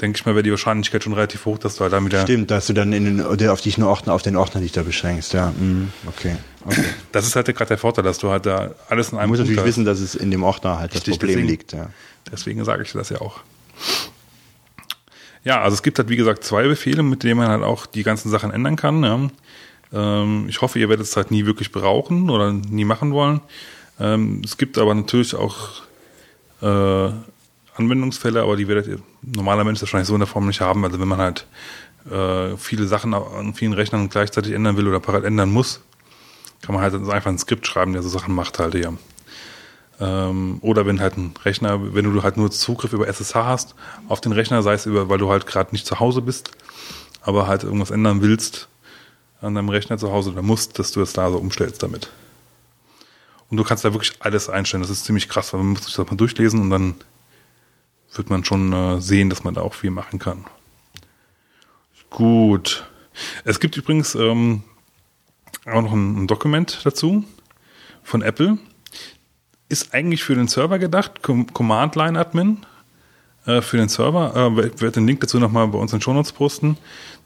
denke 0.00 0.18
ich 0.18 0.26
mal, 0.26 0.34
wäre 0.34 0.42
die 0.42 0.50
Wahrscheinlichkeit 0.50 1.04
schon 1.04 1.12
relativ 1.12 1.44
hoch, 1.46 1.58
dass 1.58 1.76
du 1.76 1.82
halt 1.82 1.92
dann 1.92 2.04
wieder. 2.04 2.22
Stimmt, 2.22 2.50
dass 2.50 2.66
du 2.66 2.72
dann 2.72 2.92
in 2.92 3.04
den, 3.04 3.48
auf 3.48 3.60
dich 3.60 3.78
nur 3.78 3.88
Ordner, 3.88 4.12
auf 4.12 4.22
den 4.22 4.36
Ordner 4.36 4.60
dich 4.60 4.72
da 4.72 4.82
beschränkst, 4.82 5.32
ja. 5.34 5.52
Mhm. 5.58 5.92
Okay. 6.06 6.36
okay. 6.64 6.84
Das 7.12 7.26
ist 7.26 7.36
halt 7.36 7.46
gerade 7.46 7.66
der 7.68 7.78
Vorteil, 7.78 8.02
dass 8.04 8.18
du 8.18 8.30
halt 8.30 8.44
da 8.46 8.72
alles 8.88 9.08
in 9.10 9.12
Du 9.16 9.20
einem 9.20 9.28
musst 9.30 9.40
natürlich 9.40 9.58
hast. 9.60 9.66
wissen, 9.66 9.84
dass 9.84 10.00
es 10.00 10.14
in 10.14 10.30
dem 10.30 10.42
Ordner 10.42 10.78
halt 10.78 10.90
das 10.90 10.96
Richtig, 11.02 11.12
Problem 11.18 11.28
deswegen- 11.36 11.48
liegt, 11.48 11.72
ja. 11.72 11.90
Deswegen 12.32 12.64
sage 12.64 12.82
ich 12.82 12.92
das 12.92 13.10
ja 13.10 13.20
auch. 13.20 13.40
Ja, 15.44 15.60
also 15.60 15.74
es 15.74 15.82
gibt 15.82 15.98
halt, 15.98 16.08
wie 16.08 16.16
gesagt, 16.16 16.42
zwei 16.44 16.66
Befehle, 16.66 17.02
mit 17.02 17.22
denen 17.22 17.36
man 17.38 17.48
halt 17.48 17.62
auch 17.62 17.86
die 17.86 18.02
ganzen 18.02 18.30
Sachen 18.30 18.50
ändern 18.50 18.76
kann. 18.76 19.02
Ja. 19.04 19.20
Ähm, 20.22 20.46
ich 20.48 20.60
hoffe, 20.62 20.78
ihr 20.78 20.88
werdet 20.88 21.06
es 21.06 21.16
halt 21.16 21.30
nie 21.30 21.44
wirklich 21.44 21.70
brauchen 21.70 22.30
oder 22.30 22.52
nie 22.52 22.84
machen 22.86 23.12
wollen. 23.12 23.40
Ähm, 24.00 24.40
es 24.44 24.56
gibt 24.56 24.78
aber 24.78 24.94
natürlich 24.94 25.34
auch 25.34 25.82
äh, 26.62 27.10
Anwendungsfälle, 27.76 28.42
aber 28.42 28.56
die 28.56 28.64
ihr 28.64 28.98
normaler 29.22 29.64
Mensch 29.64 29.80
wahrscheinlich 29.80 30.08
so 30.08 30.14
in 30.14 30.20
der 30.20 30.26
Form 30.26 30.46
nicht 30.46 30.60
haben. 30.60 30.84
Also 30.84 31.00
wenn 31.00 31.08
man 31.08 31.18
halt 31.18 31.46
äh, 32.10 32.56
viele 32.56 32.86
Sachen 32.86 33.14
an 33.14 33.54
vielen 33.54 33.72
Rechnern 33.72 34.08
gleichzeitig 34.08 34.52
ändern 34.52 34.76
will 34.76 34.88
oder 34.88 35.00
parallel 35.00 35.26
ändern 35.26 35.50
muss, 35.50 35.80
kann 36.62 36.74
man 36.74 36.82
halt 36.82 36.94
einfach 36.94 37.30
ein 37.30 37.38
Skript 37.38 37.66
schreiben, 37.66 37.92
der 37.92 38.02
so 38.02 38.08
Sachen 38.08 38.34
macht 38.34 38.58
halt 38.58 38.74
ja. 38.74 38.92
Ähm, 40.00 40.58
oder 40.60 40.86
wenn 40.86 41.00
halt 41.00 41.16
ein 41.16 41.34
Rechner, 41.44 41.94
wenn 41.94 42.04
du 42.04 42.22
halt 42.22 42.36
nur 42.36 42.50
Zugriff 42.50 42.92
über 42.92 43.06
SSH 43.06 43.34
hast 43.34 43.74
auf 44.08 44.20
den 44.20 44.32
Rechner, 44.32 44.62
sei 44.62 44.74
es 44.74 44.86
über, 44.86 45.08
weil 45.08 45.18
du 45.18 45.30
halt 45.30 45.46
gerade 45.46 45.72
nicht 45.72 45.86
zu 45.86 46.00
Hause 46.00 46.20
bist, 46.20 46.50
aber 47.22 47.46
halt 47.46 47.64
irgendwas 47.64 47.90
ändern 47.90 48.20
willst 48.20 48.68
an 49.40 49.54
deinem 49.54 49.68
Rechner 49.68 49.98
zu 49.98 50.10
Hause 50.10 50.30
oder 50.30 50.42
musst, 50.42 50.78
dass 50.78 50.90
du 50.90 51.00
es 51.00 51.12
da 51.12 51.30
so 51.30 51.38
umstellst 51.38 51.82
damit. 51.82 52.10
Und 53.50 53.58
du 53.58 53.64
kannst 53.64 53.84
da 53.84 53.92
wirklich 53.92 54.14
alles 54.20 54.48
einstellen. 54.48 54.82
Das 54.82 54.90
ist 54.90 55.04
ziemlich 55.04 55.28
krass, 55.28 55.52
weil 55.52 55.60
man 55.60 55.70
muss 55.70 55.84
sich 55.84 55.94
das 55.94 56.06
mal 56.06 56.16
durchlesen 56.16 56.60
und 56.60 56.70
dann 56.70 56.94
wird 58.16 58.30
man 58.30 58.44
schon 58.44 58.72
äh, 58.72 59.00
sehen, 59.00 59.30
dass 59.30 59.44
man 59.44 59.54
da 59.54 59.62
auch 59.62 59.74
viel 59.74 59.90
machen 59.90 60.18
kann. 60.18 60.44
Gut. 62.10 62.86
Es 63.44 63.60
gibt 63.60 63.76
übrigens 63.76 64.14
ähm, 64.14 64.62
auch 65.66 65.82
noch 65.82 65.92
ein, 65.92 66.24
ein 66.24 66.26
Dokument 66.26 66.80
dazu 66.84 67.24
von 68.02 68.22
Apple. 68.22 68.58
Ist 69.68 69.94
eigentlich 69.94 70.22
für 70.22 70.34
den 70.34 70.48
Server 70.48 70.78
gedacht, 70.78 71.22
Com 71.22 71.52
Command 71.52 71.96
Line 71.96 72.18
Admin 72.18 72.66
äh, 73.46 73.62
für 73.62 73.76
den 73.76 73.88
Server. 73.88 74.32
Äh, 74.34 74.66
ich 74.66 74.80
werde 74.80 74.92
den 74.92 75.06
Link 75.06 75.20
dazu 75.20 75.38
nochmal 75.38 75.66
bei 75.68 75.78
uns 75.78 75.92
in 75.92 75.98
den 75.98 76.02
Shownotes 76.02 76.32
posten. 76.32 76.76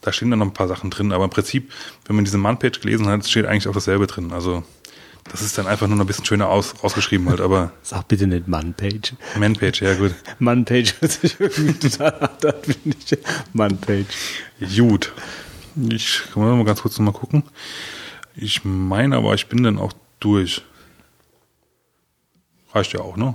Da 0.00 0.12
stehen 0.12 0.30
dann 0.30 0.38
noch 0.38 0.46
ein 0.46 0.54
paar 0.54 0.68
Sachen 0.68 0.90
drin, 0.90 1.12
aber 1.12 1.24
im 1.24 1.30
Prinzip, 1.30 1.72
wenn 2.06 2.16
man 2.16 2.24
diese 2.24 2.38
Man-Page 2.38 2.80
gelesen 2.80 3.06
hat, 3.08 3.26
steht 3.26 3.46
eigentlich 3.46 3.68
auch 3.68 3.74
dasselbe 3.74 4.06
drin. 4.06 4.32
Also 4.32 4.62
das 5.30 5.42
ist 5.42 5.56
dann 5.58 5.66
einfach 5.66 5.86
nur 5.86 5.96
noch 5.96 6.04
ein 6.04 6.06
bisschen 6.06 6.24
schöner 6.24 6.48
aus, 6.48 6.74
ausgeschrieben 6.82 7.28
halt, 7.28 7.40
aber 7.40 7.72
Sag 7.82 8.08
bitte 8.08 8.26
nicht 8.26 8.48
Man-Page. 8.48 9.14
Man-Page, 9.38 9.82
ja 9.82 9.94
gut. 9.94 10.14
Man-Page 10.38 10.94
hört 11.00 11.12
sich 11.12 11.36
irgendwie 11.38 11.74
total 11.88 12.12
an, 12.20 12.52
finde 12.62 12.96
ich. 12.98 13.18
Man-Page. 13.52 14.06
Gut. 14.76 15.12
Ich 15.90 16.22
kann 16.32 16.42
mal 16.42 16.64
ganz 16.64 16.82
kurz 16.82 16.98
noch 16.98 17.06
mal 17.12 17.18
gucken. 17.18 17.44
Ich 18.34 18.64
meine 18.64 19.16
aber, 19.16 19.34
ich 19.34 19.46
bin 19.48 19.62
dann 19.62 19.78
auch 19.78 19.92
durch. 20.20 20.62
Reicht 22.72 22.92
ja 22.92 23.00
auch, 23.00 23.16
ne? 23.16 23.34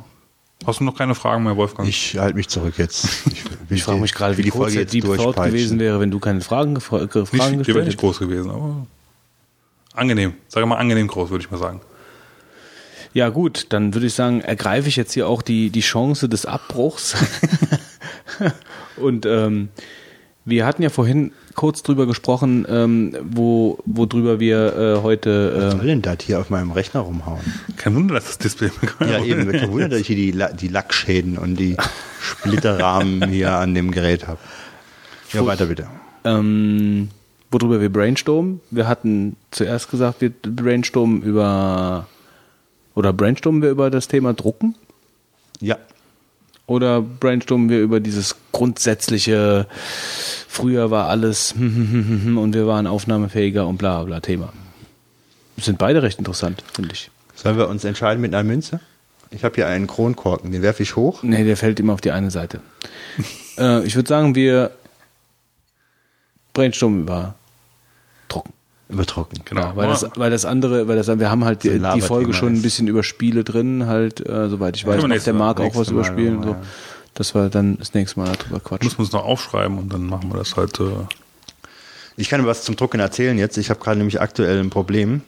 Hast 0.66 0.80
du 0.80 0.84
noch 0.86 0.96
keine 0.98 1.16
Fragen 1.16 1.44
mehr, 1.44 1.58
Wolfgang? 1.58 1.88
Ich 1.90 2.18
halte 2.18 2.36
mich 2.38 2.48
zurück 2.48 2.76
jetzt. 2.78 3.06
Ich, 3.28 3.44
Ich 3.70 3.84
frage 3.84 4.00
mich 4.00 4.14
gerade, 4.14 4.38
wie 4.38 4.44
die 4.44 4.52
Folge 4.52 4.74
der 4.74 4.82
jetzt 4.84 4.94
Deep 4.94 5.04
Thought 5.06 5.36
gewesen 5.36 5.80
wäre, 5.80 6.00
wenn 6.00 6.12
du 6.12 6.20
keine 6.20 6.42
Fragen, 6.42 6.76
gefra 6.76 7.06
ge- 7.06 7.22
nicht, 7.24 7.30
Fragen 7.36 7.40
ihr 7.40 7.40
wäre 7.42 7.58
gestellt 7.58 7.76
nicht 7.78 7.86
hättest. 7.86 7.98
groß 8.00 8.20
gewesen, 8.20 8.52
aber 8.52 8.86
angenehm. 9.94 10.34
Sag 10.48 10.66
mal 10.66 10.78
angenehm 10.78 11.08
groß, 11.08 11.30
würde 11.30 11.44
ich 11.44 11.52
mal 11.52 11.58
sagen. 11.58 11.82
Ja 13.14 13.30
gut, 13.30 13.68
dann 13.70 13.94
würde 13.94 14.08
ich 14.08 14.14
sagen, 14.14 14.42
ergreife 14.42 14.88
ich 14.90 14.96
jetzt 14.96 15.14
hier 15.14 15.28
auch 15.28 15.42
die, 15.44 15.70
die 15.70 15.82
Chance 15.82 16.28
des 16.28 16.46
Abbruchs. 16.46 17.16
Und 18.98 19.26
ähm, 19.26 19.70
wir 20.46 20.66
hatten 20.66 20.82
ja 20.82 20.90
vorhin 20.90 21.32
kurz 21.56 21.84
drüber 21.84 22.08
gesprochen, 22.08 22.66
ähm, 22.68 23.16
wo, 23.24 23.78
worüber 23.86 24.40
wir 24.40 24.76
äh, 24.76 24.96
Was 24.96 25.04
heute... 25.04 25.72
soll 25.72 25.86
denn 25.86 26.02
das 26.02 26.18
hier 26.24 26.40
auf 26.40 26.50
meinem 26.50 26.72
Rechner 26.72 27.02
rumhauen? 27.02 27.42
Kein 27.78 27.96
Wunder, 27.96 28.16
dass 28.16 28.26
das 28.26 28.38
Display 28.40 28.72
Ja, 29.00 29.24
eben. 29.24 29.50
Kein 29.52 29.72
Wunder, 29.72 29.90
dass 29.90 30.00
ich 30.00 30.08
hier 30.08 30.16
die, 30.16 30.36
die 30.60 30.68
Lackschäden 30.68 31.38
und 31.38 31.56
die 31.56 31.78
Splitterrahmen 32.20 33.30
hier 33.30 33.54
an 33.54 33.76
dem 33.76 33.92
Gerät 33.92 34.28
habe. 34.28 34.40
Ja, 35.32 35.46
weiter 35.46 35.68
bitte. 35.68 35.88
Äh, 36.24 36.30
ähm, 36.30 37.10
worüber 37.54 37.80
wir 37.80 37.92
brainstormen. 37.92 38.60
Wir 38.72 38.88
hatten 38.88 39.36
zuerst 39.52 39.90
gesagt, 39.90 40.22
wir 40.22 40.30
brainstormen 40.30 41.22
über... 41.22 42.08
Oder 42.96 43.14
brainstormen 43.14 43.62
wir 43.62 43.70
über 43.70 43.90
das 43.90 44.08
Thema 44.08 44.34
Drucken? 44.34 44.76
Ja. 45.60 45.78
Oder 46.66 47.02
brainstormen 47.02 47.70
wir 47.70 47.82
über 47.82 48.00
dieses 48.00 48.36
grundsätzliche, 48.52 49.68
früher 50.48 50.92
war 50.92 51.10
alles 51.10 51.54
und 51.58 52.54
wir 52.54 52.68
waren 52.68 52.88
aufnahmefähiger 52.88 53.68
und 53.68 53.78
bla 53.78 54.04
bla 54.04 54.20
Thema. 54.20 54.54
Sind 55.58 55.78
beide 55.78 56.04
recht 56.04 56.20
interessant, 56.20 56.64
finde 56.74 56.94
ich. 56.94 57.12
Sollen 57.36 57.58
wir 57.58 57.68
uns 57.68 57.84
entscheiden 57.84 58.22
mit 58.22 58.34
einer 58.34 58.44
Münze? 58.44 58.80
Ich 59.32 59.44
habe 59.44 59.56
hier 59.56 59.68
einen 59.68 59.88
Kronkorken, 59.88 60.52
den 60.52 60.62
werfe 60.62 60.84
ich 60.84 60.96
hoch. 60.96 61.24
Nee, 61.24 61.44
der 61.44 61.58
fällt 61.58 61.80
immer 61.80 61.94
auf 61.94 62.02
die 62.02 62.12
eine 62.12 62.32
Seite. 62.32 62.62
äh, 63.58 63.84
ich 63.86 63.96
würde 63.96 64.08
sagen, 64.08 64.36
wir 64.36 64.72
brainstormen 66.54 67.02
über. 67.02 67.36
Übertrocken. 68.90 69.40
Genau. 69.46 69.62
Ja, 69.62 69.76
weil, 69.76 69.88
das, 69.88 70.06
weil 70.16 70.30
das 70.30 70.46
andere, 70.46 70.88
weil 70.88 70.96
das, 70.98 71.08
wir 71.08 71.30
haben 71.32 71.46
halt 71.46 71.64
die, 71.64 71.70
ein 71.70 71.74
die 71.76 71.80
Laberthema 71.80 72.08
Folge 72.08 72.34
schon 72.34 72.54
ein 72.54 72.62
bisschen 72.62 72.88
über 72.88 73.02
Spiele 73.04 73.44
drin, 73.44 73.88
halt, 73.88 74.20
äh, 74.28 74.50
soweit 74.50 74.76
ich 74.76 74.86
weiß, 74.86 74.96
wir 74.96 75.02
macht 75.02 75.08
nächstes 75.10 75.26
der 75.26 75.34
Mal- 75.34 75.40
Marc 75.56 75.60
auch 75.62 75.76
was 75.76 75.90
über 75.90 76.04
Spielen. 76.04 76.36
noch 76.38 76.44
So. 76.44 76.50
ja. 76.52 76.62
Dass 77.16 77.36
wir 77.36 77.50
dann 77.50 77.78
das 77.78 77.94
nächste 77.94 78.20
Mal 78.20 78.32
darüber 78.38 78.60
quatschen. 78.60 78.88
Muss 78.88 78.98
man 78.98 79.06
es 79.08 79.14
noch 79.14 79.24
aufschreiben 79.24 79.78
und 79.78 79.94
dann 79.94 80.06
machen 80.08 80.32
wir 80.32 80.38
das 80.38 80.56
halt. 80.58 80.80
Äh, 80.80 80.84
Ich 82.18 82.28
kann 82.30 82.46
was 82.46 82.64
zum 82.64 82.76
Drucken 82.76 83.00
erzählen 83.00 83.38
jetzt. 83.38 83.58
Ich 83.58 83.70
habe 83.70 83.80
gerade 83.80 83.98
nämlich 83.98 84.20
aktuell 84.20 84.60
ein 84.60 84.70
Problem. 84.72 85.22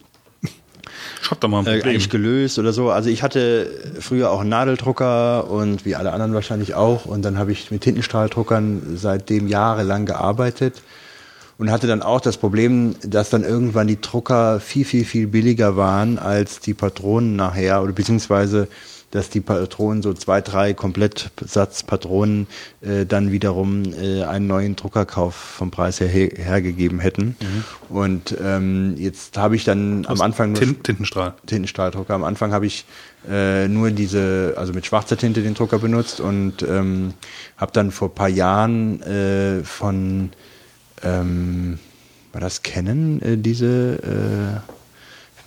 schreibt 1.22 1.44
doch 1.44 1.48
mal 1.49 1.60
ein 1.60 1.65
Äh, 1.68 1.76
Problem. 1.77 1.91
eigentlich 1.91 2.10
gelöst 2.10 2.60
oder 2.60 2.73
so. 2.73 2.90
Also 2.91 3.10
ich 3.10 3.23
hatte 3.23 3.68
früher 3.99 4.32
auch 4.32 4.41
einen 4.41 4.49
Nadeldrucker 4.49 5.49
und 5.49 5.86
wie 5.86 5.95
alle 5.95 6.11
anderen 6.11 6.34
wahrscheinlich 6.34 6.73
auch. 6.76 7.06
Und 7.06 7.23
dann 7.23 7.38
habe 7.38 7.52
ich 7.52 7.72
mit 7.72 7.82
Tintenstrahldruckern 7.82 8.95
seitdem 8.95 9.48
jahrelang 9.48 10.06
gearbeitet 10.06 10.82
und 11.57 11.72
hatte 11.72 11.88
dann 11.88 12.02
auch 12.02 12.22
das 12.22 12.38
Problem, 12.38 12.95
dass 13.02 13.30
dann 13.30 13.44
irgendwann 13.44 13.88
die 13.88 14.02
Drucker 14.02 14.60
viel, 14.60 14.86
viel, 14.86 15.06
viel 15.06 15.27
billiger 15.27 15.77
waren 15.77 16.19
als 16.19 16.60
die 16.60 16.73
Patronen 16.73 17.36
nachher 17.36 17.82
oder 17.82 17.94
beziehungsweise 17.94 18.68
dass 19.11 19.30
die 19.30 19.40
Patronen 19.40 20.02
so 20.02 20.14
zwei, 20.14 20.41
drei 20.41 20.73
Komplettsatzpatronen 20.73 22.48
äh, 22.82 23.06
dann 23.06 23.32
wiederum 23.32 23.84
äh, 23.94 24.23
einen 24.23 24.48
neuen 24.48 24.76
Druckerkauf 24.76 25.36
vom 25.36 25.72
Preis 25.72 26.02
her 26.02 26.10
he- 26.10 26.34
hergegeben 26.36 26.99
hätten. 26.99 27.38
Und 27.88 28.36
ähm, 28.44 28.95
jetzt 28.98 29.38
habe 29.38 29.56
ich 29.56 29.64
dann 29.64 30.06
am 30.07 30.19
Anfang 30.19 30.52
nur 30.52 30.60
Tin 30.60 30.84
Tintenstrahl. 30.84 31.34
Tintenstrahldrucker. 31.45 32.14
Am 32.14 32.26
Anfang 32.26 32.52
habe 32.52 32.65
ich 32.65 32.84
äh, 33.30 33.69
nur 33.69 33.91
diese, 33.91 34.56
also 34.57 34.73
mit 34.73 34.86
schwarzer 34.86 35.15
Tinte 35.15 35.41
den 35.41 35.53
Drucker 35.53 35.80
benutzt 35.80 36.19
und 36.19 36.64
ähm, 36.64 37.14
habe 37.56 37.72
dann 37.72 37.91
vor 37.91 38.10
ein 38.10 38.15
paar 38.15 38.27
Jahren 38.30 39.02
äh, 39.03 39.64
von, 39.64 40.32
ähm, 41.06 41.80
war 42.34 42.41
das 42.41 42.64
Canon, 42.64 43.22
äh, 43.22 43.38
diese, 43.38 44.61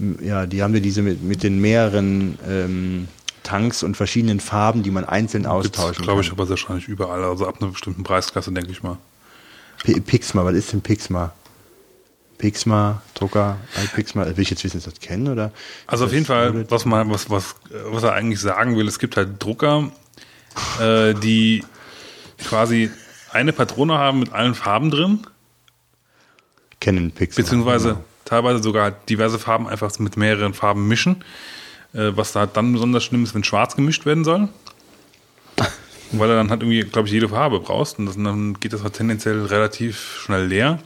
äh, 0.00 0.24
ja, 0.26 0.46
die 0.46 0.62
haben 0.62 0.72
ja 0.74 0.80
diese 0.80 1.02
mit, 1.02 1.22
mit 1.22 1.42
den 1.42 1.60
mehreren 1.60 2.38
ähm, 2.48 3.08
Tanks 3.42 3.82
und 3.82 3.96
verschiedenen 3.96 4.40
Farben, 4.40 4.82
die 4.82 4.90
man 4.90 5.04
einzeln 5.04 5.46
austauschen 5.46 6.04
glaube 6.04 6.20
ich, 6.22 6.30
aber 6.30 6.48
wahrscheinlich 6.48 6.86
überall. 6.88 7.24
Also 7.24 7.46
ab 7.46 7.56
einer 7.60 7.70
bestimmten 7.72 8.04
Preisklasse, 8.04 8.52
denke 8.52 8.70
ich 8.70 8.82
mal. 8.82 8.98
P- 9.84 10.00
Pixma, 10.00 10.44
was 10.44 10.54
ist 10.54 10.72
denn 10.72 10.80
Pixma? 10.82 11.32
Pixma, 12.36 13.02
Drucker, 13.14 13.56
Pixma, 13.94 14.24
will 14.24 14.38
ich 14.38 14.50
jetzt 14.50 14.62
wissen, 14.62 14.76
ist 14.78 14.86
das 14.86 15.00
kennen 15.00 15.26
oder? 15.26 15.50
Also 15.88 16.04
auf 16.04 16.12
jeden 16.12 16.24
Fall, 16.24 16.70
was 16.70 16.84
man, 16.84 17.10
was, 17.10 17.28
was, 17.30 17.56
was 17.90 18.02
er 18.04 18.12
eigentlich 18.12 18.40
sagen 18.40 18.76
will, 18.76 18.86
es 18.86 19.00
gibt 19.00 19.16
halt 19.16 19.42
Drucker, 19.42 19.90
äh, 20.80 21.14
die 21.14 21.64
quasi 22.46 22.90
eine 23.32 23.52
Patrone 23.52 23.98
haben 23.98 24.20
mit 24.20 24.32
allen 24.32 24.54
Farben 24.54 24.90
drin, 24.92 25.26
kennen 26.80 27.10
Pixma. 27.10 27.42
beziehungsweise 27.42 27.88
Genau. 27.90 28.04
teilweise 28.24 28.62
sogar 28.62 28.90
diverse 28.90 29.38
Farben 29.38 29.68
einfach 29.68 29.96
mit 29.98 30.16
mehreren 30.16 30.54
Farben 30.54 30.86
mischen. 30.88 31.24
Äh, 31.94 32.12
was 32.16 32.32
da 32.32 32.46
dann 32.46 32.72
besonders 32.74 33.04
schlimm 33.04 33.24
ist, 33.24 33.34
wenn 33.34 33.44
schwarz 33.44 33.74
gemischt 33.74 34.04
werden 34.06 34.24
soll. 34.24 34.48
Weil 36.12 36.30
er 36.30 36.36
dann 36.36 36.50
halt 36.50 36.62
irgendwie, 36.62 36.80
glaube 36.82 37.08
ich, 37.08 37.14
jede 37.14 37.28
Farbe 37.30 37.60
brauchst 37.60 37.98
und 37.98 38.06
das, 38.06 38.16
dann 38.16 38.54
geht 38.60 38.72
das 38.72 38.82
halt 38.82 38.94
tendenziell 38.94 39.46
relativ 39.46 40.18
schnell 40.22 40.46
leer. 40.46 40.78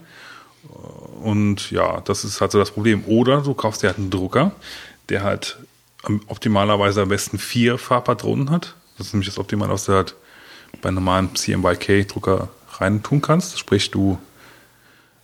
Und 1.21 1.71
ja, 1.71 2.01
das 2.01 2.23
ist 2.23 2.41
halt 2.41 2.51
so 2.51 2.59
das 2.59 2.71
Problem. 2.71 3.03
Oder 3.05 3.41
du 3.41 3.53
kaufst 3.53 3.83
dir 3.83 3.87
halt 3.87 3.97
einen 3.97 4.09
Drucker, 4.09 4.51
der 5.09 5.23
halt 5.23 5.57
optimalerweise 6.27 7.01
am 7.01 7.09
besten 7.09 7.37
vier 7.37 7.77
Farbpatronen 7.77 8.49
hat. 8.49 8.75
Das 8.97 9.07
ist 9.07 9.13
nämlich 9.13 9.27
das 9.29 9.37
Optimal, 9.37 9.69
was 9.69 9.85
du 9.85 9.93
halt 9.93 10.15
bei 10.81 10.91
normalen 10.91 11.35
CMYK-Drucker 11.35 12.49
rein 12.79 13.03
tun 13.03 13.21
kannst. 13.21 13.57
Sprich, 13.59 13.91
du 13.91 14.17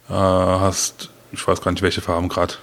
äh, 0.09 0.13
hast, 0.13 1.09
ich 1.31 1.47
weiß 1.47 1.61
gar 1.61 1.71
nicht, 1.71 1.81
welche 1.81 2.01
Farben 2.01 2.29
gerade. 2.29 2.55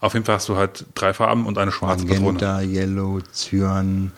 Auf 0.00 0.14
jeden 0.14 0.24
Fall 0.24 0.36
hast 0.36 0.48
du 0.48 0.56
halt 0.56 0.84
drei 0.94 1.12
Farben 1.14 1.46
und 1.46 1.58
eine 1.58 1.72
schwarze 1.72 2.06
Patrone. 2.06 2.32
Magenta, 2.32 2.60
Yellow, 2.60 3.20
Cyan 3.32 4.12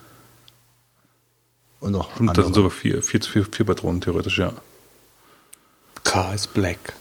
und 1.81 1.93
noch 1.93 2.19
Und 2.21 2.37
das 2.37 2.47
sind 2.47 2.55
sogar 2.55 2.71
vier, 2.71 3.03
vier, 3.03 3.21
vier, 3.21 3.45
vier 3.45 3.67
Patronen 3.67 4.01
theoretisch, 4.01 4.39
ja. 4.39 4.53
K 6.05 6.33
ist 6.33 6.55
Black. 6.55 6.95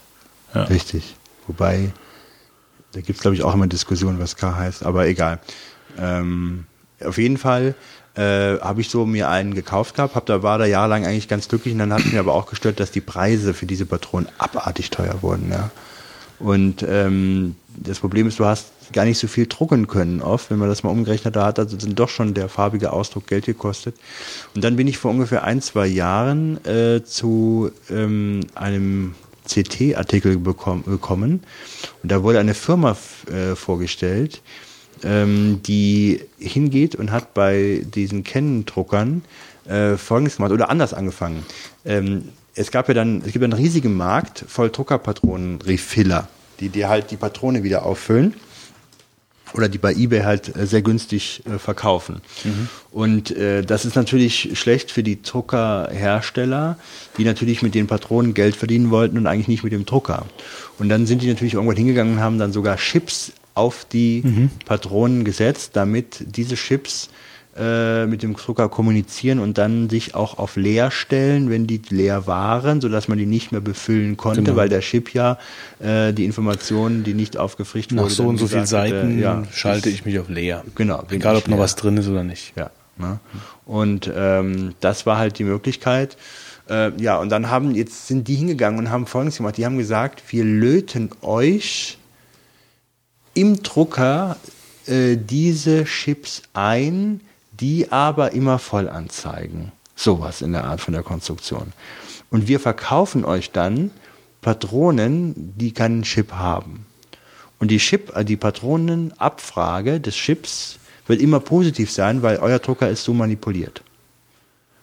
ja. 0.54 0.64
Richtig. 0.64 1.16
Wobei, 1.46 1.92
da 2.92 3.00
gibt 3.00 3.16
es, 3.16 3.22
glaube 3.22 3.36
ich, 3.36 3.42
auch 3.42 3.54
immer 3.54 3.66
Diskussionen, 3.66 4.18
was 4.18 4.36
K 4.36 4.56
heißt, 4.56 4.84
aber 4.84 5.06
egal. 5.06 5.40
Ähm, 5.98 6.66
auf 7.04 7.18
jeden 7.18 7.36
Fall 7.36 7.74
äh, 8.14 8.58
habe 8.58 8.80
ich 8.80 8.90
so 8.90 9.06
mir 9.06 9.28
einen 9.28 9.54
gekauft 9.54 9.94
gehabt, 9.94 10.14
hab, 10.14 10.26
da 10.26 10.42
war 10.42 10.58
da 10.58 10.66
jahrelang 10.66 11.06
eigentlich 11.06 11.28
ganz 11.28 11.48
glücklich 11.48 11.72
und 11.72 11.78
dann 11.78 11.92
hat 11.92 12.04
mir 12.12 12.20
aber 12.20 12.34
auch 12.34 12.46
gestört, 12.46 12.80
dass 12.80 12.90
die 12.90 13.00
Preise 13.00 13.54
für 13.54 13.66
diese 13.66 13.86
Patronen 13.86 14.28
abartig 14.38 14.90
teuer 14.90 15.22
wurden. 15.22 15.50
Ja. 15.50 15.70
Und 16.38 16.84
ähm, 16.88 17.56
das 17.76 18.00
Problem 18.00 18.26
ist, 18.26 18.38
du 18.38 18.44
hast 18.44 18.66
gar 18.92 19.04
nicht 19.04 19.18
so 19.18 19.28
viel 19.28 19.46
drucken 19.46 19.86
können 19.86 20.20
oft, 20.20 20.50
wenn 20.50 20.58
man 20.58 20.68
das 20.68 20.82
mal 20.82 20.90
umgerechnet 20.90 21.36
hat, 21.36 21.58
also 21.58 21.78
sind 21.78 21.98
doch 21.98 22.08
schon 22.08 22.34
der 22.34 22.48
farbige 22.48 22.92
Ausdruck 22.92 23.26
Geld 23.26 23.46
gekostet. 23.46 23.96
Und 24.54 24.62
dann 24.62 24.76
bin 24.76 24.86
ich 24.86 24.98
vor 24.98 25.10
ungefähr 25.10 25.44
ein, 25.44 25.62
zwei 25.62 25.86
Jahren 25.86 26.62
äh, 26.66 27.02
zu 27.04 27.70
ähm, 27.90 28.40
einem 28.54 29.14
CT-Artikel 29.46 30.40
gekommen 30.40 31.42
und 32.02 32.12
da 32.12 32.22
wurde 32.22 32.38
eine 32.38 32.54
Firma 32.54 32.96
äh, 33.26 33.56
vorgestellt, 33.56 34.40
ähm, 35.04 35.60
die 35.62 36.20
hingeht 36.38 36.94
und 36.94 37.10
hat 37.10 37.34
bei 37.34 37.82
diesen 37.94 38.24
Canon-Druckern 38.24 39.22
äh, 39.66 39.96
Folgendes 39.96 40.36
gemacht 40.36 40.52
oder 40.52 40.70
anders 40.70 40.94
angefangen. 40.94 41.44
Ähm, 41.84 42.28
es 42.54 42.70
gab 42.70 42.88
ja 42.88 42.94
dann, 42.94 43.22
es 43.24 43.32
gibt 43.32 43.44
einen 43.44 43.52
riesigen 43.52 43.96
Markt 43.96 44.44
voll 44.46 44.70
Druckerpatronen-Refiller, 44.70 46.28
die 46.60 46.68
dir 46.68 46.88
halt 46.88 47.10
die 47.10 47.16
Patrone 47.16 47.62
wieder 47.62 47.86
auffüllen 47.86 48.34
oder 49.54 49.68
die 49.68 49.78
bei 49.78 49.92
eBay 49.92 50.22
halt 50.22 50.56
äh, 50.56 50.66
sehr 50.66 50.82
günstig 50.82 51.42
äh, 51.46 51.58
verkaufen. 51.58 52.20
Und 52.90 53.30
äh, 53.32 53.62
das 53.62 53.84
ist 53.84 53.96
natürlich 53.96 54.58
schlecht 54.58 54.90
für 54.90 55.02
die 55.02 55.22
Druckerhersteller, 55.22 56.78
die 57.18 57.24
natürlich 57.24 57.62
mit 57.62 57.74
den 57.74 57.86
Patronen 57.86 58.34
Geld 58.34 58.56
verdienen 58.56 58.90
wollten 58.90 59.18
und 59.18 59.26
eigentlich 59.26 59.48
nicht 59.48 59.64
mit 59.64 59.72
dem 59.72 59.86
Drucker. 59.86 60.26
Und 60.78 60.88
dann 60.88 61.06
sind 61.06 61.22
die 61.22 61.28
natürlich 61.28 61.54
irgendwann 61.54 61.76
hingegangen 61.76 62.14
und 62.14 62.20
haben 62.20 62.38
dann 62.38 62.52
sogar 62.52 62.76
Chips 62.76 63.32
auf 63.54 63.84
die 63.84 64.48
Patronen 64.66 65.24
gesetzt, 65.24 65.72
damit 65.74 66.24
diese 66.36 66.54
Chips 66.54 67.10
äh, 67.54 68.06
mit 68.06 68.22
dem 68.22 68.34
Drucker 68.34 68.70
kommunizieren 68.70 69.38
und 69.38 69.58
dann 69.58 69.90
sich 69.90 70.14
auch 70.14 70.38
auf 70.38 70.56
leer 70.56 70.90
stellen, 70.90 71.50
wenn 71.50 71.66
die 71.66 71.82
leer 71.90 72.26
waren, 72.26 72.80
sodass 72.80 73.08
man 73.08 73.18
die 73.18 73.26
nicht 73.26 73.52
mehr 73.52 73.60
befüllen 73.60 74.16
konnte, 74.16 74.42
Genau. 74.42 74.56
weil 74.56 74.70
der 74.70 74.80
Chip 74.80 75.12
ja 75.12 75.36
äh, 75.78 76.14
die 76.14 76.24
Informationen, 76.24 77.04
die 77.04 77.12
nicht 77.12 77.36
aufgefrischt 77.36 77.92
Nach 77.92 78.04
wurde, 78.04 78.14
so 78.14 78.24
und 78.26 78.38
so 78.38 78.46
vielen 78.46 78.64
Seiten 78.64 79.18
ja, 79.18 79.42
schalte 79.52 79.90
ich 79.90 80.06
mich 80.06 80.18
auf 80.18 80.30
leer. 80.30 80.64
Genau, 80.74 81.04
Egal, 81.10 81.36
ob 81.36 81.46
noch 81.48 81.58
was 81.58 81.76
drin 81.76 81.98
ist 81.98 82.08
oder 82.08 82.24
nicht. 82.24 82.54
Ja. 82.56 82.70
Ne? 82.96 83.20
Und 83.66 84.10
ähm, 84.14 84.72
das 84.80 85.04
war 85.04 85.18
halt 85.18 85.38
die 85.38 85.44
Möglichkeit. 85.44 86.16
Äh, 86.70 86.92
ja, 87.02 87.18
und 87.18 87.28
dann 87.28 87.50
haben, 87.50 87.74
jetzt 87.74 88.06
sind 88.06 88.28
die 88.28 88.34
hingegangen 88.36 88.78
und 88.78 88.90
haben 88.90 89.06
Folgendes 89.06 89.36
gemacht. 89.36 89.58
Die 89.58 89.66
haben 89.66 89.76
gesagt, 89.76 90.22
wir 90.30 90.44
löten 90.44 91.10
euch 91.20 91.98
im 93.34 93.62
Drucker 93.62 94.36
äh, 94.86 95.16
diese 95.16 95.84
Chips 95.84 96.42
ein, 96.52 97.20
die 97.52 97.92
aber 97.92 98.32
immer 98.32 98.58
voll 98.58 98.88
anzeigen. 98.88 99.72
Sowas 99.94 100.42
in 100.42 100.52
der 100.52 100.64
Art 100.64 100.80
von 100.80 100.94
der 100.94 101.02
Konstruktion. 101.02 101.72
Und 102.30 102.48
wir 102.48 102.60
verkaufen 102.60 103.24
euch 103.24 103.50
dann 103.52 103.90
Patronen, 104.40 105.54
die 105.56 105.72
keinen 105.72 106.02
Chip 106.02 106.32
haben. 106.32 106.86
Und 107.58 107.70
die 107.70 107.78
Chip, 107.78 108.14
äh, 108.16 108.24
die 108.24 108.36
Patronenabfrage 108.36 110.00
des 110.00 110.16
Chips 110.16 110.78
wird 111.06 111.20
immer 111.20 111.40
positiv 111.40 111.90
sein, 111.90 112.22
weil 112.22 112.38
euer 112.38 112.58
Drucker 112.58 112.88
ist 112.88 113.04
so 113.04 113.12
manipuliert. 113.14 113.82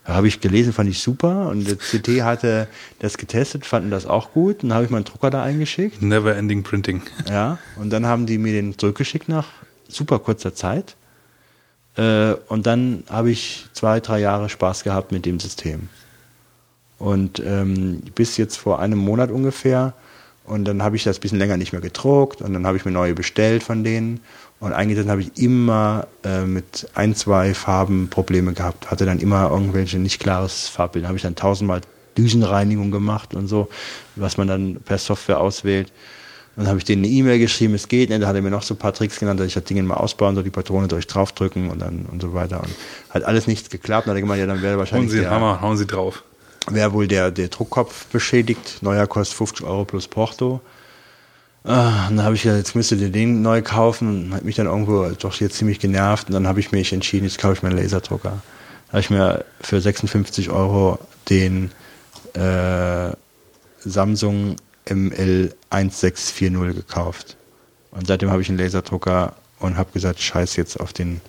Da 0.05 0.15
habe 0.15 0.27
ich 0.27 0.39
gelesen, 0.41 0.73
fand 0.73 0.89
ich 0.89 0.99
super. 0.99 1.49
Und 1.49 1.67
der 1.67 1.75
CT 1.75 2.23
hatte 2.23 2.67
das 2.99 3.17
getestet, 3.17 3.65
fanden 3.65 3.91
das 3.91 4.05
auch 4.05 4.31
gut. 4.33 4.63
Und 4.63 4.69
dann 4.69 4.75
habe 4.75 4.85
ich 4.85 4.91
meinen 4.91 5.03
Drucker 5.03 5.29
da 5.29 5.43
eingeschickt. 5.43 6.01
Never 6.01 6.35
Ending 6.35 6.63
Printing. 6.63 7.01
Ja, 7.29 7.59
und 7.75 7.91
dann 7.91 8.05
haben 8.05 8.25
die 8.25 8.37
mir 8.37 8.53
den 8.53 8.77
zurückgeschickt 8.77 9.29
nach 9.29 9.47
super 9.87 10.19
kurzer 10.19 10.53
Zeit. 10.55 10.95
Äh, 11.95 12.33
und 12.47 12.65
dann 12.65 13.03
habe 13.09 13.31
ich 13.31 13.67
zwei, 13.73 13.99
drei 13.99 14.19
Jahre 14.19 14.49
Spaß 14.49 14.83
gehabt 14.83 15.11
mit 15.11 15.25
dem 15.25 15.39
System. 15.39 15.89
Und 16.97 17.39
ähm, 17.45 18.01
bis 18.15 18.37
jetzt 18.37 18.57
vor 18.57 18.79
einem 18.79 18.99
Monat 18.99 19.31
ungefähr. 19.31 19.93
Und 20.45 20.65
dann 20.65 20.81
habe 20.81 20.95
ich 20.95 21.03
das 21.03 21.17
ein 21.17 21.21
bisschen 21.21 21.37
länger 21.37 21.57
nicht 21.57 21.73
mehr 21.73 21.81
gedruckt 21.81 22.41
und 22.41 22.53
dann 22.53 22.65
habe 22.65 22.75
ich 22.75 22.83
mir 22.83 22.91
neue 22.91 23.13
bestellt 23.13 23.61
von 23.61 23.83
denen. 23.83 24.19
Und 24.59 24.73
eingesetzt 24.73 25.09
habe 25.09 25.21
ich 25.21 25.37
immer 25.37 26.07
äh, 26.23 26.41
mit 26.41 26.89
ein, 26.93 27.15
zwei 27.15 27.53
Farben 27.53 28.09
Probleme 28.09 28.53
gehabt. 28.53 28.91
Hatte 28.91 29.05
dann 29.05 29.19
immer 29.19 29.49
irgendwelche 29.49 29.99
nicht 29.99 30.19
klares 30.19 30.67
Farbbild. 30.67 31.05
Habe 31.05 31.15
ich 31.15 31.23
dann 31.23 31.35
tausendmal 31.35 31.81
Düsenreinigung 32.17 32.91
gemacht 32.91 33.33
und 33.33 33.47
so, 33.47 33.69
was 34.17 34.37
man 34.37 34.47
dann 34.47 34.75
per 34.83 34.97
Software 34.97 35.39
auswählt. 35.39 35.91
Dann 36.57 36.67
habe 36.67 36.77
ich 36.77 36.83
denen 36.83 37.05
eine 37.05 37.13
E-Mail 37.13 37.39
geschrieben, 37.39 37.73
es 37.73 37.87
geht 37.87 38.09
nicht. 38.09 38.21
Da 38.21 38.27
hat 38.27 38.35
er 38.35 38.41
mir 38.41 38.49
noch 38.49 38.63
so 38.63 38.73
ein 38.73 38.77
paar 38.77 38.93
Tricks 38.93 39.17
genannt, 39.17 39.39
dass 39.39 39.47
ich 39.47 39.53
das 39.53 39.63
Ding 39.63 39.81
mal 39.85 39.95
ausbauen 39.95 40.35
soll, 40.35 40.43
die 40.43 40.49
Patrone 40.49 40.89
durch 40.89 41.07
draufdrücken 41.07 41.69
und 41.69 41.79
dann 41.79 42.05
und 42.11 42.21
so 42.21 42.33
weiter. 42.33 42.61
Und 42.61 42.75
hat 43.11 43.23
alles 43.23 43.47
nichts 43.47 43.69
geklappt. 43.69 44.07
Dann 44.07 44.11
hat 44.11 44.17
er 44.17 44.21
gemeint, 44.21 44.41
ja, 44.41 44.45
dann 44.45 44.61
wäre 44.61 44.73
Hauen 44.73 44.79
wahrscheinlich 44.79 45.11
Sie 45.11 45.19
den 45.19 45.29
Hammer, 45.29 45.61
hauen 45.61 45.77
Sie 45.77 45.87
drauf. 45.87 46.23
wäre 46.69 46.91
wohl 46.91 47.07
der, 47.07 47.31
der 47.31 47.47
Druckkopf 47.47 48.07
beschädigt. 48.07 48.79
Neuer 48.81 49.07
kostet 49.07 49.37
50 49.37 49.65
Euro 49.65 49.85
plus 49.85 50.09
Porto. 50.09 50.59
Ah, 51.63 52.07
und 52.07 52.17
dann 52.17 52.25
habe 52.25 52.35
ich 52.35 52.43
gesagt, 52.43 52.59
jetzt 52.59 52.75
müsstet 52.75 53.01
ihr 53.01 53.11
den 53.11 53.41
neu 53.41 53.61
kaufen 53.61 54.25
und 54.25 54.33
hat 54.33 54.45
mich 54.45 54.55
dann 54.55 54.67
irgendwo 54.67 55.09
doch 55.09 55.35
jetzt 55.35 55.57
ziemlich 55.57 55.79
genervt. 55.79 56.27
Und 56.27 56.33
dann 56.33 56.47
habe 56.47 56.59
ich 56.59 56.71
mich 56.71 56.93
entschieden, 56.93 57.25
jetzt 57.25 57.37
kaufe 57.37 57.53
ich 57.55 57.63
mir 57.63 57.69
einen 57.69 57.77
Laserdrucker. 57.77 58.41
Da 58.87 58.91
habe 58.91 58.99
ich 59.01 59.09
mir 59.09 59.45
für 59.61 59.81
56 59.81 60.49
Euro 60.49 60.99
den 61.29 61.71
äh, 62.33 63.11
Samsung 63.79 64.55
ML1640 64.87 66.73
gekauft. 66.73 67.35
Und 67.91 68.07
seitdem 68.07 68.31
habe 68.31 68.41
ich 68.41 68.49
einen 68.49 68.57
Laserdrucker 68.57 69.33
und 69.59 69.77
habe 69.77 69.91
gesagt, 69.91 70.21
scheiß 70.21 70.55
jetzt 70.55 70.79
auf 70.79 70.93
den 70.93 71.21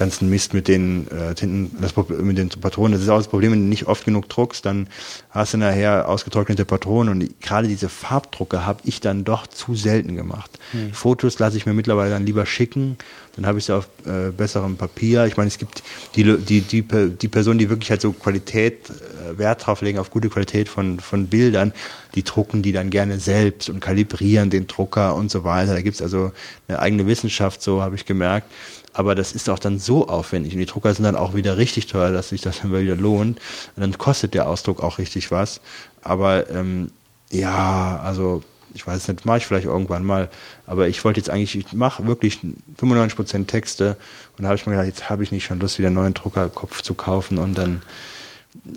ganzen 0.00 0.30
Mist 0.30 0.54
mit 0.54 0.66
den 0.66 1.06
äh, 1.10 1.34
Tinten, 1.34 1.76
das, 1.78 1.94
mit 2.08 2.38
den 2.38 2.48
Patronen. 2.48 2.92
Das 2.92 3.02
ist 3.02 3.10
auch 3.10 3.18
das 3.18 3.28
Problem, 3.28 3.52
wenn 3.52 3.60
du 3.60 3.68
nicht 3.68 3.86
oft 3.86 4.06
genug 4.06 4.30
druckst, 4.30 4.64
dann 4.64 4.88
hast 5.28 5.52
du 5.52 5.58
nachher 5.58 6.08
ausgetrocknete 6.08 6.64
Patronen. 6.64 7.12
Und 7.12 7.40
gerade 7.42 7.68
diese 7.68 7.90
Farbdrucke 7.90 8.64
habe 8.64 8.80
ich 8.84 9.00
dann 9.00 9.24
doch 9.24 9.46
zu 9.46 9.74
selten 9.74 10.16
gemacht. 10.16 10.58
Fotos 10.92 11.38
lasse 11.38 11.58
ich 11.58 11.66
mir 11.66 11.74
mittlerweile 11.74 12.10
dann 12.10 12.24
lieber 12.24 12.46
schicken. 12.46 12.96
Dann 13.36 13.46
habe 13.46 13.58
ich 13.58 13.66
sie 13.66 13.74
auf 13.76 13.88
äh, 14.06 14.30
besserem 14.30 14.76
Papier. 14.76 15.26
Ich 15.26 15.36
meine, 15.36 15.48
es 15.48 15.58
gibt 15.58 15.82
die, 16.16 16.24
die, 16.38 16.62
die, 16.62 16.82
die 16.82 17.28
Personen, 17.28 17.58
die 17.58 17.68
wirklich 17.68 17.90
halt 17.90 18.00
so 18.00 18.12
Qualität, 18.12 18.88
äh, 18.88 19.38
Wert 19.38 19.66
drauf 19.66 19.82
legen, 19.82 19.98
auf 19.98 20.10
gute 20.10 20.30
Qualität 20.30 20.68
von, 20.68 20.98
von 20.98 21.26
Bildern, 21.26 21.72
die 22.14 22.24
drucken 22.24 22.62
die 22.62 22.72
dann 22.72 22.90
gerne 22.90 23.20
selbst 23.20 23.68
und 23.68 23.80
kalibrieren 23.80 24.48
den 24.48 24.66
Drucker 24.66 25.14
und 25.14 25.30
so 25.30 25.44
weiter. 25.44 25.74
Da 25.74 25.82
gibt's 25.82 26.02
also 26.02 26.32
eine 26.68 26.78
eigene 26.78 27.06
Wissenschaft, 27.06 27.62
so 27.62 27.82
habe 27.82 27.96
ich 27.96 28.06
gemerkt. 28.06 28.50
Aber 28.92 29.14
das 29.14 29.32
ist 29.32 29.48
auch 29.48 29.58
dann 29.58 29.78
so 29.78 30.08
aufwendig. 30.08 30.52
Und 30.52 30.58
die 30.58 30.66
Drucker 30.66 30.92
sind 30.94 31.04
dann 31.04 31.16
auch 31.16 31.34
wieder 31.34 31.56
richtig 31.56 31.86
teuer, 31.86 32.10
dass 32.12 32.30
sich 32.30 32.40
das 32.40 32.60
dann 32.62 32.72
wieder 32.72 32.96
lohnt. 32.96 33.38
Und 33.76 33.80
dann 33.80 33.96
kostet 33.98 34.34
der 34.34 34.48
Ausdruck 34.48 34.82
auch 34.82 34.98
richtig 34.98 35.30
was. 35.30 35.60
Aber 36.02 36.50
ähm, 36.50 36.90
ja, 37.30 38.00
also 38.02 38.42
Ich 38.74 38.86
weiß 38.86 39.08
nicht, 39.08 39.24
mache 39.26 39.38
ich 39.38 39.46
vielleicht 39.46 39.66
irgendwann 39.66 40.04
mal. 40.04 40.28
Aber 40.66 40.88
ich 40.88 41.04
wollte 41.04 41.18
jetzt 41.20 41.28
eigentlich, 41.30 41.56
ich 41.56 41.72
mache 41.72 42.06
wirklich 42.06 42.38
95% 42.80 43.46
Texte 43.46 43.96
und 44.36 44.42
da 44.42 44.48
habe 44.48 44.56
ich 44.56 44.66
mir 44.66 44.72
gedacht, 44.72 44.86
jetzt 44.86 45.10
habe 45.10 45.22
ich 45.24 45.32
nicht 45.32 45.44
schon 45.44 45.58
Lust, 45.60 45.78
wieder 45.78 45.88
einen 45.88 45.96
neuen 45.96 46.14
Druckerkopf 46.14 46.82
zu 46.82 46.94
kaufen 46.94 47.38
und 47.38 47.58
dann, 47.58 47.82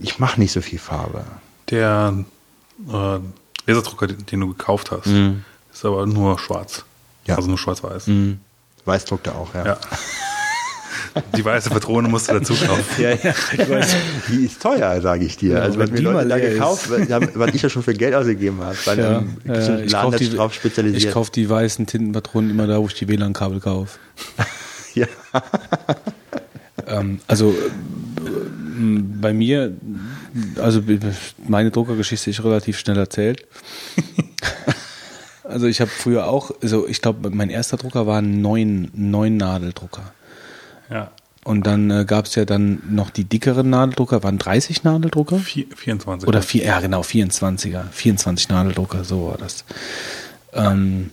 ich 0.01 0.19
mache 0.19 0.39
nicht 0.39 0.51
so 0.51 0.61
viel 0.61 0.79
Farbe. 0.79 1.23
Der 1.69 2.23
äh, 2.91 3.19
Laserdrucker, 3.67 4.07
den, 4.07 4.25
den 4.25 4.39
du 4.39 4.47
gekauft 4.49 4.91
hast, 4.91 5.07
ist 5.71 5.85
aber 5.85 6.05
nur 6.07 6.39
schwarz. 6.39 6.85
Ja. 7.25 7.35
Also 7.35 7.47
nur 7.49 7.57
schwarz-weiß. 7.57 8.07
Weiß 8.85 9.05
druckt 9.05 9.27
er 9.27 9.35
auch, 9.35 9.53
ja. 9.53 9.65
Ja. 9.65 9.77
Die 11.37 11.45
weiße 11.45 11.69
Patrone 11.69 12.07
musst 12.07 12.29
du 12.29 12.33
dazu 12.33 12.55
kaufen. 12.55 13.01
Ja, 13.01 13.11
ja, 13.11 13.33
ich 13.51 13.69
weiß. 13.69 13.95
Die 14.29 14.45
ist 14.45 14.61
teuer, 14.61 14.99
sage 14.99 15.25
ich 15.25 15.37
dir. 15.37 15.61
also, 15.61 15.77
wenn 15.77 15.91
mir 15.91 16.01
Leute 16.01 16.15
mal 16.15 16.27
da 16.27 16.39
gekauft, 16.39 16.89
was 16.89 17.53
ich 17.53 17.61
ja 17.61 17.69
schon 17.69 17.83
für 17.83 17.93
Geld 17.93 18.15
ausgegeben 18.15 18.59
habe. 18.61 18.75
Bei 18.85 18.95
Ja, 18.95 19.17
einem 19.19 19.37
äh, 19.45 19.49
bestimmten 19.49 19.83
ich 19.85 19.91
Laden, 19.91 20.05
kaufe 20.05 20.17
der 20.17 20.27
sich 20.27 20.35
drauf 20.35 20.53
spezialisiert. 20.55 21.03
ich 21.03 21.11
kauf 21.11 21.29
die 21.29 21.47
weißen 21.47 21.85
Tintenpatronen 21.85 22.49
immer 22.49 22.65
da, 22.65 22.79
wo 22.79 22.87
ich 22.87 22.95
die 22.95 23.07
WLAN-Kabel 23.07 23.59
kaufe. 23.59 23.99
ja. 24.95 25.05
Ähm, 26.87 27.19
also 27.27 27.51
äh, 27.51 27.59
bei 29.21 29.33
mir, 29.33 29.71
also 30.59 30.81
meine 31.47 31.69
Druckergeschichte 31.69 32.31
ist 32.31 32.43
relativ 32.43 32.79
schnell 32.79 32.97
erzählt. 32.97 33.45
also 35.43 35.67
ich 35.67 35.81
habe 35.81 35.91
früher 35.91 36.27
auch, 36.27 36.51
also 36.61 36.87
ich 36.87 37.01
glaube, 37.01 37.29
mein 37.29 37.49
erster 37.49 37.77
Drucker 37.77 38.07
war 38.07 38.19
ein 38.19 38.41
neun, 38.41 38.89
neun 38.93 39.37
Nadeldrucker. 39.37 40.13
Ja. 40.89 41.11
Und 41.43 41.67
dann 41.67 41.91
äh, 41.91 42.05
gab 42.05 42.25
es 42.25 42.35
ja 42.35 42.45
dann 42.45 42.81
noch 42.89 43.09
die 43.09 43.25
dickeren 43.25 43.69
Nadeldrucker, 43.69 44.23
waren 44.23 44.37
30 44.37 44.83
Nadeldrucker? 44.83 45.39
Vier, 45.39 45.65
24. 45.75 46.27
Oder 46.27 46.41
vier, 46.41 46.63
ja 46.63 46.79
genau, 46.79 47.01
24er, 47.01 47.83
24 47.91 48.47
Nadeldrucker, 48.47 49.03
so 49.03 49.27
war 49.27 49.37
das. 49.37 49.65
Ähm, 50.53 51.11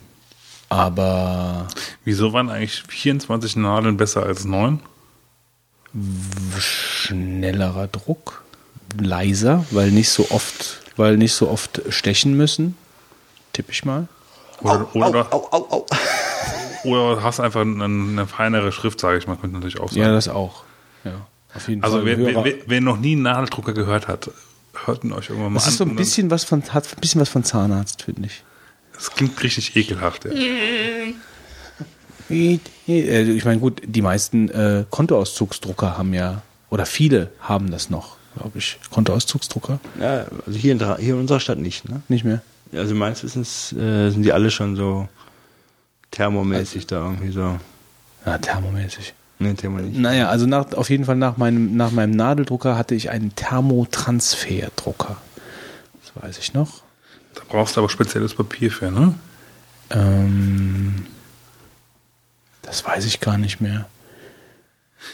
aber 0.69 1.67
Wieso 2.05 2.33
waren 2.33 2.49
eigentlich 2.49 2.85
24 2.87 3.57
Nadeln 3.57 3.97
besser 3.97 4.25
als 4.25 4.45
9? 4.45 4.81
schnellerer 6.57 7.89
Druck, 7.89 8.45
leiser, 8.97 9.67
weil 9.73 9.91
nicht 9.91 10.11
so 10.11 10.31
oft, 10.31 10.81
weil 10.97 11.17
nicht 11.17 11.33
so 11.33 11.49
oft 11.49 11.83
stechen 11.89 12.37
müssen. 12.37 12.77
Tipp 13.53 13.67
ich 13.71 13.85
mal. 13.85 14.07
Oder, 14.61 14.95
oder, 14.95 15.33
Au, 15.35 15.49
au, 15.51 15.67
au. 15.71 15.87
oder 16.85 17.23
hast 17.23 17.41
einfach 17.41 17.63
eine, 17.63 17.85
eine 17.85 18.27
feinere 18.27 18.73
Schrift, 18.73 19.01
sage 19.01 19.19
ich 19.19 19.27
mal, 19.27 19.37
könnte 19.37 19.57
natürlich 19.57 19.81
auch 19.81 19.91
sein. 19.91 20.01
Ja, 20.03 20.13
das 20.13 20.29
auch. 20.29 20.65
Ja, 21.05 21.13
auf 21.55 21.69
jeden 21.69 21.83
also 21.83 21.97
Fall. 21.99 22.07
wer, 22.07 22.19
wer, 22.19 22.45
wer, 22.45 22.55
wer 22.67 22.81
noch 22.81 22.99
nie 22.99 23.13
einen 23.13 23.23
Nadeldrucker 23.23 23.73
gehört 23.73 24.07
hat, 24.09 24.31
hört 24.85 25.03
ihn 25.05 25.13
euch 25.13 25.31
irgendwann 25.31 25.53
mal 25.53 25.59
das 25.59 25.65
an. 25.67 25.71
ist 25.73 25.79
so 25.79 25.85
ein 25.85 25.97
bisschen 25.97 26.31
was 26.31 26.45
von, 26.45 26.63
hat 26.73 26.87
ein 26.95 27.01
bisschen 27.01 27.21
was 27.21 27.29
von 27.29 27.43
Zahnarzt, 27.45 28.03
finde 28.03 28.27
ich. 28.27 28.43
Das 28.95 29.11
klingt 29.13 29.43
richtig 29.43 29.75
ekelhaft. 29.77 30.27
Ja. 30.27 30.31
Äh, 32.31 32.59
Ich 32.87 33.45
meine, 33.45 33.59
gut, 33.61 33.83
die 33.85 34.03
meisten 34.03 34.49
äh, 34.51 34.85
Kontoauszugsdrucker 34.91 35.97
haben 35.99 36.15
ja, 36.15 36.43
oder 36.69 36.87
viele 36.87 37.31
haben 37.41 37.71
das 37.71 37.91
noch, 37.91 38.17
glaube 38.37 38.59
ich. 38.59 38.79
Kontoauszugsdrucker? 38.91 39.81
Ja, 40.01 40.27
also 40.47 40.59
hier 40.59 40.73
in, 40.73 40.79
hier 40.99 41.15
in 41.15 41.21
unserer 41.21 41.41
Stadt 41.41 41.59
nicht, 41.59 41.89
ne? 41.89 42.03
Nicht 42.09 42.25
mehr. 42.25 42.43
Also 42.73 42.95
meines 42.95 43.23
Wissens 43.25 43.73
äh, 43.73 44.11
sind 44.11 44.23
die 44.23 44.33
alle 44.33 44.51
schon 44.51 44.77
so 44.77 45.09
thermomäßig 46.11 46.87
da 46.87 47.05
irgendwie 47.05 47.33
so. 47.33 47.59
Ja, 48.27 48.39
thermomäßig. 48.39 49.15
Ne, 49.41 49.55
Thermo 49.55 49.79
nicht. 49.79 49.99
Naja, 49.99 50.29
also 50.29 50.45
nach, 50.45 50.71
auf 50.75 50.91
jeden 50.91 51.07
Fall 51.07 51.17
nach 51.17 51.39
meinem, 51.39 51.75
nach 51.75 51.93
meinem 51.93 52.11
Nadeldrucker 52.11 52.77
hatte 52.77 52.95
ich 52.95 53.09
einen 53.09 53.35
Thermotransferdrucker. 53.35 55.17
Das 56.03 56.23
weiß 56.23 56.39
ich 56.39 56.53
noch. 56.53 56.83
Da 57.35 57.41
brauchst 57.49 57.77
du 57.77 57.81
aber 57.81 57.89
spezielles 57.89 58.35
Papier 58.35 58.71
für, 58.71 58.91
ne? 58.91 59.15
Ähm, 59.89 61.07
das 62.61 62.85
weiß 62.85 63.07
ich 63.07 63.21
gar 63.21 63.39
nicht 63.39 63.63
mehr. 63.63 63.87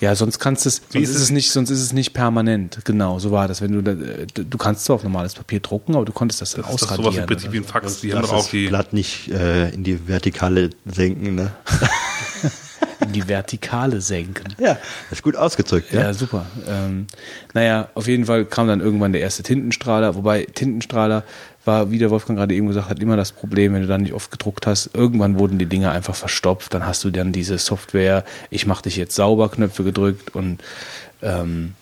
Ja, 0.00 0.14
sonst 0.14 0.38
kannst 0.38 0.64
du 0.64 0.68
es, 0.68 0.82
Wie 0.90 0.98
sonst 1.04 1.10
ist 1.10 1.16
ist 1.16 1.22
es 1.22 1.30
nicht, 1.30 1.50
sonst 1.52 1.70
ist 1.70 1.80
es 1.80 1.92
nicht 1.92 2.12
permanent. 2.12 2.78
Genau, 2.84 3.18
so 3.18 3.30
war 3.30 3.48
das. 3.48 3.60
Wenn 3.62 3.72
du, 3.72 3.82
da, 3.82 3.94
du 4.42 4.58
kannst 4.58 4.84
zwar 4.84 4.96
auf 4.96 5.02
normales 5.04 5.34
Papier 5.34 5.60
drucken, 5.60 5.94
aber 5.94 6.04
du 6.04 6.12
konntest 6.12 6.40
das 6.40 6.52
dann 6.52 6.62
Das 6.62 6.74
ist 6.74 6.82
ausradieren. 6.82 7.04
sowas 7.04 7.18
im 7.20 7.26
Prinzip 7.26 7.52
wie 7.52 7.56
ein 7.58 7.64
Fax. 7.64 8.00
Die 8.00 8.12
haben 8.12 8.20
Lass 8.22 8.30
doch 8.30 8.36
auch 8.38 8.42
das 8.42 8.50
die. 8.50 8.66
Blatt 8.68 8.92
nicht 8.92 9.28
äh, 9.30 9.70
in 9.70 9.84
die 9.84 10.06
Vertikale 10.08 10.70
senken, 10.84 11.34
ne? 11.36 11.52
in 13.00 13.12
die 13.12 13.28
Vertikale 13.28 14.00
senken. 14.00 14.54
Ja, 14.58 14.74
das 15.10 15.18
ist 15.18 15.22
gut 15.22 15.36
ausgedrückt, 15.36 15.92
Ja, 15.92 16.00
ja. 16.02 16.14
super. 16.14 16.46
Ähm, 16.66 17.06
naja, 17.54 17.88
auf 17.94 18.06
jeden 18.08 18.26
Fall 18.26 18.44
kam 18.44 18.68
dann 18.68 18.80
irgendwann 18.80 19.12
der 19.12 19.20
erste 19.20 19.42
Tintenstrahler, 19.42 20.14
wobei 20.14 20.44
Tintenstrahler 20.54 21.22
war, 21.66 21.90
wie 21.90 21.98
der 21.98 22.10
Wolfgang 22.10 22.38
gerade 22.38 22.54
eben 22.54 22.66
gesagt 22.66 22.88
hat, 22.88 23.00
immer 23.00 23.16
das 23.16 23.32
Problem, 23.32 23.74
wenn 23.74 23.82
du 23.82 23.88
dann 23.88 24.02
nicht 24.02 24.12
oft 24.12 24.30
gedruckt 24.30 24.66
hast. 24.66 24.90
Irgendwann 24.94 25.38
wurden 25.38 25.58
die 25.58 25.66
Dinger 25.66 25.92
einfach 25.92 26.14
verstopft, 26.14 26.74
dann 26.74 26.86
hast 26.86 27.04
du 27.04 27.10
dann 27.10 27.32
diese 27.32 27.58
Software, 27.58 28.24
ich 28.50 28.66
mach 28.66 28.82
dich 28.82 28.96
jetzt 28.96 29.14
sauber, 29.14 29.48
Knöpfe 29.48 29.84
gedrückt 29.84 30.34
und 30.34 30.60
ähm, 31.22 31.74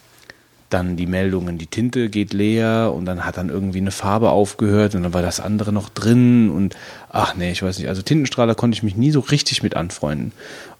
dann 0.70 0.97
die 0.97 1.06
Meldungen, 1.06 1.56
die 1.56 1.66
Tinte 1.66 2.09
geht 2.09 2.32
leer 2.32 2.92
und 2.94 3.05
dann 3.05 3.25
hat 3.25 3.36
dann 3.36 3.49
irgendwie 3.49 3.78
eine 3.78 3.92
Farbe 3.92 4.31
aufgehört 4.31 4.94
und 4.94 5.05
dann 5.05 5.15
war 5.15 5.23
das 5.23 5.39
andere 5.39 5.73
noch 5.73 5.89
drin 5.89 6.50
und 6.50 6.75
ach 7.10 7.36
nee, 7.36 7.52
ich 7.52 7.62
weiß 7.62 7.78
nicht. 7.78 7.89
Also 7.89 8.02
Tintenstrahler 8.02 8.55
konnte 8.55 8.75
ich 8.75 8.83
mich 8.83 8.97
nie 8.97 9.12
so 9.12 9.20
richtig 9.20 9.62
mit 9.62 9.76
anfreunden. 9.76 10.33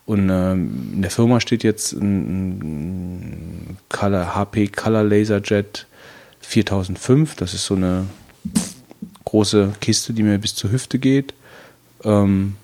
Und 0.07 0.29
ähm, 0.31 0.91
in 0.95 1.03
der 1.03 1.11
Firma 1.11 1.41
steht 1.41 1.63
jetzt 1.63 1.93
ein, 1.93 2.59
ein 2.59 3.77
Color, 3.89 4.35
HP 4.35 4.69
Color 4.69 5.05
Laserjet 5.05 5.87
4005. 6.41 7.37
Das 7.37 7.55
ist 7.55 7.65
so 7.65 7.75
eine 7.75 8.05
große 9.35 9.73
Kiste, 9.81 10.13
die 10.13 10.23
mir 10.23 10.39
bis 10.39 10.55
zur 10.55 10.71
Hüfte 10.71 11.01
geht. 11.01 11.35
Ähm, 12.05 12.55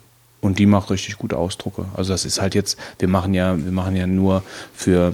und 0.40 0.60
die 0.60 0.66
macht 0.66 0.90
richtig 0.90 1.18
gute 1.18 1.36
Ausdrucke. 1.36 1.86
Also 1.94 2.12
das 2.12 2.24
ist 2.24 2.40
halt 2.40 2.54
jetzt, 2.54 2.78
wir 3.00 3.08
machen 3.08 3.34
ja, 3.34 3.58
wir 3.58 3.72
machen 3.72 3.96
ja 3.96 4.06
nur 4.06 4.44
für 4.72 5.12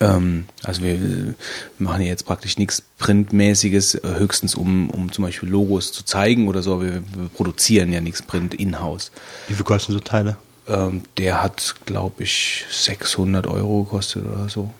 ähm, 0.00 0.46
also 0.64 0.82
wir, 0.82 1.00
wir 1.00 1.34
machen 1.78 2.00
ja 2.00 2.08
jetzt 2.08 2.24
praktisch 2.24 2.56
nichts 2.56 2.82
Printmäßiges, 2.98 3.96
äh, 3.96 4.14
höchstens 4.16 4.54
um, 4.54 4.88
um 4.88 5.12
zum 5.12 5.24
Beispiel 5.24 5.50
Logos 5.50 5.92
zu 5.92 6.02
zeigen 6.04 6.48
oder 6.48 6.62
so, 6.62 6.74
aber 6.74 6.84
wir, 6.84 7.02
wir 7.14 7.28
produzieren 7.34 7.92
ja 7.92 8.00
nichts 8.00 8.22
Print 8.22 8.54
in-house. 8.54 9.12
Wie 9.48 9.54
viel 9.54 9.64
kosten 9.64 9.92
so 9.92 10.00
Teile? 10.00 10.38
Ähm, 10.66 11.02
der 11.18 11.42
hat, 11.42 11.76
glaube 11.84 12.22
ich, 12.22 12.64
600 12.70 13.46
Euro 13.46 13.84
gekostet 13.84 14.24
oder 14.24 14.48
so. 14.48 14.72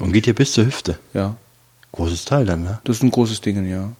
Und 0.00 0.12
geht 0.12 0.24
hier 0.24 0.34
bis 0.34 0.52
zur 0.52 0.64
Hüfte. 0.64 0.98
Ja, 1.12 1.36
Großes 1.92 2.26
Teil 2.26 2.44
dann, 2.44 2.62
ne? 2.62 2.78
das 2.84 2.96
ist 2.96 3.02
ein 3.02 3.10
großes 3.10 3.40
Ding, 3.40 3.66
ja. 3.66 3.90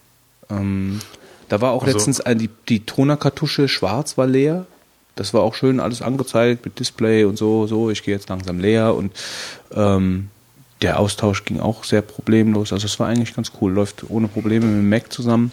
Ähm, 0.51 1.01
da 1.49 1.61
war 1.61 1.73
auch 1.73 1.85
Also- 1.85 1.97
letztens 1.97 2.21
ein, 2.21 2.39
die, 2.39 2.51
die 2.69 2.81
Tonerkartusche 2.87 3.69
schwarz 3.69 4.19
war 4.19 4.27
leer. 4.27 4.67
Das 5.15 5.33
war 5.33 5.43
auch 5.43 5.55
schön 5.55 5.81
alles 5.81 6.03
angezeigt 6.03 6.65
mit 6.67 6.79
Display 6.79 7.25
und 7.25 7.39
so, 7.39 7.67
so, 7.67 7.89
ich 7.91 8.03
gehe 8.03 8.15
jetzt 8.15 8.29
langsam 8.29 8.61
leer 8.61 8.95
und 8.95 9.13
ähm, 9.75 10.29
der 10.83 11.01
Austausch 11.01 11.45
ging 11.47 11.59
auch 11.59 11.85
sehr 11.85 12.03
problemlos. 12.03 12.71
Also 12.73 12.85
es 12.85 13.01
war 13.01 13.09
eigentlich 13.09 13.35
ganz 13.35 13.53
cool, 13.61 13.73
läuft 13.73 14.05
ohne 14.11 14.29
Probleme 14.29 14.67
mit 14.67 14.77
dem 14.77 14.89
Mac 14.91 15.11
zusammen. 15.11 15.53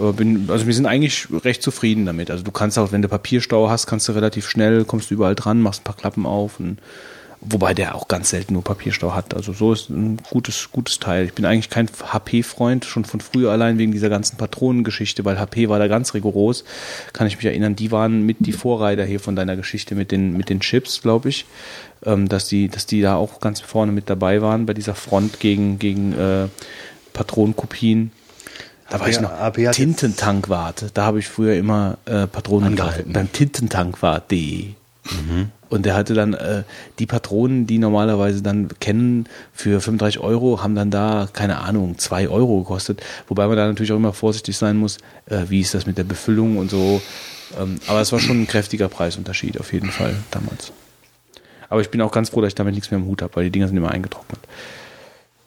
Äh, 0.00 0.12
Bin, 0.12 0.48
also 0.48 0.66
wir 0.66 0.72
sind 0.72 0.86
eigentlich 0.86 1.28
recht 1.44 1.62
zufrieden 1.62 2.06
damit. 2.06 2.30
Also 2.30 2.42
du 2.42 2.52
kannst 2.52 2.78
auch, 2.78 2.90
wenn 2.90 3.02
du 3.02 3.08
Papierstau 3.08 3.68
hast, 3.68 3.86
kannst 3.86 4.08
du 4.08 4.12
relativ 4.12 4.48
schnell, 4.48 4.86
kommst 4.86 5.10
du 5.10 5.14
überall 5.14 5.34
dran, 5.34 5.60
machst 5.60 5.82
ein 5.82 5.84
paar 5.84 5.96
Klappen 5.96 6.24
auf 6.24 6.58
und 6.58 6.78
Wobei 7.46 7.74
der 7.74 7.94
auch 7.94 8.08
ganz 8.08 8.30
selten 8.30 8.54
nur 8.54 8.64
Papierstau 8.64 9.14
hat. 9.14 9.34
Also 9.34 9.52
so 9.52 9.72
ist 9.72 9.90
ein 9.90 10.18
gutes, 10.30 10.70
gutes 10.72 10.98
Teil. 10.98 11.26
Ich 11.26 11.34
bin 11.34 11.44
eigentlich 11.44 11.68
kein 11.68 11.88
HP-Freund, 11.88 12.86
schon 12.86 13.04
von 13.04 13.20
früher 13.20 13.52
allein 13.52 13.76
wegen 13.76 13.92
dieser 13.92 14.08
ganzen 14.08 14.38
Patronengeschichte, 14.38 15.26
weil 15.26 15.38
HP 15.38 15.68
war 15.68 15.78
da 15.78 15.86
ganz 15.86 16.14
rigoros. 16.14 16.64
Kann 17.12 17.26
ich 17.26 17.36
mich 17.36 17.44
erinnern, 17.44 17.76
die 17.76 17.92
waren 17.92 18.24
mit 18.24 18.38
die 18.40 18.52
Vorreiter 18.52 19.04
hier 19.04 19.20
von 19.20 19.36
deiner 19.36 19.56
Geschichte 19.56 19.94
mit 19.94 20.10
den, 20.10 20.34
mit 20.34 20.48
den 20.48 20.60
Chips, 20.60 21.02
glaube 21.02 21.28
ich. 21.28 21.44
Ähm, 22.06 22.28
dass 22.28 22.48
die, 22.48 22.68
dass 22.68 22.86
die 22.86 23.02
da 23.02 23.16
auch 23.16 23.40
ganz 23.40 23.60
vorne 23.60 23.92
mit 23.92 24.08
dabei 24.08 24.40
waren 24.40 24.64
bei 24.64 24.72
dieser 24.72 24.94
Front 24.94 25.38
gegen, 25.38 25.78
gegen 25.78 26.12
äh, 26.14 26.48
Patronenkopien. 27.12 28.10
Da 28.88 29.00
war 29.00 29.08
ich 29.08 29.20
noch 29.20 29.32
Tintentankwart. 29.72 30.86
Da 30.94 31.04
habe 31.04 31.18
ich 31.18 31.28
früher 31.28 31.56
immer 31.56 31.98
äh, 32.06 32.26
Patronen 32.26 32.76
gekauft. 32.76 33.02
Beim 33.06 33.30
Tintentankwart.de. 33.32 34.68
Und 35.74 35.84
der 35.84 35.96
hatte 35.96 36.14
dann 36.14 36.34
äh, 36.34 36.62
die 37.00 37.06
Patronen, 37.06 37.66
die 37.66 37.78
normalerweise 37.78 38.42
dann 38.42 38.68
kennen 38.78 39.28
für 39.52 39.80
35 39.80 40.20
Euro, 40.20 40.62
haben 40.62 40.76
dann 40.76 40.92
da, 40.92 41.28
keine 41.32 41.58
Ahnung, 41.58 41.98
2 41.98 42.28
Euro 42.28 42.60
gekostet. 42.60 43.02
Wobei 43.26 43.48
man 43.48 43.56
da 43.56 43.66
natürlich 43.66 43.90
auch 43.90 43.96
immer 43.96 44.12
vorsichtig 44.12 44.56
sein 44.56 44.76
muss, 44.76 44.98
äh, 45.26 45.46
wie 45.48 45.58
ist 45.58 45.74
das 45.74 45.84
mit 45.84 45.98
der 45.98 46.04
Befüllung 46.04 46.58
und 46.58 46.70
so. 46.70 47.02
Ähm, 47.60 47.80
aber 47.88 48.00
es 48.00 48.12
war 48.12 48.20
schon 48.20 48.42
ein 48.42 48.46
kräftiger 48.46 48.88
Preisunterschied 48.88 49.58
auf 49.58 49.72
jeden 49.72 49.90
Fall 49.90 50.14
damals. 50.30 50.70
Aber 51.68 51.80
ich 51.80 51.90
bin 51.90 52.00
auch 52.02 52.12
ganz 52.12 52.28
froh, 52.28 52.40
dass 52.40 52.50
ich 52.50 52.54
damit 52.54 52.74
nichts 52.74 52.92
mehr 52.92 53.00
im 53.00 53.06
Hut 53.06 53.20
habe, 53.20 53.34
weil 53.34 53.42
die 53.42 53.50
Dinger 53.50 53.66
sind 53.66 53.76
immer 53.76 53.90
eingetrocknet. 53.90 54.38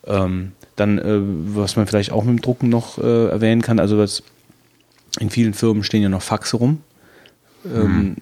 Ähm, 0.08 0.52
dann, 0.76 1.00
äh, 1.00 1.22
was 1.56 1.78
man 1.78 1.88
vielleicht 1.88 2.12
auch 2.12 2.26
mit 2.26 2.38
dem 2.38 2.42
Drucken 2.42 2.68
noch 2.68 2.98
äh, 2.98 3.30
erwähnen 3.30 3.62
kann, 3.62 3.80
also 3.80 3.96
das, 3.96 4.24
in 5.22 5.30
vielen 5.30 5.54
Firmen 5.54 5.86
stehen 5.86 6.04
ja 6.04 6.10
noch 6.10 6.22
Faxe 6.22 6.58
rum. 6.58 6.82
Ähm, 7.66 8.16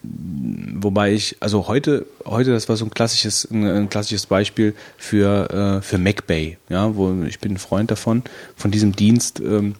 wobei 0.81 1.13
ich, 1.13 1.37
also 1.39 1.67
heute, 1.67 2.05
heute, 2.25 2.51
das 2.51 2.69
war 2.69 2.77
so 2.77 2.85
ein 2.85 2.91
klassisches, 2.91 3.47
ein, 3.51 3.65
ein 3.65 3.89
klassisches 3.89 4.25
Beispiel 4.25 4.73
für, 4.97 5.79
äh, 5.79 5.81
für 5.81 5.97
MacBay, 5.97 6.57
ja, 6.69 6.95
wo 6.95 7.23
ich 7.23 7.39
bin 7.39 7.53
ein 7.53 7.57
Freund 7.57 7.91
davon, 7.91 8.23
von 8.55 8.71
diesem 8.71 8.95
Dienst, 8.95 9.39
ähm, 9.39 9.75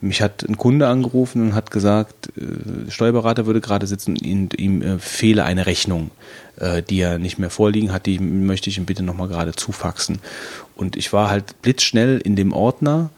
mich 0.00 0.22
hat 0.22 0.48
ein 0.48 0.56
Kunde 0.56 0.88
angerufen 0.88 1.42
und 1.42 1.54
hat 1.54 1.70
gesagt, 1.70 2.32
äh, 2.36 2.90
Steuerberater 2.90 3.46
würde 3.46 3.60
gerade 3.60 3.86
sitzen 3.86 4.12
und 4.12 4.22
ihm, 4.22 4.48
ihm 4.56 4.82
äh, 4.82 4.98
fehle 4.98 5.44
eine 5.44 5.66
Rechnung, 5.66 6.10
äh, 6.56 6.82
die 6.82 7.00
er 7.00 7.18
nicht 7.18 7.38
mehr 7.38 7.50
vorliegen 7.50 7.92
hat, 7.92 8.06
die 8.06 8.18
möchte 8.18 8.70
ich 8.70 8.78
ihm 8.78 8.86
bitte 8.86 9.02
nochmal 9.02 9.28
gerade 9.28 9.52
zufaxen. 9.52 10.20
Und 10.74 10.96
ich 10.96 11.12
war 11.12 11.28
halt 11.28 11.60
blitzschnell 11.60 12.18
in 12.18 12.34
dem 12.34 12.52
Ordner, 12.52 13.10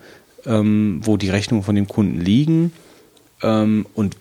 ähm, 0.45 1.01
wo 1.05 1.17
die 1.17 1.31
Rechnungen 1.31 1.63
von 1.63 1.77
dem 1.77 1.87
Kunden 1.87 2.21
liegen 2.21 2.73
ähm, 3.43 3.87
und 3.95 4.17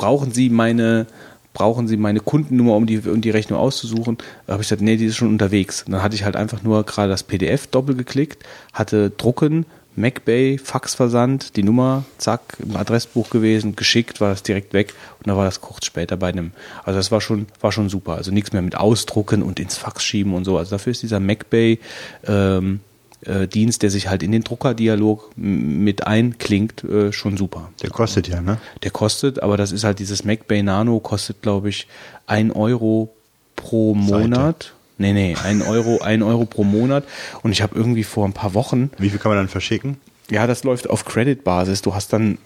brauchen 0.00 0.32
Sie 0.32 0.48
meine 0.48 1.06
brauchen 1.52 1.88
Sie 1.88 1.96
meine 1.96 2.20
Kundennummer, 2.20 2.76
um 2.76 2.86
die, 2.86 3.00
um 3.00 3.20
die 3.20 3.30
Rechnung 3.30 3.58
auszusuchen? 3.58 4.18
Da 4.46 4.54
habe 4.54 4.62
ich 4.62 4.68
gesagt, 4.68 4.82
nee, 4.82 4.96
die 4.96 5.06
ist 5.06 5.16
schon 5.16 5.28
unterwegs. 5.28 5.82
Und 5.82 5.92
dann 5.92 6.02
hatte 6.02 6.14
ich 6.14 6.24
halt 6.24 6.36
einfach 6.36 6.62
nur 6.62 6.84
gerade 6.84 7.08
das 7.08 7.24
PDF 7.24 7.66
doppelt 7.66 7.98
geklickt, 7.98 8.44
hatte 8.72 9.10
Drucken, 9.10 9.66
MacBay, 9.96 10.58
Faxversand, 10.58 11.56
die 11.56 11.64
Nummer, 11.64 12.04
zack, 12.18 12.56
im 12.60 12.76
Adressbuch 12.76 13.28
gewesen, 13.30 13.74
geschickt, 13.74 14.20
war 14.20 14.30
das 14.30 14.44
direkt 14.44 14.72
weg 14.72 14.94
und 15.18 15.26
dann 15.26 15.36
war 15.36 15.44
das 15.44 15.60
kurz 15.60 15.84
später 15.86 16.16
bei 16.16 16.28
einem, 16.28 16.52
also 16.84 16.96
das 16.96 17.10
war 17.10 17.20
schon, 17.20 17.46
war 17.60 17.72
schon 17.72 17.88
super. 17.88 18.14
Also 18.14 18.30
nichts 18.30 18.52
mehr 18.52 18.62
mit 18.62 18.76
Ausdrucken 18.76 19.42
und 19.42 19.58
ins 19.58 19.76
Fax 19.76 20.04
schieben 20.04 20.32
und 20.34 20.44
so. 20.44 20.56
Also 20.56 20.70
dafür 20.70 20.92
ist 20.92 21.02
dieser 21.02 21.18
MacBay 21.18 21.80
ähm, 22.26 22.80
äh, 23.26 23.46
Dienst, 23.46 23.82
der 23.82 23.90
sich 23.90 24.08
halt 24.08 24.22
in 24.22 24.32
den 24.32 24.42
Druckerdialog 24.42 25.30
mit 25.36 26.06
einklingt, 26.06 26.84
äh, 26.84 27.12
schon 27.12 27.36
super. 27.36 27.70
Der 27.82 27.90
kostet 27.90 28.28
ja, 28.28 28.40
ne? 28.40 28.58
Der 28.82 28.90
kostet, 28.90 29.42
aber 29.42 29.56
das 29.56 29.72
ist 29.72 29.84
halt 29.84 29.98
dieses 29.98 30.24
MacBay 30.24 30.62
Nano, 30.62 31.00
kostet, 31.00 31.42
glaube 31.42 31.68
ich, 31.68 31.86
ein 32.26 32.50
Euro 32.50 33.14
pro 33.56 33.94
Monat. 33.94 34.72
Nee, 34.98 35.12
nee, 35.12 35.36
ein 35.42 35.62
Euro, 35.62 35.98
ein 36.02 36.22
Euro 36.22 36.44
pro 36.44 36.64
Monat. 36.64 37.04
Und 37.42 37.52
ich 37.52 37.62
habe 37.62 37.74
irgendwie 37.74 38.04
vor 38.04 38.26
ein 38.26 38.32
paar 38.32 38.54
Wochen, 38.54 38.90
Wie 38.98 39.10
viel 39.10 39.18
kann 39.18 39.30
man 39.30 39.38
dann 39.38 39.48
verschicken? 39.48 39.98
ja, 40.30 40.46
das 40.46 40.64
läuft 40.64 40.88
auf 40.88 41.04
Credit-Basis. 41.04 41.82
Du 41.82 41.94
hast 41.94 42.12
dann, 42.12 42.38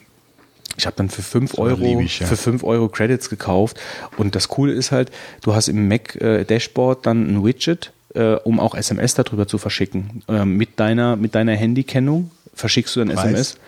ich 0.77 0.87
habe 0.87 0.97
dann 0.97 1.11
für 1.11 1.23
5 1.23 1.55
aber 1.55 1.63
Euro, 1.63 2.01
ja. 2.01 2.27
für 2.27 2.37
5 2.37 2.65
Euro 2.65 2.89
Credits 2.89 3.29
gekauft. 3.31 3.79
Und 4.17 4.35
das 4.35 4.49
Coole 4.49 4.73
ist 4.73 4.91
halt, 4.91 5.11
du 5.43 5.55
hast 5.55 5.69
im 5.69 5.87
Mac-Dashboard 5.89 7.05
dann 7.07 7.29
ein 7.29 7.45
Widget, 7.45 7.93
äh, 8.15 8.35
um 8.35 8.61
auch 8.61 8.75
SMS 8.75 9.15
darüber 9.15 9.47
zu 9.47 9.59
verschicken. 9.59 10.23
Äh, 10.29 10.45
mit 10.45 10.81
deiner, 10.81 11.17
mit 11.17 11.35
deiner 11.35 11.55
Handykennung 11.55 12.31
verschickst 12.55 12.97
du 12.97 13.01
dann 13.01 13.15
Preis? 13.15 13.25
SMS. 13.25 13.59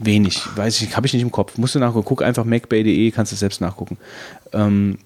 Wenig, 0.00 0.42
weiß 0.56 0.82
ich, 0.82 0.96
habe 0.96 1.06
ich 1.06 1.12
nicht 1.12 1.22
im 1.22 1.30
Kopf. 1.30 1.58
Musst 1.58 1.74
du 1.74 1.78
nachgucken. 1.78 2.06
Guck 2.06 2.22
einfach 2.22 2.44
macbay.de, 2.44 3.10
kannst 3.10 3.32
du 3.32 3.36
selbst 3.36 3.60
nachgucken. 3.60 3.98
Ähm, 4.52 4.98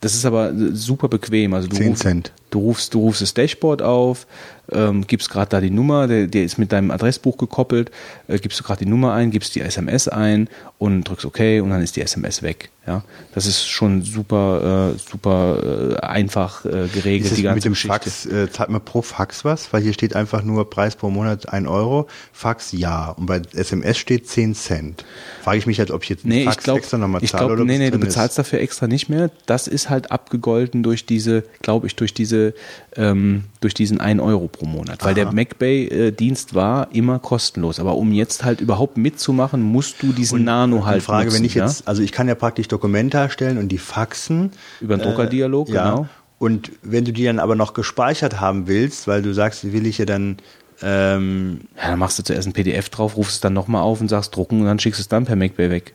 das 0.00 0.14
ist 0.14 0.24
aber 0.24 0.52
super 0.72 1.08
bequem. 1.08 1.54
Also 1.54 1.68
du 1.68 1.76
10 1.76 1.88
rufst, 1.88 2.02
Cent. 2.02 2.32
Du 2.50 2.60
rufst, 2.60 2.94
du 2.94 3.00
rufst 3.00 3.22
das 3.22 3.34
Dashboard 3.34 3.82
auf, 3.82 4.26
ähm, 4.72 5.06
gibst 5.06 5.30
gerade 5.30 5.48
da 5.48 5.60
die 5.60 5.70
Nummer, 5.70 6.06
der, 6.06 6.26
der 6.26 6.44
ist 6.44 6.58
mit 6.58 6.72
deinem 6.72 6.90
Adressbuch 6.90 7.36
gekoppelt, 7.36 7.90
äh, 8.26 8.38
gibst 8.38 8.58
du 8.60 8.64
gerade 8.64 8.84
die 8.84 8.90
Nummer 8.90 9.14
ein, 9.14 9.30
gibst 9.30 9.54
die 9.54 9.60
SMS 9.60 10.08
ein 10.08 10.48
und 10.78 11.04
drückst 11.04 11.26
OK 11.26 11.40
und 11.62 11.70
dann 11.70 11.82
ist 11.82 11.96
die 11.96 12.02
SMS 12.02 12.42
weg. 12.42 12.70
Ja, 12.88 13.02
das 13.34 13.44
ist 13.44 13.66
schon 13.66 14.00
super, 14.00 14.94
äh, 14.94 14.98
super 14.98 15.96
äh, 16.00 16.06
einfach 16.06 16.64
äh, 16.64 16.88
geregelt. 16.88 17.26
Ist 17.26 17.32
es 17.32 17.36
die 17.36 17.42
ganze 17.42 17.56
mit 17.56 17.64
dem 17.66 17.72
Geschichte. 17.72 18.10
Fax, 18.10 18.24
äh, 18.24 18.50
zahlt 18.50 18.70
man 18.70 18.80
pro 18.82 19.02
Fax 19.02 19.44
was? 19.44 19.70
Weil 19.74 19.82
hier 19.82 19.92
steht 19.92 20.16
einfach 20.16 20.42
nur 20.42 20.70
Preis 20.70 20.96
pro 20.96 21.10
Monat 21.10 21.52
1 21.52 21.68
Euro, 21.68 22.08
Fax 22.32 22.72
ja. 22.72 23.10
Und 23.10 23.26
bei 23.26 23.42
SMS 23.52 23.98
steht 23.98 24.26
10 24.26 24.54
Cent. 24.54 25.04
Frage 25.42 25.58
ich 25.58 25.66
mich 25.66 25.78
halt, 25.80 25.90
ob 25.90 26.02
ich 26.02 26.08
jetzt 26.08 26.24
Nee, 26.24 26.44
Fax 26.44 26.56
ich 26.56 26.62
glaube, 26.62 26.78
extra 26.78 26.96
nochmal 26.96 27.20
zahle 27.24 27.40
glaub, 27.40 27.50
oder 27.50 27.64
nee, 27.66 27.76
nee, 27.76 27.90
du 27.90 27.98
bezahlst 27.98 28.38
dafür 28.38 28.60
extra 28.60 28.86
nicht 28.86 29.10
mehr. 29.10 29.30
Das 29.44 29.68
ist 29.68 29.90
halt 29.90 30.10
abgegolten 30.10 30.82
durch 30.82 31.04
diese, 31.04 31.44
glaube 31.60 31.88
ich, 31.88 31.94
durch 31.94 32.14
diese, 32.14 32.54
ähm, 32.96 33.44
durch 33.60 33.74
diesen 33.74 34.00
1 34.00 34.18
Euro 34.22 34.48
pro 34.48 34.57
Monat. 34.66 35.04
Weil 35.04 35.14
der 35.14 35.32
MacBay-Dienst 35.32 36.54
war 36.54 36.88
immer 36.92 37.18
kostenlos. 37.18 37.78
Aber 37.80 37.96
um 37.96 38.12
jetzt 38.12 38.44
halt 38.44 38.60
überhaupt 38.60 38.96
mitzumachen, 38.96 39.62
musst 39.62 40.02
du 40.02 40.12
diesen 40.12 40.44
Nano 40.44 40.84
halt 40.86 41.02
Die 41.02 41.04
Frage, 41.06 41.26
nutzen, 41.26 41.38
wenn 41.38 41.44
ich 41.44 41.54
ja? 41.54 41.66
jetzt, 41.66 41.86
also 41.86 42.02
ich 42.02 42.12
kann 42.12 42.28
ja 42.28 42.34
praktisch 42.34 42.68
Dokumente 42.68 43.18
erstellen 43.18 43.58
und 43.58 43.68
die 43.68 43.78
faxen. 43.78 44.52
Über 44.80 44.94
einen 44.94 45.02
Druckerdialog, 45.02 45.68
Äh, 45.68 45.72
ja. 45.74 45.90
genau. 45.90 46.08
Und 46.38 46.70
wenn 46.82 47.04
du 47.04 47.12
die 47.12 47.24
dann 47.24 47.38
aber 47.40 47.56
noch 47.56 47.74
gespeichert 47.74 48.40
haben 48.40 48.68
willst, 48.68 49.08
weil 49.08 49.22
du 49.22 49.34
sagst, 49.34 49.62
die 49.64 49.72
will 49.72 49.86
ich 49.86 49.98
ja 49.98 50.04
dann, 50.04 50.36
ähm, 50.82 51.62
Ja, 51.76 51.88
dann 51.90 51.98
machst 51.98 52.18
du 52.18 52.22
zuerst 52.22 52.46
ein 52.46 52.52
PDF 52.52 52.88
drauf, 52.90 53.16
rufst 53.16 53.34
es 53.34 53.40
dann 53.40 53.52
nochmal 53.54 53.82
auf 53.82 54.00
und 54.00 54.08
sagst 54.08 54.36
drucken 54.36 54.60
und 54.60 54.66
dann 54.66 54.78
schickst 54.78 55.00
du 55.00 55.02
es 55.02 55.08
dann 55.08 55.24
per 55.24 55.34
MacBay 55.36 55.70
weg. 55.70 55.94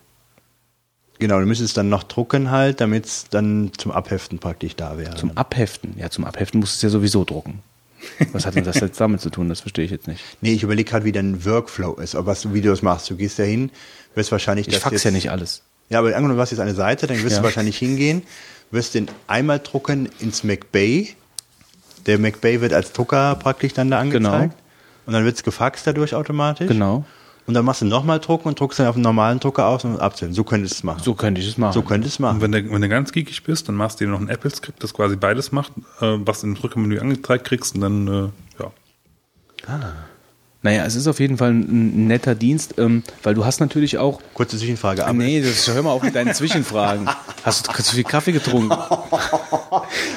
genau, 1.20 1.40
du 1.40 1.46
müsstest 1.46 1.70
es 1.70 1.74
dann 1.74 1.88
noch 1.88 2.04
drucken 2.04 2.52
halt, 2.52 2.82
damit 2.82 3.06
es 3.06 3.28
dann 3.30 3.72
zum 3.78 3.92
Abheften 3.94 4.40
praktisch 4.40 4.76
da 4.76 4.98
wäre. 4.98 5.16
Zum 5.16 5.38
Abheften. 5.38 5.94
Ja, 5.98 6.10
zum 6.10 6.26
Abheften 6.26 6.60
musst 6.60 6.74
du 6.74 6.78
es 6.78 6.82
ja 6.82 6.90
sowieso 6.90 7.24
drucken. 7.24 7.60
Was 8.32 8.46
hat 8.46 8.56
denn 8.56 8.64
das 8.64 8.80
jetzt 8.80 9.00
damit 9.00 9.22
zu 9.22 9.30
tun? 9.30 9.50
Das 9.50 9.62
verstehe 9.62 9.86
ich 9.86 9.92
jetzt 9.92 10.08
nicht. 10.08 10.24
nee, 10.42 10.54
ich 10.54 10.64
überlege 10.64 10.90
gerade, 10.90 11.06
wie 11.06 11.12
dein 11.12 11.46
Workflow 11.46 11.96
ist, 11.96 12.16
ob 12.16 12.26
was 12.26 12.42
du, 12.42 12.54
wie 12.54 12.62
du 12.62 12.70
das 12.70 12.82
machst. 12.82 13.10
Du 13.10 13.16
gehst 13.16 13.40
da 13.40 13.44
hin, 13.44 13.72
wirst 14.16 14.32
wahrscheinlich 14.32 14.68
Ich 14.68 14.74
das 14.74 14.84
fax 14.84 15.04
ja 15.04 15.12
nicht 15.12 15.32
alles. 15.32 15.62
Ja, 15.90 16.00
aber 16.00 16.10
angenommen, 16.10 16.36
du 16.36 16.42
hast 16.42 16.52
jetzt 16.52 16.60
eine 16.60 16.74
Seite, 16.76 17.08
dann 17.08 17.18
wirst 17.24 17.32
Ja. 17.34 17.38
du 17.40 17.44
wahrscheinlich 17.44 17.78
hingehen, 17.78 18.24
wirst 18.72 18.94
den 18.96 19.08
einmal 19.28 19.60
drucken 19.60 20.10
ins 20.20 20.44
MacBay. 20.44 21.16
Der 22.06 22.20
MacBay 22.20 22.62
wird 22.62 22.74
als 22.74 22.92
Drucker 22.94 23.36
praktisch 23.36 23.74
dann 23.74 23.90
da 23.92 24.00
angezeigt. 24.00 24.54
Genau. 24.54 24.54
Und 25.06 25.14
dann 25.14 25.26
wird 25.26 25.36
es 25.36 25.44
gefaxt 25.44 25.86
dadurch 25.86 26.16
automatisch. 26.16 26.68
Genau. 26.68 27.06
Und 27.46 27.54
dann 27.56 27.66
machst 27.66 27.82
du 27.82 27.86
nochmal 27.86 28.20
drucken 28.20 28.48
und 28.48 28.60
druckst 28.60 28.80
dann 28.80 28.88
auf 28.88 28.96
einen 28.96 29.04
normalen 29.04 29.40
Drucker 29.40 29.66
aus 29.68 29.84
und 29.84 30.00
abzählen. 30.00 30.34
So 30.34 30.44
könntest 30.46 30.76
du 30.76 30.78
es 30.78 30.84
machen. 30.84 31.04
So 31.04 31.14
könnte 31.14 31.42
ich 31.42 31.48
es 31.48 31.58
machen. 31.58 31.74
So 31.74 31.82
könntest 31.82 32.20
du 32.20 32.24
es 32.24 32.30
Und 32.30 32.40
machen. 32.40 32.42
wenn 32.42 32.52
du, 32.54 32.72
wenn 32.72 32.82
du 32.82 32.88
ganz 32.90 33.12
geekig 33.12 33.44
bist, 33.44 33.68
dann 33.68 33.76
machst 33.76 34.00
du 34.00 34.06
dir 34.06 34.12
noch 34.12 34.22
ein 34.22 34.30
Apple-Skript, 34.30 34.82
das 34.82 34.94
quasi 34.94 35.18
beides 35.18 35.52
macht, 35.52 35.74
äh, 36.00 36.18
was 36.26 36.44
im 36.44 36.56
Drückermenü 36.56 37.00
angezeigt 37.00 37.46
kriegst 37.46 37.76
und 37.76 37.82
dann, 37.82 38.08
äh, 38.08 38.64
ja. 38.64 38.72
Naja, 40.62 40.86
es 40.86 40.96
ist 40.96 41.08
auf 41.08 41.20
jeden 41.20 41.38
Fall 41.38 41.52
ein, 41.52 42.08
netter 42.08 42.36
Dienst, 42.36 42.76
ähm, 42.78 43.04
weil 43.22 43.34
du 43.34 43.44
hast 43.46 43.60
natürlich 43.60 43.98
auch. 43.98 44.22
Kurze 44.34 44.58
Zwischenfrage. 44.58 45.04
Aber 45.04 45.12
Nee, 45.14 45.42
das, 45.42 45.68
hör 45.68 45.84
mal 45.84 45.92
auf 45.92 46.04
mit 46.04 46.16
deinen 46.16 46.34
Zwischenfragen. 46.34 47.10
Hast 47.44 47.68
du 47.68 47.84
zu 47.84 47.96
viel 47.96 48.06
Kaffee 48.06 48.32
getrunken? 48.32 48.74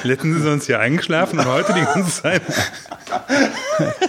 Letztens 0.03 0.35
sind 0.35 0.43
sie 0.43 0.49
uns 0.53 0.65
hier 0.67 0.79
eingeschlafen 0.79 1.39
und 1.39 1.45
heute 1.45 1.73
die 1.73 1.81
ganze 1.81 2.21
Zeit. 2.21 2.41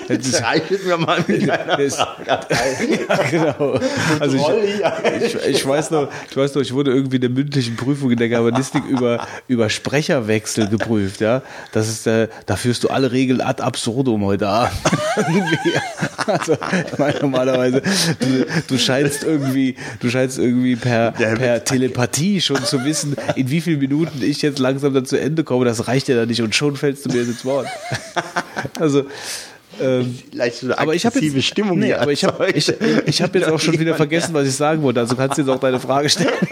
Jetzt 0.08 0.42
reicht 0.42 0.84
mir 0.84 0.96
mal 0.96 1.24
mit 1.26 1.48
einer 1.50 1.76
Das- 1.76 1.96
Frage. 1.96 2.24
ja, 2.26 3.16
genau. 3.30 3.78
Also 4.20 4.36
ich, 4.36 5.34
ich, 5.34 5.46
ich, 5.46 5.66
weiß 5.66 5.90
noch, 5.90 6.08
ich 6.30 6.36
weiß 6.36 6.54
noch, 6.54 6.62
ich 6.62 6.72
wurde 6.72 6.92
irgendwie 6.92 7.16
in 7.16 7.22
der 7.22 7.30
mündlichen 7.30 7.76
Prüfung 7.76 8.10
in 8.10 8.18
der 8.18 8.28
Germanistik 8.28 8.84
über, 8.84 9.26
über 9.48 9.68
Sprecherwechsel 9.70 10.68
geprüft, 10.68 11.20
ja. 11.20 11.42
Das 11.72 11.88
ist, 11.88 12.06
äh, 12.06 12.28
da 12.46 12.56
führst 12.56 12.84
du 12.84 12.88
alle 12.88 13.12
Regeln 13.12 13.40
ad 13.40 13.62
absurdum 13.62 14.24
heute 14.24 14.48
Abend. 14.48 14.72
Also, 16.26 16.52
ich 16.92 16.98
meine, 16.98 17.18
normalerweise, 17.20 17.80
du, 17.80 18.46
du 18.66 18.78
scheinst 18.78 19.24
irgendwie, 19.24 19.76
du 20.00 20.10
scheinst 20.10 20.38
irgendwie 20.38 20.76
per, 20.76 21.12
per 21.12 21.64
Telepathie 21.64 22.42
schon 22.42 22.62
zu 22.64 22.84
wissen, 22.84 23.16
in 23.34 23.48
wie 23.50 23.62
vielen 23.62 23.78
Minuten 23.78 24.20
ich 24.22 24.42
jetzt 24.42 24.58
langsam 24.58 24.92
dann 24.92 25.06
zu 25.06 25.18
Ende 25.18 25.42
komme. 25.42 25.64
Das 25.64 25.88
reicht 25.88 26.06
ja 26.08 26.16
dann 26.16 26.28
nicht 26.28 26.42
und 26.42 26.54
schon 26.54 26.76
fällst 26.76 27.06
du 27.06 27.10
mir 27.10 27.22
ins 27.22 27.46
Wort. 27.46 27.66
Also, 28.78 29.04
ähm, 29.80 30.18
Leicht 30.32 30.56
so 30.56 30.66
eine 30.66 30.78
aber 30.78 30.94
ich 30.94 31.06
habe 31.06 31.20
jetzt, 31.20 31.44
Stimmung 31.44 31.78
nee, 31.78 31.86
hier 31.86 32.00
aber 32.00 32.12
ich 32.12 32.24
habe 32.24 32.50
ich, 32.50 32.72
ich 33.06 33.22
hab 33.22 33.34
jetzt 33.34 33.48
auch 33.48 33.60
schon 33.60 33.78
wieder 33.78 33.94
vergessen, 33.94 34.34
was 34.34 34.46
ich 34.46 34.54
sagen 34.54 34.82
wollte. 34.82 35.00
Also 35.00 35.16
kannst 35.16 35.38
du 35.38 35.42
jetzt 35.42 35.50
auch 35.50 35.60
deine 35.60 35.80
Frage 35.80 36.08
stellen. 36.08 36.32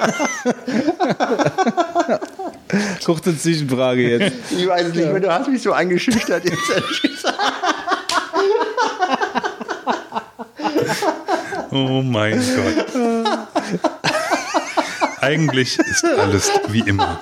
Kurze 3.05 3.39
Zwischenfrage 3.39 4.19
jetzt. 4.19 4.37
Ich 4.51 4.67
weiß 4.67 4.89
es 4.89 4.95
nicht 4.95 5.11
mehr, 5.11 5.21
du 5.21 5.33
hast 5.33 5.49
mich 5.49 5.63
so 5.63 5.73
eingeschüchtert 5.73 6.45
jetzt 6.45 6.71
ehrlich 6.75 7.03
gesagt. 7.03 7.39
Oh 11.71 12.03
mein 12.03 12.39
Gott. 12.39 12.87
Eigentlich 15.21 15.79
ist 15.79 16.05
alles 16.05 16.51
wie 16.69 16.81
immer. 16.81 17.21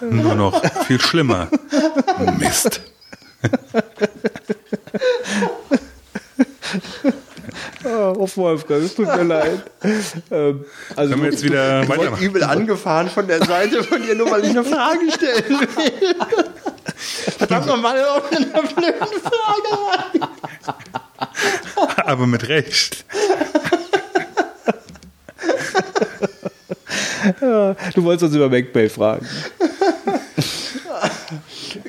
Nur 0.00 0.34
noch 0.34 0.62
viel 0.84 1.00
schlimmer. 1.00 1.48
Mist. 2.38 2.80
Oh, 7.86 8.26
Wolfgang, 8.36 8.82
es 8.82 8.94
tut 8.94 9.06
mir 9.06 9.22
leid. 9.24 9.60
Ähm, 10.30 10.64
also 10.96 11.10
Können 11.10 11.22
wir 11.24 11.30
jetzt 11.30 11.42
wieder 11.44 11.82
Ich 11.82 11.88
weitermachen? 11.88 12.22
übel 12.24 12.42
angefahren 12.42 13.10
von 13.10 13.26
der 13.26 13.44
Seite 13.44 13.84
von 13.84 14.02
dir, 14.02 14.14
nur 14.14 14.30
weil 14.30 14.42
ich 14.44 14.50
eine 14.50 14.64
Frage 14.64 15.00
stellen 15.12 15.60
will. 15.60 16.46
Verdammt 17.36 17.66
nochmal 17.66 18.02
auf 18.04 18.32
eine 18.32 18.46
blöde 18.46 18.96
Frage. 19.20 20.28
Aber 22.06 22.26
mit 22.26 22.48
Recht. 22.48 23.04
du 27.40 28.04
wolltest 28.04 28.24
uns 28.24 28.34
über 28.34 28.48
MacBay 28.48 28.88
fragen. 28.88 29.28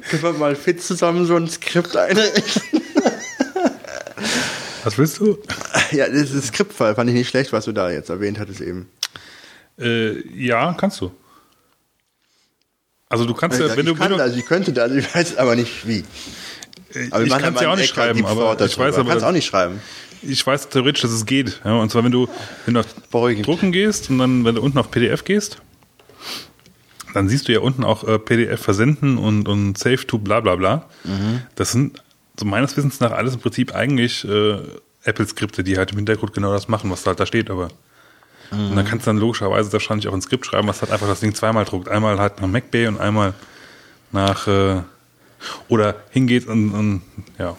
Können 0.09 0.23
wir 0.23 0.33
mal 0.33 0.55
fit 0.55 0.81
zusammen 0.81 1.25
so 1.25 1.35
ein 1.35 1.47
Skript 1.47 1.95
einrichten? 1.95 2.81
Was 4.83 4.97
willst 4.97 5.19
du? 5.19 5.39
Ja, 5.91 6.07
das 6.07 6.31
ist 6.31 6.47
Skriptfall, 6.47 6.95
fand 6.95 7.09
ich 7.09 7.15
nicht 7.15 7.29
schlecht, 7.29 7.51
was 7.53 7.65
du 7.65 7.71
da 7.71 7.89
jetzt 7.89 8.09
erwähnt 8.09 8.39
hattest 8.39 8.61
eben. 8.61 8.87
Äh, 9.79 10.27
ja, 10.35 10.73
kannst 10.73 11.01
du. 11.01 11.11
Also 13.09 13.25
du 13.25 13.33
kannst 13.33 13.59
ja, 13.59 13.67
ich 13.67 13.77
wenn 13.77 13.85
du, 13.85 13.95
kann 13.95 14.11
du 14.11 14.17
das, 14.17 14.35
ich 14.35 14.45
könnte 14.45 14.73
das, 14.73 14.91
ich 14.91 15.13
weiß 15.13 15.37
aber 15.37 15.55
nicht 15.55 15.87
wie. 15.87 16.03
Aber 17.11 17.25
wir 17.25 17.27
ich 17.27 17.41
kann 17.41 17.55
es 17.55 17.61
ja 17.61 17.71
auch 17.71 17.75
nicht 17.75 17.89
schreiben, 17.89 18.25
aber 18.25 18.59
ich 18.59 18.77
weiß 18.77 18.95
aber, 18.97 19.27
auch 19.27 19.31
nicht 19.31 19.45
schreiben. 19.45 19.81
ich 20.21 20.45
weiß 20.45 20.69
theoretisch, 20.69 21.01
dass 21.01 21.11
es 21.11 21.25
geht. 21.25 21.61
Ja, 21.63 21.75
und 21.75 21.91
zwar, 21.91 22.03
wenn 22.03 22.11
du, 22.11 22.27
wenn 22.65 22.73
du 22.73 22.79
auf 22.79 22.93
Beruhigend. 23.11 23.47
Drucken 23.47 23.71
gehst 23.71 24.09
und 24.09 24.17
dann, 24.17 24.45
wenn 24.45 24.55
du 24.55 24.61
unten 24.61 24.77
auf 24.77 24.91
PDF 24.91 25.23
gehst, 25.23 25.61
dann 27.15 27.29
siehst 27.29 27.47
du 27.47 27.53
ja 27.53 27.59
unten 27.61 27.83
auch 27.83 28.05
äh, 28.05 28.19
PDF 28.19 28.61
versenden 28.61 29.17
und, 29.17 29.47
und 29.47 29.77
Save 29.77 30.05
to 30.05 30.17
bla 30.17 30.41
bla 30.41 30.55
bla. 30.55 30.85
Das 31.55 31.71
sind, 31.71 32.03
so 32.37 32.45
meines 32.45 32.75
Wissens 32.75 32.99
nach, 32.99 33.11
alles 33.11 33.35
im 33.35 33.39
Prinzip 33.39 33.73
eigentlich 33.73 34.25
äh, 34.27 34.59
Apple-Skripte, 35.03 35.63
die 35.63 35.77
halt 35.77 35.91
im 35.91 35.97
Hintergrund 35.97 36.33
genau 36.33 36.51
das 36.51 36.67
machen, 36.67 36.91
was 36.91 37.05
halt 37.05 37.19
da 37.19 37.25
steht, 37.25 37.49
aber. 37.49 37.69
Und 38.51 38.75
dann 38.75 38.85
kannst 38.85 39.05
du 39.05 39.09
dann 39.09 39.17
logischerweise 39.17 39.71
wahrscheinlich 39.73 40.07
auch 40.07 40.13
ein 40.13 40.21
Skript 40.21 40.45
schreiben, 40.45 40.67
was 40.67 40.81
halt 40.81 40.91
einfach 40.91 41.07
das 41.07 41.19
Ding 41.19 41.33
zweimal 41.33 41.65
druckt. 41.65 41.89
Einmal 41.89 42.19
halt 42.19 42.41
nach 42.41 42.47
MacBay 42.47 42.87
und 42.87 42.99
einmal 42.99 43.33
nach 44.11 44.47
äh, 44.47 44.81
oder 45.67 45.95
hingeht 46.11 46.47
und, 46.47 46.71
und 46.71 47.01
ja. 47.39 47.55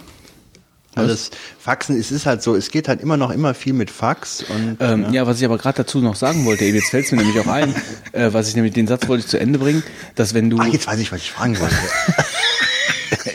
Also 0.96 1.10
das 1.10 1.30
Faxen, 1.58 1.98
es 1.98 2.10
ist 2.10 2.26
halt 2.26 2.42
so, 2.42 2.56
es 2.56 2.70
geht 2.70 2.88
halt 2.88 3.00
immer 3.00 3.16
noch 3.16 3.30
immer 3.30 3.54
viel 3.54 3.72
mit 3.74 3.90
Fax 3.90 4.42
und 4.42 4.78
Ähm, 4.80 5.12
ja. 5.12 5.26
was 5.26 5.38
ich 5.38 5.44
aber 5.44 5.58
gerade 5.58 5.78
dazu 5.78 6.00
noch 6.00 6.16
sagen 6.16 6.44
wollte, 6.46 6.64
eben 6.64 6.76
jetzt 6.76 6.90
fällt 6.90 7.04
es 7.06 7.12
mir 7.12 7.18
nämlich 7.18 7.38
auch 7.38 7.46
ein, 7.46 7.74
äh, 8.12 8.32
was 8.32 8.48
ich 8.48 8.56
nämlich, 8.56 8.72
den 8.72 8.86
Satz 8.86 9.06
wollte 9.06 9.24
ich 9.24 9.28
zu 9.30 9.38
Ende 9.38 9.58
bringen, 9.58 9.82
dass 10.14 10.34
wenn 10.34 10.50
du, 10.50 10.58
Ach, 10.58 10.66
jetzt 10.66 10.86
weiß 10.86 10.98
ich, 10.98 11.12
was 11.12 11.20
ich 11.20 11.30
fragen 11.30 11.58
wollte. 11.60 11.76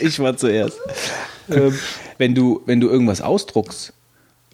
ich 0.00 0.18
war 0.18 0.36
zuerst, 0.36 0.76
ähm, 1.50 1.78
wenn 2.18 2.34
du, 2.34 2.62
wenn 2.66 2.80
du 2.80 2.88
irgendwas 2.88 3.20
ausdruckst 3.20 3.92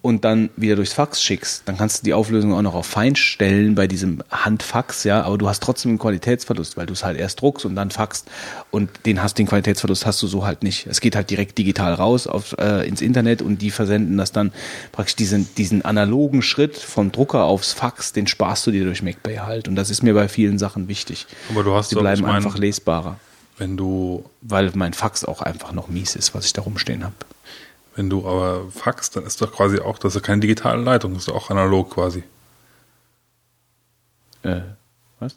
und 0.02 0.24
dann 0.24 0.50
wieder 0.56 0.76
durchs 0.76 0.92
Fax 0.92 1.22
schickst, 1.22 1.62
dann 1.66 1.76
kannst 1.76 2.00
du 2.00 2.04
die 2.04 2.14
Auflösung 2.14 2.54
auch 2.54 2.62
noch 2.62 2.74
auf 2.74 2.86
fein 2.86 3.16
stellen 3.16 3.74
bei 3.74 3.86
diesem 3.86 4.22
Handfax, 4.30 5.04
ja, 5.04 5.22
aber 5.22 5.38
du 5.38 5.48
hast 5.48 5.62
trotzdem 5.62 5.90
einen 5.90 5.98
Qualitätsverlust, 5.98 6.76
weil 6.76 6.86
du 6.86 6.92
es 6.92 7.04
halt 7.04 7.18
erst 7.18 7.40
druckst 7.40 7.64
und 7.64 7.74
dann 7.74 7.90
faxst 7.90 8.28
und 8.70 8.90
den 9.06 9.22
hast, 9.22 9.38
den 9.38 9.46
Qualitätsverlust 9.46 10.06
hast 10.06 10.22
du 10.22 10.26
so 10.26 10.44
halt 10.44 10.62
nicht. 10.62 10.86
Es 10.86 11.00
geht 11.00 11.16
halt 11.16 11.30
direkt 11.30 11.58
digital 11.58 11.94
raus 11.94 12.26
auf, 12.26 12.56
äh, 12.58 12.86
ins 12.86 13.00
Internet 13.00 13.42
und 13.42 13.62
die 13.62 13.70
versenden 13.70 14.16
das 14.16 14.32
dann 14.32 14.52
praktisch 14.92 15.16
diesen, 15.16 15.48
diesen 15.56 15.84
analogen 15.84 16.42
Schritt 16.42 16.76
vom 16.76 17.12
Drucker 17.12 17.44
aufs 17.44 17.72
Fax, 17.72 18.12
den 18.12 18.26
sparst 18.26 18.66
du 18.66 18.70
dir 18.70 18.84
durch 18.84 19.02
MacBay 19.02 19.36
halt 19.36 19.68
und 19.68 19.76
das 19.76 19.90
ist 19.90 20.02
mir 20.02 20.14
bei 20.14 20.28
vielen 20.28 20.58
Sachen 20.58 20.88
wichtig. 20.88 21.26
Aber 21.50 21.64
du 21.64 21.74
hast 21.74 21.90
Die 21.90 21.96
bleiben 21.96 22.24
einfach 22.24 22.58
lesbarer, 22.58 23.18
Wenn 23.56 23.76
du, 23.76 24.24
weil 24.42 24.70
mein 24.74 24.92
Fax 24.92 25.24
auch 25.24 25.42
einfach 25.42 25.72
noch 25.72 25.88
mies 25.88 26.16
ist, 26.16 26.34
was 26.34 26.46
ich 26.46 26.52
da 26.52 26.62
rumstehen 26.62 27.04
habe. 27.04 27.14
Wenn 27.98 28.08
du 28.08 28.26
aber 28.26 28.70
faxst, 28.70 29.16
dann 29.16 29.24
ist 29.26 29.42
doch 29.42 29.52
quasi 29.52 29.80
auch, 29.80 29.98
das 29.98 30.14
ist 30.14 30.22
ja 30.22 30.26
keine 30.26 30.40
digitale 30.40 30.80
Leitung, 30.80 31.14
das 31.14 31.22
ist 31.22 31.28
doch 31.28 31.34
auch 31.34 31.50
analog 31.50 31.90
quasi. 31.90 32.22
Äh, 34.44 34.60
was? 35.18 35.36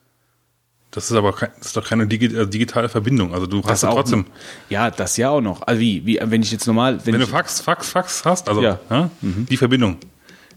Das 0.91 1.09
ist 1.09 1.17
aber 1.17 1.33
kein, 1.33 1.49
das 1.57 1.67
ist 1.67 1.77
doch 1.77 1.87
keine 1.87 2.03
äh, 2.03 2.47
digitale 2.47 2.87
Verbindung. 2.87 3.33
Also 3.33 3.47
du 3.47 3.63
hast 3.63 3.81
ja 3.81 3.91
trotzdem. 3.91 4.27
Ja, 4.69 4.91
das 4.91 5.17
ja 5.17 5.31
auch 5.31 5.41
noch. 5.41 5.63
Also 5.63 5.81
wie, 5.81 6.05
wie 6.05 6.19
wenn 6.21 6.43
ich 6.43 6.51
jetzt 6.51 6.67
normal, 6.67 7.03
wenn, 7.05 7.15
wenn 7.15 7.21
du 7.21 7.27
Fax, 7.27 7.61
Fax, 7.61 7.89
Fax 7.89 8.25
hast, 8.25 8.47
also 8.47 8.61
Ja. 8.61 8.79
ja, 8.91 9.09
die 9.21 9.57
Verbindung 9.57 9.97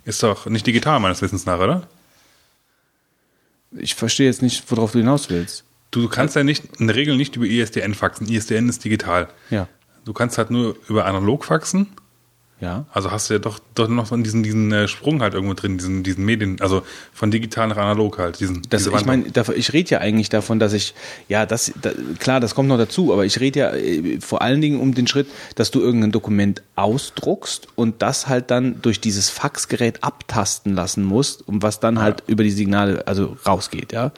ist 0.05 0.23
doch 0.23 0.45
nicht 0.47 0.67
digital 0.67 1.01
meines 1.01 1.23
Wissens 1.23 1.47
nach, 1.47 1.59
oder? 1.59 1.89
ich 3.77 3.95
verstehe 3.95 4.27
jetzt 4.27 4.43
nicht, 4.43 4.71
worauf 4.71 4.93
du 4.93 4.99
hinaus 4.99 5.31
willst. 5.31 5.65
Du 5.91 6.09
kannst 6.09 6.37
ja 6.37 6.45
nicht 6.45 6.65
in 6.79 6.87
der 6.87 6.97
Regel 6.97 7.17
nicht 7.17 7.35
über 7.37 7.47
ISDN 7.47 7.95
faxen. 7.95 8.29
ISDN 8.29 8.69
ist 8.69 8.85
digital. 8.85 9.29
Ja, 9.51 9.69
Du 10.05 10.13
kannst 10.13 10.39
halt 10.39 10.51
nur 10.51 10.77
über 10.89 11.07
analog 11.07 11.45
faxen. 11.45 11.89
ja. 12.61 12.85
Also 12.93 13.11
hast 13.11 13.29
du 13.29 13.35
ja 13.35 13.39
doch, 13.41 13.59
doch 13.75 13.89
noch 13.89 14.07
so 14.07 14.17
diesen, 14.17 14.43
diesen 14.43 14.73
äh, 14.73 14.89
Sprung 14.89 15.21
halt 15.23 15.35
irgendwo 15.35 15.55
drin, 15.55 15.77
diesen, 15.79 16.03
diesen 16.03 16.25
Medien, 16.25 16.61
also 16.61 16.83
von 17.13 17.31
digital 17.31 17.69
nach 17.69 17.77
analog 17.77 18.19
halt. 18.19 18.41
Diesen, 18.41 18.63
Das, 18.71 18.87
ich 18.87 19.05
meine, 19.05 19.25
ich 19.55 19.73
rede 19.73 19.91
ja 19.91 19.99
eigentlich 19.99 20.29
davon, 20.29 20.59
dass 20.59 20.73
ich, 20.73 20.95
ja, 21.29 21.47
das, 21.47 21.73
da, 21.81 21.91
klar, 22.19 22.41
das 22.41 22.55
kommt 22.55 22.69
noch 22.69 22.79
dazu, 22.79 23.13
aber 23.13 23.25
ich 23.25 23.41
rede 23.41 23.59
ja 23.59 23.75
äh, 23.75 24.21
vor 24.21 24.43
allen 24.43 24.61
Dingen 24.61 24.81
um 24.81 24.95
den 24.95 25.07
Schritt, 25.07 25.27
dass 25.57 25.71
du 25.71 25.81
irgendein 25.81 26.13
Dokument 26.13 26.63
ausdruckst 26.77 27.69
und 27.75 28.03
das 28.03 28.29
halt 28.29 28.51
dann 28.51 28.81
durch 28.83 29.01
dieses 29.01 29.31
Faxgerät 29.31 30.03
abtasten 30.03 30.75
lassen 30.75 31.05
musst 31.05 31.47
und 31.47 31.63
was 31.63 31.81
dann 31.81 32.01
halt 32.01 32.23
über 32.27 32.45
die 32.45 32.51
Signale, 32.51 33.07
also 33.07 33.37
rausgeht, 33.47 33.93
ja. 33.93 34.13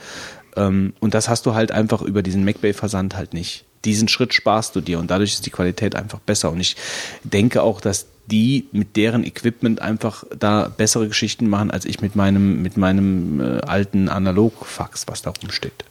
Ähm, 0.57 0.95
Und 1.01 1.13
das 1.13 1.29
hast 1.29 1.45
du 1.45 1.55
halt 1.55 1.71
einfach 1.71 2.01
über 2.01 2.23
diesen 2.23 2.43
MacBay-Versand 2.45 3.15
halt 3.15 3.35
nicht. 3.35 3.66
Diesen 3.85 4.09
Schritt 4.09 4.35
sparst 4.35 4.75
du 4.75 4.81
dir 4.81 4.99
und 4.99 5.11
dadurch 5.11 5.35
ist 5.35 5.47
die 5.47 5.51
Qualität 5.51 5.95
einfach 5.95 6.19
besser. 6.19 6.51
Und 6.51 6.61
ich 6.61 6.77
denke 7.23 7.63
auch, 7.63 7.81
dass 7.81 8.07
die 8.27 8.69
mit 8.73 8.97
deren 8.97 9.25
Equipment 9.25 9.81
einfach 9.81 10.25
da 10.37 10.69
bessere 10.69 11.07
Geschichten 11.07 11.49
machen, 11.49 11.71
als 11.71 11.85
ich 11.85 12.01
mit 12.01 12.17
meinem, 12.17 12.63
mit 12.63 12.77
meinem 12.77 13.41
äh, 13.41 13.61
alten 13.61 14.09
Analogfax, 14.09 15.07
was 15.07 15.23
da 15.23 15.31
rumsteht. 15.31 15.85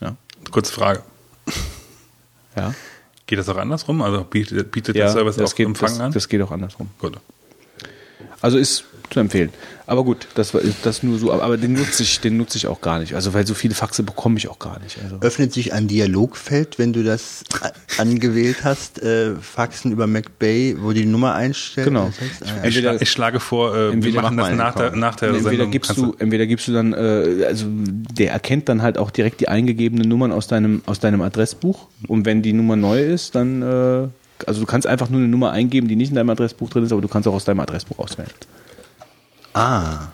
Ja. 0.00 0.16
Kurze 0.50 0.72
Frage. 0.72 1.02
Ja, 2.54 2.74
Geht 3.28 3.38
das 3.38 3.48
auch 3.50 3.58
andersrum? 3.58 4.00
Also 4.00 4.24
bietet, 4.24 4.72
bietet 4.72 4.96
ja 4.96 5.04
der 5.04 5.12
Service 5.12 5.36
das, 5.36 5.52
auch 5.52 5.54
geht, 5.54 5.66
Empfang 5.66 5.90
das, 5.90 6.00
an? 6.00 6.12
das 6.12 6.28
geht 6.30 6.40
auch 6.40 6.50
andersrum. 6.50 6.88
Gut. 6.98 7.18
Also 8.40 8.56
ist 8.56 8.84
zu 9.10 9.20
empfehlen. 9.20 9.50
Aber 9.86 10.04
gut, 10.04 10.28
das 10.34 10.52
war 10.52 10.60
das 10.82 11.02
nur 11.02 11.18
so, 11.18 11.32
aber 11.32 11.56
den 11.56 11.72
nutze 11.72 12.02
ich, 12.02 12.20
den 12.20 12.36
nutze 12.36 12.58
ich 12.58 12.66
auch 12.66 12.82
gar 12.82 12.98
nicht. 12.98 13.14
Also 13.14 13.32
weil 13.32 13.46
so 13.46 13.54
viele 13.54 13.74
Faxe 13.74 14.02
bekomme 14.02 14.36
ich 14.36 14.48
auch 14.48 14.58
gar 14.58 14.78
nicht. 14.80 14.98
Also. 15.02 15.16
Öffnet 15.20 15.52
sich 15.52 15.72
ein 15.72 15.88
Dialogfeld, 15.88 16.78
wenn 16.78 16.92
du 16.92 17.02
das 17.02 17.42
angewählt 17.96 18.58
hast, 18.64 19.02
äh, 19.02 19.34
Faxen 19.36 19.90
über 19.92 20.06
MacBay, 20.06 20.76
wo 20.80 20.92
die 20.92 21.06
Nummer 21.06 21.34
einstellt? 21.34 21.86
Genau. 21.86 22.06
Das 22.06 22.20
heißt, 22.20 22.42
ah, 22.42 22.56
ja. 22.58 22.62
Entweder- 22.64 23.00
ich 23.00 23.10
schlage 23.10 23.40
vor, 23.40 23.74
äh, 23.74 24.02
wir 24.02 24.12
machen 24.20 24.36
mach 24.36 24.48
das 24.48 24.56
nach 24.56 24.74
der, 24.74 24.96
nach 24.96 25.14
der 25.14 25.28
entweder 25.30 25.50
Sendung. 25.50 25.70
gibst 25.70 25.96
du, 25.96 26.14
entweder 26.18 26.46
gibst 26.46 26.68
du 26.68 26.72
dann, 26.72 26.92
äh, 26.92 27.44
also 27.46 27.64
der 27.68 28.32
erkennt 28.32 28.68
dann 28.68 28.82
halt 28.82 28.98
auch 28.98 29.10
direkt 29.10 29.40
die 29.40 29.48
eingegebenen 29.48 30.06
Nummern 30.06 30.32
aus 30.32 30.48
deinem, 30.48 30.82
aus 30.84 31.00
deinem 31.00 31.22
Adressbuch. 31.22 31.86
Und 32.06 32.26
wenn 32.26 32.42
die 32.42 32.52
Nummer 32.52 32.76
neu 32.76 33.02
ist, 33.02 33.34
dann, 33.34 33.62
äh, 33.62 34.08
also 34.46 34.60
du 34.60 34.66
kannst 34.66 34.86
einfach 34.86 35.08
nur 35.08 35.20
eine 35.20 35.28
Nummer 35.28 35.50
eingeben, 35.52 35.88
die 35.88 35.96
nicht 35.96 36.10
in 36.10 36.16
deinem 36.16 36.30
Adressbuch 36.30 36.68
drin 36.68 36.84
ist, 36.84 36.92
aber 36.92 37.00
du 37.00 37.08
kannst 37.08 37.26
auch 37.26 37.34
aus 37.34 37.44
deinem 37.44 37.60
Adressbuch 37.60 37.98
auswählen. 37.98 38.28
Ah, 39.58 40.08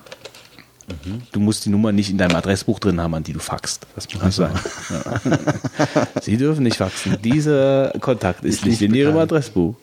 Du 1.32 1.40
musst 1.40 1.64
die 1.64 1.70
Nummer 1.70 1.92
nicht 1.92 2.10
in 2.10 2.18
deinem 2.18 2.36
Adressbuch 2.36 2.78
drin 2.78 3.00
haben, 3.00 3.14
an 3.14 3.22
die 3.22 3.32
du 3.32 3.38
faxst. 3.38 3.86
Das 3.94 4.06
muss 4.12 4.22
nicht 4.22 4.34
sein. 4.34 4.52
Ja. 4.90 6.20
Sie 6.20 6.36
dürfen 6.36 6.62
nicht 6.62 6.76
faxen. 6.76 7.16
Dieser 7.22 7.92
Kontakt 8.00 8.44
ist, 8.44 8.56
Ist 8.58 8.64
nicht 8.66 8.80
nicht 8.80 8.90
in 8.90 8.94
Ihrem. 8.94 9.16
Adressbuch. 9.16 9.74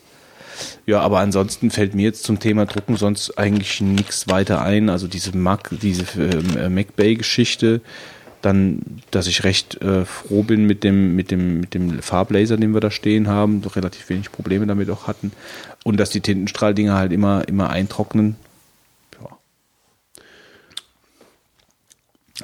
Ja, 0.85 1.01
aber 1.01 1.19
ansonsten 1.19 1.71
fällt 1.71 1.95
mir 1.95 2.03
jetzt 2.03 2.23
zum 2.23 2.39
Thema 2.39 2.65
Drucken 2.67 2.97
sonst 2.97 3.37
eigentlich 3.37 3.81
nichts 3.81 4.27
weiter 4.27 4.61
ein. 4.61 4.89
Also 4.89 5.07
diese 5.07 5.35
Mac, 5.35 5.69
diese 5.81 6.03
äh, 6.21 6.69
MacBay-Geschichte, 6.69 7.81
dann, 8.43 8.81
dass 9.09 9.25
ich 9.27 9.43
recht 9.43 9.81
äh, 9.81 10.05
froh 10.05 10.43
bin 10.43 10.65
mit 10.65 10.83
dem, 10.83 11.15
mit 11.15 11.31
dem, 11.31 11.61
mit 11.61 11.73
dem 11.73 12.01
Farblaser, 12.01 12.57
den 12.57 12.73
wir 12.73 12.79
da 12.81 12.91
stehen 12.91 13.27
haben, 13.27 13.61
doch 13.63 13.75
relativ 13.75 14.07
wenig 14.09 14.31
Probleme 14.31 14.67
damit 14.67 14.89
auch 14.91 15.07
hatten. 15.07 15.31
Und 15.83 15.99
dass 15.99 16.11
die 16.11 16.21
Tintenstrahldinger 16.21 16.95
halt 16.95 17.11
immer, 17.11 17.47
immer 17.47 17.71
eintrocknen. 17.71 18.35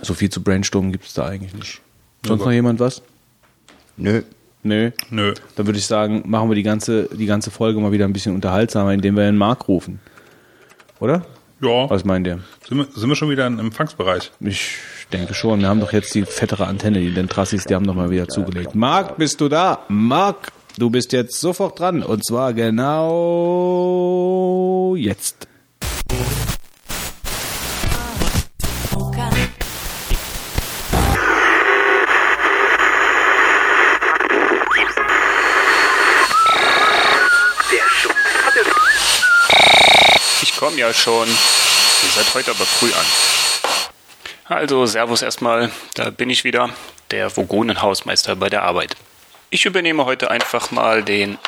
So 0.08 0.14
viel 0.14 0.30
zu 0.30 0.42
Brainstormen 0.42 0.94
gibt 0.94 1.04
es 1.06 1.14
da 1.14 1.26
eigentlich 1.26 1.54
nicht. 1.54 1.82
Sonst 2.26 2.46
noch 2.46 2.52
jemand 2.52 2.80
was? 2.80 3.02
nö. 3.98 4.22
Nö. 4.64 4.92
Nö. 5.10 5.34
Dann 5.58 5.66
würde 5.66 5.80
ich 5.80 5.86
sagen, 5.86 6.24
machen 6.26 6.50
wir 6.50 6.56
die 6.56 6.64
ganze, 6.64 7.10
die 7.14 7.26
ganze 7.26 7.52
Folge 7.52 7.78
mal 7.82 7.92
wieder 7.92 8.06
ein 8.06 8.14
bisschen 8.14 8.34
unterhaltsamer, 8.34 8.94
indem 8.94 9.18
wir 9.18 9.26
einen 9.26 9.38
Mark 9.38 9.68
rufen. 9.68 10.00
Oder? 11.02 11.26
Ja, 11.60 11.90
Was 11.90 12.06
meint 12.06 12.26
ihr? 12.26 12.40
sind 12.70 12.78
wir, 12.78 12.88
sind 12.96 13.10
wir 13.10 13.16
schon 13.18 13.30
wieder 13.30 13.46
im 13.48 13.60
Empfangsbereich. 13.60 14.32
Ich 14.40 14.78
denke 15.12 15.34
schon. 15.34 15.60
Wir 15.60 15.68
haben 15.68 15.82
doch 15.82 15.92
jetzt 15.92 16.16
die 16.16 16.24
fettere 16.24 16.68
Antenne, 16.68 17.00
die 17.02 17.14
den 17.14 17.28
Trassis, 17.28 17.66
die 17.66 17.76
haben 17.76 17.86
doch 17.86 17.96
mal 17.96 18.10
wieder 18.10 18.30
zugelegt. 18.30 18.76
Marc, 18.76 19.18
bist 19.18 19.42
du 19.42 19.50
da? 19.50 19.80
Marc, 19.90 20.54
du 20.78 20.90
bist 20.90 21.12
jetzt 21.12 21.38
sofort 21.42 21.80
dran. 21.82 22.02
Und 22.02 22.26
zwar 22.26 22.54
genau 22.54 23.36
jetzt. 24.98 25.50
Ja 40.78 40.94
schon. 40.94 41.28
Ihr 41.28 42.10
seid 42.16 42.36
heute 42.36 42.52
aber 42.52 42.64
früh 42.64 42.92
an. 42.94 43.06
Also, 44.46 44.86
Servus 44.86 45.24
erstmal. 45.24 45.72
Da 45.96 46.12
bin 46.12 46.30
ich 46.30 46.44
wieder, 46.44 46.70
der 47.10 47.36
Vogonenhausmeister 47.36 48.36
bei 48.36 48.48
der 48.48 48.62
Arbeit. 48.62 48.96
Ich 49.50 49.66
übernehme 49.66 50.06
heute 50.06 50.30
einfach 50.30 50.70
mal 50.70 51.02
den 51.02 51.40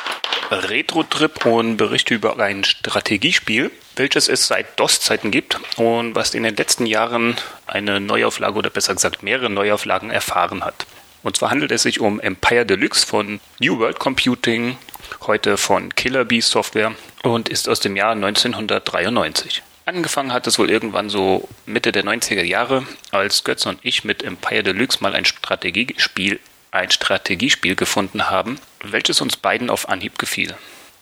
Retro-Trip 0.50 1.46
und 1.46 1.76
berichte 1.76 2.12
über 2.12 2.40
ein 2.40 2.64
Strategiespiel, 2.64 3.70
welches 3.94 4.26
es 4.26 4.48
seit 4.48 4.80
DOS-Zeiten 4.80 5.30
gibt 5.30 5.60
und 5.76 6.16
was 6.16 6.34
in 6.34 6.42
den 6.42 6.56
letzten 6.56 6.86
Jahren 6.86 7.36
eine 7.68 8.00
Neuauflage 8.00 8.58
oder 8.58 8.70
besser 8.70 8.94
gesagt 8.94 9.22
mehrere 9.22 9.48
Neuauflagen 9.48 10.10
erfahren 10.10 10.64
hat. 10.64 10.86
Und 11.22 11.36
zwar 11.36 11.52
handelt 11.52 11.70
es 11.70 11.82
sich 11.82 12.00
um 12.00 12.18
Empire 12.18 12.66
Deluxe 12.66 13.06
von 13.06 13.38
New 13.60 13.78
World 13.78 14.00
Computing, 14.00 14.76
heute 15.22 15.56
von 15.56 15.94
Killer 15.94 16.24
Bee 16.24 16.40
Software 16.40 16.92
und 17.22 17.48
ist 17.48 17.68
aus 17.68 17.80
dem 17.80 17.96
Jahr 17.96 18.12
1993. 18.12 19.62
Angefangen 19.86 20.32
hat 20.32 20.46
es 20.46 20.58
wohl 20.58 20.70
irgendwann 20.70 21.10
so 21.10 21.48
Mitte 21.66 21.92
der 21.92 22.04
90er 22.04 22.42
Jahre, 22.42 22.86
als 23.10 23.44
Götz 23.44 23.66
und 23.66 23.80
ich 23.82 24.04
mit 24.04 24.22
Empire 24.22 24.62
Deluxe 24.62 24.98
mal 25.00 25.14
ein 25.14 25.24
Strategiespiel, 25.24 26.38
ein 26.70 26.90
Strategiespiel 26.90 27.74
gefunden 27.74 28.30
haben, 28.30 28.60
welches 28.84 29.20
uns 29.20 29.36
beiden 29.36 29.70
auf 29.70 29.88
Anhieb 29.88 30.18
gefiel. 30.18 30.54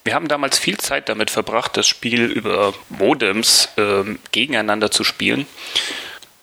Wir 0.05 0.15
haben 0.15 0.29
damals 0.29 0.59
viel 0.59 0.79
Zeit 0.79 1.11
damit 1.11 1.31
verbracht, 1.31 1.77
das 1.77 1.87
Spiel 1.87 2.25
über 2.25 2.73
Modems 2.89 3.69
ähm, 3.77 4.19
gegeneinander 4.33 4.91
zu 4.91 5.05
spielen. 5.05 5.47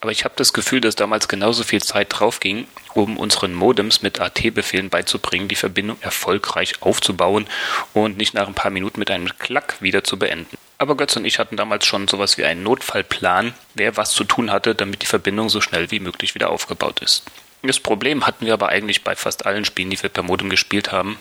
Aber 0.06 0.12
ich 0.12 0.22
habe 0.22 0.34
das 0.36 0.52
Gefühl, 0.52 0.80
dass 0.80 0.94
damals 0.94 1.26
genauso 1.26 1.64
viel 1.64 1.82
Zeit 1.82 2.06
drauf 2.10 2.38
ging, 2.38 2.68
um 2.94 3.16
unseren 3.16 3.52
Modems 3.52 4.02
mit 4.02 4.20
AT-Befehlen 4.20 4.88
beizubringen, 4.88 5.48
die 5.48 5.56
Verbindung 5.56 5.96
erfolgreich 6.00 6.80
aufzubauen 6.80 7.48
und 7.92 8.16
nicht 8.16 8.32
nach 8.32 8.46
ein 8.46 8.54
paar 8.54 8.70
Minuten 8.70 9.00
mit 9.00 9.10
einem 9.10 9.36
Klack 9.40 9.74
wieder 9.80 10.04
zu 10.04 10.16
beenden. 10.16 10.56
Aber 10.78 10.96
Götz 10.96 11.16
und 11.16 11.24
ich 11.24 11.40
hatten 11.40 11.56
damals 11.56 11.86
schon 11.86 12.06
sowas 12.06 12.38
wie 12.38 12.44
einen 12.44 12.62
Notfallplan, 12.62 13.54
wer 13.74 13.96
was 13.96 14.12
zu 14.12 14.22
tun 14.22 14.52
hatte, 14.52 14.76
damit 14.76 15.02
die 15.02 15.06
Verbindung 15.06 15.48
so 15.48 15.60
schnell 15.60 15.90
wie 15.90 15.98
möglich 15.98 16.36
wieder 16.36 16.50
aufgebaut 16.50 17.00
ist. 17.00 17.24
Das 17.64 17.80
Problem 17.80 18.28
hatten 18.28 18.46
wir 18.46 18.52
aber 18.52 18.68
eigentlich 18.68 19.02
bei 19.02 19.16
fast 19.16 19.44
allen 19.44 19.64
Spielen, 19.64 19.90
die 19.90 20.00
wir 20.00 20.08
per 20.08 20.22
Modem 20.22 20.50
gespielt 20.50 20.92
haben. 20.92 21.18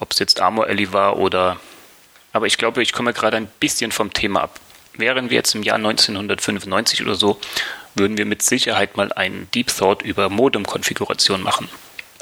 Ob 0.00 0.12
es 0.12 0.18
jetzt 0.18 0.40
Armor 0.40 0.64
Alley 0.64 0.94
war 0.94 1.18
oder. 1.18 1.60
Aber 2.32 2.46
ich 2.46 2.56
glaube, 2.56 2.80
ich 2.80 2.94
komme 2.94 3.12
gerade 3.12 3.36
ein 3.36 3.48
bisschen 3.60 3.92
vom 3.92 4.14
Thema 4.14 4.44
ab. 4.44 4.60
Wären 4.94 5.28
wir 5.28 5.36
jetzt 5.36 5.54
im 5.54 5.62
Jahr 5.62 5.76
1995 5.76 7.02
oder 7.02 7.16
so, 7.16 7.38
würden 7.94 8.18
wir 8.18 8.26
mit 8.26 8.42
Sicherheit 8.42 8.96
mal 8.96 9.12
einen 9.12 9.50
Deep 9.52 9.68
Thought 9.68 10.02
über 10.02 10.28
Modem-Konfiguration 10.28 11.42
machen. 11.42 11.68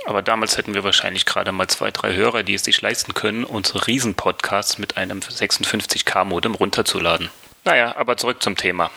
Aber 0.05 0.23
damals 0.23 0.57
hätten 0.57 0.75
wir 0.75 0.85
wahrscheinlich 0.85 1.27
gerade 1.27 1.53
mal 1.53 1.69
zwei, 1.69 1.91
drei 1.91 2.15
Hörer, 2.15 2.43
die 2.43 2.55
es 2.55 2.65
sich 2.65 2.81
leisten 2.81 3.15
können, 3.15 3.45
unsere 3.45 3.87
Riesen-Podcasts 3.87 4.79
mit 4.79 4.97
einem 4.97 5.21
56K-Modem 5.21 6.55
runterzuladen. 6.55 7.31
Naja, 7.65 7.97
aber 7.97 8.17
zurück 8.17 8.43
zum 8.43 8.57
Thema. 8.57 8.91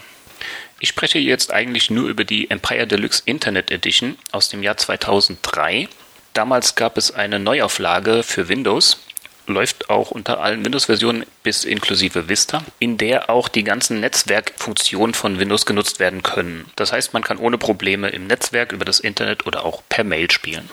Ich 0.79 0.89
spreche 0.89 1.19
jetzt 1.19 1.53
eigentlich 1.53 1.89
nur 1.89 2.09
über 2.09 2.23
die 2.23 2.49
Empire 2.49 2.87
Deluxe 2.87 3.21
Internet 3.25 3.71
Edition 3.71 4.17
aus 4.31 4.49
dem 4.49 4.63
Jahr 4.63 4.77
2003. 4.77 5.87
Damals 6.33 6.75
gab 6.75 6.97
es 6.97 7.11
eine 7.11 7.39
Neuauflage 7.39 8.23
für 8.23 8.49
Windows, 8.49 8.99
läuft 9.47 9.89
auch 9.89 10.11
unter 10.11 10.39
allen 10.39 10.65
Windows-Versionen 10.65 11.25
bis 11.43 11.63
inklusive 11.63 12.29
Vista, 12.29 12.63
in 12.79 12.97
der 12.97 13.29
auch 13.29 13.47
die 13.47 13.63
ganzen 13.63 13.99
Netzwerkfunktionen 13.99 15.13
von 15.13 15.39
Windows 15.39 15.65
genutzt 15.65 15.99
werden 15.99 16.23
können. 16.23 16.65
Das 16.75 16.91
heißt, 16.91 17.13
man 17.13 17.23
kann 17.23 17.37
ohne 17.37 17.57
Probleme 17.57 18.09
im 18.09 18.27
Netzwerk, 18.27 18.71
über 18.71 18.85
das 18.85 18.99
Internet 18.99 19.45
oder 19.45 19.65
auch 19.65 19.83
per 19.89 20.03
Mail 20.03 20.31
spielen. 20.31 20.69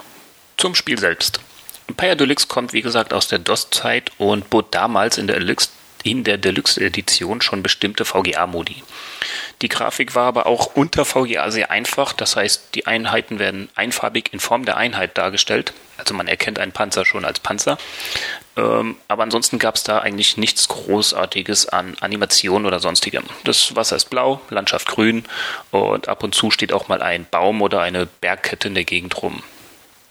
Zum 0.57 0.75
Spiel 0.75 0.99
selbst. 0.99 1.41
Empire 1.89 2.17
Deluxe 2.17 2.47
kommt 2.47 2.73
wie 2.73 2.83
gesagt 2.83 3.13
aus 3.13 3.29
der 3.29 3.39
DOS-Zeit 3.39 4.13
und 4.19 4.49
bot 4.51 4.75
damals 4.75 5.19
in 5.19 5.27
der 5.27 5.39
Deluxe 5.39 5.69
in 6.03 6.25
der 6.25 6.39
Deluxe-Edition 6.39 7.41
schon 7.41 7.63
bestimmte 7.63 8.05
VGA-Modi. 8.05 8.83
Die 9.63 9.69
Grafik 9.69 10.15
war 10.15 10.27
aber 10.27 10.47
auch 10.47 10.75
unter 10.75 11.05
VGA 11.05 11.51
sehr 11.51 11.71
einfach, 11.71 12.13
das 12.13 12.37
heißt, 12.37 12.75
die 12.75 12.87
Einheiten 12.87 13.39
werden 13.39 13.69
einfarbig 13.75 14.33
in 14.33 14.41
Form 14.41 14.65
der 14.65 14.77
Einheit 14.77 15.17
dargestellt. 15.17 15.73
Also 15.97 16.15
man 16.15 16.27
erkennt 16.27 16.59
einen 16.59 16.73
Panzer 16.73 17.05
schon 17.05 17.25
als 17.25 17.39
Panzer. 17.39 17.79
Ähm, 18.57 18.97
aber 19.09 19.23
ansonsten 19.23 19.59
gab 19.59 19.77
es 19.77 19.83
da 19.83 19.99
eigentlich 20.01 20.37
nichts 20.37 20.69
Großartiges 20.69 21.69
an 21.69 21.97
Animation 22.01 22.67
oder 22.67 22.81
sonstigem. 22.81 23.25
Das 23.45 23.75
Wasser 23.77 23.97
ist 23.97 24.11
blau, 24.11 24.41
Landschaft 24.51 24.89
grün 24.89 25.25
und 25.71 26.09
ab 26.09 26.23
und 26.23 26.35
zu 26.35 26.51
steht 26.51 26.73
auch 26.73 26.89
mal 26.89 27.03
ein 27.03 27.27
Baum 27.31 27.63
oder 27.63 27.81
eine 27.81 28.07
Bergkette 28.07 28.69
in 28.69 28.75
der 28.75 28.85
Gegend 28.85 29.23
rum. 29.23 29.43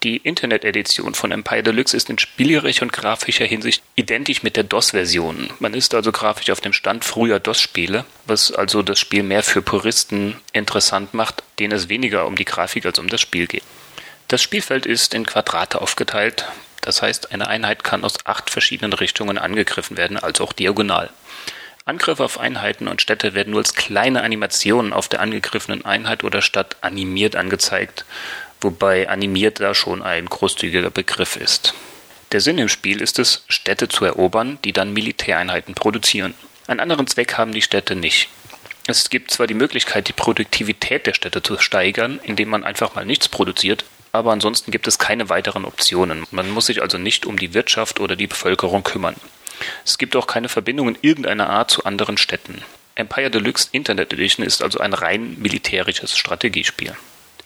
Die 0.04 0.18
Internet-Edition 0.18 1.14
von 1.14 1.32
Empire 1.32 1.62
Deluxe 1.62 1.96
ist 1.96 2.10
in 2.10 2.18
spielerischer 2.18 2.82
und 2.82 2.92
grafischer 2.92 3.46
Hinsicht 3.46 3.84
identisch 3.96 4.42
mit 4.42 4.56
der 4.56 4.64
DOS-Version. 4.64 5.52
Man 5.60 5.76
ist 5.76 5.94
also 5.94 6.12
grafisch 6.12 6.50
auf 6.50 6.60
dem 6.60 6.74
Stand 6.74 7.06
früher 7.06 7.40
DOS-Spiele, 7.40 8.04
was 8.26 8.52
also 8.52 8.82
das 8.82 8.98
Spiel 8.98 9.22
mehr 9.22 9.44
für 9.44 9.62
Puristen 9.62 10.42
interessant 10.54 11.14
macht, 11.14 11.44
denen 11.60 11.74
es 11.74 11.88
weniger 11.88 12.26
um 12.26 12.36
die 12.36 12.46
Grafik 12.46 12.88
als 12.88 12.98
um 12.98 13.10
das 13.10 13.22
Spiel 13.22 13.46
geht. 13.46 13.62
Das 14.28 14.42
Spielfeld 14.42 14.88
ist 14.88 15.14
in 15.14 15.28
Quadrate 15.28 15.80
aufgeteilt, 15.82 16.46
das 16.82 17.02
heißt, 17.02 17.32
eine 17.32 17.48
Einheit 17.48 17.84
kann 17.84 18.04
aus 18.04 18.26
acht 18.26 18.50
verschiedenen 18.50 18.94
Richtungen 18.94 19.38
angegriffen 19.38 19.98
werden, 19.98 20.18
also 20.18 20.44
auch 20.44 20.54
diagonal. 20.54 21.10
Angriffe 21.86 22.24
auf 22.24 22.40
Einheiten 22.40 22.88
und 22.88 23.02
Städte 23.02 23.34
werden 23.34 23.52
nur 23.52 23.62
als 23.62 23.74
kleine 23.74 24.22
Animationen 24.22 24.94
auf 24.94 25.10
der 25.10 25.20
angegriffenen 25.20 25.84
Einheit 25.84 26.24
oder 26.24 26.42
Stadt 26.42 26.78
animiert 26.82 27.36
angezeigt 27.36 28.06
wobei 28.62 29.10
animiert 29.10 29.60
da 29.60 29.74
schon 29.74 30.02
ein 30.02 30.28
großzügiger 30.28 30.92
Begriff 30.92 31.36
ist. 31.36 31.74
Der 32.32 32.40
Sinn 32.40 32.60
im 32.60 32.70
Spiel 32.70 33.02
ist 33.02 33.20
es, 33.20 33.44
Städte 33.50 33.90
zu 33.90 34.06
erobern, 34.06 34.58
die 34.64 34.72
dann 34.72 34.94
Militäreinheiten 34.94 35.74
produzieren. 35.76 36.34
Einen 36.68 36.80
anderen 36.80 37.08
Zweck 37.08 37.38
haben 37.38 37.52
die 37.52 37.62
Städte 37.62 37.96
nicht. 37.96 38.30
Es 38.88 39.10
gibt 39.10 39.32
zwar 39.32 39.48
die 39.48 39.54
Möglichkeit, 39.54 40.08
die 40.08 40.14
Produktivität 40.14 41.06
der 41.06 41.14
Städte 41.14 41.44
zu 41.44 41.58
steigern, 41.60 42.20
indem 42.24 42.50
man 42.50 42.64
einfach 42.64 42.96
mal 42.96 43.06
nichts 43.06 43.28
produziert, 43.28 43.84
aber 44.12 44.32
ansonsten 44.32 44.72
gibt 44.72 44.88
es 44.88 45.00
keine 45.00 45.30
weiteren 45.30 45.66
Optionen. 45.66 46.26
Man 46.32 46.50
muss 46.50 46.66
sich 46.66 46.82
also 46.82 46.98
nicht 46.98 47.26
um 47.26 47.38
die 47.38 47.54
Wirtschaft 47.54 48.00
oder 48.00 48.16
die 48.16 48.28
Bevölkerung 48.28 48.84
kümmern. 48.84 49.16
Es 49.86 49.98
gibt 49.98 50.16
auch 50.16 50.28
keine 50.28 50.50
Verbindungen 50.50 50.98
irgendeiner 51.02 51.50
Art 51.50 51.72
zu 51.72 51.86
anderen 51.86 52.18
Städten. 52.18 52.64
Empire 52.96 53.30
Deluxe 53.30 53.70
Internet 53.72 54.14
Edition 54.14 54.46
ist 54.46 54.62
also 54.62 54.80
ein 54.80 54.94
rein 54.94 55.38
militärisches 55.40 56.18
Strategiespiel. 56.18 56.96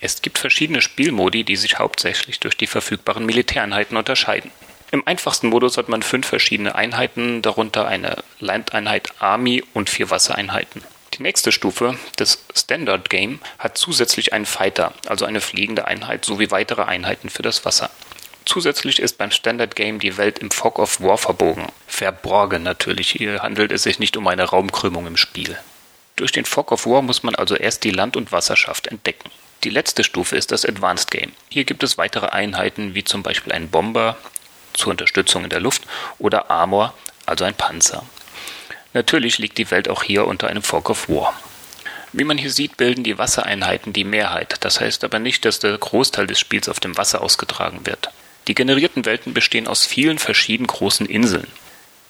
Es 0.01 0.21
gibt 0.21 0.37
verschiedene 0.37 0.81
Spielmodi, 0.81 1.43
die 1.43 1.55
sich 1.55 1.79
hauptsächlich 1.79 2.39
durch 2.39 2.57
die 2.57 2.67
verfügbaren 2.67 3.25
Militäreinheiten 3.25 3.97
unterscheiden. 3.97 4.51
Im 4.91 5.05
einfachsten 5.07 5.47
Modus 5.47 5.77
hat 5.77 5.89
man 5.89 6.03
fünf 6.03 6.27
verschiedene 6.27 6.75
Einheiten, 6.75 7.41
darunter 7.41 7.87
eine 7.87 8.17
Landeinheit 8.39 9.09
Army 9.19 9.63
und 9.73 9.89
vier 9.89 10.09
Wassereinheiten. 10.09 10.83
Die 11.17 11.23
nächste 11.23 11.53
Stufe, 11.53 11.97
das 12.17 12.43
Standard 12.53 13.09
Game, 13.09 13.39
hat 13.57 13.77
zusätzlich 13.77 14.33
einen 14.33 14.45
Fighter, 14.45 14.93
also 15.07 15.23
eine 15.23 15.39
fliegende 15.39 15.87
Einheit, 15.87 16.25
sowie 16.25 16.51
weitere 16.51 16.83
Einheiten 16.83 17.29
für 17.29 17.41
das 17.41 17.63
Wasser. 17.63 17.89
Zusätzlich 18.43 18.99
ist 18.99 19.17
beim 19.17 19.31
Standard 19.31 19.77
Game 19.77 19.99
die 19.99 20.17
Welt 20.17 20.39
im 20.39 20.51
Fog 20.51 20.77
of 20.77 20.99
War 20.99 21.17
verbogen. 21.17 21.67
Verborgen 21.87 22.63
natürlich, 22.63 23.11
hier 23.11 23.41
handelt 23.41 23.71
es 23.71 23.83
sich 23.83 23.97
nicht 23.97 24.17
um 24.17 24.27
eine 24.27 24.43
Raumkrümmung 24.43 25.07
im 25.07 25.15
Spiel. 25.15 25.57
Durch 26.17 26.33
den 26.33 26.43
Fog 26.43 26.73
of 26.73 26.85
War 26.85 27.01
muss 27.01 27.23
man 27.23 27.35
also 27.35 27.55
erst 27.55 27.85
die 27.85 27.91
Land- 27.91 28.17
und 28.17 28.33
Wasserschaft 28.33 28.87
entdecken. 28.87 29.31
Die 29.63 29.69
letzte 29.69 30.03
Stufe 30.03 30.35
ist 30.35 30.51
das 30.51 30.65
Advanced 30.65 31.11
Game. 31.11 31.31
Hier 31.47 31.63
gibt 31.63 31.83
es 31.83 31.97
weitere 31.97 32.27
Einheiten 32.27 32.93
wie 32.93 33.05
zum 33.05 33.23
Beispiel 33.23 33.53
ein 33.53 33.69
Bomber 33.69 34.17
zur 34.73 34.91
Unterstützung 34.91 35.45
in 35.45 35.49
der 35.49 35.61
Luft 35.61 35.83
oder 36.19 36.51
Armor, 36.51 36.93
also 37.25 37.45
ein 37.45 37.55
Panzer. 37.55 38.03
Natürlich 38.95 39.39
liegt 39.39 39.57
die 39.57 39.69
Welt 39.71 39.89
auch 39.89 40.03
hier 40.03 40.25
unter 40.25 40.47
einem 40.47 40.63
Fog 40.63 40.89
of 40.89 41.09
War. 41.09 41.37
Wie 42.13 42.23
man 42.23 42.37
hier 42.37 42.49
sieht, 42.49 42.77
bilden 42.77 43.03
die 43.03 43.17
Wassereinheiten 43.17 43.91
die 43.91 44.05
Mehrheit. 44.05 44.55
Das 44.61 44.79
heißt 44.79 45.03
aber 45.03 45.19
nicht, 45.19 45.43
dass 45.43 45.59
der 45.59 45.77
Großteil 45.77 46.27
des 46.27 46.39
Spiels 46.39 46.69
auf 46.69 46.79
dem 46.79 46.95
Wasser 46.95 47.21
ausgetragen 47.21 47.85
wird. 47.85 48.09
Die 48.47 48.55
generierten 48.55 49.03
Welten 49.03 49.33
bestehen 49.33 49.67
aus 49.67 49.85
vielen 49.85 50.17
verschiedenen 50.17 50.67
großen 50.67 51.05
Inseln. 51.07 51.47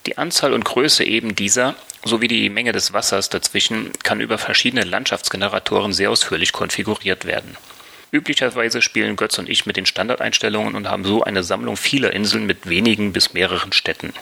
Die 0.06 0.20
Anzahl 0.20 0.54
und 0.54 0.64
Größe 0.64 1.04
eben 1.04 1.36
dieser 1.36 1.74
sowie 2.04 2.28
die 2.28 2.52
Menge 2.52 2.72
des 2.72 2.94
Wassers 2.94 3.30
dazwischen 3.30 3.92
kann 4.04 4.22
über 4.22 4.38
verschiedene 4.38 4.84
Landschaftsgeneratoren 4.84 5.92
sehr 5.92 6.12
ausführlich 6.12 6.52
konfiguriert 6.52 7.26
werden. 7.26 7.58
Üblicherweise 8.12 8.84
spielen 8.84 9.16
Götz 9.16 9.40
und 9.40 9.50
ich 9.50 9.66
mit 9.66 9.76
den 9.76 9.88
Standardeinstellungen 9.88 10.76
und 10.76 10.88
haben 10.88 11.04
so 11.04 11.24
eine 11.24 11.44
Sammlung 11.44 11.78
vieler 11.78 12.14
Inseln 12.14 12.46
mit 12.46 12.70
wenigen 12.70 13.12
bis 13.12 13.34
mehreren 13.34 13.74
Städten. 13.74 14.14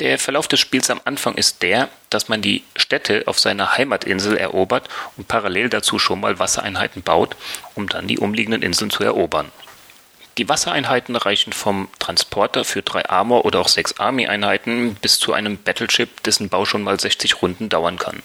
Der 0.00 0.18
Verlauf 0.18 0.48
des 0.48 0.60
Spiels 0.60 0.88
am 0.88 1.02
Anfang 1.04 1.34
ist 1.34 1.60
der, 1.60 1.90
dass 2.08 2.30
man 2.30 2.40
die 2.40 2.64
Städte 2.74 3.24
auf 3.26 3.38
seiner 3.38 3.76
Heimatinsel 3.76 4.34
erobert 4.38 4.88
und 5.18 5.28
parallel 5.28 5.68
dazu 5.68 5.98
schon 5.98 6.20
mal 6.20 6.38
Wassereinheiten 6.38 7.02
baut, 7.02 7.36
um 7.74 7.86
dann 7.86 8.08
die 8.08 8.18
umliegenden 8.18 8.62
Inseln 8.62 8.90
zu 8.90 9.04
erobern. 9.04 9.52
Die 10.38 10.48
Wassereinheiten 10.48 11.16
reichen 11.16 11.52
vom 11.52 11.90
Transporter 11.98 12.64
für 12.64 12.80
drei 12.80 13.06
Armor 13.10 13.44
oder 13.44 13.60
auch 13.60 13.68
sechs 13.68 14.00
Army-Einheiten 14.00 14.94
bis 14.94 15.18
zu 15.18 15.34
einem 15.34 15.58
Battleship, 15.58 16.22
dessen 16.22 16.48
Bau 16.48 16.64
schon 16.64 16.82
mal 16.82 16.98
60 16.98 17.42
Runden 17.42 17.68
dauern 17.68 17.98
kann. 17.98 18.22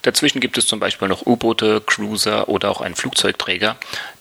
Dazwischen 0.00 0.40
gibt 0.40 0.56
es 0.56 0.66
zum 0.66 0.80
Beispiel 0.80 1.08
noch 1.08 1.26
U-Boote, 1.26 1.82
Cruiser 1.84 2.48
oder 2.48 2.70
auch 2.70 2.80
einen 2.80 2.96
Flugzeugträger, 2.96 3.76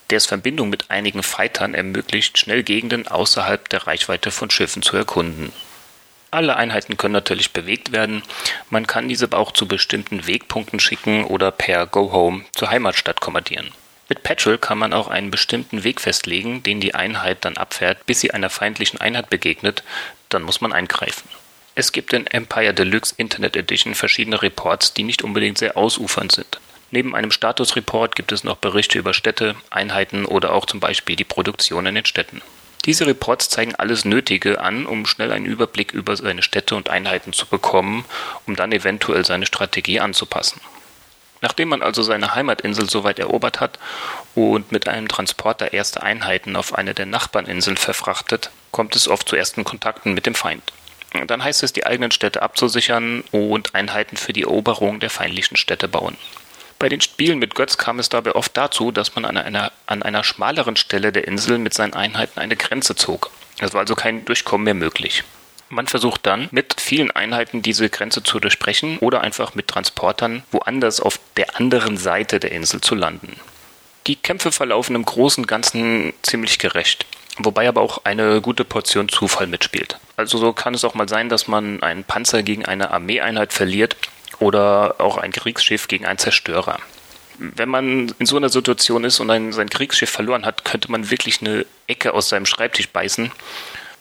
der 0.09 0.17
es 0.17 0.25
Verbindung 0.25 0.69
mit 0.69 0.91
einigen 0.91 1.23
Fightern 1.23 1.73
ermöglicht, 1.73 2.37
schnell 2.37 2.63
Gegenden 2.63 3.07
außerhalb 3.07 3.69
der 3.69 3.87
Reichweite 3.87 4.29
von 4.29 4.49
Schiffen 4.49 4.81
zu 4.81 4.97
erkunden. 4.97 5.53
Alle 6.31 6.55
Einheiten 6.55 6.95
können 6.95 7.13
natürlich 7.13 7.51
bewegt 7.51 7.91
werden. 7.91 8.23
Man 8.69 8.87
kann 8.87 9.09
diese 9.09 9.31
auch 9.33 9.51
zu 9.51 9.67
bestimmten 9.67 10.25
Wegpunkten 10.27 10.79
schicken 10.79 11.25
oder 11.25 11.51
per 11.51 11.85
Go 11.85 12.13
Home 12.13 12.45
zur 12.53 12.69
Heimatstadt 12.69 13.19
kommandieren. 13.19 13.71
Mit 14.07 14.23
Petrol 14.23 14.57
kann 14.57 14.77
man 14.77 14.93
auch 14.93 15.09
einen 15.09 15.29
bestimmten 15.29 15.83
Weg 15.83 15.99
festlegen, 15.99 16.63
den 16.63 16.79
die 16.79 16.95
Einheit 16.95 17.45
dann 17.45 17.57
abfährt, 17.57 18.05
bis 18.05 18.21
sie 18.21 18.31
einer 18.31 18.49
feindlichen 18.49 18.99
Einheit 18.99 19.29
begegnet, 19.29 19.83
dann 20.29 20.43
muss 20.43 20.61
man 20.61 20.73
eingreifen. 20.73 21.29
Es 21.75 21.91
gibt 21.91 22.13
in 22.13 22.27
Empire 22.27 22.73
Deluxe 22.73 23.13
Internet 23.17 23.55
Edition 23.55 23.95
verschiedene 23.95 24.41
Reports, 24.41 24.93
die 24.93 25.03
nicht 25.03 25.23
unbedingt 25.23 25.57
sehr 25.57 25.77
ausufernd 25.77 26.31
sind. 26.31 26.59
Neben 26.91 27.15
einem 27.15 27.31
Statusreport 27.31 28.15
gibt 28.17 28.33
es 28.33 28.43
noch 28.43 28.57
Berichte 28.57 28.99
über 28.99 29.13
Städte, 29.13 29.55
Einheiten 29.69 30.25
oder 30.25 30.53
auch 30.53 30.65
zum 30.65 30.81
Beispiel 30.81 31.15
die 31.15 31.23
Produktion 31.23 31.85
in 31.85 31.95
den 31.95 32.05
Städten. 32.05 32.41
Diese 32.85 33.05
Reports 33.05 33.49
zeigen 33.49 33.75
alles 33.75 34.05
Nötige 34.05 34.59
an, 34.59 34.87
um 34.87 35.05
schnell 35.05 35.31
einen 35.31 35.45
Überblick 35.45 35.93
über 35.93 36.15
seine 36.17 36.41
Städte 36.41 36.75
und 36.75 36.89
Einheiten 36.89 37.31
zu 37.31 37.45
bekommen, 37.45 38.05
um 38.47 38.55
dann 38.55 38.71
eventuell 38.71 39.23
seine 39.23 39.45
Strategie 39.45 39.99
anzupassen. 39.99 40.61
Nachdem 41.41 41.69
man 41.69 41.81
also 41.81 42.03
seine 42.03 42.35
Heimatinsel 42.35 42.89
soweit 42.89 43.19
erobert 43.19 43.59
hat 43.59 43.79
und 44.35 44.71
mit 44.71 44.87
einem 44.87 45.07
Transporter 45.07 45.73
erste 45.73 46.01
Einheiten 46.01 46.55
auf 46.55 46.75
eine 46.75 46.93
der 46.93 47.07
Nachbarninseln 47.07 47.77
verfrachtet, 47.77 48.51
kommt 48.71 48.95
es 48.95 49.07
oft 49.07 49.27
zu 49.27 49.35
ersten 49.35 49.63
Kontakten 49.63 50.13
mit 50.13 50.25
dem 50.25 50.35
Feind. 50.35 50.63
Dann 51.27 51.43
heißt 51.43 51.63
es, 51.63 51.73
die 51.73 51.85
eigenen 51.85 52.11
Städte 52.11 52.41
abzusichern 52.41 53.23
und 53.31 53.75
Einheiten 53.75 54.17
für 54.17 54.33
die 54.33 54.43
Eroberung 54.43 54.99
der 54.99 55.09
feindlichen 55.09 55.57
Städte 55.57 55.87
bauen. 55.87 56.15
Bei 56.81 56.89
den 56.89 56.99
Spielen 56.99 57.37
mit 57.37 57.53
Götz 57.53 57.77
kam 57.77 57.99
es 57.99 58.09
dabei 58.09 58.33
oft 58.33 58.57
dazu, 58.57 58.91
dass 58.91 59.13
man 59.13 59.23
an 59.23 59.37
einer, 59.37 59.71
an 59.85 60.01
einer 60.01 60.23
schmaleren 60.23 60.75
Stelle 60.75 61.11
der 61.11 61.27
Insel 61.27 61.59
mit 61.59 61.75
seinen 61.75 61.93
Einheiten 61.93 62.39
eine 62.39 62.55
Grenze 62.55 62.95
zog. 62.95 63.29
Es 63.59 63.73
war 63.73 63.81
also 63.81 63.93
kein 63.93 64.25
Durchkommen 64.25 64.65
mehr 64.65 64.73
möglich. 64.73 65.23
Man 65.69 65.85
versucht 65.85 66.25
dann, 66.25 66.49
mit 66.49 66.81
vielen 66.81 67.11
Einheiten 67.11 67.61
diese 67.61 67.87
Grenze 67.91 68.23
zu 68.23 68.39
durchbrechen 68.39 68.97
oder 68.97 69.21
einfach 69.21 69.53
mit 69.53 69.67
Transportern 69.67 70.41
woanders 70.49 71.01
auf 71.01 71.19
der 71.37 71.55
anderen 71.59 71.97
Seite 71.97 72.39
der 72.39 72.51
Insel 72.51 72.81
zu 72.81 72.95
landen. 72.95 73.35
Die 74.07 74.15
Kämpfe 74.15 74.51
verlaufen 74.51 74.95
im 74.95 75.05
Großen 75.05 75.43
und 75.43 75.47
Ganzen 75.47 76.13
ziemlich 76.23 76.57
gerecht, 76.57 77.05
wobei 77.37 77.69
aber 77.69 77.81
auch 77.81 78.05
eine 78.05 78.41
gute 78.41 78.65
Portion 78.65 79.07
Zufall 79.07 79.45
mitspielt. 79.45 79.99
Also 80.17 80.39
so 80.39 80.51
kann 80.51 80.73
es 80.73 80.83
auch 80.83 80.95
mal 80.95 81.07
sein, 81.07 81.29
dass 81.29 81.47
man 81.47 81.83
einen 81.83 82.05
Panzer 82.05 82.41
gegen 82.41 82.65
eine 82.65 82.89
Armeeeinheit 82.89 83.53
verliert 83.53 83.97
oder 84.41 84.95
auch 84.97 85.17
ein 85.17 85.31
Kriegsschiff 85.31 85.87
gegen 85.87 86.05
einen 86.05 86.17
Zerstörer. 86.17 86.79
Wenn 87.37 87.69
man 87.69 88.13
in 88.19 88.25
so 88.25 88.37
einer 88.37 88.49
Situation 88.49 89.03
ist 89.03 89.19
und 89.19 89.29
ein, 89.29 89.53
sein 89.53 89.69
Kriegsschiff 89.69 90.09
verloren 90.09 90.45
hat, 90.45 90.65
könnte 90.65 90.91
man 90.91 91.09
wirklich 91.09 91.41
eine 91.41 91.65
Ecke 91.87 92.13
aus 92.13 92.29
seinem 92.29 92.45
Schreibtisch 92.45 92.89
beißen. 92.89 93.31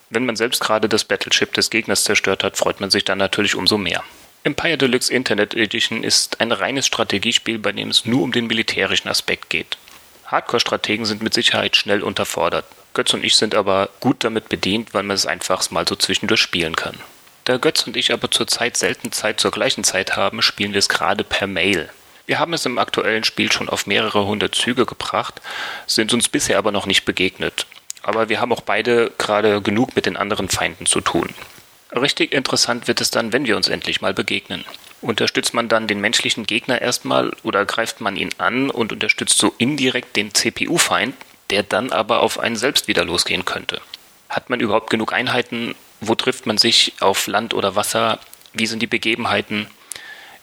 Wenn 0.09 0.27
man 0.27 0.37
selbst 0.37 0.61
gerade 0.61 0.89
das 0.89 1.05
Battleship 1.05 1.53
des 1.55 1.71
Gegners 1.71 2.05
zerstört 2.05 2.43
hat, 2.43 2.57
freut 2.57 2.81
man 2.81 2.91
sich 2.91 3.05
dann 3.05 3.19
natürlich 3.19 3.55
umso 3.55 3.79
mehr. 3.79 4.03
Empire 4.43 4.79
Deluxe 4.79 5.13
Internet 5.13 5.55
Edition 5.55 6.03
ist 6.03 6.41
ein 6.41 6.53
reines 6.53 6.87
Strategiespiel, 6.87 7.59
bei 7.59 7.73
dem 7.73 7.91
es 7.91 8.07
nur 8.07 8.23
um 8.23 8.33
den 8.33 8.47
militärischen 8.47 9.09
Aspekt 9.09 9.51
geht. 9.51 9.77
Hardcore-Strategen 10.27 11.05
sind 11.05 11.23
mit 11.23 11.35
Sicherheit 11.35 11.77
schnell 11.77 12.03
unterfordert. 12.03 12.65
Götz 12.95 13.13
und 13.13 13.25
ich 13.25 13.37
sind 13.37 13.55
aber 13.55 13.91
gut 14.01 14.25
damit 14.25 14.49
bedient, 14.49 14.95
weil 14.95 15.03
man 15.03 15.15
es 15.15 15.27
einfach 15.27 15.71
mal 15.71 15.87
so 15.87 15.97
zwischendurch 15.97 16.41
spielen 16.41 16.77
kann. 16.77 16.97
Da 17.51 17.57
Götz 17.57 17.85
und 17.85 17.97
ich 17.97 18.13
aber 18.13 18.31
zurzeit 18.31 18.77
selten 18.77 19.11
Zeit 19.11 19.41
zur 19.41 19.51
gleichen 19.51 19.83
Zeit 19.83 20.15
haben, 20.15 20.41
spielen 20.41 20.73
wir 20.73 20.79
es 20.79 20.89
gerade 20.89 21.25
per 21.25 21.49
Mail. 21.49 21.91
Wir 22.27 22.39
haben 22.39 22.53
es 22.53 22.65
im 22.65 22.79
aktuellen 22.79 23.25
Spiel 23.25 23.51
schon 23.51 23.69
auf 23.69 23.89
mehrere 23.89 24.25
hundert 24.25 24.55
Züge 24.55 24.87
gebracht, 24.87 25.41
sind 25.89 26.15
uns 26.15 26.29
bisher 26.29 26.59
aber 26.59 26.71
noch 26.71 26.87
nicht 26.87 27.05
begegnet. 27.05 27.67
Aber 28.05 28.29
wir 28.29 28.41
haben 28.41 28.53
auch 28.53 28.61
beide 28.61 29.11
gerade 29.19 29.61
genug 29.63 29.97
mit 29.97 30.07
den 30.07 30.17
anderen 30.17 30.49
Feinden 30.49 30.87
zu 30.87 31.01
tun. 31.01 31.35
Richtig 31.91 32.33
interessant 32.33 32.87
wird 32.87 33.01
es 33.01 33.11
dann, 33.11 33.33
wenn 33.33 33.47
wir 33.47 33.57
uns 33.57 33.67
endlich 33.67 34.01
mal 34.01 34.15
begegnen. 34.15 34.65
Unterstützt 35.01 35.53
man 35.53 35.69
dann 35.69 35.89
den 35.89 36.01
menschlichen 36.01 36.47
Gegner 36.47 36.81
erstmal 36.81 37.33
oder 37.43 37.65
greift 37.65 38.01
man 38.01 38.15
ihn 38.15 38.31
an 38.39 38.71
und 38.71 38.93
unterstützt 38.93 39.39
so 39.39 39.53
indirekt 39.59 40.15
den 40.15 40.33
CPU-Feind, 40.33 41.17
der 41.51 41.65
dann 41.65 41.91
aber 41.91 42.21
auf 42.21 42.39
einen 42.39 42.55
selbst 42.55 42.87
wieder 42.87 43.05
losgehen 43.05 43.45
könnte? 43.45 43.81
Hat 44.29 44.51
man 44.51 44.61
überhaupt 44.61 44.91
genug 44.91 45.13
Einheiten, 45.13 45.75
wo 46.01 46.15
trifft 46.15 46.47
man 46.47 46.59
sich 46.59 46.95
auf 47.01 47.27
Land 47.27 47.55
oder 47.55 47.77
Wasser? 47.77 48.19
Wie 48.53 48.67
sind 48.67 48.81
die 48.81 48.87
Begebenheiten? 48.87 49.67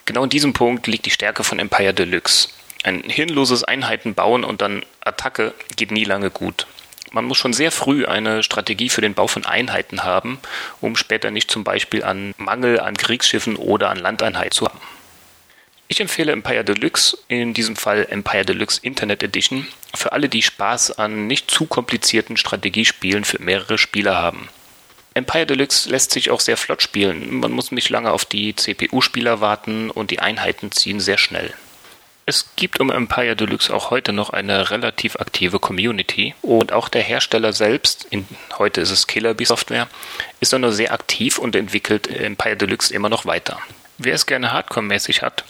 Genau 0.04 0.24
in 0.24 0.30
diesem 0.30 0.52
Punkt 0.52 0.86
liegt 0.86 1.06
die 1.06 1.10
Stärke 1.10 1.44
von 1.44 1.58
Empire 1.58 1.92
Deluxe. 1.92 2.48
Ein 2.84 3.02
hirnloses 3.02 3.64
Einheiten 3.64 4.14
bauen 4.14 4.44
und 4.44 4.62
dann 4.62 4.84
Attacke 5.00 5.52
geht 5.76 5.90
nie 5.90 6.04
lange 6.04 6.30
gut. 6.30 6.66
Man 7.10 7.24
muss 7.24 7.38
schon 7.38 7.52
sehr 7.52 7.72
früh 7.72 8.06
eine 8.06 8.42
Strategie 8.42 8.88
für 8.88 9.00
den 9.00 9.14
Bau 9.14 9.26
von 9.26 9.46
Einheiten 9.46 10.04
haben, 10.04 10.38
um 10.80 10.96
später 10.96 11.30
nicht 11.30 11.50
zum 11.50 11.64
Beispiel 11.64 12.04
an 12.04 12.34
Mangel 12.36 12.80
an 12.80 12.96
Kriegsschiffen 12.96 13.56
oder 13.56 13.90
an 13.90 13.98
Landeinheit 13.98 14.54
zu 14.54 14.66
haben. 14.66 14.80
Ich 15.90 16.00
empfehle 16.00 16.32
Empire 16.32 16.64
Deluxe, 16.64 17.16
in 17.28 17.54
diesem 17.54 17.74
Fall 17.74 18.06
Empire 18.10 18.44
Deluxe 18.44 18.78
Internet 18.82 19.22
Edition, 19.22 19.66
für 19.94 20.12
alle, 20.12 20.28
die 20.28 20.42
Spaß 20.42 20.98
an 20.98 21.26
nicht 21.26 21.50
zu 21.50 21.64
komplizierten 21.64 22.36
Strategiespielen 22.36 23.24
für 23.24 23.42
mehrere 23.42 23.78
Spieler 23.78 24.16
haben. 24.16 24.50
Empire 25.18 25.46
Deluxe 25.46 25.90
lässt 25.90 26.12
sich 26.12 26.30
auch 26.30 26.38
sehr 26.38 26.56
flott 26.56 26.80
spielen. 26.80 27.40
Man 27.40 27.50
muss 27.50 27.72
nicht 27.72 27.90
lange 27.90 28.12
auf 28.12 28.24
die 28.24 28.54
CPU-Spieler 28.54 29.40
warten 29.40 29.90
und 29.90 30.12
die 30.12 30.20
Einheiten 30.20 30.70
ziehen 30.70 31.00
sehr 31.00 31.18
schnell. 31.18 31.52
Es 32.24 32.50
gibt 32.54 32.78
um 32.78 32.90
Empire 32.90 33.34
Deluxe 33.34 33.74
auch 33.74 33.90
heute 33.90 34.12
noch 34.12 34.30
eine 34.30 34.70
relativ 34.70 35.16
aktive 35.16 35.58
Community 35.58 36.34
und 36.42 36.72
auch 36.72 36.88
der 36.88 37.02
Hersteller 37.02 37.52
selbst, 37.52 38.06
in, 38.10 38.28
heute 38.58 38.80
ist 38.80 38.90
es 38.90 39.08
Killer 39.08 39.34
Bee 39.34 39.44
Software, 39.44 39.88
ist 40.38 40.52
noch 40.52 40.70
sehr 40.70 40.92
aktiv 40.92 41.38
und 41.38 41.56
entwickelt 41.56 42.06
Empire 42.06 42.56
Deluxe 42.56 42.94
immer 42.94 43.08
noch 43.08 43.26
weiter. 43.26 43.58
Wer 43.96 44.14
es 44.14 44.26
gerne 44.26 44.52
Hardcore-mäßig 44.52 45.22
hat, 45.22 45.44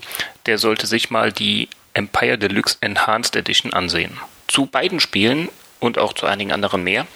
der 0.46 0.56
sollte 0.56 0.86
sich 0.86 1.10
mal 1.10 1.30
die 1.30 1.68
Empire 1.92 2.38
Deluxe 2.38 2.78
Enhanced 2.80 3.36
Edition 3.36 3.74
ansehen. 3.74 4.18
Zu 4.46 4.64
beiden 4.64 5.00
Spielen 5.00 5.50
und 5.80 5.98
auch 5.98 6.14
zu 6.14 6.26
einigen 6.26 6.52
anderen 6.52 6.84
mehr, 6.84 7.06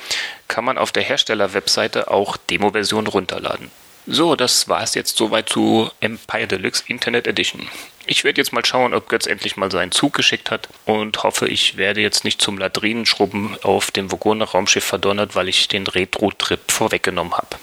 kann 0.53 0.67
man 0.67 0.77
auf 0.77 0.93
der 0.93 1.03
Hersteller-Webseite 1.03 2.11
auch 2.11 2.37
Demo-Versionen 2.37 3.07
runterladen. 3.07 3.71
So, 4.07 4.37
das 4.37 4.69
war 4.69 4.83
es 4.83 4.95
jetzt 4.95 5.17
soweit 5.17 5.49
zu 5.49 5.91
Empire 6.01 6.47
Deluxe 6.47 6.85
Internet 6.89 7.27
Edition. 7.27 7.67
Ich 8.05 8.23
werde 8.23 8.39
jetzt 8.39 8.53
mal 8.53 8.63
schauen, 8.63 8.93
ob 8.93 9.09
Götz 9.09 9.27
endlich 9.27 9.57
mal 9.57 9.71
seinen 9.71 9.93
Zug 9.93 10.13
geschickt 10.13 10.51
hat 10.51 10.69
und 10.85 11.23
hoffe, 11.23 11.49
ich 11.49 11.79
werde 11.79 12.03
jetzt 12.03 12.25
nicht 12.25 12.43
zum 12.43 12.59
Ladrinenschrubben 12.59 13.57
auf 13.63 13.91
dem 13.91 14.13
Vogoner 14.13 14.45
Raumschiff 14.45 14.85
verdonnert, 14.85 15.35
weil 15.35 15.49
ich 15.49 15.69
den 15.69 15.87
Retro-Trip 15.87 16.71
vorweggenommen 16.71 17.33
habe. 17.33 17.57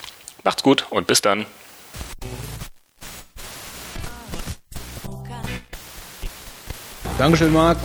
Macht's 0.43 0.64
gut 0.64 0.88
und 0.90 1.06
bis 1.06 1.22
dann. 1.22 1.45
Dankeschön, 7.19 7.53
Marc. 7.53 7.77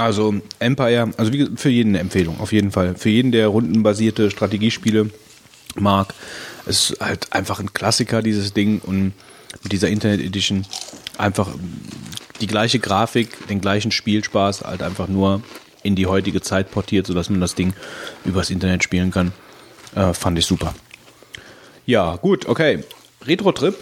Also 0.00 0.34
Empire, 0.58 1.10
also 1.18 1.32
wie, 1.32 1.50
für 1.56 1.68
jeden 1.68 1.90
eine 1.90 1.98
Empfehlung, 1.98 2.40
auf 2.40 2.52
jeden 2.52 2.70
Fall. 2.70 2.94
Für 2.94 3.10
jeden, 3.10 3.32
der 3.32 3.48
rundenbasierte 3.48 4.30
Strategiespiele 4.30 5.10
mag. 5.76 6.14
Es 6.64 6.90
ist 6.90 7.00
halt 7.00 7.32
einfach 7.32 7.60
ein 7.60 7.74
Klassiker, 7.74 8.22
dieses 8.22 8.54
Ding. 8.54 8.80
Und 8.80 9.12
mit 9.62 9.72
dieser 9.72 9.88
Internet 9.88 10.20
Edition 10.20 10.64
einfach 11.18 11.48
die 12.40 12.46
gleiche 12.46 12.78
Grafik, 12.78 13.46
den 13.48 13.60
gleichen 13.60 13.90
Spielspaß, 13.90 14.62
halt 14.62 14.82
einfach 14.82 15.06
nur 15.08 15.42
in 15.82 15.96
die 15.96 16.06
heutige 16.06 16.40
Zeit 16.40 16.70
portiert, 16.70 17.06
sodass 17.06 17.28
man 17.28 17.40
das 17.40 17.54
Ding 17.54 17.74
übers 18.24 18.48
Internet 18.48 18.82
spielen 18.82 19.10
kann. 19.10 19.32
Äh, 19.94 20.14
fand 20.14 20.38
ich 20.38 20.46
super. 20.46 20.74
Ja, 21.84 22.16
gut, 22.16 22.46
okay. 22.46 22.84
Retro-Trip 23.26 23.76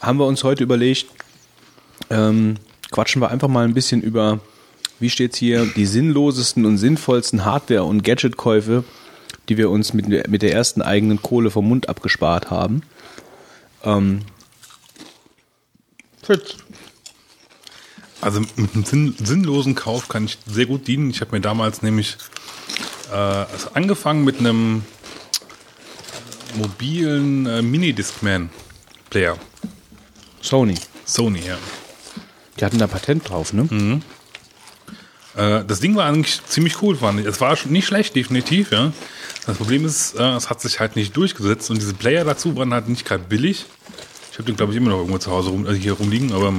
haben 0.00 0.18
wir 0.18 0.26
uns 0.26 0.42
heute 0.42 0.64
überlegt. 0.64 1.06
Ähm, 2.10 2.56
quatschen 2.90 3.22
wir 3.22 3.30
einfach 3.30 3.48
mal 3.48 3.64
ein 3.64 3.74
bisschen 3.74 4.02
über 4.02 4.40
wie 5.04 5.10
steht's 5.10 5.36
hier, 5.36 5.66
die 5.66 5.84
sinnlosesten 5.84 6.64
und 6.64 6.78
sinnvollsten 6.78 7.44
Hardware- 7.44 7.84
und 7.84 8.02
Gadgetkäufe, 8.02 8.84
die 9.50 9.58
wir 9.58 9.68
uns 9.68 9.92
mit, 9.92 10.08
mit 10.08 10.40
der 10.40 10.54
ersten 10.54 10.80
eigenen 10.80 11.20
Kohle 11.20 11.50
vom 11.50 11.68
Mund 11.68 11.90
abgespart 11.90 12.50
haben. 12.50 12.80
Ähm, 13.82 14.22
Fritz. 16.22 16.56
Also 18.22 18.40
mit 18.56 18.74
einem 18.74 18.84
sinn 18.86 19.14
sinnlosen 19.22 19.74
Kauf 19.74 20.08
kann 20.08 20.24
ich 20.24 20.38
sehr 20.46 20.64
gut 20.64 20.86
dienen. 20.86 21.10
Ich 21.10 21.20
habe 21.20 21.32
mir 21.32 21.42
damals 21.42 21.82
nämlich 21.82 22.16
äh, 23.12 23.14
also 23.14 23.72
angefangen 23.74 24.24
mit 24.24 24.38
einem 24.38 24.84
mobilen 26.54 27.44
äh, 27.44 27.60
Mini-Discman-Player. 27.60 29.36
Sony. 30.40 30.76
Sony, 31.04 31.40
ja. 31.46 31.58
Die 32.58 32.64
hatten 32.64 32.78
da 32.78 32.86
Patent 32.86 33.28
drauf, 33.28 33.52
ne? 33.52 33.64
Mhm. 33.64 34.02
Äh, 35.36 35.64
das 35.64 35.80
Ding 35.80 35.96
war 35.96 36.06
eigentlich 36.06 36.44
ziemlich 36.46 36.80
cool, 36.82 36.96
fand 36.96 37.20
ich. 37.20 37.26
Es 37.26 37.40
war 37.40 37.56
nicht 37.66 37.86
schlecht, 37.86 38.14
definitiv, 38.14 38.70
ja. 38.72 38.92
Das 39.46 39.56
Problem 39.56 39.84
ist, 39.84 40.14
äh, 40.14 40.22
es 40.36 40.50
hat 40.50 40.60
sich 40.60 40.80
halt 40.80 40.96
nicht 40.96 41.16
durchgesetzt 41.16 41.70
und 41.70 41.80
diese 41.80 41.94
Player 41.94 42.24
dazu 42.24 42.56
waren 42.56 42.72
halt 42.72 42.88
nicht 42.88 43.04
gerade 43.04 43.24
billig. 43.24 43.66
Ich 44.30 44.38
habe 44.38 44.44
den, 44.44 44.56
glaube 44.56 44.72
ich, 44.72 44.78
immer 44.78 44.90
noch 44.90 44.98
irgendwo 44.98 45.18
zu 45.18 45.30
Hause 45.30 45.50
rum, 45.50 45.66
also 45.66 45.78
hier 45.78 45.92
rumliegen, 45.92 46.32
aber, 46.32 46.52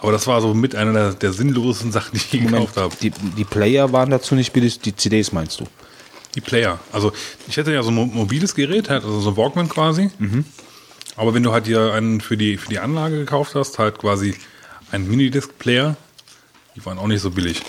aber 0.00 0.12
das 0.12 0.26
war 0.26 0.40
so 0.40 0.54
mit 0.54 0.74
einer 0.74 0.92
der, 0.92 1.14
der 1.14 1.32
sinnlosesten 1.32 1.92
Sachen, 1.92 2.12
die 2.12 2.18
ich 2.18 2.32
je 2.32 2.40
gekauft 2.40 2.76
habe. 2.76 2.94
Die, 3.02 3.10
die 3.10 3.44
Player 3.44 3.92
waren 3.92 4.10
dazu 4.10 4.34
nicht 4.34 4.52
billig, 4.52 4.80
die 4.80 4.94
CDs 4.94 5.32
meinst 5.32 5.60
du? 5.60 5.66
Die 6.34 6.40
Player. 6.40 6.78
Also 6.92 7.12
ich 7.48 7.56
hätte 7.56 7.72
ja 7.72 7.82
so 7.82 7.90
ein 7.90 7.94
mobiles 7.94 8.54
Gerät, 8.54 8.88
halt, 8.88 9.04
also 9.04 9.20
so 9.20 9.30
ein 9.30 9.36
Walkman 9.36 9.68
quasi. 9.68 10.10
Aber 11.16 11.34
wenn 11.34 11.42
du 11.42 11.52
halt 11.52 11.66
dir 11.66 11.92
einen 11.92 12.20
für 12.20 12.36
die, 12.36 12.56
für 12.56 12.68
die 12.68 12.78
Anlage 12.78 13.18
gekauft 13.18 13.54
hast, 13.54 13.78
halt 13.78 13.98
quasi 13.98 14.34
einen 14.90 15.08
Minidisc-Player, 15.08 15.96
die 16.76 16.84
waren 16.84 16.98
auch 16.98 17.06
nicht 17.06 17.20
so 17.20 17.30
billig. 17.30 17.62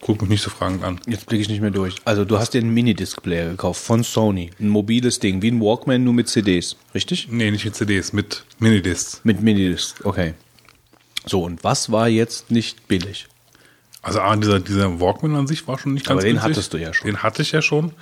Guck 0.00 0.20
mich 0.20 0.30
nicht 0.30 0.42
so 0.42 0.50
fragend 0.50 0.84
an. 0.84 1.00
Jetzt 1.08 1.26
blicke 1.26 1.42
ich 1.42 1.48
nicht 1.48 1.60
mehr 1.60 1.72
durch. 1.72 1.96
Also 2.04 2.24
du 2.24 2.38
hast 2.38 2.54
dir 2.54 2.60
einen 2.60 2.72
Minidisc-Player 2.72 3.50
gekauft 3.50 3.82
von 3.82 4.04
Sony. 4.04 4.52
Ein 4.60 4.68
mobiles 4.68 5.18
Ding, 5.18 5.42
wie 5.42 5.50
ein 5.50 5.60
Walkman, 5.60 6.04
nur 6.04 6.14
mit 6.14 6.28
CDs. 6.28 6.76
Richtig? 6.94 7.26
Nee, 7.28 7.50
nicht 7.50 7.64
mit 7.64 7.74
CDs, 7.74 8.12
mit 8.12 8.44
Minidiscs. 8.60 9.20
Mit 9.24 9.40
Minidisc, 9.42 10.04
okay. 10.04 10.34
So, 11.24 11.42
und 11.42 11.64
was 11.64 11.90
war 11.90 12.06
jetzt 12.08 12.52
nicht 12.52 12.86
billig? 12.86 13.26
Also 14.00 14.20
dieser, 14.36 14.60
dieser 14.60 15.00
Walkman 15.00 15.34
an 15.34 15.48
sich 15.48 15.66
war 15.66 15.76
schon 15.76 15.94
nicht 15.94 16.06
ganz 16.06 16.18
Aber 16.18 16.22
den 16.22 16.34
günstig. 16.34 16.50
hattest 16.50 16.72
du 16.72 16.76
ja 16.76 16.94
schon. 16.94 17.08
Den 17.08 17.24
hatte 17.24 17.42
ich 17.42 17.50
ja 17.50 17.60
schon. 17.60 17.92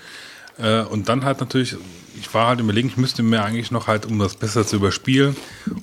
Äh, 0.58 0.83
und 0.83 1.08
dann 1.08 1.24
halt 1.24 1.41
natürlich, 1.41 1.76
ich 2.18 2.33
war 2.33 2.49
halt 2.49 2.60
überlegen, 2.60 2.89
ich 2.89 2.97
müsste 2.97 3.23
mir 3.23 3.44
eigentlich 3.44 3.70
noch 3.70 3.86
halt, 3.86 4.07
um 4.07 4.18
das 4.18 4.36
besser 4.36 4.66
zu 4.66 4.76
überspielen 4.76 5.36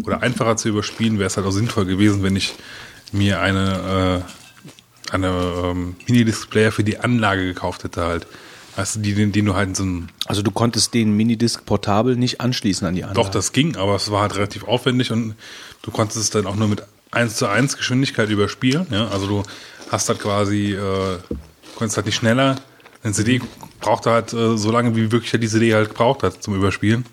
oder 0.03 0.22
einfacher 0.22 0.58
zu 0.58 0.69
überspielen, 0.69 1.19
wäre 1.19 1.27
es 1.27 1.38
halt 1.38 1.48
auch 1.48 1.51
sinnvoll 1.51 1.85
gewesen, 1.85 2.24
wenn 2.24 2.35
ich 2.35 2.56
mir 3.11 3.41
eine, 3.41 4.24
äh, 5.11 5.14
eine 5.14 5.27
ähm, 5.27 5.95
Mini-Disc-Player 6.08 6.72
für 6.72 6.83
die 6.83 7.00
Anlage 7.00 7.43
gekauft 7.43 7.83
hätte 7.83 8.06
halt. 8.06 8.27
Weißt 8.75 8.95
du, 8.95 9.00
die, 9.01 9.32
den, 9.32 9.45
du 9.45 9.56
halt 9.56 9.69
in 9.69 9.75
so 9.75 9.83
einem 9.83 10.08
Also 10.25 10.41
du 10.41 10.51
konntest 10.51 10.93
den 10.93 11.16
Minidisc 11.16 11.66
portabel 11.66 12.16
nicht 12.16 12.40
anschließen 12.40 12.88
an 12.88 12.95
die 12.95 13.03
Anlage. 13.03 13.22
Doch, 13.22 13.30
das 13.30 13.51
ging, 13.51 13.75
aber 13.75 13.95
es 13.95 14.09
war 14.11 14.22
halt 14.22 14.35
relativ 14.35 14.64
aufwendig 14.64 15.11
und 15.11 15.35
du 15.82 15.91
konntest 15.91 16.19
es 16.19 16.30
dann 16.30 16.48
auch 16.48 16.56
nur 16.56 16.69
mit 16.69 16.83
1 17.11 17.35
zu 17.35 17.48
1 17.48 17.75
Geschwindigkeit 17.75 18.30
überspielen. 18.30 18.88
Ja? 18.90 19.09
Also 19.09 19.27
du 19.27 19.43
hast 19.91 20.08
halt 20.08 20.19
quasi, 20.19 20.74
äh, 20.74 21.17
konntest 21.75 21.98
halt 21.98 22.06
nicht 22.06 22.16
schneller. 22.16 22.56
Eine 23.04 23.14
CD 23.14 23.42
brauchte 23.80 24.12
halt 24.12 24.34
äh, 24.34 24.58
so 24.58 24.72
lange, 24.72 24.96
wie 24.96 25.12
wirklich 25.12 25.32
die 25.32 25.48
CD 25.48 25.74
halt 25.74 25.90
gebraucht 25.90 26.24
hat 26.24 26.44
zum 26.44 26.56
Überspielen. 26.56 27.06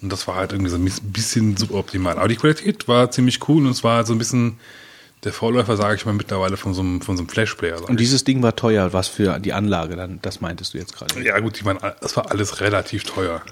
Und 0.00 0.12
das 0.12 0.28
war 0.28 0.36
halt 0.36 0.52
irgendwie 0.52 0.70
so 0.70 0.76
ein 0.76 0.84
bisschen 1.12 1.56
suboptimal. 1.56 2.18
Aber 2.18 2.28
die 2.28 2.36
Qualität 2.36 2.86
war 2.88 3.10
ziemlich 3.10 3.48
cool 3.48 3.64
und 3.64 3.72
es 3.72 3.82
war 3.82 3.96
halt 3.96 4.06
so 4.06 4.12
ein 4.14 4.18
bisschen 4.18 4.58
der 5.24 5.32
Vorläufer, 5.32 5.76
sage 5.76 5.96
ich 5.96 6.06
mal, 6.06 6.12
mittlerweile 6.12 6.56
von 6.56 6.74
so 6.74 6.82
einem, 6.82 7.00
von 7.00 7.16
so 7.16 7.22
einem 7.22 7.28
Flashplayer. 7.28 7.88
Und 7.88 7.98
dieses 7.98 8.22
Ding 8.22 8.42
war 8.42 8.54
teuer, 8.54 8.92
was 8.92 9.08
für 9.08 9.40
die 9.40 9.52
Anlage 9.52 9.96
dann, 9.96 10.20
das 10.22 10.40
meintest 10.40 10.74
du 10.74 10.78
jetzt 10.78 10.94
gerade. 10.94 11.20
Ja, 11.24 11.40
gut, 11.40 11.56
ich 11.56 11.64
meine, 11.64 11.80
das 12.00 12.16
war 12.16 12.30
alles 12.30 12.60
relativ 12.60 13.04
teuer. 13.04 13.42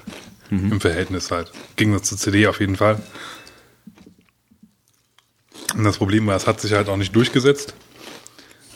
Im 0.49 0.81
Verhältnis 0.81 1.33
halt. 1.33 1.51
Ging 1.75 1.93
das 1.93 2.02
zur 2.02 2.18
CD 2.18 2.47
auf 2.47 2.60
jeden 2.60 2.76
Fall. 2.76 3.01
Und 5.75 5.83
das 5.83 5.99
Problem 5.99 6.25
war, 6.28 6.36
es 6.36 6.47
hat 6.47 6.60
sich 6.60 6.73
halt 6.73 6.89
auch 6.89 6.97
nicht 6.97 7.17
durchgesetzt. 7.17 7.75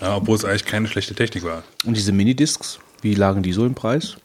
Ja, 0.01 0.17
obwohl 0.17 0.37
es 0.37 0.45
eigentlich 0.45 0.65
keine 0.65 0.89
schlechte 0.89 1.15
Technik 1.15 1.45
war. 1.45 1.63
Und 1.85 1.97
diese 1.97 2.13
Minidiscs, 2.13 2.79
wie 3.03 3.15
lagen 3.15 3.43
die 3.43 3.53
so 3.53 3.67
im 3.67 3.75
Preis? 3.75 4.17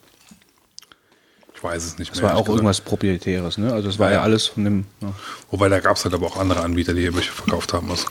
Ich 1.56 1.64
weiß 1.64 1.84
es 1.86 1.98
nicht 1.98 2.12
Das 2.12 2.22
mehr. 2.22 2.32
war 2.32 2.38
auch 2.38 2.48
irgendwas 2.48 2.82
Proprietäres, 2.82 3.58
ne? 3.58 3.74
Also 3.74 3.90
es 3.90 3.98
war 4.00 4.10
Ja, 4.10 4.18
ja, 4.18 4.22
alles 4.24 4.48
von 4.48 4.64
dem. 4.66 4.86
Ja. 5.02 5.14
Wobei 5.52 5.70
da 5.70 5.80
gab 5.80 5.96
es 5.98 6.04
halt 6.06 6.14
aber 6.14 6.28
auch 6.28 6.38
andere 6.38 6.62
Anbieter, 6.62 6.94
die 6.94 7.14
welche 7.14 7.32
verkauft 7.32 7.74
haben. 7.74 7.90
Also, 7.90 8.06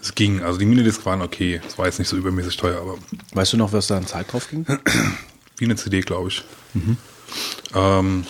es 0.00 0.14
ging. 0.14 0.42
Also 0.42 0.58
die 0.58 0.66
Minidisc 0.66 1.04
waren 1.06 1.22
okay. 1.22 1.60
Es 1.66 1.78
war 1.78 1.86
jetzt 1.86 1.98
nicht 1.98 2.08
so 2.08 2.16
übermäßig 2.16 2.56
teuer, 2.56 2.80
aber 2.80 2.96
Weißt 3.32 3.52
du 3.52 3.56
noch, 3.56 3.72
was 3.72 3.86
da 3.86 3.96
an 3.96 4.06
Zeit 4.06 4.32
drauf 4.32 4.48
ging? 4.50 4.66
wie 5.56 5.64
eine 5.64 5.76
CD, 5.76 6.00
glaube 6.00 6.28
ich. 6.28 6.44
Ähm, 7.74 8.24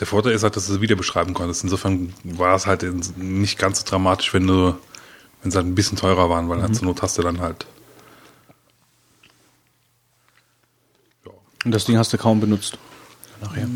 der 0.00 0.06
Vorteil 0.06 0.32
ist 0.32 0.42
halt, 0.42 0.56
dass 0.56 0.66
du 0.66 0.74
es 0.74 0.80
wieder 0.80 0.96
beschreiben 0.96 1.34
konntest. 1.34 1.62
Insofern 1.64 2.12
war 2.24 2.56
es 2.56 2.66
halt 2.66 2.84
nicht 3.16 3.58
ganz 3.58 3.80
so 3.80 3.86
dramatisch, 3.86 4.32
wenn 4.34 4.46
du, 4.46 4.74
wenn 5.42 5.50
sie 5.50 5.56
halt 5.56 5.66
ein 5.66 5.74
bisschen 5.74 5.98
teurer 5.98 6.30
waren, 6.30 6.48
weil 6.48 6.62
halt 6.62 6.74
zur 6.74 6.86
Not 6.86 7.02
hast 7.02 7.18
du 7.18 7.22
dann 7.22 7.40
halt. 7.40 7.66
Und 11.64 11.72
das 11.72 11.84
Ding 11.84 11.96
hast 11.96 12.12
du 12.12 12.18
kaum 12.18 12.40
benutzt. 12.40 12.78
Nachher. 13.40 13.68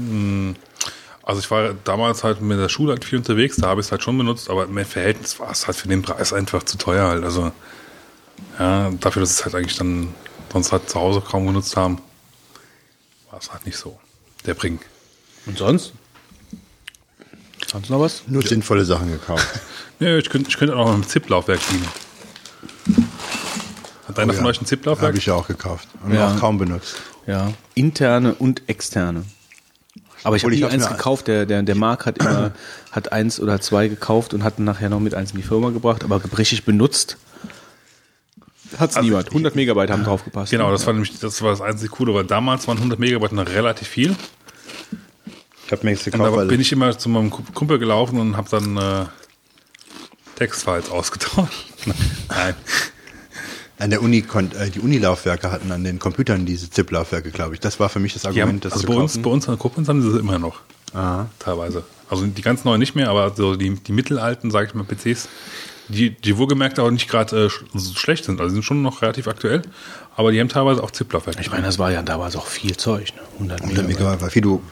Also 1.22 1.40
ich 1.40 1.50
war 1.50 1.74
damals 1.74 2.22
halt 2.24 2.40
mit 2.40 2.58
der 2.58 2.68
Schule 2.68 2.92
halt 2.92 3.04
viel 3.04 3.18
unterwegs, 3.18 3.56
da 3.56 3.68
habe 3.68 3.80
ich 3.80 3.88
es 3.88 3.90
halt 3.90 4.02
schon 4.02 4.16
benutzt, 4.16 4.48
aber 4.48 4.64
im 4.64 4.84
Verhältnis 4.84 5.40
war 5.40 5.50
es 5.50 5.66
halt 5.66 5.76
für 5.76 5.88
den 5.88 6.02
Preis 6.02 6.32
einfach 6.32 6.62
zu 6.62 6.78
teuer 6.78 7.08
halt. 7.08 7.24
Also 7.24 7.50
ja, 8.58 8.90
dafür, 9.00 9.20
dass 9.20 9.30
es 9.30 9.44
halt 9.44 9.54
eigentlich 9.54 9.76
dann 9.76 10.14
sonst 10.52 10.70
halt 10.72 10.88
zu 10.88 11.00
Hause 11.00 11.20
kaum 11.20 11.46
genutzt 11.46 11.76
haben, 11.76 12.00
war 13.30 13.40
es 13.40 13.52
halt 13.52 13.66
nicht 13.66 13.76
so. 13.76 13.98
Der 14.46 14.54
Bring. 14.54 14.78
Und 15.46 15.58
sonst? 15.58 15.92
Sonst 17.66 17.90
noch 17.90 18.00
was? 18.00 18.22
Nur 18.28 18.42
sinnvolle 18.42 18.84
Sachen 18.84 19.10
gekauft. 19.10 19.46
Ja, 19.98 20.16
ich 20.16 20.28
könnte, 20.28 20.48
ich 20.50 20.56
könnte 20.56 20.76
auch 20.76 20.86
noch 20.86 20.94
ein 20.94 21.04
ZIP-Laufwerk 21.04 21.60
dienen. 21.70 21.86
Hat 24.08 24.18
einer 24.18 24.30
Oh 24.32 24.34
ja. 24.34 24.38
von 24.38 24.46
euch 24.46 24.60
ein 24.60 24.66
ZIP-Laufwerk? 24.66 25.08
Habe 25.08 25.18
ich 25.18 25.26
ja 25.26 25.34
auch 25.34 25.46
gekauft. 25.48 25.88
Und 26.04 26.14
Ja. 26.14 26.32
auch 26.32 26.38
kaum 26.38 26.58
benutzt. 26.58 26.96
Ja. 27.26 27.52
Interne 27.74 28.34
und 28.34 28.62
externe. 28.68 29.24
Aber 30.22 30.36
ich 30.36 30.44
habe 30.44 30.54
hab's 30.60 30.72
eins 30.74 30.88
gekauft. 30.88 31.28
Der, 31.28 31.46
der, 31.46 31.62
der 31.62 31.74
Marc 31.76 32.04
hat 32.06 32.18
immer 32.18 32.52
hat 32.90 33.12
eins 33.12 33.38
oder 33.40 33.60
zwei 33.60 33.88
gekauft 33.88 34.34
und 34.34 34.42
hat 34.42 34.58
nachher 34.58 34.88
noch 34.88 35.00
mit 35.00 35.14
eins 35.14 35.30
in 35.30 35.36
die 35.36 35.42
Firma 35.42 35.70
gebracht, 35.70 36.02
aber 36.04 36.20
richtig 36.36 36.64
benutzt 36.64 37.16
hat 38.78 38.90
es 38.90 39.00
niemand. 39.00 39.28
100 39.28 39.54
Megabyte 39.54 39.90
haben 39.90 40.02
drauf 40.02 40.24
gepasst. 40.24 40.50
Genau, 40.50 40.70
das 40.72 40.84
war 40.86 40.92
nämlich 40.92 41.18
das 41.20 41.40
war 41.42 41.50
das 41.50 41.60
einzige 41.60 41.90
Coole, 41.90 42.12
weil 42.14 42.24
damals 42.24 42.66
waren 42.66 42.76
100 42.78 42.98
Megabyte 42.98 43.32
noch 43.32 43.46
relativ 43.48 43.86
viel. 43.86 44.16
Ich 45.66 45.72
habe 45.72 45.84
mir 45.84 45.92
jetzt 45.92 46.06
Und 46.06 46.12
gekauft, 46.12 46.32
da 46.32 46.36
weil 46.36 46.46
bin 46.48 46.60
ich 46.60 46.72
immer 46.72 46.96
zu 46.98 47.08
meinem 47.08 47.30
Kumpel 47.30 47.78
gelaufen 47.78 48.18
und 48.20 48.36
habe 48.36 48.48
dann 48.50 48.76
äh, 48.76 49.06
Textfiles 50.36 50.90
ausgetauscht. 50.90 51.66
Nein. 52.28 52.54
an 53.78 53.90
der 53.90 54.02
Uni 54.02 54.18
äh, 54.18 54.70
die 54.70 54.80
Unilaufwerke 54.80 55.50
hatten 55.50 55.72
an 55.72 55.84
den 55.84 55.98
Computern 55.98 56.46
diese 56.46 56.70
ZIP-Laufwerke, 56.70 57.30
glaube 57.30 57.54
ich. 57.54 57.60
Das 57.60 57.80
war 57.80 57.88
für 57.88 57.98
mich 57.98 58.14
das 58.14 58.24
Argument, 58.24 58.64
das 58.64 58.74
also 58.74 58.86
zu 58.86 58.92
bei 58.92 58.98
uns, 58.98 59.18
bei 59.18 59.30
uns 59.30 59.48
an 59.48 59.58
Koblenz 59.58 59.88
haben 59.88 60.02
sie 60.02 60.10
das 60.10 60.20
immer 60.20 60.38
noch. 60.38 60.60
Aha. 60.94 61.28
Teilweise. 61.38 61.84
Also 62.08 62.26
die 62.26 62.42
ganz 62.42 62.64
neuen 62.64 62.78
nicht 62.78 62.94
mehr, 62.94 63.10
aber 63.10 63.34
so 63.34 63.56
die, 63.56 63.74
die 63.74 63.92
mittelalten, 63.92 64.50
sage 64.50 64.68
ich 64.68 64.74
mal, 64.74 64.84
PCs, 64.84 65.28
die, 65.88 66.10
die 66.10 66.36
wohlgemerkt 66.36 66.78
auch 66.80 66.90
nicht 66.90 67.08
gerade 67.08 67.46
äh, 67.46 67.78
schlecht 67.94 68.24
sind. 68.24 68.40
Also 68.40 68.50
die 68.50 68.54
sind 68.54 68.64
schon 68.64 68.82
noch 68.82 69.02
relativ 69.02 69.28
aktuell, 69.28 69.62
aber 70.16 70.32
die 70.32 70.40
haben 70.40 70.48
teilweise 70.48 70.82
auch 70.82 70.90
ZIP-Laufwerke. 70.90 71.40
Ich 71.40 71.50
meine, 71.50 71.64
das 71.64 71.78
war 71.78 71.90
ja 71.90 72.02
damals 72.02 72.36
auch 72.36 72.46
viel 72.46 72.76
Zeug. 72.76 73.14
Ne? 73.14 73.22
100 73.34 73.60
100 73.60 73.66
Megabyte. 73.66 73.88
Megabyte 73.88 74.22
war 74.22 74.30
viel. 74.30 74.42
Du, 74.42 74.62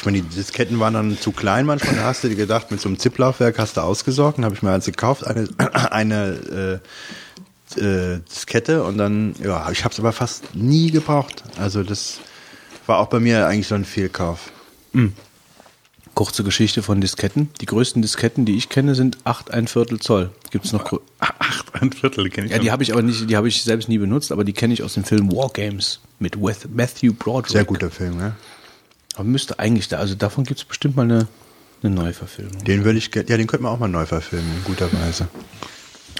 ich 0.00 0.06
meine, 0.06 0.22
die 0.22 0.34
Disketten 0.34 0.80
waren 0.80 0.94
dann 0.94 1.18
zu 1.18 1.30
klein 1.30 1.66
manchmal. 1.66 1.94
Da 1.94 2.04
hast 2.04 2.24
du 2.24 2.28
dir 2.30 2.34
gedacht, 2.36 2.70
mit 2.70 2.80
so 2.80 2.88
einem 2.88 2.98
ZIP-Laufwerk 2.98 3.58
hast 3.58 3.76
du 3.76 3.82
ausgesorgt. 3.82 4.38
Dann 4.38 4.46
habe 4.46 4.54
ich 4.54 4.62
mir 4.62 4.70
also 4.70 4.90
gekauft, 4.90 5.26
eine, 5.26 5.46
eine 5.90 6.80
äh, 7.76 7.80
äh, 7.80 8.20
Diskette 8.20 8.82
und 8.82 8.96
dann, 8.96 9.34
ja, 9.44 9.70
ich 9.70 9.84
habe 9.84 9.92
es 9.92 9.98
aber 10.00 10.12
fast 10.12 10.54
nie 10.54 10.90
gebraucht. 10.90 11.44
Also 11.58 11.82
das 11.82 12.18
war 12.86 12.98
auch 12.98 13.08
bei 13.08 13.20
mir 13.20 13.46
eigentlich 13.46 13.68
so 13.68 13.74
ein 13.74 13.84
Fehlkauf. 13.84 14.50
Kurze 16.14 16.44
Geschichte 16.44 16.82
von 16.82 17.00
Disketten. 17.02 17.50
Die 17.60 17.66
größten 17.66 18.00
Disketten, 18.00 18.46
die 18.46 18.56
ich 18.56 18.70
kenne, 18.70 18.94
sind 18.94 19.18
8 19.24 19.50
ein 19.52 19.68
Viertel 19.68 20.00
Zoll. 20.00 20.30
Gibt 20.50 20.64
es 20.64 20.72
noch 20.72 20.84
grö- 20.86 21.00
Acht, 21.20 21.74
ein 21.74 21.92
Viertel, 21.92 22.24
die 22.24 22.30
kenne 22.30 22.46
ich 22.46 22.52
Ja, 22.54 22.58
die 22.58 22.70
habe 22.72 22.82
ich 22.82 22.92
aber 22.92 23.02
nicht, 23.02 23.28
die 23.28 23.36
habe 23.36 23.48
ich 23.48 23.62
selbst 23.62 23.88
nie 23.90 23.98
benutzt, 23.98 24.32
aber 24.32 24.44
die 24.44 24.54
kenne 24.54 24.72
ich 24.72 24.82
aus 24.82 24.94
dem 24.94 25.04
Film 25.04 25.30
War 25.30 25.50
Games 25.50 26.00
mit 26.18 26.36
Matthew 26.74 27.12
Broderick. 27.12 27.52
Sehr 27.52 27.64
guter 27.64 27.90
Film, 27.90 28.16
ne? 28.16 28.34
Aber 29.14 29.24
müsste 29.24 29.58
eigentlich 29.58 29.88
da, 29.88 29.98
also 29.98 30.14
davon 30.14 30.44
gibt 30.44 30.60
es 30.60 30.64
bestimmt 30.64 30.96
mal 30.96 31.02
eine, 31.02 31.28
eine 31.82 31.94
Neuverfilmung. 31.94 32.64
Den 32.64 32.84
würde 32.84 32.98
ich, 32.98 33.14
ja, 33.14 33.22
den 33.22 33.46
könnte 33.46 33.62
man 33.62 33.72
auch 33.72 33.78
mal 33.78 33.88
neu 33.88 34.06
verfilmen, 34.06 34.50
in 34.56 34.64
guter 34.64 34.92
Weise. 34.92 35.28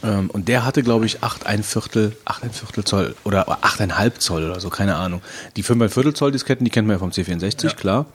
Ähm, 0.03 0.31
und 0.31 0.49
der 0.49 0.65
hatte, 0.65 0.83
glaube 0.83 1.07
ich, 1.07 1.23
8 1.23 1.47
ein 1.47 1.63
Viertel, 1.63 2.17
8 2.25 2.45
ein 2.45 2.51
Viertel 2.51 2.85
Zoll 2.85 3.15
oder 3.25 3.49
8,5 3.49 4.19
Zoll 4.19 4.45
oder 4.45 4.61
so, 4.61 4.71
keine 4.71 4.97
Ahnung. 4.97 5.23
Die 5.57 5.63
5 5.63 5.83
ein 5.83 5.91
Viertel 5.91 6.15
Zoll 6.15 6.33
Disketten, 6.33 6.65
die 6.65 6.71
kennt 6.71 6.87
man 6.89 6.97
ja 6.97 6.99
vom 6.99 7.11
C64, 7.11 7.75
klar. 7.75 8.07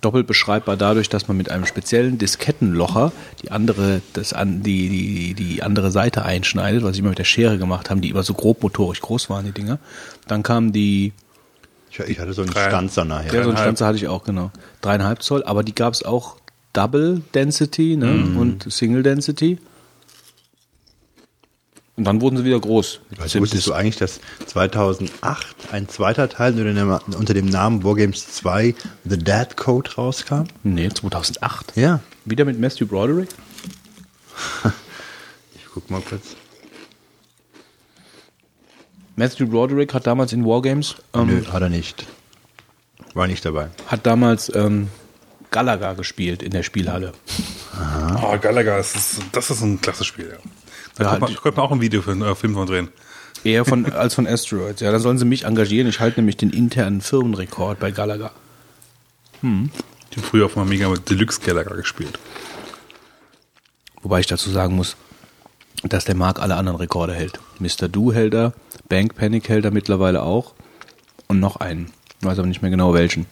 Doppelt 0.00 0.26
beschreibbar 0.26 0.76
dadurch, 0.76 1.08
dass 1.08 1.28
man 1.28 1.36
mit 1.36 1.50
einem 1.50 1.64
speziellen 1.64 2.18
Diskettenlocher 2.18 3.12
die 3.42 3.50
andere, 3.50 4.02
das 4.12 4.32
an, 4.32 4.62
die, 4.62 4.88
die, 4.88 5.34
die 5.34 5.62
andere 5.62 5.90
Seite 5.90 6.24
einschneidet, 6.24 6.82
was 6.82 6.94
sie 6.94 7.00
immer 7.00 7.10
mit 7.10 7.18
der 7.18 7.24
Schere 7.24 7.58
gemacht 7.58 7.88
haben, 7.88 8.00
die 8.00 8.10
immer 8.10 8.22
so 8.22 8.34
grobmotorisch 8.34 9.00
groß 9.00 9.30
waren, 9.30 9.46
die 9.46 9.52
Dinger. 9.52 9.78
Dann 10.28 10.42
kamen 10.42 10.72
die, 10.72 11.12
Ich, 11.94 12.00
ich 12.00 12.18
hatte 12.18 12.32
so 12.32 12.42
einen 12.42 12.50
Drei- 12.50 12.68
Stanzer 12.68 13.04
nachher. 13.04 13.32
ja, 13.32 13.42
so 13.44 13.50
einen. 13.50 13.58
Stanzer 13.58 13.86
hatte 13.86 13.96
ich 13.96 14.08
auch, 14.08 14.24
genau. 14.24 14.50
Dreieinhalb 14.80 15.22
Zoll, 15.22 15.44
aber 15.44 15.62
die 15.62 15.74
gab 15.74 15.94
es 15.94 16.02
auch 16.02 16.36
Double 16.72 17.22
Density 17.34 17.96
ne? 17.96 18.36
und 18.36 18.70
Single 18.72 19.02
Density. 19.04 19.58
Und 21.96 22.02
dann 22.04 22.20
wurden 22.20 22.36
sie 22.36 22.44
wieder 22.44 22.58
groß. 22.58 22.98
Also 23.20 23.38
wusstest 23.38 23.68
du 23.68 23.72
eigentlich, 23.72 23.94
dass 23.96 24.18
2008 24.46 25.56
ein 25.70 25.88
zweiter 25.88 26.28
Teil 26.28 26.52
unter 26.58 26.64
dem, 26.74 27.16
unter 27.16 27.34
dem 27.34 27.46
Namen 27.46 27.84
Wargames 27.84 28.26
2 28.34 28.74
The 29.04 29.16
Dead 29.16 29.56
Code 29.56 29.92
rauskam? 29.94 30.46
Nee, 30.64 30.88
2008. 30.88 31.76
Ja. 31.76 32.00
Wieder 32.24 32.44
mit 32.44 32.58
Matthew 32.58 32.86
Broderick? 32.86 33.28
Ich 35.54 35.64
guck 35.72 35.90
mal 35.90 36.00
kurz. 36.02 36.36
Matthew 39.16 39.46
Broderick 39.46 39.94
hat 39.94 40.06
damals 40.06 40.32
in 40.32 40.44
Wargames, 40.44 40.96
ähm, 41.14 41.26
Nö, 41.28 41.44
hat 41.52 41.62
er 41.62 41.68
nicht. 41.68 42.06
War 43.14 43.26
nicht 43.26 43.44
dabei. 43.44 43.68
hat 43.86 44.06
damals 44.06 44.52
ähm, 44.54 44.88
Galaga 45.50 45.92
gespielt 45.92 46.42
in 46.42 46.50
der 46.50 46.64
Spielhalle. 46.64 47.12
Oh, 48.20 48.36
Gallagher, 48.40 48.76
das 48.78 48.94
ist, 48.96 49.20
das 49.32 49.50
ist 49.50 49.62
ein 49.62 49.80
klasse 49.80 50.04
Spiel, 50.04 50.30
ja. 50.32 50.50
Da 50.96 51.04
Ja, 51.04 51.10
könnte 51.10 51.24
man, 51.26 51.36
könnte 51.42 51.56
man 51.60 51.66
auch 51.66 51.72
ein 51.72 51.80
Video 51.80 52.02
für 52.02 52.10
einen 52.12 52.22
äh, 52.22 52.34
Film 52.34 52.54
von 52.54 52.66
drehen. 52.66 52.88
Eher 53.44 53.64
von, 53.64 53.86
als 53.92 54.14
von 54.14 54.26
Asteroids. 54.26 54.80
Ja, 54.80 54.90
dann 54.90 55.00
sollen 55.00 55.18
sie 55.18 55.24
mich 55.24 55.44
engagieren. 55.44 55.88
Ich 55.88 56.00
halte 56.00 56.20
nämlich 56.20 56.36
den 56.36 56.50
internen 56.50 57.00
Firmenrekord 57.00 57.78
bei 57.78 57.90
Galaga. 57.92 58.32
Ich 59.42 60.16
habe 60.16 60.26
früher 60.26 60.46
auf 60.46 60.54
dem 60.54 60.62
Amiga 60.62 60.88
mit 60.88 61.08
Deluxe 61.10 61.40
Gallagher 61.40 61.76
gespielt. 61.76 62.18
Wobei 64.02 64.20
ich 64.20 64.26
dazu 64.26 64.50
sagen 64.50 64.74
muss, 64.76 64.96
dass 65.92 66.04
der 66.04 66.14
Mark 66.14 66.40
alle 66.40 66.56
anderen 66.56 66.78
Rekorde 66.78 67.14
hält. 67.14 67.38
Mr. 67.58 67.88
Do 67.88 68.12
hält 68.12 68.34
er, 68.34 68.52
Bank 68.88 69.14
Panic 69.16 69.48
hält 69.48 69.64
er 69.64 69.70
mittlerweile 69.70 70.22
auch 70.22 70.54
und 71.28 71.40
noch 71.40 71.56
einen. 71.56 71.92
Ich 72.20 72.26
weiß 72.26 72.38
aber 72.38 72.48
nicht 72.48 72.62
mehr 72.62 72.70
genau 72.70 72.94
welchen. 72.94 73.26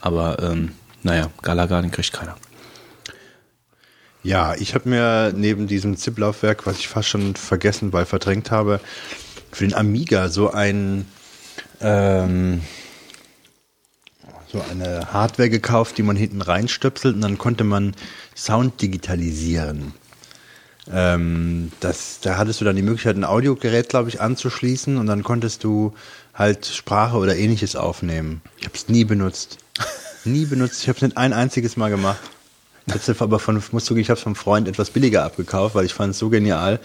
Aber 0.00 0.38
ähm, 0.42 0.72
naja, 1.02 1.30
Galaga, 1.42 1.80
den 1.80 1.90
kriegt 1.90 2.12
keiner. 2.12 2.36
Ja, 4.24 4.54
ich 4.54 4.74
habe 4.74 4.88
mir 4.88 5.32
neben 5.34 5.66
diesem 5.66 5.96
ZIP-Laufwerk, 5.96 6.66
was 6.66 6.78
ich 6.78 6.88
fast 6.88 7.08
schon 7.08 7.34
vergessen, 7.34 7.92
weil 7.92 8.04
verdrängt 8.04 8.50
habe, 8.50 8.80
für 9.50 9.66
den 9.66 9.74
Amiga 9.74 10.28
so 10.28 10.50
ein 10.50 11.06
ähm, 11.80 12.62
so 14.52 14.62
eine 14.70 15.12
Hardware 15.12 15.48
gekauft, 15.48 15.96
die 15.96 16.02
man 16.02 16.14
hinten 16.14 16.42
reinstöpselt 16.42 17.14
und 17.14 17.22
dann 17.22 17.38
konnte 17.38 17.64
man 17.64 17.94
Sound 18.36 18.80
digitalisieren. 18.82 19.94
Ähm, 20.90 21.70
das, 21.80 22.18
da 22.20 22.36
hattest 22.36 22.60
du 22.60 22.64
dann 22.64 22.76
die 22.76 22.82
Möglichkeit, 22.82 23.16
ein 23.16 23.24
Audiogerät, 23.24 23.88
glaube 23.88 24.08
ich, 24.08 24.20
anzuschließen 24.20 24.96
und 24.96 25.06
dann 25.06 25.22
konntest 25.22 25.62
du 25.64 25.92
halt 26.34 26.66
Sprache 26.66 27.16
oder 27.16 27.36
ähnliches 27.36 27.76
aufnehmen. 27.76 28.40
Ich 28.58 28.64
habe 28.64 28.74
es 28.74 28.88
nie 28.88 29.04
benutzt. 29.04 29.58
Nie 30.24 30.44
benutzt. 30.44 30.82
Ich 30.82 30.88
habe 30.88 30.96
es 30.96 31.02
nicht 31.02 31.16
ein 31.16 31.32
einziges 31.32 31.76
Mal 31.76 31.90
gemacht. 31.90 32.20
Ich 32.86 33.08
habe 33.08 33.20
aber 33.20 33.40
von, 33.40 33.60
muss 33.72 33.84
zugeben, 33.84 34.02
ich 34.02 34.08
habe 34.08 34.18
es 34.18 34.22
vom 34.22 34.36
Freund 34.36 34.68
etwas 34.68 34.90
billiger 34.90 35.24
abgekauft, 35.24 35.74
weil 35.74 35.84
ich 35.84 35.94
fand 35.94 36.12
es 36.12 36.18
so 36.20 36.30
genial. 36.30 36.78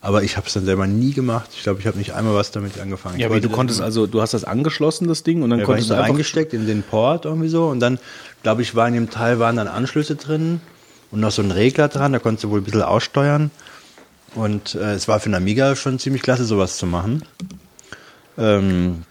Aber 0.00 0.22
ich 0.22 0.38
habe 0.38 0.46
es 0.46 0.54
dann 0.54 0.64
selber 0.64 0.86
nie 0.86 1.12
gemacht. 1.12 1.50
Ich 1.54 1.64
glaube, 1.64 1.80
ich 1.80 1.86
habe 1.86 1.98
nicht 1.98 2.14
einmal 2.14 2.34
was 2.34 2.50
damit 2.50 2.80
angefangen. 2.80 3.18
Ja, 3.18 3.26
aber 3.26 3.40
du 3.40 3.50
konntest 3.50 3.82
also, 3.82 4.06
du 4.06 4.22
hast 4.22 4.32
das 4.32 4.44
angeschlossen, 4.44 5.06
das 5.06 5.22
Ding, 5.22 5.42
und 5.42 5.50
dann 5.50 5.58
ja, 5.58 5.64
konntest 5.66 5.90
du 5.90 5.98
reingesteckt 5.98 6.54
in 6.54 6.66
den 6.66 6.82
Port 6.82 7.26
irgendwie 7.26 7.48
so 7.48 7.66
und 7.66 7.80
dann, 7.80 7.98
glaube 8.42 8.62
ich, 8.62 8.74
war 8.74 8.88
in 8.88 8.94
dem 8.94 9.10
Teil 9.10 9.38
waren 9.38 9.56
dann 9.56 9.68
Anschlüsse 9.68 10.14
drin 10.14 10.62
und 11.10 11.20
noch 11.20 11.30
so 11.30 11.42
ein 11.42 11.50
Regler 11.50 11.88
dran, 11.88 12.12
da 12.12 12.18
konntest 12.18 12.44
du 12.44 12.50
wohl 12.50 12.60
ein 12.60 12.64
bisschen 12.64 12.82
aussteuern 12.82 13.50
und 14.34 14.74
äh, 14.74 14.94
es 14.94 15.08
war 15.08 15.20
für 15.20 15.26
einen 15.26 15.34
Amiga 15.34 15.74
schon 15.76 15.98
ziemlich 15.98 16.22
klasse, 16.22 16.44
sowas 16.44 16.76
zu 16.76 16.86
machen. 16.86 17.22
Ähm, 18.36 19.04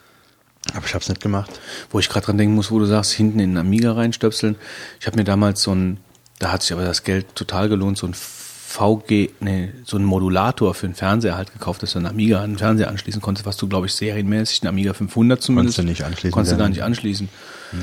aber 0.74 0.86
ich 0.86 0.94
habe 0.94 1.02
es 1.02 1.10
nicht 1.10 1.22
gemacht. 1.22 1.60
Wo 1.90 2.00
ich 2.00 2.10
gerade 2.10 2.26
dran 2.26 2.38
denken 2.38 2.56
muss, 2.56 2.72
wo 2.72 2.80
du 2.80 2.86
sagst, 2.86 3.14
hinten 3.14 3.40
in 3.40 3.52
den 3.52 3.58
Amiga 3.58 3.94
reinstöpseln. 3.94 4.56
Ich 5.00 5.08
habe 5.08 5.18
mir 5.18 5.24
damals 5.24 5.62
so 5.62 5.74
ein, 5.74 5.98
da 6.40 6.52
hat 6.52 6.62
sich 6.62 6.74
aber 6.74 6.84
das 6.84 7.04
Geld 7.04 7.36
total 7.36 7.70
gelohnt, 7.70 7.98
so 7.98 8.08
ein 8.08 8.14
VG, 8.14 9.30
nee, 9.40 9.72
so 9.86 9.98
ein 9.98 10.04
Modulator 10.04 10.74
für 10.74 10.88
den 10.88 10.94
Fernseher 10.94 11.38
halt 11.38 11.54
gekauft, 11.54 11.84
dass 11.84 11.94
du 11.94 12.00
einen 12.00 12.06
Amiga 12.06 12.42
an 12.42 12.52
den 12.52 12.58
Fernseher 12.58 12.90
anschließen 12.90 13.22
konntest, 13.22 13.46
was 13.46 13.56
du, 13.56 13.68
glaube 13.68 13.88
ich, 13.88 13.94
serienmäßig, 13.94 14.62
einen 14.62 14.70
Amiga 14.70 14.94
500 14.94 15.42
zumindest. 15.42 15.78
du 15.78 15.84
nicht 15.84 16.04
anschließen, 16.04 16.32
Konntest 16.32 16.54
du 16.54 16.58
gar 16.58 16.70
nicht 16.70 16.84
anschließen. 16.84 17.30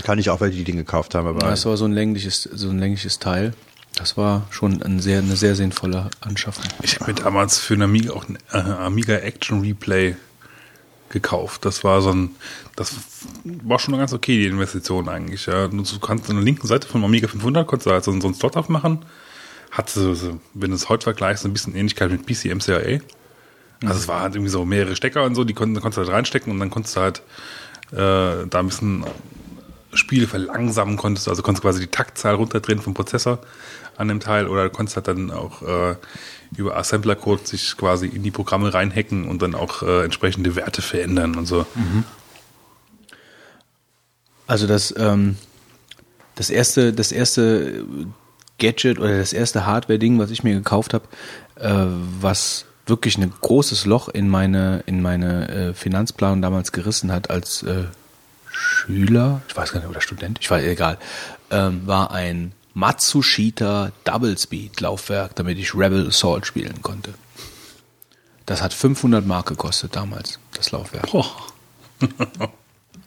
Kann 0.05 0.18
ich 0.18 0.28
auch 0.31 0.41
welche, 0.41 0.59
die 0.59 0.65
den 0.65 0.76
gekauft 0.76 1.15
haben, 1.15 1.26
aber 1.26 1.41
Das 1.41 1.65
war 1.65 1.76
so 1.78 1.86
ein 1.86 1.93
längliches, 1.93 2.43
so 2.43 2.68
ein 2.68 2.78
längliches 2.78 3.18
Teil. 3.18 3.55
Das 3.97 4.16
war 4.16 4.47
schon 4.50 4.82
ein 4.82 4.98
sehr, 5.00 5.18
eine 5.20 5.36
sehr 5.36 5.55
sinnvolle 5.55 6.10
Anschaffung. 6.20 6.64
Ich 6.82 6.97
habe 6.98 7.12
mir 7.12 7.14
damals 7.14 7.58
für 7.58 7.74
einen 7.74 7.82
Amiga 7.82 8.12
auch 8.12 8.24
einen 8.26 8.39
äh, 8.52 8.56
Amiga 8.58 9.14
Action 9.14 9.60
Replay 9.60 10.16
gekauft. 11.10 11.64
Das 11.64 11.84
war 11.84 12.02
so 12.02 12.10
ein, 12.10 12.31
das 12.74 12.92
war 13.44 13.78
schon 13.78 13.94
eine 13.94 14.02
ganz 14.02 14.12
okay, 14.12 14.36
die 14.36 14.47
Investition 14.47 15.08
eigentlich. 15.08 15.47
Ja. 15.47 15.68
Du 15.68 15.82
kannst 16.00 16.28
an 16.28 16.36
der 16.36 16.44
linken 16.44 16.66
Seite 16.66 16.89
vom 16.89 17.05
Amiga 17.05 17.28
500 17.28 17.66
konntest 17.66 17.86
du 17.86 17.90
halt 17.92 18.05
so, 18.05 18.10
einen- 18.10 18.34
Slot 18.34 18.56
aufmachen. 18.56 19.05
Hatte, 19.70 20.14
so, 20.14 20.40
wenn 20.55 20.70
du 20.70 20.76
es 20.76 20.89
heute 20.89 21.05
vergleichst, 21.05 21.44
so 21.44 21.48
ein 21.48 21.52
bisschen 21.52 21.74
Ähnlichkeit 21.76 22.10
mit 22.10 22.26
PC 22.26 22.47
MCIA. 22.55 23.00
Also 23.84 23.98
es 23.98 24.08
war 24.08 24.20
halt 24.20 24.34
irgendwie 24.34 24.50
so 24.50 24.64
mehrere 24.64 24.97
Stecker 24.97 25.24
und 25.24 25.34
so, 25.34 25.44
die 25.44 25.52
konnten, 25.55 25.81
konntest 25.81 25.98
du 25.98 26.02
halt 26.02 26.10
reinstecken 26.16 26.52
und 26.52 26.58
dann 26.58 26.70
konntest 26.70 26.97
du 26.97 27.00
halt 27.00 27.18
äh, 27.92 28.47
da 28.48 28.58
ein 28.60 28.66
bisschen 28.66 29.05
Spiele 29.92 30.26
verlangsamen 30.26 30.97
konntest, 30.97 31.28
also 31.28 31.42
konntest 31.42 31.62
quasi 31.62 31.81
die 31.81 31.86
Taktzahl 31.89 32.34
runterdrehen 32.34 32.81
vom 32.81 32.94
Prozessor 32.94 33.39
an 33.97 34.08
dem 34.08 34.20
Teil 34.20 34.47
oder 34.47 34.64
du 34.64 34.70
konntest 34.70 34.97
halt 34.97 35.08
dann 35.08 35.31
auch 35.31 35.62
äh, 35.62 35.97
über 36.56 36.76
Assembler-Code 36.76 37.47
sich 37.47 37.76
quasi 37.76 38.06
in 38.06 38.23
die 38.23 38.31
Programme 38.31 38.73
reinhacken 38.73 39.28
und 39.28 39.42
dann 39.42 39.55
auch 39.55 39.82
äh, 39.82 40.05
entsprechende 40.05 40.56
Werte 40.56 40.82
verändern 40.82 41.36
und 41.36 41.47
so. 41.47 41.66
Also 44.47 44.66
das, 44.66 44.94
ähm, 44.97 45.36
das 46.34 46.50
erste, 46.50 46.92
das 46.92 47.12
erste 47.12 47.84
Gadget 48.58 48.98
oder 48.98 49.18
das 49.18 49.32
erste 49.32 49.66
Hardware-Ding, 49.66 50.18
was 50.18 50.31
ich 50.31 50.44
mir 50.44 50.55
gekauft 50.55 50.94
habe, 50.94 51.06
äh, 51.56 51.86
was 52.20 52.66
wirklich 52.86 53.16
ein 53.18 53.32
großes 53.40 53.86
Loch 53.86 54.08
in 54.08 54.28
meine, 54.28 54.82
in 54.86 55.00
meine 55.00 55.48
äh, 55.48 55.74
Finanzplanung 55.74 56.42
damals 56.42 56.73
gerissen 56.73 57.10
hat 57.10 57.31
als 57.31 57.62
äh, 57.62 57.84
Schüler, 58.50 59.42
ich 59.48 59.56
weiß 59.56 59.73
gar 59.73 59.81
nicht, 59.81 59.89
oder 59.89 60.00
Student, 60.00 60.39
ich 60.40 60.50
weiß, 60.50 60.64
egal, 60.64 60.98
ähm, 61.50 61.86
war 61.86 62.12
ein 62.12 62.52
Matsushita 62.74 63.92
Double 64.04 64.36
Speed 64.36 64.80
Laufwerk, 64.80 65.34
damit 65.36 65.58
ich 65.58 65.74
Rebel 65.74 66.08
Assault 66.08 66.46
spielen 66.46 66.82
konnte. 66.82 67.14
Das 68.46 68.60
hat 68.62 68.74
500 68.74 69.26
Mark 69.26 69.46
gekostet 69.46 69.96
damals, 69.96 70.38
das 70.54 70.70
Laufwerk. 70.72 71.08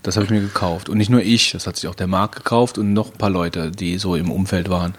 Das 0.03 0.15
habe 0.15 0.23
ich 0.23 0.31
mir 0.31 0.39
gekauft. 0.39 0.87
Und 0.87 0.99
nicht 0.99 1.09
nur 1.09 1.21
ich, 1.21 1.51
das 1.51 1.67
hat 1.67 1.75
sich 1.75 1.89
auch 1.89 1.95
der 1.95 2.07
Markt 2.07 2.37
gekauft 2.37 2.77
und 2.77 2.93
noch 2.93 3.11
ein 3.11 3.17
paar 3.17 3.29
Leute, 3.29 3.71
die 3.71 3.97
so 3.97 4.15
im 4.15 4.31
Umfeld 4.31 4.69
waren. 4.69 4.95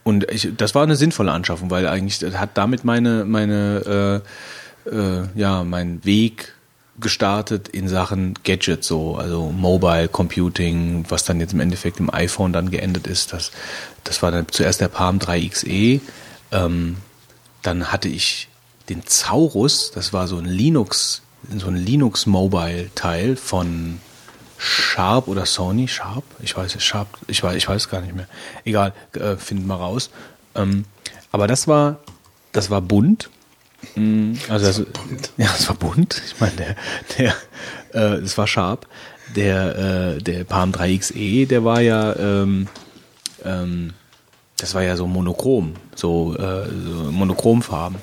Und 0.03 0.29
ich, 0.29 0.49
das 0.57 0.75
war 0.75 0.83
eine 0.83 0.95
sinnvolle 0.95 1.31
Anschaffung, 1.31 1.69
weil 1.69 1.87
eigentlich 1.87 2.19
hat 2.37 2.57
damit 2.57 2.83
meine, 2.83 3.23
meine, 3.23 4.21
äh, 4.85 4.89
äh, 4.89 5.27
ja, 5.35 5.63
mein 5.63 6.03
Weg 6.03 6.53
gestartet 6.99 7.69
in 7.69 7.87
Sachen 7.87 8.35
Gadgets, 8.43 8.87
so, 8.87 9.15
also 9.15 9.51
Mobile 9.51 10.07
Computing, 10.07 11.05
was 11.09 11.25
dann 11.25 11.39
jetzt 11.39 11.53
im 11.53 11.59
Endeffekt 11.59 11.99
im 11.99 12.13
iPhone 12.13 12.53
dann 12.53 12.69
geendet 12.69 13.07
ist. 13.07 13.33
Das, 13.33 13.51
das 14.03 14.21
war 14.21 14.31
dann 14.31 14.47
zuerst 14.49 14.81
der 14.81 14.89
Palm 14.89 15.19
3 15.19 15.47
XE. 15.47 16.01
Ähm, 16.51 16.97
dann 17.61 17.91
hatte 17.91 18.09
ich 18.09 18.49
den 18.89 19.05
Zaurus, 19.05 19.91
das 19.91 20.13
war 20.13 20.27
so 20.27 20.37
ein 20.37 20.45
Linux, 20.45 21.21
so 21.57 21.67
ein 21.67 21.75
Linux 21.75 22.25
Mobile 22.25 22.89
Teil 22.95 23.35
von 23.35 23.99
Sharp 24.57 25.27
oder 25.27 25.45
Sony 25.45 25.87
Sharp, 25.87 26.23
ich 26.41 26.55
weiß 26.55 26.75
es 26.75 26.83
Sharp, 26.83 27.07
ich 27.27 27.43
weiß, 27.43 27.55
ich 27.55 27.67
weiß 27.67 27.89
gar 27.89 28.01
nicht 28.01 28.15
mehr. 28.15 28.27
Egal, 28.65 28.93
äh, 29.13 29.35
finden 29.35 29.67
wir 29.67 29.75
raus. 29.75 30.09
Ähm, 30.55 30.85
aber 31.31 31.47
das 31.47 31.67
war, 31.67 31.99
das 32.51 32.69
war 32.69 32.81
bunt. 32.81 33.29
Mm, 33.95 34.33
Also 34.49 34.65
das, 34.65 34.81
ja, 35.37 35.49
es 35.57 35.67
war 35.67 35.75
bunt. 35.75 36.21
Ich 36.25 36.39
meine, 36.39 36.53
der, 36.55 36.75
der, 37.17 37.35
äh, 37.93 38.15
es 38.21 38.37
war 38.37 38.47
Sharp. 38.47 38.87
Der, 39.35 40.15
äh, 40.17 40.21
der 40.21 40.43
Palm 40.43 40.71
3 40.71 40.97
XE, 40.97 41.47
der 41.47 41.63
war 41.63 41.81
ja, 41.81 42.15
ähm, 42.15 42.67
ähm, 43.43 43.93
das 44.57 44.75
war 44.75 44.83
ja 44.83 44.95
so 44.95 45.07
monochrom, 45.07 45.73
so, 45.95 46.35
äh, 46.35 46.67
so 46.67 47.11
monochromfarben. 47.11 47.97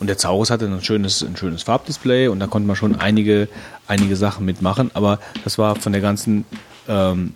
Und 0.00 0.08
der 0.08 0.18
Zaurus 0.18 0.50
hatte 0.50 0.66
ein 0.66 0.82
schönes, 0.82 1.22
ein 1.22 1.36
schönes 1.36 1.62
Farbdisplay 1.62 2.26
und 2.28 2.40
da 2.40 2.46
konnte 2.48 2.66
man 2.66 2.76
schon 2.76 2.96
einige, 2.96 3.48
einige 3.86 4.16
Sachen 4.16 4.44
mitmachen, 4.44 4.90
aber 4.94 5.20
das 5.44 5.56
war 5.58 5.76
von 5.76 5.92
der 5.92 6.02
ganzen, 6.02 6.44
ähm, 6.88 7.34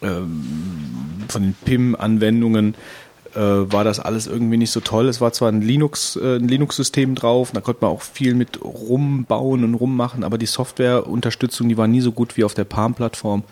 ähm, 0.00 1.24
von 1.28 1.42
den 1.42 1.54
PIM-Anwendungen 1.64 2.74
äh, 3.36 3.70
war 3.72 3.84
das 3.84 4.00
alles 4.00 4.26
irgendwie 4.26 4.56
nicht 4.56 4.70
so 4.70 4.80
toll. 4.80 5.08
Es 5.08 5.20
war 5.20 5.32
zwar 5.32 5.50
ein 5.50 5.60
Linux, 5.60 6.16
äh, 6.16 6.36
ein 6.36 6.48
Linux-System 6.48 7.14
drauf, 7.14 7.50
da 7.52 7.60
konnte 7.60 7.84
man 7.84 7.92
auch 7.92 8.02
viel 8.02 8.34
mit 8.34 8.64
rumbauen 8.64 9.62
und 9.62 9.74
rummachen, 9.74 10.24
aber 10.24 10.38
die 10.38 10.46
Softwareunterstützung, 10.46 11.68
die 11.68 11.76
war 11.76 11.86
nie 11.86 12.00
so 12.00 12.12
gut 12.12 12.36
wie 12.36 12.44
auf 12.44 12.54
der 12.54 12.64
Palm-Plattform. 12.64 13.44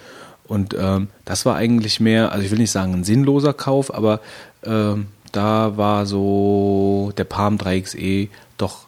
Und 0.46 0.74
ähm, 0.78 1.08
das 1.24 1.46
war 1.46 1.56
eigentlich 1.56 2.00
mehr, 2.00 2.32
also 2.32 2.44
ich 2.44 2.50
will 2.50 2.58
nicht 2.58 2.70
sagen 2.70 2.94
ein 2.94 3.04
sinnloser 3.04 3.52
Kauf, 3.52 3.94
aber 3.94 4.20
ähm, 4.64 5.06
da 5.32 5.76
war 5.76 6.06
so 6.06 7.12
der 7.16 7.24
Palm 7.24 7.56
3XE 7.56 8.28
doch 8.56 8.86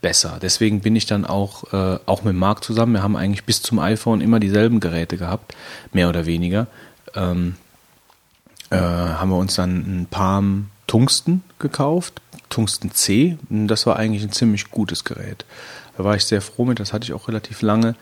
besser. 0.00 0.38
Deswegen 0.40 0.80
bin 0.80 0.96
ich 0.96 1.06
dann 1.06 1.24
auch, 1.24 1.72
äh, 1.72 1.98
auch 2.06 2.22
mit 2.24 2.36
Marc 2.36 2.62
zusammen. 2.62 2.92
Wir 2.92 3.02
haben 3.02 3.16
eigentlich 3.16 3.44
bis 3.44 3.62
zum 3.62 3.78
iPhone 3.78 4.20
immer 4.20 4.38
dieselben 4.38 4.80
Geräte 4.80 5.16
gehabt, 5.16 5.54
mehr 5.92 6.08
oder 6.08 6.26
weniger. 6.26 6.68
Ähm, 7.14 7.56
äh, 8.70 8.76
haben 8.76 9.30
wir 9.30 9.36
uns 9.36 9.54
dann 9.54 10.02
ein 10.02 10.06
Palm 10.10 10.70
Tungsten 10.86 11.42
gekauft, 11.58 12.20
Tungsten 12.48 12.90
C. 12.92 13.38
Das 13.48 13.86
war 13.86 13.96
eigentlich 13.96 14.22
ein 14.22 14.32
ziemlich 14.32 14.70
gutes 14.70 15.04
Gerät. 15.04 15.44
Da 15.96 16.04
war 16.04 16.16
ich 16.16 16.24
sehr 16.24 16.40
froh 16.40 16.64
mit, 16.64 16.80
das 16.80 16.92
hatte 16.92 17.04
ich 17.04 17.12
auch 17.12 17.28
relativ 17.28 17.62
lange. 17.62 17.94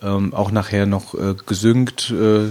Ähm, 0.00 0.32
auch 0.32 0.50
nachher 0.50 0.86
noch 0.86 1.14
äh, 1.14 1.34
gesynkt. 1.46 2.10
Äh, 2.10 2.46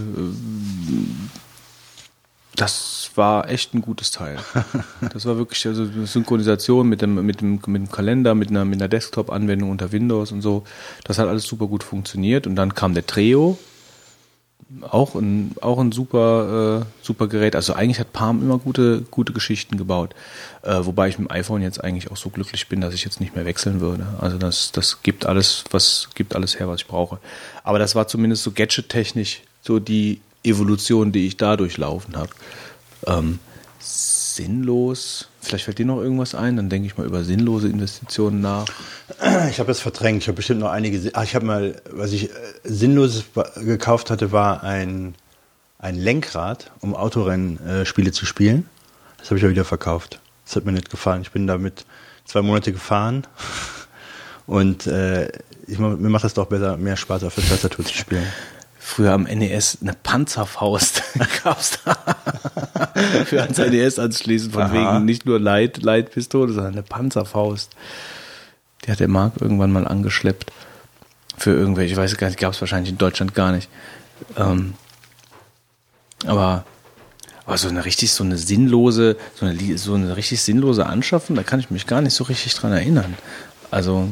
das 2.55 3.11
war 3.15 3.49
echt 3.49 3.73
ein 3.73 3.81
gutes 3.81 4.11
Teil. 4.11 4.37
Das 5.13 5.25
war 5.25 5.37
wirklich 5.37 5.65
also 5.65 5.83
eine 5.83 6.07
Synchronisation 6.07 6.89
mit 6.89 7.01
dem, 7.01 7.25
mit 7.25 7.41
dem, 7.41 7.61
mit 7.67 7.81
dem 7.81 7.91
Kalender, 7.91 8.35
mit 8.35 8.49
einer, 8.49 8.65
mit 8.65 8.81
einer 8.81 8.89
Desktop-Anwendung 8.89 9.69
unter 9.69 9.91
Windows 9.91 10.31
und 10.31 10.41
so. 10.41 10.63
Das 11.03 11.19
hat 11.19 11.27
alles 11.27 11.43
super 11.43 11.67
gut 11.67 11.83
funktioniert. 11.83 12.47
Und 12.47 12.55
dann 12.55 12.73
kam 12.73 12.93
der 12.93 13.05
Treo. 13.05 13.57
Auch 14.81 15.15
ein, 15.15 15.55
auch 15.61 15.79
ein 15.79 15.91
super, 15.91 16.81
äh, 16.81 17.05
super 17.05 17.27
Gerät. 17.27 17.55
Also 17.55 17.73
eigentlich 17.73 17.99
hat 17.99 18.11
Palm 18.11 18.41
immer 18.41 18.57
gute, 18.57 19.01
gute 19.09 19.33
Geschichten 19.33 19.77
gebaut. 19.77 20.13
Äh, 20.61 20.79
wobei 20.81 21.07
ich 21.07 21.17
mit 21.17 21.29
dem 21.29 21.31
iPhone 21.31 21.61
jetzt 21.61 21.83
eigentlich 21.83 22.11
auch 22.11 22.17
so 22.17 22.29
glücklich 22.29 22.67
bin, 22.67 22.81
dass 22.81 22.93
ich 22.93 23.03
jetzt 23.03 23.21
nicht 23.21 23.35
mehr 23.35 23.45
wechseln 23.45 23.79
würde. 23.79 24.05
Also 24.19 24.37
das, 24.37 24.71
das 24.71 25.01
gibt 25.03 25.25
alles, 25.25 25.63
was, 25.71 26.09
gibt 26.15 26.35
alles 26.35 26.59
her, 26.59 26.67
was 26.67 26.81
ich 26.81 26.87
brauche. 26.87 27.19
Aber 27.63 27.79
das 27.79 27.95
war 27.95 28.07
zumindest 28.07 28.43
so 28.43 28.51
gadget-technisch 28.51 29.41
so 29.61 29.79
die 29.79 30.21
Evolution, 30.43 31.11
die 31.11 31.27
ich 31.27 31.37
da 31.37 31.55
durchlaufen 31.55 32.17
habe. 32.17 32.29
Ähm, 33.05 33.39
sinnlos. 34.37 35.27
Vielleicht 35.41 35.65
fällt 35.65 35.79
dir 35.79 35.85
noch 35.85 36.01
irgendwas 36.01 36.33
ein, 36.33 36.55
dann 36.55 36.69
denke 36.69 36.87
ich 36.87 36.97
mal 36.97 37.05
über 37.05 37.23
sinnlose 37.23 37.67
Investitionen 37.67 38.41
nach. 38.41 38.65
Ich 39.49 39.59
habe 39.59 39.67
das 39.67 39.79
verdrängt. 39.79 40.21
Ich 40.21 40.27
habe 40.27 40.35
bestimmt 40.35 40.59
noch 40.59 40.69
einige. 40.69 41.11
Ach, 41.13 41.23
ich 41.23 41.35
habe 41.35 41.45
mal, 41.45 41.81
was 41.89 42.11
ich 42.11 42.29
äh, 42.29 42.33
sinnloses 42.63 43.25
gekauft 43.55 44.09
hatte, 44.09 44.31
war 44.31 44.63
ein, 44.63 45.15
ein 45.79 45.95
Lenkrad, 45.95 46.71
um 46.81 46.95
Autorennspiele 46.95 48.11
zu 48.11 48.25
spielen. 48.25 48.67
Das 49.17 49.27
habe 49.27 49.37
ich 49.37 49.43
ja 49.43 49.49
wieder 49.49 49.65
verkauft. 49.65 50.19
Das 50.45 50.55
hat 50.55 50.65
mir 50.65 50.71
nicht 50.71 50.89
gefallen. 50.89 51.21
Ich 51.21 51.31
bin 51.31 51.47
damit 51.47 51.85
zwei 52.25 52.41
Monate 52.41 52.71
gefahren 52.71 53.25
und 54.45 54.87
äh, 54.87 55.29
ich, 55.67 55.79
mir 55.79 55.97
macht 55.97 56.23
das 56.23 56.33
doch 56.33 56.47
besser, 56.47 56.77
mehr 56.77 56.95
Spaß 56.95 57.23
auf 57.23 57.35
der 57.35 57.45
Tastatur 57.45 57.85
zu 57.85 57.93
spielen. 57.93 58.27
Früher 58.87 59.11
am 59.11 59.23
NES 59.23 59.79
eine 59.81 59.91
Panzerfaust 60.01 61.03
gab's 61.43 61.77
da. 61.83 61.93
Für 63.25 63.41
ans 63.41 63.57
NES 63.57 63.99
anschließend, 63.99 64.53
von 64.53 64.63
Aha. 64.63 64.73
wegen 64.73 65.05
nicht 65.05 65.25
nur 65.25 65.41
Leit, 65.41 65.83
Leitpistole, 65.83 66.53
sondern 66.53 66.71
eine 66.71 66.83
Panzerfaust. 66.83 67.71
Die 68.85 68.91
hat 68.91 69.01
der 69.01 69.09
Mark 69.09 69.33
irgendwann 69.41 69.73
mal 69.73 69.85
angeschleppt. 69.85 70.53
Für 71.37 71.51
irgendwelche, 71.51 71.91
ich 71.91 71.97
weiß 71.97 72.15
gar 72.15 72.27
nicht, 72.27 72.39
gab's 72.39 72.61
wahrscheinlich 72.61 72.89
in 72.89 72.97
Deutschland 72.97 73.35
gar 73.35 73.51
nicht. 73.51 73.69
Ähm, 74.37 74.73
aber, 76.25 76.63
aber 77.45 77.57
so 77.57 77.67
eine 77.67 77.83
richtig, 77.83 78.13
so 78.13 78.23
eine 78.23 78.37
sinnlose, 78.37 79.17
so 79.35 79.45
eine, 79.45 79.77
so 79.77 79.95
eine 79.95 80.15
richtig 80.15 80.41
sinnlose 80.41 80.85
Anschaffung, 80.85 81.35
da 81.35 81.43
kann 81.43 81.59
ich 81.59 81.69
mich 81.69 81.87
gar 81.87 82.01
nicht 82.01 82.13
so 82.13 82.23
richtig 82.23 82.55
dran 82.55 82.71
erinnern. 82.71 83.15
Also, 83.69 84.07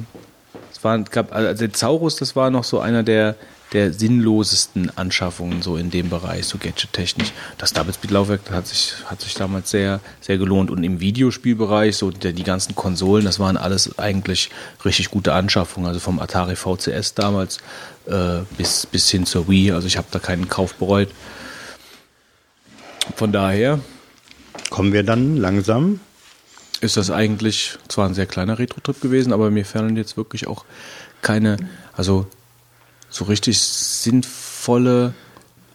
es 0.69 0.83
war, 0.83 0.99
gab, 0.99 1.33
also 1.33 1.57
der 1.57 1.71
Zaurus, 1.71 2.17
das 2.17 2.35
war 2.35 2.49
noch 2.49 2.65
so 2.65 2.81
einer 2.81 3.03
der, 3.03 3.37
der 3.75 3.93
sinnlosesten 3.93 4.91
Anschaffungen 4.97 5.61
so 5.61 5.77
in 5.77 5.91
dem 5.91 6.09
Bereich, 6.09 6.47
so 6.47 6.57
gadget-technisch. 6.57 7.31
Das 7.59 7.73
Double-Speed-Laufwerk 7.73 8.41
das 8.45 8.55
hat 8.55 8.67
sich, 8.67 8.93
hat 9.05 9.21
sich 9.21 9.35
damals 9.35 9.69
sehr, 9.69 9.99
sehr 10.21 10.39
gelohnt. 10.39 10.71
Und 10.71 10.83
im 10.83 10.99
Videospielbereich, 10.99 11.95
so 11.95 12.09
der, 12.09 12.33
die 12.33 12.43
ganzen 12.43 12.73
Konsolen, 12.73 13.25
das 13.25 13.39
waren 13.39 13.57
alles 13.57 13.99
eigentlich 13.99 14.49
richtig 14.83 15.11
gute 15.11 15.33
Anschaffungen. 15.33 15.87
Also 15.87 15.99
vom 15.99 16.19
Atari 16.19 16.55
VCS 16.55 17.13
damals 17.13 17.59
äh, 18.07 18.39
bis, 18.57 18.87
bis 18.87 19.09
hin 19.11 19.27
zur 19.27 19.47
Wii. 19.47 19.71
Also 19.73 19.85
ich 19.85 19.97
habe 19.97 20.07
da 20.09 20.17
keinen 20.17 20.49
Kauf 20.49 20.73
bereut. 20.73 21.09
Von 23.15 23.31
daher 23.31 23.79
Kommen 24.69 24.93
wir 24.93 25.03
dann 25.03 25.37
langsam. 25.37 25.99
ist 26.81 26.97
das 26.97 27.09
eigentlich 27.09 27.77
zwar 27.87 28.07
ein 28.07 28.13
sehr 28.13 28.25
kleiner 28.25 28.59
Retro-Trip 28.59 28.99
gewesen, 28.99 29.31
aber 29.31 29.49
mir 29.49 29.65
fallen 29.65 29.95
jetzt 29.95 30.17
wirklich 30.17 30.47
auch 30.47 30.65
keine, 31.21 31.57
also 31.93 32.27
so 33.15 33.25
richtig 33.25 33.59
sinnvolle 33.59 35.13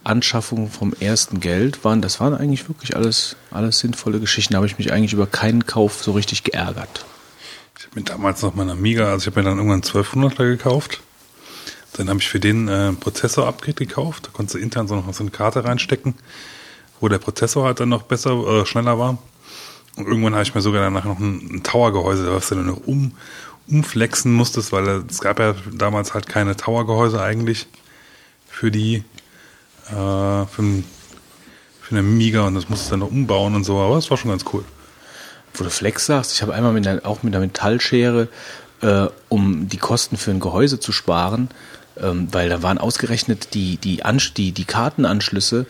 Anschaffungen 0.05 0.71
vom 0.71 0.93
ersten 0.99 1.41
Geld 1.41 1.85
waren, 1.85 2.03
das 2.03 2.21
waren 2.21 2.35
eigentlich 2.35 2.69
wirklich 2.69 2.97
alles, 2.97 3.37
alles 3.51 3.79
sinnvolle 3.79 4.21
Geschichten. 4.21 4.53
Da 4.53 4.59
habe 4.59 4.67
ich 4.67 4.77
mich 4.77 4.93
eigentlich 4.93 5.15
über 5.15 5.27
keinen 5.27 5.65
Kauf 5.65 6.03
so 6.03 6.13
richtig 6.13 6.45
geärgert. 6.45 7.07
Ich 7.79 7.87
habe 7.87 8.01
mir 8.01 8.05
damals 8.05 8.43
noch 8.43 8.55
meinen 8.55 8.71
Amiga, 8.71 9.11
also 9.11 9.23
ich 9.23 9.27
habe 9.29 9.43
mir 9.43 9.49
dann 9.49 9.59
irgendwann 9.59 9.81
1200er 9.81 10.49
gekauft. 10.49 11.01
Dann 11.95 12.11
habe 12.11 12.21
ich 12.21 12.29
für 12.29 12.41
den 12.41 12.69
äh, 12.69 12.93
Prozessor-Upgrade 12.93 13.75
gekauft. 13.75 14.27
Da 14.27 14.31
konntest 14.33 14.57
du 14.57 14.59
intern 14.59 14.87
so 14.87 14.97
noch 14.97 15.13
so 15.13 15.23
eine 15.23 15.31
Karte 15.31 15.65
reinstecken, 15.65 16.15
wo 17.01 17.09
der 17.09 17.19
Prozessor 17.19 17.65
halt 17.65 17.81
dann 17.81 17.89
noch 17.89 18.03
besser, 18.03 18.33
äh, 18.33 18.67
schneller 18.67 18.99
war. 18.99 19.19
Und 19.97 20.07
irgendwann 20.07 20.35
habe 20.35 20.43
ich 20.43 20.55
mir 20.55 20.61
sogar 20.61 20.83
danach 20.83 21.05
noch 21.05 21.19
ein, 21.19 21.57
ein 21.57 21.63
Tower-Gehäuse, 21.63 22.27
da 22.27 22.35
was 22.35 22.49
du 22.51 22.57
dann 22.57 22.67
noch 22.67 22.87
um, 22.87 23.13
umflexen 23.69 24.33
musstest, 24.33 24.73
weil 24.73 24.87
es 25.09 25.21
gab 25.21 25.39
ja 25.39 25.55
damals 25.73 26.15
halt 26.15 26.27
keine 26.27 26.57
Tower-Gehäuse 26.57 27.21
eigentlich 27.23 27.67
für 28.49 28.71
die, 28.71 29.05
äh, 29.89 29.93
für, 29.93 30.47
den- 30.63 30.85
für 31.81 31.95
den 31.95 31.99
Amiga 32.05 32.47
und 32.47 32.55
das 32.55 32.69
musstest 32.69 32.91
du 32.91 32.93
dann 32.95 33.01
noch 33.01 33.11
umbauen 33.11 33.55
und 33.55 33.65
so, 33.65 33.79
aber 33.79 33.95
das 33.97 34.11
war 34.11 34.17
schon 34.17 34.31
ganz 34.31 34.45
cool. 34.53 34.65
Wo 35.55 35.65
du 35.65 35.71
Flex 35.71 36.07
sagst, 36.07 36.33
ich 36.35 36.43
habe 36.43 36.55
einmal 36.55 36.73
mit 36.73 36.87
einer, 36.87 37.05
auch 37.05 37.23
mit 37.23 37.35
einer 37.35 37.45
Metallschere, 37.45 38.29
äh, 38.83 39.07
um 39.29 39.69
die 39.69 39.79
Kosten 39.79 40.17
für 40.17 40.31
ein 40.31 40.41
Gehäuse 40.41 40.79
zu 40.81 40.93
sparen, 40.93 41.49
ähm, 42.01 42.29
weil 42.33 42.49
da 42.49 42.63
waren 42.63 42.79
ausgerechnet 42.79 43.55
die, 43.55 43.77
die, 43.77 44.01
die, 44.37 44.53
die 44.53 44.65
Kartenanschlüsse 44.65 45.67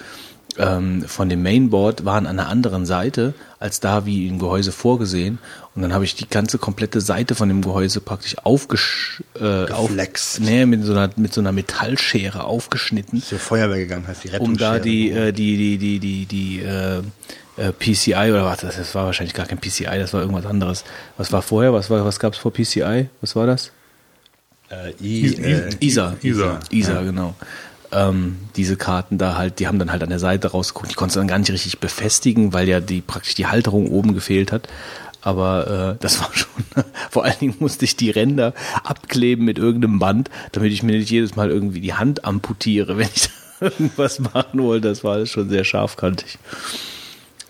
ähm, 0.58 1.04
von 1.06 1.28
dem 1.28 1.42
Mainboard 1.42 2.04
waren 2.04 2.26
an 2.26 2.38
einer 2.38 2.48
anderen 2.48 2.84
Seite 2.86 3.34
als 3.58 3.80
da 3.80 4.04
wie 4.04 4.26
im 4.28 4.38
Gehäuse 4.38 4.72
vorgesehen. 4.72 5.38
Und 5.80 5.88
dann 5.88 5.94
habe 5.94 6.04
ich 6.04 6.14
die 6.14 6.28
ganze 6.28 6.58
komplette 6.58 7.00
Seite 7.00 7.34
von 7.34 7.48
dem 7.48 7.62
Gehäuse 7.62 8.02
praktisch 8.02 8.36
aufgesch 8.38 9.22
äh, 9.40 9.70
auf, 9.70 9.90
nee, 10.38 10.66
mit 10.66 10.84
so 10.84 10.92
einer 10.92 11.10
mit 11.16 11.32
so 11.32 11.40
einer 11.40 11.52
Metallschere 11.52 12.44
aufgeschnitten 12.44 13.22
Zur 13.22 13.38
Feuerwehr 13.38 13.78
gegangen, 13.78 14.04
hast 14.06 14.24
die 14.24 14.28
um 14.28 14.34
Rettungsschere. 14.34 14.72
da 14.74 14.78
die, 14.78 15.10
äh, 15.10 15.32
die, 15.32 15.56
die, 15.56 15.78
die, 15.78 15.98
die, 15.98 16.26
die 16.26 16.60
äh, 16.60 16.98
äh, 17.56 17.72
PCI 17.72 18.30
oder 18.30 18.44
was, 18.44 18.60
das, 18.60 18.76
das 18.76 18.94
war 18.94 19.06
wahrscheinlich 19.06 19.34
gar 19.34 19.46
kein 19.46 19.58
PCI, 19.58 19.98
das 19.98 20.12
war 20.12 20.20
irgendwas 20.20 20.44
anderes. 20.44 20.84
Was 21.16 21.32
war 21.32 21.40
vorher? 21.40 21.72
Was, 21.72 21.88
war, 21.88 22.04
was 22.04 22.20
gab 22.20 22.34
es 22.34 22.38
vor 22.38 22.52
PCI? 22.52 23.08
Was 23.22 23.34
war 23.34 23.46
das? 23.46 23.72
äh, 24.70 24.92
I, 25.02 25.34
äh, 25.36 25.70
ISA. 25.80 26.14
ISA. 26.22 26.60
ISA, 26.70 27.02
genau. 27.02 27.34
Ähm, 27.92 28.38
diese 28.54 28.76
Karten 28.76 29.18
da 29.18 29.36
halt, 29.36 29.58
die 29.58 29.66
haben 29.66 29.78
dann 29.78 29.90
halt 29.90 30.02
an 30.02 30.10
der 30.10 30.20
Seite 30.20 30.48
rausgeguckt. 30.48 30.92
Die 30.92 30.94
konntest 30.94 31.16
du 31.16 31.20
dann 31.20 31.28
gar 31.28 31.38
nicht 31.38 31.50
richtig 31.50 31.80
befestigen, 31.80 32.52
weil 32.52 32.68
ja 32.68 32.80
die 32.80 33.00
praktisch 33.00 33.34
die 33.34 33.46
Halterung 33.46 33.90
oben 33.90 34.14
gefehlt 34.14 34.52
hat. 34.52 34.68
Aber 35.22 35.96
äh, 35.96 36.02
das 36.02 36.20
war 36.20 36.30
schon, 36.32 36.64
vor 37.10 37.24
allen 37.24 37.38
Dingen 37.38 37.56
musste 37.58 37.84
ich 37.84 37.96
die 37.96 38.10
Ränder 38.10 38.54
abkleben 38.84 39.44
mit 39.44 39.58
irgendeinem 39.58 39.98
Band, 39.98 40.30
damit 40.52 40.72
ich 40.72 40.82
mir 40.82 40.98
nicht 40.98 41.10
jedes 41.10 41.36
Mal 41.36 41.50
irgendwie 41.50 41.80
die 41.80 41.94
Hand 41.94 42.24
amputiere, 42.24 42.96
wenn 42.98 43.08
ich 43.14 43.28
da 43.60 43.66
irgendwas 43.66 44.18
machen 44.18 44.62
wollte. 44.62 44.88
Das 44.88 45.04
war 45.04 45.24
schon 45.26 45.48
sehr 45.48 45.64
scharfkantig. 45.64 46.38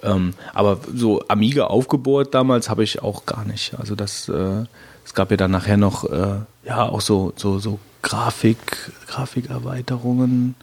Ähm, 0.03 0.35
aber 0.55 0.81
so 0.95 1.23
Amiga 1.29 1.67
aufgebohrt 1.67 2.35
damals 2.35 2.71
habe 2.71 2.83
ich 2.83 3.03
auch 3.03 3.27
gar 3.27 3.45
nicht. 3.45 3.75
Also 3.79 3.95
das, 3.95 4.29
äh, 4.29 4.65
es 5.05 5.15
gab 5.15 5.31
ja 5.31 5.37
dann 5.37 5.51
nachher 5.51 5.77
noch, 5.77 6.05
äh, 6.05 6.41
ja, 6.65 6.89
auch 6.89 7.01
so, 7.01 7.33
so, 7.37 7.59
so 7.59 7.79
Grafik, 8.03 8.93
Grafikerweiterungen 9.07 10.55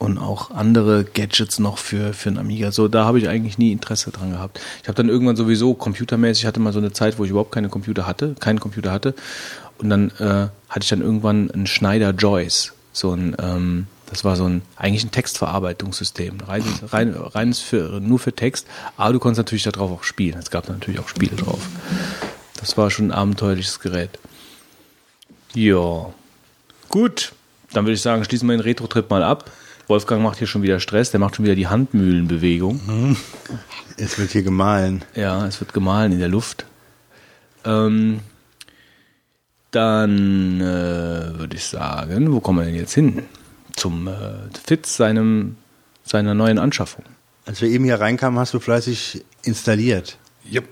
und 0.00 0.16
auch 0.16 0.50
andere 0.50 1.04
Gadgets 1.04 1.58
noch 1.58 1.76
für, 1.76 2.14
für 2.14 2.30
einen 2.30 2.38
Amiga. 2.38 2.72
So, 2.72 2.88
da 2.88 3.04
habe 3.04 3.18
ich 3.18 3.28
eigentlich 3.28 3.58
nie 3.58 3.70
Interesse 3.70 4.10
dran 4.10 4.30
gehabt. 4.30 4.58
Ich 4.82 4.88
habe 4.88 4.96
dann 4.96 5.10
irgendwann 5.10 5.36
sowieso 5.36 5.74
computermäßig, 5.74 6.46
hatte 6.46 6.58
mal 6.58 6.72
so 6.72 6.78
eine 6.78 6.92
Zeit, 6.92 7.18
wo 7.18 7.24
ich 7.24 7.30
überhaupt 7.30 7.52
keine 7.52 7.68
Computer 7.68 8.06
hatte, 8.06 8.34
keinen 8.40 8.60
Computer 8.60 8.92
hatte. 8.92 9.14
Und 9.76 9.90
dann 9.90 10.10
äh, 10.18 10.48
hatte 10.70 10.80
ich 10.80 10.88
dann 10.88 11.02
irgendwann 11.02 11.50
einen 11.50 11.66
Schneider 11.66 12.12
Joyce. 12.12 12.72
So 12.94 13.12
ein, 13.12 13.36
ähm, 13.42 13.88
das 14.06 14.24
war 14.24 14.36
so 14.36 14.46
ein, 14.46 14.62
eigentlich 14.76 15.04
ein 15.04 15.10
Textverarbeitungssystem. 15.10 16.40
Rein, 16.48 16.64
rein, 16.90 17.14
reines 17.14 17.60
für, 17.60 18.00
nur 18.00 18.18
für 18.18 18.32
Text. 18.32 18.66
Aber 18.96 19.12
du 19.12 19.18
konntest 19.18 19.38
natürlich 19.38 19.64
darauf 19.64 19.90
auch 19.90 20.02
spielen. 20.02 20.38
Es 20.38 20.50
gab 20.50 20.66
natürlich 20.70 20.98
auch 20.98 21.08
Spiele 21.08 21.36
drauf. 21.36 21.60
Das 22.58 22.78
war 22.78 22.90
schon 22.90 23.08
ein 23.08 23.12
abenteuerliches 23.12 23.80
Gerät. 23.80 24.18
Ja. 25.52 26.06
Gut. 26.88 27.32
Dann 27.74 27.84
würde 27.84 27.94
ich 27.94 28.02
sagen, 28.02 28.24
schließen 28.24 28.48
wir 28.48 28.56
den 28.56 28.62
Retro-Trip 28.62 29.10
mal 29.10 29.22
ab. 29.22 29.50
Wolfgang 29.90 30.22
macht 30.22 30.38
hier 30.38 30.46
schon 30.46 30.62
wieder 30.62 30.80
Stress. 30.80 31.10
Der 31.10 31.20
macht 31.20 31.36
schon 31.36 31.44
wieder 31.44 31.56
die 31.56 31.66
Handmühlenbewegung. 31.66 33.16
es 33.98 34.18
wird 34.18 34.30
hier 34.30 34.42
gemahlen. 34.42 35.04
Ja, 35.14 35.46
es 35.46 35.60
wird 35.60 35.72
gemahlen 35.74 36.12
in 36.12 36.20
der 36.20 36.28
Luft. 36.28 36.64
Ähm, 37.64 38.20
dann 39.70 40.60
äh, 40.60 41.38
würde 41.38 41.56
ich 41.56 41.64
sagen, 41.64 42.32
wo 42.32 42.40
kommen 42.40 42.58
wir 42.60 42.64
denn 42.66 42.74
jetzt 42.74 42.94
hin? 42.94 43.22
Zum 43.76 44.08
äh, 44.08 44.12
Fitz, 44.66 44.96
seinem, 44.96 45.56
seiner 46.04 46.34
neuen 46.34 46.58
Anschaffung. 46.58 47.04
Als 47.46 47.60
wir 47.60 47.68
eben 47.68 47.84
hier 47.84 48.00
reinkamen, 48.00 48.38
hast 48.38 48.54
du 48.54 48.60
fleißig 48.60 49.24
installiert, 49.44 50.18
Yep. 50.50 50.64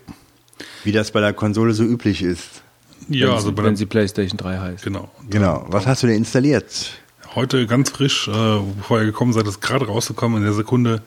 wie 0.85 0.93
das 0.93 1.11
bei 1.11 1.21
der 1.21 1.33
Konsole 1.33 1.73
so 1.75 1.85
üblich 1.85 2.23
ist. 2.23 2.63
Ja, 3.09 3.27
wenn, 3.29 3.35
also 3.35 3.49
sie, 3.49 3.53
bei 3.53 3.63
wenn 3.63 3.71
der, 3.71 3.77
sie 3.79 3.87
PlayStation 3.87 4.37
3 4.37 4.59
heißt. 4.59 4.85
genau. 4.85 5.11
Genau. 5.31 5.65
Was 5.69 5.87
hast 5.87 6.03
du 6.03 6.07
denn 6.09 6.17
installiert? 6.17 6.93
Heute 7.35 7.67
ganz 7.67 7.91
frisch, 7.91 8.29
äh, 8.29 8.61
bevor 8.77 9.01
ihr 9.01 9.07
gekommen 9.07 9.33
seid, 9.33 9.47
ist 9.47 9.61
gerade 9.61 9.87
rausgekommen 9.87 10.39
in 10.39 10.45
der 10.45 10.55
Sekunde 10.55 11.03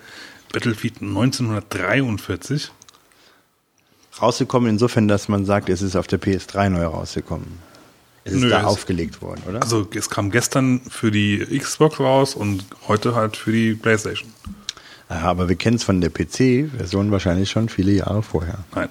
Battlefield 0.53 1.01
1943. 1.01 2.72
Rausgekommen 4.22 4.69
insofern, 4.69 5.08
dass 5.08 5.27
man 5.30 5.45
sagt, 5.45 5.69
es 5.69 5.82
ist 5.82 5.95
auf 5.95 6.08
der 6.08 6.19
PS3 6.22 6.69
neu 6.69 6.85
rausgekommen. 6.85 7.48
Es 8.24 8.33
ist 8.33 8.41
Nö, 8.41 8.50
da 8.50 8.59
es- 8.61 8.66
aufgelegt 8.67 9.22
worden, 9.22 9.41
oder? 9.50 9.61
Also 9.64 9.88
es 9.95 10.09
kam 10.09 10.30
gestern 10.30 10.82
für 10.90 11.09
die 11.11 11.40
Xbox 11.58 12.00
raus 12.00 12.35
und 12.35 12.66
heute 12.88 13.16
halt 13.16 13.35
für 13.35 13.51
die 13.51 13.74
Playstation. 13.74 14.32
Aha, 15.09 15.27
aber 15.30 15.50
wir 15.50 15.56
kennen 15.56 15.77
es 15.77 15.83
von 15.83 16.00
der 16.01 16.09
PC-Version 16.11 17.11
wahrscheinlich 17.11 17.50
schon 17.50 17.67
viele 17.67 17.91
Jahre 17.93 18.22
vorher. 18.22 18.59
Nein, 18.75 18.90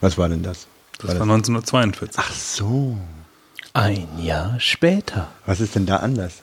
Was 0.00 0.16
war 0.18 0.28
denn 0.28 0.42
das? 0.42 0.66
das 0.98 1.10
war 1.18 1.22
1942. 1.22 2.18
Ach 2.18 2.32
so. 2.32 2.96
Ein 3.74 4.06
Jahr 4.18 4.60
später. 4.60 5.28
Was 5.46 5.60
ist 5.60 5.74
denn 5.74 5.86
da 5.86 5.96
anders? 5.96 6.42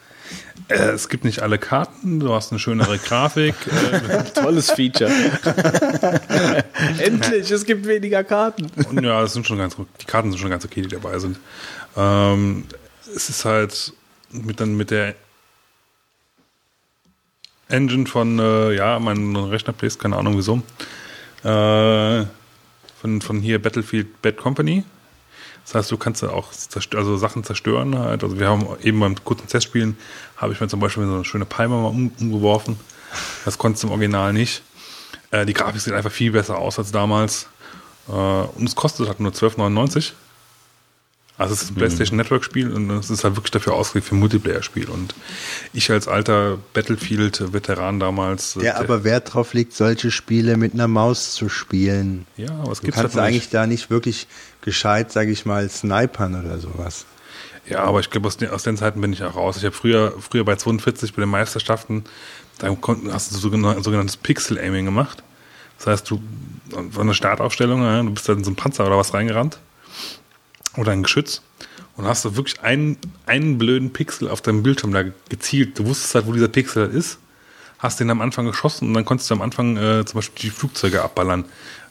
Äh, 0.67 0.75
es 0.91 1.09
gibt 1.09 1.25
nicht 1.25 1.41
alle 1.41 1.57
Karten, 1.57 2.19
du 2.19 2.33
hast 2.33 2.51
eine 2.51 2.59
schönere 2.59 2.97
Grafik. 2.97 3.55
äh, 3.67 4.23
Tolles 4.33 4.71
Feature. 4.71 5.09
Endlich, 6.99 7.51
es 7.51 7.65
gibt 7.65 7.87
weniger 7.87 8.23
Karten. 8.23 8.69
und 8.89 9.03
ja, 9.03 9.21
es 9.23 9.33
sind 9.33 9.45
schon 9.47 9.57
ganz, 9.57 9.75
die 9.75 10.05
Karten 10.05 10.31
sind 10.31 10.39
schon 10.39 10.49
ganz 10.49 10.65
okay, 10.65 10.81
die 10.81 10.87
dabei 10.87 11.19
sind. 11.19 11.39
Ähm, 11.95 12.65
es 13.15 13.29
ist 13.29 13.45
halt 13.45 13.93
mit, 14.31 14.59
dann 14.59 14.75
mit 14.75 14.91
der 14.91 15.15
Engine 17.67 18.07
von, 18.07 18.39
äh, 18.39 18.73
ja, 18.73 18.99
mein 18.99 19.35
Rechner 19.35 19.73
bläst, 19.73 19.99
keine 19.99 20.17
Ahnung 20.17 20.37
wieso. 20.37 20.61
Äh, 21.43 22.25
von, 23.01 23.21
von 23.21 23.39
hier 23.39 23.61
Battlefield 23.61 24.21
Bad 24.21 24.37
Company. 24.37 24.83
Das 25.69 25.75
heißt, 25.75 25.91
du 25.91 25.97
kannst 25.97 26.23
da 26.23 26.31
auch 26.31 26.47
also 26.95 27.17
Sachen 27.17 27.43
zerstören 27.43 27.95
halt. 27.95 28.23
Also 28.23 28.39
wir 28.39 28.47
haben 28.47 28.65
eben 28.81 28.99
beim 28.99 29.23
kurzen 29.23 29.47
Testspielen, 29.47 29.97
habe 30.35 30.51
ich 30.51 30.59
mir 30.59 30.67
zum 30.67 30.79
Beispiel 30.79 31.05
so 31.05 31.13
eine 31.13 31.25
schöne 31.25 31.45
Palme 31.45 31.75
mal 31.75 31.89
um, 31.89 32.11
umgeworfen. 32.19 32.79
Das 33.45 33.59
konntest 33.59 33.83
du 33.83 33.87
im 33.87 33.93
Original 33.93 34.33
nicht. 34.33 34.63
Äh, 35.29 35.45
die 35.45 35.53
Grafik 35.53 35.79
sieht 35.79 35.93
einfach 35.93 36.11
viel 36.11 36.31
besser 36.31 36.57
aus 36.57 36.79
als 36.79 36.91
damals. 36.91 37.49
Äh, 38.07 38.11
und 38.11 38.67
es 38.67 38.75
kostet 38.75 39.07
halt 39.07 39.19
nur 39.19 39.31
12,99. 39.31 40.13
Also 41.39 41.53
es 41.53 41.63
ist 41.63 41.71
ein 41.71 41.75
PlayStation 41.75 42.17
Network 42.17 42.43
Spiel 42.43 42.71
und 42.71 42.89
es 42.91 43.09
ist 43.09 43.23
halt 43.23 43.35
wirklich 43.37 43.51
dafür 43.51 43.73
ausgelegt 43.73 44.07
für 44.07 44.15
ein 44.15 44.19
Multiplayer-Spiel. 44.19 44.89
Und 44.89 45.15
ich 45.73 45.89
als 45.89 46.07
alter 46.07 46.57
Battlefield-Veteran 46.73 47.99
damals. 47.99 48.53
Der 48.53 48.75
äh, 48.75 48.77
aber 48.77 49.03
Wert 49.03 49.33
drauf 49.33 49.53
legt, 49.53 49.73
solche 49.73 50.11
Spiele 50.11 50.57
mit 50.57 50.73
einer 50.73 50.87
Maus 50.87 51.33
zu 51.33 51.49
spielen. 51.49 52.25
ja, 52.37 52.49
aber 52.51 52.71
es 52.71 52.79
Du 52.79 52.85
gibt 52.85 52.95
kannst 52.95 53.15
halt 53.15 53.15
noch 53.15 53.23
eigentlich 53.23 53.49
da 53.49 53.65
nicht 53.67 53.89
wirklich 53.89 54.27
gescheit, 54.61 55.11
sage 55.11 55.31
ich 55.31 55.45
mal, 55.45 55.69
snipern 55.69 56.35
oder 56.43 56.59
sowas. 56.59 57.05
Ja, 57.67 57.83
aber 57.83 57.99
ich 57.99 58.09
glaube, 58.09 58.27
aus, 58.27 58.37
den- 58.37 58.49
aus 58.49 58.63
den 58.63 58.77
Zeiten 58.77 58.99
bin 59.01 59.13
ich 59.13 59.23
auch 59.23 59.35
raus. 59.35 59.57
Ich 59.57 59.63
habe 59.63 59.75
früher, 59.75 60.13
früher 60.19 60.43
bei 60.43 60.55
42 60.55 61.13
bei 61.13 61.21
den 61.21 61.29
Meisterschaften, 61.29 62.03
da 62.57 62.69
konnten, 62.75 63.13
hast 63.13 63.31
du 63.31 63.37
sogenan- 63.37 63.81
sogenanntes 63.83 64.17
Pixel-Aiming 64.17 64.85
gemacht. 64.85 65.23
Das 65.77 65.87
heißt, 65.87 66.09
du, 66.09 66.21
von 66.91 67.07
der 67.07 67.13
Startaufstellung, 67.13 67.81
du 68.07 68.11
bist 68.11 68.27
da 68.27 68.33
in 68.33 68.43
so 68.43 68.49
einen 68.49 68.57
Panzer 68.57 68.85
oder 68.87 68.97
was 68.97 69.13
reingerannt. 69.13 69.59
Oder 70.77 70.91
ein 70.91 71.03
Geschütz. 71.03 71.41
Und 71.95 72.05
hast 72.05 72.23
du 72.23 72.35
wirklich 72.37 72.61
einen, 72.61 72.97
einen 73.25 73.57
blöden 73.57 73.91
Pixel 73.91 74.29
auf 74.29 74.41
deinem 74.41 74.63
Bildschirm 74.63 74.93
da 74.93 75.03
gezielt. 75.27 75.77
Du 75.77 75.85
wusstest 75.85 76.15
halt, 76.15 76.27
wo 76.27 76.31
dieser 76.31 76.47
Pixel 76.47 76.89
ist. 76.89 77.17
Hast 77.79 77.99
den 77.99 78.09
am 78.09 78.21
Anfang 78.21 78.45
geschossen 78.45 78.89
und 78.89 78.93
dann 78.93 79.05
konntest 79.05 79.29
du 79.29 79.35
am 79.35 79.41
Anfang 79.41 79.77
äh, 79.77 80.03
zum 80.05 80.17
Beispiel 80.17 80.49
die 80.49 80.49
Flugzeuge 80.49 81.01
abballern 81.01 81.45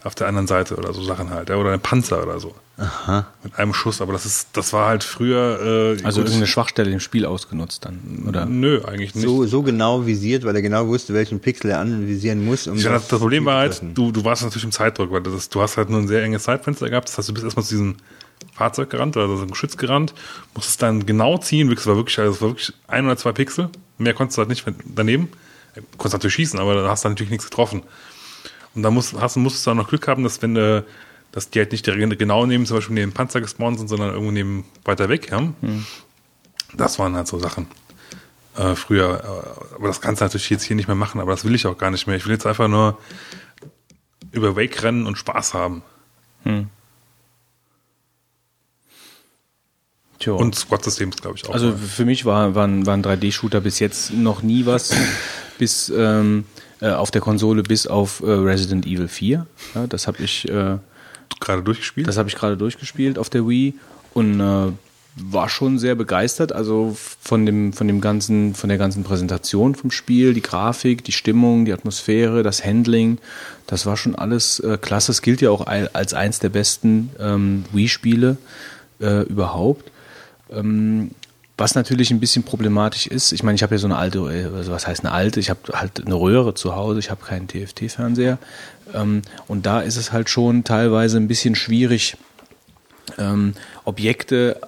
auf 0.04 0.14
der 0.14 0.28
anderen 0.28 0.46
Seite 0.46 0.76
oder 0.76 0.92
so 0.92 1.02
Sachen 1.02 1.30
halt. 1.30 1.48
Ja, 1.48 1.56
oder 1.56 1.72
ein 1.72 1.80
Panzer 1.80 2.22
oder 2.22 2.38
so. 2.40 2.54
Aha. 2.76 3.26
Mit 3.42 3.58
einem 3.58 3.72
Schuss. 3.74 4.00
Aber 4.00 4.12
das 4.12 4.24
ist, 4.26 4.48
das 4.52 4.72
war 4.72 4.86
halt 4.86 5.02
früher. 5.02 5.96
Äh, 5.98 6.04
Also 6.04 6.20
irgendeine 6.20 6.46
Schwachstelle 6.46 6.90
im 6.90 7.00
Spiel 7.00 7.24
ausgenutzt 7.26 7.84
dann, 7.86 8.24
oder? 8.28 8.46
Nö, 8.46 8.82
eigentlich 8.84 9.14
nicht. 9.14 9.26
So, 9.26 9.46
so 9.46 9.62
genau 9.62 10.06
visiert, 10.06 10.44
weil 10.44 10.54
er 10.54 10.62
genau 10.62 10.86
wusste, 10.86 11.14
welchen 11.14 11.40
Pixel 11.40 11.70
er 11.70 11.80
anvisieren 11.80 12.44
muss. 12.44 12.66
Um 12.66 12.76
Ja, 12.76 12.92
das, 12.92 13.08
das 13.08 13.18
Problem 13.18 13.44
war 13.46 13.58
halt, 13.60 13.82
du, 13.94 14.12
du 14.12 14.24
warst 14.24 14.42
natürlich 14.42 14.64
im 14.64 14.72
Zeitdruck, 14.72 15.10
weil 15.10 15.22
das 15.22 15.34
ist, 15.34 15.54
du 15.54 15.60
hast 15.60 15.76
halt 15.78 15.88
nur 15.90 16.00
ein 16.00 16.08
sehr 16.08 16.22
enges 16.22 16.44
Zeitfenster 16.44 16.88
gehabt. 16.90 17.08
Das 17.08 17.18
heißt, 17.18 17.28
du 17.30 17.32
bist 17.32 17.44
erstmal 17.44 17.64
zu 17.64 17.70
diesem 17.74 17.96
Fahrzeug 18.58 18.90
gerannt 18.90 19.16
oder 19.16 19.36
so 19.36 19.42
ein 19.42 19.50
Geschütz 19.50 19.76
gerannt, 19.76 20.14
musstest 20.54 20.82
dann 20.82 21.06
genau 21.06 21.38
ziehen, 21.38 21.68
wirklich, 21.68 21.84
es 21.84 21.86
war 21.86 21.96
wirklich, 21.96 22.18
also 22.18 22.32
es 22.32 22.42
war 22.42 22.48
wirklich 22.50 22.72
ein 22.88 23.06
oder 23.06 23.16
zwei 23.16 23.32
Pixel. 23.32 23.70
Mehr 23.98 24.14
konntest 24.14 24.36
du 24.36 24.40
halt 24.40 24.48
nicht 24.48 24.64
daneben. 24.84 25.28
Du 25.74 25.82
konntest 25.96 26.14
natürlich 26.14 26.34
schießen, 26.34 26.58
aber 26.58 26.74
da 26.74 26.88
hast 26.88 27.04
du 27.04 27.08
natürlich 27.08 27.30
nichts 27.30 27.46
getroffen. 27.46 27.82
Und 28.74 28.82
da 28.82 28.90
musst, 28.90 29.14
hast, 29.20 29.36
musstest 29.36 29.66
du 29.66 29.70
auch 29.70 29.74
noch 29.74 29.88
Glück 29.88 30.08
haben, 30.08 30.24
dass 30.24 30.42
wenn 30.42 30.54
du, 30.54 30.84
dass 31.32 31.50
die 31.50 31.60
halt 31.60 31.72
nicht 31.72 31.86
direkt 31.86 32.18
genau 32.18 32.46
neben, 32.46 32.66
zum 32.66 32.76
Beispiel 32.76 32.94
neben 32.94 33.10
dem 33.10 33.14
Panzer 33.14 33.40
gespawnt 33.40 33.78
sind, 33.78 33.88
sondern 33.88 34.10
irgendwo 34.10 34.32
neben 34.32 34.64
weiter 34.84 35.08
weg, 35.08 35.30
ja. 35.30 35.38
Das 36.74 36.98
waren 36.98 37.14
halt 37.16 37.28
so 37.28 37.38
Sachen. 37.38 37.66
Äh, 38.56 38.74
früher, 38.74 39.20
äh, 39.70 39.74
aber 39.76 39.86
das 39.86 40.00
kannst 40.00 40.20
du 40.20 40.24
natürlich 40.24 40.50
jetzt 40.50 40.64
hier 40.64 40.76
nicht 40.76 40.88
mehr 40.88 40.96
machen, 40.96 41.20
aber 41.20 41.30
das 41.30 41.44
will 41.44 41.54
ich 41.54 41.66
auch 41.66 41.78
gar 41.78 41.90
nicht 41.90 42.06
mehr. 42.06 42.16
Ich 42.16 42.26
will 42.26 42.32
jetzt 42.32 42.46
einfach 42.46 42.68
nur 42.68 42.98
über 44.32 44.56
Wake 44.56 44.82
rennen 44.82 45.06
und 45.06 45.16
Spaß 45.16 45.54
haben. 45.54 45.82
Tja. 50.18 50.32
Und 50.32 50.54
Squad-Systems, 50.54 51.16
glaube 51.16 51.36
ich, 51.36 51.48
auch. 51.48 51.54
Also 51.54 51.68
mal. 51.68 51.76
für 51.76 52.04
mich 52.04 52.24
war, 52.24 52.54
waren, 52.54 52.86
waren 52.86 53.04
3D-Shooter 53.04 53.60
bis 53.60 53.78
jetzt 53.78 54.12
noch 54.12 54.42
nie 54.42 54.66
was, 54.66 54.90
bis 55.58 55.92
ähm, 55.94 56.44
äh, 56.80 56.90
auf 56.90 57.10
der 57.10 57.20
Konsole, 57.20 57.62
bis 57.62 57.86
auf 57.86 58.20
äh, 58.20 58.30
Resident 58.30 58.86
Evil 58.86 59.08
4. 59.08 59.46
Ja, 59.74 59.86
das 59.86 60.06
habe 60.06 60.22
ich, 60.22 60.48
äh, 60.48 60.78
gerade 61.40 61.62
durchgespielt. 61.62 62.08
das 62.08 62.16
habe 62.16 62.28
ich 62.28 62.34
gerade 62.34 62.56
durchgespielt 62.56 63.18
auf 63.18 63.30
der 63.30 63.48
Wii 63.48 63.74
und 64.14 64.40
äh, 64.40 64.72
war 65.20 65.48
schon 65.48 65.78
sehr 65.78 65.94
begeistert. 65.94 66.52
Also 66.52 66.96
von 66.96 67.46
dem, 67.46 67.72
von 67.72 67.86
dem 67.86 68.00
ganzen, 68.00 68.54
von 68.54 68.68
der 68.68 68.78
ganzen 68.78 69.04
Präsentation 69.04 69.74
vom 69.74 69.90
Spiel, 69.90 70.34
die 70.34 70.42
Grafik, 70.42 71.04
die 71.04 71.12
Stimmung, 71.12 71.64
die 71.64 71.72
Atmosphäre, 71.72 72.42
das 72.42 72.64
Handling, 72.64 73.18
das 73.66 73.86
war 73.86 73.96
schon 73.96 74.14
alles 74.14 74.60
äh, 74.60 74.78
klasse. 74.80 75.12
Es 75.12 75.22
gilt 75.22 75.40
ja 75.40 75.50
auch 75.50 75.66
als 75.66 76.14
eins 76.14 76.38
der 76.38 76.48
besten 76.48 77.10
ähm, 77.18 77.64
Wii-Spiele 77.72 78.36
äh, 79.00 79.22
überhaupt. 79.22 79.90
Ähm, 80.52 81.10
was 81.58 81.74
natürlich 81.74 82.12
ein 82.12 82.20
bisschen 82.20 82.44
problematisch 82.44 83.08
ist, 83.08 83.32
ich 83.32 83.42
meine, 83.42 83.56
ich 83.56 83.64
habe 83.64 83.74
ja 83.74 83.78
so 83.78 83.88
eine 83.88 83.96
alte, 83.96 84.20
also 84.54 84.70
was 84.70 84.86
heißt 84.86 85.04
eine 85.04 85.12
alte, 85.12 85.40
ich 85.40 85.50
habe 85.50 85.60
halt 85.72 86.06
eine 86.06 86.14
Röhre 86.14 86.54
zu 86.54 86.76
Hause, 86.76 87.00
ich 87.00 87.10
habe 87.10 87.24
keinen 87.24 87.48
TFT-Fernseher. 87.48 88.38
Ähm, 88.94 89.22
und 89.48 89.66
da 89.66 89.80
ist 89.80 89.96
es 89.96 90.12
halt 90.12 90.30
schon 90.30 90.62
teilweise 90.62 91.16
ein 91.16 91.26
bisschen 91.26 91.56
schwierig, 91.56 92.16
ähm, 93.18 93.54
Objekte, 93.84 94.60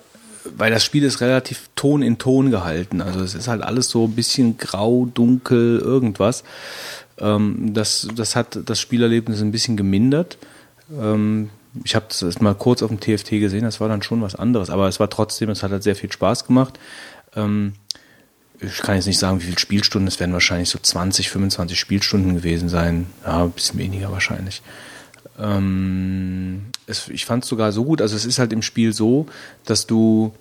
weil 0.57 0.73
das 0.73 0.85
Spiel 0.85 1.05
ist 1.05 1.21
relativ 1.21 1.69
Ton 1.77 2.03
in 2.03 2.19
Ton 2.19 2.51
gehalten. 2.51 3.01
Also 3.01 3.21
es 3.21 3.35
ist 3.35 3.47
halt 3.47 3.63
alles 3.63 3.89
so 3.89 4.07
ein 4.07 4.17
bisschen 4.17 4.59
grau, 4.59 5.07
dunkel, 5.07 5.79
irgendwas. 5.79 6.43
Ähm, 7.19 7.73
das, 7.73 8.09
das 8.17 8.35
hat 8.35 8.59
das 8.65 8.81
Spielerlebnis 8.81 9.43
ein 9.43 9.53
bisschen 9.53 9.77
gemindert. 9.77 10.39
Ähm, 11.01 11.51
ich 11.85 11.95
habe 11.95 12.07
das 12.09 12.41
mal 12.41 12.55
kurz 12.55 12.83
auf 12.83 12.91
dem 12.91 13.01
TFT 13.01 13.31
gesehen, 13.31 13.63
das 13.63 13.81
war 13.81 13.89
dann 13.89 14.03
schon 14.03 14.23
was 14.23 14.35
anderes. 14.35 14.71
Aber 14.71 14.89
es 14.89 15.01
war 15.01 15.11
trotzdem, 15.11 15.51
es 15.51 15.63
hat 15.63 15.71
halt 15.71 15.83
sehr 15.83 15.97
viel 15.97 16.11
Spaß 16.11 16.47
gemacht. 16.47 16.79
Ähm, 17.37 17.75
ich 18.61 18.79
kann 18.79 18.97
jetzt 18.97 19.07
nicht 19.07 19.19
sagen, 19.19 19.41
wie 19.41 19.47
viele 19.47 19.59
Spielstunden, 19.59 20.09
es 20.09 20.21
werden 20.21 20.33
wahrscheinlich 20.33 20.69
so 20.69 20.79
20, 20.79 21.31
25 21.31 21.79
Spielstunden 21.79 22.35
gewesen 22.35 22.69
sein. 22.69 23.07
Ja, 23.25 23.45
ein 23.45 23.53
bisschen 23.53 23.79
weniger 23.79 24.11
wahrscheinlich. 24.13 24.63
Ähm, 25.39 26.67
es, 26.87 27.09
ich 27.09 27.25
fand 27.25 27.45
es 27.45 27.49
sogar 27.49 27.73
so 27.73 27.85
gut, 27.85 28.03
also 28.03 28.17
es 28.17 28.27
ist 28.27 28.39
halt 28.39 28.53
im 28.53 28.63
Spiel 28.63 28.93
so, 28.93 29.27
dass 29.65 29.87
du 29.87 30.35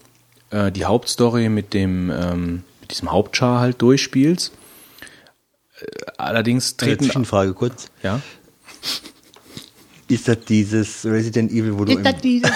äh, 0.49 0.71
die 0.71 0.85
Hauptstory 0.85 1.47
mit 1.47 1.73
dem 1.73 2.11
ähm, 2.11 2.63
mit 2.81 2.91
diesem 2.91 3.11
Hauptchar 3.11 3.61
halt 3.61 3.81
durchspielst. 3.81 4.51
Äh, 5.79 5.85
allerdings 6.17 6.75
treten 6.75 7.05
Zwischenfrage 7.05 7.53
kurz. 7.53 7.89
ja 8.03 8.19
Ist 10.09 10.27
das 10.27 10.37
dieses 10.47 11.05
Resident 11.05 11.51
Evil, 11.51 11.77
wo 11.77 11.85
du 11.85 11.91
im, 11.99 12.03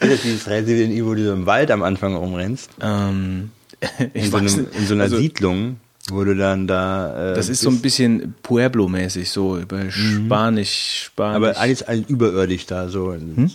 ist 0.00 0.10
das 0.10 0.22
dieses 0.22 0.46
Resident 0.48 0.92
Evil, 0.92 1.06
wo 1.06 1.14
du 1.14 1.32
im 1.32 1.46
Wald 1.46 1.70
am 1.70 1.82
Anfang 1.82 2.14
rumrennst? 2.16 2.70
ähm, 2.80 3.50
In 4.14 4.30
so, 4.30 4.36
einem, 4.38 4.66
in 4.78 4.86
so 4.86 4.94
einer 4.94 5.04
Also, 5.04 5.18
Siedlung, 5.18 5.76
wo 6.10 6.24
du 6.24 6.34
dann 6.34 6.66
da. 6.66 7.32
Äh, 7.32 7.34
Das 7.34 7.48
ist 7.48 7.60
so 7.60 7.68
ein 7.68 7.72
bist. 7.74 7.82
bisschen 7.82 8.34
Pueblo-mäßig, 8.42 9.30
so 9.30 9.58
über 9.58 9.90
Spanisch, 9.90 11.04
Spanisch. 11.06 11.36
Aber 11.36 11.56
alles, 11.58 11.82
alles 11.82 12.06
überirdisch 12.08 12.66
da, 12.66 12.88
so. 12.88 13.12
Hm? 13.12 13.50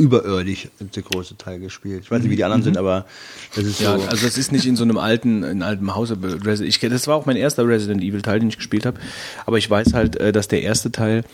Überirdisch 0.00 0.68
der 0.80 1.02
große 1.02 1.36
Teil 1.36 1.60
gespielt. 1.60 2.02
Ich 2.04 2.10
weiß 2.10 2.22
nicht, 2.22 2.30
wie 2.30 2.36
die 2.36 2.44
anderen 2.44 2.62
sind, 2.62 2.76
aber 2.78 3.06
das 3.54 3.64
ist 3.64 3.80
Mhm. 3.80 3.84
ja, 3.84 3.98
so. 3.98 4.04
also 4.06 4.26
es 4.26 4.38
ist 4.38 4.52
nicht 4.52 4.66
in 4.66 4.76
so 4.76 4.84
einem 4.84 4.98
alten, 4.98 5.42
in 5.42 5.62
alten 5.62 5.94
Haus. 5.94 6.12
Ich, 6.62 6.78
das 6.80 7.06
war 7.06 7.16
auch 7.16 7.26
mein 7.26 7.36
erster 7.36 7.66
Resident 7.66 8.02
Evil 8.02 8.22
Teil, 8.22 8.40
den 8.40 8.48
ich 8.48 8.56
gespielt 8.56 8.86
habe. 8.86 8.98
Aber 9.46 9.58
ich 9.58 9.68
weiß 9.68 9.92
halt, 9.92 10.16
äh, 10.16 10.32
dass 10.32 10.48
der 10.48 10.62
erste 10.62 10.90
Teil 10.90 11.24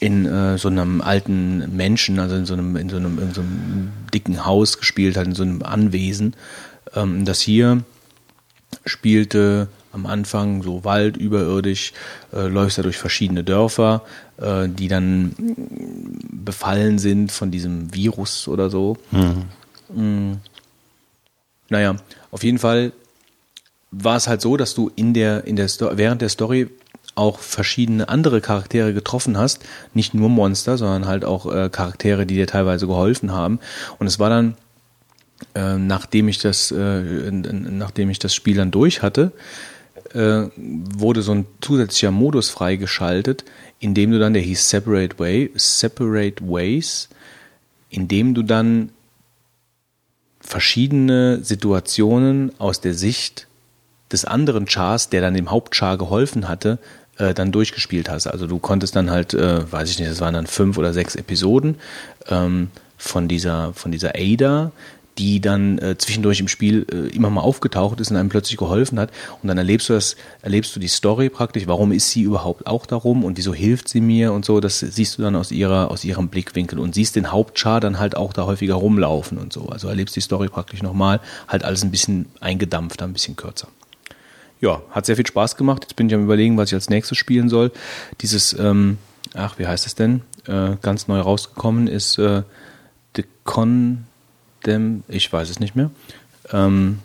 in 0.00 0.26
äh, 0.26 0.56
so 0.58 0.68
einem 0.68 1.00
alten 1.00 1.76
Menschen, 1.76 2.18
also 2.18 2.34
in 2.34 2.46
so 2.46 2.54
einem, 2.54 2.76
in 2.76 2.88
so 2.88 2.96
einem, 2.96 3.18
in 3.18 3.34
so 3.34 3.42
einem 3.42 3.90
dicken 4.12 4.46
Haus 4.46 4.78
gespielt 4.78 5.16
hat, 5.16 5.26
in 5.26 5.34
so 5.34 5.42
einem 5.42 5.62
Anwesen. 5.62 6.34
Ähm, 6.94 7.24
das 7.24 7.40
hier 7.40 7.84
spielte 8.86 9.68
am 9.92 10.06
Anfang 10.06 10.62
so 10.62 10.84
Wald 10.84 11.16
überirdisch, 11.16 11.92
äh, 12.32 12.46
läufst 12.46 12.78
da 12.78 12.82
durch 12.82 12.96
verschiedene 12.96 13.44
Dörfer, 13.44 14.02
äh, 14.40 14.68
die 14.68 14.88
dann 14.88 15.34
befallen 16.30 16.98
sind 16.98 17.32
von 17.32 17.50
diesem 17.50 17.94
Virus 17.94 18.48
oder 18.48 18.70
so. 18.70 18.96
Mm. 19.92 20.32
Naja, 21.68 21.96
auf 22.30 22.42
jeden 22.42 22.58
Fall 22.58 22.92
war 23.90 24.16
es 24.16 24.28
halt 24.28 24.40
so, 24.40 24.56
dass 24.56 24.74
du 24.74 24.90
in 24.96 25.14
der, 25.14 25.44
in 25.44 25.56
der 25.56 25.68
Sto 25.68 25.90
während 25.94 26.22
der 26.22 26.28
Story 26.28 26.68
auch 27.14 27.38
verschiedene 27.38 28.08
andere 28.08 28.40
Charaktere 28.40 28.94
getroffen 28.94 29.36
hast, 29.36 29.64
nicht 29.94 30.14
nur 30.14 30.28
Monster, 30.28 30.78
sondern 30.78 31.06
halt 31.06 31.24
auch 31.24 31.52
äh, 31.52 31.68
Charaktere, 31.68 32.24
die 32.24 32.36
dir 32.36 32.46
teilweise 32.46 32.86
geholfen 32.86 33.32
haben. 33.32 33.58
Und 33.98 34.06
es 34.06 34.18
war 34.18 34.30
dann 34.30 34.56
äh, 35.54 35.78
nachdem 35.78 36.28
ich 36.28 36.38
das, 36.38 36.70
äh, 36.70 37.00
nachdem 37.30 38.10
ich 38.10 38.18
das 38.18 38.34
Spiel 38.34 38.56
dann 38.56 38.70
durch 38.70 39.02
hatte, 39.02 39.32
äh, 40.14 40.48
wurde 40.56 41.22
so 41.22 41.32
ein 41.32 41.46
zusätzlicher 41.60 42.10
Modus 42.10 42.50
freigeschaltet, 42.50 43.44
in 43.78 43.94
dem 43.94 44.10
du 44.10 44.18
dann, 44.18 44.34
der 44.34 44.42
hieß 44.42 44.68
Separate 44.68 45.18
Way, 45.18 45.50
Separate 45.54 46.44
Ways, 46.46 47.08
in 47.88 48.08
dem 48.08 48.34
du 48.34 48.42
dann 48.42 48.90
verschiedene 50.40 51.42
Situationen 51.42 52.52
aus 52.58 52.80
der 52.80 52.94
Sicht 52.94 53.46
des 54.10 54.24
anderen 54.24 54.66
Chars, 54.66 55.08
der 55.08 55.20
dann 55.20 55.34
dem 55.34 55.50
Hauptchar 55.50 55.96
geholfen 55.96 56.48
hatte, 56.48 56.78
äh, 57.18 57.34
dann 57.34 57.52
durchgespielt 57.52 58.08
hast. 58.08 58.26
Also 58.26 58.46
du 58.46 58.58
konntest 58.58 58.96
dann 58.96 59.10
halt, 59.10 59.34
äh, 59.34 59.70
weiß 59.70 59.90
ich 59.90 59.98
nicht, 59.98 60.08
es 60.08 60.20
waren 60.20 60.34
dann 60.34 60.46
fünf 60.46 60.78
oder 60.78 60.92
sechs 60.92 61.14
Episoden 61.14 61.76
ähm, 62.28 62.70
von 62.96 63.28
dieser 63.28 63.72
von 63.74 63.92
dieser 63.92 64.12
Ada, 64.16 64.72
die 65.20 65.38
dann 65.38 65.76
äh, 65.78 65.98
zwischendurch 65.98 66.40
im 66.40 66.48
Spiel 66.48 66.86
äh, 66.90 67.14
immer 67.14 67.28
mal 67.28 67.42
aufgetaucht 67.42 68.00
ist 68.00 68.10
und 68.10 68.16
einem 68.16 68.30
plötzlich 68.30 68.56
geholfen 68.56 68.98
hat. 68.98 69.10
Und 69.42 69.48
dann 69.48 69.58
erlebst 69.58 69.90
du 69.90 69.92
das, 69.92 70.16
erlebst 70.40 70.74
du 70.74 70.80
die 70.80 70.88
Story 70.88 71.28
praktisch, 71.28 71.66
warum 71.66 71.92
ist 71.92 72.10
sie 72.10 72.22
überhaupt 72.22 72.66
auch 72.66 72.86
darum 72.86 73.22
und 73.22 73.36
wieso 73.36 73.52
hilft 73.52 73.90
sie 73.90 74.00
mir 74.00 74.32
und 74.32 74.46
so, 74.46 74.60
das 74.60 74.80
siehst 74.80 75.18
du 75.18 75.22
dann 75.22 75.36
aus 75.36 75.52
ihrer, 75.52 75.90
aus 75.90 76.06
ihrem 76.06 76.28
Blickwinkel 76.28 76.78
und 76.78 76.94
siehst 76.94 77.16
den 77.16 77.32
Hauptchar 77.32 77.80
dann 77.80 77.98
halt 77.98 78.16
auch 78.16 78.32
da 78.32 78.46
häufiger 78.46 78.76
rumlaufen 78.76 79.36
und 79.36 79.52
so. 79.52 79.66
Also 79.66 79.88
erlebst 79.88 80.16
die 80.16 80.22
Story 80.22 80.48
praktisch 80.48 80.82
nochmal, 80.82 81.20
halt 81.48 81.64
alles 81.64 81.84
ein 81.84 81.90
bisschen 81.90 82.26
eingedampfter, 82.40 83.04
ein 83.04 83.12
bisschen 83.12 83.36
kürzer. 83.36 83.68
Ja, 84.62 84.80
hat 84.90 85.04
sehr 85.04 85.16
viel 85.16 85.26
Spaß 85.26 85.56
gemacht. 85.56 85.82
Jetzt 85.82 85.96
bin 85.96 86.08
ich 86.08 86.14
am 86.14 86.24
überlegen, 86.24 86.56
was 86.56 86.70
ich 86.70 86.74
als 86.74 86.88
nächstes 86.88 87.18
spielen 87.18 87.50
soll. 87.50 87.72
Dieses, 88.22 88.58
ähm, 88.58 88.96
ach, 89.34 89.58
wie 89.58 89.66
heißt 89.66 89.86
es 89.86 89.94
denn? 89.94 90.22
Äh, 90.46 90.76
ganz 90.80 91.08
neu 91.08 91.20
rausgekommen 91.20 91.88
ist 91.88 92.16
äh, 92.18 92.42
The 93.16 93.24
Con 93.44 94.06
dem, 94.66 95.02
ich 95.08 95.32
weiß 95.32 95.50
es 95.50 95.60
nicht 95.60 95.76
mehr. 95.76 95.90
Ähm, 96.52 97.00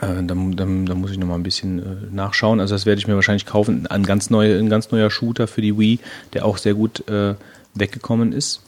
äh, 0.00 0.22
da, 0.22 0.34
muss 0.34 1.10
ich 1.10 1.18
noch 1.18 1.28
mal 1.28 1.36
ein 1.36 1.42
bisschen 1.42 1.78
äh, 1.78 2.14
nachschauen. 2.14 2.60
Also 2.60 2.74
das 2.74 2.86
werde 2.86 2.98
ich 2.98 3.06
mir 3.06 3.14
wahrscheinlich 3.14 3.46
kaufen. 3.46 3.86
Ein 3.86 4.04
ganz, 4.04 4.30
neue, 4.30 4.58
ein 4.58 4.68
ganz 4.68 4.90
neuer 4.90 5.10
Shooter 5.10 5.46
für 5.46 5.60
die 5.60 5.78
Wii, 5.78 6.00
der 6.32 6.44
auch 6.44 6.58
sehr 6.58 6.74
gut 6.74 7.08
äh, 7.08 7.34
weggekommen 7.74 8.32
ist. 8.32 8.62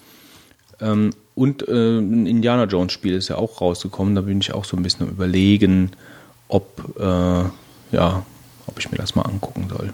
Ähm, 0.81 1.13
und 1.35 1.69
äh, 1.69 1.99
ein 1.99 2.27
Indiana 2.27 2.65
Jones 2.65 2.93
Spiel 2.93 3.15
ist 3.15 3.29
ja 3.29 3.37
auch 3.37 3.61
rausgekommen. 3.61 4.15
Da 4.15 4.23
bin 4.23 4.41
ich 4.41 4.53
auch 4.55 4.65
so 4.65 4.77
ein 4.77 4.83
bisschen 4.83 5.07
am 5.07 5.13
überlegen, 5.13 5.91
ob, 6.49 6.95
äh, 6.99 7.95
ja, 7.95 8.25
ob 8.67 8.79
ich 8.79 8.91
mir 8.91 8.99
das 8.99 9.15
mal 9.15 9.23
angucken 9.23 9.69
soll. 9.69 9.93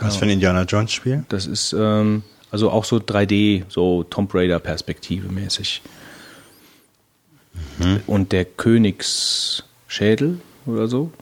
Was 0.00 0.16
für 0.16 0.24
ein 0.24 0.30
Indiana 0.30 0.62
Jones 0.62 0.92
Spiel? 0.92 1.24
Das 1.28 1.46
ist 1.46 1.74
ähm, 1.76 2.22
also 2.50 2.70
auch 2.70 2.84
so 2.84 2.96
3D, 2.98 3.64
so 3.68 4.04
Tomb 4.04 4.32
Raider 4.34 4.58
Perspektive 4.58 5.32
mäßig. 5.32 5.82
Mhm. 7.78 8.00
Und 8.06 8.32
der 8.32 8.44
Königsschädel 8.44 10.40
oder 10.66 10.88
so. 10.88 11.12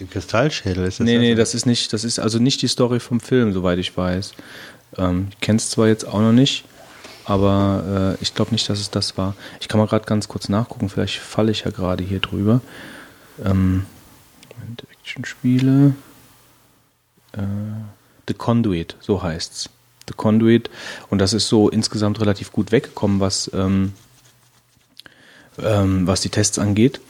Den 0.00 0.08
Kristallschädel 0.08 0.84
ist 0.84 1.00
das? 1.00 1.04
Nee, 1.04 1.18
nee, 1.18 1.34
das 1.34 1.54
ist 1.54 1.66
nicht, 1.66 1.92
das 1.92 2.04
ist 2.04 2.18
also 2.18 2.38
nicht 2.38 2.62
die 2.62 2.68
Story 2.68 3.00
vom 3.00 3.20
Film, 3.20 3.52
soweit 3.52 3.78
ich 3.78 3.96
weiß. 3.96 4.32
Ähm, 4.96 5.28
ich 5.30 5.40
kenne 5.40 5.56
es 5.56 5.70
zwar 5.70 5.88
jetzt 5.88 6.06
auch 6.06 6.20
noch 6.20 6.32
nicht, 6.32 6.64
aber 7.24 8.16
äh, 8.18 8.22
ich 8.22 8.34
glaube 8.34 8.52
nicht, 8.52 8.68
dass 8.68 8.78
es 8.78 8.90
das 8.90 9.18
war. 9.18 9.34
Ich 9.60 9.68
kann 9.68 9.80
mal 9.80 9.86
gerade 9.86 10.06
ganz 10.06 10.28
kurz 10.28 10.48
nachgucken, 10.48 10.88
vielleicht 10.88 11.18
falle 11.18 11.50
ich 11.50 11.64
ja 11.64 11.70
gerade 11.70 12.04
hier 12.04 12.20
drüber. 12.20 12.60
Ähm, 13.44 13.86
Actionspiele. 15.08 15.94
Äh, 17.32 17.40
The 18.26 18.34
Conduit, 18.34 18.96
so 19.00 19.22
heißt's. 19.22 19.70
The 20.06 20.14
Conduit. 20.14 20.68
Und 21.08 21.18
das 21.18 21.32
ist 21.32 21.48
so 21.48 21.70
insgesamt 21.70 22.20
relativ 22.20 22.52
gut 22.52 22.72
weggekommen, 22.72 23.20
was 23.20 23.50
ähm, 23.54 23.94
ähm, 25.62 26.06
was 26.06 26.20
die 26.20 26.28
Tests 26.28 26.58
angeht. 26.58 27.00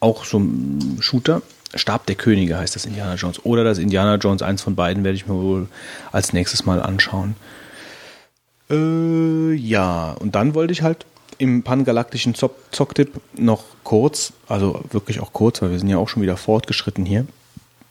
Auch 0.00 0.24
so 0.24 0.38
ein 0.38 0.98
Shooter. 1.00 1.42
Stab 1.74 2.06
der 2.06 2.14
Könige 2.14 2.56
heißt 2.56 2.74
das 2.74 2.86
Indiana 2.86 3.14
Jones. 3.14 3.44
Oder 3.44 3.64
das 3.64 3.78
Indiana 3.78 4.16
Jones, 4.16 4.42
eins 4.42 4.62
von 4.62 4.74
beiden 4.74 5.04
werde 5.04 5.16
ich 5.16 5.26
mir 5.26 5.34
wohl 5.34 5.68
als 6.12 6.32
nächstes 6.32 6.64
mal 6.64 6.80
anschauen. 6.80 7.36
Äh, 8.70 9.52
ja, 9.54 10.12
und 10.12 10.34
dann 10.34 10.54
wollte 10.54 10.72
ich 10.72 10.82
halt 10.82 11.04
im 11.38 11.62
pangalaktischen 11.62 12.34
Zocktipp 12.34 13.20
noch 13.36 13.64
kurz, 13.84 14.32
also 14.48 14.82
wirklich 14.90 15.20
auch 15.20 15.32
kurz, 15.32 15.62
weil 15.62 15.70
wir 15.70 15.78
sind 15.78 15.88
ja 15.88 15.98
auch 15.98 16.08
schon 16.08 16.22
wieder 16.22 16.36
fortgeschritten 16.36 17.04
hier, 17.04 17.26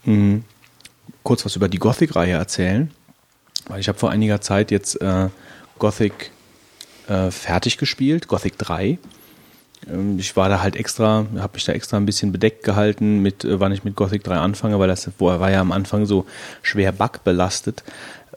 mh, 0.04 0.14
hm, 0.14 0.44
kurz 1.24 1.46
was 1.46 1.56
über 1.56 1.70
die 1.70 1.80
Gothic-Reihe 1.80 2.34
erzählen. 2.34 2.92
Weil 3.68 3.80
ich 3.80 3.88
habe 3.88 3.98
vor 3.98 4.12
einiger 4.12 4.42
Zeit 4.42 4.72
jetzt 4.72 5.02
äh, 5.02 5.30
Gothic 5.80 6.32
äh, 7.08 7.32
fertig 7.32 7.78
gespielt, 7.78 8.28
Gothic 8.28 8.58
3. 8.58 8.98
Ähm, 9.90 10.20
ich 10.20 10.36
war 10.36 10.50
da 10.50 10.62
halt 10.62 10.76
extra, 10.76 11.26
habe 11.38 11.54
mich 11.54 11.66
da 11.66 11.74
extra 11.74 11.98
ein 11.98 12.06
bisschen 12.06 12.32
bedeckt 12.32 12.64
gehalten, 12.64 13.22
mit, 13.22 13.44
äh, 13.44 13.60
wann 13.60 13.72
ich 13.72 13.84
mit 13.84 13.96
Gothic 13.96 14.24
3 14.24 14.36
anfange, 14.36 14.80
weil 14.80 14.88
das 14.88 15.10
war 15.20 15.52
ja 15.52 15.62
am 15.62 15.72
Anfang 15.72 16.06
so 16.06 16.26
schwer 16.62 16.92
bugbelastet. 16.92 17.84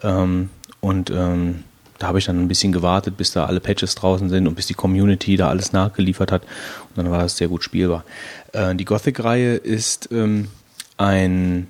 Ähm, 0.02 0.50
und 0.80 1.10
ähm, 1.10 1.64
da 1.98 2.06
habe 2.06 2.18
ich 2.18 2.24
dann 2.24 2.40
ein 2.40 2.48
bisschen 2.48 2.72
gewartet, 2.72 3.18
bis 3.18 3.32
da 3.32 3.44
alle 3.44 3.60
Patches 3.60 3.94
draußen 3.94 4.30
sind 4.30 4.46
und 4.48 4.54
bis 4.54 4.66
die 4.66 4.74
Community 4.74 5.36
da 5.36 5.48
alles 5.50 5.72
nachgeliefert 5.72 6.32
hat. 6.32 6.42
Und 6.42 6.96
dann 6.96 7.10
war 7.10 7.18
das 7.22 7.36
sehr 7.36 7.48
gut 7.48 7.62
spielbar. 7.62 8.04
Äh, 8.52 8.74
die 8.74 8.86
Gothic-Reihe 8.86 9.56
ist 9.56 10.08
ähm, 10.10 10.48
ein, 10.96 11.66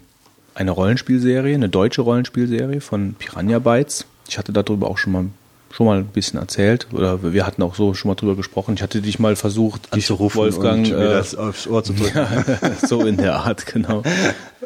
eine 0.55 0.71
Rollenspielserie, 0.71 1.55
eine 1.55 1.69
deutsche 1.69 2.03
Rollenspielserie 2.03 2.81
von 2.81 3.15
Piranha 3.15 3.59
Bytes. 3.59 4.07
Ich 4.29 4.39
hatte 4.39 4.53
darüber 4.53 4.89
auch 4.89 4.99
schon 4.99 5.13
mal 5.13 5.25
schon 5.71 5.87
mal 5.87 5.99
ein 5.99 6.07
bisschen 6.07 6.39
erzählt 6.39 6.89
oder 6.93 7.33
wir 7.33 7.47
hatten 7.47 7.63
auch 7.63 7.75
so 7.75 7.95
schon 7.95 8.11
mal 8.11 8.17
drüber 8.17 8.37
gesprochen. 8.37 8.75
Ich 8.75 8.83
hatte 8.83 9.01
dich 9.01 9.19
mal 9.19 9.37
versucht, 9.37 9.95
dich 9.95 10.11
Wolfgang 10.11 10.87
und 10.87 10.91
mir 10.91 11.11
äh, 11.11 11.15
das 11.15 11.35
aufs 11.35 11.67
Ohr 11.67 11.85
zu 11.85 11.93
drücken. 11.93 12.11
Ja, 12.21 12.87
so 12.87 13.07
in 13.07 13.17
der 13.17 13.37
Art, 13.37 13.67
genau. 13.67 14.03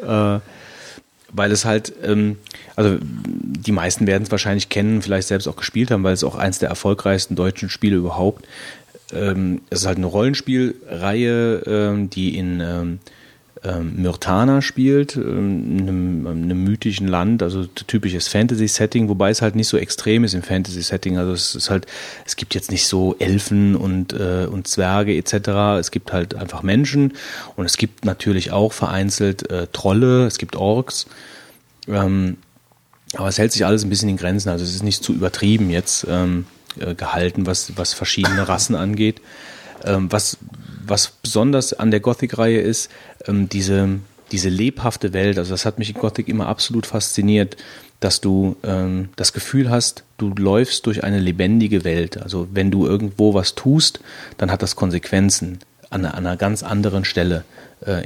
äh, 0.01 0.39
weil 1.31 1.51
es 1.51 1.65
halt, 1.65 1.93
ähm, 2.03 2.37
also 2.75 2.97
die 3.01 3.71
meisten 3.71 4.07
werden 4.07 4.23
es 4.23 4.31
wahrscheinlich 4.31 4.69
kennen, 4.69 5.01
vielleicht 5.01 5.27
selbst 5.27 5.47
auch 5.47 5.55
gespielt 5.55 5.91
haben, 5.91 6.03
weil 6.03 6.13
es 6.13 6.23
auch 6.23 6.35
eins 6.35 6.59
der 6.59 6.69
erfolgreichsten 6.69 7.35
deutschen 7.35 7.69
Spiele 7.69 7.97
überhaupt. 7.97 8.45
Ähm, 9.13 9.61
es 9.69 9.81
ist 9.81 9.85
halt 9.85 9.97
eine 9.97 10.07
Rollenspielreihe, 10.07 11.63
ähm, 11.67 12.09
die 12.09 12.37
in 12.37 12.99
ähm, 13.65 13.93
Myrtana 13.95 14.61
spielt, 14.61 15.15
ähm, 15.15 15.77
einem, 15.79 16.27
einem 16.27 16.63
mythischen 16.63 17.07
Land, 17.07 17.41
also 17.41 17.65
typisches 17.65 18.27
Fantasy-Setting, 18.27 19.09
wobei 19.09 19.31
es 19.31 19.41
halt 19.41 19.55
nicht 19.55 19.67
so 19.67 19.77
extrem 19.77 20.23
ist 20.23 20.33
im 20.33 20.43
Fantasy-Setting. 20.43 21.17
Also 21.17 21.33
es 21.33 21.55
ist 21.55 21.69
halt, 21.69 21.87
es 22.25 22.35
gibt 22.35 22.53
jetzt 22.53 22.71
nicht 22.71 22.87
so 22.87 23.15
Elfen 23.17 23.75
und, 23.75 24.13
äh, 24.13 24.47
und 24.49 24.67
Zwerge 24.67 25.15
etc. 25.15 25.79
Es 25.79 25.91
gibt 25.91 26.13
halt 26.13 26.35
einfach 26.35 26.63
Menschen 26.63 27.13
und 27.55 27.65
es 27.65 27.77
gibt 27.77 28.05
natürlich 28.05 28.51
auch 28.51 28.71
vereinzelt 28.71 29.49
äh, 29.49 29.67
Trolle, 29.71 30.25
es 30.25 30.37
gibt 30.37 30.55
Orks. 30.55 31.07
Ähm, 31.87 32.37
aber 33.15 33.27
es 33.27 33.37
hält 33.37 33.51
sich 33.51 33.65
alles 33.65 33.83
ein 33.83 33.89
bisschen 33.89 34.09
in 34.09 34.17
Grenzen. 34.17 34.49
Also 34.49 34.63
es 34.63 34.75
ist 34.75 34.83
nicht 34.83 35.03
zu 35.03 35.13
übertrieben 35.13 35.69
jetzt 35.69 36.05
ähm, 36.09 36.45
äh, 36.79 36.93
gehalten, 36.93 37.45
was, 37.45 37.77
was 37.77 37.93
verschiedene 37.93 38.47
Rassen 38.47 38.75
angeht. 38.75 39.21
Ähm, 39.83 40.11
was, 40.11 40.37
was 40.87 41.07
besonders 41.07 41.73
an 41.73 41.91
der 41.91 41.99
Gothic-Reihe 41.99 42.59
ist, 42.59 42.89
ähm, 43.27 43.49
diese, 43.49 43.99
diese 44.31 44.49
lebhafte 44.49 45.13
Welt, 45.13 45.37
also 45.37 45.51
das 45.51 45.65
hat 45.65 45.79
mich 45.79 45.89
in 45.89 45.99
Gothic 45.99 46.27
immer 46.27 46.47
absolut 46.47 46.85
fasziniert, 46.85 47.57
dass 47.99 48.21
du 48.21 48.55
ähm, 48.63 49.09
das 49.15 49.33
Gefühl 49.33 49.69
hast, 49.69 50.03
du 50.17 50.29
läufst 50.29 50.85
durch 50.85 51.03
eine 51.03 51.19
lebendige 51.19 51.83
Welt. 51.83 52.21
Also 52.21 52.47
wenn 52.51 52.71
du 52.71 52.85
irgendwo 52.85 53.33
was 53.33 53.55
tust, 53.55 53.99
dann 54.37 54.51
hat 54.51 54.61
das 54.61 54.75
Konsequenzen 54.75 55.59
an, 55.89 56.05
an 56.05 56.25
einer 56.25 56.37
ganz 56.37 56.63
anderen 56.63 57.05
Stelle 57.05 57.45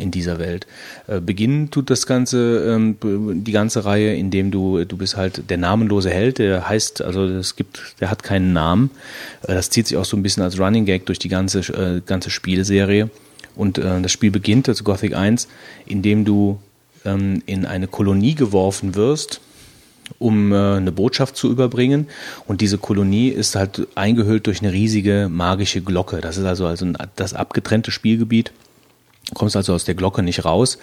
in 0.02 0.12
dieser 0.12 0.40
Welt. 0.40 0.68
Äh, 1.08 1.22
beginnen 1.22 1.72
tut 1.72 1.90
das 1.90 2.06
Ganze, 2.06 2.66
ähm, 2.68 2.98
die 3.44 3.52
ganze 3.52 3.86
Reihe, 3.86 4.16
indem 4.16 4.52
du, 4.52 4.84
du 4.84 4.98
bist 4.98 5.16
halt 5.16 5.50
der 5.50 5.58
namenlose 5.58 6.10
Held, 6.10 6.40
der 6.40 6.68
heißt, 6.68 7.02
also 7.02 7.26
es 7.26 7.56
gibt, 7.56 7.96
der 8.00 8.10
hat 8.10 8.24
keinen 8.24 8.52
Namen. 8.54 8.92
Äh, 9.44 9.54
das 9.54 9.70
zieht 9.70 9.88
sich 9.88 9.98
auch 9.98 10.06
so 10.06 10.18
ein 10.18 10.24
bisschen 10.24 10.44
als 10.44 10.60
Running 10.60 10.86
Gag 10.86 11.06
durch 11.06 11.20
die 11.20 11.30
ganze, 11.30 11.60
äh, 11.60 12.02
ganze 12.06 12.30
Spielserie. 12.30 13.10
Und 13.56 13.78
äh, 13.78 14.02
das 14.02 14.12
Spiel 14.12 14.32
beginnt, 14.32 14.70
also 14.70 14.84
Gothic 14.84 15.16
1, 15.16 15.48
indem 15.86 16.26
du 16.26 16.60
ähm, 17.06 17.44
in 17.46 17.66
eine 17.66 17.88
Kolonie 17.88 18.36
geworfen 18.36 18.96
wirst, 18.96 19.42
um 20.18 20.52
äh, 20.52 20.56
eine 20.56 20.92
Botschaft 20.92 21.36
zu 21.36 21.50
überbringen. 21.50 22.08
Und 22.48 22.62
diese 22.62 22.78
Kolonie 22.78 23.30
ist 23.30 23.56
halt 23.56 23.88
eingehüllt 23.96 24.48
durch 24.48 24.62
eine 24.62 24.74
riesige 24.74 25.28
magische 25.30 25.82
Glocke. 25.82 26.22
Das 26.22 26.38
ist 26.38 26.46
also, 26.46 26.66
also 26.66 26.86
das 27.16 27.34
abgetrennte 27.34 27.92
Spielgebiet. 27.92 28.52
Kommst 29.34 29.56
also 29.56 29.74
aus 29.74 29.86
der 29.86 29.96
Glocke 29.96 30.24
nicht 30.24 30.46
raus. 30.46 30.80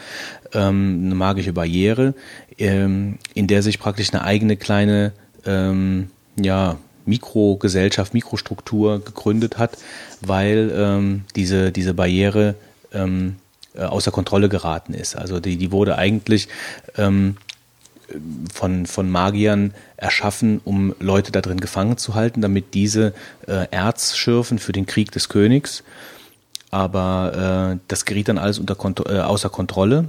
Ähm, 0.52 1.02
eine 1.06 1.14
magische 1.14 1.52
Barriere, 1.52 2.14
ähm, 2.58 3.18
in 3.34 3.46
der 3.46 3.62
sich 3.62 3.78
praktisch 3.78 4.12
eine 4.12 4.22
eigene 4.22 4.56
kleine 4.56 5.12
ähm, 5.44 6.10
ja, 6.40 6.76
Mikrogesellschaft, 7.06 8.14
Mikrostruktur 8.14 9.04
gegründet 9.04 9.58
hat, 9.58 9.78
weil 10.20 10.72
ähm, 10.74 11.24
diese, 11.34 11.72
diese 11.72 11.94
Barriere 11.94 12.54
ähm, 12.92 13.36
äh, 13.74 13.82
außer 13.82 14.10
Kontrolle 14.10 14.48
geraten 14.48 14.94
ist. 14.94 15.16
Also 15.16 15.40
die, 15.40 15.56
die 15.56 15.72
wurde 15.72 15.98
eigentlich 15.98 16.48
ähm, 16.96 17.36
von, 18.52 18.86
von 18.86 19.10
Magiern 19.10 19.74
erschaffen, 19.96 20.60
um 20.64 20.94
Leute 21.00 21.32
da 21.32 21.40
drin 21.40 21.60
gefangen 21.60 21.98
zu 21.98 22.14
halten, 22.14 22.40
damit 22.40 22.74
diese 22.74 23.12
äh, 23.46 23.66
Erz 23.70 24.16
schürfen 24.16 24.58
für 24.58 24.72
den 24.72 24.86
Krieg 24.86 25.10
des 25.12 25.28
Königs. 25.28 25.82
Aber 26.70 27.72
äh, 27.74 27.78
das 27.88 28.04
geriet 28.04 28.28
dann 28.28 28.38
alles 28.38 28.58
unter 28.58 28.74
Kont 28.74 29.02
äh, 29.08 29.20
außer 29.20 29.48
Kontrolle. 29.48 30.06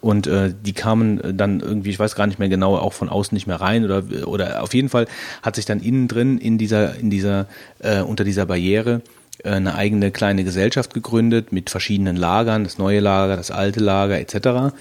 Und 0.00 0.26
äh, 0.26 0.52
die 0.64 0.72
kamen 0.72 1.36
dann 1.36 1.60
irgendwie, 1.60 1.90
ich 1.90 1.98
weiß 1.98 2.14
gar 2.14 2.26
nicht 2.26 2.38
mehr 2.38 2.48
genau, 2.48 2.76
auch 2.76 2.92
von 2.92 3.08
außen 3.08 3.34
nicht 3.34 3.46
mehr 3.46 3.60
rein 3.60 3.84
oder 3.84 4.02
oder 4.26 4.62
auf 4.62 4.74
jeden 4.74 4.88
Fall 4.88 5.06
hat 5.42 5.56
sich 5.56 5.66
dann 5.66 5.80
innen 5.80 6.08
drin 6.08 6.38
in 6.38 6.58
dieser 6.58 6.96
in 6.96 7.10
dieser 7.10 7.46
äh, 7.78 8.00
unter 8.00 8.24
dieser 8.24 8.44
Barriere 8.44 9.02
äh, 9.42 9.50
eine 9.50 9.74
eigene 9.76 10.10
kleine 10.10 10.44
Gesellschaft 10.44 10.94
gegründet 10.94 11.52
mit 11.52 11.70
verschiedenen 11.70 12.16
Lagern, 12.16 12.64
das 12.64 12.76
neue 12.76 13.00
Lager, 13.00 13.36
das 13.36 13.50
alte 13.50 13.80
Lager 13.80 14.18
etc. 14.18 14.74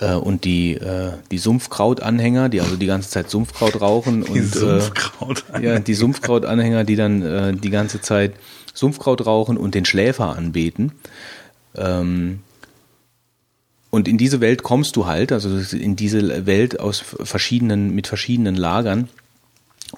Äh, 0.00 0.14
und 0.14 0.44
die, 0.44 0.74
äh, 0.74 1.12
die 1.30 1.38
Sumpfkrautanhänger, 1.38 2.48
die 2.48 2.60
also 2.60 2.76
die 2.76 2.86
ganze 2.86 3.10
Zeit 3.10 3.30
Sumpfkraut 3.30 3.80
rauchen 3.80 4.24
Die 4.24 4.40
und 4.40 4.54
Sumpfkraut. 4.54 5.44
Äh, 5.54 5.64
ja, 5.64 5.78
die 5.78 5.94
Sumpfkrautanhänger, 5.94 6.84
die 6.84 6.96
dann 6.96 7.22
äh, 7.22 7.52
die 7.54 7.70
ganze 7.70 8.00
Zeit 8.00 8.32
Sumpfkraut 8.74 9.26
rauchen 9.26 9.56
und 9.56 9.74
den 9.74 9.84
Schläfer 9.84 10.36
anbeten. 10.36 10.92
Ähm, 11.76 12.40
und 13.90 14.08
in 14.08 14.16
diese 14.16 14.40
Welt 14.40 14.62
kommst 14.62 14.96
du 14.96 15.06
halt, 15.06 15.32
also 15.32 15.50
in 15.76 15.96
diese 15.96 16.46
Welt 16.46 16.80
aus 16.80 17.00
verschiedenen, 17.00 17.94
mit 17.94 18.06
verschiedenen 18.06 18.54
Lagern. 18.54 19.08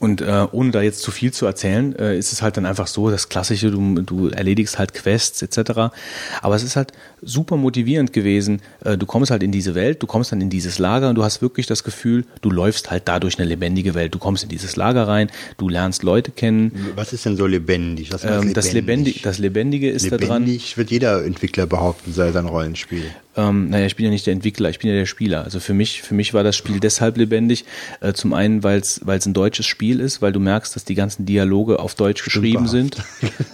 Und 0.01 0.21
äh, 0.21 0.49
ohne 0.51 0.73
da 0.73 0.83
jetzt 0.83 1.03
zu 1.03 1.13
viel 1.13 1.33
zu 1.33 1.47
erzählen, 1.47 1.95
äh, 1.97 2.19
ist 2.19 2.33
es 2.33 2.43
halt 2.43 2.57
dann 2.57 2.67
einfach 2.67 2.89
so, 2.89 3.11
das 3.11 3.29
Klassische, 3.29 3.71
du, 3.71 4.03
du 4.03 4.29
erledigst 4.29 4.79
halt 4.81 4.93
Quests 4.95 5.43
etc. 5.43 5.95
Aber 6.43 6.57
es 6.57 6.65
ist 6.65 6.75
halt 6.75 6.93
super 7.25 7.57
motivierend 7.57 8.13
gewesen. 8.13 8.61
Äh, 8.85 8.97
du 8.97 9.07
kommst 9.07 9.31
halt 9.31 9.43
in 9.43 9.53
diese 9.53 9.75
Welt, 9.75 10.03
du 10.03 10.07
kommst 10.07 10.33
dann 10.33 10.41
in 10.41 10.51
dieses 10.51 10.79
Lager 10.79 11.09
und 11.09 11.15
du 11.15 11.25
hast 11.25 11.43
wirklich 11.43 11.67
das 11.67 11.85
Gefühl, 11.85 12.25
du 12.41 12.51
läufst 12.51 12.91
halt 12.91 13.03
dadurch 13.07 13.39
eine 13.39 13.49
lebendige 13.49 13.95
Welt. 13.95 14.15
Du 14.15 14.19
kommst 14.19 14.43
in 14.43 14.49
dieses 14.49 14.77
Lager 14.77 15.09
rein, 15.09 15.31
du 15.59 15.69
lernst 15.69 16.03
Leute 16.03 16.31
kennen. 16.31 16.93
Was 16.95 17.13
ist 17.13 17.25
denn 17.25 17.37
so 17.37 17.47
lebendig? 17.47 18.13
Was 18.13 18.25
Ähm, 18.25 18.55
das, 18.55 18.73
Lebendige, 18.73 19.21
das 19.23 19.39
Lebendige 19.39 19.91
ist 19.91 20.11
da 20.11 20.17
dran. 20.17 20.43
lebendig 20.43 20.77
wird 20.77 20.91
jeder 20.91 21.25
Entwickler 21.25 21.67
behaupten, 21.67 22.13
sei 22.13 22.33
sein 22.33 22.47
Rollenspiel. 22.47 23.05
Ähm, 23.37 23.71
naja, 23.71 23.87
ich 23.87 23.97
bin 23.97 24.05
ja 24.05 24.11
nicht 24.13 24.27
der 24.27 24.33
Entwickler, 24.33 24.71
ich 24.71 24.79
bin 24.79 24.91
ja 24.91 24.97
der 24.97 25.07
Spieler. 25.07 25.43
Also 25.45 25.59
für 25.59 25.75
mich, 25.75 26.03
für 26.03 26.15
mich 26.15 26.35
war 26.35 26.45
das 26.45 26.57
Spiel 26.57 26.79
deshalb 26.79 27.17
lebendig. 27.17 27.65
Äh, 28.01 28.13
zum 28.13 28.33
einen, 28.33 28.63
weil 28.63 28.81
es 28.81 29.01
ein 29.05 29.35
deutsches 29.35 29.67
Spiel 29.67 30.01
ist, 30.01 30.23
weil 30.23 30.33
du 30.33 30.41
merkst, 30.41 30.77
dass 30.77 30.85
die 30.85 30.95
ganzen 30.95 31.27
Dialoge 31.27 31.81
auf 31.81 31.95
Deutsch 31.95 32.23
geschrieben 32.23 32.69
sind. 32.69 32.97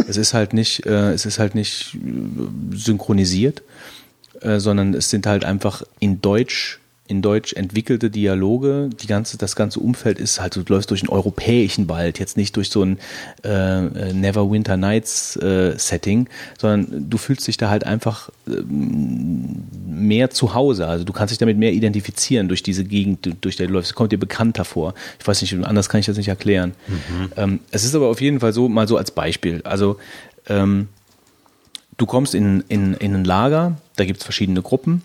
es 0.08 0.16
ist 0.16 0.34
halt 0.34 0.52
nicht, 0.52 0.84
äh, 0.86 1.12
es 1.12 1.24
ist 1.24 1.38
halt 1.38 1.54
nicht 1.54 1.94
äh, 1.94 2.76
äh, 4.40 4.58
sondern 4.58 4.94
es 4.94 5.10
sind 5.10 5.26
halt 5.26 5.44
einfach 5.44 5.82
in 5.98 6.20
Deutsch 6.20 6.80
in 7.10 7.22
Deutsch 7.22 7.52
entwickelte 7.54 8.08
Dialoge. 8.08 8.88
Die 9.02 9.08
ganze, 9.08 9.36
das 9.36 9.56
ganze 9.56 9.80
Umfeld 9.80 10.20
ist 10.20 10.40
halt, 10.40 10.54
du 10.54 10.62
läufst 10.68 10.90
durch 10.90 11.02
einen 11.02 11.08
europäischen 11.08 11.88
Wald, 11.88 12.20
jetzt 12.20 12.36
nicht 12.36 12.56
durch 12.56 12.70
so 12.70 12.84
ein 12.84 12.98
äh, 13.44 13.48
äh, 13.84 14.12
Neverwinter 14.12 14.76
Nights 14.76 15.34
äh, 15.36 15.76
Setting, 15.76 16.28
sondern 16.56 17.10
du 17.10 17.18
fühlst 17.18 17.48
dich 17.48 17.56
da 17.56 17.68
halt 17.68 17.84
einfach 17.84 18.30
ähm, 18.46 19.64
mehr 19.84 20.30
zu 20.30 20.54
Hause. 20.54 20.86
Also 20.86 21.04
du 21.04 21.12
kannst 21.12 21.32
dich 21.32 21.38
damit 21.38 21.58
mehr 21.58 21.72
identifizieren 21.72 22.46
durch 22.46 22.62
diese 22.62 22.84
Gegend, 22.84 23.28
durch 23.40 23.56
die 23.56 23.66
du 23.66 23.72
läufst. 23.72 23.90
Es 23.90 23.94
kommt 23.96 24.12
dir 24.12 24.18
bekannter 24.18 24.64
vor. 24.64 24.94
Ich 25.18 25.26
weiß 25.26 25.42
nicht, 25.42 25.52
anders 25.64 25.88
kann 25.88 25.98
ich 25.98 26.06
das 26.06 26.16
nicht 26.16 26.28
erklären. 26.28 26.74
Ähm, 27.36 27.58
es 27.72 27.84
ist 27.84 27.96
aber 27.96 28.06
auf 28.06 28.20
jeden 28.20 28.38
Fall 28.38 28.52
so, 28.52 28.68
mal 28.68 28.86
so 28.86 28.96
als 28.96 29.10
Beispiel. 29.10 29.62
Also 29.64 29.98
ähm, 30.48 30.88
du 32.00 32.06
kommst 32.06 32.34
in, 32.34 32.64
in, 32.68 32.94
in 32.94 33.14
ein 33.14 33.24
Lager, 33.24 33.76
da 33.96 34.04
gibt 34.04 34.20
es 34.20 34.24
verschiedene 34.24 34.62
Gruppen. 34.62 35.02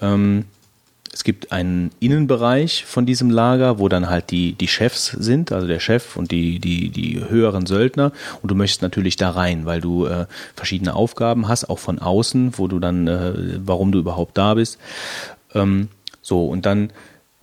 Ähm, 0.00 0.46
es 1.12 1.24
gibt 1.24 1.50
einen 1.52 1.90
Innenbereich 1.98 2.84
von 2.84 3.04
diesem 3.04 3.30
Lager, 3.30 3.78
wo 3.78 3.88
dann 3.88 4.08
halt 4.08 4.30
die, 4.30 4.52
die 4.52 4.68
Chefs 4.68 5.06
sind, 5.06 5.52
also 5.52 5.66
der 5.66 5.80
Chef 5.80 6.16
und 6.16 6.30
die, 6.30 6.60
die, 6.60 6.88
die 6.88 7.22
höheren 7.28 7.66
Söldner. 7.66 8.12
Und 8.42 8.50
du 8.50 8.54
möchtest 8.54 8.80
natürlich 8.80 9.16
da 9.16 9.30
rein, 9.30 9.66
weil 9.66 9.80
du 9.80 10.06
äh, 10.06 10.26
verschiedene 10.54 10.94
Aufgaben 10.94 11.48
hast, 11.48 11.68
auch 11.68 11.80
von 11.80 11.98
außen, 11.98 12.56
wo 12.56 12.68
du 12.68 12.78
dann, 12.78 13.08
äh, 13.08 13.58
warum 13.64 13.92
du 13.92 13.98
überhaupt 13.98 14.38
da 14.38 14.54
bist. 14.54 14.78
Ähm, 15.52 15.88
so, 16.22 16.46
und 16.46 16.64
dann 16.64 16.90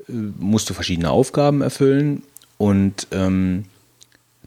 äh, 0.07 0.13
musst 0.39 0.69
du 0.69 0.73
verschiedene 0.73 1.11
Aufgaben 1.11 1.61
erfüllen 1.61 2.23
und 2.57 3.07
ähm, 3.11 3.65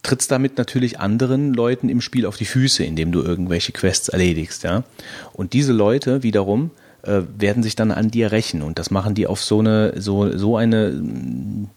trittst 0.03 0.31
damit 0.31 0.59
natürlich 0.59 0.99
anderen 0.99 1.55
Leuten 1.55 1.89
im 1.89 2.01
Spiel 2.01 2.27
auf 2.27 2.37
die 2.37 2.45
Füße, 2.45 2.85
indem 2.85 3.12
du 3.12 3.23
irgendwelche 3.23 3.73
Quests 3.73 4.09
erledigst, 4.09 4.62
ja. 4.65 4.85
Und 5.33 5.53
diese 5.53 5.73
Leute 5.73 6.23
wiederum 6.23 6.70
äh, 7.03 7.23
werden 7.37 7.62
sich 7.62 7.77
dann 7.77 7.91
an 7.91 8.11
dir 8.11 8.33
rächen 8.33 8.62
und 8.62 8.79
das 8.79 8.91
machen 8.91 9.15
die 9.15 9.27
auf 9.27 9.43
so 9.43 9.61
eine 9.61 10.01
so 10.01 10.37
so 10.37 10.57
eine 10.57 11.69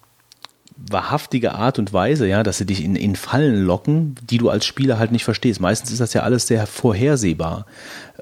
wahrhaftige 0.76 1.52
Art 1.52 1.78
und 1.78 1.92
Weise, 1.92 2.26
ja, 2.26 2.42
dass 2.42 2.58
sie 2.58 2.66
dich 2.66 2.82
in, 2.82 2.96
in 2.96 3.16
Fallen 3.16 3.64
locken, 3.64 4.16
die 4.28 4.38
du 4.38 4.50
als 4.50 4.66
Spieler 4.66 4.98
halt 4.98 5.12
nicht 5.12 5.24
verstehst. 5.24 5.60
Meistens 5.60 5.92
ist 5.92 6.00
das 6.00 6.14
ja 6.14 6.22
alles 6.22 6.46
sehr 6.46 6.66
vorhersehbar. 6.66 7.66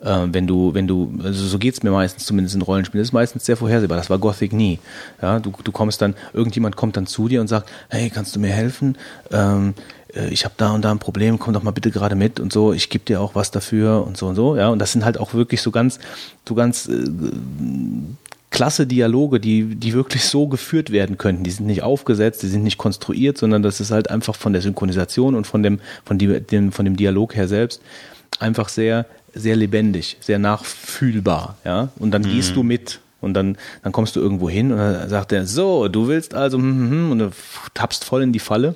Äh, 0.01 0.27
wenn 0.33 0.47
du, 0.47 0.75
wenn 0.75 0.87
du, 0.87 1.19
also 1.23 1.47
so 1.47 1.59
geht's 1.59 1.83
mir 1.83 1.91
meistens 1.91 2.27
zumindest 2.27 2.55
in 2.55 2.63
Rollenspielen, 2.63 3.01
das 3.01 3.09
ist 3.09 3.15
meistens 3.15 3.47
sehr 3.47 3.57
vorhersehbar. 3.57 3.97
Das 3.97 4.11
war 4.11 4.19
Gothic 4.19 4.53
nie. 4.53 4.81
Ja, 5.23 5.41
du, 5.41 5.53
du 5.65 5.73
kommst 5.73 6.03
dann, 6.03 6.15
irgendjemand 6.35 6.77
kommt 6.77 6.97
dann 6.97 7.07
zu 7.07 7.29
dir 7.29 7.41
und 7.41 7.49
sagt, 7.49 7.71
hey, 7.89 8.11
kannst 8.11 8.37
du 8.37 8.41
mir 8.41 8.53
helfen? 8.53 8.99
Ähm, 9.31 9.75
äh, 10.15 10.29
ich 10.29 10.45
habe 10.45 10.55
da 10.57 10.73
und 10.73 10.85
da 10.85 10.91
ein 10.91 10.99
Problem, 10.99 11.39
komm 11.39 11.55
doch 11.55 11.63
mal 11.63 11.71
bitte 11.71 11.91
gerade 11.91 12.17
mit 12.17 12.39
und 12.39 12.53
so, 12.53 12.73
ich 12.73 12.91
gebe 12.91 13.05
dir 13.05 13.21
auch 13.21 13.35
was 13.35 13.51
dafür 13.51 14.07
und 14.07 14.17
so 14.17 14.27
und 14.27 14.35
so, 14.35 14.57
ja, 14.57 14.69
und 14.69 14.79
das 14.79 14.93
sind 14.93 15.05
halt 15.05 15.19
auch 15.19 15.35
wirklich 15.35 15.63
so 15.63 15.71
ganz, 15.71 15.99
so 16.47 16.55
ganz 16.55 16.89
äh, 16.89 17.05
klasse 18.53 18.87
Dialoge, 18.87 19.41
die, 19.41 19.75
die 19.75 19.95
wirklich 19.95 20.25
so 20.27 20.47
geführt 20.47 20.93
werden 20.93 21.19
könnten. 21.19 21.43
Die 21.43 21.51
sind 21.51 21.67
nicht 21.67 21.83
aufgesetzt, 21.83 22.43
die 22.43 22.49
sind 22.49 22.63
nicht 22.63 22.79
konstruiert, 22.79 23.39
sondern 23.39 23.63
das 23.63 23.81
ist 23.81 23.91
halt 23.91 24.11
einfach 24.11 24.37
von 24.37 24.53
der 24.53 24.63
Synchronisation 24.63 25.35
und 25.35 25.47
von 25.47 25.65
dem, 25.65 25.81
von 26.05 26.19
dem, 26.19 26.71
von 26.71 26.85
dem 26.85 26.97
Dialog 26.97 27.35
her 27.35 27.49
selbst 27.49 27.81
einfach 28.39 28.69
sehr, 28.69 29.07
sehr 29.35 29.57
lebendig, 29.57 30.19
sehr 30.21 30.39
nachfühlbar, 30.39 31.57
ja. 31.65 31.89
Und 31.99 32.13
dann 32.13 32.23
gehst 32.23 32.55
du 32.55 32.63
mit. 32.63 33.01
Und 33.21 33.35
dann, 33.35 33.57
dann 33.85 33.93
kommst 33.93 34.17
du 34.17 34.21
irgendwo 34.21 34.51
hin 34.51 34.73
und 34.73 34.79
dann 34.79 35.09
sagt 35.09 35.31
er, 35.31 35.47
so, 35.47 35.87
du 35.87 36.09
willst 36.09 36.35
also, 36.35 36.59
hm, 36.59 36.65
hm, 36.65 36.91
hm, 36.91 37.11
und 37.13 37.19
du 37.21 37.31
tappst 37.73 38.05
voll 38.05 38.23
in 38.23 38.33
die 38.33 38.41
Falle. 38.41 38.75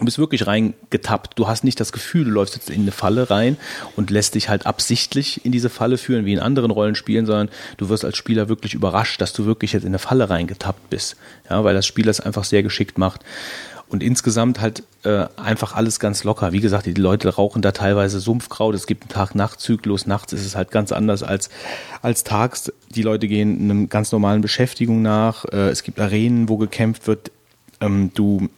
Du 0.00 0.04
bist 0.04 0.18
wirklich 0.18 0.48
reingetappt. 0.48 1.38
Du 1.38 1.46
hast 1.46 1.62
nicht 1.62 1.78
das 1.78 1.92
Gefühl, 1.92 2.24
du 2.24 2.30
läufst 2.30 2.56
jetzt 2.56 2.68
in 2.68 2.82
eine 2.82 2.90
Falle 2.90 3.30
rein 3.30 3.56
und 3.94 4.10
lässt 4.10 4.34
dich 4.34 4.48
halt 4.48 4.66
absichtlich 4.66 5.44
in 5.44 5.52
diese 5.52 5.70
Falle 5.70 5.98
führen, 5.98 6.24
wie 6.24 6.32
in 6.32 6.40
anderen 6.40 6.72
Rollenspielen, 6.72 7.26
sondern 7.26 7.48
du 7.76 7.88
wirst 7.88 8.04
als 8.04 8.16
Spieler 8.16 8.48
wirklich 8.48 8.74
überrascht, 8.74 9.20
dass 9.20 9.32
du 9.32 9.46
wirklich 9.46 9.72
jetzt 9.72 9.84
in 9.84 9.90
eine 9.90 10.00
Falle 10.00 10.28
reingetappt 10.28 10.90
bist. 10.90 11.16
Ja, 11.48 11.62
weil 11.62 11.74
das 11.74 11.86
Spiel 11.86 12.04
das 12.04 12.18
einfach 12.18 12.42
sehr 12.42 12.64
geschickt 12.64 12.98
macht. 12.98 13.20
Und 13.88 14.02
insgesamt 14.02 14.60
halt 14.60 14.82
äh, 15.04 15.26
einfach 15.36 15.76
alles 15.76 16.00
ganz 16.00 16.24
locker. 16.24 16.50
Wie 16.50 16.60
gesagt, 16.60 16.86
die 16.86 16.94
Leute 16.94 17.28
rauchen 17.28 17.62
da 17.62 17.70
teilweise 17.70 18.18
Sumpfkraut. 18.18 18.74
Es 18.74 18.88
gibt 18.88 19.04
einen 19.04 19.10
Tag-Nacht-Zyklus. 19.10 20.08
Nachts 20.08 20.32
ist 20.32 20.44
es 20.44 20.56
halt 20.56 20.72
ganz 20.72 20.90
anders 20.90 21.22
als, 21.22 21.50
als 22.02 22.24
tags. 22.24 22.72
Die 22.88 23.02
Leute 23.02 23.28
gehen 23.28 23.60
einem 23.60 23.88
ganz 23.88 24.10
normalen 24.10 24.40
Beschäftigung 24.40 25.02
nach. 25.02 25.44
Äh, 25.44 25.68
es 25.68 25.84
gibt 25.84 26.00
Arenen, 26.00 26.48
wo 26.48 26.56
gekämpft 26.56 27.06
wird. 27.06 27.30
Ähm, 27.80 28.10
du 28.14 28.48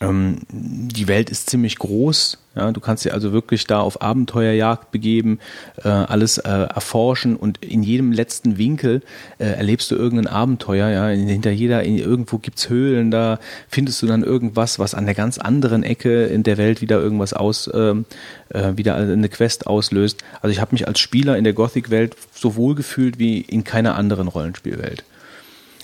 ähm, 0.00 0.38
die 0.50 1.08
Welt 1.08 1.28
ist 1.28 1.50
ziemlich 1.50 1.78
groß. 1.78 2.38
Ja, 2.56 2.72
du 2.72 2.80
kannst 2.80 3.04
dir 3.04 3.12
also 3.12 3.32
wirklich 3.32 3.66
da 3.66 3.80
auf 3.80 4.02
Abenteuerjagd 4.02 4.90
begeben, 4.90 5.38
äh, 5.84 5.88
alles 5.88 6.38
äh, 6.38 6.48
erforschen 6.48 7.36
und 7.36 7.62
in 7.64 7.82
jedem 7.82 8.10
letzten 8.10 8.58
Winkel 8.58 9.02
äh, 9.38 9.44
erlebst 9.44 9.90
du 9.90 9.94
irgendein 9.94 10.26
Abenteuer. 10.26 10.88
Ja, 10.88 11.08
hinter 11.08 11.50
jeder 11.50 11.82
in, 11.84 11.98
irgendwo 11.98 12.38
gibt's 12.38 12.68
Höhlen, 12.68 13.10
da 13.10 13.38
findest 13.68 14.02
du 14.02 14.06
dann 14.06 14.24
irgendwas, 14.24 14.78
was 14.78 14.94
an 14.94 15.04
der 15.04 15.14
ganz 15.14 15.38
anderen 15.38 15.82
Ecke 15.82 16.24
in 16.24 16.42
der 16.42 16.56
Welt 16.56 16.80
wieder 16.80 16.98
irgendwas 16.98 17.34
aus, 17.34 17.70
ähm, 17.72 18.06
äh, 18.48 18.72
wieder 18.76 18.96
eine 18.96 19.28
Quest 19.28 19.66
auslöst. 19.66 20.24
Also 20.40 20.50
ich 20.50 20.60
habe 20.60 20.72
mich 20.72 20.88
als 20.88 20.98
Spieler 20.98 21.36
in 21.36 21.44
der 21.44 21.52
Gothic-Welt 21.52 22.16
so 22.34 22.56
wohl 22.56 22.74
gefühlt 22.74 23.18
wie 23.18 23.40
in 23.40 23.64
keiner 23.64 23.96
anderen 23.96 24.28
Rollenspielwelt. 24.28 25.04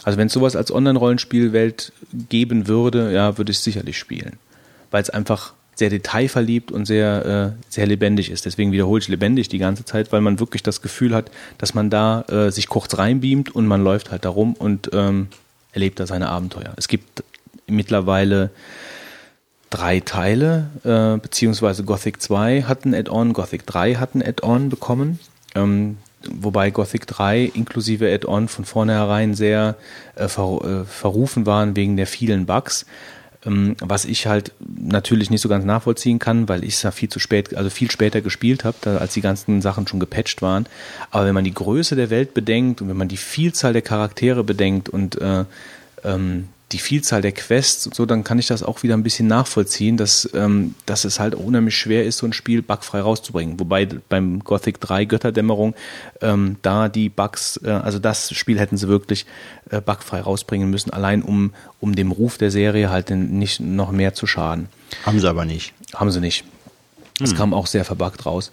Also 0.07 0.19
wenn 0.19 0.29
es 0.29 0.33
sowas 0.33 0.55
als 0.55 0.71
Online-Rollenspielwelt 0.71 1.93
geben 2.29 2.69
würde, 2.69 3.13
ja, 3.13 3.39
würde 3.39 3.51
ich 3.51 3.59
es 3.59 3.65
sicherlich 3.65 3.99
spielen. 3.99 4.35
Weil 4.93 5.03
es 5.03 5.11
einfach 5.11 5.53
sehr 5.75 5.91
detailverliebt 5.91 6.71
und 6.71 6.87
sehr, 6.87 7.57
äh, 7.59 7.63
sehr 7.69 7.89
lebendig 7.89 8.31
ist. 8.31 8.47
Deswegen 8.47 8.71
wiederhole 8.71 9.01
ich 9.01 9.09
lebendig 9.09 9.49
die 9.49 9.59
ganze 9.59 9.85
Zeit, 9.85 10.13
weil 10.13 10.21
man 10.21 10.39
wirklich 10.39 10.63
das 10.63 10.81
Gefühl 10.81 11.13
hat, 11.13 11.33
dass 11.59 11.75
man 11.75 11.91
da 11.91 12.21
äh, 12.29 12.53
sich 12.53 12.69
kurz 12.69 12.97
reinbeamt 12.97 13.53
und 13.53 13.67
man 13.67 13.83
läuft 13.83 14.13
halt 14.13 14.25
da 14.25 14.29
rum 14.29 14.55
und 14.55 14.91
ähm, 14.93 15.27
erlebt 15.73 15.99
da 15.99 16.07
seine 16.07 16.29
Abenteuer. 16.29 16.73
Es 16.77 16.87
gibt 16.87 17.25
mittlerweile 17.67 18.51
drei 19.71 19.99
Teile, 19.99 20.69
äh, 20.85 21.19
beziehungsweise 21.19 21.83
Gothic 21.83 22.23
2 22.23 22.63
hat 22.63 22.85
ein 22.85 22.95
Add-on, 22.95 23.33
Gothic 23.33 23.67
3 23.67 23.97
hat 23.97 24.15
ein 24.15 24.23
Add-on 24.23 24.69
bekommen. 24.69 25.19
Ähm, 25.57 25.99
wobei 26.33 26.71
Gothic 26.71 27.07
3 27.07 27.53
inklusive 27.55 28.13
Add-on 28.13 28.49
von 28.49 28.65
vornherein 28.65 29.35
sehr 29.35 29.77
äh, 30.15 30.29
ver, 30.29 30.61
äh, 30.65 30.85
verrufen 30.85 31.47
waren 31.47 31.77
wegen 31.77 31.97
der 31.97 32.07
vielen 32.07 32.47
Bugs. 32.47 32.87
Ähm, 33.45 33.77
was 33.81 34.05
ich 34.05 34.27
halt 34.27 34.53
natürlich 34.59 35.31
nicht 35.31 35.41
so 35.41 35.49
ganz 35.49 35.65
nachvollziehen 35.65 36.19
kann, 36.19 36.49
weil 36.49 36.65
ich 36.65 36.75
es 36.75 36.83
ja 36.83 36.91
viel 36.91 37.09
zu 37.09 37.19
spät, 37.19 37.55
also 37.55 37.71
viel 37.71 37.91
später 37.91 38.21
gespielt 38.21 38.65
habe, 38.65 39.01
als 39.01 39.15
die 39.15 39.21
ganzen 39.21 39.63
Sachen 39.63 39.87
schon 39.87 40.01
gepatcht 40.01 40.43
waren. 40.43 40.67
Aber 41.11 41.27
wenn 41.27 41.35
man 41.35 41.45
die 41.45 41.55
Größe 41.55 41.97
der 41.97 42.11
Welt 42.11 42.35
bedenkt 42.35 42.83
und 42.83 42.89
wenn 42.89 42.97
man 42.97 43.09
die 43.09 43.17
Vielzahl 43.17 43.73
der 43.73 43.83
Charaktere 43.83 44.43
bedenkt 44.43 44.89
und 44.89 45.21
äh, 45.21 45.45
ähm, 46.05 46.49
die 46.73 46.79
Vielzahl 46.79 47.23
der 47.23 47.33
Quests 47.33 47.87
und 47.87 47.95
so, 47.95 48.07
dann 48.07 48.25
kann 48.25 48.41
ich 48.41 48.49
das 48.49 48.65
auch 48.65 48.83
wieder 48.83 48.95
ein 48.95 49.05
bisschen 49.05 49.29
nachvollziehen, 49.29 49.97
dass, 49.97 50.29
ähm, 50.35 50.75
dass 50.85 51.05
es 51.05 51.21
halt 51.21 51.37
unheimlich 51.37 51.77
schwer 51.77 52.05
ist, 52.05 52.19
so 52.19 52.27
ein 52.27 52.33
Spiel 52.33 52.61
bugfrei 52.61 53.01
rauszubringen. 53.01 53.61
Wobei 53.61 53.87
beim 54.09 54.41
Gothic 54.41 54.81
3 54.81 55.05
Götterdämmerung 55.05 55.75
ähm, 56.21 56.57
da 56.63 56.89
die 56.89 57.09
Bugs, 57.09 57.61
äh, 57.63 57.71
also 57.71 58.01
das 58.01 58.35
Spiel 58.35 58.59
hätten 58.59 58.77
sie 58.77 58.89
wirklich 58.89 59.27
äh, 59.71 59.81
bugfrei 59.81 60.21
rausbringen 60.21 60.69
müssen, 60.69 60.91
allein 60.91 61.23
um, 61.23 61.55
um 61.81 61.95
dem 61.95 62.11
Ruf 62.11 62.37
der 62.37 62.51
Serie 62.51 62.91
halt 62.91 63.11
nicht 63.11 63.61
noch 63.61 63.93
mehr 63.93 64.15
zu 64.15 64.27
schaden. 64.27 64.69
Haben 65.05 65.21
sie 65.21 65.29
aber 65.29 65.45
nicht. 65.45 65.73
Haben 65.95 66.11
sie 66.11 66.21
nicht. 66.21 66.45
Das 67.19 67.35
kam 67.35 67.55
auch 67.55 67.67
sehr 67.67 67.87
verbuggt 67.87 68.27
raus. 68.27 68.53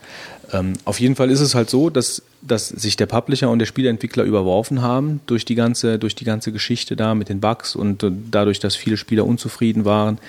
Ähm, 0.53 0.73
auf 0.85 0.99
jeden 0.99 1.15
Fall 1.15 1.31
ist 1.31 1.39
es 1.41 1.55
halt 1.55 1.69
so, 1.69 1.89
dass, 1.89 2.21
dass 2.41 2.69
sich 2.69 2.95
der 2.95 3.07
Publisher 3.07 3.49
und 3.49 3.59
der 3.59 3.65
Spieleentwickler 3.65 4.23
überworfen 4.23 4.81
haben 4.81 5.19
durch 5.25 5.45
die 5.45 5.55
ganze, 5.55 5.97
durch 5.99 6.15
die 6.15 6.25
ganze 6.25 6.51
Geschichte 6.51 6.95
da 6.95 7.15
mit 7.15 7.29
den 7.29 7.39
Bugs 7.39 7.75
und 7.75 8.03
äh, 8.03 8.11
dadurch, 8.31 8.59
dass 8.59 8.75
viele 8.75 8.97
Spieler 8.97 9.25
unzufrieden 9.25 9.83
waren. 9.85 10.19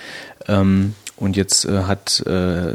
Ähm, 0.47 0.95
und 1.17 1.37
jetzt 1.37 1.63
äh, 1.65 1.83
hat 1.83 2.19
äh, 2.25 2.73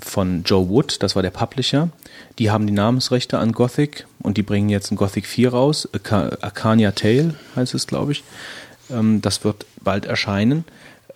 von 0.00 0.44
Joe 0.44 0.68
Wood, 0.70 1.02
das 1.02 1.14
war 1.14 1.22
der 1.22 1.30
Publisher, 1.30 1.90
die 2.38 2.50
haben 2.50 2.66
die 2.66 2.72
Namensrechte 2.72 3.38
an 3.38 3.52
Gothic 3.52 4.06
und 4.20 4.38
die 4.38 4.42
bringen 4.42 4.70
jetzt 4.70 4.90
ein 4.90 4.96
Gothic 4.96 5.26
4 5.26 5.50
raus. 5.50 5.88
Arca- 5.92 6.38
Arcania 6.40 6.92
Tale 6.92 7.34
heißt 7.56 7.74
es, 7.74 7.86
glaube 7.86 8.12
ich. 8.12 8.24
Ähm, 8.90 9.20
das 9.20 9.44
wird 9.44 9.66
bald 9.82 10.06
erscheinen. 10.06 10.64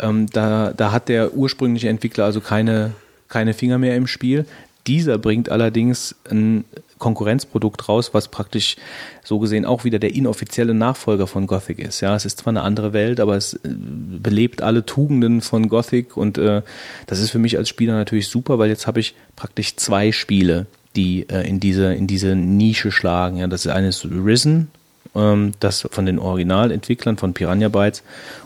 Ähm, 0.01 0.27
da, 0.33 0.73
da 0.77 0.93
hat 0.93 1.09
der 1.09 1.35
ursprüngliche 1.35 1.89
Entwickler 1.89 2.25
also 2.25 2.41
keine, 2.41 2.93
keine 3.29 3.55
Finger 3.55 3.79
mehr 3.79 3.97
im 3.97 4.07
Spiel. 4.07 4.45
Dieser 4.87 5.19
bringt 5.19 5.49
allerdings 5.49 6.15
ein 6.31 6.65
Konkurrenzprodukt 6.99 7.89
raus, 7.89 8.15
was 8.15 8.29
praktisch 8.29 8.77
so 9.23 9.39
gesehen 9.39 9.65
auch 9.65 9.85
wieder 9.85 9.99
der 9.99 10.15
inoffizielle 10.15 10.75
Nachfolger 10.75 11.27
von 11.27 11.47
Gothic 11.47 11.79
ist. 11.79 12.01
Ja, 12.01 12.15
es 12.15 12.25
ist 12.25 12.39
zwar 12.39 12.53
eine 12.53 12.63
andere 12.63 12.93
Welt, 12.93 13.21
aber 13.21 13.37
es 13.37 13.55
äh, 13.55 13.59
belebt 13.65 14.63
alle 14.63 14.87
Tugenden 14.87 15.41
von 15.41 15.69
Gothic 15.69 16.17
und 16.17 16.39
äh, 16.39 16.63
das 17.07 17.21
ist 17.21 17.31
für 17.31 17.39
mich 17.39 17.59
als 17.59 17.69
Spieler 17.69 17.95
natürlich 17.95 18.29
super, 18.29 18.59
weil 18.59 18.69
jetzt 18.69 18.87
habe 18.87 19.01
ich 19.01 19.15
praktisch 19.37 19.77
zwei 19.77 20.13
Spiele, 20.13 20.67
die 20.97 21.29
äh, 21.29 21.47
in 21.49 21.61
diese 21.61 21.95
in 21.95 22.07
diese 22.07 22.35
Nische 22.37 22.93
schlagen. 22.93 23.39
Ja, 23.39 23.49
das 23.49 23.67
ist 23.67 24.05
Risen, 24.05 24.71
ähm, 25.15 25.53
das 25.61 25.87
von 25.91 26.07
den 26.07 26.19
Originalentwicklern 26.19 27.17
von 27.17 27.35
Piranha 27.35 27.69
Bytes 27.69 28.03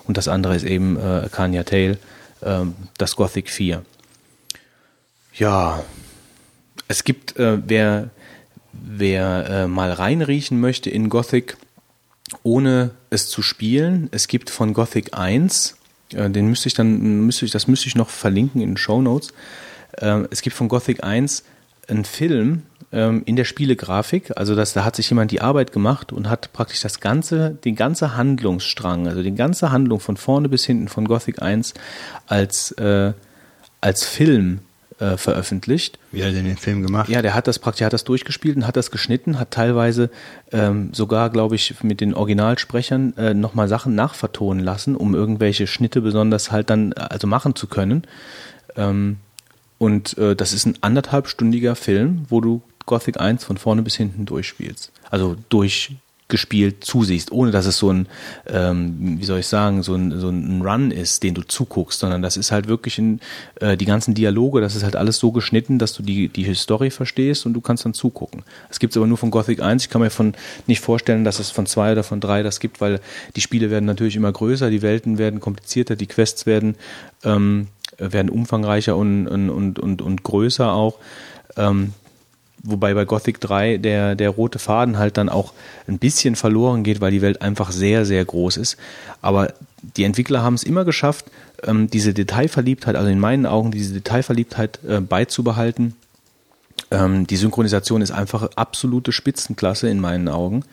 und 0.07 0.17
das 0.17 0.27
andere 0.27 0.57
ist 0.57 0.65
eben 0.65 0.97
äh, 0.97 1.01
Arcania 1.01 1.65
Tale, 1.65 1.99
ähm, 2.43 2.75
das 2.97 3.15
Gothic 3.17 3.51
4. 3.51 3.83
Ja, 5.35 5.85
es 6.89 7.05
gibt, 7.05 7.37
äh, 7.39 7.59
wer, 7.67 8.11
wer 8.73 9.49
äh, 9.49 9.67
mal 9.67 9.93
reinriechen 9.93 10.59
möchte 10.59 10.91
in 10.91 11.11
Gothic, 11.11 11.57
ohne 12.43 12.91
es 13.11 13.29
zu 13.29 13.43
spielen, 13.43 14.09
es 14.11 14.27
gibt 14.27 14.51
von 14.51 14.75
Gothic 14.75 15.17
1, 15.17 15.77
äh, 16.15 16.31
den 16.31 16.49
müsste 16.49 16.69
ich 16.69 16.75
dann, 16.75 17.27
müsste 17.27 17.45
ich, 17.45 17.53
das 17.53 17.69
müsste 17.69 17.89
ich 17.89 17.95
noch 17.95 18.09
verlinken 18.09 18.61
in 18.61 18.71
den 18.71 18.77
Show 18.77 19.01
Notes. 19.01 19.33
Äh, 19.93 20.25
es 20.31 20.43
gibt 20.43 20.57
von 20.57 20.69
Gothic 20.69 21.05
1 21.05 21.45
einen 21.89 22.05
Film 22.05 22.63
ähm, 22.93 23.23
in 23.25 23.37
der 23.37 23.45
Spielegrafik, 23.45 24.37
also 24.37 24.55
das, 24.55 24.73
da 24.73 24.85
hat 24.85 24.97
sich 24.97 25.09
jemand 25.11 25.31
die 25.31 25.41
Arbeit 25.41 25.73
gemacht 25.73 26.13
und 26.13 26.29
hat 26.29 26.53
praktisch 26.53 26.81
das 26.81 27.01
ganze, 27.01 27.51
den 27.65 27.77
ganze 27.77 28.17
Handlungsstrang, 28.17 29.09
also 29.09 29.23
die 29.23 29.35
ganze 29.35 29.71
Handlung 29.71 30.01
von 30.01 30.17
vorne 30.17 30.49
bis 30.49 30.65
hinten 30.65 30.89
von 30.89 31.07
Gothic 31.07 31.43
1 31.43 31.75
als, 32.27 32.73
äh, 32.73 33.13
als 33.81 34.05
Film 34.05 34.61
äh, 34.99 35.17
veröffentlicht. 35.17 35.99
Wie 36.13 36.23
hat 36.23 36.31
er 36.31 36.35
denn 36.35 36.45
den 36.45 36.57
Film 36.57 36.83
gemacht? 36.83 37.09
Ja, 37.09 37.23
der 37.23 37.35
hat 37.35 37.47
das 37.47 37.59
praktisch, 37.59 37.85
hat 37.85 37.93
das 37.93 38.05
durchgespielt 38.05 38.57
und 38.57 38.67
hat 38.67 38.77
das 38.77 38.91
geschnitten, 38.91 39.39
hat 39.39 39.51
teilweise 39.51 40.11
ähm, 40.53 40.93
sogar, 40.93 41.31
glaube 41.31 41.55
ich, 41.55 41.83
mit 41.83 42.01
den 42.01 42.15
Originalsprechern 42.15 43.17
äh, 43.17 43.35
nochmal 43.35 43.69
Sachen 43.69 43.95
nachvertonen 43.95 44.65
lassen, 44.65 44.97
um 44.97 45.15
irgendwelche 45.15 45.67
Schnitte 45.67 46.01
besonders 46.01 46.51
halt 46.51 46.71
dann 46.71 46.93
also 46.93 47.27
machen 47.27 47.55
zu 47.55 47.67
können. 47.67 48.03
Ähm, 48.77 49.19
und 49.79 50.19
äh, 50.19 50.35
das 50.35 50.53
ist 50.53 50.67
ein 50.67 50.77
anderthalbstündiger 50.81 51.77
Film, 51.77 52.27
wo 52.29 52.41
du 52.41 52.63
Gothic 52.87 53.21
1 53.21 53.45
von 53.45 53.57
vorne 53.59 53.83
bis 53.83 53.97
hinten 53.97 54.27
durchspielst. 54.27 54.91
Also 55.11 55.37
durchgespielt 56.29 56.85
zusiehst, 56.85 57.33
ohne 57.33 57.51
dass 57.51 57.65
es 57.67 57.79
so 57.79 57.91
ein, 57.91 58.07
ähm, 58.47 59.17
wie 59.19 59.25
soll 59.25 59.41
ich 59.41 59.47
sagen, 59.47 59.83
so 59.83 59.95
ein, 59.95 60.21
so 60.21 60.29
ein 60.29 60.61
Run 60.63 60.91
ist, 60.91 61.23
den 61.23 61.35
du 61.35 61.43
zuguckst, 61.43 61.99
sondern 61.99 62.21
das 62.21 62.37
ist 62.37 62.53
halt 62.53 62.69
wirklich 62.69 62.99
ein, 62.99 63.21
äh, 63.61 63.79
die 63.79 63.87
ganzen 63.87 64.15
Dialoge, 64.15 64.61
das 64.61 64.77
ist 64.77 64.85
halt 64.85 64.95
alles 64.95 65.19
so 65.19 65.33
geschnitten, 65.33 65.79
dass 65.79 65.95
du 65.95 66.03
die, 66.03 66.29
die 66.29 66.55
Story 66.55 66.91
verstehst 66.91 67.47
und 67.47 67.55
du 67.55 67.63
kannst 67.63 67.87
dann 67.87 67.95
zugucken. 67.95 68.43
Das 68.69 68.79
gibt's 68.79 68.97
aber 68.97 69.07
nur 69.07 69.17
von 69.17 69.31
Gothic 69.31 69.63
1. 69.63 69.85
Ich 69.85 69.91
kann 69.91 70.03
mir 70.03 70.11
von 70.11 70.35
nicht 70.67 70.81
vorstellen, 70.81 71.25
dass 71.25 71.39
es 71.39 71.51
von 71.51 71.65
zwei 71.65 71.93
oder 71.93 72.03
von 72.03 72.21
drei 72.21 72.43
das 72.43 72.61
gibt, 72.61 72.83
weil 72.83 73.01
die 73.35 73.41
Spiele 73.41 73.71
werden 73.71 73.87
natürlich 73.87 74.17
immer 74.17 74.31
größer, 74.31 74.69
die 74.69 74.83
Welten 74.83 75.17
werden 75.17 75.41
komplizierter, 75.41 75.97
die 75.97 76.07
Quests 76.07 76.45
werden 76.45 76.77
ähm, 77.25 77.69
werden 77.97 78.29
umfangreicher 78.29 78.97
und, 78.97 79.27
und, 79.27 79.49
und, 79.51 79.79
und, 79.79 80.03
und 80.03 80.23
größer 80.23 80.73
auch. 80.73 80.99
Ähm, 81.57 81.95
wobei 82.71 82.95
bei 82.95 83.05
Gothic 83.05 83.41
3 83.41 83.79
der, 83.79 84.15
der 84.15 84.31
rote 84.31 84.59
Faden 84.59 84.99
halt 84.99 85.17
dann 85.17 85.29
auch 85.29 85.53
ein 85.87 85.99
bisschen 85.99 86.37
verloren 86.37 86.85
geht, 86.85 87.01
weil 87.01 87.11
die 87.11 87.23
Welt 87.23 87.43
einfach 87.43 87.71
sehr, 87.73 88.05
sehr 88.05 88.25
groß 88.25 88.57
ist. 88.57 88.77
Aber 89.23 89.53
die 89.97 90.05
Entwickler 90.05 90.43
haben 90.43 90.55
es 90.55 90.63
immer 90.63 90.85
geschafft, 90.85 91.27
ähm, 91.65 91.89
diese 91.89 92.15
Detailverliebtheit, 92.15 92.97
also 92.97 93.09
in 93.09 93.21
meinen 93.21 93.47
Augen 93.47 93.71
diese 93.71 93.95
Detailverliebtheit 93.95 94.81
äh, 94.87 95.01
beizubehalten. 95.01 95.97
Ähm, 96.91 97.27
die 97.27 97.37
Synchronisation 97.37 98.03
ist 98.03 98.11
einfach 98.11 98.51
absolute 98.57 99.13
Spitzenklasse 99.13 99.89
in 99.89 100.01
meinen 100.01 100.29
Augen 100.29 100.65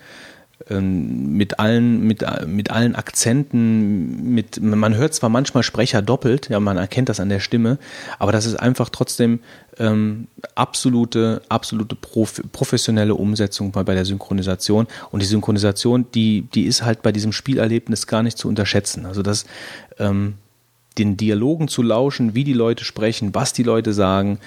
ähm, 0.70 1.36
mit 1.36 1.60
allen 1.60 2.02
mit 2.02 2.24
mit 2.48 2.72
allen 2.72 2.96
Akzenten 2.96 4.34
mit 4.34 4.62
man 4.62 4.96
hört 4.96 5.14
zwar 5.14 5.30
manchmal 5.30 5.64
Sprecher 5.64 6.02
doppelt 6.02 6.50
ja 6.50 6.60
man 6.60 6.78
erkennt 6.78 7.10
das 7.10 7.20
an 7.20 7.30
der 7.30 7.42
Stimme 7.42 7.78
aber 8.20 8.32
das 8.32 8.46
ist 8.46 8.56
einfach 8.56 8.90
trotzdem 8.90 9.40
ähm, 9.80 10.28
absolute 10.56 11.42
absolute 11.50 11.96
prof 11.96 12.42
professionelle 12.52 13.16
Umsetzung 13.16 13.72
bei, 13.72 13.84
bei 13.84 13.94
der 13.94 14.06
Synchronisation 14.06 14.88
und 15.12 15.22
die 15.22 15.28
Synchronisation 15.28 16.06
die 16.14 16.44
die 16.54 16.64
ist 16.64 16.84
halt 16.84 17.02
bei 17.02 17.12
diesem 17.12 17.32
Spielerlebnis 17.32 18.08
gar 18.08 18.24
nicht 18.24 18.38
zu 18.38 18.48
unterschätzen 18.48 19.06
also 19.06 19.22
das 19.22 19.46
ähm, 20.00 20.36
den 20.98 21.18
Dialogen 21.18 21.68
zu 21.68 21.82
lauschen 21.82 22.36
wie 22.36 22.44
die 22.44 22.54
Leute 22.54 22.86
sprechen 22.86 23.34
was 23.34 23.54
die 23.54 23.64
Leute 23.64 23.94
sagen 23.94 24.40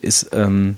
ist 0.00 0.30
ähm, 0.32 0.76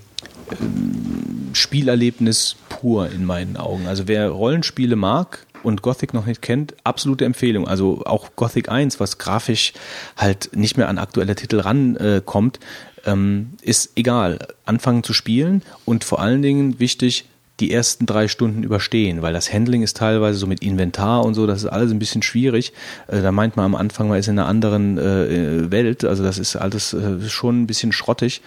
Spielerlebnis 1.52 2.56
pur 2.68 3.10
in 3.10 3.24
meinen 3.24 3.56
Augen. 3.56 3.86
Also 3.86 4.08
wer 4.08 4.28
Rollenspiele 4.28 4.96
mag 4.96 5.46
und 5.62 5.82
Gothic 5.82 6.14
noch 6.14 6.26
nicht 6.26 6.42
kennt, 6.42 6.74
absolute 6.84 7.24
Empfehlung. 7.24 7.68
Also 7.68 8.02
auch 8.04 8.30
Gothic 8.36 8.68
1, 8.68 9.00
was 9.00 9.18
grafisch 9.18 9.72
halt 10.16 10.50
nicht 10.54 10.76
mehr 10.76 10.88
an 10.88 10.98
aktuelle 10.98 11.34
Titel 11.34 11.60
rankommt, 11.60 12.56
äh, 12.56 12.60
ähm, 13.06 13.54
ist 13.62 13.92
egal. 13.96 14.38
Anfangen 14.64 15.02
zu 15.02 15.12
spielen 15.12 15.62
und 15.84 16.04
vor 16.04 16.20
allen 16.20 16.42
Dingen 16.42 16.78
wichtig, 16.78 17.26
die 17.60 17.72
ersten 17.72 18.06
drei 18.06 18.28
Stunden 18.28 18.62
überstehen, 18.64 19.22
weil 19.22 19.32
das 19.32 19.52
Handling 19.52 19.82
ist 19.82 19.96
teilweise 19.96 20.38
so 20.38 20.46
mit 20.46 20.62
Inventar 20.62 21.24
und 21.24 21.34
so, 21.34 21.46
das 21.46 21.62
ist 21.62 21.68
alles 21.68 21.92
ein 21.92 21.98
bisschen 21.98 22.22
schwierig. 22.22 22.72
Äh, 23.08 23.22
da 23.22 23.30
meint 23.30 23.56
man 23.56 23.66
am 23.66 23.74
Anfang, 23.74 24.08
man 24.08 24.18
ist 24.18 24.28
in 24.28 24.38
einer 24.38 24.48
anderen 24.48 24.98
äh, 24.98 25.70
Welt, 25.70 26.04
also 26.04 26.22
das 26.22 26.38
ist 26.38 26.56
alles 26.56 26.92
äh, 26.92 27.28
schon 27.28 27.62
ein 27.62 27.66
bisschen 27.66 27.92
schrottig. 27.92 28.42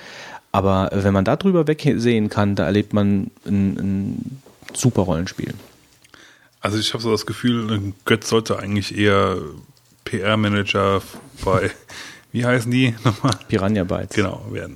Aber 0.52 0.90
wenn 0.94 1.14
man 1.14 1.26
da 1.26 1.36
drüber 1.36 1.68
wegsehen 1.68 2.30
kann, 2.30 2.56
da 2.56 2.66
erlebt 2.66 2.94
man 2.94 3.30
ein, 3.46 3.78
ein 3.78 4.42
super 4.74 5.02
Rollenspiel. 5.02 5.54
Also 6.62 6.78
ich 6.78 6.94
habe 6.94 7.04
so 7.04 7.12
das 7.12 7.26
Gefühl, 7.26 7.94
Götz 8.06 8.30
sollte 8.30 8.58
eigentlich 8.58 8.98
eher 8.98 9.38
PR-Manager 10.06 11.02
bei, 11.44 11.72
wie 12.36 12.46
heißen 12.46 12.70
die 12.70 12.94
nochmal? 13.06 13.34
Piranha 13.48 13.86
Bytes. 13.86 14.16
Genau, 14.16 14.46
werden. 14.52 14.76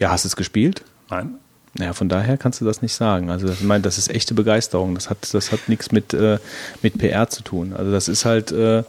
Ja, 0.00 0.10
hast 0.10 0.24
du 0.24 0.28
es 0.28 0.34
gespielt? 0.34 0.82
Nein. 1.08 1.36
Naja, 1.76 1.92
von 1.92 2.08
daher 2.08 2.36
kannst 2.36 2.60
du 2.60 2.64
das 2.64 2.82
nicht 2.82 2.92
sagen. 2.92 3.30
Also 3.30 3.48
ich 3.48 3.62
meine, 3.62 3.82
das 3.82 3.98
ist 3.98 4.08
echte 4.10 4.34
Begeisterung. 4.34 4.94
Das 4.96 5.10
hat, 5.10 5.32
das 5.32 5.52
hat 5.52 5.68
nichts 5.68 5.92
mit, 5.92 6.12
äh, 6.12 6.38
mit 6.82 6.98
PR 6.98 7.28
zu 7.28 7.42
tun. 7.42 7.72
Also 7.72 7.90
das 7.92 8.08
ist 8.08 8.24
halt. 8.24 8.50
Äh, 8.50 8.82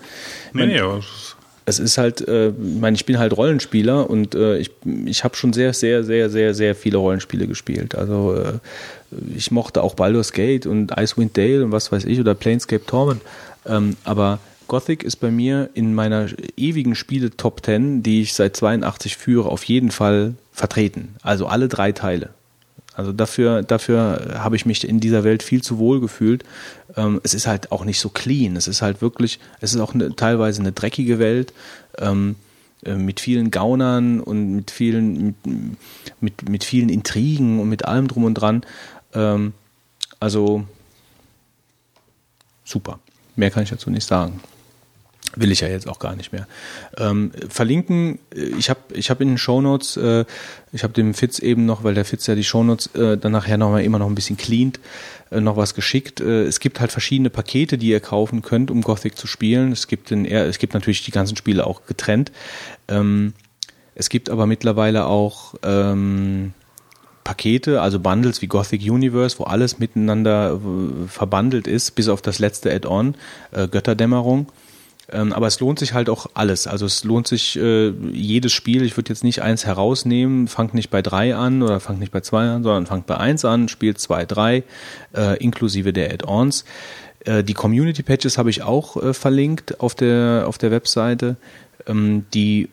Nee, 0.54 0.66
nee, 0.68 0.80
aber 0.80 1.02
es 1.68 1.80
ist 1.80 1.98
halt, 1.98 2.28
äh, 2.28 2.50
ich 2.50 2.80
meine, 2.80 2.96
ich 2.96 3.06
bin 3.06 3.18
halt 3.20 3.36
Rollenspieler 3.38 4.10
und 4.10 4.34
äh, 4.36 4.58
ich, 4.58 4.72
ich 5.06 5.24
habe 5.24 5.36
schon 5.36 5.54
sehr, 5.54 5.74
sehr, 5.74 6.04
sehr, 6.04 6.30
sehr, 6.30 6.54
sehr 6.54 6.76
viele 6.76 6.98
Rollenspiele 6.98 7.48
gespielt. 7.48 7.96
Also 7.96 8.36
äh, 8.36 8.54
ich 9.36 9.52
mochte 9.52 9.82
auch 9.84 9.94
Baldur's 9.96 10.32
Gate 10.32 10.66
und 10.66 10.92
Icewind 10.98 11.38
Dale 11.38 11.64
und 11.66 11.72
was 11.72 11.92
weiß 11.92 12.06
ich 12.06 12.20
oder 12.20 12.36
Planescape 12.36 12.86
Torment. 12.86 13.22
Ähm, 13.66 13.98
aber 14.04 14.40
Gothic 14.68 15.04
ist 15.04 15.18
bei 15.18 15.32
mir 15.32 15.70
in 15.74 15.94
meiner 15.94 16.28
ewigen 16.58 16.96
Spiele 16.96 17.32
Top 17.32 17.66
10, 17.66 18.04
die 18.04 18.22
ich 18.22 18.34
seit 18.34 18.56
82 18.56 19.18
führe, 19.18 19.50
auf 19.50 19.64
jeden 19.64 19.92
Fall 19.92 20.36
vertreten. 20.52 21.16
Also 21.22 21.48
alle 21.48 21.68
drei 21.68 21.92
Teile. 21.92 22.30
Also 22.96 23.12
dafür, 23.12 23.62
dafür 23.62 24.38
habe 24.40 24.56
ich 24.56 24.66
mich 24.66 24.88
in 24.88 25.00
dieser 25.00 25.24
Welt 25.24 25.44
viel 25.44 25.62
zu 25.62 25.78
wohl 25.78 26.00
gefühlt. 26.00 26.46
Ähm, 26.96 27.20
es 27.24 27.34
ist 27.34 27.46
halt 27.46 27.72
auch 27.72 27.84
nicht 27.84 28.00
so 28.00 28.10
clean. 28.10 28.56
Es 28.56 28.68
ist 28.68 28.82
halt 28.82 29.02
wirklich, 29.02 29.40
es 29.60 29.74
ist 29.74 29.82
auch 29.82 29.94
eine, 29.94 30.16
teilweise 30.16 30.62
eine 30.62 30.72
dreckige 30.72 31.20
Welt 31.20 31.54
ähm, 31.98 32.36
äh, 32.84 32.96
mit 32.96 33.20
vielen 33.20 33.52
Gaunern 33.52 34.22
und 34.22 34.56
mit 34.56 34.72
vielen, 34.72 35.26
mit, 35.26 35.36
mit, 36.22 36.50
mit 36.50 36.64
vielen 36.64 36.90
Intrigen 36.90 37.60
und 37.60 37.68
mit 37.68 37.84
allem 37.84 38.08
drum 38.08 38.24
und 38.24 38.36
dran. 38.36 38.64
Ähm, 39.14 39.54
also 40.22 40.64
super. 42.64 43.00
Mehr 43.36 43.52
kann 43.52 43.64
ich 43.64 43.70
dazu 43.70 43.90
nicht 43.90 44.08
sagen. 44.08 44.40
Will 45.36 45.52
ich 45.52 45.62
ja 45.62 45.68
jetzt 45.68 45.88
auch 45.88 46.00
gar 46.00 46.16
nicht 46.16 46.32
mehr. 46.32 46.48
Ähm, 46.98 47.32
verlinken, 47.50 48.20
ich 48.34 48.70
habe 48.70 48.80
ich 48.94 49.10
hab 49.10 49.22
in 49.22 49.30
den 49.30 49.38
Shownotes, 49.38 49.98
äh, 49.98 50.26
ich 50.72 50.84
habe 50.84 50.94
dem 50.94 51.14
Fitz 51.14 51.40
eben 51.40 51.66
noch, 51.66 51.84
weil 51.84 51.94
der 51.94 52.06
Fitz 52.06 52.28
ja 52.28 52.36
die 52.36 52.44
Shownotes 52.44 52.96
äh, 52.96 53.18
dann 53.18 53.32
nachher 53.32 53.58
noch 53.58 53.72
mal 53.72 53.84
immer 53.84 54.00
noch 54.00 54.08
ein 54.08 54.16
bisschen 54.16 54.38
cleant, 54.38 54.80
äh, 55.32 55.42
noch 55.42 55.58
was 55.58 55.74
geschickt. 55.76 56.22
Äh, 56.22 56.44
es 56.44 56.60
gibt 56.60 56.80
halt 56.80 56.92
verschiedene 56.92 57.30
Pakete, 57.30 57.78
die 57.78 57.88
ihr 57.88 58.00
kaufen 58.00 58.42
könnt, 58.42 58.72
um 58.72 58.82
Gothic 58.82 59.18
zu 59.18 59.28
spielen. 59.28 59.72
Es 59.72 59.88
gibt, 59.88 60.10
den, 60.10 60.26
es 60.26 60.58
gibt 60.58 60.74
natürlich 60.74 61.04
die 61.04 61.12
ganzen 61.12 61.36
Spiele 61.36 61.68
auch 61.68 61.86
getrennt. 61.86 62.32
Ähm, 62.88 63.34
Es 63.98 64.10
gibt 64.10 64.30
aber 64.30 64.46
mittlerweile 64.46 65.06
auch 65.06 65.56
ähm, 65.64 66.52
Pakete, 67.24 67.82
also 67.82 68.00
Bundles 68.00 68.42
wie 68.42 68.48
Gothic 68.48 68.82
Universe, 68.82 69.40
wo 69.40 69.46
alles 69.46 69.80
miteinander 69.80 70.60
äh, 70.60 71.08
verbandelt 71.08 71.66
ist, 71.66 71.96
bis 71.96 72.10
auf 72.10 72.22
das 72.22 72.38
letzte 72.40 72.74
Add-on, 72.74 73.16
äh, 73.52 73.70
Götterdämmerung. 73.70 74.52
Ähm, 75.12 75.34
aber 75.34 75.48
es 75.48 75.60
lohnt 75.60 75.80
sich 75.80 75.94
halt 75.94 76.10
auch 76.10 76.28
alles. 76.34 76.68
Also 76.68 76.86
es 76.86 77.04
lohnt 77.04 77.28
sich 77.28 77.58
äh, 77.58 77.90
jedes 78.12 78.54
Spiel. 78.54 78.84
Ich 78.84 78.98
würde 78.98 79.10
jetzt 79.10 79.24
nicht 79.24 79.42
eins 79.42 79.66
herausnehmen, 79.66 80.48
fangt 80.48 80.74
nicht 80.74 80.90
bei 80.90 81.02
drei 81.02 81.36
an 81.36 81.62
oder 81.62 81.80
fangt 81.80 82.00
nicht 82.00 82.12
bei 82.12 82.22
zwei 82.22 82.50
an, 82.50 82.64
sondern 82.64 82.86
fangt 82.86 83.06
bei 83.06 83.18
eins 83.18 83.46
an, 83.46 83.68
spielt 83.68 84.00
zwei, 84.00 84.26
drei, 84.26 84.64
äh, 85.16 85.38
inklusive 85.38 85.94
der 85.94 86.12
Add-ons. 86.12 86.66
Äh, 87.26 87.44
die 87.44 87.54
Community 87.54 88.04
Patches 88.04 88.38
habe 88.38 88.50
ich 88.50 88.64
auch 88.64 89.02
äh, 89.02 89.14
verlinkt 89.14 89.80
auf 89.80 89.96
der 89.96 90.46
auf 90.48 90.58
der 90.58 90.72
Webseite 90.72 91.38
ähm, 91.88 92.26
die 92.34 92.70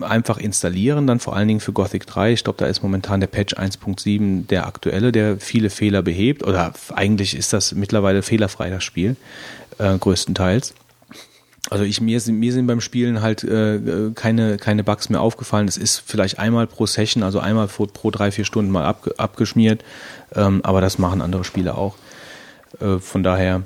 einfach 0.00 0.38
installieren, 0.38 1.06
dann 1.06 1.20
vor 1.20 1.36
allen 1.36 1.48
Dingen 1.48 1.60
für 1.60 1.72
Gothic 1.72 2.06
3. 2.06 2.32
Ich 2.32 2.44
glaube, 2.44 2.58
da 2.58 2.66
ist 2.66 2.82
momentan 2.82 3.20
der 3.20 3.26
Patch 3.26 3.54
1.7 3.54 4.46
der 4.46 4.66
aktuelle, 4.66 5.12
der 5.12 5.38
viele 5.38 5.70
Fehler 5.70 6.02
behebt. 6.02 6.44
Oder 6.44 6.72
eigentlich 6.94 7.36
ist 7.36 7.52
das 7.52 7.74
mittlerweile 7.74 8.22
fehlerfrei, 8.22 8.70
das 8.70 8.84
Spiel, 8.84 9.16
äh, 9.78 9.96
größtenteils. 9.98 10.74
Also 11.72 11.84
ich, 11.84 12.02
mir, 12.02 12.20
sind, 12.20 12.38
mir 12.38 12.52
sind 12.52 12.66
beim 12.66 12.82
Spielen 12.82 13.22
halt 13.22 13.44
äh, 13.44 13.80
keine, 14.14 14.58
keine 14.58 14.84
Bugs 14.84 15.08
mehr 15.08 15.22
aufgefallen. 15.22 15.66
Es 15.68 15.78
ist 15.78 16.02
vielleicht 16.04 16.38
einmal 16.38 16.66
pro 16.66 16.84
Session, 16.84 17.22
also 17.22 17.40
einmal 17.40 17.66
pro, 17.66 17.86
pro 17.86 18.10
drei, 18.10 18.30
vier 18.30 18.44
Stunden 18.44 18.70
mal 18.70 18.84
ab, 18.84 19.08
abgeschmiert. 19.16 19.82
Ähm, 20.34 20.60
aber 20.64 20.82
das 20.82 20.98
machen 20.98 21.22
andere 21.22 21.44
Spiele 21.44 21.74
auch. 21.74 21.96
Äh, 22.78 22.98
von 22.98 23.22
daher 23.22 23.62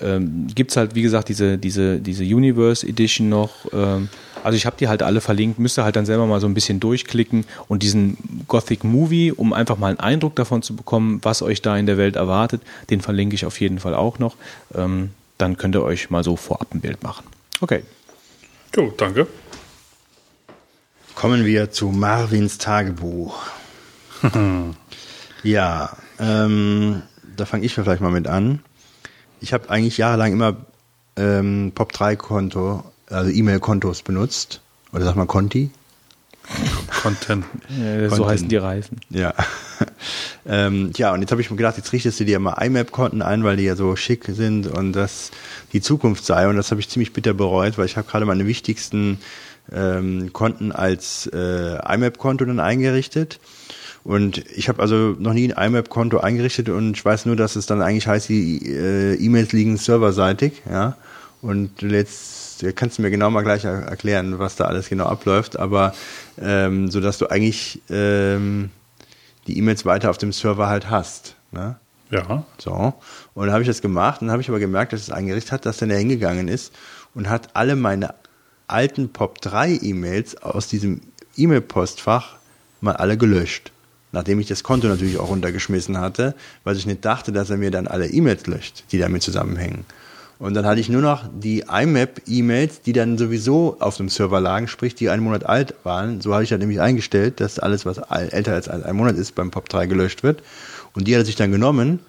ähm, 0.00 0.46
gibt 0.54 0.70
es 0.70 0.76
halt, 0.76 0.94
wie 0.94 1.02
gesagt, 1.02 1.28
diese, 1.30 1.58
diese, 1.58 1.98
diese 1.98 2.22
Universe 2.22 2.86
Edition 2.86 3.28
noch. 3.28 3.66
Ähm, 3.72 4.08
also 4.44 4.56
ich 4.56 4.64
habe 4.64 4.76
die 4.78 4.86
halt 4.86 5.02
alle 5.02 5.20
verlinkt, 5.20 5.58
müsste 5.58 5.82
halt 5.82 5.96
dann 5.96 6.06
selber 6.06 6.26
mal 6.26 6.40
so 6.40 6.46
ein 6.46 6.54
bisschen 6.54 6.78
durchklicken 6.78 7.44
und 7.66 7.82
diesen 7.82 8.44
Gothic 8.46 8.84
Movie, 8.84 9.32
um 9.32 9.52
einfach 9.52 9.78
mal 9.78 9.88
einen 9.88 9.98
Eindruck 9.98 10.36
davon 10.36 10.62
zu 10.62 10.76
bekommen, 10.76 11.18
was 11.22 11.42
euch 11.42 11.60
da 11.60 11.76
in 11.76 11.86
der 11.86 11.98
Welt 11.98 12.14
erwartet, 12.14 12.62
den 12.88 13.00
verlinke 13.00 13.34
ich 13.34 13.46
auf 13.46 13.60
jeden 13.60 13.80
Fall 13.80 13.96
auch 13.96 14.20
noch. 14.20 14.36
Ähm, 14.76 15.10
dann 15.42 15.56
könnt 15.56 15.74
ihr 15.74 15.82
euch 15.82 16.08
mal 16.08 16.22
so 16.22 16.36
vorab 16.36 16.72
ein 16.72 16.80
Bild 16.80 17.02
machen. 17.02 17.26
Okay. 17.60 17.82
Jo, 18.76 18.92
danke. 18.96 19.26
Kommen 21.16 21.44
wir 21.44 21.72
zu 21.72 21.88
Marvins 21.88 22.58
Tagebuch. 22.58 23.42
ja, 25.42 25.96
ähm, 26.20 27.02
da 27.36 27.44
fange 27.44 27.66
ich 27.66 27.74
vielleicht 27.74 28.00
mal 28.00 28.12
mit 28.12 28.28
an. 28.28 28.60
Ich 29.40 29.52
habe 29.52 29.68
eigentlich 29.68 29.98
jahrelang 29.98 30.32
immer 30.32 30.56
ähm, 31.16 31.72
Pop3-Konto, 31.74 32.84
also 33.10 33.30
E-Mail-Kontos 33.30 34.02
benutzt. 34.02 34.60
Oder 34.92 35.04
sag 35.04 35.16
mal 35.16 35.26
Conti. 35.26 35.70
Content. 37.02 37.44
Ja, 37.68 38.02
so 38.02 38.08
Content. 38.08 38.28
heißen 38.28 38.48
die 38.48 38.56
Reifen. 38.56 39.00
Ja. 39.10 39.34
ähm, 40.46 40.90
ja, 40.96 41.12
und 41.12 41.20
jetzt 41.20 41.30
habe 41.30 41.40
ich 41.40 41.50
mir 41.50 41.56
gedacht, 41.56 41.76
jetzt 41.76 41.92
richtest 41.92 42.20
du 42.20 42.24
dir 42.24 42.38
mal 42.38 42.62
IMAP-Konten 42.62 43.22
ein, 43.22 43.44
weil 43.44 43.56
die 43.56 43.64
ja 43.64 43.76
so 43.76 43.96
schick 43.96 44.24
sind 44.26 44.66
und 44.66 44.92
das 44.92 45.30
die 45.72 45.80
Zukunft 45.80 46.24
sei. 46.24 46.48
Und 46.48 46.56
das 46.56 46.70
habe 46.70 46.80
ich 46.80 46.88
ziemlich 46.88 47.12
bitter 47.12 47.34
bereut, 47.34 47.78
weil 47.78 47.86
ich 47.86 47.96
habe 47.96 48.08
gerade 48.08 48.24
meine 48.26 48.46
wichtigsten 48.46 49.18
ähm, 49.72 50.32
Konten 50.32 50.72
als 50.72 51.28
äh, 51.32 51.94
IMAP-Konto 51.94 52.44
dann 52.44 52.60
eingerichtet. 52.60 53.38
Und 54.04 54.44
ich 54.56 54.68
habe 54.68 54.82
also 54.82 55.14
noch 55.18 55.32
nie 55.32 55.52
ein 55.52 55.66
IMAP-Konto 55.68 56.18
eingerichtet 56.18 56.68
und 56.68 56.96
ich 56.96 57.04
weiß 57.04 57.26
nur, 57.26 57.36
dass 57.36 57.54
es 57.54 57.66
dann 57.66 57.82
eigentlich 57.82 58.08
heißt, 58.08 58.28
die 58.28 58.66
äh, 58.66 59.14
E-Mails 59.14 59.52
liegen 59.52 59.76
serverseitig, 59.76 60.62
ja. 60.68 60.96
Und 61.40 61.82
jetzt 61.82 62.41
kannst 62.74 62.98
du 62.98 63.02
mir 63.02 63.10
genau 63.10 63.30
mal 63.30 63.42
gleich 63.42 63.64
er 63.64 63.82
erklären, 63.82 64.38
was 64.38 64.56
da 64.56 64.64
alles 64.64 64.88
genau 64.88 65.06
abläuft, 65.06 65.58
aber 65.58 65.94
ähm, 66.40 66.90
so 66.90 67.00
dass 67.00 67.18
du 67.18 67.26
eigentlich 67.26 67.80
ähm, 67.90 68.70
die 69.46 69.58
E-Mails 69.58 69.84
weiter 69.84 70.10
auf 70.10 70.18
dem 70.18 70.32
Server 70.32 70.68
halt 70.68 70.88
hast. 70.88 71.34
Ne? 71.50 71.76
Ja. 72.10 72.44
So. 72.58 72.94
Und 73.34 73.46
dann 73.46 73.52
habe 73.52 73.62
ich 73.62 73.68
das 73.68 73.82
gemacht 73.82 74.20
und 74.20 74.28
dann 74.28 74.32
habe 74.32 74.42
ich 74.42 74.48
aber 74.48 74.60
gemerkt, 74.60 74.92
dass 74.92 75.00
es 75.00 75.10
eingerichtet 75.10 75.52
hat, 75.52 75.66
dass 75.66 75.78
dann 75.78 75.90
er 75.90 75.98
hingegangen 75.98 76.48
ist 76.48 76.72
und 77.14 77.28
hat 77.28 77.50
alle 77.54 77.74
meine 77.74 78.14
alten 78.68 79.10
POP3-E-Mails 79.12 80.42
aus 80.42 80.68
diesem 80.68 81.00
E-Mail-Postfach 81.36 82.36
mal 82.80 82.96
alle 82.96 83.16
gelöscht. 83.16 83.72
Nachdem 84.12 84.40
ich 84.40 84.46
das 84.46 84.62
Konto 84.62 84.88
natürlich 84.88 85.18
auch 85.18 85.30
runtergeschmissen 85.30 85.98
hatte, 85.98 86.34
weil 86.64 86.76
ich 86.76 86.84
nicht 86.84 87.04
dachte, 87.04 87.32
dass 87.32 87.48
er 87.48 87.56
mir 87.56 87.70
dann 87.70 87.86
alle 87.86 88.06
E-Mails 88.06 88.46
löscht, 88.46 88.84
die 88.92 88.98
damit 88.98 89.22
zusammenhängen. 89.22 89.86
Und 90.42 90.54
dann 90.54 90.66
hatte 90.66 90.80
ich 90.80 90.88
nur 90.88 91.02
noch 91.02 91.30
die 91.32 91.60
IMAP-E-Mails, 91.70 92.80
die 92.80 92.92
dann 92.92 93.16
sowieso 93.16 93.76
auf 93.78 93.96
dem 93.96 94.08
Server 94.08 94.40
lagen, 94.40 94.66
sprich 94.66 94.96
die 94.96 95.08
einen 95.08 95.22
Monat 95.22 95.46
alt 95.46 95.76
waren. 95.84 96.20
So 96.20 96.34
habe 96.34 96.42
ich 96.42 96.50
dann 96.50 96.58
nämlich 96.58 96.80
eingestellt, 96.80 97.38
dass 97.38 97.60
alles, 97.60 97.86
was 97.86 97.98
älter 97.98 98.54
als 98.54 98.68
ein 98.68 98.96
Monat 98.96 99.14
ist, 99.14 99.36
beim 99.36 99.50
POP3 99.50 99.86
gelöscht 99.86 100.24
wird. 100.24 100.42
Und 100.94 101.06
die 101.06 101.14
hat 101.14 101.22
er 101.22 101.26
sich 101.26 101.36
dann 101.36 101.52
genommen 101.52 102.00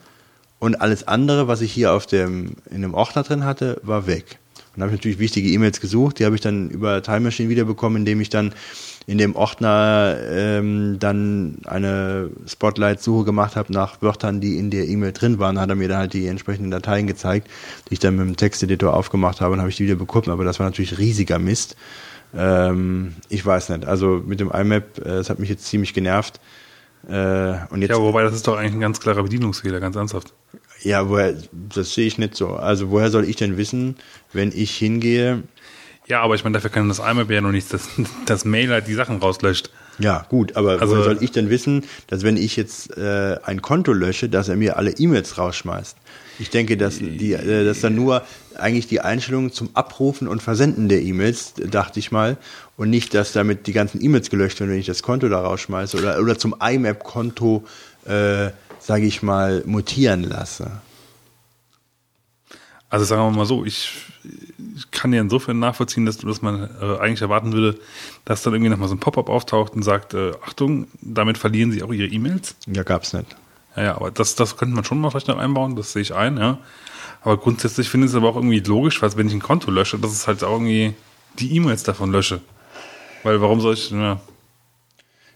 und 0.57 0.81
alles 0.81 1.07
andere, 1.07 1.47
was 1.47 1.61
ich 1.61 1.71
hier 1.71 1.93
auf 1.93 2.07
dem, 2.07 2.55
in 2.71 2.81
dem 2.81 2.95
Ordner 2.95 3.21
drin 3.21 3.45
hatte, 3.45 3.79
war 3.83 4.07
weg. 4.07 4.39
Und 4.55 4.79
dann 4.79 4.85
habe 4.85 4.95
ich 4.95 5.01
natürlich 5.01 5.19
wichtige 5.19 5.49
E-Mails 5.49 5.79
gesucht, 5.79 6.17
die 6.17 6.25
habe 6.25 6.33
ich 6.33 6.41
dann 6.41 6.71
über 6.71 7.03
Time 7.03 7.19
Machine 7.19 7.49
wiederbekommen, 7.49 7.97
indem 7.99 8.19
ich 8.19 8.31
dann 8.31 8.51
in 9.05 9.17
dem 9.17 9.35
Ordner 9.35 10.17
ähm, 10.29 10.97
dann 10.99 11.57
eine 11.65 12.29
Spotlight-Suche 12.47 13.25
gemacht 13.25 13.55
habe 13.55 13.73
nach 13.73 14.01
Wörtern, 14.01 14.39
die 14.41 14.57
in 14.57 14.69
der 14.71 14.87
E-Mail 14.87 15.11
drin 15.11 15.39
waren. 15.39 15.59
Hat 15.59 15.69
er 15.69 15.75
mir 15.75 15.87
dann 15.87 15.97
halt 15.97 16.13
die 16.13 16.27
entsprechenden 16.27 16.71
Dateien 16.71 17.07
gezeigt, 17.07 17.47
die 17.89 17.93
ich 17.95 17.99
dann 17.99 18.15
mit 18.15 18.25
dem 18.27 18.37
Texteditor 18.37 18.93
aufgemacht 18.93 19.41
habe 19.41 19.53
und 19.53 19.59
habe 19.59 19.69
ich 19.69 19.75
die 19.77 19.83
wieder 19.85 19.95
bekommen. 19.95 20.29
Aber 20.29 20.45
das 20.45 20.59
war 20.59 20.65
natürlich 20.67 20.97
riesiger 20.97 21.39
Mist. 21.39 21.75
Ähm, 22.35 23.15
ich 23.29 23.45
weiß 23.45 23.69
nicht. 23.69 23.85
Also 23.85 24.21
mit 24.25 24.39
dem 24.39 24.51
IMAP, 24.51 24.99
äh, 24.99 25.03
das 25.03 25.29
hat 25.29 25.39
mich 25.39 25.49
jetzt 25.49 25.65
ziemlich 25.65 25.93
genervt. 25.93 26.39
Äh, 27.07 27.55
und 27.69 27.81
jetzt, 27.81 27.91
Ja, 27.91 27.99
wobei 27.99 28.23
das 28.23 28.33
ist 28.33 28.47
doch 28.47 28.57
eigentlich 28.57 28.73
ein 28.73 28.79
ganz 28.79 28.99
klarer 28.99 29.23
Bedienungsfehler, 29.23 29.79
ganz 29.81 29.95
ernsthaft. 29.95 30.33
ja, 30.81 31.09
woher, 31.09 31.35
das 31.51 31.93
sehe 31.93 32.07
ich 32.07 32.17
nicht 32.17 32.35
so. 32.35 32.49
Also 32.55 32.89
woher 32.91 33.09
soll 33.09 33.25
ich 33.25 33.35
denn 33.35 33.57
wissen, 33.57 33.95
wenn 34.31 34.51
ich 34.53 34.75
hingehe, 34.75 35.43
Ja, 36.07 36.21
aber 36.21 36.35
ich 36.35 36.43
meine, 36.43 36.53
dafür 36.55 36.69
kann 36.69 36.89
das 36.89 36.99
IMAP 36.99 37.29
ja 37.31 37.41
noch 37.41 37.51
nichts, 37.51 37.69
dass 37.69 37.87
das 38.25 38.43
Mail 38.45 38.69
halt 38.71 38.87
die 38.87 38.93
Sachen 38.93 39.17
rauslöscht. 39.19 39.69
Ja, 39.99 40.25
gut, 40.29 40.55
aber 40.55 40.81
Also- 40.81 41.01
soll 41.03 41.17
ich 41.21 41.31
denn 41.31 41.49
wissen, 41.49 41.85
dass 42.07 42.23
wenn 42.23 42.35
ich 42.37 42.55
jetzt 42.55 42.97
äh, 42.97 43.37
ein 43.43 43.61
Konto 43.61 43.93
lösche, 43.93 44.27
dass 44.27 44.49
er 44.49 44.55
mir 44.55 44.77
alle 44.77 44.91
E-Mails 44.91 45.37
rausschmeißt? 45.37 45.97
Ich 46.39 46.49
denke, 46.49 46.77
dass 46.77 46.97
die, 46.97 47.33
äh, 47.33 47.63
dass 47.63 47.81
dann 47.81 47.93
nur 47.95 48.23
eigentlich 48.57 48.87
die 48.87 49.01
Einstellungen 49.01 49.51
zum 49.51 49.69
Abrufen 49.75 50.27
und 50.27 50.41
Versenden 50.41 50.89
der 50.89 51.01
E-Mails, 51.03 51.53
dachte 51.69 51.99
ich 51.99 52.11
mal, 52.11 52.37
und 52.75 52.89
nicht, 52.89 53.13
dass 53.13 53.31
damit 53.33 53.67
die 53.67 53.73
ganzen 53.73 54.03
E-Mails 54.03 54.29
gelöscht 54.31 54.59
werden, 54.59 54.71
wenn 54.71 54.79
ich 54.79 54.87
das 54.87 55.03
Konto 55.03 55.29
da 55.29 55.41
rausschmeiße 55.41 55.97
oder, 55.97 56.19
oder 56.19 56.37
zum 56.39 56.55
IMAP-Konto, 56.59 57.63
äh, 58.05 58.49
sage 58.79 59.05
ich 59.05 59.21
mal, 59.21 59.61
mutieren 59.65 60.23
lasse. 60.23 60.71
Also 62.89 63.05
sagen 63.05 63.21
wir 63.21 63.31
mal 63.37 63.45
so, 63.45 63.63
ich, 63.65 63.91
ich 64.75 64.91
kann 64.91 65.13
ja 65.13 65.21
insofern 65.21 65.59
nachvollziehen, 65.59 66.05
dass, 66.05 66.17
dass 66.17 66.41
man 66.41 66.69
äh, 66.81 66.97
eigentlich 66.97 67.21
erwarten 67.21 67.53
würde, 67.53 67.79
dass 68.25 68.43
dann 68.43 68.53
irgendwie 68.53 68.69
nochmal 68.69 68.89
so 68.89 68.95
ein 68.95 68.99
Pop-up 68.99 69.29
auftaucht 69.29 69.73
und 69.73 69.83
sagt, 69.83 70.13
äh, 70.13 70.31
Achtung, 70.45 70.87
damit 71.01 71.37
verlieren 71.37 71.71
Sie 71.71 71.83
auch 71.83 71.91
Ihre 71.91 72.07
E-Mails. 72.07 72.55
Ja, 72.67 72.83
gab's 72.83 73.13
nicht. 73.13 73.35
Ja, 73.75 73.83
ja, 73.83 73.95
aber 73.95 74.11
das, 74.11 74.35
das 74.35 74.57
könnte 74.57 74.75
man 74.75 74.83
schon 74.83 74.99
mal 75.01 75.09
vielleicht 75.09 75.27
noch 75.27 75.37
einbauen, 75.37 75.75
das 75.75 75.93
sehe 75.93 76.01
ich 76.01 76.13
ein, 76.13 76.37
ja. 76.37 76.59
Aber 77.21 77.37
grundsätzlich 77.37 77.89
finde 77.89 78.05
ich 78.05 78.11
es 78.11 78.15
aber 78.15 78.29
auch 78.29 78.35
irgendwie 78.35 78.59
logisch, 78.59 79.01
weil 79.01 79.15
wenn 79.15 79.27
ich 79.27 79.33
ein 79.33 79.41
Konto 79.41 79.71
lösche, 79.71 79.97
dass 79.97 80.11
es 80.11 80.27
halt 80.27 80.43
auch 80.43 80.53
irgendwie 80.53 80.93
die 81.39 81.55
E-Mails 81.55 81.83
davon 81.83 82.11
lösche. 82.11 82.41
Weil 83.23 83.41
warum 83.41 83.61
soll 83.61 83.73
ich, 83.73 83.91
ja, 83.91 84.19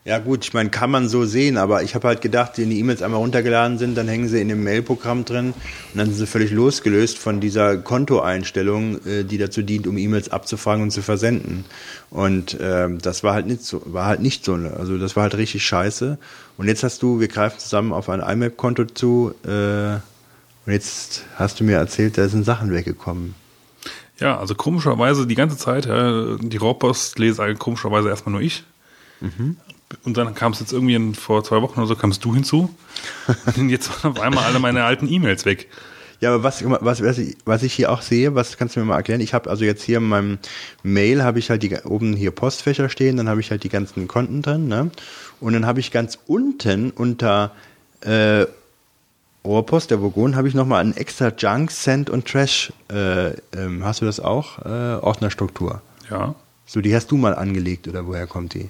Ja 0.07 0.19
gut, 0.19 0.45
ich 0.45 0.53
meine, 0.53 0.69
kann 0.69 0.89
man 0.89 1.09
so 1.09 1.25
sehen, 1.25 1.57
aber 1.57 1.83
ich 1.83 1.93
habe 1.93 2.07
halt 2.07 2.21
gedacht, 2.21 2.53
wenn 2.55 2.69
die 2.69 2.79
E-Mails 2.79 3.01
einmal 3.01 3.19
runtergeladen 3.19 3.77
sind, 3.77 3.97
dann 3.97 4.07
hängen 4.07 4.29
sie 4.29 4.39
in 4.39 4.47
dem 4.47 4.63
Mail-Programm 4.63 5.25
drin 5.25 5.47
und 5.47 5.97
dann 5.97 6.05
sind 6.05 6.15
sie 6.15 6.25
völlig 6.25 6.49
losgelöst 6.51 7.17
von 7.17 7.41
dieser 7.41 7.75
Kontoeinstellung, 7.75 9.05
äh, 9.05 9.25
die 9.25 9.37
dazu 9.37 9.63
dient, 9.63 9.85
um 9.85 9.97
E-Mails 9.97 10.29
abzufragen 10.29 10.81
und 10.83 10.91
zu 10.91 11.01
versenden. 11.01 11.65
Und 12.09 12.55
ähm, 12.61 12.99
das 12.99 13.25
war 13.25 13.33
halt 13.33 13.47
nicht 13.47 13.65
so, 13.65 13.81
war 13.83 14.05
halt 14.05 14.21
nicht 14.21 14.45
so, 14.45 14.55
ne? 14.55 14.71
also 14.79 14.97
das 14.97 15.17
war 15.17 15.23
halt 15.23 15.35
richtig 15.35 15.65
scheiße. 15.65 16.17
Und 16.55 16.67
jetzt 16.69 16.83
hast 16.83 17.03
du, 17.03 17.19
wir 17.19 17.27
greifen 17.27 17.59
zusammen 17.59 17.91
auf 17.91 18.07
ein 18.07 18.21
IMAP-Konto 18.21 18.85
zu 18.85 19.35
äh, 19.43 19.95
und 20.65 20.71
jetzt 20.71 21.25
hast 21.35 21.59
du 21.59 21.65
mir 21.65 21.75
erzählt, 21.75 22.17
da 22.17 22.29
sind 22.29 22.45
Sachen 22.45 22.71
weggekommen. 22.71 23.35
Ja, 24.21 24.39
also 24.39 24.55
komischerweise 24.55 25.27
die 25.27 25.35
ganze 25.35 25.57
Zeit, 25.57 25.83
die 25.85 26.57
Rohrpost 26.57 27.19
lese 27.19 27.55
komischerweise 27.55 28.07
erstmal 28.07 28.31
nur 28.31 28.41
ich. 28.41 28.63
Und 30.03 30.17
dann 30.17 30.35
kam 30.35 30.51
es 30.51 30.59
jetzt 30.59 30.73
irgendwie 30.73 30.95
in, 30.95 31.15
vor 31.15 31.43
zwei 31.43 31.61
Wochen 31.61 31.79
oder 31.79 31.87
so, 31.87 31.95
kamst 31.95 32.23
du 32.25 32.33
hinzu. 32.33 32.73
Und 33.57 33.69
jetzt 33.69 34.03
waren 34.03 34.11
auf 34.11 34.19
einmal 34.21 34.43
alle 34.43 34.59
meine 34.59 34.83
alten 34.83 35.07
E-Mails 35.11 35.45
weg. 35.45 35.69
Ja, 36.19 36.33
aber 36.33 36.43
was, 36.43 36.63
was, 36.65 37.03
was, 37.03 37.17
ich, 37.19 37.37
was 37.45 37.63
ich 37.63 37.73
hier 37.73 37.91
auch 37.91 38.01
sehe, 38.01 38.33
was 38.33 38.57
kannst 38.57 38.75
du 38.75 38.79
mir 38.79 38.87
mal 38.87 38.95
erklären? 38.97 39.21
Ich 39.21 39.33
habe 39.33 39.49
also 39.49 39.63
jetzt 39.63 39.83
hier 39.83 39.97
in 39.97 40.07
meinem 40.07 40.39
Mail 40.81 41.23
habe 41.23 41.37
ich 41.37 41.49
halt 41.49 41.61
die 41.61 41.75
oben 41.83 42.15
hier 42.15 42.31
Postfächer 42.31 42.89
stehen, 42.89 43.17
dann 43.17 43.29
habe 43.29 43.39
ich 43.39 43.51
halt 43.51 43.63
die 43.63 43.69
ganzen 43.69 44.07
Konten 44.07 44.41
drin, 44.41 44.67
ne? 44.67 44.89
Und 45.39 45.53
dann 45.53 45.67
habe 45.67 45.79
ich 45.79 45.91
ganz 45.91 46.17
unten 46.25 46.89
unter 46.89 47.51
äh, 48.01 48.47
Rohrpost 49.45 49.91
der 49.91 50.01
Vogon 50.01 50.35
habe 50.35 50.47
ich 50.47 50.55
nochmal 50.55 50.81
einen 50.81 50.97
extra 50.97 51.29
Junk, 51.29 51.71
Send 51.71 52.09
und 52.09 52.27
Trash. 52.27 52.73
Äh, 52.91 53.29
ähm, 53.55 53.83
hast 53.83 54.01
du 54.01 54.05
das 54.05 54.19
auch? 54.19 54.59
Äh, 54.65 54.99
Ordnerstruktur. 55.01 55.81
Ja. 56.09 56.35
So, 56.69 56.81
die 56.81 56.93
hast 56.93 57.09
du 57.11 57.17
mal 57.17 57.33
angelegt 57.33 57.87
oder 57.87 58.05
woher 58.05 58.27
kommt 58.27 58.53
die? 58.53 58.69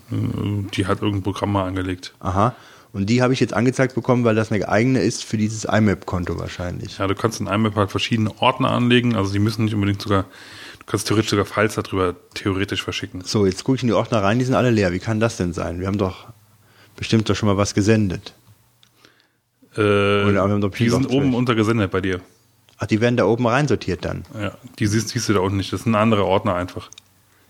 Die 0.75 0.85
hat 0.85 1.01
irgendein 1.01 1.23
Programm 1.23 1.51
mal 1.51 1.65
angelegt. 1.65 2.13
Aha. 2.19 2.55
Und 2.93 3.09
die 3.09 3.21
habe 3.21 3.33
ich 3.33 3.39
jetzt 3.39 3.53
angezeigt 3.53 3.95
bekommen, 3.95 4.23
weil 4.23 4.35
das 4.35 4.51
eine 4.51 4.69
eigene 4.69 5.01
ist 5.01 5.23
für 5.23 5.37
dieses 5.37 5.65
IMAP-Konto 5.65 6.39
wahrscheinlich. 6.39 6.99
Ja, 6.99 7.07
du 7.07 7.15
kannst 7.15 7.41
in 7.41 7.47
IMAP 7.47 7.75
halt 7.75 7.91
verschiedene 7.91 8.31
Ordner 8.39 8.71
anlegen, 8.71 9.15
also 9.15 9.33
die 9.33 9.39
müssen 9.39 9.65
nicht 9.65 9.73
unbedingt 9.73 10.01
sogar, 10.01 10.23
du 10.23 10.85
kannst 10.85 11.07
theoretisch 11.07 11.31
sogar 11.31 11.45
Files 11.45 11.75
darüber 11.75 12.15
theoretisch 12.33 12.83
verschicken. 12.83 13.21
So, 13.25 13.45
jetzt 13.45 13.63
gucke 13.63 13.77
ich 13.77 13.81
in 13.83 13.87
die 13.87 13.93
Ordner 13.93 14.23
rein, 14.23 14.39
die 14.39 14.45
sind 14.45 14.55
alle 14.55 14.71
leer. 14.71 14.93
Wie 14.93 14.99
kann 14.99 15.19
das 15.19 15.37
denn 15.37 15.53
sein? 15.53 15.79
Wir 15.79 15.87
haben 15.87 15.97
doch 15.97 16.27
bestimmt 16.95 17.29
doch 17.29 17.35
schon 17.35 17.47
mal 17.47 17.57
was 17.57 17.73
gesendet. 17.73 18.33
Äh, 19.75 19.81
wir 19.81 20.41
haben 20.41 20.61
doch 20.61 20.71
die 20.71 20.89
sind 20.89 21.09
oben 21.09 21.35
untergesendet 21.35 21.91
bei 21.91 22.01
dir. 22.01 22.21
Ach, 22.77 22.85
die 22.85 23.01
werden 23.01 23.17
da 23.17 23.25
oben 23.25 23.47
reinsortiert 23.47 24.05
dann. 24.05 24.23
Ja, 24.39 24.53
die 24.77 24.87
siehst, 24.87 25.09
siehst 25.09 25.29
du 25.29 25.33
da 25.33 25.39
unten 25.39 25.57
nicht. 25.57 25.73
Das 25.73 25.83
sind 25.83 25.95
andere 25.95 26.25
Ordner 26.25 26.55
einfach. 26.55 26.89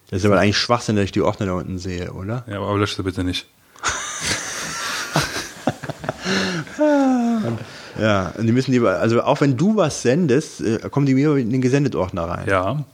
Das 0.10 0.20
ist 0.20 0.26
aber 0.26 0.40
eigentlich 0.40 0.58
Schwachsinn, 0.58 0.96
dass 0.96 1.06
ich 1.06 1.12
die 1.12 1.22
Ordner 1.22 1.48
da 1.48 1.54
unten 1.54 1.80
sehe, 1.80 2.14
oder? 2.14 2.46
Ja, 2.48 2.58
aber 2.58 2.78
lösch 2.78 2.96
sie 2.96 3.04
bitte 3.04 3.24
nicht. 3.24 3.46
Ja, 8.00 8.32
und 8.38 8.46
die 8.46 8.52
müssen 8.52 8.72
die, 8.72 8.80
also 8.80 9.24
auch 9.24 9.42
wenn 9.42 9.58
du 9.58 9.76
was 9.76 10.04
sendest, 10.04 10.62
äh, 10.62 10.78
kommen 10.92 11.06
die 11.08 11.16
mir 11.16 11.36
in 11.38 11.50
den 11.50 11.62
Gesendet-Ordner 11.62 12.26
rein. 12.26 12.48
Ja. 12.48 12.86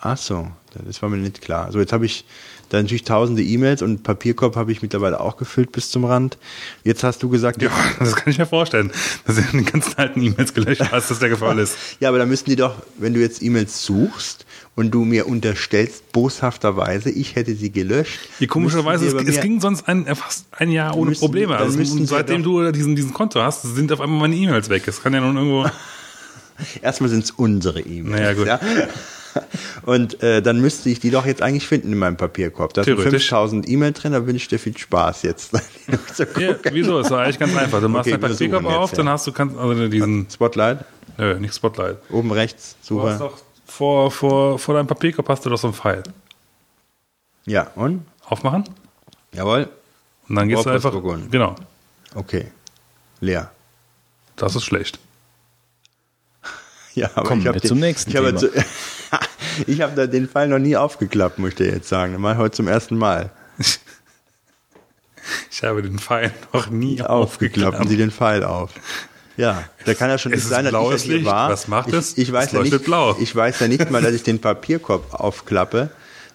Ach 0.00 0.16
so, 0.18 0.48
das 0.86 1.00
war 1.00 1.08
mir 1.08 1.16
nicht 1.16 1.40
klar. 1.40 1.72
So, 1.72 1.78
jetzt 1.78 1.92
habe 1.94 2.04
ich 2.04 2.24
da 2.68 2.82
natürlich 2.82 3.04
tausende 3.04 3.42
E-Mails 3.42 3.80
und 3.82 4.02
Papierkorb 4.02 4.56
habe 4.56 4.72
ich 4.72 4.82
mittlerweile 4.82 5.20
auch 5.20 5.36
gefüllt 5.36 5.72
bis 5.72 5.90
zum 5.90 6.04
Rand. 6.04 6.36
Jetzt 6.84 7.04
hast 7.04 7.22
du 7.22 7.28
gesagt, 7.30 7.62
Ja, 7.62 7.70
das 8.00 8.14
kann 8.16 8.30
ich 8.30 8.38
mir 8.38 8.46
vorstellen, 8.46 8.92
dass 9.26 9.36
du 9.36 9.42
die 9.52 9.64
ganzen 9.64 9.96
alten 9.96 10.20
E-Mails 10.22 10.52
gelöscht 10.52 10.82
hast, 10.90 11.10
dass 11.10 11.18
der 11.18 11.28
Gefall 11.28 11.58
ist. 11.60 11.76
ja, 12.00 12.08
aber 12.08 12.18
da 12.18 12.26
müssten 12.26 12.50
die 12.50 12.56
doch, 12.56 12.74
wenn 12.98 13.14
du 13.14 13.20
jetzt 13.20 13.42
E-Mails 13.42 13.82
suchst 13.84 14.44
und 14.74 14.90
du 14.90 15.04
mir 15.04 15.26
unterstellst, 15.26 16.12
boshafterweise, 16.12 17.10
ich 17.10 17.34
hätte 17.36 17.54
sie 17.54 17.70
gelöscht. 17.70 18.18
Hier, 18.38 18.48
komischerweise, 18.48 19.06
es, 19.06 19.14
es 19.28 19.40
ging 19.40 19.60
sonst 19.60 19.86
ein, 19.88 20.06
äh, 20.06 20.14
fast 20.14 20.46
ein 20.52 20.70
Jahr 20.70 20.96
ohne 20.96 21.10
müssten- 21.10 21.24
Probleme. 21.26 21.54
dann 21.58 21.62
Also, 21.66 22.04
seitdem 22.06 22.42
du 22.42 22.70
diesen, 22.72 22.96
diesen 22.96 23.12
Konto 23.12 23.40
hast, 23.42 23.62
sind 23.62 23.92
auf 23.92 24.00
einmal 24.00 24.20
meine 24.20 24.36
E-Mails 24.36 24.68
weg. 24.70 24.88
Es 24.88 25.02
kann 25.02 25.12
ja 25.12 25.20
nun 25.20 25.36
irgendwo. 25.36 25.66
Erstmal 26.82 27.10
sind 27.10 27.24
es 27.24 27.30
unsere 27.32 27.80
E-Mails. 27.80 28.20
Naja, 28.20 28.32
gut. 28.34 28.46
Ja? 28.46 28.60
Und 29.86 30.22
äh, 30.22 30.42
dann 30.42 30.60
müsste 30.60 30.90
ich 30.90 31.00
die 31.00 31.10
doch 31.10 31.24
jetzt 31.24 31.40
eigentlich 31.40 31.66
finden 31.66 31.92
in 31.92 31.98
meinem 31.98 32.18
Papierkorb. 32.18 32.74
Da 32.74 32.84
sind 32.84 32.96
Theoretisch. 32.96 33.22
5000 33.28 33.66
E-Mails 33.68 33.98
drin, 34.00 34.12
da 34.12 34.26
wünsche 34.26 34.42
ich 34.42 34.48
dir 34.48 34.58
viel 34.58 34.76
Spaß 34.76 35.22
jetzt. 35.22 35.52
Ja, 36.38 36.54
wieso? 36.70 37.00
Ist 37.00 37.10
doch 37.10 37.18
eigentlich 37.18 37.38
ganz 37.38 37.56
einfach. 37.56 37.80
Du 37.80 37.88
machst 37.88 38.06
Okay, 38.08 38.18
dein 38.18 38.22
wir 38.22 38.28
Papierkorb 38.36 38.64
auf, 38.66 38.90
jetzt, 38.90 38.98
dann 38.98 39.06
ja. 39.06 39.12
hast 39.12 39.26
du 39.26 39.32
kannst 39.32 39.56
also 39.56 39.88
diesen. 39.88 40.26
Spotlight, 40.32 40.84
Nö, 41.18 41.38
nicht 41.40 41.54
Spotlight. 41.54 41.96
oben 42.10 42.30
rechts, 42.30 42.76
Du 42.86 43.02
hast 43.02 43.18
super. 43.18 43.32
Vor, 43.76 44.10
vor, 44.10 44.58
vor 44.58 44.74
deinem 44.74 44.86
Papierkorb 44.86 45.28
hast 45.28 45.44
du 45.46 45.50
doch 45.50 45.56
so 45.58 45.68
ein 45.68 45.74
Pfeil. 45.74 46.02
Ja, 47.46 47.68
und? 47.74 48.04
Aufmachen. 48.26 48.64
Jawohl. 49.32 49.68
Und 50.28 50.36
dann 50.36 50.48
gehst 50.48 50.64
du 50.64 50.70
einfach. 50.70 50.90
Rohrpostburgunden. 50.92 51.30
Genau. 51.30 51.56
Okay. 52.14 52.50
Leer. 53.20 53.50
Das 54.36 54.54
ist 54.56 54.64
schlecht. 54.64 54.98
Ja, 56.94 57.08
aber 57.14 57.26
Kommen 57.26 57.40
ich 57.40 57.46
hab 57.46 57.54
wir 57.54 57.60
den, 57.62 57.68
zum 57.68 57.78
nächsten 57.80 58.10
ich 58.10 58.16
habe 58.16 58.34
Thema. 58.36 58.38
zu- 58.38 58.50
ich 59.66 59.80
habe 59.80 59.94
da 59.96 60.06
den 60.06 60.28
Fall 60.28 60.46
noch 60.48 60.58
nie 60.58 60.76
aufgeklappt, 60.76 61.38
möchte 61.38 61.64
ich 61.64 61.72
jetzt 61.72 61.88
sagen. 61.88 62.20
Mal 62.20 62.36
heute 62.36 62.54
zum 62.54 62.68
ersten 62.68 62.98
Mal 62.98 63.30
Ich 65.50 65.62
habe 65.62 65.82
den 65.82 65.98
Pfeil 65.98 66.34
noch 66.52 66.68
nie 66.68 67.00
aufgeklappt. 67.00 67.76
aufgeklappt. 67.76 67.88
Sie 67.88 67.96
den 67.96 68.10
Pfeil 68.10 68.44
auf. 68.44 68.72
Ja, 69.36 69.64
da 69.86 69.94
kann 69.94 70.10
ja 70.10 70.18
schon 70.18 70.32
Es 70.32 70.40
nicht 70.40 70.48
sein, 70.48 70.64
dass 70.64 70.74
ich 70.74 70.90
das 70.90 71.02
hier 71.02 71.14
Licht. 71.16 71.26
war. 71.26 71.48
Was 71.50 71.66
macht 71.68 71.88
ich, 71.88 71.94
es? 71.94 72.18
Ich 72.18 72.30
weiß 72.32 72.46
Es 72.48 72.52
ja 72.52 72.62
nicht, 72.62 72.84
blau. 72.84 73.16
ich 73.18 73.34
weiß 73.34 73.60
ja 73.60 73.68
nicht 73.68 73.90
mal, 73.90 74.02
dass 74.02 74.12
ich 74.12 74.22
den 74.22 74.40
Papierkorb 74.40 75.14
aufklappe, 75.14 75.90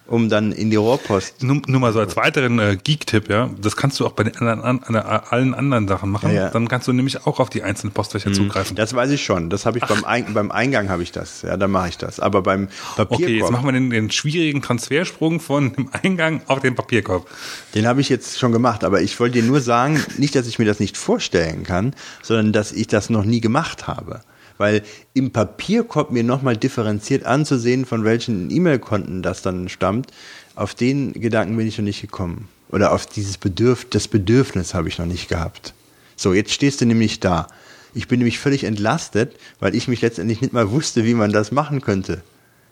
um 0.08 0.28
dann 0.28 0.52
in 0.52 0.70
die 0.70 0.76
Rohrpost. 0.76 1.42
Nur, 1.42 1.60
nur 1.66 1.80
mal 1.80 1.92
so 1.92 2.00
als 2.00 2.16
weiteren 2.16 2.58
äh, 2.58 2.76
Geek-Tipp, 2.82 3.28
ja. 3.28 3.50
Das 3.60 3.76
kannst 3.76 4.00
du 4.00 4.06
auch 4.06 4.12
bei 4.12 4.24
den 4.24 4.36
anderen, 4.36 4.60
an, 4.62 4.80
an, 4.82 4.96
allen 4.96 5.54
anderen 5.54 5.86
Sachen 5.86 6.10
machen. 6.10 6.30
Ja, 6.30 6.46
ja. 6.46 6.50
Dann 6.50 6.66
kannst 6.66 6.88
du 6.88 6.92
nämlich 6.92 7.26
auch 7.26 7.38
auf 7.38 7.50
die 7.50 7.62
einzelnen 7.62 7.92
Postfächer 7.92 8.32
zugreifen. 8.32 8.74
Das 8.74 8.94
weiß 8.94 9.10
ich 9.10 9.22
schon. 9.22 9.50
Das 9.50 9.66
habe 9.66 9.78
ich 9.78 9.84
beim, 9.84 10.04
Ein 10.04 10.32
beim 10.32 10.50
Eingang 10.50 10.88
habe 10.88 11.02
ich 11.02 11.12
das. 11.12 11.42
Ja, 11.42 11.56
da 11.56 11.68
mache 11.68 11.90
ich 11.90 11.98
das. 11.98 12.20
Aber 12.20 12.42
beim 12.42 12.68
Papierkorb, 12.96 13.20
Okay, 13.20 13.38
jetzt 13.38 13.50
machen 13.50 13.66
wir 13.66 13.72
den, 13.72 13.90
den 13.90 14.10
schwierigen 14.10 14.62
Transfersprung 14.62 15.40
von 15.40 15.74
dem 15.74 15.90
Eingang 16.02 16.40
auf 16.46 16.60
den 16.60 16.74
Papierkorb. 16.74 17.28
Den 17.74 17.86
habe 17.86 18.00
ich 18.00 18.08
jetzt 18.08 18.38
schon 18.38 18.52
gemacht, 18.52 18.84
aber 18.84 19.02
ich 19.02 19.18
wollte 19.20 19.40
dir 19.40 19.46
nur 19.46 19.60
sagen, 19.60 20.02
nicht, 20.16 20.34
dass 20.34 20.46
ich 20.46 20.58
mir 20.58 20.64
das 20.64 20.80
nicht 20.80 20.96
vorstellen 20.96 21.64
kann, 21.64 21.94
sondern 22.22 22.52
dass 22.52 22.72
ich 22.72 22.86
das 22.86 23.10
noch 23.10 23.24
nie 23.24 23.40
gemacht 23.40 23.86
habe. 23.86 24.22
Weil 24.58 24.82
im 25.14 25.30
Papierkorb 25.30 26.10
mir 26.10 26.24
nochmal 26.24 26.56
differenziert 26.56 27.24
anzusehen, 27.24 27.86
von 27.86 28.04
welchen 28.04 28.50
E-Mail-Konten 28.50 29.22
das 29.22 29.40
dann 29.42 29.68
stammt, 29.68 30.10
auf 30.56 30.74
den 30.74 31.12
Gedanken 31.12 31.56
bin 31.56 31.66
ich 31.66 31.78
noch 31.78 31.84
nicht 31.84 32.02
gekommen. 32.02 32.48
Oder 32.70 32.92
auf 32.92 33.06
dieses 33.06 33.38
Bedürf 33.38 33.86
das 33.88 34.08
Bedürfnis 34.08 34.74
habe 34.74 34.88
ich 34.88 34.98
noch 34.98 35.06
nicht 35.06 35.28
gehabt. 35.28 35.72
So, 36.16 36.34
jetzt 36.34 36.52
stehst 36.52 36.80
du 36.80 36.86
nämlich 36.86 37.20
da. 37.20 37.46
Ich 37.94 38.08
bin 38.08 38.18
nämlich 38.18 38.38
völlig 38.38 38.64
entlastet, 38.64 39.36
weil 39.60 39.74
ich 39.74 39.88
mich 39.88 40.02
letztendlich 40.02 40.40
nicht 40.40 40.52
mal 40.52 40.70
wusste, 40.70 41.04
wie 41.04 41.14
man 41.14 41.32
das 41.32 41.52
machen 41.52 41.80
könnte. 41.80 42.22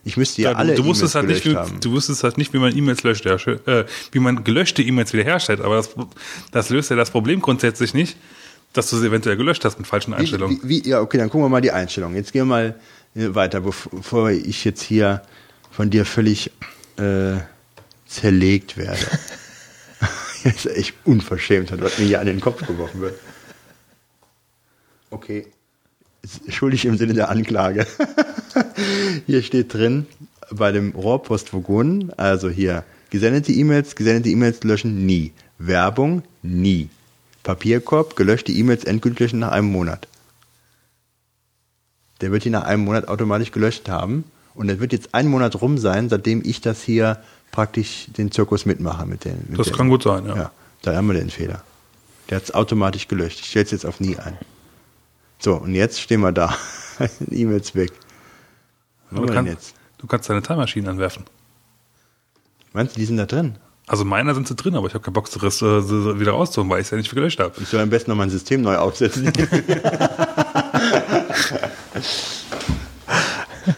Ich 0.03 0.15
müsste 0.15 0.41
ja, 0.41 0.51
Ja, 0.51 0.57
alle 0.57 0.75
du, 0.75 0.85
wusstest 0.85 1.15
E-Mails 1.15 1.27
halt 1.27 1.45
nicht, 1.45 1.53
wie, 1.53 1.55
haben. 1.57 1.79
du 1.81 1.91
wusstest 1.91 2.23
halt 2.23 2.37
nicht, 2.37 2.53
wie 2.53 2.59
man 2.59 2.75
E-Mails 2.75 3.03
löscht, 3.03 3.25
äh, 3.25 3.85
wie 4.11 4.19
man 4.19 4.43
gelöschte 4.43 4.81
E-Mails 4.81 5.11
wiederherstellt. 5.13 5.61
Aber 5.61 5.75
das, 5.75 5.89
das 6.51 6.69
löst 6.69 6.89
ja 6.89 6.95
das 6.95 7.11
Problem 7.11 7.41
grundsätzlich 7.41 7.93
nicht, 7.93 8.15
dass 8.73 8.89
du 8.89 8.97
sie 8.97 9.07
eventuell 9.07 9.37
gelöscht 9.37 9.65
hast 9.65 9.77
mit 9.77 9.87
falschen 9.87 10.13
Einstellungen. 10.13 10.59
Wie, 10.63 10.83
wie, 10.83 10.89
ja, 10.89 11.01
okay, 11.01 11.17
dann 11.17 11.29
gucken 11.29 11.45
wir 11.45 11.49
mal 11.49 11.61
die 11.61 11.71
Einstellung. 11.71 12.15
Jetzt 12.15 12.31
gehen 12.31 12.41
wir 12.41 12.45
mal 12.45 12.75
äh, 13.15 13.33
weiter, 13.35 13.59
bev- 13.59 13.89
bevor 13.91 14.29
ich 14.29 14.63
jetzt 14.65 14.81
hier 14.81 15.21
von 15.71 15.89
dir 15.89 16.05
völlig 16.05 16.51
äh, 16.97 17.37
zerlegt 18.07 18.77
werde. 18.77 18.99
das 20.43 20.65
ist 20.65 20.77
echt 20.77 20.93
unverschämt, 21.05 21.71
was 21.81 21.97
mir 21.97 22.05
hier 22.05 22.19
an 22.19 22.27
den 22.27 22.39
Kopf 22.41 22.65
geworfen 22.65 23.01
wird. 23.01 23.19
Okay. 25.09 25.47
Schuldig 26.49 26.85
im 26.85 26.97
Sinne 26.97 27.13
der 27.13 27.29
Anklage. 27.29 27.87
hier 29.25 29.41
steht 29.43 29.73
drin, 29.73 30.05
bei 30.51 30.71
dem 30.71 30.91
Rohrpostvogonen, 30.91 32.11
also 32.17 32.49
hier, 32.49 32.83
gesendete 33.09 33.51
E-Mails, 33.53 33.95
gesendete 33.95 34.29
E-Mails 34.29 34.63
löschen 34.63 35.05
nie. 35.05 35.31
Werbung 35.57 36.23
nie. 36.43 36.89
Papierkorb, 37.47 38.17
gelöschte 38.17 38.51
E-Mails 38.51 38.83
endgültig 38.83 39.31
nach 39.31 39.53
einem 39.53 39.71
Monat. 39.71 40.09
Der 42.19 42.33
wird 42.33 42.43
die 42.43 42.49
nach 42.49 42.63
einem 42.63 42.83
Monat 42.83 43.07
automatisch 43.07 43.51
gelöscht 43.51 43.87
haben. 43.87 44.25
Und 44.53 44.67
es 44.67 44.79
wird 44.79 44.91
jetzt 44.91 45.13
ein 45.13 45.27
Monat 45.27 45.61
rum 45.61 45.77
sein, 45.77 46.09
seitdem 46.09 46.41
ich 46.43 46.59
das 46.59 46.83
hier 46.83 47.23
praktisch 47.51 48.07
den 48.17 48.31
Zirkus 48.31 48.65
mitmache 48.65 49.05
mit 49.05 49.23
den. 49.23 49.45
Mit 49.47 49.59
Das 49.59 49.67
den, 49.67 49.77
kann 49.77 49.87
gut 49.87 50.03
sein, 50.03 50.25
ja. 50.25 50.35
Ja, 50.35 50.51
da 50.81 50.95
haben 50.95 51.07
wir 51.07 51.13
den 51.13 51.29
Fehler. 51.29 51.63
Der 52.29 52.35
hat 52.35 52.43
es 52.43 52.53
automatisch 52.53 53.07
gelöscht. 53.07 53.39
Ich 53.39 53.49
stelle 53.49 53.63
es 53.63 53.71
jetzt 53.71 53.85
auf 53.85 54.01
nie 54.01 54.17
ein. 54.17 54.37
So, 55.39 55.53
und 55.55 55.73
jetzt 55.73 56.01
stehen 56.01 56.19
wir 56.19 56.33
da. 56.33 56.53
E-Mails 57.31 57.75
weg. 57.75 57.93
Was 59.09 59.25
du, 59.25 59.33
kann, 59.33 59.45
jetzt? 59.45 59.73
du 59.99 60.07
kannst 60.07 60.29
deine 60.29 60.41
Time 60.41 60.57
Machine 60.57 60.89
anwerfen. 60.89 61.23
Meinst 62.73 62.97
du, 62.97 62.99
die 62.99 63.05
sind 63.05 63.15
da 63.15 63.25
drin? 63.25 63.55
Also 63.89 64.03
meiner 64.03 64.35
sind 64.35 64.47
sie 64.49 64.55
drin, 64.55 64.75
aber 64.75 64.87
ich 64.87 64.93
habe 64.93 65.03
keinen 65.03 65.13
Bock, 65.13 65.29
sie 65.29 65.39
riss- 65.39 65.61
äh, 65.61 66.19
wieder 66.19 66.33
rauszuholen, 66.33 66.69
weil 66.69 66.81
ich 66.81 66.87
es 66.87 66.91
ja 66.91 66.97
nicht 66.97 67.09
gelöscht 67.13 67.39
habe. 67.39 67.53
Ich 67.61 67.69
soll 67.69 67.79
am 67.79 67.89
besten 67.89 68.11
noch 68.11 68.17
mein 68.17 68.29
System 68.29 68.61
neu 68.61 68.75
aufsetzen. 68.75 69.31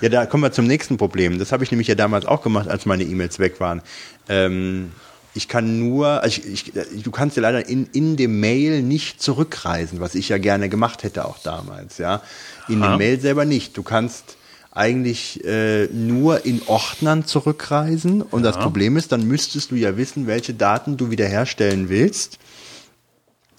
ja, 0.01 0.09
da 0.09 0.25
kommen 0.25 0.43
wir 0.43 0.51
zum 0.51 0.65
nächsten 0.65 0.97
Problem. 0.97 1.38
Das 1.39 1.51
habe 1.51 1.63
ich 1.63 1.71
nämlich 1.71 1.88
ja 1.88 1.95
damals 1.95 2.25
auch 2.25 2.41
gemacht, 2.41 2.67
als 2.67 2.85
meine 2.88 3.03
E-Mails 3.03 3.38
weg 3.39 3.59
waren. 3.59 3.81
Ähm, 4.27 4.91
ich 5.35 5.47
kann 5.47 5.77
nur, 5.79 6.07
also 6.23 6.41
ich, 6.43 6.73
ich, 6.75 7.03
du 7.03 7.11
kannst 7.11 7.38
ja 7.38 7.43
leider 7.43 7.67
in, 7.69 7.85
in 7.93 8.17
dem 8.17 8.39
Mail 8.39 8.81
nicht 8.81 9.21
zurückreisen, 9.21 9.99
was 9.99 10.15
ich 10.15 10.29
ja 10.29 10.39
gerne 10.39 10.69
gemacht 10.69 11.03
hätte 11.03 11.25
auch 11.25 11.38
damals, 11.38 11.99
ja. 11.99 12.21
In 12.67 12.81
Aha. 12.81 12.93
dem 12.95 12.97
Mail 12.97 13.19
selber 13.19 13.45
nicht. 13.45 13.77
Du 13.77 13.83
kannst 13.83 14.38
eigentlich 14.72 15.43
äh, 15.45 15.88
nur 15.88 16.45
in 16.45 16.61
Ordnern 16.67 17.25
zurückreisen 17.25 18.22
und 18.22 18.43
das 18.43 18.57
Problem 18.57 18.98
ist, 18.98 19.11
dann 19.11 19.27
müsstest 19.27 19.72
du 19.72 19.75
ja 19.75 19.98
wissen, 19.98 20.27
welche 20.27 20.53
Daten 20.53 20.95
du 20.95 21.09
wiederherstellen 21.09 21.89
willst. 21.89 22.39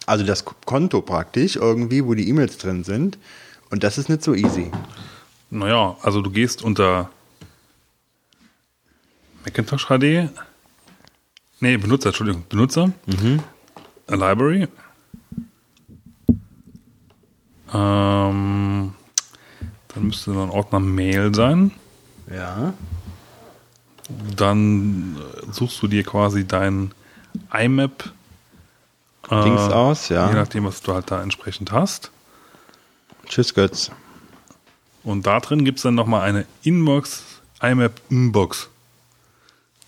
Also 0.07 0.25
das 0.25 0.45
Konto 0.45 1.03
praktisch 1.03 1.57
irgendwie, 1.57 2.05
wo 2.05 2.15
die 2.15 2.29
E-Mails 2.29 2.59
drin 2.59 2.85
sind. 2.85 3.19
Und 3.71 3.85
das 3.85 3.99
ist 3.99 4.09
nicht 4.09 4.23
so 4.23 4.35
easy. 4.35 4.71
Naja, 5.51 5.97
also 6.03 6.23
du 6.23 6.31
gehst 6.31 6.63
unter 6.63 7.11
Macintosh 9.45 9.87
HD. 9.87 10.31
Nee, 11.61 11.77
Benutzer, 11.77 12.09
Entschuldigung, 12.09 12.45
Benutzer. 12.49 12.93
A 14.07 14.15
Library. 14.15 14.67
Ähm, 17.73 18.95
dann 19.95 20.07
müsste 20.07 20.33
dann 20.33 20.51
Ordner 20.51 20.81
Mail 20.81 21.35
sein. 21.35 21.73
Ja. 22.31 22.75
Dann 24.37 25.17
äh, 25.17 25.53
suchst 25.53 25.83
du 25.83 25.89
dir 25.89 26.05
quasi 26.05 26.47
dein 26.47 26.93
IMAP. 27.53 28.13
äh, 29.31 29.43
Dings 29.43 29.63
aus, 29.63 30.09
ja. 30.09 30.29
Je 30.29 30.35
nachdem, 30.35 30.65
was 30.65 30.83
du 30.83 30.95
halt 30.95 31.11
da 31.11 31.23
entsprechend 31.23 31.73
hast. 31.73 32.11
Tschüss, 33.27 33.55
Götz. 33.55 33.91
Und 35.03 35.27
da 35.27 35.41
drin 35.41 35.65
gibt 35.65 35.79
es 35.79 35.83
dann 35.83 35.95
nochmal 35.95 36.23
eine 36.23 36.47
Inbox, 36.63 37.23
IMAP 37.63 38.01
Inbox. 38.11 38.69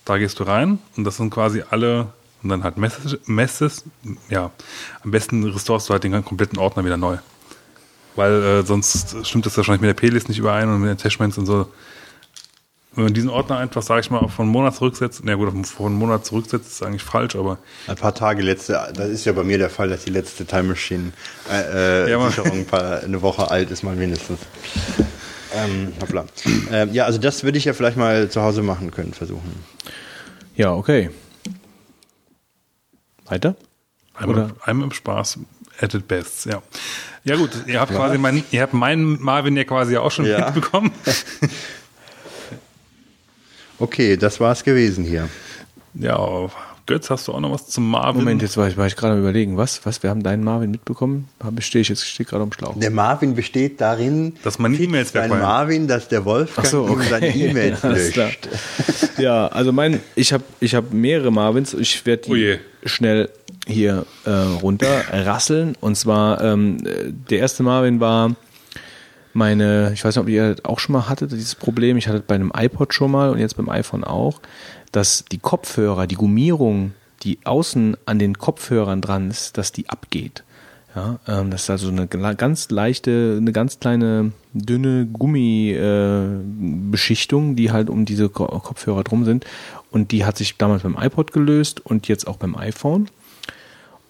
Da 0.05 0.17
gehst 0.17 0.39
du 0.39 0.43
rein 0.43 0.79
und 0.97 1.03
das 1.03 1.17
sind 1.17 1.29
quasi 1.29 1.63
alle, 1.69 2.11
und 2.41 2.49
dann 2.49 2.63
halt 2.63 2.77
Messes, 2.77 3.17
Messes 3.25 3.83
ja, 4.29 4.51
am 5.03 5.11
besten 5.11 5.43
restorst 5.45 5.87
du 5.87 5.93
halt 5.93 6.03
den 6.03 6.25
kompletten 6.25 6.57
Ordner 6.57 6.83
wieder 6.83 6.97
neu. 6.97 7.17
Weil 8.15 8.43
äh, 8.43 8.63
sonst 8.63 9.25
stimmt 9.25 9.45
das 9.45 9.57
wahrscheinlich 9.57 9.81
mit 9.81 9.89
der 9.89 9.95
P-List 9.95 10.29
nicht 10.29 10.39
überein 10.39 10.69
und 10.69 10.79
mit 10.79 10.89
den 10.89 10.97
Attachments 10.97 11.37
und 11.37 11.45
so. 11.45 11.67
Wenn 12.95 13.05
man 13.05 13.13
diesen 13.13 13.31
Ordner 13.31 13.57
einfach, 13.57 13.81
sage 13.81 14.01
ich 14.01 14.11
mal, 14.11 14.27
von 14.27 14.45
einem 14.45 14.51
Monat 14.51 14.75
zurücksetzt, 14.75 15.21
na 15.23 15.33
gut, 15.33 15.49
von 15.67 15.87
einem 15.87 15.95
Monat 15.95 16.27
zurücksetzt, 16.27 16.67
ist 16.67 16.83
eigentlich 16.83 17.01
falsch, 17.01 17.35
aber 17.35 17.57
Ein 17.87 17.95
paar 17.95 18.13
Tage 18.13 18.43
letzte, 18.43 18.73
das 18.93 19.09
ist 19.09 19.25
ja 19.25 19.31
bei 19.31 19.43
mir 19.43 19.57
der 19.57 19.71
Fall, 19.71 19.89
dass 19.89 20.03
die 20.03 20.11
letzte 20.11 20.45
Time 20.45 20.63
Machine 20.63 21.11
äh, 21.51 22.05
äh, 22.05 22.11
Ja, 22.11 22.19
ein 22.23 22.65
paar, 22.65 22.99
eine 22.99 23.21
Woche 23.23 23.49
alt 23.49 23.71
ist, 23.71 23.81
mal 23.81 23.95
mindestens. 23.95 24.41
Ähm, 25.55 25.93
hoppla. 26.01 26.25
Ähm, 26.71 26.93
ja, 26.93 27.05
also 27.05 27.19
das 27.19 27.43
würde 27.43 27.57
ich 27.57 27.65
ja 27.65 27.73
vielleicht 27.73 27.97
mal 27.97 28.29
zu 28.29 28.41
Hause 28.41 28.61
machen 28.61 28.91
können, 28.91 29.13
versuchen. 29.13 29.63
Ja, 30.55 30.73
okay. 30.73 31.09
Weiter? 33.25 33.55
einmal, 34.13 34.35
Oder? 34.35 34.55
einmal 34.63 34.87
im 34.87 34.93
Spaß 34.93 35.39
at 35.83 35.93
it 35.93 36.07
best, 36.07 36.45
ja. 36.45 36.61
Ja 37.25 37.35
gut, 37.35 37.51
ihr 37.67 37.79
habt 37.79 37.91
quasi 37.93 38.17
meinen, 38.17 38.43
ihr 38.51 38.61
habt 38.61 38.73
meinen 38.73 39.21
Marvin 39.21 39.55
ja 39.55 39.63
quasi 39.63 39.95
auch 39.97 40.11
schon 40.11 40.25
Ja. 40.25 40.45
mitbekommen. 40.51 40.91
Okay, 43.79 44.17
das 44.17 44.39
war's 44.39 44.63
gewesen 44.63 45.03
hier. 45.03 45.29
Ja, 45.95 46.47
Götz, 46.85 47.09
hast 47.09 47.27
du 47.27 47.33
auch 47.33 47.39
noch 47.39 47.51
was 47.51 47.67
zum 47.69 47.89
Marvin? 47.89 48.21
Moment, 48.21 48.41
jetzt 48.41 48.55
war 48.57 48.67
ich, 48.67 48.77
war 48.77 48.87
ich 48.87 48.95
gerade 48.95 49.17
überlegen. 49.17 49.57
Was? 49.57 49.85
Was? 49.85 50.03
Wir 50.03 50.09
haben 50.09 50.21
deinen 50.21 50.43
Marvin 50.43 50.69
mitbekommen? 50.71 51.27
Habe 51.43 51.61
stehe 51.61 51.81
ich 51.81 51.89
jetzt 51.89 52.05
stehe 52.05 52.25
gerade 52.27 52.43
am 52.43 52.51
Schlauch. 52.51 52.77
Der 52.79 52.91
Marvin 52.91 53.35
besteht 53.35 53.79
darin, 53.81 54.35
Dass 54.43 54.59
man 54.59 54.79
E-Mails 54.79 55.13
wegräumt. 55.13 55.41
Marvin, 55.41 55.87
dass 55.87 56.07
der 56.07 56.25
Wolfgang 56.25 56.67
Ach 56.67 56.71
so, 56.71 56.83
okay. 56.83 57.07
seine 57.09 57.27
E-Mails 57.35 57.79
klar. 57.79 57.93
löscht. 57.93 58.49
Ja, 59.17 59.47
also 59.47 59.71
mein, 59.71 60.01
ich 60.15 60.33
habe 60.33 60.43
ich 60.59 60.75
hab 60.75 60.91
mehrere 60.93 61.31
Marvins. 61.31 61.73
Ich 61.73 62.05
werde 62.05 62.23
Oh 62.29 62.35
die 62.35 62.41
je. 62.41 62.59
Schnell 62.85 63.29
hier 63.67 64.05
äh, 64.25 64.29
runter 64.29 65.03
rasseln. 65.11 65.75
Und 65.79 65.95
zwar, 65.95 66.41
ähm, 66.41 66.77
äh, 66.85 67.11
der 67.29 67.39
erste 67.39 67.63
Marvin 67.63 67.99
war 67.99 68.35
meine, 69.33 69.91
ich 69.93 70.03
weiß 70.03 70.15
nicht, 70.15 70.21
ob 70.21 70.29
ihr 70.29 70.55
das 70.55 70.65
auch 70.65 70.79
schon 70.79 70.93
mal 70.93 71.09
hattet, 71.09 71.31
dieses 71.31 71.55
Problem. 71.55 71.97
Ich 71.97 72.07
hatte 72.07 72.23
bei 72.25 72.35
einem 72.35 72.51
iPod 72.55 72.93
schon 72.93 73.11
mal 73.11 73.29
und 73.29 73.39
jetzt 73.39 73.57
beim 73.57 73.69
iPhone 73.69 74.03
auch, 74.03 74.39
dass 74.91 75.25
die 75.31 75.39
Kopfhörer, 75.39 76.07
die 76.07 76.15
Gummierung, 76.15 76.93
die 77.23 77.39
außen 77.43 77.97
an 78.05 78.19
den 78.19 78.37
Kopfhörern 78.37 79.01
dran 79.01 79.31
ist, 79.31 79.57
dass 79.57 79.71
die 79.71 79.89
abgeht. 79.89 80.43
Ja, 80.95 81.19
ähm, 81.27 81.49
das 81.49 81.63
ist 81.63 81.71
also 81.71 81.89
eine 81.89 82.05
ganz 82.07 82.69
leichte, 82.69 83.37
eine 83.39 83.51
ganz 83.51 83.79
kleine, 83.79 84.31
dünne 84.53 85.07
Gummibeschichtung, 85.07 87.53
äh, 87.53 87.55
die 87.55 87.71
halt 87.71 87.89
um 87.89 88.05
diese 88.05 88.29
Ko 88.29 88.45
Kopfhörer 88.45 89.03
drum 89.03 89.25
sind. 89.25 89.47
Und 89.93 90.11
die 90.11 90.25
hat 90.25 90.37
sich 90.37 90.57
damals 90.57 90.81
beim 90.81 90.97
iPod 90.99 91.31
gelöst 91.33 91.79
und 91.85 92.07
jetzt 92.07 92.25
auch 92.27 92.37
beim 92.37 92.55
iPhone. 92.55 93.09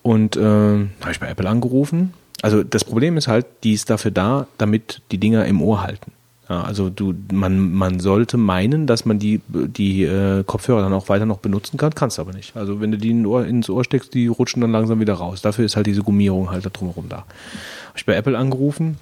Und 0.02 0.38
äh, 0.38 0.40
habe 0.40 1.12
ich 1.12 1.20
bei 1.20 1.28
Apple 1.28 1.48
angerufen. 1.48 2.14
Also 2.42 2.64
das 2.64 2.86
Problem 2.86 3.18
ist 3.18 3.28
halt, 3.28 3.46
die 3.64 3.74
ist 3.74 3.90
dafür 3.90 4.12
da, 4.12 4.48
damit 4.58 5.02
die 5.12 5.18
Dinger 5.18 5.46
im 5.46 5.62
Ohr 5.62 5.84
halten. 5.84 6.14
Ja, 6.50 6.62
also 6.62 6.90
du, 6.90 7.14
man, 7.34 7.74
man 7.74 8.00
sollte 8.00 8.38
meinen, 8.38 8.88
dass 8.88 9.04
man 9.04 9.20
die, 9.20 9.42
die 9.48 10.04
äh, 10.04 10.44
Kopfhörer 10.46 10.82
dann 10.82 10.94
auch 10.94 11.10
weiter 11.10 11.26
noch 11.26 11.40
benutzen 11.40 11.78
kann, 11.78 11.96
kannst 11.96 12.18
aber 12.18 12.32
nicht. 12.32 12.56
Also 12.56 12.80
wenn 12.80 12.92
du 12.92 12.98
die 12.98 13.12
in 13.12 13.26
Ohr, 13.26 13.46
ins 13.46 13.70
Ohr 13.70 13.84
steckst, 13.84 14.14
die 14.14 14.28
rutschen 14.28 14.62
dann 14.62 14.72
langsam 14.72 15.02
wieder 15.02 15.16
raus. 15.16 15.42
Dafür 15.42 15.66
ist 15.66 15.76
halt 15.76 15.88
diese 15.88 16.02
Gummierung 16.02 16.50
halt 16.50 16.66
da 16.66 16.70
drumherum 16.70 17.10
da. 17.10 17.18
Habe 17.18 17.98
ich 17.98 18.06
bei 18.06 18.16
Apple 18.16 18.38
angerufen 18.38 18.98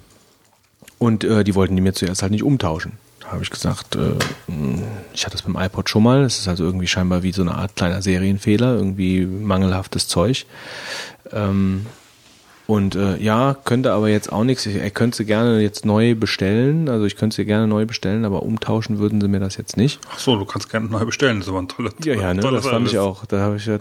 und 0.98 1.22
äh, 1.22 1.44
die 1.44 1.54
wollten 1.54 1.76
die 1.76 1.82
mir 1.82 1.94
zuerst 1.94 2.22
halt 2.22 2.32
nicht 2.32 2.42
umtauschen. 2.42 2.92
Habe 3.32 3.42
ich 3.42 3.50
gesagt, 3.50 3.96
äh, 3.96 4.12
ich 5.14 5.24
hatte 5.24 5.36
das 5.36 5.42
beim 5.42 5.56
iPod 5.56 5.88
schon 5.88 6.02
mal. 6.02 6.22
Das 6.22 6.38
ist 6.38 6.48
also 6.48 6.64
irgendwie 6.64 6.86
scheinbar 6.86 7.22
wie 7.22 7.32
so 7.32 7.40
eine 7.42 7.54
Art 7.54 7.74
kleiner 7.76 8.02
Serienfehler, 8.02 8.74
irgendwie 8.74 9.24
mangelhaftes 9.24 10.06
Zeug. 10.06 10.44
Ähm, 11.32 11.86
und 12.68 12.94
äh, 12.94 13.16
ja, 13.18 13.56
könnte 13.64 13.92
aber 13.92 14.08
jetzt 14.08 14.32
auch 14.32 14.44
nichts. 14.44 14.64
Er 14.66 14.90
könnte 14.90 15.16
sie 15.18 15.24
gerne 15.24 15.60
jetzt 15.60 15.84
neu 15.84 16.14
bestellen. 16.14 16.88
Also 16.88 17.04
ich 17.06 17.16
könnte 17.16 17.34
sie 17.36 17.44
gerne 17.44 17.66
neu 17.66 17.86
bestellen, 17.86 18.24
aber 18.24 18.42
umtauschen 18.44 18.98
würden 18.98 19.20
sie 19.20 19.28
mir 19.28 19.40
das 19.40 19.56
jetzt 19.56 19.76
nicht. 19.76 19.98
Ach 20.10 20.18
so, 20.18 20.36
du 20.36 20.44
kannst 20.44 20.70
gerne 20.70 20.86
neu 20.88 21.04
bestellen. 21.04 21.40
Das 21.40 21.52
war 21.52 21.60
ein 21.60 21.68
toller 21.68 21.90
Ja, 22.04 22.14
ja, 22.14 22.34
ne, 22.34 22.40
das 22.40 22.64
fand 22.66 22.86
ich 22.88 22.98
auch. 22.98 23.26
Da 23.26 23.40
habe 23.40 23.56
ich 23.56 23.64
da, 23.64 23.74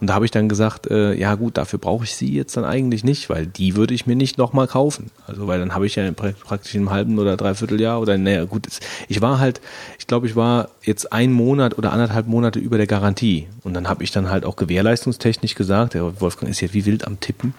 und 0.00 0.06
da 0.08 0.14
habe 0.14 0.24
ich 0.24 0.30
dann 0.30 0.48
gesagt, 0.48 0.90
äh, 0.90 1.12
ja 1.14 1.34
gut, 1.34 1.58
dafür 1.58 1.78
brauche 1.78 2.04
ich 2.04 2.14
sie 2.14 2.32
jetzt 2.34 2.56
dann 2.56 2.64
eigentlich 2.64 3.04
nicht, 3.04 3.28
weil 3.30 3.46
die 3.46 3.76
würde 3.76 3.92
ich 3.94 4.06
mir 4.06 4.16
nicht 4.16 4.38
nochmal 4.38 4.66
kaufen. 4.66 5.10
Also 5.26 5.46
weil 5.46 5.58
dann 5.60 5.74
habe 5.74 5.86
ich 5.86 5.96
ja 5.96 6.04
pra- 6.08 6.32
praktisch 6.32 6.74
im 6.74 6.90
halben 6.90 7.18
oder 7.18 7.36
dreiviertel 7.36 7.80
Jahr 7.80 8.00
oder 8.00 8.16
naja 8.18 8.44
gut, 8.44 8.66
ich 9.08 9.20
war 9.20 9.38
halt, 9.38 9.60
ich 9.98 10.06
glaube, 10.06 10.26
ich 10.26 10.34
war 10.36 10.70
jetzt 10.82 11.12
ein 11.12 11.32
Monat 11.32 11.76
oder 11.76 11.92
anderthalb 11.92 12.26
Monate 12.26 12.58
über 12.58 12.78
der 12.78 12.86
Garantie 12.86 13.46
und 13.62 13.74
dann 13.74 13.88
habe 13.88 14.02
ich 14.04 14.10
dann 14.10 14.30
halt 14.30 14.44
auch 14.46 14.56
gewährleistungstechnisch 14.56 15.54
gesagt, 15.54 15.94
der 15.94 16.20
Wolfgang 16.20 16.50
ist 16.50 16.60
jetzt 16.60 16.74
wie 16.74 16.86
wild 16.86 17.06
am 17.06 17.20
Tippen. 17.20 17.54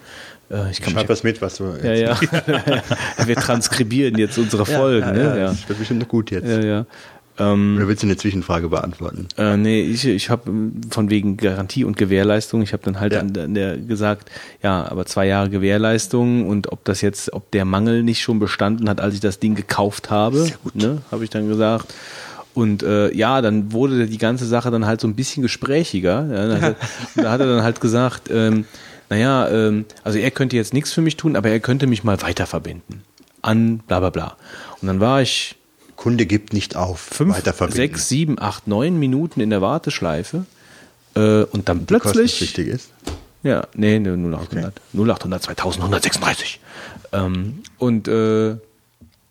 Äh, 0.52 0.72
ich 0.72 0.82
kann 0.82 0.94
Schreib 0.94 1.10
was 1.10 1.24
mit, 1.24 1.42
was 1.42 1.56
du. 1.58 1.74
ja, 1.84 1.94
ja. 1.94 2.20
Wir 3.26 3.36
transkribieren 3.36 4.18
jetzt 4.18 4.38
unsere 4.38 4.66
Folgen, 4.78 5.12
ne? 5.14 5.24
Ja. 5.40 5.46
Das 5.48 5.68
wird 5.70 5.80
bestimmt 5.80 6.08
gut 6.08 6.32
jetzt. 6.32 6.48
Ja, 6.48 6.60
ja. 6.62 6.86
Ähm, 7.40 7.76
Oder 7.78 7.88
willst 7.88 8.04
du 8.04 8.08
eine 8.08 8.18
Zwischenfrage 8.18 8.68
beantworten? 8.68 9.28
äh, 9.38 9.56
nee, 9.56 9.82
ich, 9.82 10.06
ich 10.06 10.30
habe 10.30 10.52
von 10.90 11.10
wegen 11.10 11.38
Garantie 11.38 11.86
und 11.86 11.96
Gewährleistung, 11.96 12.62
ich 12.62 12.74
habe 12.74 12.84
dann 12.84 13.00
halt 13.00 13.14
Ja. 13.14 13.22
an, 13.22 13.36
an 13.38 13.54
der 13.54 13.78
gesagt, 13.78 14.30
ja, 14.62 14.86
aber 14.92 15.06
zwei 15.06 15.28
Jahre 15.28 15.50
Gewährleistung 15.50 16.46
und 16.48 16.72
ob 16.74 16.84
das 16.84 17.00
jetzt, 17.02 17.32
ob 17.32 17.50
der 17.52 17.64
Mangel 17.64 18.04
nicht 18.04 18.22
schon 18.22 18.40
bestanden 18.40 18.90
hat, 18.90 19.00
als 19.00 19.14
ich 19.16 19.22
das 19.22 19.40
Ding 19.40 19.56
gekauft 19.56 20.10
habe, 20.10 20.52
ne, 20.74 20.98
habe 21.10 21.24
ich 21.24 21.30
dann 21.30 21.48
gesagt. 21.48 21.94
Und 22.54 22.84
äh, 22.84 23.14
ja, 23.14 23.42
dann 23.42 23.72
wurde 23.72 24.08
die 24.08 24.18
ganze 24.18 24.46
Sache 24.46 24.70
dann 24.70 24.86
halt 24.86 25.00
so 25.00 25.08
ein 25.08 25.16
bisschen 25.16 25.42
gesprächiger. 25.42 26.28
Ja, 26.30 26.48
da, 26.50 26.54
hat, 26.62 26.76
er- 27.16 27.24
da 27.24 27.32
hat 27.32 27.40
er 27.40 27.48
dann 27.48 27.64
halt 27.64 27.80
gesagt, 27.80 28.30
ähm, 28.30 28.66
naja, 29.12 29.50
ähm, 29.50 29.84
also 30.06 30.20
er 30.20 30.32
könnte 30.32 30.56
jetzt 30.56 30.74
nichts 30.74 30.94
für 30.94 31.02
mich 31.02 31.18
tun, 31.18 31.36
aber 31.36 31.50
er 31.50 31.60
könnte 31.60 31.86
mich 31.86 32.06
mal 32.06 32.22
weiter 32.22 32.48
verbinden. 32.48 33.04
An 33.42 33.80
bla 33.80 34.00
bla 34.00 34.10
bla. 34.10 34.38
Und 34.82 34.88
dann 34.88 35.02
war 35.02 35.22
ich 35.22 35.58
Kunde 35.98 36.26
gibt 36.26 36.54
nicht 36.54 36.78
auf. 36.78 37.02
fünf, 37.02 37.36
Weiterverbinden. 37.36 37.76
sechs, 37.76 38.08
sieben, 38.08 38.40
acht, 38.40 38.68
neun 38.68 38.98
Minuten 38.98 39.42
in 39.42 39.50
der 39.50 39.62
Warteschleife 39.62 40.46
äh, 41.16 41.44
und 41.44 41.68
dann 41.68 41.86
plötzlich, 41.86 42.32
Kostenpflichtig 42.32 42.68
ist. 42.70 42.90
ja, 43.44 43.68
nee, 43.74 44.00
nee 44.00 44.12
0800, 44.12 44.80
0800, 44.94 45.44
2136. 45.44 46.62
Ähm, 47.12 47.64
und 47.80 48.08
äh, 48.08 48.56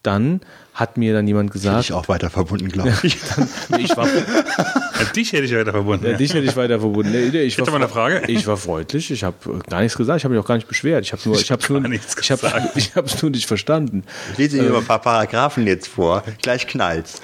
dann 0.02 0.42
hat 0.80 0.96
mir 0.96 1.12
dann 1.12 1.28
jemand 1.28 1.50
Hätte 1.50 1.58
gesagt, 1.58 1.84
ich 1.84 1.92
auch 1.92 2.08
weiter 2.08 2.30
verbunden, 2.30 2.68
glaube 2.70 2.90
ich. 3.02 3.18
nee, 3.68 3.82
ich 3.82 3.94
war, 3.96 4.06
Ja, 4.06 5.04
dich 5.14 5.32
hätte 5.32 5.44
ich 5.44 5.54
weiter 5.54 5.72
verbunden. 5.72 6.06
ja, 6.06 6.12
Ja, 6.12 6.16
dich 6.16 6.32
hätte 6.32 6.46
ich 6.46 6.56
weiter 6.56 6.80
verbunden. 6.80 7.12
Nee, 7.12 7.28
nee, 7.30 7.42
ich 7.42 7.58
Hätte 7.58 7.66
war, 7.66 7.78
mal 7.78 7.84
eine 7.84 7.92
Frage? 7.92 8.22
Ich 8.28 8.46
war 8.46 8.56
freundlich, 8.56 9.10
ich 9.10 9.22
habe 9.22 9.36
gar 9.68 9.82
nichts 9.82 9.98
gesagt, 9.98 10.18
ich 10.18 10.24
habe 10.24 10.34
mich 10.34 10.42
auch 10.42 10.48
gar 10.48 10.54
nicht 10.54 10.68
beschwert. 10.68 11.04
Ich 11.04 11.12
habe 11.12 11.20
nur, 11.26 11.38
ich 11.38 11.50
habe 11.50 11.62
nur, 11.68 11.80
nichts 11.82 12.16
ich 12.18 12.30
habe, 12.30 12.40
gesagt. 12.40 12.70
ich 12.76 12.94
habe 12.96 13.06
es 13.06 13.20
nur 13.22 13.30
nicht 13.30 13.46
verstanden. 13.46 14.04
Ich 14.32 14.38
lese 14.38 14.56
Ihnen 14.56 14.74
ein 14.74 14.84
paar 14.84 15.00
Paragraphen 15.02 15.66
jetzt 15.66 15.86
vor. 15.88 16.22
Gleich 16.40 16.66
knallt's. 16.66 17.20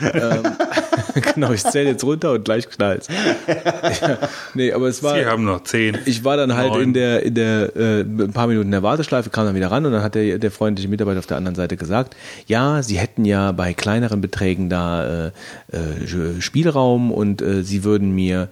genau, 1.35 1.53
ich 1.53 1.65
zähle 1.65 1.91
jetzt 1.91 2.05
runter 2.05 2.33
und 2.33 2.45
gleich 2.45 2.69
knallt's. 2.69 3.09
ja, 3.09 4.19
nee, 4.53 4.71
aber 4.73 4.89
es 4.89 5.03
war. 5.03 5.15
Sie 5.17 5.25
haben 5.25 5.45
noch 5.45 5.65
zehn. 5.65 5.97
Ich 6.05 6.25
war 6.25 6.37
dann 6.37 6.55
halt 6.55 6.73
Neun. 6.73 6.83
in 6.83 6.93
der, 6.93 7.23
in 7.23 7.35
der, 7.35 7.75
äh, 7.75 8.01
ein 8.01 8.33
paar 8.35 8.49
Minuten 8.49 8.67
in 8.67 8.73
der 8.73 8.83
Warteschleife, 8.83 9.31
kam 9.31 9.47
dann 9.47 9.55
wieder 9.55 9.71
ran 9.71 9.87
und 9.87 9.93
dann 9.93 10.03
hat 10.03 10.15
der, 10.15 10.39
der 10.39 10.51
freundliche 10.51 10.89
Mitarbeiter 10.89 11.21
auf 11.21 11.27
der 11.27 11.39
anderen 11.39 11.55
Seite 11.55 11.77
gesagt, 11.79 12.15
ja, 12.47 12.83
sie 12.83 12.99
hätten 12.99 13.25
ja 13.25 13.46
bei 13.53 13.75
kleineren 13.75 14.21
Beträgen 14.21 14.69
da 14.69 15.27
äh, 15.27 15.33
äh, 15.73 16.41
Spielraum 16.41 17.13
und 17.13 17.43
äh, 17.43 17.63
sie 17.63 17.85
würden 17.85 18.15
mir, 18.15 18.49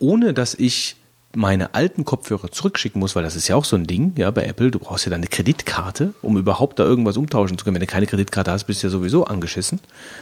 ohne 0.00 0.34
dass 0.34 0.54
ich 0.54 0.96
meine 1.34 1.74
alten 1.74 2.04
Kopfhörer 2.04 2.50
zurückschicken 2.50 2.98
muss, 2.98 3.14
weil 3.14 3.22
das 3.22 3.36
ist 3.36 3.48
ja 3.48 3.56
auch 3.56 3.64
so 3.64 3.76
ein 3.76 3.86
Ding, 3.86 4.12
ja, 4.16 4.30
bei 4.30 4.44
Apple, 4.44 4.70
du 4.70 4.78
brauchst 4.78 5.04
ja 5.04 5.10
dann 5.10 5.20
eine 5.20 5.28
Kreditkarte, 5.28 6.14
um 6.22 6.36
überhaupt 6.36 6.78
da 6.78 6.84
irgendwas 6.84 7.16
umtauschen 7.16 7.58
zu 7.58 7.64
können. 7.64 7.74
Wenn 7.74 7.80
du 7.80 7.86
keine 7.86 8.06
Kreditkarte 8.06 8.50
hast, 8.50 8.64
bist 8.64 8.82
du 8.82 8.86
ja 8.86 8.90
sowieso 8.90 9.24
angeschissen, 9.24 9.80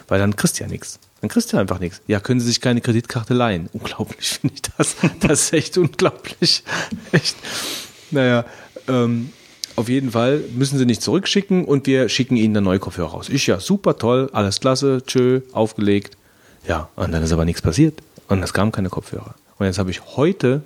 weil 0.08 0.18
dann 0.18 0.36
kriegst 0.36 0.58
du 0.58 0.64
ja 0.64 0.68
nichts. 0.68 0.98
Dann 1.20 1.30
kriegst 1.30 1.52
du 1.52 1.56
einfach 1.56 1.78
nichts. 1.78 2.02
Ja, 2.06 2.20
können 2.20 2.40
sie 2.40 2.46
sich 2.46 2.60
keine 2.60 2.80
Kreditkarte 2.80 3.34
leihen. 3.34 3.68
Unglaublich 3.72 4.28
finde 4.40 4.56
ich 4.56 4.62
das. 4.76 4.96
Das 5.20 5.42
ist 5.42 5.52
echt 5.52 5.78
unglaublich. 5.78 6.64
Echt. 7.12 7.36
Naja, 8.10 8.44
ähm, 8.88 9.30
auf 9.76 9.88
jeden 9.88 10.10
Fall 10.10 10.42
müssen 10.54 10.78
sie 10.78 10.86
nicht 10.86 11.02
zurückschicken 11.02 11.64
und 11.64 11.86
wir 11.86 12.08
schicken 12.08 12.36
ihnen 12.36 12.54
dann 12.54 12.64
neue 12.64 12.78
Kopfhörer 12.78 13.10
raus. 13.10 13.28
Ich 13.28 13.46
ja, 13.46 13.60
super 13.60 13.98
toll, 13.98 14.30
alles 14.32 14.60
klasse, 14.60 15.02
tschö, 15.06 15.40
aufgelegt. 15.52 16.16
Ja, 16.66 16.88
und 16.96 17.12
dann 17.12 17.22
ist 17.22 17.32
aber 17.32 17.44
nichts 17.44 17.62
passiert. 17.62 18.02
Und 18.28 18.42
es 18.42 18.52
kamen 18.52 18.72
keine 18.72 18.88
Kopfhörer. 18.88 19.34
Und 19.58 19.66
jetzt 19.66 19.78
habe 19.78 19.90
ich 19.90 20.02
heute 20.16 20.62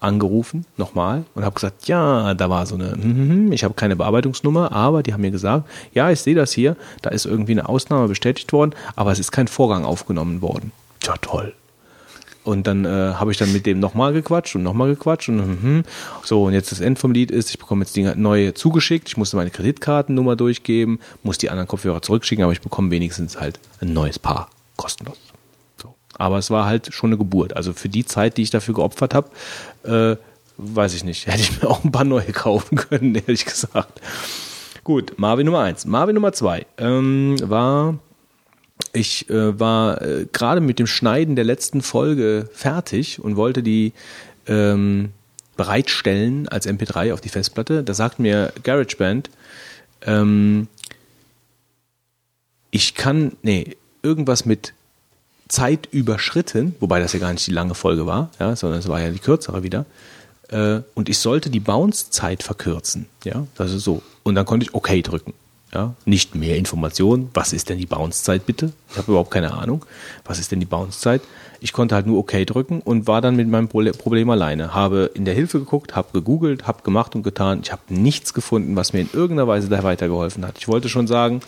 angerufen, 0.00 0.66
nochmal, 0.76 1.24
und 1.34 1.44
habe 1.44 1.54
gesagt, 1.54 1.88
ja, 1.88 2.34
da 2.34 2.50
war 2.50 2.66
so 2.66 2.74
eine, 2.74 2.94
mhm, 2.96 3.52
ich 3.52 3.64
habe 3.64 3.74
keine 3.74 3.96
Bearbeitungsnummer, 3.96 4.70
aber 4.72 5.02
die 5.02 5.12
haben 5.12 5.22
mir 5.22 5.30
gesagt, 5.30 5.68
ja, 5.94 6.10
ich 6.10 6.20
sehe 6.20 6.34
das 6.34 6.52
hier, 6.52 6.76
da 7.02 7.10
ist 7.10 7.24
irgendwie 7.24 7.52
eine 7.52 7.68
Ausnahme 7.68 8.08
bestätigt 8.08 8.52
worden, 8.52 8.74
aber 8.96 9.12
es 9.12 9.18
ist 9.18 9.32
kein 9.32 9.48
Vorgang 9.48 9.84
aufgenommen 9.84 10.42
worden. 10.42 10.72
Tja, 11.00 11.14
toll. 11.20 11.54
Und 12.44 12.66
dann 12.66 12.84
äh, 12.84 12.88
habe 12.88 13.32
ich 13.32 13.38
dann 13.38 13.52
mit 13.52 13.64
dem 13.64 13.80
nochmal 13.80 14.12
gequatscht 14.12 14.54
und 14.54 14.62
nochmal 14.62 14.88
gequatscht 14.88 15.30
und 15.30 15.62
mhm. 15.62 15.82
so 16.22 16.44
und 16.44 16.52
jetzt 16.52 16.70
das 16.70 16.80
End 16.80 16.98
vom 16.98 17.12
Lied 17.12 17.30
ist, 17.30 17.48
ich 17.48 17.58
bekomme 17.58 17.84
jetzt 17.84 17.96
Dinge 17.96 18.14
neue 18.16 18.52
zugeschickt, 18.52 19.08
ich 19.08 19.16
musste 19.16 19.36
meine 19.36 19.50
Kreditkartennummer 19.50 20.36
durchgeben, 20.36 21.00
muss 21.22 21.38
die 21.38 21.48
anderen 21.48 21.66
Kopfhörer 21.68 22.02
zurückschicken, 22.02 22.44
aber 22.44 22.52
ich 22.52 22.60
bekomme 22.60 22.90
wenigstens 22.90 23.40
halt 23.40 23.58
ein 23.80 23.94
neues 23.94 24.18
Paar 24.18 24.50
kostenlos. 24.76 25.16
So, 25.80 25.94
Aber 26.18 26.36
es 26.36 26.50
war 26.50 26.66
halt 26.66 26.92
schon 26.92 27.10
eine 27.10 27.16
Geburt. 27.16 27.56
Also 27.56 27.72
für 27.72 27.88
die 27.88 28.04
Zeit, 28.04 28.36
die 28.36 28.42
ich 28.42 28.50
dafür 28.50 28.74
geopfert 28.74 29.14
habe, 29.14 29.30
äh, 29.84 30.16
weiß 30.58 30.94
ich 30.94 31.04
nicht, 31.04 31.26
hätte 31.26 31.40
ich 31.40 31.62
mir 31.62 31.68
auch 31.68 31.82
ein 31.82 31.92
paar 31.92 32.04
neue 32.04 32.32
kaufen 32.32 32.76
können, 32.76 33.14
ehrlich 33.26 33.46
gesagt. 33.46 34.00
Gut, 34.84 35.14
Marvin 35.16 35.46
Nummer 35.46 35.60
eins. 35.60 35.86
Marvin 35.86 36.14
Nummer 36.14 36.34
zwei 36.34 36.66
ähm, 36.76 37.36
war, 37.42 37.98
ich 38.94 39.28
äh, 39.30 39.58
war 39.58 40.00
äh, 40.02 40.26
gerade 40.32 40.60
mit 40.60 40.78
dem 40.78 40.86
Schneiden 40.86 41.36
der 41.36 41.44
letzten 41.44 41.82
Folge 41.82 42.48
fertig 42.52 43.20
und 43.20 43.36
wollte 43.36 43.62
die 43.62 43.92
ähm, 44.46 45.10
bereitstellen 45.56 46.48
als 46.48 46.66
MP3 46.66 47.12
auf 47.12 47.20
die 47.20 47.28
Festplatte. 47.28 47.82
Da 47.82 47.94
sagt 47.94 48.18
mir 48.18 48.52
GarageBand, 48.62 49.30
ähm, 50.02 50.68
ich 52.70 52.94
kann, 52.94 53.32
nee, 53.42 53.76
irgendwas 54.02 54.44
mit 54.44 54.74
Zeit 55.48 55.88
überschritten, 55.90 56.74
wobei 56.80 57.00
das 57.00 57.12
ja 57.12 57.20
gar 57.20 57.32
nicht 57.32 57.46
die 57.46 57.52
lange 57.52 57.74
Folge 57.74 58.06
war, 58.06 58.30
ja, 58.40 58.56
sondern 58.56 58.80
es 58.80 58.88
war 58.88 59.00
ja 59.00 59.10
die 59.10 59.18
kürzere 59.18 59.62
wieder. 59.62 59.86
Äh, 60.48 60.80
und 60.94 61.08
ich 61.08 61.18
sollte 61.18 61.50
die 61.50 61.60
Bounce-Zeit 61.60 62.42
verkürzen, 62.42 63.06
ja, 63.24 63.46
das 63.56 63.72
ist 63.72 63.84
so. 63.84 64.02
Und 64.22 64.34
dann 64.34 64.46
konnte 64.46 64.66
ich 64.66 64.74
OK 64.74 65.02
drücken. 65.02 65.34
Ja, 65.74 65.94
nicht 66.04 66.36
mehr 66.36 66.56
Informationen. 66.56 67.30
Was 67.34 67.52
ist 67.52 67.68
denn 67.68 67.78
die 67.78 67.86
Bounce-Zeit 67.86 68.46
bitte? 68.46 68.72
Ich 68.92 68.96
habe 68.96 69.10
überhaupt 69.10 69.32
keine 69.32 69.52
Ahnung. 69.54 69.84
Was 70.24 70.38
ist 70.38 70.52
denn 70.52 70.60
die 70.60 70.66
Bounce-Zeit? 70.66 71.20
Ich 71.60 71.72
konnte 71.72 71.96
halt 71.96 72.06
nur 72.06 72.18
OK 72.18 72.32
drücken 72.46 72.80
und 72.80 73.08
war 73.08 73.20
dann 73.20 73.34
mit 73.34 73.48
meinem 73.48 73.66
Problem 73.68 74.30
alleine. 74.30 74.72
Habe 74.72 75.10
in 75.14 75.24
der 75.24 75.34
Hilfe 75.34 75.58
geguckt, 75.58 75.96
habe 75.96 76.08
gegoogelt, 76.12 76.66
habe 76.68 76.82
gemacht 76.82 77.16
und 77.16 77.24
getan. 77.24 77.60
Ich 77.64 77.72
habe 77.72 77.82
nichts 77.88 78.34
gefunden, 78.34 78.76
was 78.76 78.92
mir 78.92 79.00
in 79.00 79.10
irgendeiner 79.12 79.48
Weise 79.48 79.68
da 79.68 79.82
weitergeholfen 79.82 80.46
hat. 80.46 80.58
Ich 80.58 80.68
wollte 80.68 80.88
schon 80.88 81.06
sagen, 81.08 81.40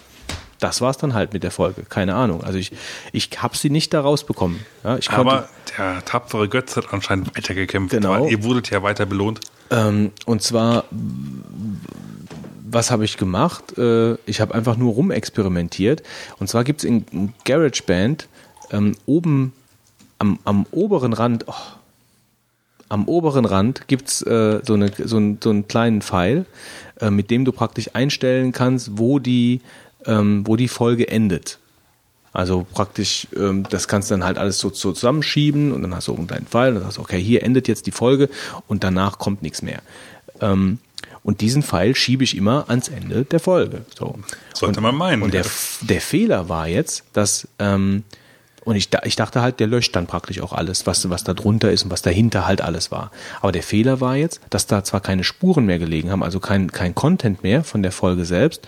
das 0.59 0.81
war's 0.81 0.97
dann 0.97 1.13
halt 1.15 1.33
mit 1.33 1.43
der 1.45 1.51
Folge. 1.53 1.83
Keine 1.83 2.15
Ahnung. 2.15 2.43
Also 2.43 2.59
ich, 2.59 2.73
ich 3.13 3.31
habe 3.43 3.57
sie 3.57 3.71
nicht 3.71 3.93
da 3.95 4.01
rausbekommen. 4.01 4.59
Ja, 4.83 4.97
ich 4.97 5.09
konnte, 5.09 5.21
Aber 5.21 5.49
der 5.79 6.05
tapfere 6.05 6.49
Götz 6.49 6.77
hat 6.77 6.93
anscheinend 6.93 7.37
weitergekämpft, 7.37 7.91
Genau. 7.95 8.23
weil 8.23 8.31
ihr 8.33 8.43
wurdet 8.43 8.71
ja 8.71 8.83
weiter 8.83 9.07
belohnt. 9.07 9.41
Ähm, 9.71 10.13
und 10.25 10.43
zwar, 10.43 10.85
was 12.77 12.91
habe 12.91 13.07
ich 13.07 13.17
gemacht? 13.17 13.79
Äh, 13.79 14.17
ich 14.27 14.43
habe 14.43 14.55
einfach 14.55 14.77
nur 14.77 14.93
rumexperimentiert. 14.93 16.03
Und 16.39 16.49
zwar 16.49 16.63
gibt 16.63 16.81
es 16.81 16.85
in, 16.85 17.33
GarageBand 17.45 18.29
ähm, 18.71 18.95
oben 19.07 19.55
am, 20.19 20.39
am 20.45 20.67
oberen 20.73 21.15
Rand, 21.15 21.45
oh, 21.49 21.55
am 22.91 23.09
oberen 23.09 23.47
Rand 23.47 23.89
gibt 23.89 24.09
es 24.09 24.23
äh, 24.23 24.61
so, 24.63 24.75
eine, 24.75 24.93
so, 24.95 25.17
einen, 25.17 25.39
so 25.43 25.49
einen 25.49 25.67
kleinen 25.67 26.03
Pfeil, 26.03 26.45
äh, 27.01 27.11
mit 27.11 27.31
dem 27.31 27.47
du 27.47 27.53
praktisch 27.53 27.91
einstellen 27.95 28.53
kannst, 28.53 28.99
wo 28.99 29.19
die, 29.21 29.63
ähm, 30.05 30.47
wo 30.47 30.57
die 30.57 30.69
Folge 30.69 31.09
endet. 31.09 31.59
Also 32.35 32.67
praktisch, 32.71 33.27
ähm, 33.35 33.65
das 33.71 33.89
kannst 33.89 34.11
du 34.11 34.15
dann 34.15 34.25
halt 34.25 34.37
alles 34.37 34.59
so, 34.59 34.69
so 34.69 34.93
zusammenschieben 34.93 35.73
und 35.73 35.81
dann 35.81 35.95
hast 35.95 36.09
du 36.09 36.13
oben 36.13 36.27
deinen 36.27 36.47
Pfeil 36.47 36.69
und 36.69 36.75
dann 36.75 36.85
sagst 36.85 36.99
okay, 36.99 37.21
hier 37.21 37.43
endet 37.43 37.69
jetzt 37.69 37.87
die 37.87 37.91
Folge 37.91 38.29
und 38.69 38.85
danach 38.85 39.19
kommt 39.19 39.41
nichts 39.41 39.63
mehr. 39.63 39.81
Ähm, 40.43 40.79
und 41.27 41.41
diesen 41.41 41.65
Pfeil 41.65 41.97
schiebe 41.97 42.23
ich 42.23 42.37
immer 42.37 42.67
ans 42.69 42.87
Ende 42.87 43.25
der 43.25 43.41
Folge. 43.41 43.85
So. 43.99 44.17
Sollte 44.55 44.79
und, 44.79 44.85
man 44.85 44.95
meinen, 44.95 45.23
Und 45.23 45.35
der, 45.35 45.43
ja. 45.43 45.51
der 45.81 46.01
Fehler 46.01 46.49
war 46.49 46.69
jetzt, 46.69 47.03
dass 47.15 47.49
ähm, 47.59 48.05
und 48.65 48.77
ich, 48.77 48.89
ich 49.05 49.17
dachte 49.17 49.43
halt, 49.43 49.59
der 49.59 49.67
löscht 49.67 49.95
dann 49.97 50.07
praktisch 50.07 50.41
auch 50.41 50.53
alles, 50.53 50.87
was, 50.87 51.11
was 51.11 51.25
da 51.25 51.35
drunter 51.35 51.73
ist 51.73 51.83
und 51.83 51.91
was 51.91 52.03
dahinter 52.03 52.47
halt 52.47 52.61
alles 52.61 52.93
war. 52.93 53.11
Aber 53.41 53.51
der 53.51 53.65
Fehler 53.65 54.01
war 54.01 54.15
jetzt, 54.15 54.41
dass 54.51 54.67
da 54.67 54.85
zwar 54.85 55.01
keine 55.01 55.25
Spuren 55.25 55.67
mehr 55.67 55.81
gelegen 55.81 56.13
haben, 56.13 56.23
also 56.23 56.39
kein, 56.39 56.71
kein 56.71 56.95
Content 56.95 57.43
mehr 57.43 57.65
von 57.65 57.83
der 57.83 57.93
Folge 57.93 58.25
selbst, 58.25 58.67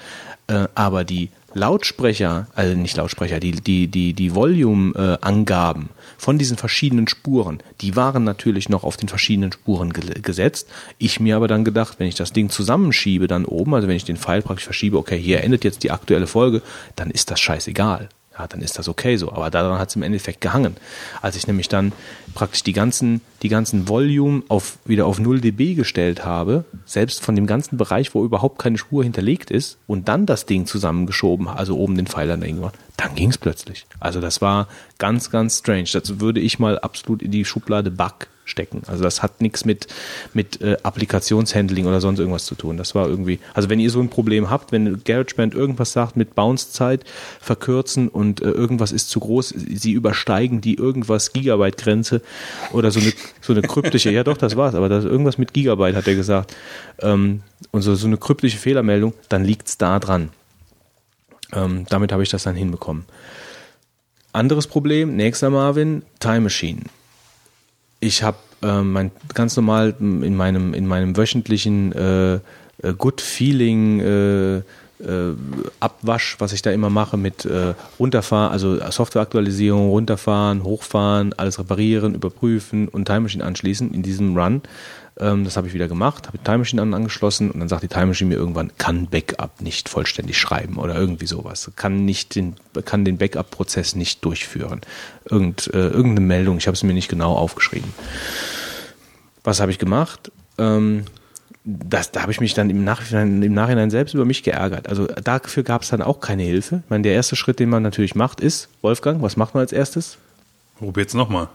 äh, 0.48 0.66
aber 0.74 1.04
die 1.04 1.30
Lautsprecher, 1.58 2.46
also 2.54 2.74
nicht 2.76 2.96
Lautsprecher, 2.96 3.40
die, 3.40 3.52
die, 3.52 3.88
die, 3.88 4.14
die 4.14 4.34
Volume-Angaben 4.34 5.90
von 6.16 6.38
diesen 6.38 6.56
verschiedenen 6.56 7.08
Spuren, 7.08 7.58
die 7.80 7.96
waren 7.96 8.24
natürlich 8.24 8.68
noch 8.68 8.84
auf 8.84 8.96
den 8.96 9.08
verschiedenen 9.08 9.52
Spuren 9.52 9.92
ge 9.92 10.20
gesetzt. 10.22 10.68
Ich 10.98 11.20
mir 11.20 11.36
aber 11.36 11.48
dann 11.48 11.64
gedacht, 11.64 11.98
wenn 11.98 12.06
ich 12.06 12.14
das 12.14 12.32
Ding 12.32 12.48
zusammenschiebe 12.48 13.26
dann 13.26 13.44
oben, 13.44 13.74
also 13.74 13.88
wenn 13.88 13.96
ich 13.96 14.04
den 14.04 14.16
Pfeil 14.16 14.40
praktisch 14.42 14.64
verschiebe, 14.64 14.96
okay, 14.96 15.20
hier 15.20 15.42
endet 15.42 15.64
jetzt 15.64 15.82
die 15.82 15.90
aktuelle 15.90 16.26
Folge, 16.26 16.62
dann 16.96 17.10
ist 17.10 17.30
das 17.30 17.40
scheißegal 17.40 18.08
ja, 18.38 18.46
dann 18.46 18.60
ist 18.60 18.78
das 18.78 18.88
okay 18.88 19.16
so. 19.16 19.32
Aber 19.32 19.50
daran 19.50 19.78
hat 19.78 19.88
es 19.88 19.96
im 19.96 20.02
Endeffekt 20.02 20.40
gehangen. 20.40 20.76
Als 21.20 21.36
ich 21.36 21.46
nämlich 21.46 21.68
dann 21.68 21.92
praktisch 22.34 22.62
die 22.62 22.72
ganzen, 22.72 23.20
die 23.42 23.48
ganzen 23.48 23.88
Volume 23.88 24.42
auf, 24.48 24.78
wieder 24.84 25.06
auf 25.06 25.18
0 25.18 25.40
dB 25.40 25.74
gestellt 25.74 26.24
habe, 26.24 26.64
selbst 26.84 27.22
von 27.22 27.34
dem 27.34 27.46
ganzen 27.46 27.76
Bereich, 27.76 28.14
wo 28.14 28.24
überhaupt 28.24 28.58
keine 28.58 28.78
Spur 28.78 29.02
hinterlegt 29.02 29.50
ist, 29.50 29.78
und 29.86 30.08
dann 30.08 30.26
das 30.26 30.46
Ding 30.46 30.66
zusammengeschoben, 30.66 31.48
also 31.48 31.76
oben 31.76 31.96
den 31.96 32.06
Pfeiler 32.06 32.36
gemacht, 32.36 32.74
dann 32.96 33.14
ging 33.14 33.30
es 33.30 33.38
plötzlich. 33.38 33.86
Also 34.00 34.20
das 34.20 34.40
war 34.40 34.68
ganz, 34.98 35.30
ganz 35.30 35.58
strange. 35.58 35.88
Das 35.92 36.20
würde 36.20 36.40
ich 36.40 36.58
mal 36.58 36.78
absolut 36.78 37.22
in 37.22 37.30
die 37.30 37.44
Schublade 37.44 37.90
Bug 37.90 38.28
stecken. 38.48 38.82
Also 38.86 39.04
das 39.04 39.22
hat 39.22 39.40
nichts 39.40 39.64
mit, 39.64 39.86
mit 40.32 40.60
äh, 40.60 40.76
Applikationshandling 40.82 41.86
oder 41.86 42.00
sonst 42.00 42.18
irgendwas 42.18 42.44
zu 42.44 42.54
tun. 42.54 42.76
Das 42.76 42.94
war 42.94 43.08
irgendwie, 43.08 43.38
also 43.54 43.68
wenn 43.68 43.80
ihr 43.80 43.90
so 43.90 44.00
ein 44.00 44.08
Problem 44.08 44.50
habt, 44.50 44.72
wenn 44.72 45.02
GarageBand 45.04 45.54
irgendwas 45.54 45.92
sagt 45.92 46.16
mit 46.16 46.34
Bounce-Zeit 46.34 47.04
verkürzen 47.40 48.08
und 48.08 48.40
äh, 48.40 48.50
irgendwas 48.50 48.92
ist 48.92 49.10
zu 49.10 49.20
groß, 49.20 49.48
sie 49.50 49.92
übersteigen 49.92 50.60
die 50.60 50.74
irgendwas 50.74 51.32
Gigabyte-Grenze 51.32 52.22
oder 52.72 52.90
so 52.90 53.00
eine, 53.00 53.12
so 53.40 53.52
eine 53.52 53.62
kryptische, 53.62 54.10
ja 54.10 54.24
doch, 54.24 54.36
das 54.36 54.56
war's, 54.56 54.74
aber 54.74 54.88
das, 54.88 55.04
irgendwas 55.04 55.38
mit 55.38 55.52
Gigabyte 55.52 55.94
hat 55.94 56.08
er 56.08 56.14
gesagt, 56.14 56.54
ähm, 57.00 57.42
und 57.70 57.82
so, 57.82 57.94
so 57.94 58.06
eine 58.06 58.16
kryptische 58.16 58.58
Fehlermeldung, 58.58 59.12
dann 59.28 59.44
liegt's 59.44 59.78
da 59.78 59.98
dran. 59.98 60.30
Ähm, 61.52 61.86
damit 61.88 62.12
habe 62.12 62.22
ich 62.22 62.28
das 62.28 62.42
dann 62.42 62.56
hinbekommen. 62.56 63.04
Anderes 64.32 64.66
Problem, 64.66 65.16
nächster 65.16 65.48
Marvin, 65.50 66.02
Time 66.20 66.42
Machine 66.42 66.82
ich 68.00 68.22
habe 68.22 68.38
äh, 68.62 68.82
mein 68.82 69.10
ganz 69.34 69.56
normal 69.56 69.94
in 69.98 70.36
meinem 70.36 70.74
in 70.74 70.86
meinem 70.86 71.16
wöchentlichen 71.16 71.92
äh, 71.92 72.34
äh, 72.34 72.40
Good 72.96 73.20
Feeling 73.20 74.00
äh, 74.00 74.56
äh, 74.58 75.34
Abwasch, 75.80 76.36
was 76.38 76.52
ich 76.52 76.62
da 76.62 76.70
immer 76.70 76.90
mache 76.90 77.16
mit 77.16 77.44
äh, 77.44 77.74
runterfahren, 77.98 78.52
also 78.52 78.78
Softwareaktualisierung, 78.90 79.88
runterfahren, 79.90 80.64
hochfahren, 80.64 81.34
alles 81.34 81.58
reparieren, 81.58 82.14
überprüfen 82.14 82.88
und 82.88 83.04
Time 83.04 83.20
Machine 83.20 83.44
anschließen 83.44 83.92
in 83.94 84.02
diesem 84.02 84.36
Run. 84.36 84.62
Ähm, 85.20 85.44
das 85.44 85.56
habe 85.56 85.66
ich 85.66 85.74
wieder 85.74 85.88
gemacht, 85.88 86.26
habe 86.26 86.38
die 86.38 86.44
Time 86.44 86.58
Machine 86.58 86.82
an, 86.82 86.94
angeschlossen 86.94 87.50
und 87.50 87.60
dann 87.60 87.68
sagt 87.68 87.82
die 87.82 87.88
Time 87.88 88.06
Machine 88.06 88.28
mir 88.28 88.36
irgendwann, 88.36 88.70
kann 88.78 89.06
Backup 89.06 89.60
nicht 89.60 89.88
vollständig 89.88 90.38
schreiben 90.38 90.76
oder 90.76 90.94
irgendwie 90.94 91.26
sowas, 91.26 91.70
kann 91.76 92.04
nicht 92.04 92.34
den 92.34 92.56
kann 92.84 93.04
den 93.04 93.18
Backup-Prozess 93.18 93.96
nicht 93.96 94.24
durchführen. 94.24 94.80
Irgend, 95.28 95.68
äh, 95.74 95.88
irgendeine 95.88 96.26
Meldung, 96.26 96.58
ich 96.58 96.66
habe 96.66 96.74
es 96.74 96.82
mir 96.82 96.92
nicht 96.92 97.08
genau 97.08 97.34
aufgeschrieben. 97.34 97.92
Was 99.42 99.60
habe 99.60 99.72
ich 99.72 99.78
gemacht? 99.78 100.30
Ähm, 100.58 101.04
das, 101.64 102.12
da 102.12 102.22
habe 102.22 102.32
ich 102.32 102.40
mich 102.40 102.54
dann 102.54 102.70
im 102.70 102.84
Nachhinein, 102.84 103.42
im 103.42 103.52
Nachhinein 103.52 103.90
selbst 103.90 104.14
über 104.14 104.24
mich 104.24 104.42
geärgert. 104.42 104.88
Also 104.88 105.06
dafür 105.06 105.64
gab 105.64 105.82
es 105.82 105.88
dann 105.88 106.00
auch 106.00 106.20
keine 106.20 106.44
Hilfe. 106.44 106.82
Ich 106.84 106.90
meine, 106.90 107.02
der 107.02 107.12
erste 107.12 107.36
Schritt, 107.36 107.58
den 107.58 107.68
man 107.68 107.82
natürlich 107.82 108.14
macht, 108.14 108.40
ist, 108.40 108.68
Wolfgang, 108.80 109.20
was 109.22 109.36
macht 109.36 109.54
man 109.54 109.62
als 109.62 109.72
erstes? 109.72 110.16
Probiert's 110.78 111.14
nochmal. 111.14 111.48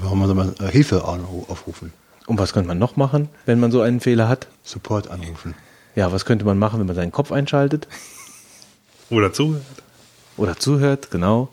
Warum 0.00 0.26
soll 0.26 0.34
man 0.34 0.54
äh, 0.60 0.68
Hilfe 0.70 1.04
aufrufen? 1.04 1.92
Und 2.26 2.38
was 2.38 2.52
könnte 2.52 2.68
man 2.68 2.78
noch 2.78 2.96
machen, 2.96 3.28
wenn 3.46 3.58
man 3.60 3.70
so 3.72 3.80
einen 3.80 4.00
Fehler 4.00 4.28
hat? 4.28 4.48
Support 4.64 5.08
anrufen. 5.08 5.54
Ja, 5.94 6.12
was 6.12 6.24
könnte 6.24 6.44
man 6.44 6.58
machen, 6.58 6.78
wenn 6.80 6.86
man 6.86 6.96
seinen 6.96 7.12
Kopf 7.12 7.32
einschaltet 7.32 7.88
Oder 9.10 9.32
zuhört. 9.32 9.62
oder 10.36 10.56
zuhört, 10.56 11.10
genau. 11.10 11.48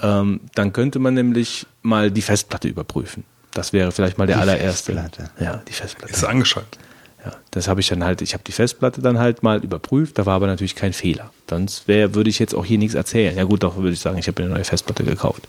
Ähm, 0.00 0.40
dann 0.54 0.72
könnte 0.72 0.98
man 0.98 1.14
nämlich 1.14 1.66
mal 1.82 2.10
die 2.10 2.22
Festplatte 2.22 2.66
überprüfen. 2.68 3.24
Das 3.52 3.72
wäre 3.72 3.92
vielleicht 3.92 4.18
mal 4.18 4.26
der 4.26 4.36
Die 4.36 4.42
allererste. 4.42 4.92
Festplatte. 4.94 5.30
Ja, 5.38 5.62
die 5.68 5.72
Festplatte. 5.72 6.12
Ist 6.12 6.24
angeschaltet. 6.24 6.78
Ja, 7.24 7.32
das 7.52 7.68
habe 7.68 7.80
ich 7.80 7.88
dann 7.88 8.02
halt, 8.02 8.20
ich 8.22 8.32
habe 8.34 8.42
die 8.44 8.52
Festplatte 8.52 9.00
dann 9.02 9.18
halt 9.18 9.42
mal 9.42 9.62
überprüft, 9.62 10.18
da 10.18 10.26
war 10.26 10.34
aber 10.34 10.46
natürlich 10.46 10.74
kein 10.74 10.92
Fehler. 10.92 11.30
Sonst 11.48 11.86
wäre, 11.86 12.14
würde 12.14 12.28
ich 12.30 12.38
jetzt 12.38 12.54
auch 12.54 12.64
hier 12.64 12.78
nichts 12.78 12.94
erzählen. 12.94 13.36
Ja 13.36 13.44
gut, 13.44 13.62
doch 13.62 13.76
würde 13.76 13.90
ich 13.92 14.00
sagen, 14.00 14.18
ich 14.18 14.26
habe 14.26 14.42
mir 14.42 14.46
eine 14.46 14.54
neue 14.56 14.64
Festplatte 14.64 15.04
gekauft. 15.04 15.46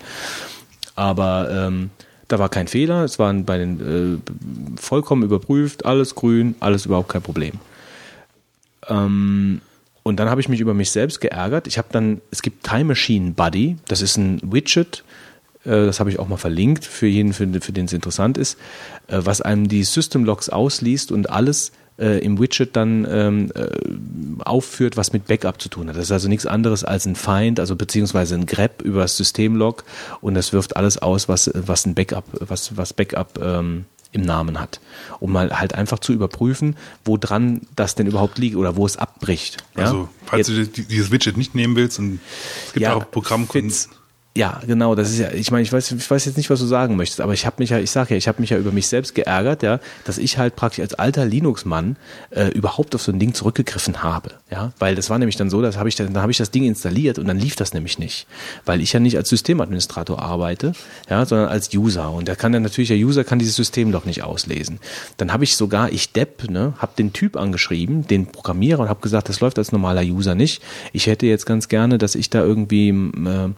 Aber 0.95 1.49
ähm, 1.51 1.89
da 2.27 2.39
war 2.39 2.49
kein 2.49 2.67
Fehler, 2.67 3.03
es 3.03 3.19
waren 3.19 3.45
bei 3.45 3.57
den 3.57 4.21
äh, 4.25 4.79
vollkommen 4.79 5.23
überprüft, 5.23 5.85
alles 5.85 6.15
grün, 6.15 6.55
alles 6.59 6.85
überhaupt 6.85 7.09
kein 7.09 7.21
Problem. 7.21 7.53
Ähm, 8.87 9.61
und 10.03 10.17
dann 10.17 10.29
habe 10.29 10.41
ich 10.41 10.49
mich 10.49 10.59
über 10.59 10.73
mich 10.73 10.91
selbst 10.91 11.19
geärgert. 11.19 11.67
Ich 11.67 11.77
habe 11.77 11.87
dann, 11.91 12.21
es 12.31 12.41
gibt 12.41 12.63
Time 12.63 12.85
Machine 12.85 13.31
Buddy, 13.31 13.77
das 13.87 14.01
ist 14.01 14.17
ein 14.17 14.39
Widget, 14.43 15.03
äh, 15.63 15.69
das 15.69 15.99
habe 15.99 16.09
ich 16.09 16.19
auch 16.19 16.27
mal 16.27 16.37
verlinkt 16.37 16.85
für 16.85 17.07
jeden, 17.07 17.33
für, 17.33 17.47
den 17.47 17.85
es 17.85 17.93
interessant 17.93 18.37
ist, 18.37 18.57
äh, 19.07 19.19
was 19.23 19.41
einem 19.41 19.67
die 19.67 19.83
System 19.83 20.23
Logs 20.23 20.49
ausliest 20.49 21.11
und 21.11 21.29
alles 21.29 21.71
äh, 21.97 22.19
im 22.19 22.39
Widget 22.39 22.75
dann 22.75 23.07
ähm, 23.09 23.51
äh, 23.55 23.67
aufführt, 24.43 24.97
was 24.97 25.13
mit 25.13 25.27
Backup 25.27 25.61
zu 25.61 25.69
tun 25.69 25.87
hat. 25.89 25.95
Das 25.95 26.03
ist 26.05 26.11
also 26.11 26.27
nichts 26.27 26.45
anderes 26.45 26.83
als 26.83 27.05
ein 27.05 27.15
Find, 27.15 27.59
also 27.59 27.75
beziehungsweise 27.75 28.35
ein 28.35 28.45
Grep 28.45 28.81
über 28.81 29.01
das 29.01 29.15
Systemlog 29.17 29.83
und 30.21 30.33
das 30.35 30.51
wirft 30.53 30.75
alles 30.75 30.97
aus, 30.97 31.29
was, 31.29 31.49
was 31.53 31.85
ein 31.85 31.95
Backup, 31.95 32.25
was, 32.41 32.75
was 32.77 32.93
Backup 32.93 33.39
ähm, 33.41 33.85
im 34.11 34.21
Namen 34.21 34.59
hat, 34.61 34.79
um 35.19 35.31
mal 35.33 35.59
halt 35.59 35.75
einfach 35.75 35.99
zu 35.99 36.13
überprüfen, 36.13 36.77
wo 37.03 37.17
dran 37.17 37.61
das 37.75 37.95
denn 37.95 38.07
überhaupt 38.07 38.37
liegt 38.37 38.55
oder 38.55 38.77
wo 38.77 38.85
es 38.85 38.95
abbricht. 38.97 39.57
Ja? 39.75 39.83
Also, 39.83 40.09
falls 40.25 40.47
Jetzt- 40.47 40.57
du 40.57 40.81
die- 40.81 40.87
dieses 40.87 41.11
Widget 41.11 41.35
nicht 41.35 41.53
nehmen 41.53 41.75
willst, 41.75 41.99
und 41.99 42.19
es 42.65 42.73
gibt 42.73 42.83
Ja, 42.83 42.93
auch 42.95 43.11
Programmkunden. 43.11 43.73
Ja, 44.37 44.59
genau, 44.67 44.95
das 44.95 45.11
ist 45.11 45.19
ja, 45.19 45.31
ich 45.31 45.49
meine, 45.51 45.63
ich 45.63 45.71
weiß, 45.71 45.93
ich 45.93 46.11
weiß 46.11 46.25
jetzt 46.25 46.35
nicht, 46.35 46.49
was 46.49 46.59
du 46.59 46.65
sagen 46.65 46.97
möchtest, 46.97 47.21
aber 47.21 47.31
ich 47.31 47.45
habe 47.45 47.55
mich 47.59 47.69
ja, 47.69 47.79
ich 47.79 47.89
sage 47.89 48.15
ja, 48.15 48.17
ich 48.17 48.27
habe 48.27 48.41
mich 48.41 48.49
ja 48.49 48.57
über 48.57 48.73
mich 48.73 48.87
selbst 48.87 49.15
geärgert, 49.15 49.63
ja, 49.63 49.79
dass 50.03 50.17
ich 50.17 50.37
halt 50.37 50.57
praktisch 50.57 50.81
als 50.81 50.93
alter 50.93 51.23
Linux-Mann 51.23 51.95
äh, 52.31 52.49
überhaupt 52.49 52.93
auf 52.95 53.01
so 53.01 53.13
ein 53.13 53.19
Ding 53.19 53.33
zurückgegriffen 53.33 54.03
habe, 54.03 54.31
ja, 54.51 54.73
weil 54.77 54.93
das 54.93 55.09
war 55.09 55.19
nämlich 55.19 55.37
dann 55.37 55.49
so, 55.49 55.61
dass 55.61 55.77
habe 55.77 55.87
ich 55.87 55.95
dann, 55.95 56.13
dann 56.13 56.21
habe 56.21 56.33
ich 56.33 56.37
das 56.37 56.51
Ding 56.51 56.65
installiert 56.65 57.17
und 57.17 57.29
dann 57.29 57.39
lief 57.39 57.55
das 57.55 57.73
nämlich 57.73 57.97
nicht, 57.97 58.27
weil 58.65 58.81
ich 58.81 58.91
ja 58.91 58.99
nicht 58.99 59.15
als 59.15 59.29
Systemadministrator 59.29 60.21
arbeite, 60.21 60.73
ja, 61.09 61.25
sondern 61.25 61.47
als 61.47 61.73
User 61.73 62.11
und 62.11 62.27
da 62.27 62.35
kann 62.35 62.51
dann 62.51 62.63
natürlich 62.63 62.89
der 62.89 62.97
User 62.97 63.23
kann 63.23 63.39
dieses 63.39 63.55
System 63.55 63.93
doch 63.93 64.03
nicht 64.03 64.23
auslesen. 64.23 64.79
Dann 65.15 65.31
habe 65.31 65.45
ich 65.45 65.55
sogar, 65.55 65.93
ich 65.93 66.11
Depp, 66.11 66.49
ne, 66.49 66.73
habe 66.79 66.91
den 66.97 67.13
Typ 67.13 67.37
angeschrieben, 67.37 68.05
den 68.05 68.25
Programmierer 68.25 68.81
und 68.81 68.89
habe 68.89 68.99
gesagt, 68.99 69.29
das 69.29 69.39
läuft 69.39 69.57
als 69.59 69.71
normaler 69.71 70.01
User 70.01 70.35
nicht. 70.35 70.61
Ich 70.91 71.07
hätte 71.07 71.25
jetzt 71.25 71.45
ganz 71.45 71.69
gerne, 71.69 71.97
dass 71.97 72.15
ich 72.15 72.29
da 72.29 72.41
irgendwie 72.43 72.89
äh, 72.89 73.51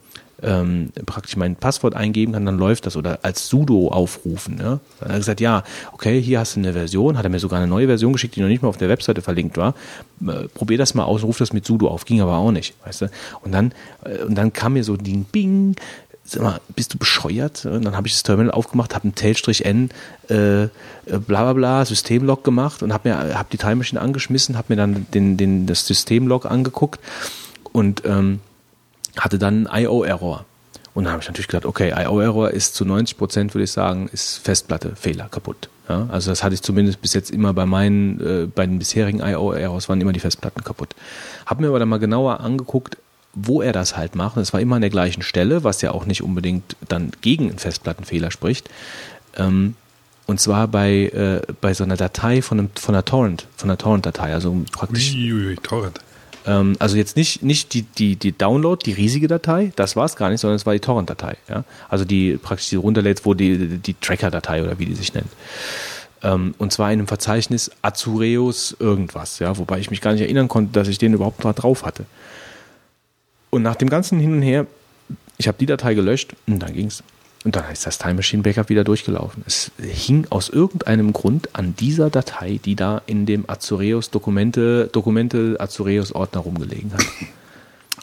ähm, 0.43 0.91
praktisch 1.05 1.35
mein 1.35 1.55
Passwort 1.55 1.95
eingeben 1.95 2.33
kann, 2.33 2.45
dann 2.45 2.57
läuft 2.57 2.85
das 2.85 2.95
oder 2.95 3.19
als 3.23 3.47
sudo 3.47 3.89
aufrufen. 3.89 4.57
Ja? 4.59 4.79
Dann 4.99 5.09
hat 5.09 5.15
er 5.15 5.17
gesagt, 5.17 5.41
ja, 5.41 5.63
okay, 5.93 6.21
hier 6.21 6.39
hast 6.39 6.55
du 6.55 6.59
eine 6.59 6.73
Version, 6.73 7.17
hat 7.17 7.25
er 7.25 7.29
mir 7.29 7.39
sogar 7.39 7.59
eine 7.59 7.67
neue 7.67 7.87
Version 7.87 8.13
geschickt, 8.13 8.35
die 8.35 8.41
noch 8.41 8.47
nicht 8.47 8.61
mal 8.61 8.69
auf 8.69 8.77
der 8.77 8.89
Webseite 8.89 9.21
verlinkt 9.21 9.57
war. 9.57 9.73
Äh, 10.21 10.47
probier 10.53 10.77
das 10.77 10.93
mal 10.93 11.05
aus, 11.05 11.23
ruf 11.23 11.37
das 11.37 11.53
mit 11.53 11.65
sudo 11.65 11.87
auf, 11.87 12.05
ging 12.05 12.21
aber 12.21 12.37
auch 12.37 12.51
nicht, 12.51 12.75
weißt 12.85 13.01
du? 13.01 13.09
Und 13.41 13.51
dann, 13.51 13.73
äh, 14.03 14.23
und 14.23 14.35
dann 14.35 14.53
kam 14.53 14.73
mir 14.73 14.83
so 14.83 14.95
Ding, 14.95 15.23
bing, 15.23 15.75
sag 16.27 16.43
mal, 16.43 16.61
bist 16.75 16.93
du 16.93 16.97
bescheuert? 16.97 17.65
Und 17.65 17.85
dann 17.85 17.95
habe 17.95 18.07
ich 18.07 18.13
das 18.13 18.23
Terminal 18.23 18.51
aufgemacht, 18.51 18.93
habe 18.93 19.07
ein 19.07 19.15
Tail-N 19.15 19.89
äh, 20.29 20.63
äh, 20.63 20.69
bla 21.05 21.43
bla 21.43 21.53
bla 21.53 21.85
Systemlog 21.85 22.43
gemacht 22.43 22.83
und 22.83 22.93
habe 22.93 23.09
mir 23.09 23.37
hab 23.37 23.49
die 23.49 23.57
Time 23.57 23.77
Machine 23.77 24.01
angeschmissen, 24.01 24.57
habe 24.57 24.67
mir 24.69 24.75
dann 24.75 25.07
den, 25.13 25.37
den, 25.37 25.65
das 25.65 25.87
Systemlog 25.87 26.45
angeguckt 26.45 26.99
und 27.71 28.03
ähm, 28.05 28.41
hatte 29.19 29.39
dann 29.39 29.67
einen 29.67 29.85
IO-Error. 29.85 30.45
Und 30.93 31.03
dann 31.03 31.13
habe 31.13 31.21
ich 31.21 31.27
natürlich 31.27 31.47
gedacht, 31.47 31.65
okay, 31.65 31.93
IO-Error 31.95 32.49
ist 32.51 32.73
zu 32.75 32.83
90 32.83 33.17
Prozent, 33.17 33.53
würde 33.53 33.65
ich 33.65 33.71
sagen, 33.71 34.09
ist 34.11 34.39
Festplatte, 34.39 34.95
Fehler, 34.95 35.29
kaputt. 35.29 35.69
Ja, 35.87 36.07
also 36.11 36.31
das 36.31 36.43
hatte 36.43 36.55
ich 36.55 36.61
zumindest 36.61 37.01
bis 37.01 37.13
jetzt 37.13 37.31
immer 37.31 37.53
bei 37.53 37.65
meinen, 37.65 38.19
äh, 38.19 38.47
bei 38.47 38.65
den 38.65 38.79
bisherigen 38.79 39.19
IO-Errors 39.19 39.87
waren 39.89 40.01
immer 40.01 40.11
die 40.11 40.19
Festplatten 40.19 40.63
kaputt. 40.63 40.95
Habe 41.45 41.61
mir 41.61 41.69
aber 41.69 41.79
dann 41.79 41.87
mal 41.87 41.99
genauer 41.99 42.39
angeguckt, 42.41 42.97
wo 43.33 43.61
er 43.61 43.71
das 43.71 43.95
halt 43.95 44.15
macht. 44.15 44.37
Es 44.37 44.53
war 44.53 44.59
immer 44.59 44.77
an 44.77 44.81
der 44.81 44.89
gleichen 44.89 45.21
Stelle, 45.21 45.63
was 45.63 45.81
ja 45.81 45.91
auch 45.91 46.05
nicht 46.05 46.23
unbedingt 46.23 46.75
dann 46.87 47.11
gegen 47.21 47.49
einen 47.49 47.59
Festplattenfehler 47.59 48.31
spricht. 48.31 48.69
Ähm, 49.37 49.75
und 50.25 50.41
zwar 50.41 50.67
bei, 50.67 51.03
äh, 51.13 51.41
bei 51.61 51.73
so 51.73 51.83
einer 51.83 51.95
Datei 51.95 52.41
von, 52.41 52.59
einem, 52.59 52.69
von 52.75 52.95
einer 52.95 53.05
Torrent, 53.05 53.47
von 53.55 53.69
einer 53.69 53.77
Torrent-Datei, 53.77 54.33
also 54.33 54.57
praktisch. 54.71 55.13
Uiuiui, 55.13 55.55
Torrent. 55.57 56.01
Ähm, 56.47 56.75
also 56.79 56.95
jetzt 56.97 57.17
nicht, 57.17 57.43
nicht 57.43 57.73
die, 57.73 57.83
die, 57.83 58.15
die 58.15 58.35
Download, 58.35 58.81
die 58.83 58.93
riesige 58.93 59.27
Datei, 59.27 59.71
das 59.75 59.95
war 59.95 60.05
es 60.05 60.15
gar 60.15 60.29
nicht, 60.29 60.39
sondern 60.39 60.55
es 60.55 60.65
war 60.65 60.73
die 60.73 60.79
Torrent-Datei. 60.79 61.35
Ja? 61.49 61.65
Also 61.89 62.05
die 62.05 62.37
praktisch 62.37 62.69
die 62.69 62.77
runterlädt, 62.77 63.25
wo 63.25 63.33
die, 63.33 63.77
die 63.77 63.93
Tracker-Datei 63.93 64.63
oder 64.63 64.79
wie 64.79 64.85
die 64.85 64.95
sich 64.95 65.13
nennt. 65.13 65.29
Ähm, 66.23 66.55
und 66.57 66.71
zwar 66.71 66.91
in 66.91 66.99
einem 66.99 67.07
Verzeichnis 67.07 67.69
Azureus 67.81 68.75
irgendwas, 68.79 69.39
ja, 69.39 69.57
wobei 69.57 69.79
ich 69.79 69.91
mich 69.91 70.01
gar 70.01 70.13
nicht 70.13 70.21
erinnern 70.21 70.47
konnte, 70.47 70.71
dass 70.71 70.87
ich 70.87 70.97
den 70.97 71.13
überhaupt 71.13 71.43
mal 71.43 71.53
drauf 71.53 71.85
hatte. 71.85 72.05
Und 73.49 73.61
nach 73.61 73.75
dem 73.75 73.89
ganzen 73.89 74.19
Hin 74.19 74.33
und 74.33 74.41
Her, 74.41 74.65
ich 75.37 75.47
habe 75.47 75.57
die 75.59 75.65
Datei 75.65 75.93
gelöscht 75.93 76.33
und 76.47 76.59
dann 76.59 76.73
ging's. 76.73 77.03
Und 77.47 77.55
dann 77.55 77.71
ist 77.71 77.85
das 77.85 77.97
Time 77.97 78.15
Machine 78.15 78.43
Backup 78.43 78.67
wieder 78.67 78.83
durchgelaufen. 78.83 79.41
Es 79.47 79.71
hing 79.81 80.27
aus 80.29 80.49
irgendeinem 80.49 81.13
Grund 81.13 81.55
an 81.55 81.77
dieser 81.77 82.09
Datei, 82.09 82.59
die 82.65 82.75
da 82.75 83.01
in 83.05 83.25
dem 83.25 83.49
Azureus 83.49 84.09
Dokumente, 84.09 84.89
Dokumente 84.91 85.55
Azureus 85.57 86.11
Ordner 86.11 86.41
rumgelegen 86.41 86.91
hat. 86.91 87.05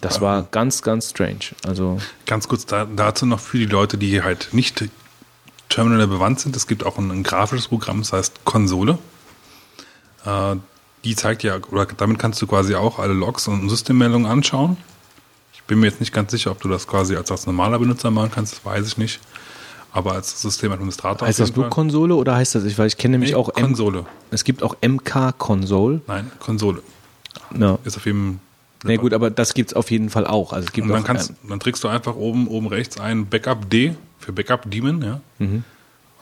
Das 0.01 0.23
war 0.23 0.45
ganz, 0.45 0.81
ganz 0.81 1.11
strange. 1.11 1.55
Also 1.63 1.99
Ganz 2.25 2.49
kurz 2.49 2.65
da, 2.65 2.87
dazu 2.87 3.27
noch 3.27 3.39
für 3.39 3.59
die 3.59 3.67
Leute, 3.67 3.99
die 3.99 4.23
halt 4.23 4.49
nicht 4.53 4.83
Terminal 5.69 6.07
bewandt 6.07 6.41
sind. 6.41 6.57
Es 6.57 6.67
gibt 6.67 6.87
auch 6.87 6.97
ein, 6.97 7.11
ein 7.11 7.23
grafisches 7.23 7.69
Programm, 7.69 7.99
das 7.99 8.15
heißt 8.15 8.47
Konsole. 8.47 8.97
Äh, 10.25 10.57
die 11.05 11.17
zeigt 11.17 11.43
ja, 11.43 11.59
oder 11.71 11.85
damit 11.85 12.19
kannst 12.19 12.41
du 12.41 12.47
quasi 12.47 12.77
auch 12.77 12.99
alle 12.99 13.13
Logs 13.13 13.47
und 13.47 13.69
Systemmeldungen 13.69 14.27
anschauen. 14.27 14.79
Bin 15.67 15.81
mir 15.81 15.87
jetzt 15.87 16.01
nicht 16.01 16.13
ganz 16.13 16.31
sicher, 16.31 16.51
ob 16.51 16.61
du 16.61 16.69
das 16.69 16.87
quasi 16.87 17.17
als, 17.17 17.31
als 17.31 17.47
normaler 17.47 17.79
Benutzer 17.79 18.11
machen 18.11 18.31
kannst, 18.35 18.53
das 18.53 18.65
weiß 18.65 18.87
ich 18.87 18.99
nicht. 18.99 19.21
Aber 19.93 20.13
als 20.13 20.43
Systemadministrator. 20.43 21.27
heißt 21.29 21.39
das 21.39 21.51
jeden 21.51 21.61
nur 21.61 21.65
Fall. 21.67 21.71
Konsole 21.71 22.15
oder 22.17 22.35
heißt 22.35 22.57
das, 22.57 22.65
ich, 22.65 22.77
weil 22.77 22.89
ich 22.89 22.97
kenne 22.97 23.13
nämlich 23.13 23.31
Nee, 23.31 23.37
auch 23.37 23.49
M 23.55 23.67
Konsole. 23.67 24.05
Es 24.31 24.43
gibt 24.43 24.63
auch 24.63 24.77
MK 24.83 25.39
Console. 25.39 26.01
Nein, 26.07 26.31
Konsole. 26.41 26.83
Ja. 27.57 27.79
Ist 27.85 27.97
auf 27.97 28.05
jedem. 28.05 28.41
Nee, 28.83 28.97
gut, 28.97 29.15
aber 29.15 29.31
das 29.31 29.55
gibt's 29.55 29.73
auf 29.73 29.91
jeden 29.91 30.11
Fall 30.11 30.27
auch. 30.27 30.53
Also 30.53 30.67
es 30.67 30.73
gibt 30.73 30.87
Und 30.87 30.93
dann 30.93 31.05
kannst, 31.05 31.33
dann 31.49 31.61
trägst 31.61 31.83
du 31.85 31.89
einfach 31.89 32.17
oben, 32.17 32.49
oben 32.49 32.67
rechts 32.67 33.01
ein 33.01 33.27
Backup 33.27 33.71
D 33.71 33.95
für 34.19 34.33
Backup 34.33 34.71
Daemon, 34.71 35.01
ja. 35.03 35.21
Mhm. 35.39 35.65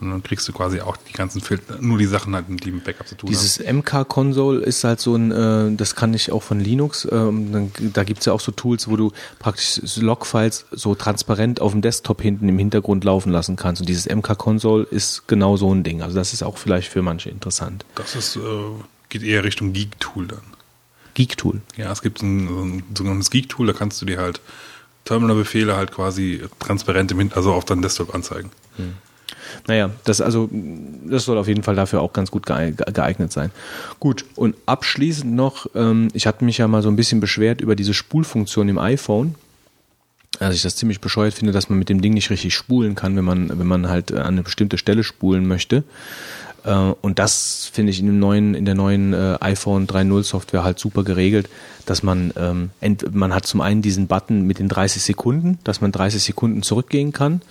Und 0.03 0.11
dann 0.11 0.23
kriegst 0.23 0.49
du 0.49 0.53
quasi 0.53 0.81
auch 0.81 0.97
die 0.97 1.13
ganzen 1.13 1.41
Filter, 1.41 1.79
nur 1.81 1.99
die 1.99 2.07
Sachen 2.07 2.35
halt, 2.35 2.47
die 2.49 2.71
mit 2.71 2.85
Backup 2.85 3.09
zu 3.09 3.17
tun 3.17 3.29
Dieses 3.31 3.59
MK-Console 3.59 4.61
ist 4.61 4.85
halt 4.85 5.01
so 5.01 5.15
ein, 5.15 5.31
äh, 5.31 5.77
das 5.77 5.95
kann 5.95 6.13
ich 6.15 6.33
auch 6.33 6.43
von 6.43 6.61
Linux, 6.61 7.09
ähm, 7.11 7.53
dann, 7.53 7.73
da 7.93 8.05
gibt's 8.05 8.27
ja 8.27 8.33
auch 8.33 8.41
so 8.41 8.53
Tools, 8.53 8.89
wo 8.89 8.97
du 8.97 9.13
praktisch 9.39 9.81
Logfiles 9.97 10.67
so 10.71 10.95
transparent 10.95 11.61
auf 11.61 11.73
dem 11.73 11.83
Desktop 11.83 12.23
hinten 12.23 12.49
im 12.49 12.59
Hintergrund 12.59 13.05
laufen 13.05 13.33
lassen 13.33 13.57
kannst. 13.57 13.81
Und 13.81 13.89
dieses 13.89 14.07
MK-Console 14.07 14.85
ist 14.85 15.27
genau 15.27 15.57
so 15.57 15.75
ein 15.75 15.83
Ding. 15.83 16.03
Also 16.03 16.17
das 16.17 16.33
ist 16.33 16.43
auch 16.43 16.59
vielleicht 16.59 16.89
für 16.89 17.03
manche 17.03 17.31
interessant. 17.31 17.73
haben. 17.73 17.79
Das 17.95 18.15
ist, 18.15 18.37
äh, 18.37 18.41
geht 19.09 19.23
eher 19.23 19.45
Richtung 19.45 19.73
Geek-Tool 19.73 20.27
dann. 20.27 20.43
Geek-Tool. 21.15 21.61
Ja, 21.77 21.93
es 21.93 22.03
gibt 22.03 22.23
ein, 22.23 22.49
so 22.49 22.63
ein 22.63 22.83
sogenanntes 22.97 23.31
Geek-Tool, 23.31 23.67
da 23.67 23.73
kannst 23.73 24.01
du 24.01 24.07
dir 24.07 24.19
halt 24.19 24.41
Terminal-Befehle 25.05 25.77
halt 25.77 25.93
quasi 25.93 26.43
transparent 26.59 27.11
im 27.13 27.19
Hin 27.19 27.33
also 27.35 27.53
auf 27.53 27.65
deinem 27.65 27.83
Desktop 27.83 28.15
anzeigen. 28.15 28.51
Naja, 29.67 29.91
das 30.05 30.21
also, 30.21 30.49
das 31.09 31.25
soll 31.25 31.39
auf 31.39 31.49
jeden 31.49 31.63
Fall 31.63 31.75
dafür 31.77 32.01
auch 32.01 32.13
ganz 32.13 32.31
gut 32.31 32.47
geeig- 32.47 32.91
geeignet 32.93 33.33
sein. 33.33 33.51
Gut, 34.01 34.25
und 34.37 34.55
abschließend 34.67 35.33
noch, 35.35 35.67
ähm, 35.75 36.09
ich 36.15 36.27
hatte 36.27 36.45
mich 36.45 36.59
ja 36.59 36.69
mal 36.69 36.83
so 36.83 36.89
ein 36.89 36.97
bisschen 36.97 37.21
beschwert 37.21 37.61
über 37.61 37.77
diese 37.77 37.95
Spulfunktion 37.95 38.69
im 38.69 38.79
iPhone. 38.79 39.35
Also 40.41 40.55
ich 40.55 40.63
das 40.63 40.77
ziemlich 40.77 41.01
bescheuert 41.01 41.35
finde, 41.35 41.53
dass 41.53 41.69
man 41.69 41.79
mit 41.79 41.89
dem 41.89 42.01
Ding 42.01 42.15
nicht 42.15 42.31
richtig 42.31 42.55
spulen 42.55 42.95
kann, 42.95 43.17
wenn 43.17 43.25
man, 43.25 43.59
wenn 43.59 43.67
man 43.67 43.89
halt 43.89 44.11
äh, 44.11 44.17
an 44.17 44.29
eine 44.29 44.43
bestimmte 44.43 44.79
Stelle 44.79 45.05
spulen 45.05 45.47
möchte. 45.47 45.85
Äh, 46.65 46.93
Und 47.01 47.19
das 47.19 47.69
finde 47.73 47.91
ich 47.91 48.01
in 48.01 48.07
dem 48.07 48.19
neuen, 48.19 48.55
in 48.55 48.65
der 48.65 48.75
neuen 48.75 49.13
äh, 49.13 49.37
iPhone 49.41 49.87
3.0 49.87 50.23
Software 50.25 50.65
halt 50.65 50.79
super 50.79 51.05
geregelt, 51.05 51.49
dass 51.85 52.03
man, 52.03 52.33
ähm, 52.37 52.71
man 53.13 53.35
hat 53.35 53.47
zum 53.47 53.61
einen 53.61 53.83
diesen 53.83 54.07
Button 54.07 54.43
mit 54.47 54.59
den 54.59 54.69
30 54.69 55.03
Sekunden, 55.03 55.59
dass 55.65 55.81
man 55.81 55.93
30 55.93 56.23
Sekunden 56.23 56.63
zurückgehen 56.63 57.13
kann. 57.13 57.43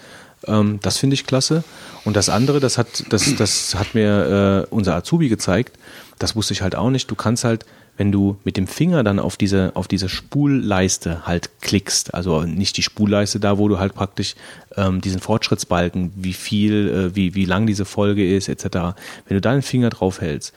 Ähm, 0.48 0.80
das 0.82 0.98
finde 0.98 1.14
ich 1.14 1.26
klasse. 1.26 1.64
Und 2.06 2.16
das 2.16 2.30
andere, 2.30 2.60
das 2.60 2.78
hat, 2.78 3.06
das, 3.10 3.36
das 3.36 3.76
hat 3.76 3.94
mir 3.94 4.68
äh, 4.70 4.74
unser 4.74 4.96
Azubi 4.96 5.30
gezeigt. 5.30 5.78
Das 6.20 6.36
wusste 6.36 6.54
ich 6.54 6.62
halt 6.62 6.76
auch 6.76 6.90
nicht. 6.90 7.10
Du 7.10 7.16
kannst 7.16 7.44
halt, 7.44 7.66
wenn 7.98 8.12
du 8.12 8.38
mit 8.44 8.58
dem 8.58 8.68
Finger 8.68 9.04
dann 9.04 9.20
auf 9.20 9.38
diese, 9.38 9.72
auf 9.76 9.88
diese 9.88 10.10
Spulleiste 10.10 11.26
halt 11.28 11.50
klickst, 11.62 12.14
also 12.14 12.44
nicht 12.44 12.78
die 12.78 12.84
Spulleiste 12.84 13.40
da, 13.40 13.58
wo 13.58 13.68
du 13.68 13.80
halt 13.80 13.94
praktisch 13.94 14.36
ähm, 14.76 15.02
diesen 15.02 15.20
Fortschrittsbalken, 15.20 16.12
wie 16.16 16.34
viel, 16.34 16.90
äh, 16.90 17.16
wie, 17.16 17.36
wie 17.36 17.46
lang 17.46 17.68
diese 17.68 17.86
Folge 17.86 18.36
ist, 18.36 18.50
etc. 18.50 18.96
Wenn 19.28 19.36
du 19.36 19.42
da 19.42 19.52
den 19.54 19.62
Finger 19.62 19.90
drauf 19.90 20.22
hältst, 20.22 20.54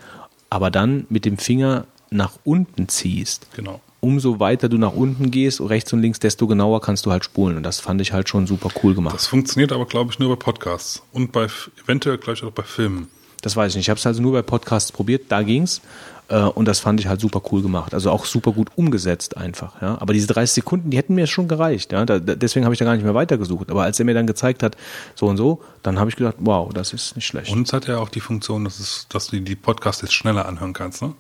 aber 0.49 0.71
dann 0.71 1.07
mit 1.09 1.25
dem 1.25 1.37
Finger 1.37 1.87
nach 2.11 2.33
unten 2.45 2.89
ziehst, 2.89 3.49
Genau. 3.57 3.81
Umso 4.05 4.39
weiter 4.39 4.69
du 4.69 4.77
nach 4.77 4.93
unten 4.93 5.31
gehst, 5.31 5.63
rechts 5.63 5.93
und 5.95 6.01
links, 6.03 6.21
desto 6.21 6.47
genauer 6.47 6.83
kannst 6.83 7.07
du 7.07 7.11
halt 7.11 7.25
spulen. 7.25 7.57
Und 7.57 7.63
das 7.63 7.81
fand 7.81 8.03
ich 8.03 8.13
halt 8.13 8.29
schon 8.29 8.47
super 8.47 8.69
cool 8.83 8.95
gemacht. 8.95 9.15
Das 9.15 9.27
funktioniert 9.27 9.73
aber, 9.73 9.87
glaube 9.87 10.13
ich, 10.13 10.19
nur 10.19 10.29
bei 10.29 10.37
Podcasts 10.37 11.03
und 11.13 11.33
bei, 11.33 11.49
eventuell 11.83 12.19
gleich 12.19 12.45
auch 12.45 12.53
bei 12.53 12.65
Filmen. 12.65 13.09
Das 13.41 13.57
weiß 13.57 13.73
ich 13.73 13.77
nicht. 13.77 13.87
Ich 13.87 13.91
habe 13.91 13.99
es 13.99 14.07
also 14.07 14.21
nur 14.21 14.33
bei 14.33 14.43
Podcasts 14.43 14.93
probiert, 14.93 15.25
da 15.31 15.43
ging's. 15.43 15.81
Äh, 16.29 16.41
und 16.41 16.67
das 16.67 16.81
fand 16.81 17.01
ich 17.01 17.07
halt 17.07 17.21
super 17.21 17.43
cool 17.51 17.63
gemacht. 17.63 17.95
Also 17.95 18.11
auch 18.11 18.27
super 18.27 18.53
gut 18.53 18.69
umgesetzt 18.77 19.39
einfach. 19.39 19.81
Ja. 19.81 19.99
Aber 20.01 20.13
diese 20.13 20.27
30 20.27 20.53
Sekunden, 20.53 20.91
die 20.91 20.99
hätten 20.99 21.15
mir 21.15 21.27
schon 21.27 21.49
gereicht. 21.49 21.93
Ja. 21.93 22.05
Da, 22.05 22.19
deswegen 22.19 22.67
habe 22.67 22.75
ich 22.75 22.79
da 22.79 22.85
gar 22.85 22.95
nicht 22.95 23.05
mehr 23.05 23.15
weitergesucht. 23.15 23.71
Aber 23.71 23.85
als 23.85 23.99
er 23.99 24.05
mir 24.05 24.15
dann 24.15 24.27
gezeigt 24.27 24.63
hat, 24.63 24.77
so 25.15 25.27
und 25.27 25.39
so, 25.39 25.63
dann 25.83 25.99
habe 25.99 26.11
ich 26.11 26.17
gedacht, 26.17 26.37
wow, 26.41 26.73
das 26.73 26.93
ist 26.93 27.17
nicht 27.17 27.27
schlecht. 27.27 27.51
Und 27.51 27.67
es 27.67 27.73
hat 27.73 27.87
ja 27.87 27.99
auch 27.99 28.11
die 28.11 28.21
Funktion, 28.21 28.65
dass, 28.65 28.81
es, 28.81 29.07
dass 29.09 29.29
du 29.29 29.41
die 29.41 29.57
Podcasts 29.57 30.03
jetzt 30.03 30.15
schneller 30.15 30.47
anhören 30.47 30.75
kannst. 30.75 31.01
Ne? 31.01 31.15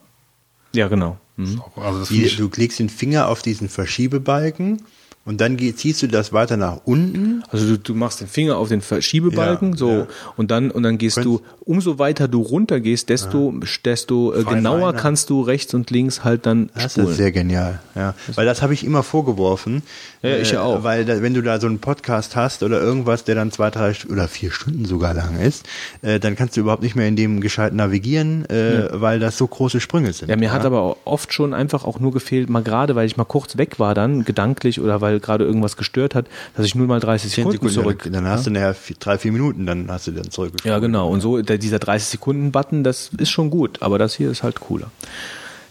Ja, 0.74 0.88
genau. 0.88 1.18
Mhm. 1.36 1.62
Also 1.76 2.04
Die, 2.12 2.28
du 2.28 2.48
klickst 2.48 2.78
den 2.78 2.88
Finger 2.88 3.28
auf 3.28 3.42
diesen 3.42 3.68
Verschiebebalken 3.68 4.82
und 5.24 5.40
dann 5.40 5.58
ziehst 5.58 6.02
du 6.02 6.06
das 6.06 6.32
weiter 6.32 6.56
nach 6.56 6.80
unten. 6.84 7.42
Also 7.50 7.66
du, 7.66 7.78
du 7.78 7.94
machst 7.94 8.20
den 8.20 8.28
Finger 8.28 8.56
auf 8.58 8.68
den 8.68 8.80
Verschiebebalken, 8.80 9.72
Ja, 9.72 9.76
so 9.76 9.90
ja. 9.90 10.06
und 10.36 10.50
dann 10.50 10.70
und 10.70 10.82
dann 10.82 10.98
gehst 10.98 11.24
du, 11.24 11.40
umso 11.60 11.98
weiter 11.98 12.28
du 12.28 12.42
runtergehst, 12.42 13.08
desto 13.08 13.54
desto 13.84 14.32
äh, 14.34 14.42
Feiner. 14.42 14.56
genauer 14.56 14.80
Feiner. 14.90 14.92
kannst 15.00 15.30
du 15.30 15.40
rechts 15.40 15.72
und 15.74 15.90
links 15.90 16.24
halt 16.24 16.46
dann 16.46 16.70
Das 16.74 16.92
spulen. 16.92 17.08
ist 17.08 17.16
sehr 17.16 17.32
genial, 17.32 17.80
ja. 17.94 18.14
Weil 18.34 18.44
das 18.46 18.60
habe 18.62 18.74
ich 18.74 18.84
immer 18.84 19.02
vorgeworfen. 19.02 19.82
Ja, 20.22 20.36
ich 20.36 20.52
ja 20.52 20.62
auch. 20.62 20.82
Weil 20.84 21.04
da, 21.04 21.20
wenn 21.22 21.34
du 21.34 21.42
da 21.42 21.60
so 21.60 21.66
einen 21.66 21.78
Podcast 21.78 22.36
hast 22.36 22.62
oder 22.62 22.80
irgendwas, 22.80 23.24
der 23.24 23.34
dann 23.34 23.50
zwei, 23.52 23.70
drei 23.70 23.94
oder 24.10 24.28
vier 24.28 24.50
Stunden 24.50 24.84
sogar 24.84 25.14
lang 25.14 25.38
ist, 25.40 25.66
äh, 26.02 26.18
dann 26.20 26.36
kannst 26.36 26.56
du 26.56 26.60
überhaupt 26.60 26.82
nicht 26.82 26.96
mehr 26.96 27.08
in 27.08 27.16
dem 27.16 27.40
gescheit 27.40 27.72
navigieren, 27.74 28.48
äh, 28.50 28.88
weil 28.92 29.20
das 29.20 29.36
so 29.38 29.46
große 29.46 29.80
Sprünge 29.80 30.12
sind. 30.12 30.28
Ja, 30.30 30.36
mir 30.36 30.52
hat 30.52 30.64
aber 30.64 30.96
oft 31.04 31.32
schon 31.32 31.54
einfach 31.54 31.84
auch 31.84 32.00
nur 32.00 32.12
gefehlt, 32.12 32.48
mal 32.50 32.62
gerade, 32.62 32.94
weil 32.94 33.06
ich 33.06 33.16
mal 33.16 33.24
kurz 33.24 33.56
weg 33.56 33.78
war 33.78 33.94
dann, 33.94 34.24
gedanklich 34.24 34.80
oder 34.80 35.00
weil 35.00 35.13
weil 35.14 35.20
gerade 35.20 35.44
irgendwas 35.44 35.76
gestört 35.76 36.14
hat, 36.14 36.26
dass 36.56 36.66
ich 36.66 36.74
nur 36.74 36.86
mal 36.86 37.00
30 37.00 37.30
10 37.32 37.44
Sekunden, 37.44 37.68
Sekunden, 37.68 37.74
zurück. 38.00 38.08
dann 38.12 38.26
hast 38.26 38.46
du 38.46 38.50
nachher 38.50 38.74
vier- 38.74 38.96
drei, 38.98 39.18
vier 39.18 39.32
Minuten, 39.32 39.66
dann 39.66 39.90
hast 39.90 40.06
du 40.06 40.12
dann 40.12 40.30
zurückgespielt. 40.30 40.70
Ja, 40.72 40.78
genau. 40.80 41.08
Und 41.08 41.20
so 41.20 41.40
der, 41.40 41.58
dieser 41.58 41.78
30 41.78 42.08
Sekunden 42.08 42.52
Button, 42.52 42.84
das 42.84 43.10
ist 43.18 43.30
schon 43.30 43.50
gut, 43.50 43.80
aber 43.82 43.98
das 43.98 44.14
hier 44.14 44.30
ist 44.30 44.42
halt 44.42 44.60
cooler. 44.60 44.90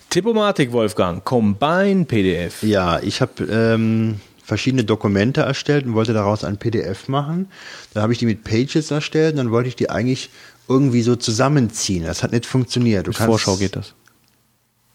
Tippomatik, 0.10 0.72
Wolfgang, 0.72 1.24
Combine 1.24 2.06
PDF. 2.06 2.62
Ja, 2.64 3.00
ich 3.02 3.20
habe 3.22 3.44
ähm, 3.50 4.20
verschiedene 4.44 4.84
Dokumente 4.84 5.42
erstellt 5.42 5.86
und 5.86 5.94
wollte 5.96 6.14
daraus 6.14 6.44
ein 6.44 6.58
PDF 6.58 7.08
machen. 7.08 7.48
Dann 7.94 8.04
habe 8.04 8.14
ich 8.14 8.20
die 8.20 8.26
mit 8.28 8.44
Pages 8.44 8.92
erstellt 8.92 9.32
und 9.34 9.38
dann 9.38 9.52
wollte 9.52 9.70
ich 9.70 9.76
die 9.76 9.90
eigentlich 9.90 10.30
irgendwie 10.68 11.02
so 11.02 11.16
zusammenziehen. 11.16 12.06
Das 12.06 12.22
hat 12.24 12.32
nicht 12.32 12.46
funktioniert. 12.46 13.08
Du 13.08 13.10
Mit 13.10 13.18
Vorschau 13.18 13.56
geht 13.58 13.76
das. 13.76 13.94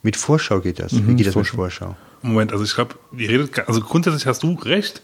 Mit 0.03 0.17
Vorschau 0.17 0.61
geht 0.61 0.79
das. 0.79 0.93
Wie 0.95 1.15
geht 1.15 1.27
das 1.27 1.35
mit 1.35 1.47
Vorschau? 1.49 1.97
Moment, 2.23 2.53
also 2.53 2.65
ich 2.65 2.75
glaube, 2.75 2.95
ihr 3.17 3.29
redet, 3.29 3.69
also 3.69 3.81
grundsätzlich 3.81 4.27
hast 4.27 4.43
du 4.43 4.55
recht, 4.55 5.01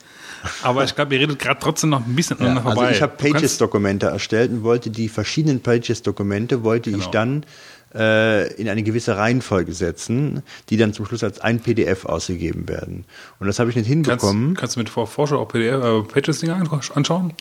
aber 0.63 0.85
ich 0.85 0.95
glaube, 0.95 1.15
ihr 1.15 1.21
redet 1.21 1.39
gerade 1.39 1.59
trotzdem 1.61 1.91
noch 1.91 2.05
ein 2.05 2.15
bisschen 2.17 2.39
aneinander 2.39 2.65
Also 2.67 2.75
vorbei. 2.81 2.93
ich 2.93 3.03
habe 3.03 3.15
kannst- 3.19 3.35
Pages-Dokumente 3.35 4.07
erstellt 4.07 4.51
und 4.51 4.63
wollte 4.65 4.91
die 4.91 5.09
verschiedenen 5.09 5.61
Pages-Dokumente 5.61 6.65
wollte 6.65 6.91
ich 6.91 6.97
Genau. 6.97 7.11
dann 7.11 7.47
äh, 7.95 8.53
in 8.55 8.69
eine 8.69 8.83
gewisse 8.83 9.17
Reihenfolge 9.17 9.73
setzen, 9.73 10.43
die 10.69 10.77
dann 10.77 10.93
zum 10.93 11.07
Schluss 11.07 11.23
als 11.23 11.41
ein 11.41 11.61
PDF 11.61 12.05
ausgegeben 12.07 12.69
werden. 12.69 13.05
Und 13.39 13.47
das 13.47 13.61
habe 13.61 13.71
ich 13.71 13.77
nicht 13.77 13.87
Kannst, 13.89 14.09
hinbekommen. 14.09 14.55
kannst 14.55 14.75
du 14.75 14.81
mit 14.81 14.89
Vor- 14.89 15.07
Vorschau 15.07 15.39
auch 15.41 15.47
PDF, 15.47 15.83
äh, 15.85 16.03
Pages-Dinger 16.03 16.57
an- 16.57 16.81
anschauen? 16.95 17.33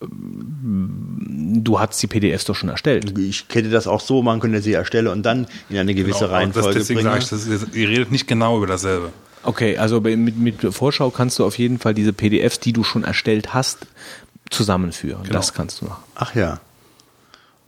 Du 0.00 1.80
hast 1.80 2.00
die 2.02 2.06
PDFs 2.06 2.44
doch 2.44 2.54
schon 2.54 2.68
erstellt. 2.68 3.18
ich 3.18 3.44
hätte 3.50 3.68
das 3.70 3.86
auch 3.86 4.00
so 4.00 4.22
machen 4.22 4.40
können, 4.40 4.54
dass 4.54 4.64
ich 4.66 4.74
erstelle 4.74 5.10
und 5.10 5.24
dann 5.24 5.46
in 5.68 5.76
eine 5.76 5.94
gewisse 5.94 6.20
Genau, 6.20 6.30
Reihenfolge 6.32 6.68
das, 6.68 6.86
deswegen 6.86 7.00
bringe. 7.00 7.20
sage 7.20 7.36
ich, 7.36 7.60
das 7.60 7.74
ihr 7.74 7.88
redet 7.88 8.12
nicht 8.12 8.26
genau 8.28 8.56
über 8.58 8.66
dasselbe. 8.66 9.10
Okay, 9.42 9.76
also 9.78 10.00
mit, 10.00 10.36
mit 10.38 10.74
Vorschau 10.74 11.10
kannst 11.10 11.38
du 11.38 11.44
auf 11.44 11.58
jeden 11.58 11.78
Fall 11.78 11.94
diese 11.94 12.12
PDFs, 12.12 12.60
die 12.60 12.72
du 12.72 12.84
schon 12.84 13.04
erstellt 13.04 13.54
hast, 13.54 13.86
zusammenführen. 14.50 15.22
Genau. 15.24 15.34
Das 15.34 15.52
kannst 15.54 15.80
du 15.80 15.86
machen. 15.86 16.02
Ach 16.14 16.34
ja. 16.34 16.60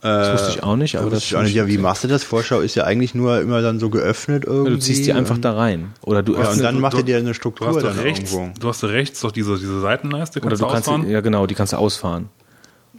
Das 0.01 0.33
wusste 0.41 0.53
ich 0.57 0.63
auch 0.63 0.75
nicht, 0.75 0.95
aber 0.97 1.09
das 1.11 1.29
das 1.29 1.37
auch 1.37 1.43
nicht. 1.43 1.53
Ja, 1.53 1.67
wie 1.67 1.77
machst 1.77 2.03
du 2.03 2.07
das? 2.07 2.23
Vorschau 2.23 2.59
ist 2.59 2.75
ja 2.75 2.85
eigentlich 2.85 3.13
nur 3.13 3.39
immer 3.39 3.61
dann 3.61 3.79
so 3.79 3.89
geöffnet 3.89 4.45
irgendwie. 4.45 4.71
Du 4.71 4.79
ziehst 4.79 5.05
die 5.05 5.13
einfach 5.13 5.37
da 5.37 5.53
rein. 5.53 5.93
Oder 6.01 6.23
du 6.23 6.33
Ja, 6.33 6.39
und 6.39 6.45
öffnest- 6.45 6.63
dann 6.63 6.79
macht 6.79 6.93
du- 6.93 6.97
er 6.97 7.03
dir 7.03 7.17
eine 7.17 7.27
Du 7.29 7.33
Struktur 7.35 7.67
hast 7.67 7.81
dann 7.83 7.97
rechts, 7.99 8.33
irgendwo. 8.33 8.59
du 8.59 8.67
hast 8.67 8.83
rechts 8.83 9.19
doch 9.21 9.31
diese, 9.31 9.57
diese 9.59 9.79
Seitenleiste, 9.79 10.39
oder 10.39 10.49
kannst 10.49 10.61
du 10.61 10.65
du 10.65 10.71
kannst 10.71 10.89
ausfahren. 10.89 11.09
ja 11.09 11.21
genau, 11.21 11.45
die 11.45 11.53
kannst 11.55 11.73
du 11.73 11.77
ausfahren. 11.77 12.29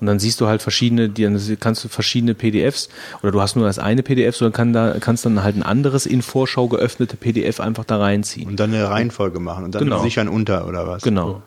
Und 0.01 0.07
dann 0.07 0.19
siehst 0.19 0.41
du 0.41 0.47
halt 0.47 0.63
verschiedene, 0.63 1.09
die 1.09 1.23
dann 1.25 1.41
kannst 1.61 1.85
du 1.85 1.89
verschiedene 1.89 2.35
PDFs 2.35 2.89
oder 3.23 3.31
du 3.31 3.41
hast 3.41 3.55
nur 3.57 3.67
das 3.67 3.79
eine 3.79 4.03
PDF, 4.03 4.35
sondern 4.37 4.53
kann 4.53 4.73
da 4.73 4.97
kannst 4.99 5.25
dann 5.27 5.43
halt 5.45 5.57
ein 5.57 5.63
anderes 5.63 6.07
in 6.07 6.23
Vorschau 6.23 6.67
geöffnete 6.69 7.17
PDF 7.17 7.61
einfach 7.61 7.85
da 7.85 7.99
reinziehen. 7.99 8.49
Und 8.49 8.59
dann 8.61 8.73
eine 8.75 8.89
Reihenfolge 8.89 9.39
machen 9.39 9.65
und 9.65 9.75
dann 9.75 9.85
Genau. 9.85 10.03
sichern 10.03 10.29
unter 10.29 10.67
oder 10.67 10.89
was? 10.89 11.03
Genau. 11.03 11.43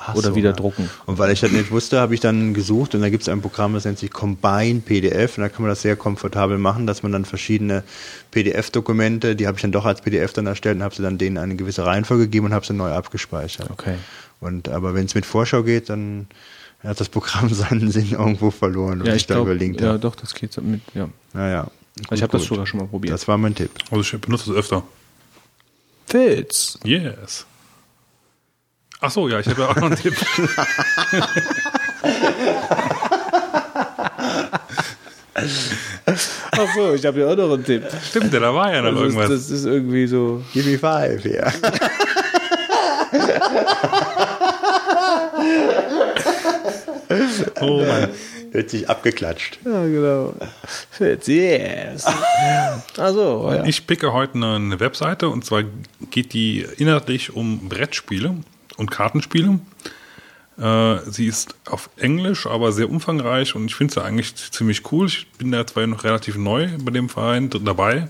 Ach 0.00 0.14
oder 0.14 0.28
so, 0.28 0.34
wieder 0.36 0.50
ja. 0.50 0.56
drucken. 0.56 0.88
Und 1.06 1.18
weil 1.18 1.32
ich 1.32 1.40
das 1.40 1.50
nicht 1.50 1.72
wusste, 1.72 1.98
habe 1.98 2.14
ich 2.14 2.20
dann 2.20 2.54
gesucht 2.54 2.94
und 2.94 3.00
da 3.00 3.10
gibt 3.10 3.22
es 3.22 3.28
ein 3.28 3.42
Programm, 3.42 3.74
das 3.74 3.84
nennt 3.84 3.98
sich 3.98 4.12
Combine 4.12 4.80
PDF 4.80 5.36
und 5.36 5.42
da 5.42 5.48
kann 5.48 5.62
man 5.62 5.70
das 5.70 5.82
sehr 5.82 5.96
komfortabel 5.96 6.56
machen, 6.56 6.86
dass 6.86 7.02
man 7.02 7.10
dann 7.10 7.24
verschiedene 7.24 7.82
PDF-Dokumente, 8.30 9.34
die 9.34 9.48
habe 9.48 9.56
ich 9.56 9.62
dann 9.62 9.72
doch 9.72 9.84
als 9.84 10.00
PDF 10.00 10.32
dann 10.32 10.46
erstellt 10.46 10.76
und 10.76 10.84
habe 10.84 10.94
sie 10.94 11.02
dann 11.02 11.18
denen 11.18 11.36
eine 11.36 11.56
gewisse 11.56 11.84
Reihenfolge 11.84 12.24
gegeben 12.24 12.46
und 12.46 12.54
habe 12.54 12.64
sie 12.64 12.74
neu 12.74 12.92
abgespeichert. 12.92 13.70
Okay. 13.70 13.96
Und 14.40 14.68
aber 14.68 14.94
wenn 14.94 15.06
es 15.06 15.16
mit 15.16 15.26
Vorschau 15.26 15.64
geht, 15.64 15.90
dann 15.90 16.28
hat 16.84 17.00
das 17.00 17.08
Programm 17.08 17.48
seinen 17.52 17.90
Sinn 17.90 18.12
irgendwo 18.12 18.52
verloren, 18.52 19.00
was 19.00 19.08
Ja, 19.08 19.14
ich, 19.14 19.22
ich 19.22 19.26
da 19.26 19.40
überlegt 19.40 19.80
ja, 19.80 19.98
doch, 19.98 20.14
das 20.14 20.32
geht 20.32 20.52
so 20.52 20.60
mit, 20.60 20.82
ja. 20.94 21.08
Naja. 21.32 21.66
ich 22.12 22.22
habe 22.22 22.30
das 22.30 22.44
sogar 22.44 22.68
schon 22.68 22.78
mal 22.78 22.86
probiert. 22.86 23.12
Das 23.12 23.26
war 23.26 23.36
mein 23.36 23.56
Tipp. 23.56 23.72
Also 23.90 24.02
ich 24.02 24.20
benutze 24.20 24.52
es 24.52 24.56
öfter. 24.56 24.84
Fitz. 26.06 26.78
Yes. 26.84 27.47
Ach 29.00 29.10
so, 29.10 29.28
ja, 29.28 29.38
ich 29.38 29.46
habe 29.48 29.62
ja 29.62 29.68
auch 29.68 29.76
noch 29.76 29.86
einen 29.86 29.96
Tipp. 29.96 30.14
Ach 36.52 36.74
so, 36.74 36.94
ich 36.94 37.04
habe 37.06 37.20
ja 37.20 37.28
auch 37.28 37.36
noch 37.36 37.52
einen 37.52 37.64
Tipp. 37.64 37.84
Stimmt, 38.08 38.34
da 38.34 38.54
war 38.54 38.72
ja 38.72 38.82
noch 38.82 38.90
Das 38.90 38.98
ist, 39.00 39.04
irgendwas. 39.14 39.28
das 39.30 39.50
ist 39.50 39.64
irgendwie 39.66 40.06
so. 40.06 40.42
Give 40.52 40.68
me 40.68 40.78
five, 40.78 41.24
ja. 41.24 41.52
Oh 47.60 47.84
Mann. 47.84 48.08
Hört 48.50 48.70
sich 48.70 48.88
abgeklatscht. 48.88 49.58
Ja, 49.64 49.82
genau. 49.84 50.34
Fitz, 50.90 51.26
yes. 51.26 52.04
Ach 52.06 53.10
so, 53.12 53.50
ja. 53.52 53.64
Ich 53.64 53.86
picke 53.86 54.12
heute 54.12 54.34
eine 54.36 54.80
Webseite 54.80 55.28
und 55.28 55.44
zwar 55.44 55.64
geht 56.10 56.32
die 56.32 56.66
inhaltlich 56.78 57.34
um 57.34 57.68
Brettspiele 57.68 58.34
und 58.78 58.90
Kartenspiele. 58.90 59.60
Äh, 60.58 60.98
sie 61.10 61.26
ist 61.26 61.54
auf 61.66 61.90
Englisch, 61.96 62.46
aber 62.46 62.72
sehr 62.72 62.90
umfangreich 62.90 63.54
und 63.54 63.66
ich 63.66 63.74
finde 63.74 63.94
sie 63.94 64.02
eigentlich 64.02 64.34
ziemlich 64.34 64.90
cool. 64.90 65.06
Ich 65.06 65.26
bin 65.38 65.52
da 65.52 65.66
zwar 65.66 65.86
noch 65.86 66.04
relativ 66.04 66.36
neu 66.36 66.68
bei 66.82 66.90
dem 66.90 67.08
Verein 67.08 67.50
dabei, 67.50 68.08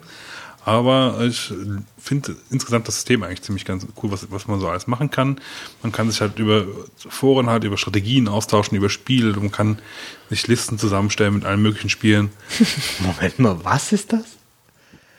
aber 0.64 1.20
ich 1.22 1.52
finde 1.98 2.36
insgesamt 2.50 2.88
das 2.88 2.94
System 2.96 3.22
eigentlich 3.22 3.42
ziemlich 3.42 3.66
ganz 3.66 3.86
cool, 4.02 4.10
was, 4.12 4.30
was 4.30 4.46
man 4.46 4.60
so 4.60 4.68
alles 4.68 4.86
machen 4.86 5.10
kann. 5.10 5.40
Man 5.82 5.92
kann 5.92 6.10
sich 6.10 6.22
halt 6.22 6.38
über 6.38 6.66
Foren 6.96 7.50
halt 7.50 7.64
über 7.64 7.76
Strategien 7.76 8.28
austauschen, 8.28 8.76
über 8.78 8.88
Spiele, 8.88 9.32
man 9.36 9.52
kann 9.52 9.78
sich 10.30 10.46
Listen 10.46 10.78
zusammenstellen 10.78 11.34
mit 11.34 11.44
allen 11.44 11.60
möglichen 11.60 11.90
Spielen. 11.90 12.30
Moment 13.00 13.38
mal, 13.38 13.62
was 13.62 13.92
ist 13.92 14.14
das? 14.14 14.37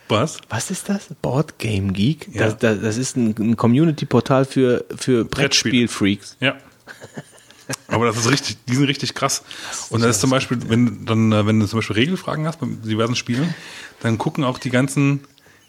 Was? 0.10 0.40
Was 0.50 0.72
ist 0.72 0.90
das? 0.90 1.08
Board 1.22 1.60
Game 1.60 1.94
Geek? 1.94 2.30
Ja. 2.34 2.46
Das, 2.46 2.58
das, 2.58 2.82
das 2.82 2.98
ist 2.98 3.16
ein, 3.16 3.56
Community-Portal 3.56 4.46
für, 4.46 4.86
für 4.96 5.24
Brettspiel-Freaks. 5.24 6.38
Ja. 6.40 6.56
Aber 7.88 8.08
das 8.08 8.18
ist 8.18 8.32
richtig, 8.32 8.58
die 8.68 8.76
sind 8.76 8.86
richtig 8.86 9.14
krass. 9.14 9.44
Und 9.92 10.02
das 10.02 10.16
ist 10.16 10.22
zum 10.22 10.32
Beispiel, 10.32 10.58
wenn 10.68 11.06
dann, 11.06 11.32
äh, 11.32 11.46
wenn 11.46 11.60
du 11.60 11.68
zum 11.68 11.78
Beispiel 11.78 11.96
Regelfragen 11.96 12.48
hast 12.48 12.60
bei 12.60 12.68
diversen 12.68 13.16
Spielen, 13.16 13.54
dann 14.02 14.18
gucken 14.18 14.44
auch 14.44 14.58
die 14.58 14.72
ganzen, 14.72 15.22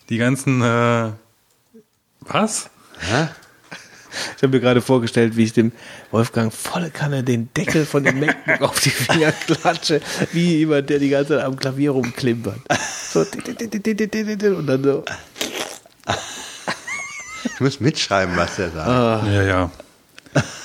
die 0.08 0.16
ganzen, 0.16 0.62
äh, 0.62 1.10
was? 2.20 2.70
Ich 4.36 4.42
habe 4.42 4.54
mir 4.54 4.60
gerade 4.60 4.80
vorgestellt, 4.80 5.36
wie 5.36 5.44
ich 5.44 5.52
dem 5.52 5.72
Wolfgang 6.10 6.52
volle 6.52 6.90
Kanne 6.90 7.22
den 7.22 7.52
Deckel 7.54 7.84
von 7.84 8.04
dem 8.04 8.20
MacBook 8.20 8.62
auf 8.62 8.80
die 8.80 8.90
Finger 8.90 9.32
klatsche, 9.32 10.00
wie 10.32 10.58
jemand, 10.58 10.90
der 10.90 10.98
die 10.98 11.08
ganze 11.08 11.36
Zeit 11.36 11.44
am 11.44 11.56
Klavier 11.56 11.92
rumklimpert. 11.92 12.60
So, 13.12 13.20
und 13.20 14.66
dann 14.66 14.84
so. 14.84 15.04
Ich 17.44 17.60
muss 17.60 17.80
mitschreiben, 17.80 18.36
was 18.36 18.56
der 18.56 18.70
sagt. 18.70 19.26
Ja, 19.26 19.42
ja. 19.42 19.70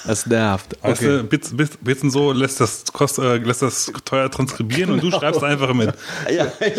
Das 0.05 0.25
nervt. 0.27 0.77
Weißt 0.81 1.01
du, 1.01 1.23
Bits, 1.23 1.55
Bits, 1.55 1.77
Bits 1.81 2.01
so 2.01 2.31
lässt 2.31 2.61
das, 2.61 2.83
kost, 2.93 3.17
äh, 3.17 3.37
lässt 3.37 3.63
das 3.63 3.91
teuer 4.05 4.29
transkribieren 4.29 4.91
und 4.91 5.01
du 5.01 5.09
schreibst 5.09 5.43
einfach 5.43 5.73
mit. 5.73 5.93
Ja, 6.29 6.51
ich, 6.59 6.73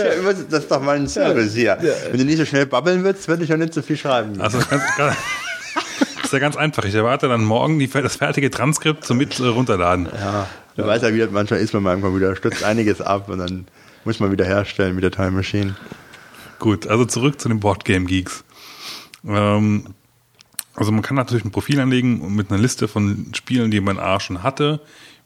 das 0.48 0.60
ist 0.60 0.70
doch 0.70 0.80
mal 0.80 0.96
ein 0.96 1.08
Service 1.08 1.54
hier. 1.54 1.76
Wenn 2.10 2.18
du 2.18 2.24
nicht 2.24 2.38
so 2.38 2.44
schnell 2.44 2.66
babbeln 2.66 3.02
willst, 3.02 3.26
würde 3.26 3.42
ich 3.42 3.52
auch 3.52 3.56
nicht 3.56 3.74
so 3.74 3.82
viel 3.82 3.96
schreiben. 3.96 4.40
Also 4.40 4.58
ganz, 4.58 4.84
ganz, 4.96 5.16
ist 6.26 6.32
ja 6.32 6.38
ganz 6.38 6.56
einfach. 6.56 6.84
Ich 6.84 6.94
erwarte 6.94 7.28
dann 7.28 7.44
morgen 7.44 7.78
die, 7.78 7.88
das 7.88 8.16
fertige 8.16 8.50
Transkript 8.50 9.04
zum 9.04 9.18
mit 9.18 9.38
äh, 9.38 9.46
runterladen. 9.46 10.08
ja, 10.12 10.48
du 10.76 10.84
weißt 10.84 11.04
ja, 11.04 11.14
wie 11.14 11.18
das 11.18 11.30
manchmal 11.30 11.60
ist 11.60 11.72
bei 11.72 11.80
meinem 11.80 12.02
Computer. 12.02 12.34
Stürzt 12.36 12.64
einiges 12.64 13.00
ab 13.00 13.28
und 13.28 13.38
dann 13.38 13.66
muss 14.04 14.20
man 14.20 14.32
wieder 14.32 14.44
herstellen 14.44 14.94
mit 14.94 15.04
der 15.04 15.10
Time 15.10 15.32
Machine. 15.32 15.76
Gut, 16.58 16.86
also 16.86 17.04
zurück 17.04 17.40
zu 17.40 17.48
den 17.48 17.60
Boardgame 17.60 18.06
Geeks. 18.06 18.44
Ähm, 19.26 19.94
also 20.74 20.92
man 20.92 21.02
kann 21.02 21.16
natürlich 21.16 21.44
ein 21.44 21.52
Profil 21.52 21.80
anlegen 21.80 22.34
mit 22.34 22.50
einer 22.50 22.60
Liste 22.60 22.88
von 22.88 23.32
Spielen, 23.34 23.70
die 23.70 23.80
man 23.80 23.98
A 23.98 24.20
schon 24.20 24.42
hatte, 24.42 24.80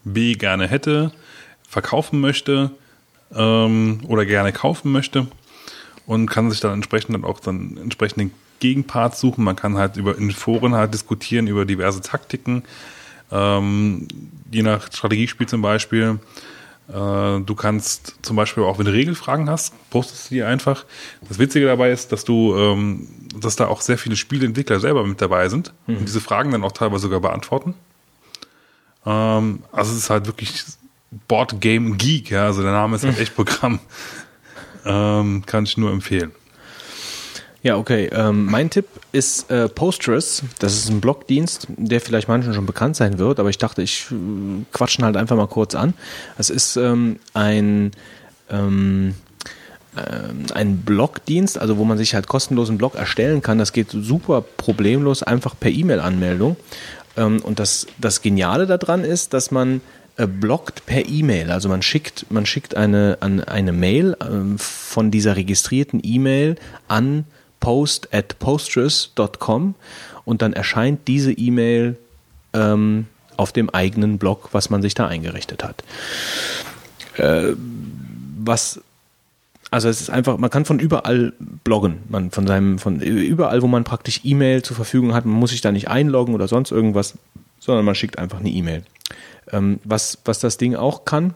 B 0.04 0.34
gerne 0.34 0.68
hätte, 0.68 1.12
verkaufen 1.68 2.20
möchte 2.20 2.70
ähm, 3.34 4.00
oder 4.06 4.26
gerne 4.26 4.52
kaufen 4.52 4.92
möchte 4.92 5.26
und 6.06 6.26
kann 6.26 6.50
sich 6.50 6.60
dann 6.60 6.74
entsprechend 6.74 7.14
dann 7.14 7.24
auch 7.24 7.40
dann 7.40 7.78
entsprechende 7.78 8.30
Gegenparts 8.60 9.20
suchen. 9.20 9.44
Man 9.44 9.56
kann 9.56 9.76
halt 9.76 9.96
über 9.96 10.16
in 10.16 10.30
Foren 10.30 10.74
halt 10.74 10.94
diskutieren 10.94 11.46
über 11.46 11.64
diverse 11.64 12.00
Taktiken, 12.00 12.62
ähm, 13.32 14.06
je 14.50 14.62
nach 14.62 14.92
Strategiespiel 14.92 15.46
zum 15.48 15.62
Beispiel. 15.62 16.18
Äh, 16.88 17.40
Du 17.40 17.54
kannst 17.54 18.16
zum 18.22 18.36
Beispiel 18.36 18.64
auch, 18.64 18.78
wenn 18.78 18.86
du 18.86 18.92
Regelfragen 18.92 19.48
hast, 19.48 19.72
postest 19.90 20.30
du 20.30 20.34
die 20.34 20.42
einfach. 20.42 20.84
Das 21.28 21.38
Witzige 21.38 21.66
dabei 21.66 21.90
ist, 21.90 22.12
dass 22.12 22.24
du, 22.24 22.54
ähm, 22.56 23.08
dass 23.40 23.56
da 23.56 23.66
auch 23.68 23.80
sehr 23.80 23.98
viele 23.98 24.16
Spieleentwickler 24.16 24.80
selber 24.80 25.04
mit 25.06 25.20
dabei 25.20 25.48
sind 25.48 25.72
und 25.86 26.00
diese 26.00 26.20
Fragen 26.20 26.50
dann 26.52 26.64
auch 26.64 26.72
teilweise 26.72 27.02
sogar 27.02 27.20
beantworten. 27.20 27.74
Ähm, 29.06 29.62
also 29.72 29.92
es 29.92 29.98
ist 29.98 30.10
halt 30.10 30.26
wirklich 30.26 30.64
Board 31.28 31.60
Game 31.60 31.96
Geek, 31.96 32.30
ja, 32.30 32.46
also 32.46 32.62
der 32.62 32.72
Name 32.72 32.96
ist 32.96 33.04
halt 33.04 33.18
echt 33.20 33.34
Programm. 33.34 33.80
Ähm, 34.84 35.42
kann 35.46 35.64
ich 35.64 35.76
nur 35.76 35.90
empfehlen. 35.90 36.32
Ja, 37.62 37.76
okay. 37.76 38.08
Ähm, 38.12 38.46
mein 38.46 38.70
Tipp 38.70 38.86
ist 39.12 39.50
äh, 39.50 39.68
Postgres. 39.68 40.42
Das 40.60 40.74
ist 40.74 40.88
ein 40.88 41.00
Blogdienst, 41.00 41.66
der 41.76 42.00
vielleicht 42.00 42.28
manchen 42.28 42.54
schon 42.54 42.64
bekannt 42.64 42.96
sein 42.96 43.18
wird, 43.18 43.38
aber 43.38 43.50
ich 43.50 43.58
dachte, 43.58 43.82
ich 43.82 44.06
äh, 44.10 44.14
quatschen 44.72 45.04
halt 45.04 45.16
einfach 45.16 45.36
mal 45.36 45.46
kurz 45.46 45.74
an. 45.74 45.92
Es 46.38 46.48
ist 46.48 46.76
ähm, 46.76 47.18
ein 47.34 47.90
ähm, 48.48 49.14
ähm, 49.96 50.46
ein 50.54 50.78
Blogdienst, 50.78 51.58
also 51.58 51.76
wo 51.76 51.84
man 51.84 51.98
sich 51.98 52.14
halt 52.14 52.28
kostenlosen 52.28 52.78
Blog 52.78 52.94
erstellen 52.94 53.42
kann. 53.42 53.58
Das 53.58 53.72
geht 53.72 53.90
super 53.90 54.40
problemlos, 54.40 55.22
einfach 55.22 55.54
per 55.58 55.70
E-Mail-Anmeldung. 55.70 56.56
Ähm, 57.16 57.40
und 57.42 57.58
das, 57.58 57.86
das 57.98 58.22
Geniale 58.22 58.66
daran 58.66 59.02
ist, 59.04 59.34
dass 59.34 59.50
man 59.50 59.80
äh, 60.16 60.26
blockt 60.26 60.86
per 60.86 61.08
E-Mail. 61.08 61.50
Also 61.50 61.68
man 61.68 61.82
schickt, 61.82 62.26
man 62.30 62.46
schickt 62.46 62.76
eine, 62.76 63.18
an, 63.20 63.40
eine 63.40 63.72
Mail 63.72 64.16
ähm, 64.20 64.58
von 64.58 65.10
dieser 65.10 65.34
registrierten 65.36 66.00
E-Mail 66.02 66.56
an 66.86 67.24
post 67.60 68.12
at 68.12 68.38
postress.com 68.38 69.74
und 70.24 70.42
dann 70.42 70.52
erscheint 70.52 71.06
diese 71.06 71.32
E-Mail 71.32 71.96
ähm, 72.52 73.06
auf 73.36 73.52
dem 73.52 73.70
eigenen 73.70 74.18
Blog, 74.18 74.48
was 74.52 74.70
man 74.70 74.82
sich 74.82 74.94
da 74.94 75.06
eingerichtet 75.06 75.64
hat. 75.64 75.84
Äh, 77.16 77.54
was 78.38 78.80
also 79.70 79.88
es 79.88 80.00
ist 80.00 80.10
einfach, 80.10 80.36
man 80.36 80.50
kann 80.50 80.64
von 80.64 80.80
überall 80.80 81.32
bloggen. 81.38 81.98
Man 82.08 82.30
von 82.30 82.46
seinem, 82.46 82.78
von 82.78 83.00
überall, 83.00 83.62
wo 83.62 83.68
man 83.68 83.84
praktisch 83.84 84.20
E-Mail 84.24 84.62
zur 84.62 84.74
Verfügung 84.74 85.14
hat, 85.14 85.24
man 85.24 85.36
muss 85.36 85.50
sich 85.50 85.60
da 85.60 85.70
nicht 85.70 85.88
einloggen 85.88 86.34
oder 86.34 86.48
sonst 86.48 86.72
irgendwas, 86.72 87.14
sondern 87.60 87.84
man 87.84 87.94
schickt 87.94 88.18
einfach 88.18 88.40
eine 88.40 88.50
E-Mail. 88.50 88.82
Ähm, 89.52 89.78
was, 89.84 90.18
was 90.24 90.40
das 90.40 90.56
Ding 90.56 90.74
auch 90.74 91.04
kann, 91.04 91.34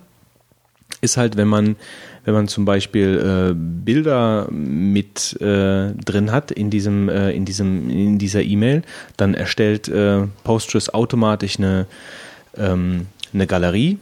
ist 1.00 1.16
halt, 1.16 1.36
wenn 1.36 1.48
man, 1.48 1.76
wenn 2.24 2.34
man 2.34 2.48
zum 2.48 2.64
Beispiel 2.64 3.50
äh, 3.50 3.54
Bilder 3.54 4.48
mit 4.50 5.40
äh, 5.40 5.92
drin 5.92 6.32
hat 6.32 6.50
in 6.50 6.70
diesem, 6.70 7.08
äh, 7.08 7.30
in 7.32 7.44
diesem, 7.44 7.90
in 7.90 8.18
dieser 8.18 8.42
E-Mail, 8.42 8.82
dann 9.16 9.34
erstellt 9.34 9.88
äh, 9.88 10.22
Postgres 10.42 10.92
automatisch 10.92 11.58
eine, 11.58 11.86
ähm, 12.56 13.06
eine 13.32 13.46
Galerie 13.46 13.98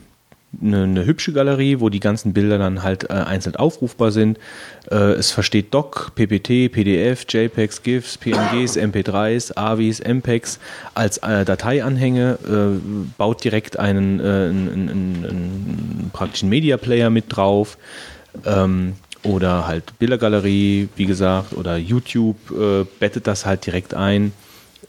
eine, 0.61 0.83
eine 0.83 1.05
hübsche 1.07 1.33
Galerie, 1.33 1.81
wo 1.81 1.89
die 1.89 2.01
ganzen 2.01 2.33
Bilder 2.33 2.59
dann 2.59 2.83
halt 2.83 3.11
äh, 3.11 3.15
einzeln 3.15 3.57
aufrufbar 3.57 4.11
sind. 4.11 4.39
Äh, 4.91 4.97
es 5.13 5.31
versteht 5.31 5.73
Doc, 5.73 6.13
PPT, 6.15 6.71
PDF, 6.73 7.25
JPEGs, 7.29 7.83
GIFs, 7.83 8.19
PNGs, 8.19 8.77
MP3s, 8.77 9.57
AVIs, 9.57 10.01
MPEGs 10.01 10.59
als 10.95 11.19
äh, 11.19 11.45
Dateianhänge, 11.45 12.39
äh, 12.47 13.09
baut 13.19 13.45
direkt 13.45 13.79
einen, 13.79 14.21
äh, 14.21 14.23
einen, 14.23 14.69
einen, 14.69 15.27
einen 15.29 16.11
praktischen 16.13 16.49
Media 16.49 16.77
Player 16.77 17.11
mit 17.11 17.25
drauf. 17.29 17.79
Ähm, 18.45 18.95
oder 19.25 19.69
halt 19.69 19.99
Bildergalerie, 19.99 20.89
wie 20.97 21.07
gesagt, 21.07 21.53
oder 21.53 21.77
YouTube 21.77 22.37
äh, 22.51 22.85
bettet 22.99 23.27
das 23.27 23.47
halt 23.47 23.65
direkt 23.67 23.95
ein 23.95 24.33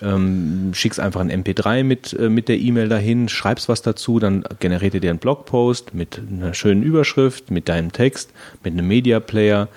ähm, 0.01 0.71
schickst 0.73 0.99
einfach 0.99 1.21
ein 1.21 1.31
MP3 1.31 1.83
mit, 1.83 2.13
äh, 2.13 2.29
mit 2.29 2.49
der 2.49 2.59
E-Mail 2.59 2.89
dahin, 2.89 3.29
schreibst 3.29 3.69
was 3.69 3.81
dazu, 3.81 4.19
dann 4.19 4.43
generiert 4.59 4.93
er 4.93 4.99
dir 4.99 5.09
einen 5.09 5.19
Blogpost 5.19 5.93
mit 5.93 6.19
einer 6.29 6.53
schönen 6.53 6.83
Überschrift, 6.83 7.51
mit 7.51 7.69
deinem 7.69 7.91
Text, 7.91 8.31
mit 8.63 8.73
einem 8.73 8.87
Media 8.87 9.19
Player, 9.19 9.67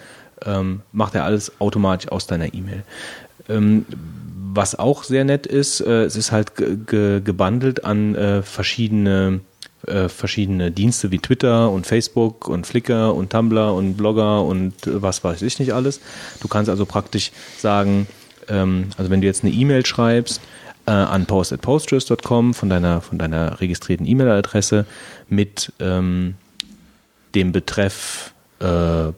ähm, 0.44 0.82
macht 0.92 1.14
er 1.14 1.24
alles 1.24 1.60
automatisch 1.60 2.10
aus 2.10 2.26
deiner 2.26 2.52
E-Mail. 2.54 2.82
Ähm, 3.48 3.86
was 4.52 4.78
auch 4.78 5.04
sehr 5.04 5.24
nett 5.24 5.46
ist, 5.46 5.80
äh, 5.80 6.04
es 6.04 6.16
ist 6.16 6.32
halt 6.32 6.52
gebundelt 6.56 7.84
an 7.84 8.14
äh, 8.14 8.42
verschiedene 8.42 9.40
äh, 9.86 10.08
verschiedene 10.08 10.70
Dienste 10.72 11.10
wie 11.10 11.18
Twitter 11.18 11.70
und 11.70 11.86
Facebook 11.86 12.48
und 12.48 12.66
Flickr 12.66 13.14
und 13.14 13.30
Tumblr 13.30 13.72
und 13.72 13.96
Blogger 13.96 14.42
und 14.42 14.86
äh, 14.86 15.02
was 15.02 15.22
weiß 15.22 15.42
ich 15.42 15.58
nicht 15.58 15.74
alles. 15.74 16.00
Du 16.40 16.48
kannst 16.48 16.68
also 16.70 16.86
praktisch 16.86 17.30
sagen, 17.58 18.08
ähm, 18.49 18.89
also 18.97 19.10
wenn 19.10 19.20
du 19.20 19.26
jetzt 19.26 19.44
eine 19.44 19.52
E-Mail 19.52 19.84
schreibst 19.84 20.41
äh, 20.86 20.91
an 20.91 21.26
post.postgres.com 21.26 22.55
von 22.55 22.70
deiner, 22.70 23.00
von 23.00 23.18
deiner 23.18 23.60
registrierten 23.60 24.07
E-Mail-Adresse 24.07 24.86
mit 25.28 25.73
ähm, 25.81 26.34
dem 27.34 27.52
Betreff 27.52 28.33
äh, 28.60 28.65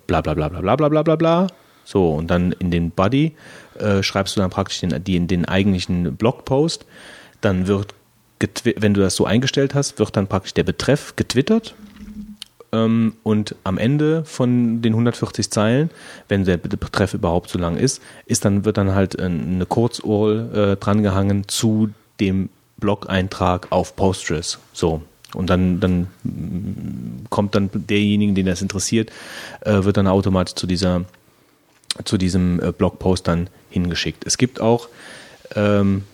bla 0.07 0.21
bla 0.21 0.35
bla 0.35 0.49
bla 0.49 0.61
bla 0.61 0.77
bla 0.77 0.89
bla 0.89 1.03
bla 1.03 1.17
bla. 1.17 1.47
So, 1.85 2.15
und 2.15 2.27
dann 2.31 2.53
in 2.53 2.71
den 2.71 2.91
Body 2.91 3.35
äh, 3.79 4.03
schreibst 4.03 4.37
du 4.37 4.41
dann 4.41 4.51
praktisch 4.51 4.81
den, 4.81 5.03
den, 5.05 5.27
den 5.27 5.45
eigentlichen 5.47 6.17
Blogpost. 6.17 6.85
Dann 7.41 7.67
wird, 7.67 7.95
wenn 8.77 8.95
du 8.95 9.01
das 9.01 9.17
so 9.17 9.25
eingestellt 9.25 9.75
hast, 9.75 9.99
wird 9.99 10.17
dann 10.17 10.27
praktisch 10.27 10.55
der 10.55 10.65
Betreff 10.65 11.17
getwittert 11.17 11.75
ähm, 12.73 13.15
und 13.23 13.55
am 13.65 13.79
Ende 13.79 14.25
von 14.25 14.83
den 14.83 14.93
140 14.93 15.51
Zeilen, 15.51 15.91
wenn 16.29 16.45
der 16.45 16.57
Betreff 16.57 17.15
überhaupt 17.15 17.51
so 17.51 17.59
lang 17.59 17.77
ist, 17.77 18.03
ist 18.27 18.45
dann, 18.45 18.65
wird 18.65 18.77
dann 18.77 18.95
halt 18.95 19.19
eine 19.19 19.67
Kurzurl 19.67 20.51
äh, 20.55 20.77
drangehangen 20.77 21.49
zu 21.49 21.91
dem 22.21 22.51
Blog-Eintrag 22.79 23.69
auf 23.71 23.97
Postgres. 23.97 24.59
So. 24.73 25.03
Und 25.35 25.51
dann, 25.51 25.81
dann 25.81 26.09
mm, 26.23 27.27
kommt 27.31 27.55
dann 27.55 27.71
derjenigen, 27.73 28.35
den 28.35 28.47
das 28.47 28.63
interessiert, 28.63 29.11
äh, 29.61 29.85
wird 29.85 29.97
dann 29.97 30.07
automatisch 30.07 30.55
zu 30.55 30.67
dieser, 30.67 31.05
zu 32.05 32.19
diesem 32.19 32.61
äh, 32.61 32.73
Blogpost 32.73 33.29
dann 33.29 33.49
hingeschickt. 33.71 34.27
Es 34.27 34.39
gibt 34.39 34.61
auch 34.61 34.89
ähm, 35.55 36.05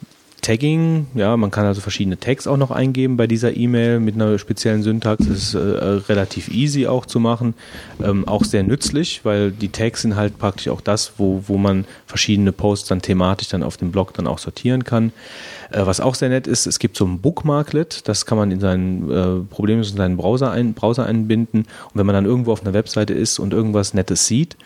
Tagging, 0.45 1.07
ja, 1.15 1.39
man 1.39 1.51
kann 1.51 1.65
also 1.65 1.81
verschiedene 1.81 2.19
Tags 2.21 2.47
auch 2.47 2.59
noch 2.59 2.71
eingeben 2.71 3.17
bei 3.17 3.27
dieser 3.27 3.57
E-Mail 3.57 3.99
mit 3.99 4.15
einer 4.15 4.39
speziellen 4.39 4.83
Syntax. 4.83 5.27
Das 5.27 5.39
ist 5.39 5.55
äh, 5.55 5.59
relativ 5.59 6.49
easy 6.49 6.87
auch 6.87 7.07
zu 7.07 7.19
machen, 7.19 7.55
ähm, 8.03 8.29
auch 8.29 8.45
sehr 8.45 8.63
nützlich, 8.63 9.25
weil 9.25 9.53
die 9.53 9.71
Tags 9.71 10.03
sind 10.03 10.17
halt 10.17 10.39
praktisch 10.39 10.69
auch 10.69 10.83
das, 10.83 11.15
wo, 11.17 11.43
wo 11.47 11.57
man 11.57 11.87
verschiedene 12.07 12.53
Posts 12.53 12.89
dann 12.89 13.01
thematisch 13.01 13.49
dann 13.49 13.63
auf 13.63 13.79
dem 13.79 13.91
Blog 13.91 14.13
dann 14.13 14.27
auch 14.27 14.39
sortieren 14.39 14.85
kann. 14.85 15.13
Äh, 15.71 15.87
was 15.87 16.01
auch 16.01 16.15
sehr 16.15 16.29
nett 16.29 16.47
ist, 16.47 16.67
es 16.67 16.79
gibt 16.79 16.99
so 16.99 17.07
ein 17.07 17.21
Bookmarklet, 17.21 18.07
das 18.07 18.27
kann 18.27 18.37
man 18.37 18.51
in 18.51 18.61
seinen 18.61 19.11
äh, 19.11 19.41
Problemen 19.49 19.83
in 19.83 19.97
seinen 19.97 20.19
Browser, 20.19 20.51
ein, 20.51 20.75
Browser 20.75 21.07
einbinden 21.07 21.61
und 21.61 21.95
wenn 21.95 22.05
man 22.05 22.15
dann 22.15 22.27
irgendwo 22.27 22.53
auf 22.53 22.61
einer 22.61 22.75
Webseite 22.75 23.15
ist 23.15 23.39
und 23.39 23.55
irgendwas 23.55 23.95
Nettes 23.95 24.27
sieht, 24.27 24.59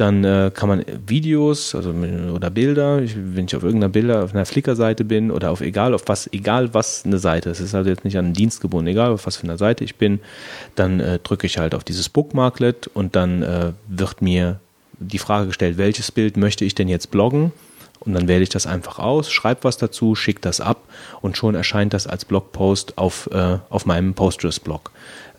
dann 0.00 0.24
äh, 0.24 0.50
kann 0.54 0.68
man 0.68 0.84
Videos 1.06 1.74
also, 1.74 1.90
oder 1.90 2.50
Bilder, 2.50 3.02
ich, 3.02 3.14
wenn 3.16 3.44
ich 3.44 3.54
auf 3.54 3.62
irgendeiner 3.62 3.92
Bilder 3.92 4.24
auf 4.24 4.34
einer 4.34 4.46
Flickr-Seite 4.46 5.04
bin 5.04 5.30
oder 5.30 5.50
auf 5.50 5.60
egal 5.60 5.92
auf 5.92 6.02
was, 6.06 6.32
egal 6.32 6.72
was 6.72 7.04
eine 7.04 7.18
Seite, 7.18 7.50
es 7.50 7.60
ist 7.60 7.74
also 7.74 7.90
jetzt 7.90 8.04
nicht 8.04 8.16
an 8.16 8.26
einen 8.26 8.34
Dienst 8.34 8.60
gebunden, 8.60 8.88
egal 8.88 9.10
auf 9.12 9.26
was 9.26 9.36
für 9.36 9.44
eine 9.44 9.58
Seite 9.58 9.84
ich 9.84 9.96
bin, 9.96 10.20
dann 10.74 11.00
äh, 11.00 11.18
drücke 11.18 11.46
ich 11.46 11.58
halt 11.58 11.74
auf 11.74 11.84
dieses 11.84 12.08
Bookmarklet 12.08 12.88
und 12.94 13.14
dann 13.14 13.42
äh, 13.42 13.72
wird 13.88 14.22
mir 14.22 14.58
die 14.98 15.18
Frage 15.18 15.48
gestellt, 15.48 15.76
welches 15.76 16.10
Bild 16.10 16.36
möchte 16.36 16.64
ich 16.64 16.74
denn 16.74 16.88
jetzt 16.88 17.10
bloggen? 17.10 17.52
Und 18.00 18.14
dann 18.14 18.28
wähle 18.28 18.42
ich 18.42 18.48
das 18.48 18.66
einfach 18.66 18.98
aus, 18.98 19.30
schreibe 19.30 19.64
was 19.64 19.76
dazu, 19.76 20.14
schicke 20.14 20.40
das 20.40 20.62
ab 20.62 20.84
und 21.20 21.36
schon 21.36 21.54
erscheint 21.54 21.92
das 21.92 22.06
als 22.06 22.24
Blogpost 22.24 22.96
auf, 22.96 23.28
äh, 23.30 23.58
auf 23.68 23.84
meinem 23.84 24.14
Postgres-Blog. 24.14 24.90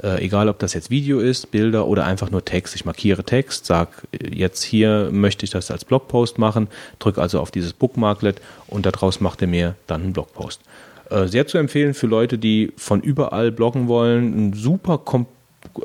Äh, 0.03 0.23
egal, 0.25 0.49
ob 0.49 0.59
das 0.59 0.73
jetzt 0.73 0.89
Video 0.89 1.19
ist, 1.19 1.51
Bilder 1.51 1.87
oder 1.87 2.05
einfach 2.05 2.31
nur 2.31 2.43
Text. 2.43 2.75
Ich 2.75 2.85
markiere 2.85 3.23
Text, 3.23 3.65
sage 3.65 3.91
jetzt 4.11 4.63
hier 4.63 5.09
möchte 5.11 5.45
ich 5.45 5.51
das 5.51 5.71
als 5.71 5.85
Blogpost 5.85 6.37
machen, 6.37 6.67
drücke 6.99 7.21
also 7.21 7.39
auf 7.39 7.51
dieses 7.51 7.73
Bookmarklet 7.73 8.41
und 8.67 8.85
daraus 8.85 9.19
macht 9.19 9.41
er 9.41 9.47
mir 9.47 9.75
dann 9.87 10.01
einen 10.01 10.13
Blogpost. 10.13 10.61
Äh, 11.09 11.27
sehr 11.27 11.45
zu 11.45 11.57
empfehlen 11.57 11.93
für 11.93 12.07
Leute, 12.07 12.37
die 12.37 12.71
von 12.77 13.01
überall 13.01 13.51
bloggen 13.51 13.87
wollen. 13.87 14.47
Ein 14.49 14.53
super, 14.53 15.01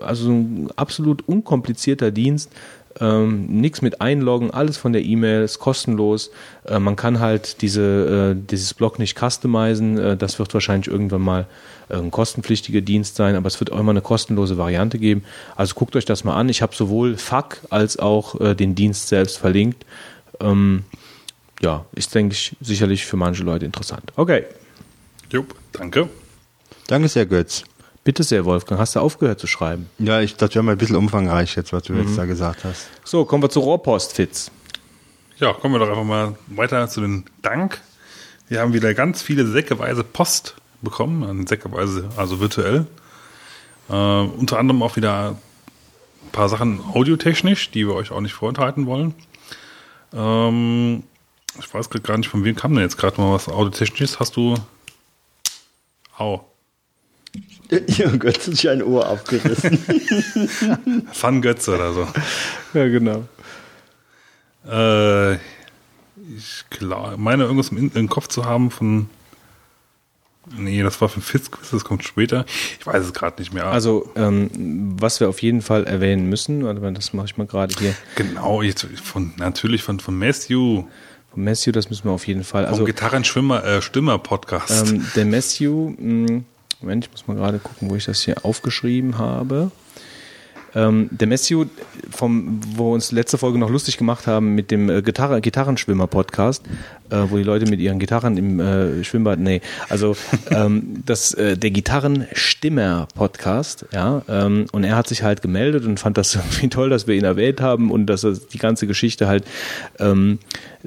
also 0.00 0.30
ein 0.30 0.70
absolut 0.76 1.26
unkomplizierter 1.28 2.10
Dienst 2.10 2.50
ähm, 3.00 3.46
nichts 3.46 3.82
mit 3.82 4.00
einloggen, 4.00 4.50
alles 4.50 4.76
von 4.76 4.92
der 4.92 5.04
E-Mail, 5.04 5.42
ist 5.42 5.58
kostenlos. 5.58 6.30
Äh, 6.64 6.78
man 6.78 6.96
kann 6.96 7.20
halt 7.20 7.60
diese, 7.62 8.34
äh, 8.34 8.46
dieses 8.50 8.74
Blog 8.74 8.98
nicht 8.98 9.18
customizen. 9.18 9.98
Äh, 9.98 10.16
das 10.16 10.38
wird 10.38 10.54
wahrscheinlich 10.54 10.88
irgendwann 10.88 11.22
mal 11.22 11.46
äh, 11.88 11.96
ein 11.96 12.10
kostenpflichtiger 12.10 12.80
Dienst 12.80 13.16
sein, 13.16 13.34
aber 13.34 13.48
es 13.48 13.60
wird 13.60 13.72
auch 13.72 13.78
immer 13.78 13.90
eine 13.90 14.00
kostenlose 14.00 14.56
Variante 14.58 14.98
geben. 14.98 15.24
Also 15.56 15.74
guckt 15.74 15.96
euch 15.96 16.04
das 16.04 16.24
mal 16.24 16.34
an. 16.34 16.48
Ich 16.48 16.62
habe 16.62 16.74
sowohl 16.74 17.16
FAQ 17.16 17.58
als 17.70 17.98
auch 17.98 18.40
äh, 18.40 18.54
den 18.54 18.74
Dienst 18.74 19.08
selbst 19.08 19.38
verlinkt. 19.38 19.84
Ähm, 20.40 20.84
ja, 21.60 21.84
ist, 21.94 22.14
denke 22.14 22.34
ich, 22.34 22.56
sicherlich 22.60 23.04
für 23.04 23.16
manche 23.16 23.42
Leute 23.42 23.64
interessant. 23.64 24.12
Okay. 24.16 24.44
Jupp, 25.30 25.54
danke. 25.72 26.08
Danke 26.86 27.08
sehr, 27.08 27.26
Götz. 27.26 27.64
Bitte 28.06 28.22
sehr, 28.22 28.44
Wolfgang. 28.44 28.80
Hast 28.80 28.94
du 28.94 29.00
aufgehört 29.00 29.40
zu 29.40 29.48
schreiben? 29.48 29.90
Ja, 29.98 30.20
ich, 30.20 30.36
das 30.36 30.54
wäre 30.54 30.62
mal 30.62 30.70
ein 30.70 30.78
bisschen 30.78 30.94
umfangreich 30.94 31.56
jetzt, 31.56 31.72
was 31.72 31.82
du 31.82 31.92
mhm. 31.92 32.02
jetzt 32.02 32.16
da 32.16 32.24
gesagt 32.24 32.62
hast. 32.62 32.86
So, 33.02 33.24
kommen 33.24 33.42
wir 33.42 33.50
zu 33.50 33.58
Rohrpost, 33.58 34.12
Fitz. 34.12 34.52
Ja, 35.38 35.52
kommen 35.52 35.74
wir 35.74 35.80
doch 35.80 35.88
einfach 35.88 36.04
mal 36.04 36.36
weiter 36.46 36.88
zu 36.88 37.00
den 37.00 37.24
Dank. 37.42 37.80
Wir 38.46 38.60
haben 38.60 38.72
wieder 38.74 38.94
ganz 38.94 39.22
viele 39.22 39.44
säckeweise 39.44 40.04
Post 40.04 40.54
bekommen, 40.82 41.48
säckeweise, 41.48 42.08
also 42.16 42.38
virtuell. 42.38 42.86
Äh, 43.88 43.92
unter 43.92 44.60
anderem 44.60 44.84
auch 44.84 44.94
wieder 44.94 45.30
ein 45.30 46.30
paar 46.30 46.48
Sachen 46.48 46.78
audiotechnisch, 46.94 47.72
die 47.72 47.88
wir 47.88 47.94
euch 47.96 48.12
auch 48.12 48.20
nicht 48.20 48.34
vorenthalten 48.34 48.86
wollen. 48.86 49.14
Ähm, 50.12 51.02
ich 51.58 51.74
weiß 51.74 51.90
gerade 51.90 52.02
gar 52.02 52.18
nicht, 52.18 52.28
von 52.28 52.44
wem 52.44 52.54
kam 52.54 52.72
denn 52.74 52.84
jetzt 52.84 52.98
gerade 52.98 53.20
mal 53.20 53.34
was 53.34 53.48
audiotechnisches. 53.48 54.20
Hast 54.20 54.36
du. 54.36 54.54
Au. 56.16 56.44
Ja, 57.70 58.10
Götze 58.10 58.52
sich 58.52 58.68
ein 58.68 58.82
Ohr 58.82 59.06
abgerissen. 59.06 59.78
Van 61.20 61.42
Götze 61.42 61.74
oder 61.74 61.92
so. 61.92 62.06
Ja, 62.74 62.86
genau. 62.88 63.24
Äh, 64.68 65.34
ich 65.34 66.64
klar, 66.70 67.16
meine 67.16 67.44
irgendwas 67.44 67.68
im, 67.68 67.90
im, 67.94 68.08
Kopf 68.08 68.28
zu 68.28 68.44
haben 68.44 68.70
von. 68.70 69.08
Nee, 70.56 70.82
das 70.82 71.00
war 71.00 71.08
von 71.08 71.22
Fitzquiz, 71.22 71.70
das 71.72 71.84
kommt 71.84 72.04
später. 72.04 72.46
Ich 72.78 72.86
weiß 72.86 73.04
es 73.04 73.12
gerade 73.12 73.40
nicht 73.40 73.52
mehr. 73.52 73.66
Also, 73.66 74.12
ähm, 74.14 74.48
was 75.00 75.18
wir 75.18 75.28
auf 75.28 75.42
jeden 75.42 75.60
Fall 75.60 75.84
erwähnen 75.84 76.28
müssen, 76.28 76.62
das 76.94 77.12
mache 77.12 77.26
ich 77.26 77.36
mal 77.36 77.48
gerade 77.48 77.74
hier. 77.76 77.94
Genau, 78.14 78.62
jetzt 78.62 78.86
von, 79.02 79.32
natürlich 79.38 79.82
von, 79.82 79.98
von 79.98 80.16
Matthew. 80.16 80.84
Matthew, 81.34 81.72
das 81.72 81.90
müssen 81.90 82.04
wir 82.04 82.12
auf 82.12 82.26
jeden 82.28 82.44
Fall. 82.44 82.64
Vom 82.64 82.72
Also 82.72 82.84
Gitarrenschwimmer, 82.84 83.64
äh, 83.64 83.82
Stimmer-Podcast. 83.82 84.88
ähm, 84.88 85.04
der 85.16 85.26
Matthew, 85.26 85.94
mh, 85.98 86.42
Moment, 86.80 87.06
ich 87.06 87.10
muss 87.10 87.26
mal 87.26 87.36
gerade 87.36 87.58
gucken, 87.58 87.90
wo 87.90 87.96
ich 87.96 88.04
das 88.04 88.22
hier 88.22 88.44
aufgeschrieben 88.44 89.18
habe. 89.18 89.72
Ähm, 90.76 91.08
der 91.10 91.26
Matthew, 91.26 91.64
vom, 92.10 92.60
wo 92.76 92.90
wir 92.90 92.94
uns 92.94 93.10
letzte 93.10 93.38
Folge 93.38 93.58
noch 93.58 93.70
lustig 93.70 93.96
gemacht 93.96 94.26
haben 94.26 94.54
mit 94.54 94.70
dem 94.70 94.90
äh, 94.90 95.00
Gitarre, 95.00 95.40
Gitarrenschwimmer-Podcast, 95.40 96.64
äh, 97.08 97.22
wo 97.30 97.38
die 97.38 97.44
Leute 97.44 97.64
mit 97.64 97.80
ihren 97.80 97.98
Gitarren 97.98 98.36
im 98.36 98.60
äh, 98.60 99.02
Schwimmbad, 99.02 99.38
nee, 99.38 99.62
also 99.88 100.18
ähm, 100.50 101.02
das, 101.06 101.32
äh, 101.32 101.56
der 101.56 101.70
Gitarrenstimmer-Podcast, 101.70 103.86
ja, 103.92 104.20
ähm, 104.28 104.66
und 104.72 104.84
er 104.84 104.96
hat 104.96 105.08
sich 105.08 105.22
halt 105.22 105.40
gemeldet 105.40 105.86
und 105.86 105.98
fand 105.98 106.18
das 106.18 106.34
irgendwie 106.34 106.68
toll, 106.68 106.90
dass 106.90 107.06
wir 107.06 107.14
ihn 107.14 107.24
erwähnt 107.24 107.62
haben 107.62 107.90
und 107.90 108.04
dass 108.04 108.22
er 108.22 108.32
die 108.32 108.58
ganze 108.58 108.86
Geschichte 108.86 109.28
halt, 109.28 109.44
ähm, 109.98 110.40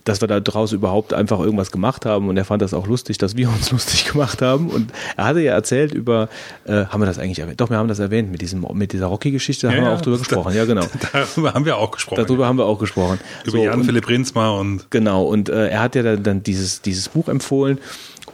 dass 0.03 0.21
wir 0.21 0.27
da 0.27 0.39
draußen 0.39 0.77
überhaupt 0.77 1.13
einfach 1.13 1.39
irgendwas 1.39 1.71
gemacht 1.71 2.05
haben 2.05 2.29
und 2.29 2.37
er 2.37 2.45
fand 2.45 2.61
das 2.61 2.73
auch 2.73 2.87
lustig, 2.87 3.17
dass 3.17 3.35
wir 3.35 3.49
uns 3.49 3.71
lustig 3.73 4.05
gemacht 4.05 4.41
haben 4.41 4.69
und 4.69 4.91
er 5.17 5.25
hatte 5.25 5.41
ja 5.41 5.53
erzählt 5.53 5.93
über, 5.93 6.29
äh, 6.65 6.85
haben 6.85 7.01
wir 7.01 7.05
das 7.05 7.19
eigentlich 7.19 7.39
erwähnt? 7.39 7.61
Doch, 7.61 7.69
wir 7.69 7.77
haben 7.77 7.87
das 7.87 7.99
erwähnt 7.99 8.31
mit 8.31 8.41
diesem, 8.41 8.65
mit 8.73 8.93
dieser 8.93 9.07
Rocky-Geschichte, 9.07 9.67
da 9.67 9.73
haben 9.73 9.83
wir 9.83 9.91
auch 9.91 10.01
drüber 10.01 10.17
gesprochen, 10.17 10.55
ja 10.55 10.65
genau. 10.65 10.85
Darüber 11.13 11.53
haben 11.53 11.65
wir 11.65 11.77
auch 11.77 11.91
gesprochen. 11.91 12.23
Darüber 12.25 12.47
haben 12.47 12.57
wir 12.57 12.65
auch 12.65 12.79
gesprochen. 12.79 13.19
Über 13.43 13.51
So, 13.51 13.63
Jan 13.63 13.83
Philipp 13.83 14.07
Rinsma 14.07 14.49
und 14.51 14.89
Genau, 14.91 15.23
und 15.23 15.49
äh, 15.49 15.69
er 15.69 15.81
hat 15.81 15.95
ja 15.95 16.03
dann, 16.03 16.23
dann 16.23 16.43
dieses, 16.43 16.81
dieses 16.81 17.09
Buch 17.09 17.27
empfohlen 17.27 17.79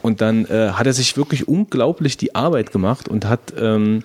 und 0.02 0.22
dann 0.22 0.46
äh, 0.46 0.72
hat 0.74 0.86
er 0.86 0.94
sich 0.94 1.18
wirklich 1.18 1.48
unglaublich 1.48 2.18
die 2.18 2.36
Arbeit 2.36 2.72
gemacht 2.72 3.08
und 3.08 3.26
hat 3.26 3.54
ähm, 3.60 4.04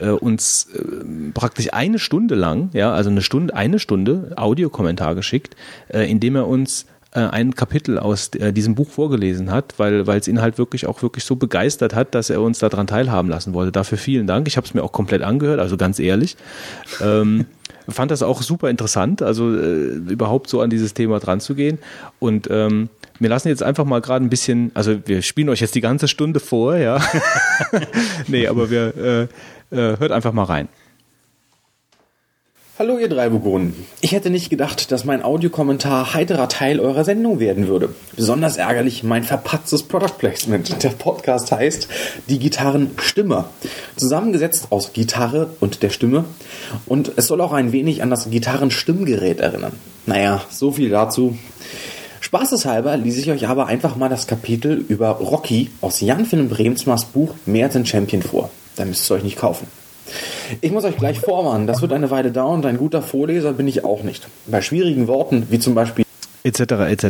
äh, 0.00 0.08
uns 0.08 0.68
äh, 0.74 1.30
praktisch 1.34 1.72
eine 1.72 1.98
Stunde 1.98 2.34
lang, 2.34 2.70
ja, 2.72 2.92
also 2.92 3.10
eine 3.10 3.22
Stunde, 3.22 3.54
eine 3.54 3.78
Stunde 3.78 4.32
Audiokommentar 4.36 5.14
geschickt, 5.14 5.56
äh, 5.88 6.10
indem 6.10 6.36
er 6.36 6.48
uns 6.48 6.86
äh, 7.14 7.20
ein 7.20 7.54
Kapitel 7.54 7.98
aus 7.98 8.28
äh, 8.34 8.52
diesem 8.52 8.74
Buch 8.74 8.90
vorgelesen 8.90 9.50
hat, 9.50 9.74
weil 9.78 10.08
es 10.08 10.28
ihn 10.28 10.40
halt 10.40 10.58
wirklich 10.58 10.86
auch 10.86 11.02
wirklich 11.02 11.24
so 11.24 11.36
begeistert 11.36 11.94
hat, 11.94 12.14
dass 12.14 12.30
er 12.30 12.40
uns 12.40 12.58
daran 12.58 12.86
teilhaben 12.86 13.28
lassen 13.28 13.52
wollte. 13.52 13.70
Dafür 13.70 13.98
vielen 13.98 14.26
Dank. 14.26 14.48
Ich 14.48 14.56
habe 14.56 14.66
es 14.66 14.74
mir 14.74 14.82
auch 14.82 14.92
komplett 14.92 15.22
angehört, 15.22 15.60
also 15.60 15.76
ganz 15.76 15.98
ehrlich. 15.98 16.36
Ähm, 17.02 17.46
fand 17.88 18.10
das 18.10 18.22
auch 18.22 18.42
super 18.42 18.70
interessant, 18.70 19.22
also 19.22 19.54
äh, 19.54 19.88
überhaupt 20.08 20.48
so 20.48 20.60
an 20.60 20.70
dieses 20.70 20.94
Thema 20.94 21.18
dran 21.18 21.40
zu 21.40 21.54
gehen. 21.54 21.78
Und 22.18 22.48
ähm, 22.50 22.88
wir 23.18 23.28
lassen 23.28 23.48
jetzt 23.48 23.62
einfach 23.62 23.84
mal 23.84 24.00
gerade 24.00 24.24
ein 24.24 24.30
bisschen, 24.30 24.70
also 24.74 24.96
wir 25.06 25.22
spielen 25.22 25.48
euch 25.48 25.60
jetzt 25.60 25.74
die 25.74 25.80
ganze 25.80 26.08
Stunde 26.08 26.40
vor, 26.40 26.76
ja. 26.76 27.00
nee, 28.26 28.46
aber 28.46 28.70
wir 28.70 28.96
äh, 28.96 29.28
hört 29.72 30.12
einfach 30.12 30.32
mal 30.32 30.44
rein. 30.44 30.68
Hallo 32.78 32.98
ihr 32.98 33.08
drei 33.08 33.28
Burgunden. 33.28 33.86
Ich 34.00 34.12
hätte 34.12 34.30
nicht 34.30 34.48
gedacht, 34.48 34.90
dass 34.90 35.04
mein 35.04 35.22
Audiokommentar 35.22 36.14
heiterer 36.14 36.48
Teil 36.48 36.80
eurer 36.80 37.04
Sendung 37.04 37.38
werden 37.38 37.68
würde. 37.68 37.94
Besonders 38.16 38.56
ärgerlich 38.56 39.04
mein 39.04 39.24
verpatztes 39.24 39.82
Product 39.82 40.16
Placement. 40.18 40.82
Der 40.82 40.88
Podcast 40.88 41.52
heißt 41.52 41.86
Die 42.28 42.38
Gitarrenstimmer. 42.38 43.50
Zusammengesetzt 43.96 44.68
aus 44.70 44.94
Gitarre 44.94 45.50
und 45.60 45.82
der 45.82 45.90
Stimme. 45.90 46.24
Und 46.86 47.12
es 47.16 47.26
soll 47.26 47.42
auch 47.42 47.52
ein 47.52 47.72
wenig 47.72 48.02
an 48.02 48.10
das 48.10 48.30
Gitarrenstimmgerät 48.30 49.38
erinnern. 49.38 49.74
Naja, 50.06 50.42
so 50.50 50.72
viel 50.72 50.88
dazu. 50.88 51.36
Spaßeshalber 52.20 52.96
ließ 52.96 53.18
ich 53.18 53.30
euch 53.30 53.48
aber 53.48 53.66
einfach 53.66 53.96
mal 53.96 54.08
das 54.08 54.26
Kapitel 54.26 54.82
über 54.88 55.10
Rocky 55.10 55.70
aus 55.82 56.00
Jan 56.00 56.24
Philipp 56.24 56.48
Bremsmars 56.48 57.04
Buch 57.04 57.34
Mehr 57.44 57.66
als 57.66 57.76
ein 57.76 57.84
Champion 57.84 58.22
vor. 58.22 58.50
Da 58.76 58.84
müsst 58.84 59.10
ihr 59.10 59.14
euch 59.14 59.24
nicht 59.24 59.38
kaufen. 59.38 59.66
Ich 60.60 60.72
muss 60.72 60.84
euch 60.84 60.96
gleich 60.96 61.20
vorwarnen, 61.20 61.66
das 61.66 61.80
wird 61.80 61.92
eine 61.92 62.10
Weile 62.10 62.32
dauern 62.32 62.56
und 62.56 62.66
ein 62.66 62.76
guter 62.76 63.02
Vorleser 63.02 63.52
bin 63.52 63.68
ich 63.68 63.84
auch 63.84 64.02
nicht. 64.02 64.28
Bei 64.46 64.60
schwierigen 64.60 65.06
Worten, 65.06 65.46
wie 65.50 65.58
zum 65.58 65.74
Beispiel 65.74 66.04
etc. 66.44 66.60
etc. 66.60 67.06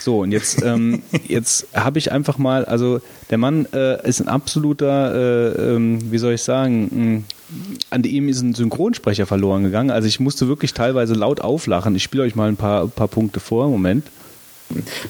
So 0.00 0.20
und 0.20 0.32
jetzt 0.32 0.62
ähm, 0.62 1.02
jetzt 1.28 1.68
habe 1.72 1.98
ich 1.98 2.10
einfach 2.10 2.36
mal, 2.36 2.64
also 2.64 3.00
der 3.30 3.38
Mann 3.38 3.66
äh, 3.72 4.06
ist 4.08 4.20
ein 4.20 4.28
absoluter, 4.28 5.14
äh, 5.14 5.74
ähm, 5.74 6.10
wie 6.10 6.18
soll 6.18 6.34
ich 6.34 6.42
sagen, 6.42 7.24
mh, 7.48 7.86
an 7.90 8.02
ihm 8.04 8.28
ist 8.28 8.42
ein 8.42 8.54
Synchronsprecher 8.54 9.26
verloren 9.26 9.62
gegangen. 9.62 9.90
Also 9.90 10.08
ich 10.08 10.18
musste 10.18 10.48
wirklich 10.48 10.74
teilweise 10.74 11.14
laut 11.14 11.40
auflachen. 11.40 11.94
Ich 11.94 12.02
spiele 12.02 12.24
euch 12.24 12.34
mal 12.34 12.48
ein 12.48 12.56
paar, 12.56 12.88
paar 12.88 13.08
Punkte 13.08 13.38
vor. 13.38 13.68
Moment. 13.68 14.04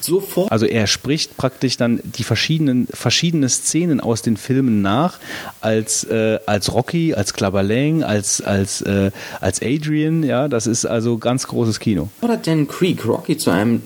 Sofort 0.01 0.53
Also 0.53 0.67
er 0.67 0.87
spricht 0.87 1.37
praktisch 1.37 1.77
dann 1.77 2.01
die 2.05 2.25
verschiedenen 2.25 2.87
verschiedene 2.93 3.49
Szenen 3.49 4.01
aus 4.01 4.23
den 4.23 4.37
Filmen 4.37 4.83
nach 4.83 5.19
als 5.61 6.05
äh, 6.05 6.39
als 6.47 6.73
Rocky, 6.73 7.15
als 7.15 7.33
Klabberlang, 7.33 8.03
als 8.03 8.41
als 8.41 8.83
äh, 8.83 9.11
als 9.41 9.63
Adrian. 9.63 10.23
Ja, 10.23 10.49
das 10.49 10.67
ist 10.67 10.85
also 10.85 11.19
ganz 11.19 11.47
großes 11.47 11.81
Kino. 11.81 12.09
fordert 12.21 12.47
Dan 12.47 12.69
Creek 12.69 13.07
Rocky 13.07 13.37
zu 13.37 13.51
einem 13.51 13.83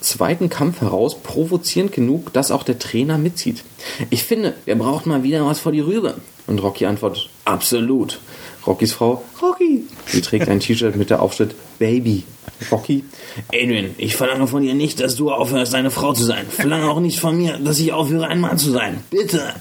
zweiten 0.00 0.48
Kampf 0.48 0.80
heraus, 0.80 1.22
provozierend 1.22 1.92
genug, 1.92 2.32
dass 2.32 2.50
auch 2.50 2.62
der 2.62 2.78
Trainer 2.78 3.18
mitzieht. 3.18 3.64
Ich 4.08 4.24
finde, 4.24 4.54
er 4.66 4.76
braucht 4.76 5.06
mal 5.06 5.22
wieder 5.22 5.44
was 5.44 5.60
vor 5.60 5.72
die 5.72 5.80
Rübe. 5.80 6.14
Und 6.46 6.62
Rocky 6.62 6.86
antwortet, 6.86 7.28
absolut. 7.44 8.18
Rockys 8.66 8.92
Frau, 8.92 9.24
Rocky. 9.40 9.84
Sie 10.06 10.20
trägt 10.20 10.48
ein 10.48 10.60
T-Shirt 10.60 10.96
mit 10.96 11.10
der 11.10 11.22
Aufschrift 11.22 11.56
Baby. 11.78 12.24
Rocky, 12.70 13.04
Adrian, 13.48 13.94
ich 13.96 14.16
verlange 14.16 14.46
von 14.46 14.62
dir 14.62 14.74
nicht, 14.74 15.00
dass 15.00 15.16
du 15.16 15.30
aufhörst, 15.30 15.74
eine 15.74 15.90
Frau 15.90 16.12
zu 16.12 16.24
sein. 16.24 16.46
Verlange 16.48 16.90
auch 16.90 17.00
nicht 17.00 17.20
von 17.20 17.36
mir, 17.36 17.58
dass 17.58 17.78
ich 17.78 17.92
aufhöre, 17.92 18.26
ein 18.26 18.40
Mann 18.40 18.58
zu 18.58 18.70
sein. 18.70 19.02
Bitte. 19.10 19.54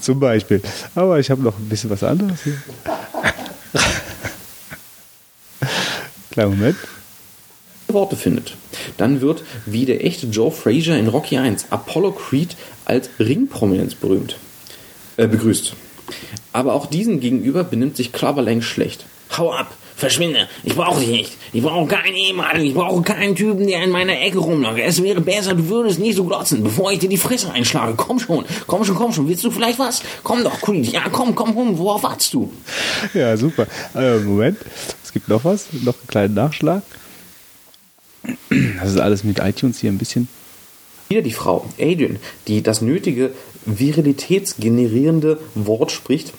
Zum 0.00 0.20
Beispiel. 0.20 0.60
Aber 0.94 1.18
ich 1.18 1.30
habe 1.30 1.42
noch 1.42 1.58
ein 1.58 1.68
bisschen 1.68 1.90
was 1.90 2.02
anderes 2.02 2.44
hier. 2.44 2.60
Kleinen 6.30 6.50
Moment. 6.50 6.76
Worte 7.88 8.16
findet. 8.16 8.54
Dann 8.98 9.20
wird, 9.20 9.42
wie 9.64 9.86
der 9.86 10.04
echte 10.04 10.26
Joe 10.26 10.50
Frazier 10.50 10.96
in 10.96 11.08
Rocky 11.08 11.38
1, 11.38 11.66
Apollo 11.70 12.12
Creed 12.12 12.56
als 12.84 13.08
Ringprominenz 13.18 13.94
berühmt, 13.94 14.36
äh, 15.16 15.26
begrüßt. 15.26 15.74
Aber 16.56 16.72
auch 16.72 16.86
diesen 16.86 17.20
gegenüber 17.20 17.64
benimmt 17.64 17.98
sich 17.98 18.14
Clubberlang 18.14 18.62
schlecht. 18.62 19.04
Hau 19.36 19.52
ab, 19.52 19.74
verschwinde, 19.94 20.48
ich 20.64 20.74
brauche 20.74 21.00
dich 21.00 21.10
nicht. 21.10 21.32
Ich 21.52 21.62
brauche 21.62 21.86
keinen 21.86 22.14
Ehemaligen, 22.14 22.68
ich 22.68 22.72
brauche 22.72 23.02
keinen 23.02 23.36
Typen, 23.36 23.66
der 23.66 23.84
in 23.84 23.90
meiner 23.90 24.18
Ecke 24.18 24.38
rumläuft. 24.38 24.78
Es 24.78 25.02
wäre 25.02 25.20
besser, 25.20 25.52
du 25.52 25.68
würdest 25.68 25.98
nicht 25.98 26.16
so 26.16 26.24
glotzen, 26.24 26.62
bevor 26.62 26.90
ich 26.92 26.98
dir 26.98 27.10
die 27.10 27.18
Fresse 27.18 27.52
einschlage. 27.52 27.92
Komm 27.94 28.18
schon, 28.18 28.46
komm 28.66 28.86
schon, 28.86 28.94
komm 28.94 29.12
schon. 29.12 29.28
Willst 29.28 29.44
du 29.44 29.50
vielleicht 29.50 29.78
was? 29.78 30.02
Komm 30.22 30.44
doch, 30.44 30.58
Creed. 30.62 30.86
Ja, 30.86 31.02
komm, 31.12 31.34
komm 31.34 31.50
rum. 31.50 31.76
Worauf 31.76 32.04
wartest 32.04 32.32
du? 32.32 32.50
Ja, 33.12 33.36
super. 33.36 33.66
Äh, 33.94 34.20
Moment. 34.20 34.56
Es 35.04 35.12
gibt 35.12 35.28
noch 35.28 35.44
was. 35.44 35.66
Noch 35.72 35.98
einen 35.98 36.08
kleinen 36.08 36.32
Nachschlag. 36.32 36.82
Das 38.80 38.88
ist 38.88 38.98
alles 38.98 39.24
mit 39.24 39.40
iTunes 39.40 39.78
hier 39.78 39.92
ein 39.92 39.98
bisschen. 39.98 40.26
Wieder 41.10 41.20
die 41.20 41.32
Frau, 41.32 41.66
Adrian, 41.78 42.16
die 42.48 42.62
das 42.62 42.80
nötige 42.80 43.32
virilitätsgenerierende 43.66 45.38
Wort 45.54 45.92
spricht. 45.92 46.32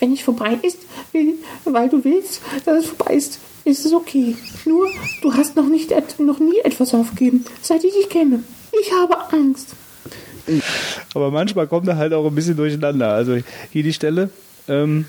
Wenn 0.00 0.12
es 0.14 0.20
vorbei 0.20 0.58
ist, 0.62 0.78
will- 1.12 1.34
weil 1.64 1.88
du 1.88 2.02
willst, 2.04 2.40
dass 2.64 2.84
es 2.84 2.86
vorbei 2.90 3.14
ist, 3.14 3.38
ist 3.64 3.84
es 3.86 3.92
okay. 3.92 4.36
Nur, 4.64 4.88
du 5.22 5.32
hast 5.34 5.54
noch, 5.56 5.66
nicht, 5.68 5.92
noch 6.18 6.38
nie 6.40 6.58
etwas 6.64 6.94
aufgegeben, 6.94 7.44
seit 7.60 7.84
ich 7.84 7.92
dich 7.94 8.08
kenne. 8.08 8.42
Ich 8.80 8.90
habe 8.92 9.16
Angst. 9.32 9.68
Aber 11.14 11.30
manchmal 11.30 11.68
kommt 11.68 11.86
er 11.88 11.96
halt 11.96 12.12
auch 12.12 12.26
ein 12.26 12.34
bisschen 12.34 12.56
durcheinander. 12.56 13.12
Also 13.12 13.36
hier 13.70 13.82
die 13.84 13.92
Stelle, 13.92 14.30
ähm, 14.66 15.04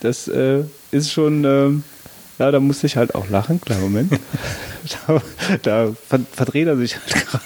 das 0.00 0.26
äh, 0.26 0.64
ist 0.90 1.12
schon, 1.12 1.44
ähm, 1.44 1.84
ja, 2.38 2.50
da 2.50 2.58
musste 2.58 2.86
ich 2.88 2.96
halt 2.96 3.14
auch 3.14 3.28
lachen. 3.28 3.60
Kleinen 3.60 3.82
Moment. 3.82 4.12
da 5.06 5.22
da 5.62 5.92
ver 6.08 6.20
verdreht 6.32 6.66
er 6.66 6.76
sich 6.76 6.96
halt 6.96 7.26
gerade 7.26 7.44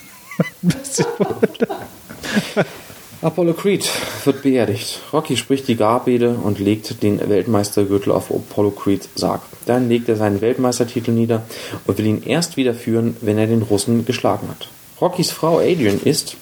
ein 0.63 0.69
bisschen. 0.69 1.07
Apollo 3.27 3.55
Creed 3.55 3.91
wird 4.25 4.43
beerdigt. 4.43 5.01
Rocky 5.13 5.37
spricht 5.37 5.67
die 5.67 5.75
Grabrede 5.75 6.39
und 6.45 6.61
legt 6.61 7.03
den 7.03 7.29
Weltmeistergürtel 7.29 8.13
auf 8.13 8.31
Apollo 8.31 8.71
Creeds 8.71 9.09
Sarg. 9.17 9.43
Dann 9.67 9.89
legt 9.89 10.09
er 10.09 10.15
seinen 10.15 10.41
Weltmeistertitel 10.41 11.11
nieder 11.11 11.43
und 11.87 11.99
will 11.99 12.07
ihn 12.07 12.23
erst 12.23 12.57
wieder 12.57 12.73
führen, 12.73 13.17
wenn 13.23 13.37
er 13.37 13.49
den 13.49 13.63
Russen 13.63 14.05
geschlagen 14.05 14.49
hat. 14.49 14.69
Rockys 15.01 15.33
Frau 15.33 15.59
Adrian 15.59 16.01
ist 16.05 16.37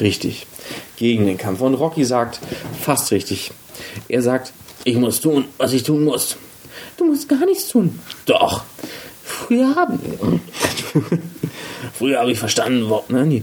richtig 0.00 0.48
gegen 0.96 1.26
den 1.26 1.38
Kampf 1.38 1.60
und 1.60 1.74
Rocky 1.74 2.04
sagt 2.04 2.40
fast 2.80 3.12
richtig. 3.12 3.52
Er 4.08 4.20
sagt, 4.20 4.52
ich 4.82 4.96
muss 4.96 5.20
tun, 5.20 5.44
was 5.56 5.72
ich 5.72 5.84
tun 5.84 6.02
muss. 6.02 6.36
Du 6.96 7.04
musst 7.04 7.28
gar 7.28 7.46
nichts 7.46 7.68
tun. 7.68 8.00
Doch. 8.26 8.64
Früher 9.22 9.76
haben. 9.76 10.00
Früher 11.94 12.18
habe 12.18 12.32
ich 12.32 12.40
verstanden, 12.40 12.90
wo. 12.90 13.04
Nein, 13.08 13.28
nee. 13.28 13.42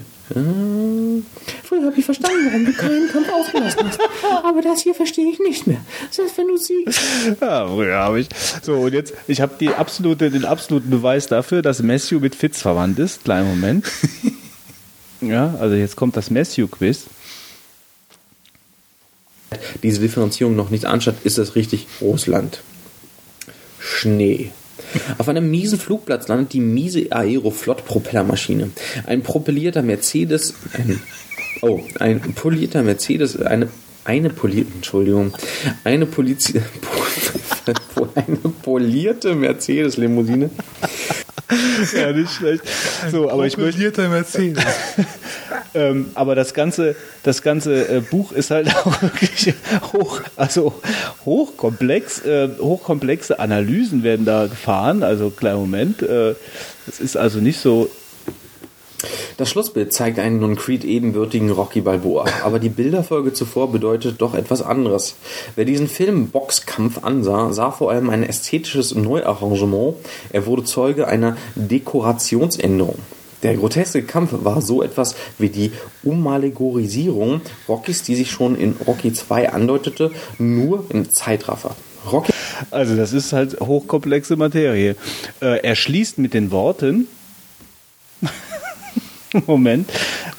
Früher 1.72 1.86
habe 1.86 1.98
ich 1.98 2.04
verstanden, 2.04 2.48
warum 2.48 2.66
du 2.66 2.74
keinen 2.74 3.08
Kampf 3.08 3.30
ausgelassen 3.32 3.88
hast. 3.88 4.00
Aber 4.44 4.62
das 4.62 4.82
hier 4.82 4.94
verstehe 4.94 5.32
ich 5.32 5.40
nicht 5.40 5.68
mehr. 5.68 5.80
Selbst 6.10 6.38
wenn 6.38 6.48
du 6.48 6.58
siegst. 6.58 7.00
Ja, 7.40 7.66
früher 7.66 7.96
habe 7.96 8.20
ich. 8.20 8.28
So, 8.62 8.74
und 8.74 8.94
jetzt, 8.94 9.14
ich 9.30 9.40
habe 9.40 9.54
die 9.58 9.70
absolute, 9.70 10.30
den 10.30 10.44
absoluten 10.44 10.90
Beweis 10.90 11.28
dafür, 11.28 11.62
dass 11.62 11.82
Matthew 11.82 12.20
mit 12.20 12.36
Fitz 12.36 12.60
verwandt 12.60 13.00
ist. 13.00 13.24
Kleinen 13.24 13.48
Moment. 13.48 13.86
ja, 15.22 15.56
also 15.62 15.78
jetzt 15.78 15.96
kommt 15.96 16.18
das 16.18 16.30
Matthew-Quiz. 16.30 17.06
Diese 19.82 20.02
Differenzierung 20.02 20.58
noch 20.58 20.72
nicht 20.72 20.84
anstatt, 20.84 21.16
ist 21.24 21.38
es 21.38 21.56
richtig 21.56 21.88
Russland. 22.02 22.64
Schnee. 23.80 24.52
Auf 25.18 25.30
einem 25.30 25.50
miesen 25.50 25.80
Flugplatz 25.80 26.28
landet 26.28 26.52
die 26.52 26.60
miese 26.60 27.14
Aeroflot-Propellermaschine. 27.14 28.72
Ein 29.06 29.22
propellierter 29.22 29.84
Mercedes, 29.84 30.54
ein, 30.74 31.02
oh, 31.62 31.82
ein 32.00 32.20
polierter 32.36 32.84
Mercedes, 32.84 33.42
eine, 33.42 33.70
eine 34.04 34.30
polierte, 34.30 34.72
Entschuldigung, 34.76 35.34
eine 35.84 36.06
Poliz 36.06 36.54
eine 38.16 38.38
polierte 38.64 39.36
Mercedes-Limousine. 39.36 40.50
Ja, 41.96 42.12
nicht 42.12 42.32
schlecht. 42.32 42.64
So, 43.12 43.30
aber 43.30 43.46
ich 43.46 43.58
möchte. 43.58 43.78
Polierter 43.78 44.10
Mercedes. 44.10 44.64
Ähm, 45.74 46.08
aber 46.16 46.36
das 46.36 46.54
ganze, 46.54 46.96
das 47.24 47.42
ganze 47.42 47.88
äh, 47.88 48.02
Buch 48.02 48.32
ist 48.34 48.52
halt 48.52 48.76
auch 48.86 49.02
wirklich 49.02 49.54
hoch, 49.94 50.22
also 50.36 50.82
hochkomplex, 51.24 52.26
äh, 52.26 52.50
hochkomplexe 52.60 53.40
Analysen 53.40 54.04
werden 54.04 54.26
da 54.26 54.48
gefahren. 54.48 55.04
Also 55.04 55.30
kleiner 55.30 55.60
Moment, 55.60 56.02
äh, 56.02 56.36
es 56.88 57.00
ist 57.00 57.16
also 57.16 57.40
nicht 57.40 57.60
so. 57.60 57.90
Das 59.38 59.50
Schlussbild 59.50 59.94
zeigt 59.94 60.20
einen 60.20 60.40
nun 60.40 60.56
Creed 60.56 60.84
ebenbürtigen 60.84 61.50
Rocky 61.52 61.82
Balboa, 61.82 62.26
aber 62.44 62.60
die 62.60 62.70
Bilderfolge 62.70 63.34
zuvor 63.34 63.72
bedeutet 63.72 64.22
doch 64.22 64.34
etwas 64.34 64.62
anderes. 64.62 65.16
Wer 65.56 65.66
diesen 65.66 65.88
Film 65.88 66.28
Boxkampf 66.28 67.04
ansah, 67.04 67.54
sah 67.54 67.72
vor 67.72 67.92
allem 67.92 68.10
ein 68.10 68.24
ästhetisches 68.24 68.96
Neuarrangement. 68.96 69.96
Er 70.32 70.46
wurde 70.46 70.64
Zeuge 70.64 71.08
einer 71.08 71.38
Dekorationsänderung. 71.56 73.00
Der 73.44 73.56
groteske 73.56 74.04
Kampf 74.04 74.30
war 74.44 74.62
so 74.62 74.84
etwas 74.84 75.16
wie 75.40 75.50
die 75.50 75.72
Umalegorisierung 76.04 77.42
Rockys, 77.68 78.04
die 78.04 78.16
sich 78.16 78.30
schon 78.30 78.56
in 78.56 78.76
Rocky 78.86 79.14
2 79.14 79.52
andeutete, 79.52 80.12
nur 80.38 80.86
im 80.90 81.10
Zeitraffer. 81.10 81.76
Rocky 82.12 82.32
Also 82.70 82.96
das 82.96 83.14
ist 83.14 83.34
halt 83.34 83.60
hochkomplexe 83.60 84.36
Materie. 84.36 84.96
Äh, 85.42 85.62
er 85.64 85.76
schließt 85.76 86.20
mit 86.20 86.34
den 86.34 86.52
Worten. 86.52 87.08
Moment. 89.48 89.90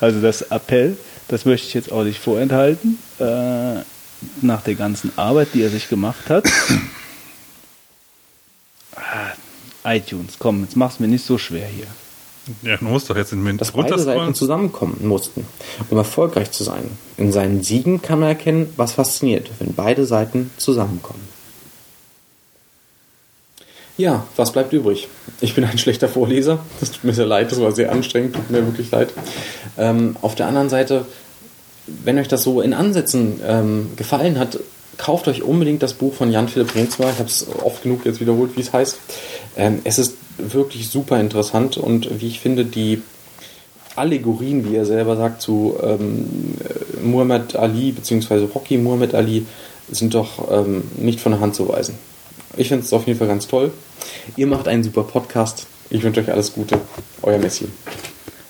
Also 0.00 0.20
das 0.20 0.42
Appell, 0.42 0.96
das 1.28 1.44
möchte 1.44 1.68
ich 1.68 1.74
jetzt 1.74 1.92
auch 1.92 2.04
nicht 2.04 2.18
vorenthalten. 2.18 2.98
Äh, 3.18 3.82
nach 4.40 4.62
der 4.62 4.74
ganzen 4.74 5.12
Arbeit, 5.16 5.48
die 5.54 5.62
er 5.62 5.70
sich 5.70 5.88
gemacht 5.88 6.30
hat. 6.30 6.44
Ah, 8.94 9.32
iTunes, 9.94 10.34
komm, 10.38 10.62
jetzt 10.62 10.76
mach's 10.76 11.00
mir 11.00 11.08
nicht 11.08 11.24
so 11.24 11.38
schwer 11.38 11.66
hier. 11.66 11.86
Ja, 12.62 12.76
du 12.76 12.84
musst 12.84 13.08
doch 13.08 13.16
jetzt 13.16 13.32
in 13.32 13.56
dass 13.56 13.72
beide 13.72 13.98
Seiten 13.98 14.34
zusammenkommen 14.34 15.06
mussten, 15.06 15.46
um 15.90 15.96
erfolgreich 15.96 16.50
zu 16.50 16.64
sein. 16.64 16.84
In 17.16 17.30
seinen 17.30 17.62
Siegen 17.62 18.02
kann 18.02 18.18
man 18.18 18.28
erkennen, 18.28 18.72
was 18.76 18.92
fasziniert, 18.92 19.50
wenn 19.60 19.74
beide 19.74 20.06
Seiten 20.06 20.50
zusammenkommen. 20.56 21.31
Ja, 24.02 24.26
was 24.34 24.50
bleibt 24.50 24.72
übrig? 24.72 25.06
Ich 25.40 25.54
bin 25.54 25.62
ein 25.62 25.78
schlechter 25.78 26.08
Vorleser. 26.08 26.58
Das 26.80 26.90
tut 26.90 27.04
mir 27.04 27.14
sehr 27.14 27.24
leid, 27.24 27.52
das 27.52 27.60
war 27.60 27.70
sehr 27.70 27.92
anstrengend, 27.92 28.34
tut 28.34 28.50
mir 28.50 28.66
wirklich 28.66 28.90
leid. 28.90 29.10
Ähm, 29.78 30.16
auf 30.22 30.34
der 30.34 30.48
anderen 30.48 30.68
Seite, 30.68 31.06
wenn 31.86 32.18
euch 32.18 32.26
das 32.26 32.42
so 32.42 32.60
in 32.60 32.74
Ansätzen 32.74 33.38
ähm, 33.46 33.92
gefallen 33.94 34.40
hat, 34.40 34.58
kauft 34.96 35.28
euch 35.28 35.44
unbedingt 35.44 35.84
das 35.84 35.92
Buch 35.94 36.14
von 36.14 36.32
Jan-Philipp 36.32 36.74
Reenzmer. 36.74 37.10
Ich 37.10 37.20
habe 37.20 37.28
es 37.28 37.46
oft 37.62 37.84
genug 37.84 38.04
jetzt 38.04 38.18
wiederholt, 38.18 38.56
wie 38.56 38.62
es 38.62 38.72
heißt. 38.72 38.98
Ähm, 39.56 39.78
es 39.84 40.00
ist 40.00 40.16
wirklich 40.36 40.88
super 40.88 41.20
interessant 41.20 41.76
und 41.76 42.20
wie 42.20 42.26
ich 42.26 42.40
finde, 42.40 42.64
die 42.64 43.02
Allegorien, 43.94 44.68
wie 44.68 44.74
er 44.74 44.84
selber 44.84 45.14
sagt, 45.14 45.42
zu 45.42 45.76
ähm, 45.80 46.56
äh, 46.58 47.06
Muhammad 47.06 47.54
Ali 47.54 47.92
bzw. 47.92 48.48
Rocky 48.52 48.78
Muhammad 48.78 49.14
Ali 49.14 49.46
sind 49.92 50.12
doch 50.14 50.50
ähm, 50.50 50.82
nicht 50.96 51.20
von 51.20 51.30
der 51.30 51.40
Hand 51.40 51.54
zu 51.54 51.68
weisen. 51.68 51.94
Ich 52.56 52.68
finde 52.68 52.84
es 52.84 52.92
auf 52.92 53.06
jeden 53.06 53.18
Fall 53.18 53.28
ganz 53.28 53.46
toll. 53.46 53.72
Ihr 54.36 54.46
macht 54.46 54.68
einen 54.68 54.82
super 54.82 55.04
Podcast. 55.04 55.66
Ich 55.90 56.02
wünsche 56.02 56.20
euch 56.20 56.30
alles 56.30 56.52
Gute. 56.52 56.78
Euer 57.22 57.38
Messi. 57.38 57.66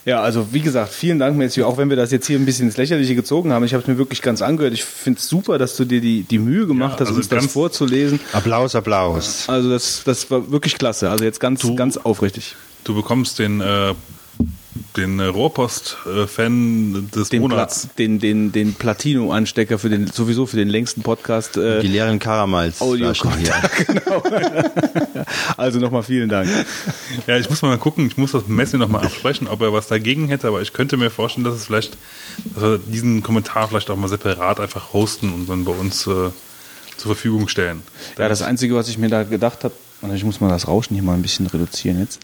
Ja, 0.04 0.20
also 0.20 0.52
wie 0.52 0.60
gesagt, 0.60 0.92
vielen 0.92 1.20
Dank, 1.20 1.36
Matthew, 1.38 1.64
auch 1.64 1.78
wenn 1.78 1.88
wir 1.88 1.96
das 1.96 2.10
jetzt 2.10 2.26
hier 2.26 2.36
ein 2.36 2.44
bisschen 2.44 2.66
ins 2.66 2.76
Lächerliche 2.76 3.14
gezogen 3.14 3.52
haben. 3.52 3.64
Ich 3.64 3.72
habe 3.72 3.82
es 3.82 3.86
mir 3.88 3.98
wirklich 3.98 4.20
ganz 4.20 4.42
angehört. 4.42 4.72
Ich 4.74 4.82
finde 4.84 5.18
es 5.20 5.28
super, 5.28 5.58
dass 5.58 5.76
du 5.76 5.84
dir 5.84 6.00
die, 6.00 6.24
die 6.24 6.38
Mühe 6.40 6.66
gemacht 6.66 6.94
Ja, 6.94 7.00
hast, 7.00 7.08
also 7.08 7.14
uns 7.14 7.28
das 7.28 7.46
vorzulesen. 7.46 8.18
Applaus, 8.32 8.74
Applaus. 8.74 9.48
Also 9.48 9.70
das, 9.70 10.02
das 10.04 10.28
war 10.30 10.50
wirklich 10.50 10.76
klasse. 10.76 11.08
Also 11.08 11.22
jetzt 11.24 11.38
ganz, 11.38 11.64
ganz 11.76 11.96
aufrichtig. 11.98 12.56
Du 12.82 12.96
bekommst 12.96 13.38
den, 13.38 13.60
äh, 13.60 13.94
den 14.96 15.20
äh, 15.20 15.24
Rohrpost-Fan 15.24 17.10
des 17.14 17.28
Den, 17.28 17.42
Pla 17.42 17.48
Monats. 17.48 17.88
den, 17.98 18.18
den, 18.18 18.52
den 18.52 18.74
Platino-Anstecker 18.74 19.78
für 19.78 19.90
den, 19.90 20.06
sowieso 20.06 20.46
für 20.46 20.56
den 20.56 20.68
längsten 20.68 21.02
Podcast. 21.02 21.56
Äh, 21.56 21.80
Die 21.80 21.88
leeren 21.88 22.18
Karamals. 22.18 22.80
Audio 22.80 23.12
hier. 23.12 23.54
also 25.56 25.78
nochmal 25.78 26.02
vielen 26.02 26.28
Dank. 26.28 26.48
Ja, 27.26 27.36
ich 27.36 27.50
muss 27.50 27.60
mal 27.62 27.76
gucken, 27.78 28.06
ich 28.06 28.16
muss 28.16 28.32
das 28.32 28.46
Messi 28.48 28.78
nochmal 28.78 29.04
absprechen, 29.04 29.46
ob 29.46 29.60
er 29.60 29.72
was 29.72 29.88
dagegen 29.88 30.28
hätte, 30.28 30.48
aber 30.48 30.62
ich 30.62 30.72
könnte 30.72 30.96
mir 30.96 31.10
vorstellen, 31.10 31.44
dass 31.44 31.54
es 31.54 31.66
vielleicht, 31.66 31.96
dass 32.54 32.62
wir 32.62 32.78
diesen 32.78 33.22
Kommentar 33.22 33.68
vielleicht 33.68 33.90
auch 33.90 33.96
mal 33.96 34.08
separat 34.08 34.60
einfach 34.60 34.92
hosten 34.92 35.32
und 35.32 35.48
dann 35.48 35.64
bei 35.64 35.72
uns 35.72 36.06
äh, 36.06 36.30
zur 36.96 37.14
Verfügung 37.14 37.48
stellen. 37.48 37.82
Ja, 38.18 38.28
das 38.28 38.42
Einzige, 38.42 38.74
was 38.74 38.88
ich 38.88 38.98
mir 38.98 39.08
da 39.08 39.22
gedacht 39.24 39.64
habe, 39.64 39.74
und 40.00 40.14
ich 40.14 40.24
muss 40.24 40.40
mal 40.40 40.48
das 40.48 40.66
Rauschen 40.66 40.94
hier 40.94 41.02
mal 41.02 41.14
ein 41.14 41.22
bisschen 41.22 41.46
reduzieren 41.46 42.00
jetzt, 42.00 42.20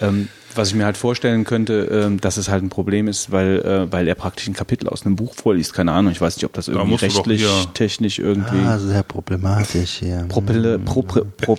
ähm, 0.00 0.28
was 0.56 0.68
ich 0.68 0.74
mir 0.74 0.84
halt 0.84 0.96
vorstellen 0.96 1.44
könnte, 1.44 1.88
ähm, 1.90 2.20
dass 2.20 2.36
es 2.36 2.48
halt 2.48 2.62
ein 2.62 2.68
Problem 2.70 3.08
ist, 3.08 3.30
weil, 3.32 3.60
äh, 3.60 3.92
weil 3.92 4.06
er 4.08 4.14
praktisch 4.14 4.46
ein 4.48 4.54
Kapitel 4.54 4.88
aus 4.88 5.04
einem 5.04 5.16
Buch 5.16 5.34
vorliest. 5.34 5.74
Keine 5.74 5.92
Ahnung, 5.92 6.12
ich 6.12 6.20
weiß 6.20 6.36
nicht, 6.36 6.44
ob 6.44 6.52
das 6.52 6.68
irgendwie 6.68 6.92
doch 6.92 7.02
rechtlich, 7.02 7.40
hier- 7.42 7.66
technisch 7.74 8.18
irgendwie. 8.18 8.58
Ah, 8.58 8.78
sehr 8.78 9.02
problematisch 9.02 9.94
hier. 10.00 10.26
Propelle, 10.28 10.78
pro, 10.78 11.02
pro, 11.02 11.24
pro, 11.36 11.58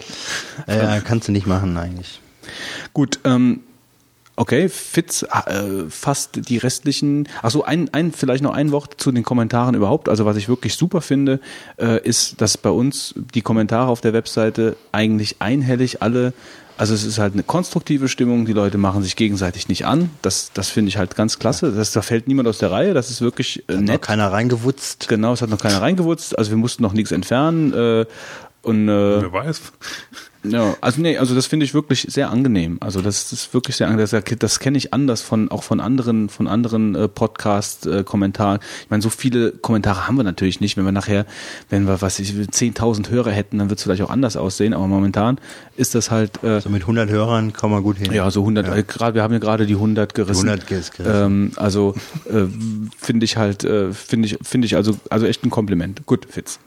Ja, 0.67 0.99
kannst 1.01 1.27
du 1.27 1.31
nicht 1.31 1.47
machen 1.47 1.77
eigentlich. 1.77 2.21
Gut, 2.93 3.19
ähm, 3.23 3.61
okay, 4.35 4.69
Fitz 4.69 5.23
äh, 5.23 5.89
fasst 5.89 6.49
die 6.49 6.57
restlichen. 6.57 7.27
Achso, 7.41 7.63
ein, 7.63 7.89
ein, 7.93 8.11
vielleicht 8.11 8.43
noch 8.43 8.53
ein 8.53 8.71
Wort 8.71 8.95
zu 8.97 9.11
den 9.11 9.23
Kommentaren 9.23 9.75
überhaupt. 9.75 10.09
Also 10.09 10.25
was 10.25 10.37
ich 10.37 10.47
wirklich 10.49 10.75
super 10.75 11.01
finde, 11.01 11.39
äh, 11.77 11.99
ist, 12.07 12.41
dass 12.41 12.57
bei 12.57 12.69
uns 12.69 13.15
die 13.33 13.41
Kommentare 13.41 13.87
auf 13.89 14.01
der 14.01 14.13
Webseite 14.13 14.75
eigentlich 14.91 15.37
einhellig 15.39 16.01
alle. 16.01 16.33
Also 16.77 16.93
es 16.93 17.05
ist 17.05 17.19
halt 17.19 17.33
eine 17.33 17.43
konstruktive 17.43 18.09
Stimmung, 18.09 18.45
die 18.45 18.51
Leute 18.53 18.77
machen 18.77 19.01
sich 19.01 19.15
gegenseitig 19.15 19.69
nicht 19.69 19.85
an. 19.85 20.09
Das, 20.21 20.51
das 20.53 20.69
finde 20.69 20.89
ich 20.89 20.97
halt 20.97 21.15
ganz 21.15 21.39
klasse. 21.39 21.71
Das, 21.71 21.93
da 21.93 22.01
fällt 22.01 22.27
niemand 22.27 22.49
aus 22.49 22.57
der 22.57 22.71
Reihe, 22.71 22.93
das 22.93 23.09
ist 23.09 23.21
wirklich 23.21 23.63
äh, 23.69 23.73
Noch 23.73 23.81
nett. 23.81 24.01
keiner 24.01 24.31
reingewutzt. 24.31 25.07
Genau, 25.07 25.33
es 25.33 25.41
hat 25.41 25.49
noch 25.49 25.59
keiner 25.61 25.81
reingewutzt, 25.81 26.37
also 26.37 26.51
wir 26.51 26.57
mussten 26.57 26.83
noch 26.83 26.93
nichts 26.93 27.11
entfernen. 27.11 27.73
Äh, 27.73 28.05
und 28.61 28.89
äh, 28.89 29.21
Wer 29.21 29.31
weiß. 29.31 29.61
Ja, 30.49 30.75
also 30.81 31.01
nee, 31.01 31.17
also 31.17 31.35
das 31.35 31.45
finde 31.45 31.65
ich 31.65 31.73
wirklich 31.73 32.07
sehr 32.09 32.29
angenehm. 32.29 32.77
Also 32.81 33.01
das 33.01 33.31
ist 33.31 33.53
wirklich 33.53 33.75
sehr 33.75 33.87
angenehm. 33.87 34.07
Das, 34.09 34.39
das 34.39 34.59
kenne 34.59 34.77
ich 34.77 34.93
anders 34.93 35.21
von 35.21 35.49
auch 35.51 35.63
von 35.63 35.79
anderen 35.79 36.29
von 36.29 36.47
anderen 36.47 36.95
äh, 36.95 37.07
Podcast 37.07 37.85
äh. 37.85 38.59
Ich 38.83 38.89
meine, 38.89 39.01
so 39.01 39.09
viele 39.09 39.51
Kommentare 39.51 40.07
haben 40.07 40.15
wir 40.15 40.23
natürlich 40.23 40.59
nicht. 40.61 40.77
Wenn 40.77 40.85
wir 40.85 40.91
nachher, 40.91 41.25
wenn 41.69 41.87
wir 41.87 42.01
was 42.01 42.19
ich 42.19 42.31
10.000 42.31 43.09
Hörer 43.09 43.31
hätten, 43.31 43.59
dann 43.59 43.69
wird 43.69 43.79
es 43.79 43.83
vielleicht 43.83 44.01
auch 44.01 44.09
anders 44.09 44.37
aussehen. 44.37 44.73
Aber 44.73 44.87
momentan 44.87 45.39
ist 45.77 45.95
das 45.95 46.11
halt 46.11 46.43
äh, 46.43 46.61
So 46.61 46.69
mit 46.69 46.83
100 46.83 47.09
Hörern 47.09 47.53
kommen 47.53 47.73
wir 47.73 47.81
gut 47.81 47.97
hin. 47.97 48.11
ja 48.13 48.29
so 48.31 48.41
100. 48.41 48.67
Äh, 48.67 48.83
gerade 48.83 49.15
wir 49.15 49.23
haben 49.23 49.33
ja 49.33 49.39
gerade 49.39 49.65
die 49.65 49.75
100 49.75 50.13
gerissen. 50.13 50.47
100 50.49 50.67
ist 50.67 50.93
gerissen. 50.95 51.25
Ähm, 51.25 51.51
also 51.55 51.95
äh, 52.29 52.45
finde 52.97 53.25
ich 53.25 53.37
halt 53.37 53.63
äh, 53.63 53.93
finde 53.93 54.27
ich 54.27 54.37
finde 54.41 54.65
ich 54.65 54.75
also 54.75 54.97
also 55.09 55.25
echt 55.25 55.43
ein 55.43 55.49
Kompliment. 55.49 56.05
Gut, 56.05 56.27
Fitz. 56.29 56.59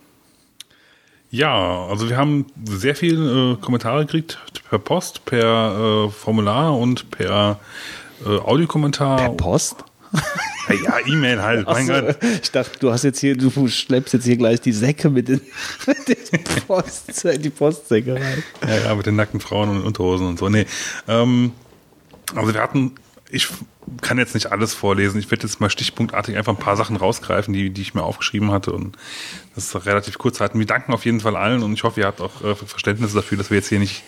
Ja, 1.31 1.87
also 1.87 2.09
wir 2.09 2.17
haben 2.17 2.47
sehr 2.65 2.95
viele 2.95 3.53
äh, 3.53 3.57
Kommentare 3.57 4.07
gekriegt 4.07 4.39
per 4.69 4.79
Post, 4.79 5.25
per 5.25 6.07
äh, 6.07 6.11
Formular 6.11 6.77
und 6.77 7.11
per 7.11 7.61
äh, 8.25 8.29
Audiokommentar. 8.29 9.19
Per 9.19 9.31
Post. 9.31 9.77
Ja, 10.85 10.99
E-Mail 11.07 11.43
halt, 11.43 11.67
mein 11.67 11.87
so, 11.87 11.95
Gott. 11.95 12.19
Ich 12.43 12.51
dachte, 12.51 12.79
du 12.79 12.93
hast 12.93 13.03
jetzt 13.03 13.21
hier, 13.21 13.35
du 13.35 13.69
schleppst 13.69 14.13
jetzt 14.13 14.27
hier 14.27 14.37
gleich 14.37 14.61
die 14.61 14.73
Säcke 14.73 15.09
mit 15.09 15.29
den, 15.29 15.41
mit 15.87 16.09
den 16.09 16.45
Post, 16.67 17.27
die 17.43 17.49
Postsäcke 17.49 18.17
rein. 18.17 18.43
Ja, 18.67 18.77
ja, 18.85 18.95
mit 18.95 19.07
den 19.07 19.17
nackten 19.17 19.41
Frauen 19.41 19.71
und 19.71 19.83
Unterhosen 19.83 20.27
und 20.27 20.39
so. 20.39 20.51
Nee. 20.51 20.67
Ähm, 21.09 21.53
also 22.35 22.53
wir 22.53 22.61
hatten, 22.61 22.97
ich 23.31 23.49
kann 24.01 24.19
jetzt 24.19 24.35
nicht 24.35 24.53
alles 24.53 24.75
vorlesen. 24.75 25.19
Ich 25.19 25.31
werde 25.31 25.47
jetzt 25.47 25.61
mal 25.61 25.71
stichpunktartig 25.71 26.37
einfach 26.37 26.53
ein 26.53 26.59
paar 26.59 26.77
Sachen 26.77 26.97
rausgreifen, 26.97 27.53
die, 27.53 27.71
die 27.71 27.83
ich 27.83 27.95
mir 27.95 28.03
aufgeschrieben 28.03 28.51
hatte. 28.51 28.73
Und 28.73 28.97
das 29.55 29.87
relativ 29.87 30.19
kurz 30.19 30.41
halten. 30.41 30.59
Wir 30.59 30.67
danken 30.67 30.93
auf 30.93 31.05
jeden 31.05 31.21
Fall 31.21 31.37
allen 31.37 31.63
und 31.63 31.73
ich 31.73 31.85
hoffe, 31.85 32.01
ihr 32.01 32.07
habt 32.07 32.21
auch 32.21 32.43
äh, 32.43 32.55
Verständnis 32.55 33.13
dafür, 33.13 33.39
dass 33.39 33.51
wir 33.51 33.57
jetzt 33.57 33.69
hier 33.69 33.79
nicht 33.79 34.05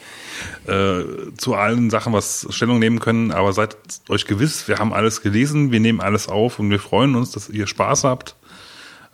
äh, 0.67 1.03
zu 1.37 1.55
allen 1.55 1.91
Sachen 1.91 2.13
was 2.13 2.47
Stellung 2.51 2.79
nehmen 2.79 3.01
können. 3.01 3.33
Aber 3.33 3.53
seid 3.53 3.77
euch 4.09 4.27
gewiss, 4.27 4.69
wir 4.69 4.79
haben 4.79 4.93
alles 4.93 5.23
gelesen, 5.23 5.73
wir 5.73 5.81
nehmen 5.81 6.01
alles 6.01 6.29
auf 6.29 6.59
und 6.59 6.71
wir 6.71 6.81
freuen 6.81 7.17
uns, 7.17 7.33
dass 7.33 7.49
ihr 7.49 7.67
Spaß 7.67 8.05
habt. 8.05 8.37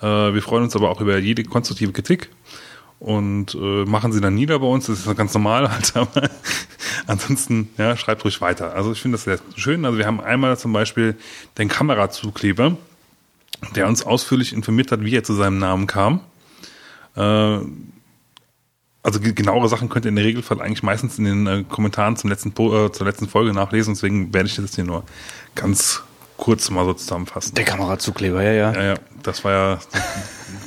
Äh, 0.00 0.06
wir 0.06 0.42
freuen 0.42 0.64
uns 0.64 0.76
aber 0.76 0.90
auch 0.90 1.00
über 1.00 1.18
jede 1.18 1.44
konstruktive 1.44 1.92
Kritik 1.92 2.30
und 2.98 3.54
äh, 3.54 3.84
machen 3.84 4.12
sie 4.12 4.20
dann 4.20 4.34
nieder 4.34 4.58
bei 4.58 4.66
uns. 4.66 4.86
Das 4.86 5.06
ist 5.06 5.16
ganz 5.16 5.34
normal 5.34 5.70
halt, 5.72 5.96
aber 5.96 6.30
ansonsten, 7.06 7.68
ja, 7.78 7.96
schreibt 7.96 8.24
ruhig 8.24 8.40
weiter. 8.40 8.74
Also 8.74 8.92
ich 8.92 9.00
finde 9.00 9.16
das 9.16 9.24
sehr 9.24 9.38
schön. 9.56 9.84
Also 9.84 9.98
wir 9.98 10.06
haben 10.06 10.20
einmal 10.20 10.56
zum 10.58 10.72
Beispiel 10.72 11.16
den 11.58 11.68
Kamerazukleber, 11.68 12.76
der 13.74 13.86
uns 13.88 14.04
ausführlich 14.04 14.52
informiert 14.52 14.92
hat, 14.92 15.02
wie 15.02 15.14
er 15.14 15.24
zu 15.24 15.34
seinem 15.34 15.58
Namen 15.58 15.86
kam. 15.86 16.20
Äh, 17.16 17.58
also 19.02 19.20
ge- 19.20 19.32
genauere 19.34 19.68
Sachen 19.68 19.88
könnt 19.88 20.04
ihr 20.04 20.08
in 20.08 20.16
der 20.16 20.24
Regelfall 20.24 20.60
eigentlich 20.60 20.82
meistens 20.82 21.18
in 21.18 21.24
den 21.24 21.46
äh, 21.46 21.64
Kommentaren 21.68 22.16
zum 22.16 22.28
letzten, 22.30 22.50
äh, 22.50 22.90
zur 22.90 23.06
letzten 23.06 23.28
Folge 23.28 23.52
nachlesen, 23.52 23.94
deswegen 23.94 24.34
werde 24.34 24.48
ich 24.48 24.56
das 24.56 24.74
hier 24.74 24.84
nur 24.84 25.04
ganz 25.54 26.02
kurz 26.36 26.70
mal 26.70 26.84
so 26.84 26.92
zusammenfassen. 26.94 27.54
Der 27.54 27.64
Kamerazukleber, 27.64 28.42
ja, 28.42 28.52
ja. 28.52 28.72
Ja, 28.72 28.82
ja, 28.82 28.94
das 29.22 29.44
war 29.44 29.52
ja 29.52 29.78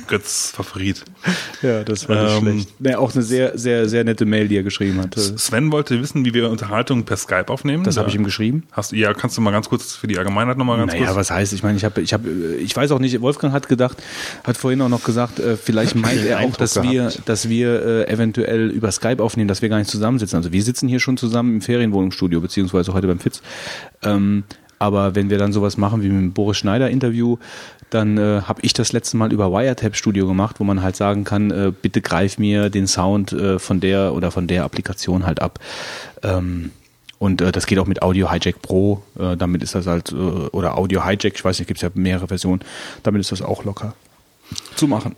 Götz 0.06 0.50
Favorit. 0.54 1.04
Ja, 1.62 1.84
das 1.84 2.08
war 2.08 2.22
nicht 2.24 2.36
Ähm, 2.36 2.40
schlecht. 2.62 2.80
Nee, 2.80 2.94
auch 2.94 3.12
eine 3.14 3.22
sehr, 3.22 3.58
sehr, 3.58 3.86
sehr 3.86 4.02
nette 4.02 4.24
Mail, 4.24 4.48
die 4.48 4.56
er 4.56 4.62
geschrieben 4.62 4.98
hat. 4.98 5.14
Das 5.14 5.26
Sven 5.36 5.70
wollte 5.70 6.00
wissen, 6.00 6.24
wie 6.24 6.32
wir 6.32 6.48
Unterhaltung 6.48 7.04
per 7.04 7.18
Skype 7.18 7.48
aufnehmen. 7.48 7.84
habe 7.86 8.08
ich 8.08 8.14
ihm 8.14 8.24
geschrieben. 8.24 8.62
Hast 8.72 8.92
du, 8.92 8.96
ja, 8.96 9.12
kannst 9.12 9.36
du 9.36 9.42
mal 9.42 9.50
ganz 9.50 9.68
kurz 9.68 9.92
für 9.92 10.06
die 10.06 10.16
Allgemeinheit 10.18 10.56
nochmal 10.56 10.78
ganz 10.78 10.92
Naja, 10.92 11.04
kurz? 11.04 11.16
was 11.16 11.30
heißt, 11.30 11.52
ich 11.52 11.62
meine, 11.62 11.76
ich 11.76 11.84
habe, 11.84 12.00
ich 12.00 12.14
habe, 12.14 12.30
ich 12.30 12.74
weiß 12.74 12.92
auch 12.92 12.98
nicht, 12.98 13.20
Wolfgang 13.20 13.52
hat 13.52 13.68
gedacht, 13.68 13.98
hat 14.42 14.56
vorhin 14.56 14.80
auch 14.80 14.88
noch 14.88 15.04
gesagt, 15.04 15.38
äh, 15.38 15.58
vielleicht 15.58 15.94
meint 15.96 16.24
er 16.24 16.40
auch, 16.40 16.56
dass 16.56 16.82
wir, 16.82 17.08
gehabt. 17.10 17.22
dass 17.28 17.50
wir 17.50 17.84
äh, 18.08 18.10
eventuell 18.10 18.70
über 18.70 18.90
Skype 18.90 19.22
aufnehmen, 19.22 19.48
dass 19.48 19.60
wir 19.60 19.68
gar 19.68 19.78
nicht 19.78 19.90
zusammensitzen. 19.90 20.38
Also 20.38 20.50
wir 20.50 20.62
sitzen 20.62 20.88
hier 20.88 21.00
schon 21.00 21.18
zusammen 21.18 21.56
im 21.56 21.60
Ferienwohnungsstudio, 21.60 22.40
beziehungsweise 22.40 22.94
heute 22.94 23.06
beim 23.06 23.18
Fitz. 23.20 23.42
Ähm, 24.02 24.44
aber 24.80 25.14
wenn 25.14 25.30
wir 25.30 25.38
dann 25.38 25.52
sowas 25.52 25.76
machen 25.76 26.02
wie 26.02 26.08
mit 26.08 26.16
dem 26.16 26.32
Boris 26.32 26.56
Schneider 26.56 26.90
Interview, 26.90 27.36
dann 27.90 28.18
äh, 28.18 28.42
habe 28.42 28.60
ich 28.62 28.72
das 28.72 28.92
letzte 28.92 29.16
Mal 29.16 29.32
über 29.32 29.52
Wiretap 29.52 29.94
Studio 29.94 30.26
gemacht, 30.26 30.58
wo 30.58 30.64
man 30.64 30.82
halt 30.82 30.96
sagen 30.96 31.24
kann, 31.24 31.50
äh, 31.50 31.70
bitte 31.70 32.00
greif 32.00 32.38
mir 32.38 32.70
den 32.70 32.86
Sound 32.86 33.32
äh, 33.32 33.58
von 33.58 33.80
der 33.80 34.14
oder 34.14 34.30
von 34.30 34.46
der 34.46 34.64
Applikation 34.64 35.26
halt 35.26 35.42
ab. 35.42 35.58
Ähm, 36.22 36.70
und 37.18 37.42
äh, 37.42 37.52
das 37.52 37.66
geht 37.66 37.78
auch 37.78 37.86
mit 37.86 38.00
Audio 38.00 38.32
Hijack 38.32 38.62
Pro. 38.62 39.02
Äh, 39.18 39.36
damit 39.36 39.62
ist 39.62 39.74
das 39.74 39.86
halt, 39.86 40.12
äh, 40.12 40.14
oder 40.14 40.78
Audio 40.78 41.04
Hijack, 41.04 41.34
ich 41.34 41.44
weiß 41.44 41.58
nicht, 41.58 41.68
gibt 41.68 41.78
es 41.78 41.82
ja 41.82 41.90
mehrere 41.92 42.28
Versionen. 42.28 42.62
Damit 43.02 43.20
ist 43.20 43.32
das 43.32 43.42
auch 43.42 43.64
locker 43.64 43.94
zu 44.76 44.88
machen. 44.88 45.14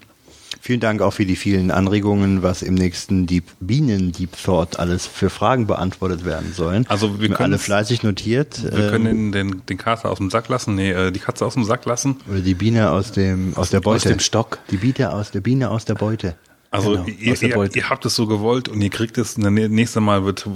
Vielen 0.65 0.78
Dank 0.78 1.02
auch 1.02 1.10
für 1.10 1.26
die 1.26 1.34
vielen 1.34 1.73
Anregungen, 1.73 2.44
was 2.44 2.62
im 2.62 2.74
nächsten 2.74 3.26
Deep 3.26 3.47
Bienen 3.58 4.12
Deep 4.12 4.31
Thought 4.41 4.78
alles 4.78 5.08
für 5.08 5.28
Fragen 5.28 5.66
beantwortet 5.66 6.24
werden 6.24 6.52
sollen. 6.55 6.86
Also 6.89 7.18
wir 7.18 7.31
Haben 7.31 7.34
können 7.34 7.52
alle 7.55 7.58
fleißig 7.58 8.05
notiert. 8.05 8.62
wir 8.62 8.73
ähm, 8.84 8.91
können 8.92 9.32
den, 9.32 9.50
den, 9.50 9.62
den 9.66 9.76
Kater 9.76 10.08
aus 10.08 10.18
dem 10.18 10.31
Sack 10.31 10.49
lassen, 10.49 10.76
nee, 10.76 10.92
äh, 10.92 11.10
die 11.10 11.18
Katze 11.18 11.44
aus 11.44 11.55
dem 11.55 11.65
Sack 11.65 11.84
lassen. 11.84 12.18
oder 12.31 12.39
die 12.39 12.55
Biene 12.55 12.92
aus 12.92 13.10
dem 13.10 13.57
aus 13.57 13.70
der 13.70 13.81
Beute. 13.81 14.08
dem 14.08 14.20
Stock. 14.20 14.60
Die 14.70 14.76
Biene 14.76 15.12
aus 15.12 15.32
der 15.32 15.41
Biene 15.41 15.68
aus 15.68 15.84
der 15.84 15.94
Beute. 15.97 16.36
Also 16.70 16.92
Genau, 16.92 17.07
ihr, 17.18 17.32
aus 17.32 17.41
der 17.41 17.49
ihr, 17.49 17.55
Beute. 17.57 17.78
ihr 17.81 17.91
habt 17.91 18.07
es 18.07 18.15
so 18.15 18.28
gewollt 18.28 18.68
und 18.68 18.81
ihr 18.81 18.91
kriegt 18.91 19.18
es. 19.18 19.36
Und 19.36 19.42
das 19.42 19.52
nächste 19.68 20.00
Mal 20.00 20.24
wird 20.24 20.49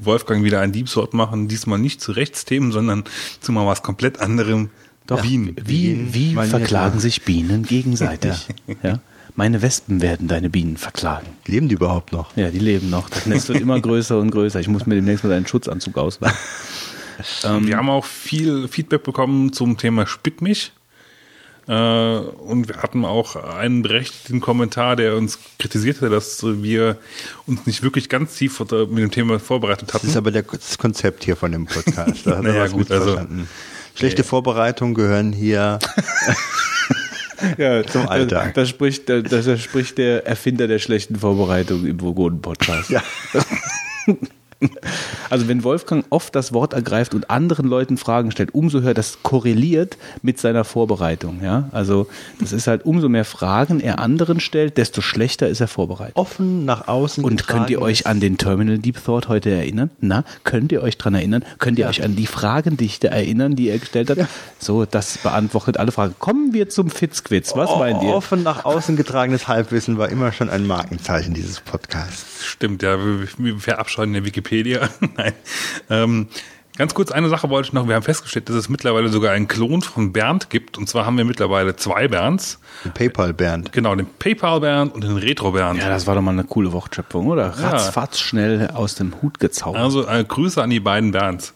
Wolfgang 0.00 0.44
wieder 0.44 0.60
ein 0.60 0.72
Deep 0.72 0.88
Sort 0.88 1.12
machen. 1.12 1.48
Diesmal 1.48 1.78
nicht 1.78 2.00
zu 2.00 2.12
Rechtsthemen, 2.12 2.72
sondern 2.72 3.04
zu 3.42 3.52
mal 3.52 3.66
was 3.66 3.82
komplett 3.82 4.18
anderem. 4.18 4.70
Doch, 5.06 5.20
Bienen. 5.20 5.56
wie, 5.62 6.14
wie 6.14 6.32
Manier- 6.32 6.48
verklagen 6.48 7.00
sich 7.00 7.22
Bienen 7.22 7.64
gegenseitig? 7.64 8.48
ja. 8.82 9.00
Meine 9.34 9.62
Wespen 9.62 10.02
werden 10.02 10.28
deine 10.28 10.50
Bienen 10.50 10.76
verklagen. 10.76 11.26
Leben 11.46 11.68
die 11.68 11.74
überhaupt 11.74 12.12
noch? 12.12 12.36
Ja, 12.36 12.50
die 12.50 12.58
leben 12.58 12.90
noch. 12.90 13.08
Das 13.08 13.24
Nest 13.26 13.48
wird 13.48 13.60
immer 13.60 13.80
größer 13.80 14.18
und 14.18 14.30
größer. 14.30 14.60
Ich 14.60 14.68
muss 14.68 14.84
mir 14.86 14.94
demnächst 14.96 15.24
mal 15.24 15.32
einen 15.32 15.46
Schutzanzug 15.46 15.96
ausleihen. 15.98 16.36
Ähm, 17.44 17.68
Wir 17.68 17.76
haben 17.76 17.88
auch 17.90 18.04
viel 18.06 18.66
Feedback 18.66 19.04
bekommen 19.04 19.52
zum 19.52 19.76
Thema 19.76 20.06
Spit 20.08 20.40
mich. 20.42 20.72
Äh, 21.68 21.72
und 21.72 22.66
wir 22.68 22.82
hatten 22.82 23.04
auch 23.04 23.36
einen 23.36 23.82
berechtigten 23.82 24.40
Kommentar, 24.40 24.96
der 24.96 25.14
uns 25.14 25.38
kritisierte, 25.58 26.08
dass 26.08 26.42
wir 26.42 26.96
uns 27.46 27.64
nicht 27.66 27.82
wirklich 27.84 28.08
ganz 28.08 28.34
tief 28.34 28.58
mit 28.58 28.70
dem 28.72 29.10
Thema 29.12 29.38
vorbereitet 29.38 29.92
hatten. 29.94 30.06
Das 30.06 30.12
ist 30.12 30.16
aber 30.16 30.32
der, 30.32 30.42
das 30.42 30.78
Konzept 30.78 31.22
hier 31.22 31.36
von 31.36 31.52
dem 31.52 31.66
Podcast. 31.66 32.22
Da 32.26 32.38
hat 32.38 32.38
er 32.38 32.42
Naja, 32.42 32.62
was 32.64 32.72
gut, 32.72 32.90
also- 32.90 33.04
verstanden. 33.12 33.48
Schlechte 33.94 34.24
Vorbereitungen 34.24 34.94
gehören 34.94 35.32
hier. 35.34 35.78
ja, 37.58 37.84
Zum 37.84 38.08
Alltag. 38.08 38.54
Da, 38.54 38.66
spricht, 38.66 39.08
da, 39.08 39.20
da 39.20 39.56
spricht 39.56 39.98
der 39.98 40.26
Erfinder 40.26 40.68
der 40.68 40.78
schlechten 40.78 41.16
Vorbereitung 41.16 41.86
im 41.86 42.00
Vogonen-Podcast. 42.00 42.90
Ja. 42.90 43.02
Also 45.30 45.48
wenn 45.48 45.64
Wolfgang 45.64 46.04
oft 46.10 46.34
das 46.34 46.52
Wort 46.52 46.74
ergreift 46.74 47.14
und 47.14 47.30
anderen 47.30 47.66
Leuten 47.66 47.96
Fragen 47.96 48.30
stellt, 48.32 48.52
umso 48.52 48.82
höher 48.82 48.92
das 48.92 49.22
korreliert 49.22 49.96
mit 50.20 50.38
seiner 50.38 50.62
Vorbereitung. 50.64 51.40
Ja, 51.42 51.70
also 51.72 52.06
das 52.38 52.52
ist 52.52 52.66
halt 52.66 52.84
umso 52.84 53.08
mehr 53.08 53.24
Fragen 53.24 53.80
er 53.80 53.98
anderen 53.98 54.40
stellt, 54.40 54.76
desto 54.76 55.00
schlechter 55.00 55.48
ist 55.48 55.60
er 55.60 55.68
vorbereitet. 55.68 56.16
Offen 56.16 56.66
nach 56.66 56.86
außen. 56.86 57.24
Und 57.24 57.48
könnt 57.48 57.70
ihr 57.70 57.80
euch 57.80 58.06
an 58.06 58.20
den 58.20 58.36
Terminal 58.36 58.78
Deep 58.78 59.02
Thought 59.02 59.28
heute 59.28 59.50
erinnern? 59.50 59.90
Na, 60.00 60.24
könnt 60.44 60.70
ihr 60.70 60.82
euch 60.82 60.98
dran 60.98 61.14
erinnern? 61.14 61.44
Könnt 61.58 61.78
ihr 61.78 61.88
euch 61.88 62.02
an 62.02 62.14
die 62.14 62.26
Fragendichte 62.26 63.08
erinnern, 63.08 63.56
die 63.56 63.68
er 63.68 63.78
gestellt 63.78 64.10
hat? 64.10 64.18
So, 64.58 64.84
das 64.84 65.16
beantwortet 65.16 65.78
alle 65.78 65.92
Fragen. 65.92 66.14
Kommen 66.18 66.52
wir 66.52 66.68
zum 66.68 66.90
Fitzquiz. 66.90 67.52
Was 67.56 67.70
meint 67.70 68.02
ihr? 68.02 68.10
Offen 68.10 68.42
nach 68.42 68.66
außen 68.66 68.96
getragenes 68.96 69.48
Halbwissen 69.48 69.96
war 69.96 70.10
immer 70.10 70.30
schon 70.32 70.50
ein 70.50 70.66
Markenzeichen 70.66 71.32
dieses 71.32 71.60
Podcasts. 71.60 72.44
Stimmt, 72.44 72.82
ja, 72.82 72.98
wir, 72.98 73.58
verabscheuen 73.58 74.12
der 74.12 74.26
Wikipedia. 74.26 74.51
Nein. 75.16 75.32
Ähm, 75.90 76.26
ganz 76.76 76.94
kurz 76.94 77.10
eine 77.12 77.28
Sache 77.28 77.48
wollte 77.50 77.68
ich 77.68 77.72
noch. 77.72 77.88
Wir 77.88 77.94
haben 77.94 78.02
festgestellt, 78.02 78.48
dass 78.48 78.56
es 78.56 78.68
mittlerweile 78.68 79.08
sogar 79.08 79.32
einen 79.32 79.48
Klon 79.48 79.82
von 79.82 80.12
Bernd 80.12 80.50
gibt. 80.50 80.78
Und 80.78 80.88
zwar 80.88 81.06
haben 81.06 81.16
wir 81.18 81.24
mittlerweile 81.24 81.76
zwei 81.76 82.08
Bernds. 82.08 82.58
PayPal 82.94 83.32
Bernd. 83.32 83.72
Genau, 83.72 83.94
den 83.94 84.06
PayPal-Bernd 84.18 84.94
und 84.94 85.04
den 85.04 85.16
Retro-Bernd. 85.16 85.78
Ja, 85.80 85.88
das 85.88 86.06
war 86.06 86.14
doch 86.14 86.22
mal 86.22 86.32
eine 86.32 86.44
coole 86.44 86.72
Wortschöpfung, 86.72 87.26
oder? 87.28 87.46
Ratzfatz 87.58 88.18
schnell 88.20 88.68
aus 88.74 88.94
dem 88.94 89.20
Hut 89.22 89.38
gezaubert. 89.40 89.82
Also 89.82 90.06
äh, 90.06 90.24
Grüße 90.24 90.62
an 90.62 90.70
die 90.70 90.80
beiden 90.80 91.12
Bernds. 91.12 91.54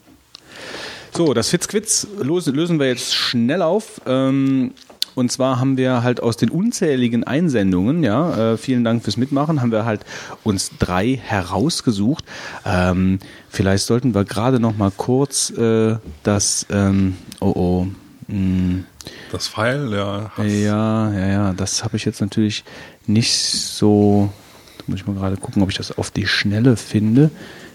So, 1.15 1.33
das 1.33 1.49
Fitzquiz 1.49 2.07
los- 2.21 2.47
lösen 2.47 2.79
wir 2.79 2.89
jetzt 2.89 3.15
schnell 3.15 3.63
auf. 3.63 4.01
Ähm, 4.07 4.73
und 5.17 5.33
zwar 5.33 5.59
haben 5.59 5.77
wir 5.77 6.03
halt 6.03 6.23
aus 6.23 6.37
den 6.37 6.51
unzähligen 6.51 7.25
Einsendungen, 7.25 8.05
ja, 8.05 8.53
äh, 8.53 8.57
vielen 8.59 8.85
Dank 8.85 9.03
fürs 9.03 9.17
Mitmachen, 9.17 9.63
haben 9.63 9.73
wir 9.73 9.85
halt 9.87 10.03
uns 10.45 10.71
drei 10.79 11.19
herausgesucht. 11.21 12.25
Ähm, 12.65 13.19
vielleicht 13.49 13.85
sollten 13.87 14.15
wir 14.15 14.25
gerade 14.25 14.61
noch 14.61 14.77
mal 14.77 14.93
kurz 14.95 15.51
äh, 15.51 15.97
das, 16.23 16.67
ähm, 16.71 17.17
oh 17.41 17.53
oh, 17.57 17.87
mh, 18.29 18.85
Das 19.33 19.49
Pfeil, 19.49 19.91
ja. 19.93 20.31
Hass. 20.37 20.47
ja, 20.47 21.13
ja, 21.13 21.27
ja, 21.27 21.53
das 21.55 21.83
habe 21.83 21.97
ich 21.97 22.05
jetzt 22.05 22.21
natürlich 22.21 22.63
nicht 23.07 23.35
so. 23.39 24.31
Da 24.79 24.85
muss 24.87 25.01
ich 25.01 25.07
mal 25.07 25.17
gerade 25.17 25.39
gucken, 25.39 25.63
ob 25.63 25.71
ich 25.71 25.77
das 25.79 25.97
auf 25.97 26.11
die 26.11 26.27
Schnelle 26.27 26.77
finde. 26.77 27.31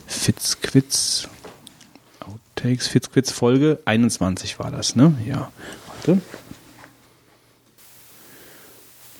Fitzquiz, 0.05 1.27
Outtakes, 2.19 2.87
Fitzquiz 2.87 3.31
Folge 3.31 3.79
21 3.85 4.59
war 4.59 4.69
das, 4.69 4.95
ne? 4.95 5.15
Ja. 5.25 5.51
Warte. 5.87 6.21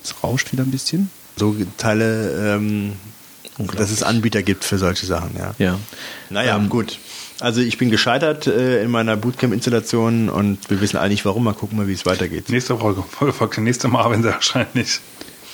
Es 0.02 0.22
rauscht 0.22 0.52
wieder 0.52 0.64
ein 0.64 0.70
bisschen. 0.70 1.10
So 1.36 1.56
Teile, 1.78 2.56
ähm, 2.56 2.92
dass 3.76 3.90
es 3.90 4.02
Anbieter 4.02 4.42
gibt 4.42 4.64
für 4.64 4.78
solche 4.78 5.06
Sachen, 5.06 5.36
ja. 5.36 5.54
Ja. 5.58 5.78
Naja, 6.30 6.58
gut. 6.58 6.98
Also 7.40 7.60
ich 7.60 7.78
bin 7.78 7.90
gescheitert 7.90 8.46
äh, 8.46 8.82
in 8.82 8.90
meiner 8.90 9.16
Bootcamp-Installation 9.16 10.28
und 10.28 10.58
wir 10.70 10.80
wissen 10.80 10.96
eigentlich 10.96 11.24
warum. 11.24 11.44
Mal 11.44 11.54
gucken 11.54 11.78
mal, 11.78 11.88
wie 11.88 11.92
es 11.92 12.06
weitergeht. 12.06 12.48
Nächste 12.50 12.76
Folge, 12.76 13.02
Folge 13.02 13.32
folgt 13.32 13.56
der 13.56 13.64
nächste 13.64 13.88
Mal, 13.88 14.10
wenn 14.10 14.22
sie 14.22 14.28
wahrscheinlich. 14.28 15.00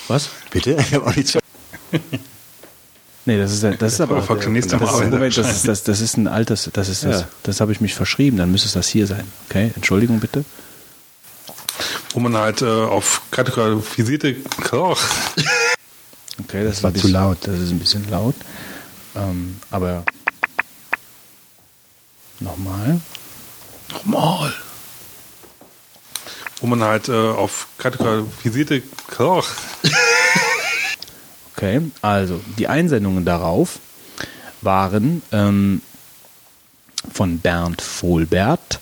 Was? 0.08 0.28
Bitte? 0.50 0.76
Ich 0.78 0.94
habe 0.94 1.06
auch 1.06 1.16
nichts 1.16 1.38
Nee, 3.24 3.36
das 3.36 3.52
ist, 3.52 3.62
das 3.62 3.92
ist 3.92 4.00
aber. 4.00 4.22
Folgt 4.22 4.44
der 4.44 4.52
das, 4.54 4.70
Mal, 4.72 4.86
ist, 4.86 5.00
wenn 5.00 5.10
sie 5.10 5.16
Moment, 5.16 5.36
das 5.36 5.38
ist, 5.38 5.38
wahrscheinlich. 5.38 5.62
das, 5.66 5.82
das 5.84 6.00
ist 6.00 6.16
ein 6.16 6.28
altes, 6.28 6.70
das 6.72 6.88
ist 6.88 7.04
das, 7.04 7.20
Ja. 7.20 7.28
das 7.42 7.60
habe 7.60 7.72
ich 7.72 7.80
mich 7.82 7.94
verschrieben, 7.94 8.38
dann 8.38 8.50
müsste 8.50 8.68
es 8.68 8.72
das 8.72 8.88
hier 8.88 9.06
sein. 9.06 9.24
Okay, 9.48 9.70
Entschuldigung 9.76 10.18
bitte. 10.18 10.46
Wo 12.12 12.20
man 12.20 12.36
halt 12.36 12.62
äh, 12.62 12.66
auf 12.66 13.22
kategorisierte. 13.30 14.36
Oh, 14.72 14.96
Okay, 16.40 16.62
das, 16.62 16.82
war 16.82 16.90
ist 16.90 16.96
ein 16.96 17.00
zu 17.00 17.08
laut. 17.08 17.38
Das 17.42 17.58
ist 17.58 17.70
ein 17.70 17.78
bisschen 17.78 18.08
laut. 18.10 18.34
Ähm, 19.16 19.60
aber 19.70 20.04
nochmal. 22.40 23.00
Nochmal. 23.90 24.52
Wo 26.60 26.66
man 26.66 26.82
halt 26.82 27.08
äh, 27.08 27.12
auf 27.12 27.66
kategorisierte. 27.78 28.82
Oh, 29.18 29.42
Okay, 31.58 31.90
also 32.02 32.40
die 32.56 32.68
Einsendungen 32.68 33.24
darauf 33.24 33.80
waren 34.60 35.22
ähm, 35.32 35.82
von 37.12 37.40
Bernd 37.40 37.82
Vohlbert, 37.82 38.78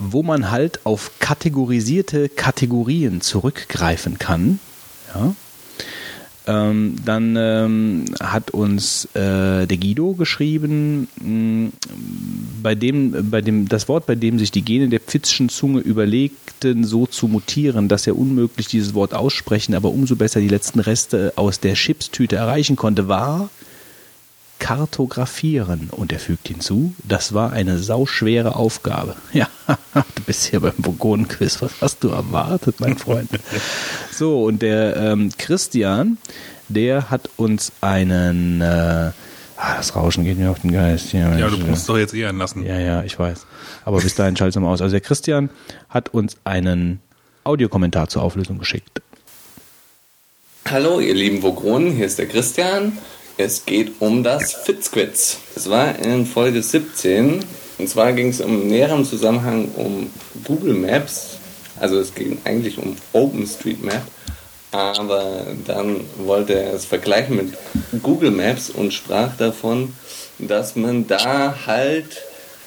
wo 0.00 0.22
man 0.22 0.50
halt 0.50 0.86
auf 0.86 1.12
kategorisierte 1.18 2.28
Kategorien 2.28 3.20
zurückgreifen 3.20 4.18
kann. 4.18 4.58
Ja. 5.14 5.34
Ähm, 6.46 6.96
dann 7.04 7.36
ähm, 7.36 8.04
hat 8.20 8.50
uns 8.50 9.04
äh, 9.14 9.66
der 9.66 9.76
Guido 9.76 10.14
geschrieben, 10.14 11.06
mh, 11.22 11.70
bei 12.62 12.74
dem, 12.74 13.30
bei 13.30 13.42
dem, 13.42 13.68
das 13.68 13.88
Wort, 13.88 14.06
bei 14.06 14.14
dem 14.14 14.38
sich 14.38 14.50
die 14.50 14.62
Gene 14.62 14.88
der 14.88 15.00
Pfitzschen 15.00 15.50
Zunge 15.50 15.80
überlegten, 15.80 16.84
so 16.84 17.06
zu 17.06 17.28
mutieren, 17.28 17.88
dass 17.88 18.06
er 18.06 18.18
unmöglich 18.18 18.68
dieses 18.68 18.94
Wort 18.94 19.12
aussprechen, 19.12 19.74
aber 19.74 19.90
umso 19.90 20.16
besser 20.16 20.40
die 20.40 20.48
letzten 20.48 20.80
Reste 20.80 21.34
aus 21.36 21.60
der 21.60 21.74
Chipstüte 21.74 22.36
erreichen 22.36 22.74
konnte, 22.74 23.06
war 23.06 23.50
kartografieren. 24.60 25.88
Und 25.90 26.12
er 26.12 26.20
fügt 26.20 26.46
hinzu, 26.46 26.94
das 27.02 27.34
war 27.34 27.52
eine 27.52 27.78
sauschwere 27.78 28.54
Aufgabe. 28.54 29.16
Ja, 29.32 29.48
du 30.14 30.22
bist 30.24 30.46
hier 30.46 30.60
beim 30.60 30.74
Vogonen-Quiz. 30.78 31.62
Was 31.62 31.72
hast 31.80 32.04
du 32.04 32.08
erwartet, 32.10 32.80
mein 32.80 32.96
Freund? 32.98 33.30
So, 34.12 34.44
und 34.44 34.62
der 34.62 34.96
ähm, 34.96 35.30
Christian, 35.38 36.18
der 36.68 37.10
hat 37.10 37.28
uns 37.36 37.72
einen. 37.80 38.60
Äh, 38.60 38.64
ah, 38.64 39.12
das 39.76 39.94
Rauschen 39.96 40.24
geht 40.24 40.38
mir 40.38 40.50
auf 40.50 40.60
den 40.60 40.72
Geist. 40.72 41.12
Ja, 41.12 41.36
Ja, 41.36 41.48
du 41.48 41.58
musst 41.58 41.88
doch 41.88 41.96
jetzt 41.98 42.14
eher 42.14 42.32
lassen. 42.32 42.64
ja, 42.64 42.78
ja, 42.78 43.02
ich 43.02 43.18
weiß. 43.18 43.46
Aber 43.84 44.00
bis 44.00 44.14
dahin 44.14 44.36
schalt's 44.36 44.56
mal 44.56 44.68
aus. 44.68 44.80
Also 44.82 44.92
der 44.92 45.00
Christian 45.00 45.50
hat 45.88 46.12
uns 46.14 46.36
einen 46.44 47.00
Audiokommentar 47.44 48.08
zur 48.08 48.22
Auflösung 48.22 48.58
geschickt. 48.58 49.00
Hallo, 50.68 51.00
ihr 51.00 51.14
lieben 51.14 51.42
Vogonen, 51.42 51.92
hier 51.92 52.06
ist 52.06 52.18
der 52.18 52.26
Christian. 52.26 52.98
Es 53.42 53.64
geht 53.64 54.02
um 54.02 54.22
das 54.22 54.52
Fitzquiz. 54.52 55.38
Es 55.56 55.70
war 55.70 55.98
in 55.98 56.26
Folge 56.26 56.62
17 56.62 57.42
und 57.78 57.88
zwar 57.88 58.12
ging 58.12 58.28
es 58.28 58.40
im 58.40 58.68
näheren 58.68 59.06
Zusammenhang 59.06 59.70
um 59.76 60.10
Google 60.44 60.74
Maps. 60.74 61.38
Also 61.78 61.98
es 61.98 62.14
ging 62.14 62.36
eigentlich 62.44 62.76
um 62.76 62.96
OpenStreetMap, 63.14 64.02
aber 64.72 65.46
dann 65.66 66.02
wollte 66.18 66.52
er 66.52 66.74
es 66.74 66.84
vergleichen 66.84 67.36
mit 67.36 68.02
Google 68.02 68.30
Maps 68.30 68.68
und 68.68 68.92
sprach 68.92 69.34
davon, 69.38 69.94
dass 70.38 70.76
man 70.76 71.06
da 71.06 71.60
halt, 71.66 72.18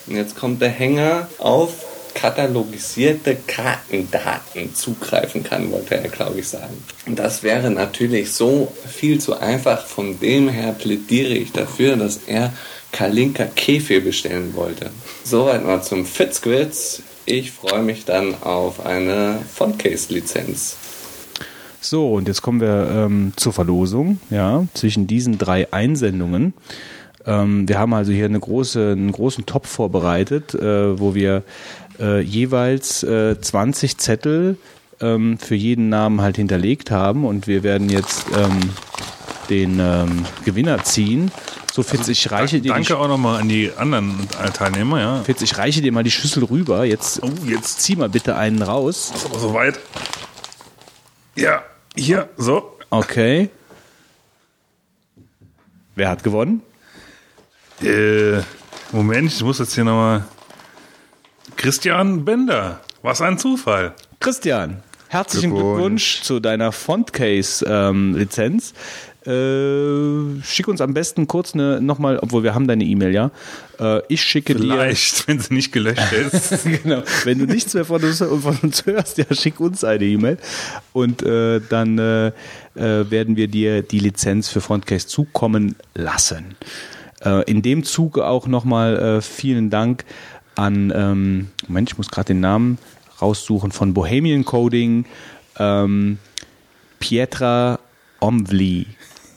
und 0.07 0.15
jetzt 0.15 0.35
kommt 0.35 0.59
der 0.59 0.69
Hänger, 0.69 1.27
auf 1.37 1.85
katalogisierte 2.13 3.37
Kartendaten 3.47 4.73
zugreifen 4.75 5.43
kann, 5.43 5.71
wollte 5.71 5.95
er, 5.95 6.09
glaube 6.09 6.39
ich, 6.39 6.47
sagen. 6.47 6.83
Und 7.05 7.19
das 7.19 7.43
wäre 7.43 7.69
natürlich 7.69 8.31
so 8.31 8.71
viel 8.87 9.19
zu 9.19 9.39
einfach. 9.39 9.85
Von 9.85 10.19
dem 10.19 10.49
her 10.49 10.73
plädiere 10.73 11.33
ich 11.33 11.51
dafür, 11.51 11.95
dass 11.95 12.21
er 12.27 12.53
Kalinka 12.91 13.45
Kefe 13.45 14.01
bestellen 14.01 14.53
wollte. 14.55 14.91
Soweit 15.23 15.65
mal 15.65 15.81
zum 15.81 16.05
Fitzquiz. 16.05 17.01
Ich 17.25 17.51
freue 17.51 17.81
mich 17.81 18.05
dann 18.05 18.35
auf 18.43 18.85
eine 18.85 19.39
Fontcase-Lizenz. 19.53 20.77
So, 21.79 22.13
und 22.13 22.27
jetzt 22.27 22.41
kommen 22.41 22.61
wir 22.61 22.89
ähm, 22.93 23.33
zur 23.35 23.51
Verlosung, 23.51 24.19
ja, 24.29 24.65
zwischen 24.73 25.07
diesen 25.07 25.37
drei 25.37 25.71
Einsendungen. 25.73 26.53
Ähm, 27.25 27.67
wir 27.67 27.79
haben 27.79 27.93
also 27.93 28.11
hier 28.11 28.25
eine 28.25 28.39
große, 28.39 28.91
einen 28.91 29.11
großen 29.11 29.45
Topf 29.45 29.69
vorbereitet, 29.69 30.53
äh, 30.53 30.99
wo 30.99 31.15
wir 31.15 31.43
äh, 31.99 32.21
jeweils 32.21 33.03
äh, 33.03 33.39
20 33.39 33.97
Zettel 33.97 34.57
ähm, 35.01 35.37
für 35.37 35.55
jeden 35.55 35.89
Namen 35.89 36.21
halt 36.21 36.37
hinterlegt 36.37 36.91
haben 36.91 37.25
und 37.25 37.47
wir 37.47 37.63
werden 37.63 37.89
jetzt 37.89 38.25
ähm, 38.35 38.59
den 39.49 39.79
ähm, 39.79 40.25
Gewinner 40.45 40.83
ziehen. 40.83 41.31
So, 41.71 41.81
Fitz, 41.81 42.07
ich 42.07 42.29
reiche 42.31 42.61
dir 42.61 42.71
Danke 42.73 42.97
auch 42.97 43.07
nochmal 43.07 43.41
an 43.41 43.49
die 43.49 43.71
anderen 43.75 44.27
Teilnehmer, 44.53 44.99
ja. 44.99 45.23
Fitz, 45.23 45.41
ich 45.41 45.57
reiche 45.57 45.81
dir 45.81 45.91
mal 45.91 46.03
die 46.03 46.11
Schüssel 46.11 46.43
rüber. 46.43 46.85
Jetzt, 46.85 47.21
Oh, 47.23 47.31
jetzt 47.47 47.81
zieh 47.81 47.95
mal 47.95 48.09
bitte 48.09 48.35
einen 48.35 48.61
raus. 48.61 49.11
ist 49.15 49.25
aber 49.25 49.39
soweit. 49.39 49.79
Ja, 51.35 51.63
hier, 51.95 52.29
so. 52.37 52.77
Okay. 52.91 53.49
Wer 55.95 56.09
hat 56.09 56.23
gewonnen? 56.23 56.61
Äh, 57.81 58.39
Moment, 58.91 59.31
ich 59.33 59.43
muss 59.43 59.57
jetzt 59.59 59.73
hier 59.73 59.83
nochmal. 59.83 60.25
Christian 61.63 62.25
Bender. 62.25 62.81
Was 63.03 63.21
ein 63.21 63.37
Zufall. 63.37 63.93
Christian, 64.19 64.83
herzlichen 65.07 65.51
Glückwunsch. 65.51 65.77
Glückwunsch, 65.77 66.21
zu 66.23 66.41
deiner 66.41 66.73
Fontcase-Lizenz. 66.73 68.73
äh, 69.25 70.43
schick 70.43 70.67
uns 70.67 70.81
am 70.81 70.93
besten 70.93 71.29
kurz 71.29 71.53
eine 71.53 71.79
nochmal, 71.79 72.19
obwohl 72.19 72.43
wir 72.43 72.53
haben 72.53 72.67
deine 72.67 72.83
E-Mail, 72.83 73.13
ja. 73.13 73.31
Äh, 73.79 74.01
ich 74.09 74.21
schicke 74.21 74.55
Vielleicht, 74.55 75.25
wenn 75.29 75.39
sie 75.39 75.53
nicht 75.53 75.71
gelöscht 75.71 76.11
ist. 76.11 76.65
dir. 76.65 76.79
genau. 76.83 77.03
Wenn 77.23 77.39
du 77.39 77.45
nichts 77.45 77.73
mehr 77.73 77.85
von 77.85 78.03
uns, 78.03 78.17
von 78.17 78.57
uns 78.61 78.85
hörst, 78.85 79.19
ja, 79.19 79.25
schick 79.31 79.61
uns 79.61 79.85
eine 79.85 80.03
E-Mail. 80.03 80.39
Und 80.91 81.23
äh, 81.23 81.61
dann 81.69 81.97
äh, 81.97 82.27
äh, 82.27 82.33
werden 83.09 83.37
wir 83.37 83.47
dir 83.47 83.83
die 83.83 83.99
Lizenz 83.99 84.49
für 84.49 84.59
Frontcase 84.59 85.07
zukommen 85.07 85.77
lassen. 85.95 86.57
Äh, 87.23 87.49
in 87.49 87.61
dem 87.61 87.83
Zuge 87.83 88.25
auch 88.25 88.47
nochmal 88.47 88.97
äh, 88.97 89.21
vielen 89.21 89.69
Dank 89.69 90.03
an, 90.55 90.91
ähm, 90.95 91.49
Moment, 91.67 91.91
ich 91.91 91.97
muss 91.97 92.09
gerade 92.09 92.27
den 92.27 92.39
Namen 92.39 92.77
raussuchen, 93.21 93.71
von 93.71 93.93
Bohemian 93.93 94.45
Coding, 94.45 95.05
ähm, 95.57 96.19
Pietra 96.99 97.79
Omvli, 98.19 98.87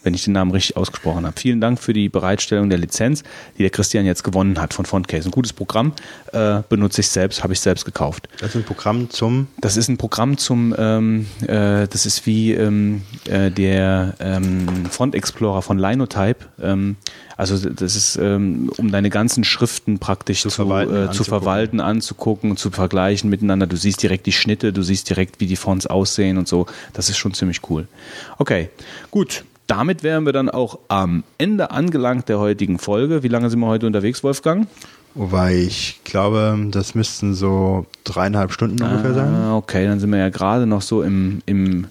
wenn 0.06 0.14
ich 0.14 0.24
den 0.24 0.32
Namen 0.32 0.52
richtig 0.52 0.76
ausgesprochen 0.76 1.26
habe. 1.26 1.38
Vielen 1.38 1.60
Dank 1.60 1.80
für 1.80 1.92
die 1.92 2.08
Bereitstellung 2.08 2.70
der 2.70 2.78
Lizenz, 2.78 3.24
die 3.58 3.62
der 3.62 3.70
Christian 3.70 4.06
jetzt 4.06 4.22
gewonnen 4.22 4.60
hat 4.60 4.72
von 4.72 4.86
Fontcase. 4.86 5.28
Ein 5.28 5.32
gutes 5.32 5.52
Programm, 5.52 5.92
äh, 6.32 6.62
benutze 6.68 7.00
ich 7.00 7.08
selbst, 7.08 7.42
habe 7.42 7.52
ich 7.52 7.60
selbst 7.60 7.84
gekauft. 7.84 8.28
Das 8.38 8.50
ist 8.50 8.56
ein 8.56 8.64
Programm 8.64 9.10
zum 9.10 9.48
Das 9.60 9.76
ist 9.76 9.88
ein 9.88 9.98
Programm 9.98 10.38
zum, 10.38 10.74
ähm, 10.78 11.26
äh, 11.42 11.88
das 11.88 12.06
ist 12.06 12.24
wie 12.24 12.52
ähm, 12.52 13.02
äh, 13.24 13.50
der 13.50 14.14
ähm, 14.20 14.86
Font 14.88 15.16
Explorer 15.16 15.60
von 15.60 15.78
Linotype. 15.78 16.46
Ähm, 16.62 16.96
also 17.36 17.58
das 17.68 17.96
ist, 17.96 18.16
ähm, 18.16 18.70
um 18.78 18.90
deine 18.90 19.10
ganzen 19.10 19.44
Schriften 19.44 19.98
praktisch 19.98 20.40
zu, 20.40 20.50
verwalten, 20.50 20.92
äh, 20.92 20.94
zu 20.94 21.00
anzugucken. 21.00 21.24
verwalten, 21.24 21.80
anzugucken, 21.80 22.56
zu 22.56 22.70
vergleichen 22.70 23.28
miteinander. 23.28 23.66
Du 23.66 23.76
siehst 23.76 24.02
direkt 24.02 24.26
die 24.26 24.32
Schnitte, 24.32 24.72
du 24.72 24.82
siehst 24.82 25.10
direkt, 25.10 25.40
wie 25.40 25.46
die 25.46 25.56
Fonts 25.56 25.86
aussehen 25.86 26.38
und 26.38 26.46
so. 26.46 26.66
Das 26.92 27.10
ist 27.10 27.18
schon 27.18 27.34
ziemlich 27.34 27.60
cool. 27.68 27.88
Okay, 28.38 28.70
gut. 29.10 29.44
Damit 29.66 30.02
wären 30.02 30.24
wir 30.24 30.32
dann 30.32 30.48
auch 30.48 30.78
am 30.88 31.24
Ende 31.38 31.70
angelangt 31.70 32.28
der 32.28 32.38
heutigen 32.38 32.78
Folge. 32.78 33.22
Wie 33.22 33.28
lange 33.28 33.50
sind 33.50 33.58
wir 33.60 33.66
heute 33.66 33.86
unterwegs, 33.86 34.22
Wolfgang? 34.22 34.68
Wobei 35.14 35.56
ich 35.56 36.00
glaube, 36.04 36.56
das 36.70 36.94
müssten 36.94 37.34
so 37.34 37.86
dreieinhalb 38.04 38.52
Stunden 38.52 38.82
ungefähr 38.82 39.14
sein. 39.14 39.34
Ah, 39.34 39.56
okay, 39.56 39.86
dann 39.86 39.98
sind 39.98 40.10
wir 40.10 40.18
ja 40.18 40.28
gerade 40.28 40.66
noch 40.66 40.82
so 40.82 41.02
im, 41.02 41.40
im, 41.46 41.86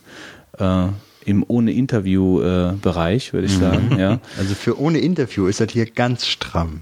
äh, 0.60 0.88
im 1.26 1.44
ohne 1.48 1.74
Interview-Bereich, 1.74 3.34
würde 3.34 3.48
ich 3.48 3.58
sagen. 3.58 3.98
Ja. 3.98 4.20
Also 4.38 4.54
für 4.54 4.80
ohne 4.80 5.00
Interview 5.00 5.48
ist 5.48 5.60
das 5.60 5.72
hier 5.72 5.88
ganz 5.88 6.28
stramm. 6.28 6.82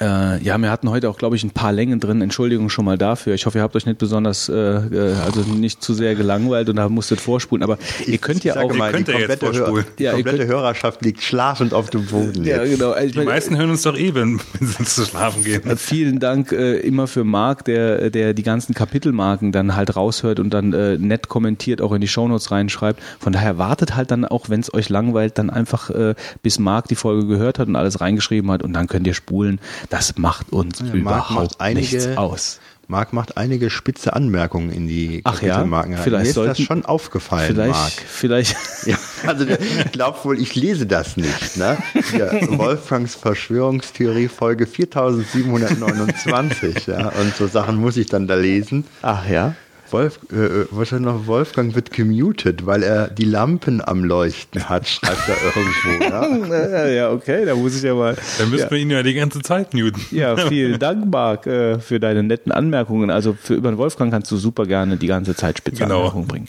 Äh, 0.00 0.42
ja, 0.42 0.56
wir 0.56 0.70
hatten 0.70 0.88
heute 0.88 1.10
auch, 1.10 1.18
glaube 1.18 1.36
ich, 1.36 1.44
ein 1.44 1.50
paar 1.50 1.72
Längen 1.72 2.00
drin. 2.00 2.22
Entschuldigung 2.22 2.70
schon 2.70 2.86
mal 2.86 2.96
dafür. 2.96 3.34
Ich 3.34 3.44
hoffe, 3.44 3.58
ihr 3.58 3.62
habt 3.62 3.76
euch 3.76 3.84
nicht 3.84 3.98
besonders, 3.98 4.48
äh, 4.48 4.54
äh, 4.54 5.14
also 5.26 5.42
nicht 5.42 5.82
zu 5.82 5.92
sehr 5.92 6.14
gelangweilt 6.14 6.70
und 6.70 6.76
da 6.76 6.88
musstet 6.88 7.20
vorspulen. 7.20 7.62
Aber 7.62 7.76
ihr 8.06 8.16
könnt 8.16 8.42
ja 8.44 8.56
auch. 8.56 8.72
mal, 8.74 8.92
könnt 8.92 9.08
die 9.08 9.12
komplette, 9.12 9.52
Hör 9.52 9.84
Ja, 9.98 10.10
ihr 10.12 10.12
komplette 10.14 10.38
könnt- 10.38 10.50
Hörerschaft 10.50 11.04
liegt 11.04 11.22
schlafend 11.22 11.74
auf 11.74 11.90
dem 11.90 12.06
Boden. 12.06 12.44
ja, 12.44 12.64
genau. 12.64 12.96
Ich 12.96 13.12
Die 13.12 13.18
meine, 13.18 13.30
meisten 13.30 13.58
hören 13.58 13.68
uns 13.70 13.82
doch 13.82 13.96
eh, 13.96 14.14
wenn, 14.14 14.40
wenn 14.58 14.68
sie 14.68 14.84
zu 14.84 15.04
schlafen 15.04 15.44
gehen. 15.44 15.66
Äh, 15.68 15.76
Vielen 15.76 16.18
Dank 16.18 16.52
äh, 16.52 16.78
immer 16.78 17.06
für 17.06 17.24
Marc, 17.24 17.66
der, 17.66 18.08
der 18.08 18.32
die 18.32 18.42
ganzen 18.42 18.74
Kapitelmarken 18.74 19.52
dann 19.52 19.76
halt 19.76 19.96
raushört 19.96 20.40
und 20.40 20.54
dann 20.54 20.72
äh, 20.72 20.96
nett 20.96 21.28
kommentiert, 21.28 21.82
auch 21.82 21.92
in 21.92 22.00
die 22.00 22.08
Shownotes 22.08 22.50
reinschreibt. 22.50 23.02
Von 23.18 23.34
daher 23.34 23.58
wartet 23.58 23.96
halt 23.96 24.10
dann 24.10 24.24
auch, 24.24 24.48
wenn 24.48 24.60
es 24.60 24.72
euch 24.72 24.88
langweilt, 24.88 25.36
dann 25.36 25.50
einfach 25.50 25.90
äh, 25.90 26.14
bis 26.42 26.58
Marc 26.58 26.88
die 26.88 26.94
Folge 26.96 27.26
gehört 27.26 27.58
hat 27.58 27.68
und 27.68 27.76
alles 27.76 28.00
reingeschrieben 28.00 28.50
hat 28.50 28.62
und 28.62 28.72
dann 28.72 28.86
könnt 28.86 29.06
ihr 29.06 29.14
spulen. 29.14 29.60
Das 29.90 30.16
macht 30.16 30.52
uns 30.52 30.80
Marc 30.80 30.94
überhaupt 30.94 31.30
macht 31.34 31.60
einige- 31.60 31.96
nichts 31.96 32.16
aus. 32.16 32.60
Marc 32.88 33.12
macht 33.12 33.36
einige 33.36 33.70
spitze 33.70 34.14
Anmerkungen 34.14 34.70
in 34.72 34.88
die 34.88 35.20
Ach 35.22 35.40
ja? 35.42 35.64
Vielleicht 35.64 36.08
Mir 36.08 36.18
ist 36.22 36.26
das 36.28 36.34
sollten- 36.34 36.62
schon 36.64 36.84
aufgefallen, 36.84 37.46
Vielleicht, 37.54 37.70
Marc. 37.70 37.92
vielleicht, 37.92 38.56
Ja, 38.86 38.96
also 39.26 39.44
der 39.44 39.58
glaubt 39.92 40.24
wohl, 40.24 40.40
ich 40.40 40.56
lese 40.56 40.86
das 40.86 41.16
nicht. 41.16 41.56
Ne? 41.56 41.76
Hier, 42.10 42.32
Wolfgangs 42.58 43.14
Verschwörungstheorie 43.14 44.26
Folge 44.26 44.66
4729. 44.66 46.88
Ja, 46.88 47.10
und 47.10 47.36
so 47.36 47.46
Sachen 47.46 47.76
muss 47.76 47.96
ich 47.96 48.06
dann 48.06 48.26
da 48.26 48.34
lesen. 48.34 48.84
ach 49.02 49.28
ja. 49.28 49.54
Wolf, 49.92 50.18
äh, 50.32 50.66
was 50.70 50.92
hat 50.92 51.00
noch? 51.00 51.26
Wolfgang 51.26 51.74
wird 51.74 51.90
gemutet, 51.90 52.66
weil 52.66 52.82
er 52.82 53.08
die 53.08 53.24
Lampen 53.24 53.80
am 53.80 54.04
Leuchten 54.04 54.68
hat, 54.68 54.88
schreibt 54.88 55.28
er 55.28 55.36
irgendwo. 55.44 56.04
Ja? 56.04 56.90
Ja, 56.90 57.10
okay, 57.10 57.44
da 57.44 57.54
muss 57.54 57.76
ich 57.76 57.82
ja 57.82 57.94
mal. 57.94 58.16
Dann 58.38 58.50
müssten 58.50 58.66
ja. 58.66 58.70
wir 58.70 58.78
ihn 58.78 58.90
ja 58.90 59.02
die 59.02 59.14
ganze 59.14 59.40
Zeit 59.42 59.74
muten. 59.74 60.00
Ja, 60.10 60.36
vielen 60.48 60.78
Dank, 60.78 61.10
Marc, 61.10 61.46
äh, 61.46 61.78
für 61.78 62.00
deine 62.00 62.22
netten 62.22 62.52
Anmerkungen. 62.52 63.10
Also 63.10 63.36
für 63.40 63.54
über 63.54 63.70
den 63.70 63.78
Wolfgang 63.78 64.12
kannst 64.12 64.30
du 64.30 64.36
super 64.36 64.66
gerne 64.66 64.96
die 64.96 65.06
ganze 65.06 65.34
Zeit 65.34 65.58
spitze 65.58 65.82
Genau. 65.82 65.98
Anmerkungen 65.98 66.26
bringen. 66.26 66.48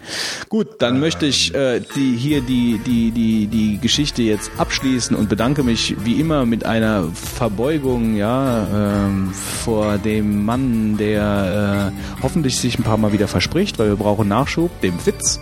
Gut, 0.49 0.81
dann 0.81 0.99
möchte 0.99 1.25
ich 1.25 1.53
äh, 1.53 1.81
die, 1.95 2.15
hier 2.15 2.41
die, 2.41 2.79
die, 2.85 3.11
die, 3.11 3.47
die 3.47 3.79
Geschichte 3.79 4.21
jetzt 4.21 4.51
abschließen 4.57 5.15
und 5.15 5.29
bedanke 5.29 5.63
mich 5.63 5.95
wie 6.03 6.19
immer 6.19 6.45
mit 6.45 6.65
einer 6.65 7.09
Verbeugung 7.13 8.15
ja, 8.15 8.67
ähm, 8.73 9.31
vor 9.33 9.97
dem 9.97 10.45
Mann, 10.45 10.97
der 10.97 11.91
äh, 11.91 12.21
hoffentlich 12.23 12.57
sich 12.57 12.77
ein 12.77 12.83
paar 12.83 12.97
Mal 12.97 13.13
wieder 13.13 13.27
verspricht, 13.31 13.79
weil 13.79 13.89
wir 13.89 13.95
brauchen 13.95 14.27
Nachschub, 14.27 14.69
dem 14.81 14.99
Fitz. 14.99 15.39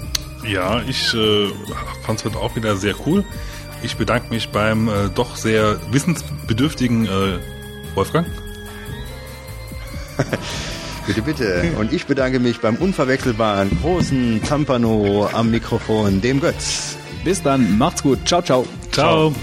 Ja, 0.48 0.82
ich 0.88 1.14
äh, 1.14 1.48
fand 2.06 2.20
es 2.20 2.26
heute 2.26 2.38
auch 2.38 2.56
wieder 2.56 2.76
sehr 2.78 2.96
cool. 3.06 3.26
Ich 3.84 3.98
bedanke 3.98 4.34
mich 4.34 4.50
beim 4.50 4.88
äh, 4.88 5.10
doch 5.14 5.36
sehr 5.36 5.80
wissensbedürftigen 5.92 7.06
äh, 7.06 7.40
Wolfgang. 7.96 8.28
Bitte, 11.08 11.22
bitte. 11.24 11.72
Und 11.80 11.92
ich 11.92 12.06
bedanke 12.06 12.40
mich 12.40 12.60
beim 12.60 12.76
unverwechselbaren 12.76 13.72
großen 13.82 14.44
Zampano 14.44 15.28
am 15.34 15.50
Mikrofon, 15.50 16.22
dem 16.22 16.40
Götz. 16.40 16.98
Bis 17.24 17.42
dann, 17.42 17.80
macht's 17.80 18.04
gut, 18.04 18.20
ciao, 18.28 18.44
ciao. 18.44 18.64
Ciao. 18.92 19.34